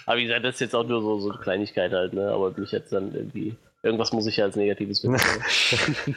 Aber 0.06 0.18
wie 0.18 0.24
gesagt, 0.24 0.44
das 0.44 0.56
ist 0.56 0.62
jetzt 0.62 0.76
auch 0.76 0.86
nur 0.86 1.02
so, 1.02 1.20
so 1.20 1.32
eine 1.32 1.40
Kleinigkeit 1.40 1.92
halt, 1.92 2.14
ne? 2.14 2.32
Aber 2.32 2.52
mich 2.58 2.72
jetzt 2.72 2.92
dann 2.92 3.14
irgendwie. 3.14 3.56
Irgendwas 3.84 4.12
muss 4.12 4.28
ich 4.28 4.38
ja 4.38 4.46
als 4.46 4.56
Negatives 4.56 5.04
mitnehmen. 5.04 5.44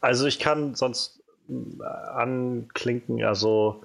also 0.00 0.26
ich 0.26 0.38
kann 0.38 0.74
sonst 0.74 1.22
äh, 1.48 1.84
anklinken, 1.84 3.22
also 3.24 3.84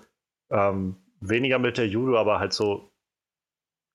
ähm, 0.49 0.95
weniger 1.19 1.59
mit 1.59 1.77
der 1.77 1.87
Judo, 1.87 2.17
aber 2.17 2.39
halt 2.39 2.53
so 2.53 2.89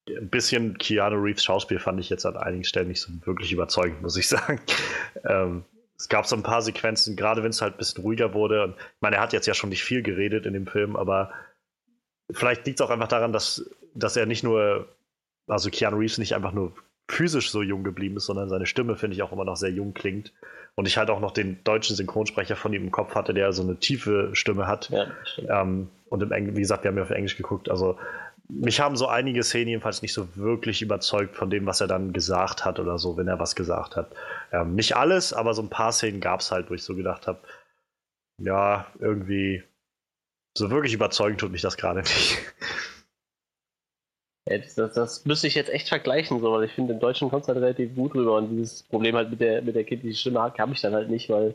ein 0.08 0.28
bisschen 0.28 0.76
Keanu 0.76 1.16
Reeves 1.16 1.44
Schauspiel 1.44 1.78
fand 1.78 1.98
ich 1.98 2.10
jetzt 2.10 2.26
an 2.26 2.36
einigen 2.36 2.64
Stellen 2.64 2.88
nicht 2.88 3.00
so 3.00 3.10
wirklich 3.24 3.52
überzeugend, 3.52 4.02
muss 4.02 4.16
ich 4.16 4.28
sagen. 4.28 4.60
Ähm, 5.24 5.64
es 6.04 6.08
gab 6.10 6.26
so 6.26 6.36
ein 6.36 6.42
paar 6.42 6.60
Sequenzen, 6.60 7.16
gerade 7.16 7.42
wenn 7.42 7.48
es 7.48 7.62
halt 7.62 7.76
ein 7.76 7.78
bisschen 7.78 8.02
ruhiger 8.02 8.34
wurde. 8.34 8.62
Und, 8.62 8.74
ich 8.76 9.00
meine, 9.00 9.16
er 9.16 9.22
hat 9.22 9.32
jetzt 9.32 9.46
ja 9.46 9.54
schon 9.54 9.70
nicht 9.70 9.82
viel 9.82 10.02
geredet 10.02 10.44
in 10.44 10.52
dem 10.52 10.66
Film, 10.66 10.96
aber 10.96 11.32
vielleicht 12.30 12.66
liegt 12.66 12.78
es 12.78 12.86
auch 12.86 12.90
einfach 12.90 13.08
daran, 13.08 13.32
dass, 13.32 13.70
dass 13.94 14.18
er 14.18 14.26
nicht 14.26 14.44
nur, 14.44 14.86
also 15.46 15.70
Keanu 15.70 15.96
Reeves 15.96 16.18
nicht 16.18 16.34
einfach 16.34 16.52
nur 16.52 16.74
physisch 17.10 17.50
so 17.50 17.62
jung 17.62 17.84
geblieben 17.84 18.18
ist, 18.18 18.26
sondern 18.26 18.50
seine 18.50 18.66
Stimme, 18.66 18.96
finde 18.96 19.16
ich, 19.16 19.22
auch 19.22 19.32
immer 19.32 19.46
noch 19.46 19.56
sehr 19.56 19.70
jung 19.70 19.94
klingt. 19.94 20.34
Und 20.74 20.86
ich 20.86 20.98
halt 20.98 21.08
auch 21.08 21.20
noch 21.20 21.30
den 21.30 21.64
deutschen 21.64 21.96
Synchronsprecher 21.96 22.56
von 22.56 22.74
ihm 22.74 22.82
im 22.82 22.90
Kopf 22.90 23.14
hatte, 23.14 23.32
der 23.32 23.54
so 23.54 23.62
eine 23.62 23.78
tiefe 23.78 24.28
Stimme 24.34 24.66
hat. 24.66 24.90
Ja, 24.90 25.06
ähm, 25.62 25.88
und 26.10 26.22
im 26.22 26.32
Eng 26.32 26.54
wie 26.54 26.60
gesagt, 26.60 26.84
wir 26.84 26.90
haben 26.90 26.98
ja 26.98 27.04
auf 27.04 27.10
Englisch 27.10 27.38
geguckt. 27.38 27.70
Also 27.70 27.96
mich 28.48 28.80
haben 28.80 28.96
so 28.96 29.06
einige 29.06 29.42
Szenen 29.42 29.68
jedenfalls 29.68 30.02
nicht 30.02 30.12
so 30.12 30.36
wirklich 30.36 30.82
überzeugt 30.82 31.36
von 31.36 31.50
dem, 31.50 31.66
was 31.66 31.80
er 31.80 31.86
dann 31.86 32.12
gesagt 32.12 32.64
hat 32.64 32.78
oder 32.78 32.98
so, 32.98 33.16
wenn 33.16 33.28
er 33.28 33.38
was 33.38 33.56
gesagt 33.56 33.96
hat. 33.96 34.14
Ähm, 34.52 34.74
nicht 34.74 34.96
alles, 34.96 35.32
aber 35.32 35.54
so 35.54 35.62
ein 35.62 35.70
paar 35.70 35.92
Szenen 35.92 36.20
gab 36.20 36.40
es 36.40 36.50
halt, 36.50 36.70
wo 36.70 36.74
ich 36.74 36.82
so 36.82 36.94
gedacht 36.94 37.26
habe, 37.26 37.40
ja, 38.42 38.86
irgendwie 38.98 39.62
so 40.56 40.70
wirklich 40.70 40.92
überzeugend 40.92 41.40
tut 41.40 41.52
mich 41.52 41.62
das 41.62 41.76
gerade 41.76 42.00
nicht. 42.00 42.38
Ja, 44.46 44.58
das, 44.58 44.74
das, 44.74 45.24
müsste 45.24 45.46
ich 45.46 45.54
jetzt 45.54 45.70
echt 45.70 45.88
vergleichen, 45.88 46.38
so, 46.38 46.52
weil 46.52 46.64
ich 46.64 46.72
finde, 46.72 46.92
im 46.92 47.00
Deutschen 47.00 47.30
kommt 47.30 47.44
es 47.44 47.48
halt 47.48 47.56
relativ 47.56 47.94
gut 47.94 48.14
rüber 48.14 48.36
und 48.36 48.50
dieses 48.50 48.82
Problem 48.82 49.16
halt 49.16 49.30
mit 49.30 49.40
der, 49.40 49.62
mit 49.62 49.74
der 49.74 49.84
kindlichen 49.84 50.18
Stimme 50.18 50.42
habe 50.42 50.72
ich 50.74 50.82
dann 50.82 50.92
halt 50.92 51.08
nicht, 51.08 51.30
weil 51.30 51.54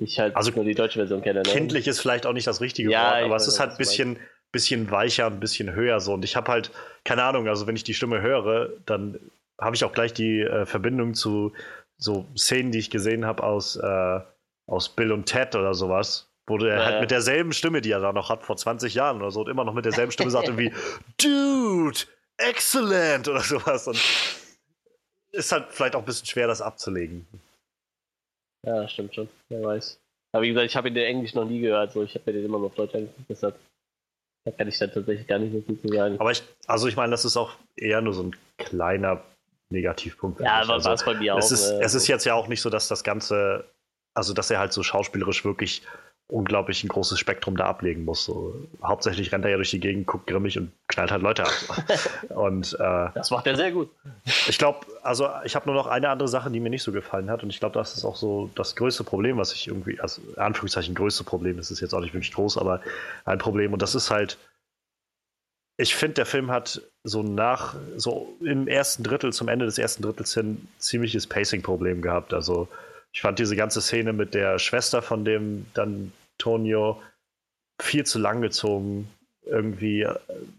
ich 0.00 0.18
halt 0.18 0.34
also, 0.36 0.52
nur 0.52 0.64
die 0.64 0.74
deutsche 0.74 0.98
Version 0.98 1.20
kenne. 1.20 1.42
Ne? 1.42 1.50
Kindlich 1.50 1.86
ist 1.86 2.00
vielleicht 2.00 2.24
auch 2.24 2.32
nicht 2.32 2.46
das 2.46 2.62
richtige 2.62 2.90
ja, 2.90 3.12
Wort, 3.12 3.24
aber 3.24 3.36
es 3.36 3.46
ist 3.46 3.60
halt 3.60 3.72
ein 3.72 3.76
bisschen, 3.76 4.18
bisschen 4.52 4.90
weicher, 4.90 5.26
ein 5.26 5.40
bisschen 5.40 5.74
höher 5.74 6.00
so. 6.00 6.14
Und 6.14 6.24
ich 6.24 6.36
habe 6.36 6.50
halt, 6.50 6.70
keine 7.04 7.22
Ahnung, 7.24 7.48
also 7.48 7.66
wenn 7.66 7.76
ich 7.76 7.84
die 7.84 7.94
Stimme 7.94 8.20
höre, 8.20 8.70
dann 8.86 9.18
habe 9.60 9.76
ich 9.76 9.84
auch 9.84 9.92
gleich 9.92 10.12
die 10.12 10.40
äh, 10.40 10.66
Verbindung 10.66 11.14
zu 11.14 11.52
so 11.96 12.26
Szenen, 12.36 12.72
die 12.72 12.78
ich 12.78 12.90
gesehen 12.90 13.26
habe 13.26 13.42
aus, 13.42 13.76
äh, 13.76 14.20
aus 14.66 14.88
Bill 14.88 15.12
und 15.12 15.26
Ted 15.26 15.56
oder 15.56 15.74
sowas, 15.74 16.30
Wo 16.46 16.56
der 16.58 16.84
halt 16.84 17.00
mit 17.00 17.10
derselben 17.10 17.52
Stimme, 17.52 17.80
die 17.80 17.90
er 17.90 18.00
da 18.00 18.12
noch 18.12 18.30
hat, 18.30 18.44
vor 18.44 18.56
20 18.56 18.94
Jahren 18.94 19.20
oder 19.20 19.30
so, 19.30 19.40
und 19.40 19.48
immer 19.48 19.64
noch 19.64 19.74
mit 19.74 19.84
derselben 19.84 20.12
Stimme 20.12 20.30
sagt 20.30 20.48
irgendwie, 20.48 20.72
Dude, 21.20 21.98
excellent 22.36 23.28
oder 23.28 23.40
sowas. 23.40 23.88
Und 23.88 24.00
ist 25.32 25.52
halt 25.52 25.66
vielleicht 25.70 25.96
auch 25.96 26.00
ein 26.00 26.06
bisschen 26.06 26.26
schwer, 26.26 26.46
das 26.46 26.62
abzulegen. 26.62 27.26
Ja, 28.64 28.88
stimmt 28.88 29.14
schon. 29.14 29.28
Wer 29.48 29.62
weiß. 29.62 29.98
Aber 30.32 30.42
wie 30.42 30.48
gesagt, 30.48 30.66
ich 30.66 30.76
habe 30.76 30.88
ihn 30.88 30.96
in 30.96 31.04
Englisch 31.04 31.34
noch 31.34 31.44
nie 31.44 31.60
gehört, 31.60 31.92
so 31.92 32.02
ich 32.02 32.14
habe 32.14 32.32
den 32.32 32.44
immer 32.44 32.58
noch 32.58 32.66
auf 32.66 32.74
Deutsch 32.74 32.94
angeguckt, 32.94 33.28
deshalb 33.28 33.58
da 34.48 34.56
kann 34.56 34.68
ich 34.68 34.78
dann 34.78 34.90
tatsächlich 34.90 35.26
gar 35.26 35.38
nicht 35.38 35.52
so 35.52 35.60
viel 35.60 35.78
zu 35.78 35.88
sagen. 35.88 36.18
Aber 36.18 36.30
ich, 36.30 36.42
also 36.66 36.88
ich 36.88 36.96
meine, 36.96 37.10
das 37.10 37.24
ist 37.24 37.36
auch 37.36 37.52
eher 37.76 38.00
nur 38.00 38.14
so 38.14 38.22
ein 38.22 38.36
kleiner 38.56 39.22
Negativpunkt. 39.70 40.40
Ja, 40.40 40.62
aber 40.62 40.74
also, 40.74 40.86
war 40.86 40.94
es 40.94 41.04
bei 41.04 41.14
mir 41.14 41.36
es 41.36 41.46
auch. 41.46 41.52
Ist, 41.52 41.70
äh, 41.70 41.80
es 41.82 41.94
ist 41.94 42.08
jetzt 42.08 42.24
ja 42.24 42.34
auch 42.34 42.48
nicht 42.48 42.62
so, 42.62 42.70
dass 42.70 42.88
das 42.88 43.04
Ganze, 43.04 43.64
also 44.14 44.32
dass 44.32 44.50
er 44.50 44.58
halt 44.58 44.72
so 44.72 44.82
schauspielerisch 44.82 45.44
wirklich 45.44 45.82
unglaublich 46.28 46.84
ein 46.84 46.88
großes 46.88 47.18
Spektrum 47.18 47.56
da 47.56 47.64
ablegen 47.64 48.04
muss. 48.04 48.24
So, 48.24 48.54
hauptsächlich 48.82 49.32
rennt 49.32 49.46
er 49.46 49.50
ja 49.50 49.56
durch 49.56 49.70
die 49.70 49.80
Gegend, 49.80 50.06
guckt 50.06 50.26
grimmig 50.26 50.58
und 50.58 50.72
knallt 50.86 51.10
halt 51.10 51.22
Leute 51.22 51.44
ab. 51.44 51.52
und, 52.28 52.74
äh, 52.78 53.08
das 53.14 53.30
macht 53.30 53.46
er 53.46 53.56
sehr 53.56 53.72
gut. 53.72 53.90
Ich 54.46 54.58
glaube, 54.58 54.80
also 55.02 55.28
ich 55.44 55.56
habe 55.56 55.66
nur 55.66 55.74
noch 55.74 55.86
eine 55.86 56.10
andere 56.10 56.28
Sache, 56.28 56.50
die 56.50 56.60
mir 56.60 56.68
nicht 56.68 56.82
so 56.82 56.92
gefallen 56.92 57.30
hat. 57.30 57.42
Und 57.42 57.50
ich 57.50 57.60
glaube, 57.60 57.74
das 57.74 57.96
ist 57.96 58.04
auch 58.04 58.16
so 58.16 58.50
das 58.54 58.76
größte 58.76 59.04
Problem, 59.04 59.38
was 59.38 59.54
ich 59.54 59.68
irgendwie, 59.68 59.98
also 60.00 60.20
Anführungszeichen 60.36 60.94
größte 60.94 61.24
Problem, 61.24 61.56
das 61.56 61.70
ist 61.70 61.80
jetzt 61.80 61.94
auch 61.94 62.00
nicht 62.00 62.12
wirklich 62.12 62.32
groß, 62.32 62.58
aber 62.58 62.82
ein 63.24 63.38
Problem. 63.38 63.72
Und 63.72 63.80
das 63.80 63.94
ist 63.94 64.10
halt, 64.10 64.36
ich 65.78 65.94
finde, 65.94 66.14
der 66.14 66.26
Film 66.26 66.50
hat 66.50 66.82
so 67.04 67.22
nach, 67.22 67.74
so 67.96 68.36
im 68.40 68.68
ersten 68.68 69.02
Drittel, 69.02 69.32
zum 69.32 69.48
Ende 69.48 69.64
des 69.64 69.78
ersten 69.78 70.02
Drittels 70.02 70.34
hin, 70.34 70.68
ziemliches 70.76 71.26
Pacing-Problem 71.26 72.02
gehabt. 72.02 72.34
Also 72.34 72.68
ich 73.12 73.22
fand 73.22 73.38
diese 73.38 73.56
ganze 73.56 73.80
Szene 73.80 74.12
mit 74.12 74.34
der 74.34 74.58
Schwester 74.58 75.02
von 75.02 75.24
dem 75.24 75.66
D'Antonio 76.38 76.96
viel 77.80 78.04
zu 78.04 78.18
lang 78.18 78.40
gezogen. 78.40 79.08
Irgendwie, 79.46 80.06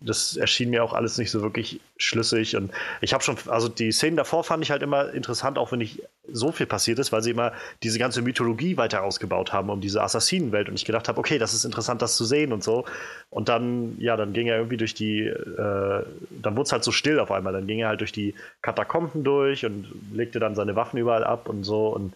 das 0.01 0.35
erschien 0.35 0.71
mir 0.71 0.83
auch 0.83 0.93
alles 0.93 1.19
nicht 1.19 1.29
so 1.29 1.43
wirklich 1.43 1.79
schlüssig. 1.97 2.55
Und 2.55 2.71
ich 3.01 3.13
habe 3.13 3.23
schon, 3.23 3.37
also 3.45 3.69
die 3.69 3.91
Szenen 3.91 4.17
davor 4.17 4.43
fand 4.43 4.63
ich 4.63 4.71
halt 4.71 4.81
immer 4.81 5.13
interessant, 5.13 5.59
auch 5.59 5.71
wenn 5.71 5.77
nicht 5.77 6.01
so 6.31 6.51
viel 6.51 6.65
passiert 6.65 6.97
ist, 6.97 7.11
weil 7.11 7.21
sie 7.21 7.29
immer 7.29 7.51
diese 7.83 7.99
ganze 7.99 8.23
Mythologie 8.23 8.77
weiter 8.77 9.03
ausgebaut 9.03 9.53
haben 9.53 9.69
um 9.69 9.79
diese 9.79 10.01
Assassinenwelt. 10.01 10.69
Und 10.69 10.75
ich 10.75 10.85
gedacht 10.85 11.07
habe, 11.07 11.19
okay, 11.19 11.37
das 11.37 11.53
ist 11.53 11.65
interessant, 11.65 12.01
das 12.01 12.17
zu 12.17 12.25
sehen 12.25 12.51
und 12.51 12.63
so. 12.63 12.85
Und 13.29 13.47
dann, 13.47 13.95
ja, 13.99 14.17
dann 14.17 14.33
ging 14.33 14.47
er 14.47 14.55
irgendwie 14.55 14.77
durch 14.77 14.95
die, 14.95 15.19
äh, 15.19 16.03
dann 16.41 16.55
wurde 16.55 16.63
es 16.63 16.71
halt 16.71 16.83
so 16.83 16.91
still 16.91 17.19
auf 17.19 17.31
einmal. 17.31 17.53
Dann 17.53 17.67
ging 17.67 17.79
er 17.79 17.89
halt 17.89 18.01
durch 18.01 18.11
die 18.11 18.33
Katakomben 18.63 19.23
durch 19.23 19.67
und 19.67 19.85
legte 20.11 20.39
dann 20.39 20.55
seine 20.55 20.75
Waffen 20.75 20.97
überall 20.97 21.23
ab 21.23 21.47
und 21.47 21.63
so. 21.63 21.89
Und 21.89 22.15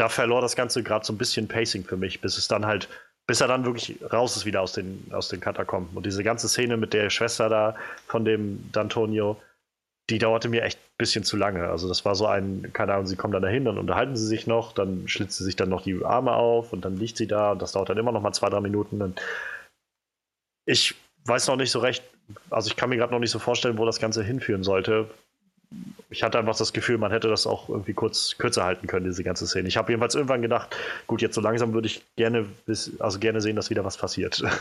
da 0.00 0.08
verlor 0.08 0.40
das 0.40 0.56
Ganze 0.56 0.82
gerade 0.82 1.04
so 1.04 1.12
ein 1.12 1.18
bisschen 1.18 1.46
Pacing 1.46 1.84
für 1.84 1.98
mich, 1.98 2.20
bis 2.20 2.38
es 2.38 2.48
dann 2.48 2.64
halt, 2.64 2.88
bis 3.26 3.42
er 3.42 3.48
dann 3.48 3.66
wirklich 3.66 3.98
raus 4.10 4.34
ist 4.36 4.46
wieder 4.46 4.62
aus 4.62 4.72
den, 4.72 5.10
aus 5.12 5.28
den 5.28 5.40
Katakomben. 5.40 5.94
Und 5.94 6.06
diese 6.06 6.24
ganze 6.24 6.48
Szene 6.48 6.78
mit 6.78 6.94
der 6.94 7.10
Schwester 7.10 7.50
da 7.50 7.76
von 8.06 8.24
dem 8.24 8.70
D'Antonio, 8.72 9.36
die 10.08 10.18
dauerte 10.18 10.48
mir 10.48 10.62
echt 10.62 10.78
ein 10.78 10.96
bisschen 10.96 11.22
zu 11.22 11.36
lange. 11.36 11.68
Also 11.68 11.86
das 11.86 12.04
war 12.06 12.14
so 12.14 12.26
ein, 12.26 12.70
keine 12.72 12.94
Ahnung, 12.94 13.06
sie 13.06 13.16
kommen 13.16 13.34
dann 13.34 13.42
dahin, 13.42 13.66
dann 13.66 13.76
unterhalten 13.76 14.16
sie 14.16 14.26
sich 14.26 14.46
noch, 14.46 14.72
dann 14.72 15.06
schlitzt 15.06 15.36
sie 15.36 15.44
sich 15.44 15.56
dann 15.56 15.68
noch 15.68 15.82
die 15.82 16.02
Arme 16.02 16.32
auf 16.32 16.72
und 16.72 16.84
dann 16.84 16.96
liegt 16.96 17.18
sie 17.18 17.26
da 17.26 17.52
und 17.52 17.60
das 17.60 17.72
dauert 17.72 17.90
dann 17.90 17.98
immer 17.98 18.12
noch 18.12 18.22
mal 18.22 18.32
zwei, 18.32 18.48
drei 18.48 18.60
Minuten. 18.60 19.02
Und 19.02 19.20
ich 20.64 20.94
weiß 21.26 21.46
noch 21.48 21.56
nicht 21.56 21.70
so 21.70 21.78
recht, 21.78 22.02
also 22.48 22.68
ich 22.68 22.76
kann 22.76 22.88
mir 22.88 22.96
gerade 22.96 23.12
noch 23.12 23.20
nicht 23.20 23.30
so 23.30 23.38
vorstellen, 23.38 23.76
wo 23.76 23.84
das 23.84 24.00
Ganze 24.00 24.24
hinführen 24.24 24.64
sollte 24.64 25.10
ich 26.10 26.24
hatte 26.24 26.38
einfach 26.38 26.56
das 26.56 26.72
Gefühl, 26.72 26.98
man 26.98 27.12
hätte 27.12 27.28
das 27.28 27.46
auch 27.46 27.68
irgendwie 27.68 27.92
kurz 27.92 28.36
kürzer 28.36 28.64
halten 28.64 28.88
können, 28.88 29.04
diese 29.06 29.22
ganze 29.22 29.46
Szene. 29.46 29.68
Ich 29.68 29.76
habe 29.76 29.92
jedenfalls 29.92 30.16
irgendwann 30.16 30.42
gedacht, 30.42 30.76
gut, 31.06 31.22
jetzt 31.22 31.36
so 31.36 31.40
langsam 31.40 31.72
würde 31.72 31.86
ich 31.86 32.02
gerne, 32.16 32.46
also 32.98 33.18
gerne 33.20 33.40
sehen, 33.40 33.54
dass 33.54 33.70
wieder 33.70 33.84
was 33.84 33.96
passiert. 33.96 34.42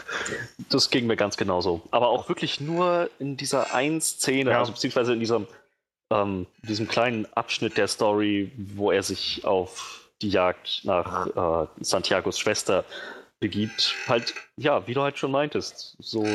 Das 0.70 0.92
ging 0.92 1.08
mir 1.08 1.16
ganz 1.16 1.36
genauso. 1.36 1.82
Aber 1.90 2.10
auch 2.10 2.30
wirklich 2.30 2.62
nur 2.62 3.10
in 3.18 3.38
dieser 3.38 3.74
einen 3.74 4.02
Szene, 4.02 4.52
ja. 4.52 4.60
also 4.60 4.72
beziehungsweise 4.72 5.14
in 5.14 5.20
diesem, 5.20 5.48
ähm, 6.12 6.46
diesem 6.62 6.88
kleinen 6.88 7.26
Abschnitt 7.34 7.76
der 7.76 7.88
Story, 7.88 8.52
wo 8.56 8.92
er 8.92 9.02
sich 9.02 9.46
auf 9.46 10.12
die 10.22 10.30
Jagd 10.30 10.82
nach 10.84 11.64
äh, 11.64 11.68
Santiagos 11.80 12.38
Schwester 12.38 12.86
begibt. 13.40 13.96
Halt, 14.08 14.36
ja, 14.58 14.86
wie 14.86 14.94
du 14.94 15.02
halt 15.02 15.18
schon 15.18 15.32
meintest, 15.32 15.96
so 15.98 16.28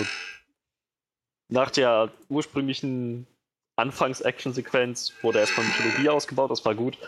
nach 1.48 1.70
der 1.70 2.10
ursprünglichen 2.28 3.28
Anfangs-Action-Sequenz 3.76 5.12
wurde 5.22 5.40
erstmal 5.40 5.66
Mythologie 5.66 6.09
ausgebaut, 6.09 6.51
das 6.51 6.64
war 6.64 6.74
gut. 6.74 6.98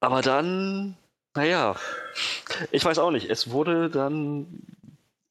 Aber 0.00 0.22
dann, 0.22 0.96
naja, 1.34 1.76
ich 2.70 2.84
weiß 2.84 2.98
auch 2.98 3.10
nicht, 3.10 3.28
es 3.28 3.50
wurde 3.50 3.90
dann, 3.90 4.62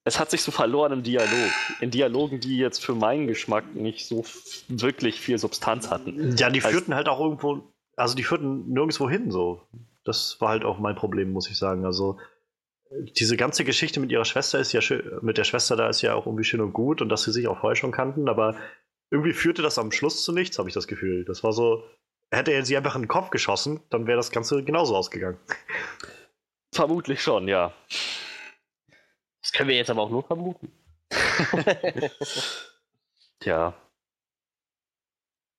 es 0.03 0.19
hat 0.19 0.29
sich 0.29 0.43
so 0.43 0.51
verloren 0.51 0.91
im 0.93 1.03
Dialog. 1.03 1.51
In 1.81 1.91
Dialogen, 1.91 2.39
die 2.39 2.57
jetzt 2.57 2.83
für 2.83 2.93
meinen 2.93 3.27
Geschmack 3.27 3.75
nicht 3.75 4.07
so 4.07 4.23
wirklich 4.67 5.19
viel 5.19 5.37
Substanz 5.37 5.89
hatten. 5.89 6.37
Ja, 6.37 6.49
die 6.49 6.61
führten 6.61 6.93
also, 6.93 6.95
halt 6.95 7.09
auch 7.09 7.19
irgendwo, 7.19 7.63
also 7.95 8.15
die 8.15 8.23
führten 8.23 8.71
nirgendwo 8.71 9.09
hin 9.09 9.31
so. 9.31 9.63
Das 10.03 10.39
war 10.39 10.49
halt 10.49 10.63
auch 10.63 10.79
mein 10.79 10.95
Problem, 10.95 11.31
muss 11.31 11.49
ich 11.49 11.57
sagen. 11.57 11.85
Also 11.85 12.17
diese 12.91 13.37
ganze 13.37 13.63
Geschichte 13.63 13.99
mit 13.99 14.11
ihrer 14.11 14.25
Schwester 14.25 14.59
ist 14.59 14.71
ja 14.73 14.81
schön, 14.81 15.19
mit 15.21 15.37
der 15.37 15.43
Schwester 15.43 15.75
da 15.75 15.89
ist 15.89 16.01
ja 16.01 16.15
auch 16.15 16.25
irgendwie 16.25 16.43
schön 16.43 16.61
und 16.61 16.73
gut 16.73 17.01
und 17.01 17.09
dass 17.09 17.23
sie 17.23 17.31
sich 17.31 17.47
auch 17.47 17.59
vorher 17.59 17.75
schon 17.75 17.91
kannten, 17.91 18.29
aber 18.29 18.55
irgendwie 19.11 19.33
führte 19.33 19.61
das 19.61 19.77
am 19.79 19.91
Schluss 19.91 20.23
zu 20.23 20.31
nichts, 20.31 20.57
habe 20.59 20.69
ich 20.69 20.75
das 20.75 20.87
Gefühl. 20.87 21.25
Das 21.25 21.43
war 21.43 21.53
so, 21.53 21.83
hätte 22.31 22.51
er 22.51 22.65
sie 22.65 22.77
einfach 22.77 22.95
in 22.95 23.03
den 23.03 23.07
Kopf 23.07 23.29
geschossen, 23.29 23.81
dann 23.89 24.07
wäre 24.07 24.17
das 24.17 24.31
Ganze 24.31 24.63
genauso 24.63 24.95
ausgegangen. 24.95 25.37
Vermutlich 26.73 27.21
schon, 27.21 27.47
ja. 27.47 27.73
Das 29.41 29.51
können 29.51 29.69
wir 29.69 29.75
jetzt 29.75 29.89
aber 29.89 30.03
auch 30.03 30.09
nur 30.09 30.23
vermuten. 30.23 30.71
Tja. 33.39 33.73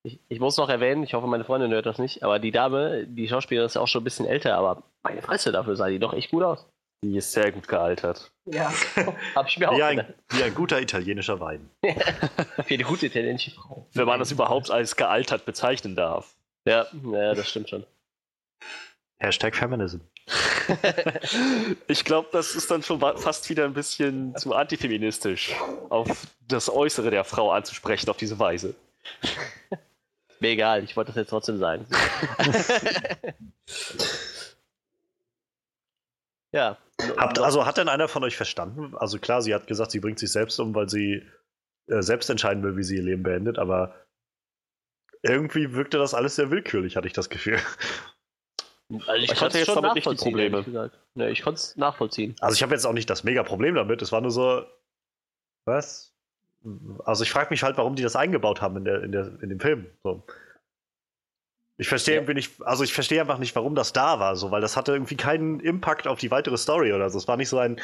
Ich, 0.03 0.21
ich, 0.29 0.41
muss 0.41 0.57
noch 0.57 0.69
erwähnen, 0.69 1.03
ich 1.03 1.13
hoffe, 1.15 1.27
meine 1.27 1.45
Freundin 1.45 1.73
hört 1.73 1.87
das 1.87 1.99
nicht, 1.99 2.23
aber 2.23 2.39
die 2.39 2.53
Dame, 2.53 3.07
die 3.07 3.29
Schauspielerin 3.29 3.67
ist 3.67 3.75
ja 3.75 3.83
auch 3.83 3.89
schon 3.89 4.01
ein 4.01 4.05
bisschen 4.05 4.27
älter, 4.27 4.57
aber 4.57 4.83
meine 5.03 5.21
Fresse, 5.21 5.53
dafür 5.53 5.77
sah 5.77 5.89
die 5.89 5.99
doch 5.99 6.15
echt 6.15 6.31
gut 6.31 6.43
aus. 6.43 6.70
Die 7.03 7.17
ist 7.17 7.33
sehr 7.33 7.51
gut 7.51 7.67
gealtert. 7.67 8.31
Ja, 8.45 8.73
hab 9.35 9.49
ich 9.49 9.59
mir 9.59 9.71
auch 9.71 9.77
wie 9.77 9.83
ein, 9.83 10.15
wie 10.29 10.43
ein 10.43 10.55
guter 10.55 10.81
italienischer 10.81 11.41
Wein. 11.41 11.71
wie 11.83 12.75
eine 12.75 12.85
gute 12.85 13.07
italienische 13.07 13.53
Frau. 13.53 13.87
Wenn 13.95 14.07
man 14.07 14.19
das 14.19 14.33
überhaupt 14.33 14.71
als 14.71 14.97
gealtert 14.97 15.47
bezeichnen 15.47 15.97
darf. 15.97 16.35
Ja, 16.67 16.87
ja 17.11 17.35
das 17.35 17.49
stimmt 17.49 17.71
schon. 17.71 17.87
Hashtag 19.19 19.57
Feminism. 19.57 19.99
ich 21.89 22.05
glaube, 22.05 22.29
das 22.33 22.55
ist 22.55 22.71
dann 22.71 22.83
schon 22.83 23.01
fast 23.01 23.49
wieder 23.49 23.65
ein 23.65 23.75
bisschen 23.75 24.37
zu 24.37 24.55
antifeministisch, 24.55 25.55
auf 25.89 26.27
das 26.49 26.71
Äußere 26.71 27.11
der 27.11 27.25
Frau 27.25 27.51
anzusprechen 27.51 28.09
auf 28.11 28.17
diese 28.19 28.39
Weise. 28.39 28.75
Mir 30.39 30.51
egal, 30.51 30.85
ich 30.85 30.97
wollte 30.97 31.09
das 31.13 31.17
jetzt 31.17 31.31
trotzdem 31.31 31.59
sagen. 31.59 31.87
Ja, 36.53 36.79
Habt, 37.17 37.39
also 37.39 37.67
hat 37.67 37.77
denn 37.77 37.89
einer 37.89 38.09
von 38.09 38.25
euch 38.25 38.37
verstanden? 38.37 38.95
Also 38.97 39.19
klar, 39.19 39.43
sie 39.43 39.55
hat 39.55 39.67
gesagt, 39.67 39.91
sie 39.91 40.01
bringt 40.01 40.19
sich 40.19 40.31
selbst 40.31 40.59
um, 40.59 40.75
weil 40.75 40.89
sie 40.89 41.27
äh, 41.87 42.03
selbst 42.03 42.31
entscheiden 42.31 42.63
will, 42.63 42.77
wie 42.77 42.83
sie 42.83 42.97
ihr 42.97 43.03
Leben 43.03 43.23
beendet, 43.23 43.59
aber 43.59 43.95
irgendwie 45.23 45.75
wirkte 45.75 45.99
das 45.99 46.15
alles 46.15 46.37
sehr 46.37 46.51
willkürlich, 46.51 46.97
hatte 46.97 47.07
ich 47.07 47.13
das 47.13 47.29
Gefühl. 47.29 47.59
Also 49.07 49.23
ich, 49.23 49.31
ich 49.31 49.39
konnte 49.39 49.59
jetzt 49.59 49.69
damit 49.69 49.95
nicht 49.95 50.11
die 50.11 50.17
Probleme. 50.17 50.91
Ne, 51.15 51.31
ich 51.31 51.43
konnte 51.43 51.59
es 51.59 51.77
nachvollziehen. 51.77 52.35
Also 52.41 52.55
ich 52.55 52.63
habe 52.63 52.75
jetzt 52.75 52.85
auch 52.87 52.93
nicht 52.93 53.09
das 53.09 53.23
mega 53.23 53.43
Problem 53.43 53.75
damit. 53.75 54.03
Es 54.03 54.11
war 54.11 54.21
nur 54.21 54.33
so, 54.33 54.65
was? 55.65 56.13
Also 57.05 57.23
ich 57.23 57.31
frage 57.31 57.51
mich 57.51 57.63
halt, 57.63 57.77
warum 57.79 57.95
die 57.95 58.03
das 58.03 58.17
eingebaut 58.17 58.61
haben 58.61 58.77
in, 58.79 58.85
der, 58.85 59.03
in, 59.03 59.13
der, 59.13 59.41
in 59.43 59.49
dem 59.49 59.61
Film. 59.61 59.87
So. 60.03 60.25
Ich 61.81 61.89
verstehe 61.89 62.17
ja. 62.17 62.21
irgendwie 62.21 62.35
nicht, 62.35 62.53
also 62.63 62.85
ich 62.85 62.93
verstehe 62.93 63.23
einfach 63.23 63.39
nicht, 63.39 63.57
warum 63.57 63.75
das 63.75 63.95
da 63.95 64.21
war, 64.21 64.37
so, 64.37 64.51
weil 64.51 64.61
das 64.61 64.77
hatte 64.77 64.93
irgendwie 64.93 65.17
keinen 65.17 65.61
Impact 65.61 66.07
auf 66.07 66.19
die 66.19 66.31
weitere 66.31 66.59
Story 66.59 66.93
oder 66.93 67.09
so. 67.09 67.17
Es 67.17 67.27
war 67.27 67.39
nicht 67.39 67.49
so 67.49 67.59
ein, 67.59 67.81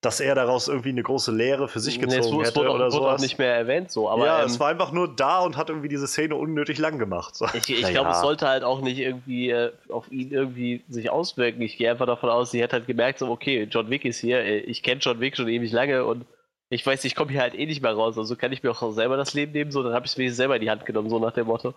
dass 0.00 0.18
er 0.18 0.34
daraus 0.34 0.66
irgendwie 0.66 0.88
eine 0.88 1.02
große 1.02 1.30
Lehre 1.30 1.68
für 1.68 1.78
sich 1.78 2.00
gezogen 2.00 2.38
nee, 2.38 2.46
hätte 2.46 2.56
wurde, 2.56 2.70
oder 2.70 2.90
so. 2.90 3.00
wurde 3.00 3.12
auch 3.12 3.18
nicht 3.18 3.38
mehr 3.38 3.54
erwähnt 3.54 3.90
so. 3.90 4.08
Aber, 4.08 4.24
ja, 4.24 4.40
ähm, 4.40 4.46
es 4.46 4.58
war 4.58 4.68
einfach 4.68 4.92
nur 4.92 5.14
da 5.14 5.40
und 5.40 5.58
hat 5.58 5.68
irgendwie 5.68 5.88
diese 5.88 6.06
Szene 6.06 6.36
unnötig 6.36 6.78
lang 6.78 6.98
gemacht. 6.98 7.36
So. 7.36 7.46
Ich, 7.52 7.68
ich 7.68 7.86
glaube, 7.90 8.10
es 8.10 8.22
sollte 8.22 8.48
halt 8.48 8.64
auch 8.64 8.80
nicht 8.80 8.98
irgendwie 8.98 9.50
äh, 9.50 9.72
auf 9.90 10.10
ihn 10.10 10.32
irgendwie 10.32 10.82
sich 10.88 11.10
auswirken. 11.10 11.60
Ich 11.60 11.76
gehe 11.76 11.90
einfach 11.90 12.06
davon 12.06 12.30
aus, 12.30 12.50
sie 12.50 12.62
hätte 12.62 12.76
halt 12.76 12.86
gemerkt, 12.86 13.18
so, 13.18 13.30
okay, 13.30 13.68
John 13.70 13.90
Wick 13.90 14.06
ist 14.06 14.20
hier, 14.20 14.38
äh, 14.38 14.60
ich 14.60 14.82
kenne 14.82 15.02
John 15.02 15.20
Wick 15.20 15.36
schon 15.36 15.48
ewig 15.48 15.70
lange 15.70 16.06
und 16.06 16.24
ich 16.70 16.84
weiß, 16.86 17.04
ich 17.04 17.14
komme 17.14 17.30
hier 17.30 17.42
halt 17.42 17.54
eh 17.54 17.66
nicht 17.66 17.82
mehr 17.82 17.92
raus, 17.92 18.16
also 18.16 18.36
kann 18.36 18.52
ich 18.52 18.62
mir 18.62 18.70
auch 18.70 18.92
selber 18.92 19.18
das 19.18 19.34
Leben 19.34 19.52
nehmen, 19.52 19.70
so, 19.70 19.82
dann 19.82 19.92
habe 19.92 20.06
ich 20.06 20.12
es 20.12 20.18
mir 20.18 20.32
selber 20.32 20.56
in 20.56 20.62
die 20.62 20.70
Hand 20.70 20.86
genommen, 20.86 21.10
so 21.10 21.18
nach 21.18 21.32
dem 21.32 21.46
Motto. 21.46 21.74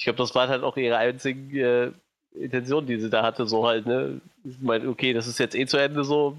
Ich 0.00 0.04
glaube, 0.04 0.16
das 0.16 0.34
war 0.34 0.48
halt 0.48 0.62
auch 0.62 0.78
ihre 0.78 0.96
einzige 0.96 1.92
äh, 2.34 2.44
Intention, 2.44 2.86
die 2.86 2.98
sie 2.98 3.10
da 3.10 3.22
hatte, 3.22 3.44
so 3.44 3.66
halt, 3.66 3.84
ne? 3.84 4.22
Ich 4.44 4.58
meine, 4.58 4.88
okay, 4.88 5.12
das 5.12 5.26
ist 5.26 5.38
jetzt 5.38 5.54
eh 5.54 5.66
zu 5.66 5.76
Ende 5.76 6.04
so, 6.04 6.38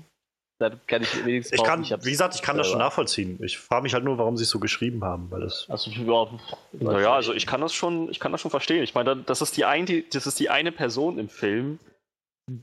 dann 0.58 0.82
kann 0.88 1.04
ich 1.04 1.24
wenigstens. 1.24 1.60
Ich 1.60 1.64
kann, 1.64 1.84
ich 1.84 1.92
wie 1.92 2.10
gesagt, 2.10 2.34
ich 2.34 2.42
kann 2.42 2.58
das 2.58 2.70
schon 2.70 2.80
nachvollziehen. 2.80 3.38
Ich 3.44 3.60
frage 3.60 3.84
mich 3.84 3.94
halt 3.94 4.04
nur, 4.04 4.18
warum 4.18 4.36
sie 4.36 4.46
es 4.46 4.50
so 4.50 4.58
geschrieben 4.58 5.04
haben, 5.04 5.30
weil 5.30 5.42
das. 5.42 5.68
Also, 5.70 5.92
ja, 5.92 6.28
naja, 6.72 7.14
also 7.14 7.36
ich 7.36 7.46
kann 7.46 7.62
das 7.62 7.72
schon, 7.72 8.10
ich 8.10 8.20
kann 8.20 8.32
das 8.32 8.42
schon 8.42 8.50
verstehen. 8.50 8.82
Ich 8.82 8.96
meine, 8.96 9.16
das 9.16 9.44
ist 9.44 9.56
die 9.56 9.66
eine, 9.66 10.02
das 10.12 10.26
ist 10.26 10.40
die 10.40 10.50
eine 10.50 10.72
Person 10.72 11.20
im 11.20 11.30
Film, 11.30 11.78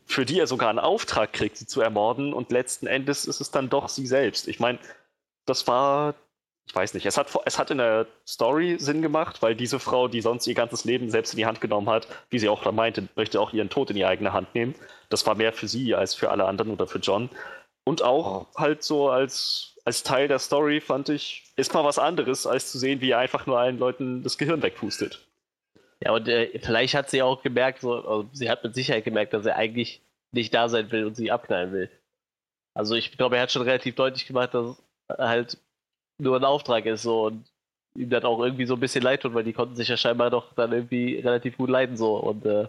für 0.04 0.26
die 0.26 0.40
er 0.40 0.48
sogar 0.48 0.68
einen 0.68 0.80
Auftrag 0.80 1.32
kriegt, 1.32 1.58
sie 1.58 1.66
zu 1.66 1.80
ermorden 1.80 2.32
und 2.32 2.50
letzten 2.50 2.88
Endes 2.88 3.24
ist 3.24 3.40
es 3.40 3.52
dann 3.52 3.70
doch 3.70 3.88
sie 3.88 4.08
selbst. 4.08 4.48
Ich 4.48 4.58
meine, 4.58 4.80
das 5.46 5.68
war, 5.68 6.16
ich 6.68 6.74
weiß 6.74 6.92
nicht, 6.92 7.06
es 7.06 7.16
hat, 7.16 7.28
es 7.46 7.58
hat 7.58 7.70
in 7.70 7.78
der 7.78 8.06
Story 8.26 8.76
Sinn 8.78 9.00
gemacht, 9.00 9.40
weil 9.40 9.54
diese 9.54 9.78
Frau, 9.78 10.06
die 10.06 10.20
sonst 10.20 10.46
ihr 10.46 10.54
ganzes 10.54 10.84
Leben 10.84 11.10
selbst 11.10 11.32
in 11.32 11.38
die 11.38 11.46
Hand 11.46 11.62
genommen 11.62 11.88
hat, 11.88 12.06
wie 12.28 12.38
sie 12.38 12.48
auch 12.50 12.62
da 12.62 12.72
meinte, 12.72 13.08
möchte 13.16 13.40
auch 13.40 13.54
ihren 13.54 13.70
Tod 13.70 13.88
in 13.88 13.96
die 13.96 14.04
eigene 14.04 14.34
Hand 14.34 14.54
nehmen. 14.54 14.74
Das 15.08 15.26
war 15.26 15.34
mehr 15.34 15.54
für 15.54 15.66
sie 15.66 15.94
als 15.94 16.14
für 16.14 16.30
alle 16.30 16.44
anderen 16.44 16.70
oder 16.70 16.86
für 16.86 16.98
John. 16.98 17.30
Und 17.84 18.02
auch 18.02 18.48
halt 18.54 18.82
so 18.82 19.08
als, 19.08 19.76
als 19.86 20.02
Teil 20.02 20.28
der 20.28 20.38
Story 20.38 20.82
fand 20.82 21.08
ich, 21.08 21.44
ist 21.56 21.72
mal 21.72 21.84
was 21.84 21.98
anderes, 21.98 22.46
als 22.46 22.70
zu 22.70 22.78
sehen, 22.78 23.00
wie 23.00 23.12
er 23.12 23.18
einfach 23.18 23.46
nur 23.46 23.58
allen 23.58 23.78
Leuten 23.78 24.22
das 24.22 24.36
Gehirn 24.36 24.62
wegpustet. 24.62 25.26
Ja, 26.04 26.12
und 26.12 26.28
äh, 26.28 26.58
vielleicht 26.60 26.94
hat 26.94 27.08
sie 27.08 27.22
auch 27.22 27.42
gemerkt, 27.42 27.80
so, 27.80 27.94
also 27.94 28.28
sie 28.32 28.50
hat 28.50 28.62
mit 28.62 28.74
Sicherheit 28.74 29.04
gemerkt, 29.04 29.32
dass 29.32 29.46
er 29.46 29.56
eigentlich 29.56 30.02
nicht 30.32 30.52
da 30.52 30.68
sein 30.68 30.92
will 30.92 31.06
und 31.06 31.16
sie 31.16 31.30
abknallen 31.30 31.72
will. 31.72 31.90
Also 32.74 32.94
ich 32.94 33.16
glaube, 33.16 33.36
er 33.36 33.42
hat 33.42 33.52
schon 33.52 33.62
relativ 33.62 33.94
deutlich 33.94 34.26
gemacht, 34.26 34.52
dass 34.52 34.76
halt 35.08 35.56
nur 36.18 36.36
ein 36.36 36.44
Auftrag 36.44 36.86
ist 36.86 37.02
so 37.02 37.26
und 37.26 37.44
ihm 37.94 38.10
dann 38.10 38.24
auch 38.24 38.40
irgendwie 38.40 38.66
so 38.66 38.74
ein 38.74 38.80
bisschen 38.80 39.02
leid 39.02 39.22
tut, 39.22 39.34
weil 39.34 39.44
die 39.44 39.52
konnten 39.52 39.74
sich 39.74 39.88
ja 39.88 39.96
scheinbar 39.96 40.30
doch 40.30 40.52
dann 40.54 40.72
irgendwie 40.72 41.16
relativ 41.16 41.56
gut 41.56 41.70
leiden 41.70 41.96
so 41.96 42.16
und 42.16 42.44
äh, 42.46 42.68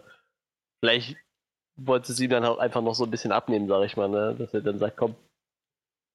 vielleicht 0.80 1.17
wollte 1.77 2.13
sie 2.13 2.26
ihm 2.26 2.31
dann 2.31 2.45
auch 2.45 2.57
einfach 2.57 2.81
noch 2.81 2.95
so 2.95 3.03
ein 3.03 3.11
bisschen 3.11 3.31
abnehmen, 3.31 3.67
sag 3.67 3.85
ich 3.85 3.97
mal, 3.97 4.09
ne? 4.09 4.35
dass 4.38 4.53
er 4.53 4.61
dann 4.61 4.80
sagt, 4.80 4.97
komm, 4.97 5.15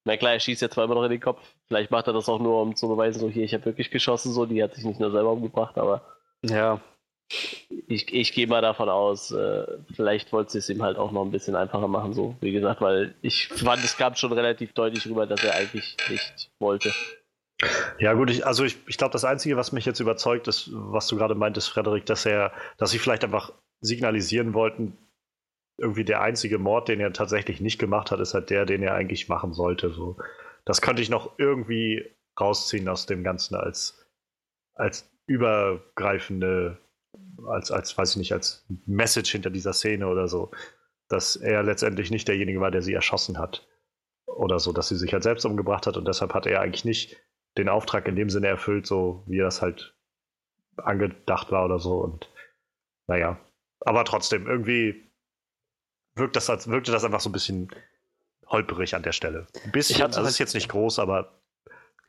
na 0.05 0.17
klar, 0.17 0.33
er 0.33 0.39
schießt 0.39 0.71
zwar 0.71 0.85
immer 0.85 0.95
noch 0.95 1.03
in 1.03 1.11
den 1.11 1.21
Kopf, 1.21 1.41
vielleicht 1.67 1.91
macht 1.91 2.07
er 2.07 2.13
das 2.13 2.29
auch 2.29 2.39
nur, 2.39 2.61
um 2.61 2.75
zu 2.75 2.87
beweisen, 2.87 3.19
so 3.19 3.29
hier, 3.29 3.43
ich 3.43 3.53
habe 3.53 3.65
wirklich 3.65 3.89
geschossen, 3.89 4.31
so, 4.31 4.45
die 4.45 4.61
hat 4.61 4.75
sich 4.75 4.85
nicht 4.85 4.99
nur 4.99 5.11
selber 5.11 5.31
umgebracht, 5.31 5.77
aber 5.77 6.01
ja, 6.43 6.79
ich, 7.87 8.13
ich 8.13 8.33
gehe 8.33 8.45
mal 8.47 8.61
davon 8.61 8.89
aus, 8.89 9.31
äh, 9.31 9.65
vielleicht 9.95 10.31
wollte 10.31 10.51
sie 10.51 10.59
es 10.59 10.69
ihm 10.69 10.83
halt 10.83 10.97
auch 10.97 11.11
noch 11.11 11.23
ein 11.23 11.31
bisschen 11.31 11.55
einfacher 11.55 11.87
machen, 11.87 12.13
so 12.13 12.35
wie 12.41 12.51
gesagt, 12.51 12.81
weil 12.81 13.15
ich 13.21 13.47
fand, 13.47 13.83
es 13.83 13.97
kam 13.97 14.15
schon 14.15 14.33
relativ 14.33 14.73
deutlich 14.73 15.07
rüber, 15.07 15.25
dass 15.25 15.43
er 15.43 15.55
eigentlich 15.55 15.97
nicht 16.09 16.51
wollte. 16.59 16.93
Ja, 17.99 18.13
gut, 18.13 18.29
ich, 18.29 18.45
also 18.45 18.65
ich, 18.65 18.77
ich 18.87 18.97
glaube, 18.97 19.13
das 19.13 19.23
Einzige, 19.23 19.55
was 19.55 19.71
mich 19.71 19.85
jetzt 19.85 19.99
überzeugt, 19.99 20.47
ist, 20.47 20.69
was 20.73 21.07
du 21.07 21.15
gerade 21.15 21.35
meintest, 21.35 21.69
Frederik, 21.69 22.05
dass 22.05 22.25
er, 22.25 22.51
dass 22.77 22.91
sie 22.91 22.99
vielleicht 22.99 23.23
einfach 23.23 23.53
signalisieren 23.79 24.53
wollten, 24.53 24.97
irgendwie 25.77 26.03
der 26.05 26.21
einzige 26.21 26.57
Mord, 26.57 26.87
den 26.87 26.99
er 26.99 27.13
tatsächlich 27.13 27.61
nicht 27.61 27.79
gemacht 27.79 28.11
hat, 28.11 28.19
ist 28.19 28.33
halt 28.33 28.49
der, 28.49 28.65
den 28.65 28.83
er 28.83 28.93
eigentlich 28.93 29.29
machen 29.29 29.53
sollte. 29.53 29.91
So. 29.91 30.17
Das 30.65 30.81
könnte 30.81 31.01
ich 31.01 31.09
noch 31.09 31.37
irgendwie 31.37 32.15
rausziehen 32.39 32.87
aus 32.89 33.05
dem 33.05 33.23
Ganzen 33.23 33.55
als, 33.55 34.05
als 34.73 35.09
übergreifende 35.27 36.77
als, 37.47 37.71
als, 37.71 37.97
weiß 37.97 38.11
ich 38.11 38.17
nicht, 38.17 38.33
als 38.33 38.65
Message 38.85 39.31
hinter 39.31 39.49
dieser 39.49 39.73
Szene 39.73 40.07
oder 40.07 40.27
so, 40.27 40.51
dass 41.07 41.35
er 41.35 41.63
letztendlich 41.63 42.11
nicht 42.11 42.27
derjenige 42.27 42.61
war, 42.61 42.71
der 42.71 42.81
sie 42.81 42.93
erschossen 42.93 43.37
hat. 43.37 43.67
Oder 44.25 44.59
so, 44.59 44.73
dass 44.73 44.89
sie 44.89 44.95
sich 44.95 45.13
halt 45.13 45.23
selbst 45.23 45.45
umgebracht 45.45 45.87
hat 45.87 45.97
und 45.97 46.07
deshalb 46.07 46.33
hat 46.33 46.45
er 46.45 46.61
eigentlich 46.61 46.85
nicht 46.85 47.17
den 47.57 47.69
Auftrag 47.69 48.07
in 48.07 48.15
dem 48.15 48.29
Sinne 48.29 48.47
erfüllt, 48.47 48.85
so 48.85 49.23
wie 49.27 49.37
das 49.37 49.61
halt 49.61 49.95
angedacht 50.77 51.51
war 51.51 51.65
oder 51.65 51.79
so. 51.79 51.97
Und 51.99 52.29
naja. 53.07 53.37
Aber 53.81 54.03
trotzdem, 54.03 54.47
irgendwie 54.47 55.09
wirkt 56.15 56.35
das 56.35 56.49
als, 56.49 56.67
wirkte 56.67 56.91
das 56.91 57.03
einfach 57.03 57.19
so 57.19 57.29
ein 57.29 57.33
bisschen 57.33 57.69
holperig 58.47 58.95
an 58.95 59.03
der 59.03 59.11
Stelle. 59.11 59.47
Ein 59.63 59.71
bisschen, 59.71 60.01
also 60.01 60.21
es 60.21 60.29
ist 60.29 60.39
jetzt 60.39 60.55
nicht 60.55 60.69
groß, 60.69 60.99
aber 60.99 61.41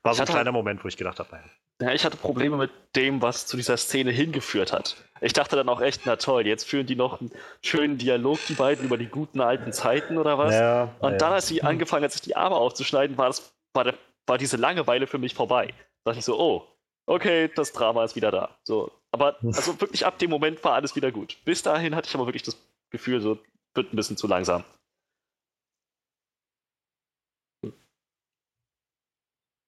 war 0.03 0.15
so 0.15 0.23
ein 0.23 0.29
kleiner 0.29 0.53
Moment, 0.53 0.85
wo 0.85 0.89
ich 0.89 0.97
gedacht 0.97 1.19
habe, 1.19 1.31
naja. 1.33 1.45
Ja, 1.83 1.93
ich 1.93 2.07
hatte 2.07 2.17
Probleme 2.17 2.57
mit 2.57 2.71
dem, 2.95 3.21
was 3.21 3.47
zu 3.47 3.57
dieser 3.57 3.77
Szene 3.77 4.11
hingeführt 4.11 4.73
hat. 4.73 4.97
Ich 5.21 5.35
dachte 5.35 5.57
dann 5.57 5.69
auch 5.69 5.83
echt, 5.83 6.03
na 6.07 6.17
toll, 6.17 6.47
jetzt 6.47 6.65
führen 6.65 6.87
die 6.87 6.97
noch 6.97 7.21
einen 7.21 7.31
schönen 7.61 7.99
Dialog, 7.99 8.39
die 8.49 8.55
beiden, 8.55 8.85
über 8.87 8.97
die 8.97 9.09
guten 9.09 9.41
alten 9.43 9.73
Zeiten 9.73 10.17
oder 10.17 10.39
was. 10.39 10.55
Ja, 10.55 10.95
und 11.01 11.13
ja. 11.13 11.19
dann, 11.19 11.33
als 11.35 11.49
sie 11.49 11.63
angefangen 11.63 12.05
hat, 12.05 12.13
sich 12.13 12.23
die 12.23 12.35
Arme 12.35 12.57
aufzuschneiden, 12.57 13.19
war, 13.19 13.27
das, 13.27 13.53
war, 13.75 13.85
der, 13.85 13.95
war 14.27 14.39
diese 14.39 14.57
Langeweile 14.57 15.07
für 15.07 15.19
mich 15.19 15.35
vorbei. 15.35 15.69
Da 16.05 16.11
dachte 16.11 16.19
ich 16.19 16.25
so, 16.25 16.39
oh, 16.39 16.67
okay, 17.07 17.49
das 17.55 17.73
Drama 17.73 18.05
ist 18.05 18.17
wieder 18.17 18.31
da. 18.31 18.59
So, 18.65 18.93
aber 19.13 19.39
also 19.43 19.81
wirklich 19.81 20.05
ab 20.05 20.19
dem 20.19 20.31
Moment 20.31 20.63
war 20.65 20.75
alles 20.75 20.97
wieder 20.97 21.13
gut. 21.13 21.39
Bis 21.45 21.63
dahin 21.63 21.95
hatte 21.95 22.09
ich 22.09 22.15
aber 22.15 22.27
wirklich 22.27 22.43
das 22.43 22.57
Gefühl, 22.91 23.21
so 23.21 23.39
wird 23.75 23.93
ein 23.93 23.97
bisschen 23.97 24.17
zu 24.17 24.27
langsam. 24.27 24.65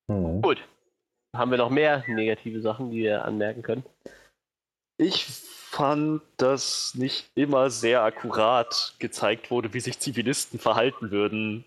Mhm. 0.08 0.42
Gut, 0.42 0.58
haben 1.36 1.50
wir 1.50 1.58
noch 1.58 1.70
mehr 1.70 2.04
negative 2.08 2.60
Sachen, 2.60 2.90
die 2.90 2.98
wir 2.98 3.24
anmerken 3.24 3.62
können? 3.62 3.84
Ich 4.96 5.26
fand, 5.26 6.22
dass 6.38 6.94
nicht 6.94 7.30
immer 7.34 7.70
sehr 7.70 8.02
akkurat 8.02 8.94
gezeigt 8.98 9.50
wurde, 9.50 9.74
wie 9.74 9.80
sich 9.80 10.00
Zivilisten 10.00 10.58
verhalten 10.58 11.10
würden, 11.10 11.64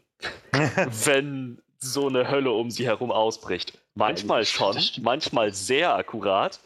wenn 0.51 1.61
so 1.81 2.07
eine 2.07 2.29
Hölle 2.29 2.51
um 2.51 2.71
sie 2.71 2.85
herum 2.85 3.11
ausbricht. 3.11 3.77
Manchmal 3.95 4.45
schon, 4.45 4.77
manchmal 5.01 5.53
sehr 5.53 5.95
akkurat. 5.95 6.59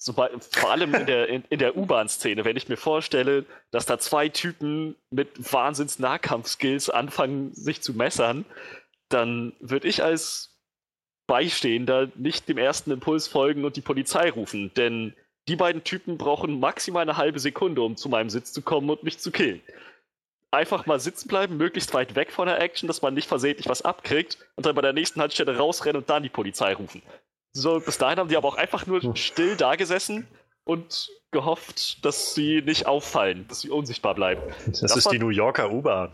vor 0.00 0.70
allem 0.70 0.94
in 0.94 1.06
der, 1.06 1.28
in, 1.28 1.44
in 1.48 1.58
der 1.58 1.76
U-Bahn-Szene, 1.76 2.44
wenn 2.44 2.56
ich 2.56 2.68
mir 2.68 2.76
vorstelle, 2.76 3.46
dass 3.70 3.86
da 3.86 3.98
zwei 3.98 4.28
Typen 4.28 4.96
mit 5.10 5.52
Wahnsinns-Nahkampf-Skills 5.52 6.90
anfangen, 6.90 7.54
sich 7.54 7.80
zu 7.80 7.94
messern, 7.94 8.44
dann 9.08 9.54
würde 9.60 9.88
ich 9.88 10.02
als 10.02 10.58
Beistehender 11.26 12.08
nicht 12.14 12.48
dem 12.48 12.58
ersten 12.58 12.90
Impuls 12.90 13.28
folgen 13.28 13.64
und 13.64 13.76
die 13.76 13.80
Polizei 13.82 14.30
rufen, 14.30 14.72
denn 14.74 15.14
die 15.46 15.56
beiden 15.56 15.82
Typen 15.82 16.18
brauchen 16.18 16.60
maximal 16.60 17.02
eine 17.02 17.16
halbe 17.16 17.38
Sekunde, 17.38 17.82
um 17.82 17.96
zu 17.96 18.08
meinem 18.08 18.30
Sitz 18.30 18.52
zu 18.52 18.62
kommen 18.62 18.90
und 18.90 19.02
mich 19.02 19.18
zu 19.18 19.30
killen. 19.30 19.62
Einfach 20.50 20.86
mal 20.86 20.98
sitzen 20.98 21.28
bleiben, 21.28 21.56
möglichst 21.56 21.92
weit 21.92 22.14
weg 22.14 22.32
von 22.32 22.46
der 22.46 22.60
Action, 22.60 22.86
dass 22.86 23.02
man 23.02 23.14
nicht 23.14 23.28
versehentlich 23.28 23.68
was 23.68 23.82
abkriegt 23.82 24.38
und 24.56 24.64
dann 24.64 24.74
bei 24.74 24.82
der 24.82 24.94
nächsten 24.94 25.20
Haltestelle 25.20 25.56
rausrennen 25.56 26.00
und 26.00 26.08
dann 26.08 26.22
die 26.22 26.30
Polizei 26.30 26.72
rufen. 26.72 27.02
So, 27.52 27.80
bis 27.80 27.98
dahin 27.98 28.18
haben 28.18 28.28
die 28.28 28.36
aber 28.36 28.48
auch 28.48 28.56
einfach 28.56 28.86
nur 28.86 29.02
hm. 29.02 29.16
still 29.16 29.56
da 29.56 29.76
gesessen 29.76 30.26
und 30.64 31.10
gehofft, 31.30 32.04
dass 32.04 32.34
sie 32.34 32.62
nicht 32.62 32.86
auffallen, 32.86 33.46
dass 33.48 33.60
sie 33.60 33.70
unsichtbar 33.70 34.14
bleiben. 34.14 34.42
Das, 34.66 34.80
das 34.80 34.96
ist 34.96 35.04
war... 35.06 35.12
die 35.12 35.18
New 35.18 35.28
Yorker 35.28 35.70
U-Bahn. 35.70 36.12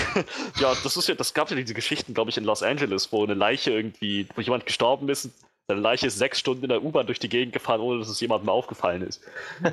ja, 0.58 0.74
das 0.82 0.96
ist 0.96 1.08
ja, 1.08 1.14
das 1.14 1.34
gab 1.34 1.50
ja 1.50 1.56
diese 1.56 1.74
Geschichten, 1.74 2.14
glaube 2.14 2.30
ich, 2.30 2.38
in 2.38 2.44
Los 2.44 2.62
Angeles, 2.62 3.12
wo 3.12 3.22
eine 3.22 3.34
Leiche 3.34 3.70
irgendwie, 3.70 4.26
wo 4.34 4.40
jemand 4.40 4.66
gestorben 4.66 5.08
ist, 5.08 5.30
seine 5.68 5.80
Leiche 5.80 6.06
ist 6.06 6.16
sechs 6.16 6.38
Stunden 6.38 6.64
in 6.64 6.70
der 6.70 6.82
U-Bahn 6.82 7.06
durch 7.06 7.18
die 7.18 7.28
Gegend 7.28 7.52
gefahren, 7.52 7.82
ohne 7.82 7.98
dass 7.98 8.08
es 8.08 8.20
jemandem 8.20 8.48
aufgefallen 8.48 9.02
ist. 9.02 9.20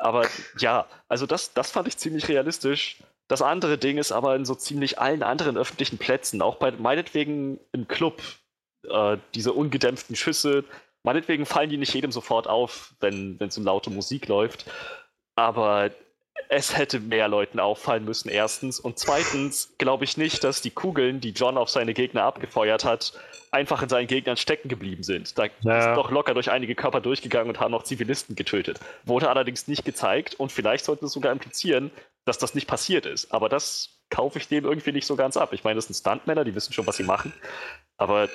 aber 0.00 0.26
ja, 0.58 0.86
also 1.08 1.26
das, 1.26 1.52
das 1.52 1.70
fand 1.70 1.88
ich 1.88 1.96
ziemlich 1.96 2.28
realistisch. 2.28 2.98
Das 3.28 3.42
andere 3.42 3.78
Ding 3.78 3.98
ist 3.98 4.12
aber 4.12 4.34
in 4.34 4.44
so 4.44 4.54
ziemlich 4.54 4.98
allen 4.98 5.22
anderen 5.22 5.56
öffentlichen 5.56 5.98
Plätzen, 5.98 6.42
auch 6.42 6.56
bei 6.56 6.72
meinetwegen 6.72 7.60
im 7.72 7.86
Club, 7.86 8.22
äh, 8.88 9.18
diese 9.34 9.52
ungedämpften 9.52 10.16
Schüsse, 10.16 10.64
Meinetwegen 11.02 11.46
fallen 11.46 11.70
die 11.70 11.78
nicht 11.78 11.94
jedem 11.94 12.12
sofort 12.12 12.46
auf, 12.46 12.94
wenn 13.00 13.38
es 13.40 13.56
um 13.56 13.64
laute 13.64 13.90
Musik 13.90 14.28
läuft. 14.28 14.66
Aber 15.34 15.90
es 16.48 16.76
hätte 16.76 17.00
mehr 17.00 17.28
Leuten 17.28 17.60
auffallen 17.60 18.04
müssen, 18.04 18.28
erstens. 18.28 18.80
Und 18.80 18.98
zweitens 18.98 19.74
glaube 19.78 20.04
ich 20.04 20.16
nicht, 20.16 20.44
dass 20.44 20.62
die 20.62 20.70
Kugeln, 20.70 21.20
die 21.20 21.30
John 21.30 21.56
auf 21.56 21.70
seine 21.70 21.94
Gegner 21.94 22.24
abgefeuert 22.24 22.84
hat, 22.84 23.12
einfach 23.50 23.82
in 23.82 23.88
seinen 23.88 24.06
Gegnern 24.06 24.36
stecken 24.36 24.68
geblieben 24.68 25.02
sind. 25.02 25.38
Da 25.38 25.46
ja. 25.62 25.78
ist 25.78 25.96
doch 25.96 26.10
locker 26.10 26.34
durch 26.34 26.50
einige 26.50 26.74
Körper 26.74 27.00
durchgegangen 27.00 27.48
und 27.48 27.60
haben 27.60 27.72
noch 27.72 27.82
Zivilisten 27.82 28.36
getötet. 28.36 28.78
Wurde 29.04 29.28
allerdings 29.28 29.68
nicht 29.68 29.84
gezeigt 29.84 30.34
und 30.34 30.52
vielleicht 30.52 30.84
sollte 30.84 31.06
es 31.06 31.12
sogar 31.12 31.32
implizieren, 31.32 31.90
dass 32.24 32.38
das 32.38 32.54
nicht 32.54 32.66
passiert 32.66 33.06
ist. 33.06 33.32
Aber 33.32 33.48
das 33.48 34.00
kaufe 34.10 34.38
ich 34.38 34.48
dem 34.48 34.64
irgendwie 34.64 34.92
nicht 34.92 35.06
so 35.06 35.16
ganz 35.16 35.36
ab. 35.36 35.52
Ich 35.52 35.64
meine, 35.64 35.76
das 35.76 35.86
sind 35.86 35.96
Stuntmänner, 35.96 36.44
die 36.44 36.54
wissen 36.54 36.72
schon, 36.72 36.86
was 36.86 36.96
sie 36.96 37.04
machen. 37.04 37.32
Aber 37.96 38.28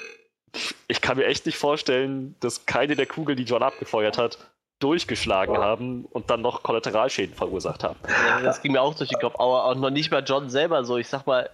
ich 0.88 1.02
kann 1.02 1.18
mir 1.18 1.26
echt 1.26 1.46
nicht 1.46 1.58
vorstellen, 1.58 2.36
dass 2.40 2.66
keine 2.66 2.96
der 2.96 3.06
Kugeln, 3.06 3.38
die 3.38 3.44
John 3.44 3.64
abgefeuert 3.64 4.18
hat, 4.18 4.38
durchgeschlagen 4.80 5.58
haben 5.58 6.06
und 6.06 6.30
dann 6.30 6.42
noch 6.42 6.64
Kollateralschäden 6.64 7.36
verursacht 7.36 7.84
haben. 7.84 8.00
Ja, 8.08 8.42
das 8.42 8.62
ging 8.62 8.74
mir 8.74 8.82
auch 8.82 8.94
durch 8.94 9.10
den 9.10 9.20
Kopf, 9.20 9.36
aber 9.36 9.66
auch 9.66 9.76
noch 9.76 9.90
nicht 9.90 10.12
mal 10.12 10.24
John 10.26 10.50
selber 10.50 10.84
so. 10.84 10.98
Ich 10.98 11.08
sag 11.08 11.26
mal, 11.26 11.50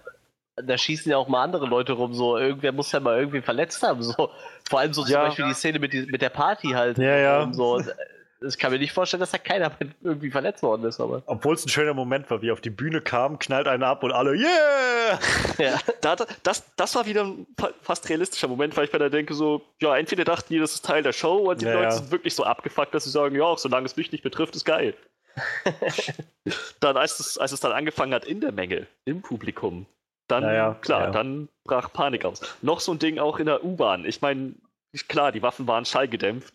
da 0.56 0.76
schießen 0.76 1.10
ja 1.10 1.16
auch 1.16 1.28
mal 1.28 1.42
andere 1.42 1.66
Leute 1.66 1.92
rum, 1.92 2.14
so 2.14 2.36
irgendwer 2.36 2.72
muss 2.72 2.92
ja 2.92 3.00
mal 3.00 3.18
irgendwie 3.18 3.40
verletzt 3.40 3.82
haben, 3.82 4.02
so. 4.02 4.30
Vor 4.68 4.80
allem 4.80 4.92
so 4.92 5.02
zum 5.02 5.12
ja. 5.12 5.24
Beispiel 5.24 5.46
die 5.46 5.54
Szene 5.54 5.78
mit, 5.78 5.92
die, 5.92 6.02
mit 6.06 6.20
der 6.20 6.30
Party 6.30 6.68
halt. 6.68 6.98
Ja, 6.98 7.16
ja. 7.16 7.52
So 7.52 7.80
ich 8.46 8.58
kann 8.58 8.72
mir 8.72 8.78
nicht 8.78 8.92
vorstellen, 8.92 9.20
dass 9.20 9.30
da 9.30 9.38
keiner 9.38 9.72
irgendwie 10.02 10.30
verletzt 10.30 10.62
worden 10.62 10.84
ist. 10.84 11.00
Aber. 11.00 11.22
Obwohl 11.26 11.54
es 11.54 11.64
ein 11.64 11.68
schöner 11.68 11.94
Moment 11.94 12.30
war, 12.30 12.42
wie 12.42 12.48
er 12.48 12.52
auf 12.52 12.60
die 12.60 12.70
Bühne 12.70 13.00
kam, 13.00 13.38
knallt 13.38 13.68
einer 13.68 13.86
ab 13.86 14.02
und 14.02 14.12
alle, 14.12 14.34
yeah! 14.34 15.18
Ja. 15.58 15.78
das, 16.42 16.64
das 16.76 16.94
war 16.94 17.06
wieder 17.06 17.24
ein 17.24 17.46
fast 17.82 18.08
realistischer 18.08 18.48
Moment, 18.48 18.76
weil 18.76 18.86
ich 18.86 18.92
mir 18.92 18.98
da 18.98 19.08
denke, 19.08 19.34
so, 19.34 19.62
ja, 19.80 19.96
entweder 19.96 20.24
dachten 20.24 20.52
die, 20.52 20.58
das 20.58 20.74
ist 20.74 20.84
Teil 20.84 21.02
der 21.02 21.12
Show, 21.12 21.50
und 21.50 21.60
die 21.60 21.66
ja, 21.66 21.72
Leute 21.72 21.84
ja. 21.84 21.90
sind 21.92 22.10
wirklich 22.10 22.34
so 22.34 22.44
abgefuckt, 22.44 22.94
dass 22.94 23.04
sie 23.04 23.10
sagen, 23.10 23.36
ja, 23.36 23.56
solange 23.56 23.86
es 23.86 23.96
mich 23.96 24.12
nicht 24.12 24.22
betrifft, 24.22 24.56
ist 24.56 24.64
geil. 24.64 24.94
dann, 26.80 26.96
als 26.96 27.20
es, 27.20 27.38
als 27.38 27.52
es 27.52 27.60
dann 27.60 27.72
angefangen 27.72 28.14
hat 28.14 28.24
in 28.24 28.40
der 28.40 28.52
Menge, 28.52 28.86
im 29.04 29.22
Publikum, 29.22 29.86
dann, 30.28 30.44
ja, 30.44 30.74
klar, 30.74 31.10
dann 31.10 31.48
brach 31.64 31.92
Panik 31.92 32.24
aus. 32.24 32.40
Noch 32.62 32.80
so 32.80 32.92
ein 32.92 32.98
Ding 32.98 33.18
auch 33.18 33.38
in 33.38 33.46
der 33.46 33.64
U-Bahn. 33.64 34.04
Ich 34.04 34.20
meine, 34.22 34.54
klar, 35.08 35.32
die 35.32 35.42
Waffen 35.42 35.66
waren 35.66 35.84
schallgedämpft, 35.84 36.54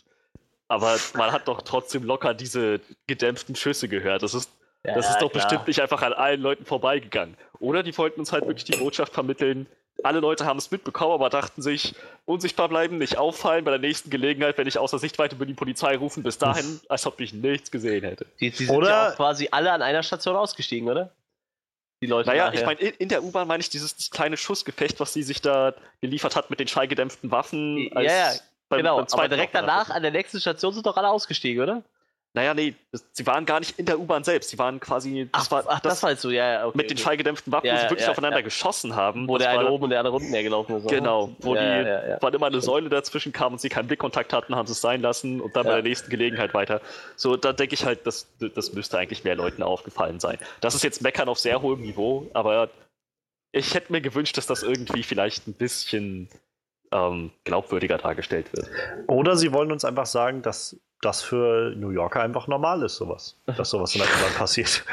aber 0.68 0.98
man 1.16 1.32
hat 1.32 1.48
doch 1.48 1.62
trotzdem 1.62 2.04
locker 2.04 2.34
diese 2.34 2.82
gedämpften 3.08 3.56
Schüsse 3.56 3.88
gehört. 3.88 4.24
Das 4.24 4.34
ist 4.34 4.50
Ja, 4.84 4.96
das 4.96 5.10
ist 5.10 5.22
doch 5.22 5.32
klar. 5.32 5.44
bestimmt 5.44 5.68
nicht 5.68 5.82
einfach 5.82 6.02
an 6.02 6.14
allen 6.14 6.42
Leuten 6.42 6.66
vorbeigegangen. 6.66 7.36
Oder 7.60 7.84
die 7.84 7.98
wollten 7.98 8.20
uns 8.20 8.32
halt 8.32 8.46
wirklich 8.46 8.66
die 8.66 8.78
Botschaft 8.78 9.14
vermitteln, 9.14 9.68
alle 10.04 10.20
Leute 10.20 10.46
haben 10.46 10.58
es 10.58 10.72
mitbekommen, 10.72 11.14
aber 11.14 11.30
dachten 11.30 11.62
sich, 11.62 11.96
unsichtbar 12.26 12.70
bleiben, 12.70 12.98
nicht 12.98 13.18
auffallen, 13.18 13.66
bei 13.66 13.72
der 13.72 13.80
nächsten 13.80 14.10
Gelegenheit, 14.10 14.58
wenn 14.58 14.68
ich 14.68 14.78
außer 14.78 15.00
Sichtweite 15.00 15.36
bin, 15.36 15.48
die 15.48 15.54
Polizei 15.54 15.96
rufen, 15.98 16.24
bis 16.24 16.38
dahin, 16.38 16.80
als 16.90 17.06
ob 17.06 17.20
ich 17.20 17.34
nichts 17.34 17.72
gesehen 17.72 18.04
hätte. 18.04 18.26
Die, 18.40 18.52
die 18.52 18.66
sind 18.66 18.76
oder 18.76 18.90
ja 18.90 19.12
quasi 19.12 19.50
alle 19.52 19.72
an 19.72 19.82
einer 19.82 20.04
Station 20.04 20.36
ausgestiegen, 20.36 20.90
oder? 20.90 21.12
Die 22.02 22.08
Leute 22.08 22.30
naja, 22.30 22.46
nachher. 22.46 22.60
ich 22.60 22.66
meine, 22.66 22.80
in, 22.80 22.94
in, 23.00 23.10
der 23.10 23.24
U-Bahn 23.24 23.48
meine 23.48 23.62
ich 23.62 23.70
dieses 23.70 24.12
kleine 24.12 24.38
Schussgefecht, 24.38 25.00
was 25.00 25.14
sie 25.14 25.24
sich 25.24 25.42
da 25.42 25.74
geliefert 26.00 26.36
hat 26.36 26.52
mit 26.52 26.60
den 26.60 26.68
schallgedämpften 26.68 27.32
Waffen. 27.32 27.90
ja, 27.96 28.02
ja, 28.02 28.32
beim, 28.70 28.80
genau. 28.80 28.98
Beim 28.98 29.08
aber 29.12 29.30
direkt 29.30 29.56
danach 29.56 29.90
an 29.90 30.02
der 30.02 30.12
nächsten 30.12 30.40
Station 30.40 30.74
sind 30.74 30.86
doch 30.86 30.98
alle 30.98 31.10
ausgestiegen, 31.10 31.64
oder? 31.64 31.84
Naja, 32.34 32.54
nee, 32.54 32.76
das, 32.92 33.04
sie 33.14 33.26
waren 33.26 33.48
gar 33.48 33.60
nicht 33.60 33.80
in 33.80 33.88
der 33.88 34.00
U-Bahn 34.00 34.24
selbst. 34.24 34.52
Sie 34.52 34.60
waren 34.60 34.80
quasi. 34.80 35.28
Das 35.32 35.48
ach, 35.48 35.52
war, 35.52 35.64
ach, 35.68 35.80
das, 35.80 35.94
das 35.94 36.04
war 36.04 36.16
so, 36.16 36.30
ja, 36.30 36.52
ja. 36.52 36.68
Okay, 36.68 36.78
mit 36.78 36.90
den 36.92 36.98
schallgedämpften 36.98 37.52
Waffen, 37.52 37.66
ja, 37.66 37.78
sie 37.78 37.84
wirklich 37.86 38.06
ja, 38.06 38.12
aufeinander 38.12 38.38
ja. 38.38 38.44
geschossen 38.44 38.96
haben. 38.96 39.28
Wo 39.28 39.40
der 39.40 39.50
eine 39.50 39.66
war, 39.66 39.72
oben 39.72 39.86
und 39.86 39.90
der 39.90 40.00
andere 40.00 40.16
unten 40.16 40.30
hergelaufen 40.30 40.78
ist. 40.78 40.88
Genau, 40.88 41.36
wo 41.40 41.56
die, 41.56 41.60
wann 42.22 42.34
immer 42.34 42.46
eine 42.46 42.62
Säule 42.62 42.90
dazwischen 42.90 43.32
kam 43.32 43.54
und 43.54 43.62
sie 43.62 43.70
keinen 43.70 43.88
Blickkontakt 43.88 44.34
hatten, 44.34 44.56
haben 44.56 44.68
sie 44.68 44.74
es 44.74 44.82
sein 44.82 45.02
lassen 45.02 45.42
und 45.42 45.56
dann 45.56 45.66
bei 45.66 45.74
der 45.74 45.84
nächsten 45.84 46.12
Gelegenheit 46.12 46.54
weiter. 46.54 46.82
So, 47.16 47.38
da 47.38 47.54
denke 47.54 47.74
ich 47.74 47.86
halt, 47.86 48.06
das, 48.06 48.28
das 48.54 48.72
müsste 48.74 49.00
eigentlich 49.00 49.24
mehr 49.24 49.36
Leuten 49.36 49.64
aufgefallen 49.64 50.20
sein. 50.20 50.38
Das 50.62 50.76
ist 50.76 50.84
jetzt 50.84 51.02
Meckern 51.02 51.30
auf 51.30 51.40
sehr 51.40 51.64
hohem 51.64 51.82
Niveau, 51.82 52.30
aber 52.34 52.70
ich 53.52 53.74
hätte 53.74 53.92
mir 53.92 54.02
gewünscht, 54.02 54.38
dass 54.38 54.46
das 54.46 54.62
irgendwie 54.62 55.02
vielleicht 55.02 55.48
ein 55.48 55.54
bisschen 55.54 56.30
ähm, 56.92 57.32
glaubwürdiger 57.44 57.98
dargestellt 57.98 58.54
wird. 58.54 58.70
Oder 59.08 59.36
sie 59.36 59.52
wollen 59.52 59.72
uns 59.72 59.86
einfach 59.86 60.06
sagen, 60.06 60.42
dass 60.42 60.80
das 61.02 61.22
für 61.22 61.74
New 61.76 61.90
Yorker 61.90 62.22
einfach 62.22 62.48
normal 62.48 62.82
ist, 62.84 62.96
sowas. 62.96 63.40
Dass 63.46 63.70
sowas 63.70 63.94
in 63.94 64.02
der 64.02 64.10
U-Bahn 64.10 64.34
passiert. 64.38 64.84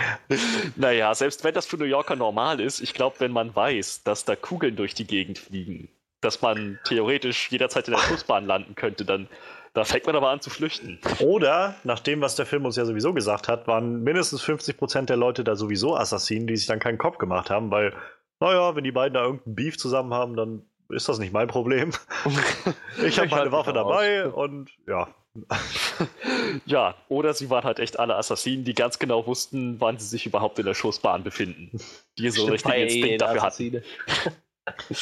Naja, 0.77 1.15
selbst 1.15 1.45
wenn 1.45 1.55
das 1.55 1.67
für 1.67 1.77
New 1.77 1.85
Yorker 1.85 2.17
normal 2.17 2.61
ist, 2.61 2.81
ich 2.81 2.93
glaube, 2.93 3.17
wenn 3.21 3.33
man 3.33 3.55
weiß, 3.55 4.03
dass 4.03 4.25
da 4.25 4.37
Kugeln 4.37 4.77
durch 4.77 4.95
die 4.95 5.07
Gegend 5.07 5.39
fliegen, 5.39 5.89
dass 6.21 6.43
man 6.43 6.79
theoretisch 6.85 7.51
jederzeit 7.51 7.89
in 7.89 7.95
der 7.95 8.03
Busbahn 8.09 8.47
landen 8.47 8.75
könnte, 8.75 9.05
dann 9.05 9.29
da 9.75 9.83
fängt 9.83 10.07
man 10.07 10.15
aber 10.15 10.31
an 10.31 10.41
zu 10.41 10.51
flüchten. 10.51 11.01
Oder, 11.19 11.75
nach 11.83 11.99
dem, 11.99 12.21
was 12.21 12.37
der 12.37 12.47
Film 12.47 12.65
uns 12.65 12.77
ja 12.77 12.85
sowieso 12.85 13.13
gesagt 13.13 13.49
hat, 13.49 13.67
waren 13.67 14.05
mindestens 14.05 14.41
50% 14.41 15.07
der 15.07 15.17
Leute 15.17 15.43
da 15.43 15.57
sowieso 15.57 15.97
Assassinen, 15.97 16.47
die 16.47 16.57
sich 16.57 16.69
dann 16.69 16.79
keinen 16.79 16.97
Kopf 16.97 17.19
gemacht 17.19 17.51
haben, 17.51 17.73
weil, 17.73 17.93
naja, 18.39 18.77
wenn 18.77 18.85
die 18.85 18.93
beiden 18.93 19.15
da 19.15 19.25
irgendeinen 19.25 19.57
Beef 19.57 19.77
zusammen 19.77 20.15
haben, 20.15 20.37
dann 20.37 20.63
ist 20.91 21.09
das 21.09 21.19
nicht 21.19 21.33
mein 21.33 21.49
Problem. 21.49 21.91
ich 23.05 23.19
habe 23.19 23.29
meine 23.29 23.53
Waffe 23.53 23.73
dabei 23.73 24.27
und 24.27 24.71
ja, 24.87 25.09
ja, 26.67 26.95
oder 27.09 27.35
sie 27.35 27.51
waren 27.51 27.65
halt 27.65 27.81
echt 27.81 27.99
alle 27.99 28.17
Assassinen, 28.17 28.65
die 28.65 28.75
ganz 28.75 28.99
genau 28.99 29.27
wussten, 29.27 29.81
wann 29.81 29.99
sie 29.99 30.07
sich 30.07 30.27
überhaupt 30.27 30.59
in 30.59 30.67
der 30.67 30.75
Schussbahn 30.75 31.25
befinden. 31.25 31.79
Die 32.19 32.31
so 32.31 32.45
richtig 32.47 32.73
Instinkt 32.73 33.23
dafür 33.23 33.43
Assassine. 33.43 33.83
hatten. 34.07 34.37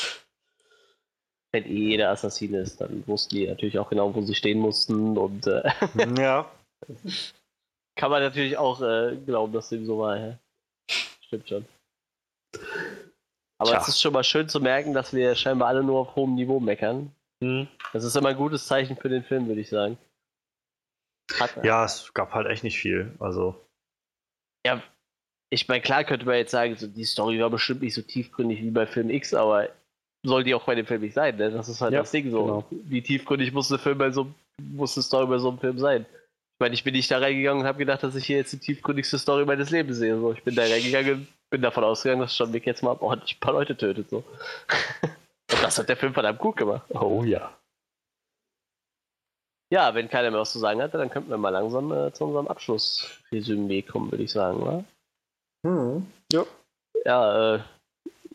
Wenn 1.52 1.66
eh 1.66 1.90
jeder 1.90 2.10
Assassine 2.10 2.60
ist, 2.60 2.80
dann 2.80 3.06
wussten 3.06 3.36
die 3.36 3.46
natürlich 3.46 3.78
auch 3.78 3.90
genau, 3.90 4.14
wo 4.14 4.22
sie 4.22 4.34
stehen 4.34 4.58
mussten 4.58 5.18
und 5.18 5.46
äh, 5.46 5.70
ja. 6.18 6.50
kann 7.94 8.10
man 8.10 8.22
natürlich 8.22 8.56
auch 8.56 8.80
äh, 8.80 9.16
glauben, 9.26 9.52
dass 9.52 9.68
dem 9.68 9.84
so 9.84 9.98
war. 9.98 10.16
Ja. 10.16 10.38
Stimmt 11.26 11.48
schon. 11.48 11.66
Aber 13.62 13.70
Tja. 13.70 13.80
es 13.80 13.86
ist 13.86 14.00
schon 14.00 14.12
mal 14.12 14.24
schön 14.24 14.48
zu 14.48 14.58
merken, 14.58 14.92
dass 14.92 15.14
wir 15.14 15.36
scheinbar 15.36 15.68
alle 15.68 15.84
nur 15.84 16.00
auf 16.00 16.16
hohem 16.16 16.34
Niveau 16.34 16.58
meckern. 16.58 17.12
Hm. 17.44 17.68
Das 17.92 18.02
ist 18.02 18.16
immer 18.16 18.30
ein 18.30 18.36
gutes 18.36 18.66
Zeichen 18.66 18.96
für 18.96 19.08
den 19.08 19.22
Film, 19.22 19.46
würde 19.46 19.60
ich 19.60 19.68
sagen. 19.68 19.98
Hat, 21.38 21.64
ja, 21.64 21.84
es 21.84 22.12
gab 22.12 22.34
halt 22.34 22.48
echt 22.48 22.64
nicht 22.64 22.76
viel. 22.76 23.14
Also. 23.20 23.54
Ja, 24.66 24.82
ich 25.48 25.68
meine, 25.68 25.80
klar 25.80 26.02
könnte 26.02 26.26
man 26.26 26.34
jetzt 26.34 26.50
sagen, 26.50 26.74
so, 26.74 26.88
die 26.88 27.04
Story 27.04 27.38
war 27.40 27.50
bestimmt 27.50 27.82
nicht 27.82 27.94
so 27.94 28.02
tiefgründig 28.02 28.62
wie 28.62 28.72
bei 28.72 28.84
Film 28.84 29.10
X, 29.10 29.32
aber 29.32 29.68
soll 30.26 30.42
die 30.42 30.54
auch 30.56 30.64
bei 30.64 30.74
dem 30.74 30.86
Film 30.86 31.02
nicht 31.02 31.14
sein, 31.14 31.36
ne? 31.36 31.52
Das 31.52 31.68
ist 31.68 31.80
halt 31.80 31.92
ja, 31.92 32.00
das 32.00 32.10
Ding 32.10 32.32
so. 32.32 32.44
Genau. 32.44 32.66
Wie 32.70 33.02
tiefgründig 33.02 33.52
muss 33.52 33.70
eine 33.70 33.78
Film 33.78 33.98
bei 33.98 34.10
so 34.10 34.26
muss 34.60 34.96
eine 34.96 35.04
Story 35.04 35.26
bei 35.26 35.38
so 35.38 35.50
einem 35.50 35.60
Film 35.60 35.78
sein? 35.78 36.04
Ich 36.10 36.60
meine, 36.60 36.74
ich 36.74 36.82
bin 36.82 36.94
nicht 36.94 37.08
da 37.12 37.18
reingegangen 37.18 37.62
und 37.62 37.68
habe 37.68 37.78
gedacht, 37.78 38.02
dass 38.02 38.16
ich 38.16 38.26
hier 38.26 38.38
jetzt 38.38 38.52
die 38.52 38.58
tiefgründigste 38.58 39.20
Story 39.20 39.44
meines 39.44 39.70
Lebens 39.70 39.98
sehe. 39.98 40.18
So, 40.18 40.32
ich 40.32 40.42
bin 40.42 40.56
da 40.56 40.62
reingegangen 40.62 41.28
bin 41.52 41.62
davon 41.62 41.84
ausgegangen, 41.84 42.22
dass 42.22 42.36
John 42.36 42.52
Wick 42.52 42.66
jetzt 42.66 42.82
mal 42.82 42.96
ordentlich 42.98 43.36
ein 43.36 43.40
paar 43.40 43.52
Leute 43.52 43.76
tötet. 43.76 44.08
So. 44.08 44.16
und 45.02 45.62
das 45.62 45.78
hat 45.78 45.88
der 45.88 45.98
Film 45.98 46.14
verdammt 46.14 46.38
gut 46.38 46.56
gemacht. 46.56 46.82
Oh 46.90 47.22
ja. 47.22 47.54
Ja, 49.70 49.94
wenn 49.94 50.08
keiner 50.08 50.30
mehr 50.30 50.40
was 50.40 50.52
zu 50.52 50.58
sagen 50.58 50.82
hat, 50.82 50.94
dann 50.94 51.10
könnten 51.10 51.30
wir 51.30 51.36
mal 51.36 51.50
langsam 51.50 51.92
äh, 51.92 52.12
zu 52.12 52.24
unserem 52.24 52.48
Abschlussresümee 52.48 53.82
kommen, 53.82 54.10
würde 54.10 54.24
ich 54.24 54.32
sagen, 54.32 54.62
oder? 54.62 54.84
Hm, 55.64 56.06
ja. 56.32 56.44
Ja, 57.04 57.54
äh, 57.54 57.60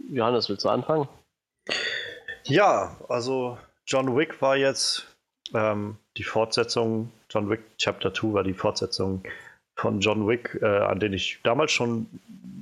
Johannes, 0.09 0.47
willst 0.47 0.65
du 0.65 0.69
anfangen? 0.69 1.07
Ja, 2.45 2.95
also 3.09 3.57
John 3.85 4.15
Wick 4.15 4.41
war 4.41 4.55
jetzt 4.55 5.07
ähm, 5.53 5.97
die 6.17 6.23
Fortsetzung, 6.23 7.11
John 7.29 7.49
Wick 7.49 7.61
Chapter 7.77 8.13
2 8.13 8.33
war 8.33 8.43
die 8.43 8.53
Fortsetzung 8.53 9.23
von 9.77 9.99
John 10.01 10.27
Wick, 10.27 10.57
äh, 10.61 10.65
an 10.65 10.99
den 10.99 11.13
ich 11.13 11.39
damals 11.43 11.71
schon 11.71 12.07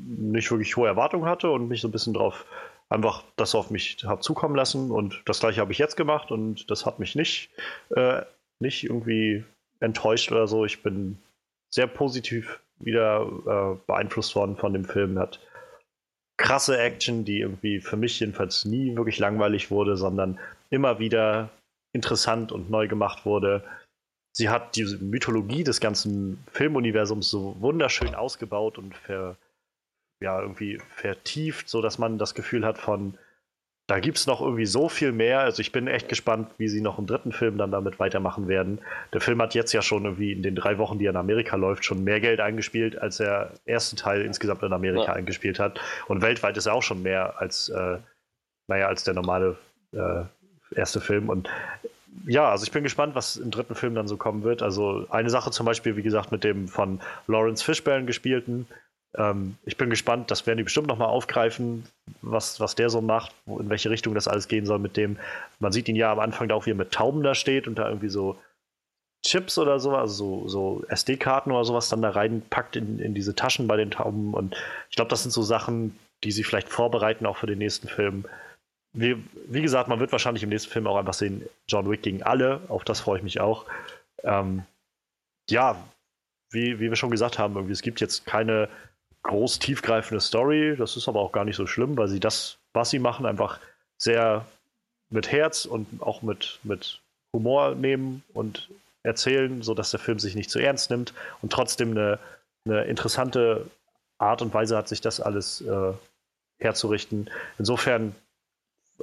nicht 0.06 0.52
wirklich 0.52 0.76
hohe 0.78 0.88
Erwartungen 0.88 1.26
hatte 1.26 1.50
und 1.50 1.68
mich 1.68 1.82
so 1.82 1.88
ein 1.88 1.92
bisschen 1.92 2.14
drauf 2.14 2.46
einfach 2.90 3.24
das 3.36 3.56
auf 3.56 3.72
mich 3.72 3.98
habe 4.06 4.22
zukommen 4.22 4.56
lassen 4.56 4.92
und 4.92 5.22
das 5.26 5.40
gleiche 5.40 5.62
habe 5.62 5.72
ich 5.72 5.80
jetzt 5.80 5.98
gemacht 5.98 6.32
und 6.32 6.70
das 6.70 6.86
hat 6.86 7.00
mich 7.00 7.16
nicht 7.16 7.50
äh, 7.96 8.22
nicht 8.60 8.84
irgendwie 8.84 9.44
enttäuscht 9.80 10.32
oder 10.32 10.48
so. 10.48 10.66
Ich 10.66 10.82
bin 10.84 11.18
sehr 11.74 11.88
positiv 11.88 12.60
wieder 12.80 13.26
äh, 13.46 13.78
beeinflusst 13.88 14.36
worden 14.36 14.56
von 14.56 14.74
dem 14.74 14.86
Film. 14.86 15.18
Hat 15.20 15.40
krasse 16.38 16.78
Action, 16.78 17.26
die 17.26 17.40
irgendwie 17.40 17.80
für 17.80 17.98
mich 17.98 18.20
jedenfalls 18.20 18.66
nie 18.66 18.96
wirklich 18.96 19.20
langweilig 19.20 19.72
wurde, 19.72 19.98
sondern 19.98 20.40
immer 20.70 21.00
wieder 21.00 21.50
interessant 21.94 22.52
und 22.52 22.70
neu 22.70 22.88
gemacht 22.88 23.26
wurde. 23.26 23.64
Sie 24.38 24.50
hat 24.50 24.76
diese 24.76 24.98
Mythologie 24.98 25.64
des 25.64 25.80
ganzen 25.80 26.44
Filmuniversums 26.52 27.30
so 27.30 27.56
wunderschön 27.62 28.16
ausgebaut 28.16 28.78
und 28.78 28.94
ver, 28.94 29.38
ja, 30.20 30.42
irgendwie 30.42 30.78
vertieft, 30.90 31.70
sodass 31.70 32.00
man 32.00 32.18
das 32.18 32.36
Gefühl 32.36 32.66
hat 32.66 32.78
von, 32.78 33.18
da 33.88 34.02
gibt 34.02 34.18
es 34.18 34.28
noch 34.28 34.42
irgendwie 34.42 34.66
so 34.66 34.90
viel 34.90 35.14
mehr. 35.14 35.40
Also 35.40 35.62
ich 35.62 35.72
bin 35.72 35.88
echt 35.88 36.10
gespannt, 36.10 36.50
wie 36.58 36.68
sie 36.68 36.82
noch 36.82 37.00
im 37.00 37.06
dritten 37.06 37.32
Film 37.32 37.58
dann 37.58 37.72
damit 37.72 37.98
weitermachen 37.98 38.50
werden. 38.50 38.80
Der 39.14 39.22
Film 39.22 39.42
hat 39.42 39.56
jetzt 39.56 39.72
ja 39.72 39.82
schon 39.82 40.04
irgendwie 40.04 40.34
in 40.34 40.44
den 40.44 40.56
drei 40.56 40.78
Wochen, 40.80 41.00
die 41.00 41.06
er 41.06 41.12
in 41.12 41.18
Amerika 41.18 41.56
läuft, 41.56 41.86
schon 41.86 42.04
mehr 42.04 42.20
Geld 42.20 42.42
eingespielt, 42.42 42.98
als 42.98 43.18
der 43.18 43.54
erste 43.64 43.96
Teil 43.96 44.22
insgesamt 44.22 44.64
in 44.64 44.74
Amerika 44.74 45.06
ja. 45.06 45.14
eingespielt 45.14 45.60
hat. 45.60 45.80
Und 46.10 46.22
weltweit 46.22 46.58
ist 46.58 46.66
er 46.66 46.74
auch 46.74 46.84
schon 46.84 47.04
mehr 47.04 47.40
als, 47.40 47.70
äh, 47.70 48.00
naja, 48.68 48.88
als 48.88 49.06
der 49.06 49.14
normale 49.14 49.56
äh, 49.94 50.24
erste 50.76 51.00
Film. 51.00 51.30
Und 51.30 51.48
ja, 52.28 52.50
also 52.50 52.64
ich 52.64 52.72
bin 52.72 52.84
gespannt, 52.84 53.16
was 53.16 53.38
im 53.38 53.52
dritten 53.52 53.76
Film 53.76 53.96
dann 53.96 54.08
so 54.08 54.18
kommen 54.18 54.44
wird. 54.44 54.62
Also 54.62 55.06
eine 55.10 55.30
Sache 55.30 55.52
zum 55.52 55.66
Beispiel, 55.66 55.96
wie 55.96 56.04
gesagt, 56.04 56.32
mit 56.32 56.44
dem 56.44 56.68
von 56.68 57.00
Lawrence 57.28 57.64
Fishburne 57.64 58.06
gespielten 58.06 58.68
ähm, 59.18 59.58
ich 59.66 59.78
bin 59.78 59.90
gespannt, 59.90 60.32
das 60.32 60.46
werden 60.46 60.58
die 60.58 60.64
bestimmt 60.64 60.88
nochmal 60.88 61.08
aufgreifen, 61.08 61.86
was, 62.22 62.60
was 62.60 62.76
der 62.76 62.90
so 62.90 63.02
macht, 63.02 63.34
in 63.46 63.70
welche 63.70 63.90
Richtung 63.90 64.14
das 64.14 64.28
alles 64.28 64.48
gehen 64.48 64.66
soll 64.66 64.80
mit 64.80 64.98
dem. 64.98 65.18
Man 65.60 65.72
sieht 65.72 65.88
ihn 65.88 65.96
ja 65.96 66.12
am 66.12 66.20
Anfang 66.20 66.48
da 66.48 66.56
auch, 66.56 66.66
wie 66.66 66.72
er 66.72 66.76
mit 66.76 66.92
Tauben 66.92 67.24
da 67.24 67.36
steht 67.36 67.68
und 67.68 67.76
da 67.76 67.88
irgendwie 67.88 68.10
so 68.10 68.38
Chips 69.24 69.58
oder 69.58 69.80
so, 69.80 69.96
also 69.96 70.14
so, 70.14 70.48
so 70.48 70.86
SD-Karten 70.90 71.52
oder 71.52 71.66
sowas 71.66 71.90
dann 71.90 72.02
da 72.02 72.12
reinpackt 72.12 72.76
in, 72.76 73.00
in 73.00 73.14
diese 73.14 73.36
Taschen 73.36 73.68
bei 73.68 73.78
den 73.78 73.92
Tauben. 73.92 74.34
Und 74.34 74.56
ich 74.90 74.96
glaube, 74.96 75.10
das 75.10 75.24
sind 75.24 75.32
so 75.32 75.42
Sachen, 75.42 75.98
die 76.24 76.32
sie 76.32 76.44
vielleicht 76.44 76.70
vorbereiten, 76.70 77.26
auch 77.26 77.38
für 77.38 77.48
den 77.48 77.58
nächsten 77.58 77.88
Film. 77.88 78.26
Wie, 78.98 79.22
wie, 79.48 79.62
gesagt, 79.62 79.90
man 79.90 80.00
wird 80.00 80.12
wahrscheinlich 80.12 80.44
im 80.44 80.50
nächsten 80.50 80.72
Film 80.72 80.88
auch 80.88 80.96
einfach 80.96 81.14
sehen, 81.14 81.48
John 81.68 81.90
Wick 81.90 82.02
gegen 82.02 82.24
alle. 82.24 82.62
Auf 82.70 82.86
das 82.86 83.02
freue 83.02 83.18
ich 83.18 83.24
mich 83.24 83.42
auch. 83.42 83.66
Ähm, 84.24 84.64
ja, 85.50 85.76
wie, 86.50 86.80
wie 86.80 86.90
wir 86.90 86.96
schon 86.96 87.12
gesagt 87.12 87.38
haben, 87.38 87.56
irgendwie, 87.56 87.74
es 87.74 87.82
gibt 87.82 88.00
jetzt 88.00 88.26
keine 88.26 88.70
groß 89.24 89.60
tiefgreifende 89.60 90.22
Story. 90.22 90.76
Das 90.78 90.96
ist 90.96 91.08
aber 91.08 91.20
auch 91.20 91.34
gar 91.34 91.44
nicht 91.44 91.58
so 91.58 91.68
schlimm, 91.68 91.98
weil 91.98 92.08
sie 92.08 92.20
das, 92.20 92.58
was 92.74 92.90
sie 92.90 93.00
machen, 93.00 93.26
einfach 93.26 93.60
sehr 93.98 94.46
mit 95.10 95.32
Herz 95.32 95.66
und 95.66 95.88
auch 96.02 96.22
mit, 96.22 96.60
mit 96.64 97.02
Humor 97.34 97.76
nehmen 97.76 98.24
und 98.34 98.70
erzählen, 99.04 99.62
sodass 99.62 99.92
der 99.92 100.00
Film 100.00 100.20
sich 100.20 100.36
nicht 100.36 100.50
zu 100.50 100.60
ernst 100.60 100.90
nimmt 100.90 101.14
und 101.42 101.52
trotzdem 101.52 101.92
eine, 101.92 102.18
eine 102.66 102.86
interessante 102.86 103.70
Art 104.18 104.42
und 104.42 104.54
Weise 104.54 104.78
hat, 104.78 104.88
sich 104.88 105.02
das 105.02 105.20
alles 105.20 105.62
äh, 105.62 105.94
herzurichten. 106.60 107.30
Insofern, 107.60 108.16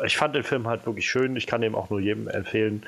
ich 0.04 0.16
fand 0.16 0.34
den 0.34 0.44
Film 0.44 0.66
halt 0.66 0.86
wirklich 0.86 1.08
schön. 1.08 1.36
Ich 1.36 1.46
kann 1.46 1.60
dem 1.60 1.74
auch 1.74 1.90
nur 1.90 2.00
jedem 2.00 2.28
empfehlen. 2.28 2.86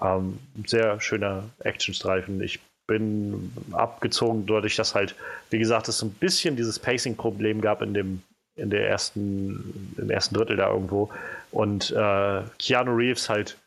Ähm, 0.00 0.38
sehr 0.66 1.00
schöner 1.00 1.44
Actionstreifen. 1.60 2.40
Ich 2.40 2.60
bin 2.86 3.52
abgezogen, 3.72 4.46
dadurch, 4.46 4.76
dass 4.76 4.94
halt, 4.94 5.14
wie 5.50 5.58
gesagt, 5.58 5.88
es 5.88 5.98
so 5.98 6.06
ein 6.06 6.12
bisschen 6.14 6.56
dieses 6.56 6.78
Pacing-Problem 6.78 7.60
gab 7.60 7.82
in 7.82 7.94
dem, 7.94 8.22
in 8.56 8.70
der 8.70 8.88
ersten, 8.88 9.94
im 9.98 10.10
ersten 10.10 10.34
Drittel 10.34 10.56
da 10.56 10.70
irgendwo. 10.70 11.10
Und 11.50 11.90
äh, 11.90 12.42
Keanu 12.58 12.94
Reeves 12.94 13.28
halt, 13.28 13.58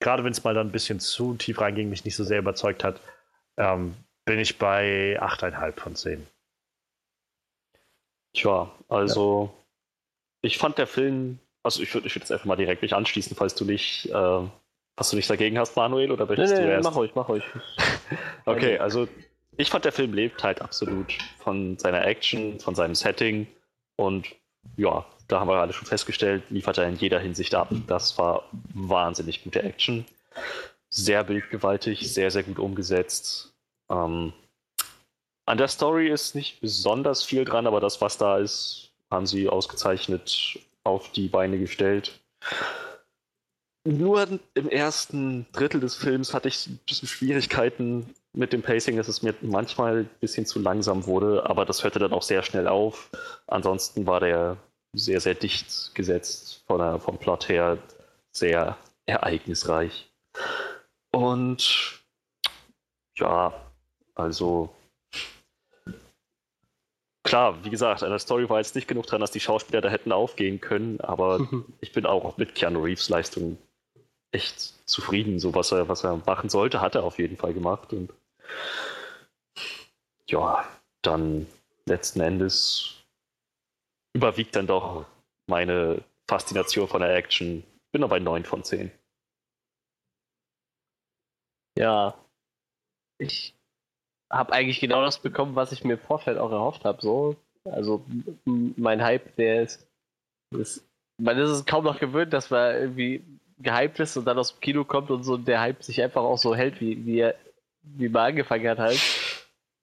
gerade 0.00 0.24
wenn 0.24 0.32
es 0.32 0.44
mal 0.44 0.54
dann 0.54 0.68
ein 0.68 0.72
bisschen 0.72 1.00
zu 1.00 1.34
tief 1.34 1.60
reinging, 1.60 1.88
mich 1.88 2.04
nicht 2.04 2.16
so 2.16 2.24
sehr 2.24 2.40
überzeugt 2.40 2.84
hat, 2.84 3.00
ähm, 3.56 3.94
bin 4.24 4.38
ich 4.38 4.58
bei 4.58 5.18
8,5 5.20 5.80
von 5.80 5.96
10. 5.96 6.26
Tja, 8.34 8.70
also 8.88 9.50
ja. 9.52 9.64
ich 10.42 10.58
fand 10.58 10.78
der 10.78 10.86
Film, 10.86 11.38
also 11.62 11.82
ich 11.82 11.92
würde 11.94 12.06
ich 12.06 12.14
würd 12.14 12.24
jetzt 12.24 12.32
einfach 12.32 12.46
mal 12.46 12.56
direkt 12.56 12.82
mich 12.82 12.94
anschließen, 12.94 13.36
falls 13.36 13.54
du 13.54 13.64
nicht, 13.64 14.06
äh, 14.06 14.40
was 14.96 15.10
du 15.10 15.16
nicht 15.16 15.28
dagegen 15.30 15.58
hast, 15.58 15.76
Manuel, 15.76 16.10
oder 16.10 16.26
möchtest 16.26 16.54
nee, 16.54 16.60
nee, 16.60 16.66
du 16.66 16.72
erst? 16.72 16.84
mach 16.84 16.96
ruhig, 16.96 17.12
mach 17.14 17.28
ruhig. 17.28 17.44
okay, 18.46 18.78
also 18.78 19.08
ich 19.56 19.70
fand 19.70 19.84
der 19.84 19.92
Film 19.92 20.14
lebt 20.14 20.42
halt 20.42 20.62
absolut 20.62 21.12
von 21.38 21.78
seiner 21.78 22.06
Action, 22.06 22.60
von 22.60 22.74
seinem 22.74 22.94
Setting 22.94 23.46
und 23.96 24.28
ja, 24.76 25.04
da 25.26 25.40
haben 25.40 25.48
wir 25.48 25.56
alle 25.56 25.72
schon 25.72 25.86
festgestellt, 25.86 26.44
liefert 26.48 26.78
er 26.78 26.88
in 26.88 26.96
jeder 26.96 27.18
Hinsicht 27.20 27.54
ab. 27.54 27.68
Das 27.86 28.18
war 28.18 28.44
wahnsinnig 28.74 29.44
gute 29.44 29.62
Action. 29.62 30.04
Sehr 30.90 31.24
bildgewaltig, 31.24 32.12
sehr, 32.12 32.30
sehr 32.30 32.42
gut 32.44 32.58
umgesetzt. 32.58 33.52
Ähm, 33.90 34.32
an 35.44 35.58
der 35.58 35.68
Story 35.68 36.08
ist 36.08 36.34
nicht 36.34 36.60
besonders 36.60 37.22
viel 37.22 37.44
dran, 37.44 37.66
aber 37.66 37.80
das, 37.80 38.00
was 38.00 38.18
da 38.18 38.38
ist, 38.38 38.92
haben 39.10 39.26
sie 39.26 39.48
ausgezeichnet 39.48 40.58
auf 40.88 41.12
die 41.12 41.28
Beine 41.28 41.58
gestellt. 41.58 42.20
Nur 43.84 44.26
im 44.54 44.68
ersten 44.68 45.46
Drittel 45.52 45.80
des 45.80 45.94
Films 45.94 46.34
hatte 46.34 46.48
ich 46.48 46.66
ein 46.66 46.78
bisschen 46.86 47.08
Schwierigkeiten 47.08 48.12
mit 48.34 48.52
dem 48.52 48.62
Pacing, 48.62 48.96
dass 48.96 49.08
es 49.08 49.22
mir 49.22 49.34
manchmal 49.40 50.00
ein 50.00 50.10
bisschen 50.20 50.46
zu 50.46 50.58
langsam 50.58 51.06
wurde, 51.06 51.48
aber 51.48 51.64
das 51.64 51.82
hörte 51.84 51.98
dann 51.98 52.12
auch 52.12 52.22
sehr 52.22 52.42
schnell 52.42 52.68
auf. 52.68 53.10
Ansonsten 53.46 54.06
war 54.06 54.20
der 54.20 54.58
sehr, 54.92 55.20
sehr 55.20 55.34
dicht 55.34 55.94
gesetzt 55.94 56.64
von 56.66 56.78
der, 56.78 56.98
vom 56.98 57.18
Plot 57.18 57.48
her, 57.48 57.78
sehr 58.30 58.76
ereignisreich. 59.06 60.10
Und 61.10 62.02
ja, 63.16 63.54
also 64.14 64.74
klar, 67.28 67.62
wie 67.62 67.70
gesagt, 67.70 68.02
an 68.02 68.10
der 68.10 68.18
Story 68.18 68.48
war 68.48 68.58
jetzt 68.58 68.74
nicht 68.74 68.88
genug 68.88 69.06
dran, 69.06 69.20
dass 69.20 69.30
die 69.30 69.40
Schauspieler 69.40 69.82
da 69.82 69.90
hätten 69.90 70.12
aufgehen 70.12 70.60
können, 70.60 71.00
aber 71.00 71.46
ich 71.80 71.92
bin 71.92 72.06
auch 72.06 72.38
mit 72.38 72.54
Keanu 72.54 72.82
Reeves 72.82 73.10
Leistung 73.10 73.58
echt 74.32 74.88
zufrieden. 74.88 75.38
So 75.38 75.54
was 75.54 75.70
er, 75.70 75.88
was 75.88 76.04
er 76.04 76.16
machen 76.16 76.48
sollte, 76.48 76.80
hat 76.80 76.94
er 76.94 77.04
auf 77.04 77.18
jeden 77.18 77.36
Fall 77.36 77.52
gemacht. 77.52 77.92
Und 77.92 78.12
ja, 80.26 80.66
dann 81.02 81.46
letzten 81.84 82.20
Endes 82.20 83.04
überwiegt 84.14 84.56
dann 84.56 84.66
doch 84.66 85.04
meine 85.46 86.02
Faszination 86.26 86.88
von 86.88 87.02
der 87.02 87.14
Action. 87.14 87.62
Bin 87.92 88.02
aber 88.02 88.16
bei 88.16 88.20
9 88.20 88.44
von 88.44 88.64
10. 88.64 88.90
Ja, 91.76 92.14
ich 93.18 93.54
habe 94.30 94.52
eigentlich 94.52 94.80
genau 94.80 95.02
das 95.02 95.18
bekommen, 95.18 95.56
was 95.56 95.72
ich 95.72 95.84
mir 95.84 95.94
im 95.94 95.98
Vorfeld 95.98 96.38
auch 96.38 96.52
erhofft 96.52 96.84
habe. 96.84 97.00
So. 97.00 97.36
Also 97.64 98.04
mein 98.44 99.02
Hype, 99.02 99.36
der 99.36 99.62
ist, 99.62 99.86
ist, 100.50 100.84
man 101.18 101.38
ist 101.38 101.50
es 101.50 101.66
kaum 101.66 101.84
noch 101.84 101.98
gewöhnt, 101.98 102.32
dass 102.32 102.50
man 102.50 102.74
irgendwie 102.74 103.24
gehypt 103.58 103.98
ist 104.00 104.16
und 104.16 104.24
dann 104.24 104.38
aus 104.38 104.54
dem 104.54 104.60
Kino 104.60 104.84
kommt 104.84 105.10
und 105.10 105.24
so 105.24 105.36
der 105.36 105.60
Hype 105.60 105.82
sich 105.82 106.02
einfach 106.02 106.22
auch 106.22 106.38
so 106.38 106.54
hält, 106.54 106.80
wie, 106.80 107.04
wie, 107.04 107.20
er, 107.20 107.34
wie 107.82 108.08
man 108.08 108.26
angefangen 108.26 108.68
hat 108.68 108.78
halt. 108.78 109.00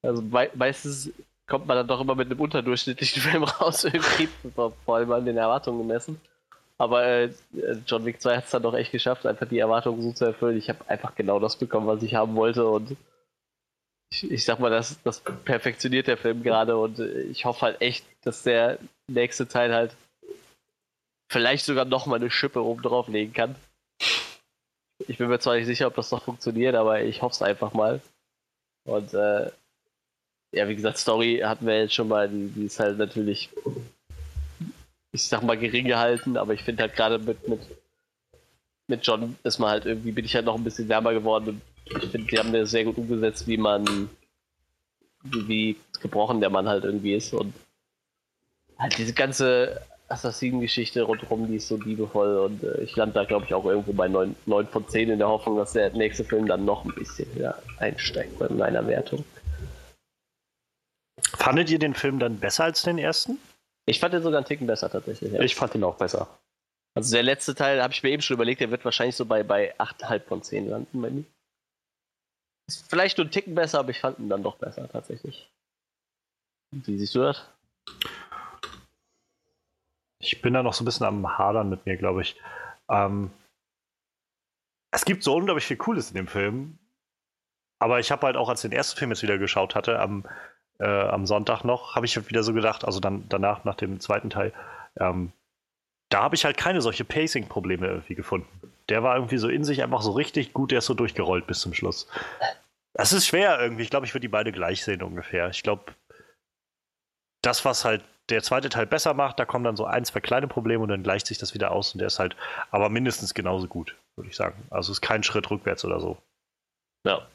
Also 0.01 0.21
me 0.21 0.49
meistens 0.53 1.11
kommt 1.47 1.67
man 1.67 1.77
dann 1.77 1.87
doch 1.87 2.01
immer 2.01 2.15
mit 2.15 2.31
einem 2.31 2.39
unterdurchschnittlichen 2.39 3.21
Film 3.21 3.43
raus, 3.43 3.83
irgendwie, 3.83 4.29
vor 4.53 4.73
allem 4.87 5.11
an 5.11 5.25
den 5.25 5.37
Erwartungen 5.37 5.87
gemessen. 5.87 6.19
Aber 6.77 7.05
äh, 7.05 7.29
John 7.87 8.05
Wick 8.05 8.21
2 8.21 8.37
hat 8.37 8.45
es 8.45 8.51
dann 8.51 8.63
doch 8.63 8.73
echt 8.73 8.91
geschafft, 8.91 9.25
einfach 9.25 9.47
die 9.47 9.59
Erwartungen 9.59 10.01
so 10.01 10.11
zu 10.11 10.25
erfüllen. 10.25 10.57
Ich 10.57 10.69
habe 10.69 10.79
einfach 10.87 11.15
genau 11.15 11.39
das 11.39 11.55
bekommen, 11.55 11.87
was 11.87 12.03
ich 12.03 12.15
haben 12.15 12.35
wollte 12.35 12.65
und 12.67 12.97
ich, 14.11 14.31
ich 14.31 14.45
sag 14.45 14.59
mal, 14.59 14.69
das, 14.69 15.01
das 15.03 15.21
perfektioniert 15.21 16.07
der 16.07 16.17
Film 16.17 16.43
gerade 16.43 16.77
und 16.77 16.99
ich 16.99 17.45
hoffe 17.45 17.61
halt 17.61 17.81
echt, 17.81 18.05
dass 18.23 18.43
der 18.43 18.79
nächste 19.07 19.47
Teil 19.47 19.73
halt 19.73 19.95
vielleicht 21.31 21.65
sogar 21.65 21.85
noch 21.85 22.05
mal 22.05 22.17
eine 22.17 22.29
Schippe 22.29 22.63
oben 22.63 22.81
drauf 22.81 23.07
legen 23.07 23.33
kann. 23.33 23.55
Ich 25.07 25.17
bin 25.17 25.27
mir 25.27 25.39
zwar 25.39 25.55
nicht 25.55 25.65
sicher, 25.65 25.87
ob 25.87 25.95
das 25.95 26.11
noch 26.11 26.23
funktioniert, 26.23 26.75
aber 26.75 27.01
ich 27.01 27.21
hoffe 27.21 27.33
es 27.33 27.41
einfach 27.41 27.73
mal. 27.73 28.01
Und 28.85 29.13
äh, 29.13 29.51
ja, 30.53 30.67
wie 30.69 30.75
gesagt, 30.75 30.97
Story 30.97 31.41
hatten 31.43 31.65
wir 31.65 31.79
jetzt 31.79 31.93
schon 31.93 32.07
mal, 32.07 32.29
die, 32.29 32.47
die 32.47 32.65
ist 32.65 32.79
halt 32.79 32.97
natürlich, 32.97 33.49
ich 35.11 35.23
sag 35.23 35.43
mal, 35.43 35.57
gering 35.57 35.87
gehalten, 35.87 36.37
aber 36.37 36.53
ich 36.53 36.63
finde 36.63 36.83
halt 36.83 36.95
gerade 36.95 37.19
mit, 37.19 37.47
mit, 37.47 37.59
mit 38.87 39.05
John 39.05 39.37
ist 39.43 39.59
man 39.59 39.71
halt 39.71 39.85
irgendwie, 39.85 40.11
bin 40.11 40.25
ich 40.25 40.35
halt 40.35 40.45
noch 40.45 40.55
ein 40.55 40.63
bisschen 40.63 40.87
wärmer 40.87 41.13
geworden 41.13 41.49
und 41.49 41.61
ich 41.85 42.09
finde, 42.09 42.27
die 42.27 42.37
haben 42.37 42.53
das 42.53 42.71
sehr 42.71 42.83
gut 42.83 42.97
umgesetzt, 42.97 43.47
wie 43.47 43.57
man, 43.57 44.09
wie, 45.23 45.77
gebrochen 46.01 46.39
der 46.39 46.49
Mann 46.49 46.67
halt 46.67 46.83
irgendwie 46.83 47.15
ist 47.15 47.33
und 47.33 47.53
halt 48.77 48.97
diese 48.97 49.13
ganze 49.13 49.81
Assassinen-Geschichte 50.07 51.01
rundherum, 51.01 51.47
die 51.47 51.55
ist 51.55 51.67
so 51.67 51.77
liebevoll 51.77 52.37
und 52.37 52.63
äh, 52.63 52.81
ich 52.81 52.95
lande 52.95 53.15
da, 53.15 53.23
glaube 53.23 53.45
ich, 53.45 53.53
auch 53.53 53.65
irgendwo 53.65 53.93
bei 53.93 54.07
9, 54.07 54.35
9 54.45 54.67
von 54.67 54.87
10 54.87 55.09
in 55.09 55.19
der 55.19 55.27
Hoffnung, 55.27 55.57
dass 55.57 55.73
der 55.73 55.91
nächste 55.93 56.23
Film 56.23 56.47
dann 56.47 56.65
noch 56.65 56.85
ein 56.85 56.93
bisschen 56.93 57.27
ja, 57.39 57.55
einsteigt 57.79 58.37
bei 58.37 58.49
meiner 58.49 58.85
Wertung. 58.85 59.25
Fandet 61.21 61.71
ihr 61.71 61.79
den 61.79 61.95
Film 61.95 62.19
dann 62.19 62.39
besser 62.39 62.65
als 62.65 62.83
den 62.83 62.97
ersten? 62.97 63.39
Ich 63.87 63.99
fand 63.99 64.13
den 64.13 64.21
sogar 64.21 64.39
einen 64.39 64.47
Ticken 64.47 64.67
besser 64.67 64.91
tatsächlich. 64.91 65.31
Ja. 65.31 65.41
Ich 65.41 65.55
fand 65.55 65.73
ihn 65.75 65.83
auch 65.83 65.97
besser. 65.97 66.27
Also 66.93 67.13
der 67.13 67.23
letzte 67.23 67.55
Teil, 67.55 67.81
habe 67.81 67.93
ich 67.93 68.03
mir 68.03 68.09
eben 68.09 68.21
schon 68.21 68.35
überlegt, 68.35 68.61
der 68.61 68.71
wird 68.71 68.85
wahrscheinlich 68.85 69.15
so 69.15 69.25
bei, 69.25 69.43
bei 69.43 69.75
8,5 69.79 70.19
von 70.21 70.43
10 70.43 70.69
landen 70.69 71.01
bei 71.01 71.09
mir. 71.09 71.23
Ist 72.67 72.89
vielleicht 72.89 73.17
nur 73.17 73.25
einen 73.25 73.31
Ticken 73.31 73.55
besser, 73.55 73.79
aber 73.79 73.91
ich 73.91 73.99
fand 73.99 74.19
ihn 74.19 74.29
dann 74.29 74.43
doch 74.43 74.57
besser 74.57 74.89
tatsächlich. 74.89 75.49
Wie 76.71 76.97
siehst 76.97 77.15
du 77.15 77.19
das? 77.19 77.47
Ich 80.19 80.41
bin 80.41 80.53
da 80.53 80.63
noch 80.63 80.73
so 80.73 80.83
ein 80.83 80.85
bisschen 80.85 81.05
am 81.05 81.37
Hadern 81.37 81.69
mit 81.69 81.85
mir, 81.85 81.97
glaube 81.97 82.21
ich. 82.21 82.35
Ähm, 82.89 83.31
es 84.91 85.05
gibt 85.05 85.23
so 85.23 85.35
unglaublich 85.35 85.65
viel 85.65 85.77
Cooles 85.77 86.09
in 86.09 86.15
dem 86.15 86.27
Film. 86.27 86.79
Aber 87.79 87.99
ich 87.99 88.11
habe 88.11 88.25
halt 88.25 88.37
auch, 88.37 88.49
als 88.49 88.63
ich 88.63 88.69
den 88.69 88.77
ersten 88.77 88.97
Film 88.97 89.11
jetzt 89.11 89.21
wieder 89.21 89.37
geschaut 89.37 89.75
hatte, 89.75 89.99
am, 89.99 90.25
äh, 90.79 90.85
am 90.85 91.27
Sonntag 91.27 91.63
noch, 91.63 91.95
habe 91.95 92.05
ich 92.05 92.29
wieder 92.29 92.41
so 92.41 92.53
gedacht, 92.53 92.85
also 92.85 92.99
dann 92.99 93.27
danach, 93.29 93.65
nach 93.65 93.75
dem 93.75 93.99
zweiten 93.99 94.29
Teil, 94.29 94.53
ähm, 94.97 95.33
da 96.09 96.23
habe 96.23 96.35
ich 96.35 96.45
halt 96.45 96.57
keine 96.57 96.81
solche 96.81 97.03
Pacing-Probleme 97.03 97.87
irgendwie 97.87 98.15
gefunden. 98.15 98.47
Der 98.89 99.03
war 99.03 99.15
irgendwie 99.15 99.37
so 99.37 99.49
in 99.49 99.63
sich 99.63 99.81
einfach 99.81 100.01
so 100.01 100.11
richtig 100.11 100.53
gut, 100.53 100.71
der 100.71 100.79
ist 100.79 100.85
so 100.85 100.93
durchgerollt 100.93 101.47
bis 101.47 101.59
zum 101.59 101.73
Schluss. 101.73 102.07
Das 102.93 103.13
ist 103.13 103.25
schwer 103.25 103.59
irgendwie. 103.59 103.83
Ich 103.83 103.89
glaube, 103.89 104.05
ich 104.05 104.13
würde 104.13 104.21
die 104.21 104.29
beide 104.29 104.51
gleich 104.51 104.83
sehen 104.83 105.01
ungefähr. 105.01 105.49
Ich 105.49 105.63
glaube, 105.63 105.93
das, 107.41 107.65
was 107.65 107.83
halt 107.85 108.03
der 108.29 108.41
zweite 108.41 108.69
Teil 108.69 108.87
besser 108.87 109.13
macht, 109.13 109.39
da 109.39 109.45
kommen 109.45 109.63
dann 109.63 109.75
so 109.75 109.85
ein, 109.85 110.05
zwei 110.05 110.19
kleine 110.19 110.47
Probleme 110.47 110.81
und 110.81 110.89
dann 110.89 111.03
gleicht 111.03 111.27
sich 111.27 111.37
das 111.37 111.53
wieder 111.53 111.71
aus 111.71 111.93
und 111.93 111.99
der 111.99 112.07
ist 112.07 112.19
halt 112.19 112.35
aber 112.71 112.89
mindestens 112.89 113.33
genauso 113.33 113.67
gut, 113.67 113.95
würde 114.15 114.29
ich 114.29 114.35
sagen. 114.35 114.65
Also 114.71 114.91
ist 114.91 115.01
kein 115.01 115.23
Schritt 115.23 115.49
rückwärts 115.49 115.85
oder 115.85 115.99
so. 115.99 116.17
Ja. 117.05 117.27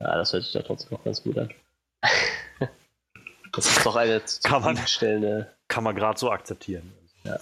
Ja, 0.00 0.16
das 0.16 0.32
hört 0.32 0.44
sich 0.44 0.52
ja 0.52 0.62
trotzdem 0.62 0.92
noch 0.92 1.04
ganz 1.04 1.22
gut 1.22 1.38
an. 1.38 1.54
das 3.52 3.66
ist 3.66 3.86
doch 3.86 3.96
eine 3.96 4.22
kann 4.42 4.62
man, 4.62 4.78
kann 5.68 5.84
man 5.84 5.94
gerade 5.96 6.18
so 6.18 6.30
akzeptieren. 6.30 6.92
Ja. 7.24 7.38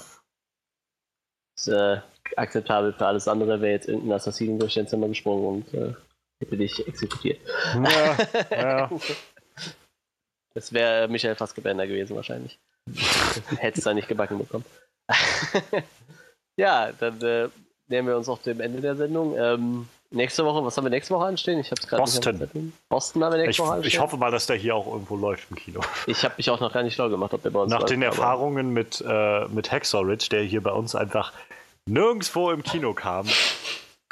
Ist 1.62 1.68
äh, 1.68 1.98
akzeptabel 2.36 2.92
für 2.92 3.06
alles 3.06 3.28
andere, 3.28 3.60
wäre 3.60 3.72
jetzt 3.72 3.88
irgendein 3.88 4.16
Assassinen 4.16 4.58
durch 4.58 4.74
dein 4.74 4.88
Zimmer 4.88 5.06
gesprungen 5.06 5.46
und 5.46 5.74
äh, 5.74 5.94
hätte 6.40 6.56
dich 6.56 6.86
exekutiert. 6.86 7.38
Ja, 7.74 8.16
ja. 8.50 8.90
Das 10.54 10.70
wäre 10.70 11.08
Michael 11.08 11.34
Fassgebender 11.34 11.86
gewesen 11.86 12.14
wahrscheinlich. 12.14 12.58
Hätte 13.56 13.78
es 13.78 13.84
da 13.84 13.94
nicht 13.94 14.06
gebacken 14.06 14.36
bekommen. 14.36 14.66
ja, 16.58 16.92
dann 16.92 17.22
äh, 17.22 17.48
nähern 17.88 18.06
wir 18.06 18.18
uns 18.18 18.28
auf 18.28 18.42
dem 18.42 18.60
Ende 18.60 18.82
der 18.82 18.94
Sendung. 18.96 19.34
Ähm, 19.38 19.88
nächste 20.10 20.44
Woche, 20.44 20.62
was 20.62 20.76
haben 20.76 20.84
wir 20.84 20.90
nächste 20.90 21.14
Woche 21.14 21.24
anstehen? 21.24 21.58
Ich 21.58 21.70
hab's 21.70 21.86
Boston. 21.86 22.72
Boston 22.90 23.24
haben 23.24 23.32
wir 23.32 23.38
nächste 23.38 23.50
ich, 23.50 23.58
Woche 23.60 23.72
anstehen. 23.76 23.88
Ich 23.88 23.98
hoffe 23.98 24.18
mal, 24.18 24.30
dass 24.30 24.44
der 24.44 24.56
hier 24.56 24.76
auch 24.76 24.86
irgendwo 24.86 25.16
läuft 25.16 25.50
im 25.50 25.56
Kino. 25.56 25.80
Ich 26.06 26.22
habe 26.22 26.34
mich 26.36 26.50
auch 26.50 26.60
noch 26.60 26.72
gar 26.72 26.82
nicht 26.82 26.96
schlau 26.96 27.08
gemacht, 27.08 27.32
ob 27.32 27.42
der 27.42 27.48
bei 27.48 27.60
uns 27.60 27.70
Nach 27.70 27.80
läuft, 27.80 27.90
den 27.90 28.02
Erfahrungen 28.02 28.74
mit, 28.74 29.02
äh, 29.06 29.46
mit 29.48 29.72
Hacksaw 29.72 30.02
Ridge, 30.02 30.26
der 30.30 30.42
hier 30.42 30.62
bei 30.62 30.72
uns 30.72 30.94
einfach 30.94 31.32
nirgendwo 31.88 32.50
im 32.50 32.62
Kino 32.62 32.94
kam, 32.94 33.26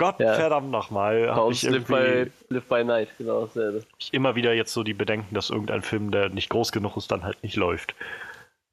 Gott 0.00 0.18
ja. 0.18 0.32
verdammt 0.32 0.70
nochmal. 0.70 1.26
Bei 1.26 1.40
uns 1.42 1.62
live 1.62 1.84
by, 1.84 2.30
live 2.48 2.64
by 2.64 2.82
Night, 2.82 3.10
genau 3.18 3.42
dasselbe. 3.44 3.84
Ich 3.98 4.14
immer 4.14 4.34
wieder 4.34 4.54
jetzt 4.54 4.72
so 4.72 4.82
die 4.82 4.94
Bedenken, 4.94 5.34
dass 5.34 5.50
irgendein 5.50 5.82
Film, 5.82 6.10
der 6.10 6.30
nicht 6.30 6.48
groß 6.48 6.72
genug 6.72 6.96
ist, 6.96 7.10
dann 7.12 7.22
halt 7.22 7.42
nicht 7.42 7.56
läuft. 7.56 7.94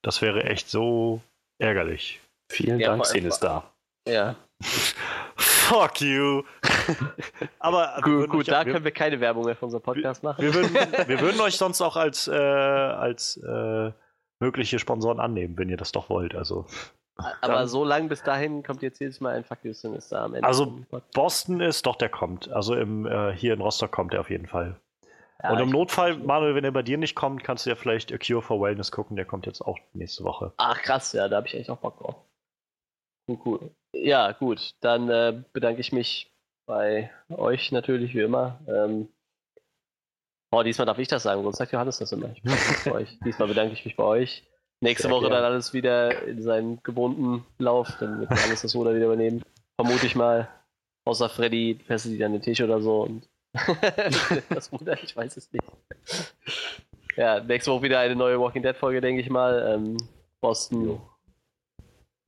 Das 0.04 0.22
wäre 0.22 0.46
echt 0.46 0.70
so 0.70 1.22
ärgerlich. 1.60 2.22
Vielen 2.50 2.80
ja, 2.80 2.92
Dank, 2.92 3.06
Szene 3.06 3.28
ist 3.28 3.40
da. 3.40 3.70
Ja. 4.08 4.38
Fuck 5.36 6.00
you. 6.00 6.44
Aber 7.60 8.00
gut, 8.02 8.30
gut 8.30 8.48
da 8.48 8.64
können 8.64 8.86
wir 8.86 8.92
keine 8.92 9.20
Werbung 9.20 9.44
mehr 9.44 9.58
für 9.58 9.66
unseren 9.66 9.82
Podcast 9.82 10.24
machen. 10.24 10.42
Wir 10.42 10.54
würden, 10.54 10.74
wir 10.74 11.20
würden 11.20 11.42
euch 11.42 11.58
sonst 11.58 11.82
auch 11.82 11.98
als, 11.98 12.30
äh, 12.30 12.34
als 12.34 13.36
äh, 13.36 13.92
mögliche 14.40 14.80
Sponsoren 14.80 15.20
annehmen, 15.20 15.58
wenn 15.58 15.68
ihr 15.68 15.76
das 15.76 15.92
doch 15.92 16.10
wollt. 16.10 16.36
Also 16.36 16.68
aber 17.18 17.54
dann, 17.54 17.68
so 17.68 17.84
lang 17.84 18.10
bis 18.10 18.24
dahin 18.24 18.64
kommt 18.64 18.82
jetzt 18.82 19.00
jedes 19.00 19.20
Mal 19.20 19.36
ein 19.36 19.44
Fuck 19.44 19.60
you 19.64 19.74
Sinister 19.74 20.22
am 20.22 20.36
Ende. 20.36 20.48
Also 20.48 20.80
Boston 21.14 21.62
ist, 21.62 21.86
doch 21.86 21.96
der 21.96 22.10
kommt. 22.10 22.50
Also 22.52 22.76
im, 22.76 23.06
äh, 23.06 23.34
hier 23.34 23.54
in 23.54 23.62
Rostock 23.62 23.92
kommt 23.92 24.14
er 24.14 24.22
auf 24.22 24.30
jeden 24.30 24.48
Fall. 24.48 24.80
Ja, 25.44 25.52
und 25.52 25.60
im 25.60 25.70
Notfall, 25.70 26.18
Manuel, 26.18 26.56
wenn 26.56 26.64
er 26.64 26.72
bei 26.72 26.82
dir 26.82 26.98
nicht 26.98 27.16
kommt, 27.16 27.44
kannst 27.44 27.66
du 27.66 27.70
ja 27.70 27.76
vielleicht 27.76 28.12
A 28.12 28.18
Cure 28.18 28.42
for 28.42 28.60
Wellness 28.60 28.92
gucken. 28.92 29.16
Der 29.16 29.26
kommt 29.26 29.46
jetzt 29.46 29.62
auch 29.62 29.78
nächste 29.94 30.24
Woche. 30.24 30.54
Ach 30.58 30.82
krass, 30.82 31.14
ja, 31.14 31.28
da 31.28 31.38
habe 31.38 31.48
ich 31.48 31.56
echt 31.56 31.70
auch 31.70 31.78
Bock 31.78 32.00
drauf. 32.00 32.16
Cool, 33.28 33.40
cool. 33.46 33.72
Ja, 33.94 34.32
gut. 34.32 34.76
Dann 34.82 35.10
äh, 35.10 35.44
bedanke 35.54 35.82
ich 35.82 35.92
mich 35.92 36.34
bei 36.66 37.12
euch 37.30 37.72
natürlich, 37.72 38.16
wie 38.16 38.22
immer. 38.22 38.60
Ähm, 38.68 39.10
oh, 40.52 40.64
diesmal 40.64 40.86
darf 40.86 40.98
ich 40.98 41.08
das 41.08 41.24
sagen, 41.24 41.44
sonst 41.44 41.58
sagt 41.58 41.72
Johannes 41.72 42.00
das 42.00 42.12
immer. 42.12 42.30
Ich 42.34 42.42
bei 42.84 42.92
euch. 42.92 43.20
Diesmal 43.26 43.48
bedanke 43.48 43.74
ich 43.74 43.86
mich 43.86 43.96
bei 43.96 44.04
euch. 44.04 44.48
Nächste 44.80 45.10
Woche 45.10 45.30
dann 45.30 45.44
alles 45.44 45.74
wieder 45.74 46.24
in 46.24 46.42
seinen 46.42 46.84
gewohnten 46.84 47.46
Lauf, 47.58 47.90
dann 48.00 48.20
wird 48.20 48.30
Johannes 48.30 48.62
das 48.62 48.76
Ruder 48.76 48.94
wieder 48.94 49.06
übernehmen. 49.06 49.44
Vermute 49.76 50.06
ich 50.06 50.16
mal. 50.16 50.48
Außer 51.06 51.30
Freddy 51.30 51.80
fesselt 51.88 52.14
die 52.14 52.20
dann 52.20 52.34
den 52.34 52.42
Tisch 52.42 52.62
oder 52.62 52.82
so 52.82 53.04
und 53.04 53.28
das 54.50 54.72
Ruder, 54.72 55.02
ich 55.02 55.16
weiß 55.16 55.38
es 55.38 55.52
nicht. 55.52 55.64
Ja, 57.16 57.40
nächste 57.40 57.72
Woche 57.72 57.84
wieder 57.84 58.00
eine 58.00 58.16
neue 58.16 58.40
Walking 58.40 58.62
Dead 58.62 58.76
Folge, 58.76 59.02
denke 59.02 59.22
ich 59.22 59.30
mal. 59.30 59.74
Ähm, 59.74 59.98
Boston. 60.42 61.02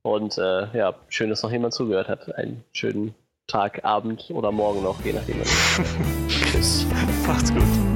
Und 0.02 0.38
äh, 0.38 0.76
ja, 0.76 0.94
schön, 1.08 1.30
dass 1.30 1.42
noch 1.42 1.52
jemand 1.52 1.74
zugehört 1.74 2.08
hat. 2.08 2.34
Einen 2.34 2.64
schönen 2.72 3.14
Tag, 3.46 3.84
Abend 3.84 4.30
oder 4.30 4.50
Morgen 4.50 4.82
noch, 4.82 5.04
je 5.04 5.12
nachdem. 5.12 5.42
Tschüss. 6.28 6.86
Macht's 7.26 7.52
gut. 7.52 7.89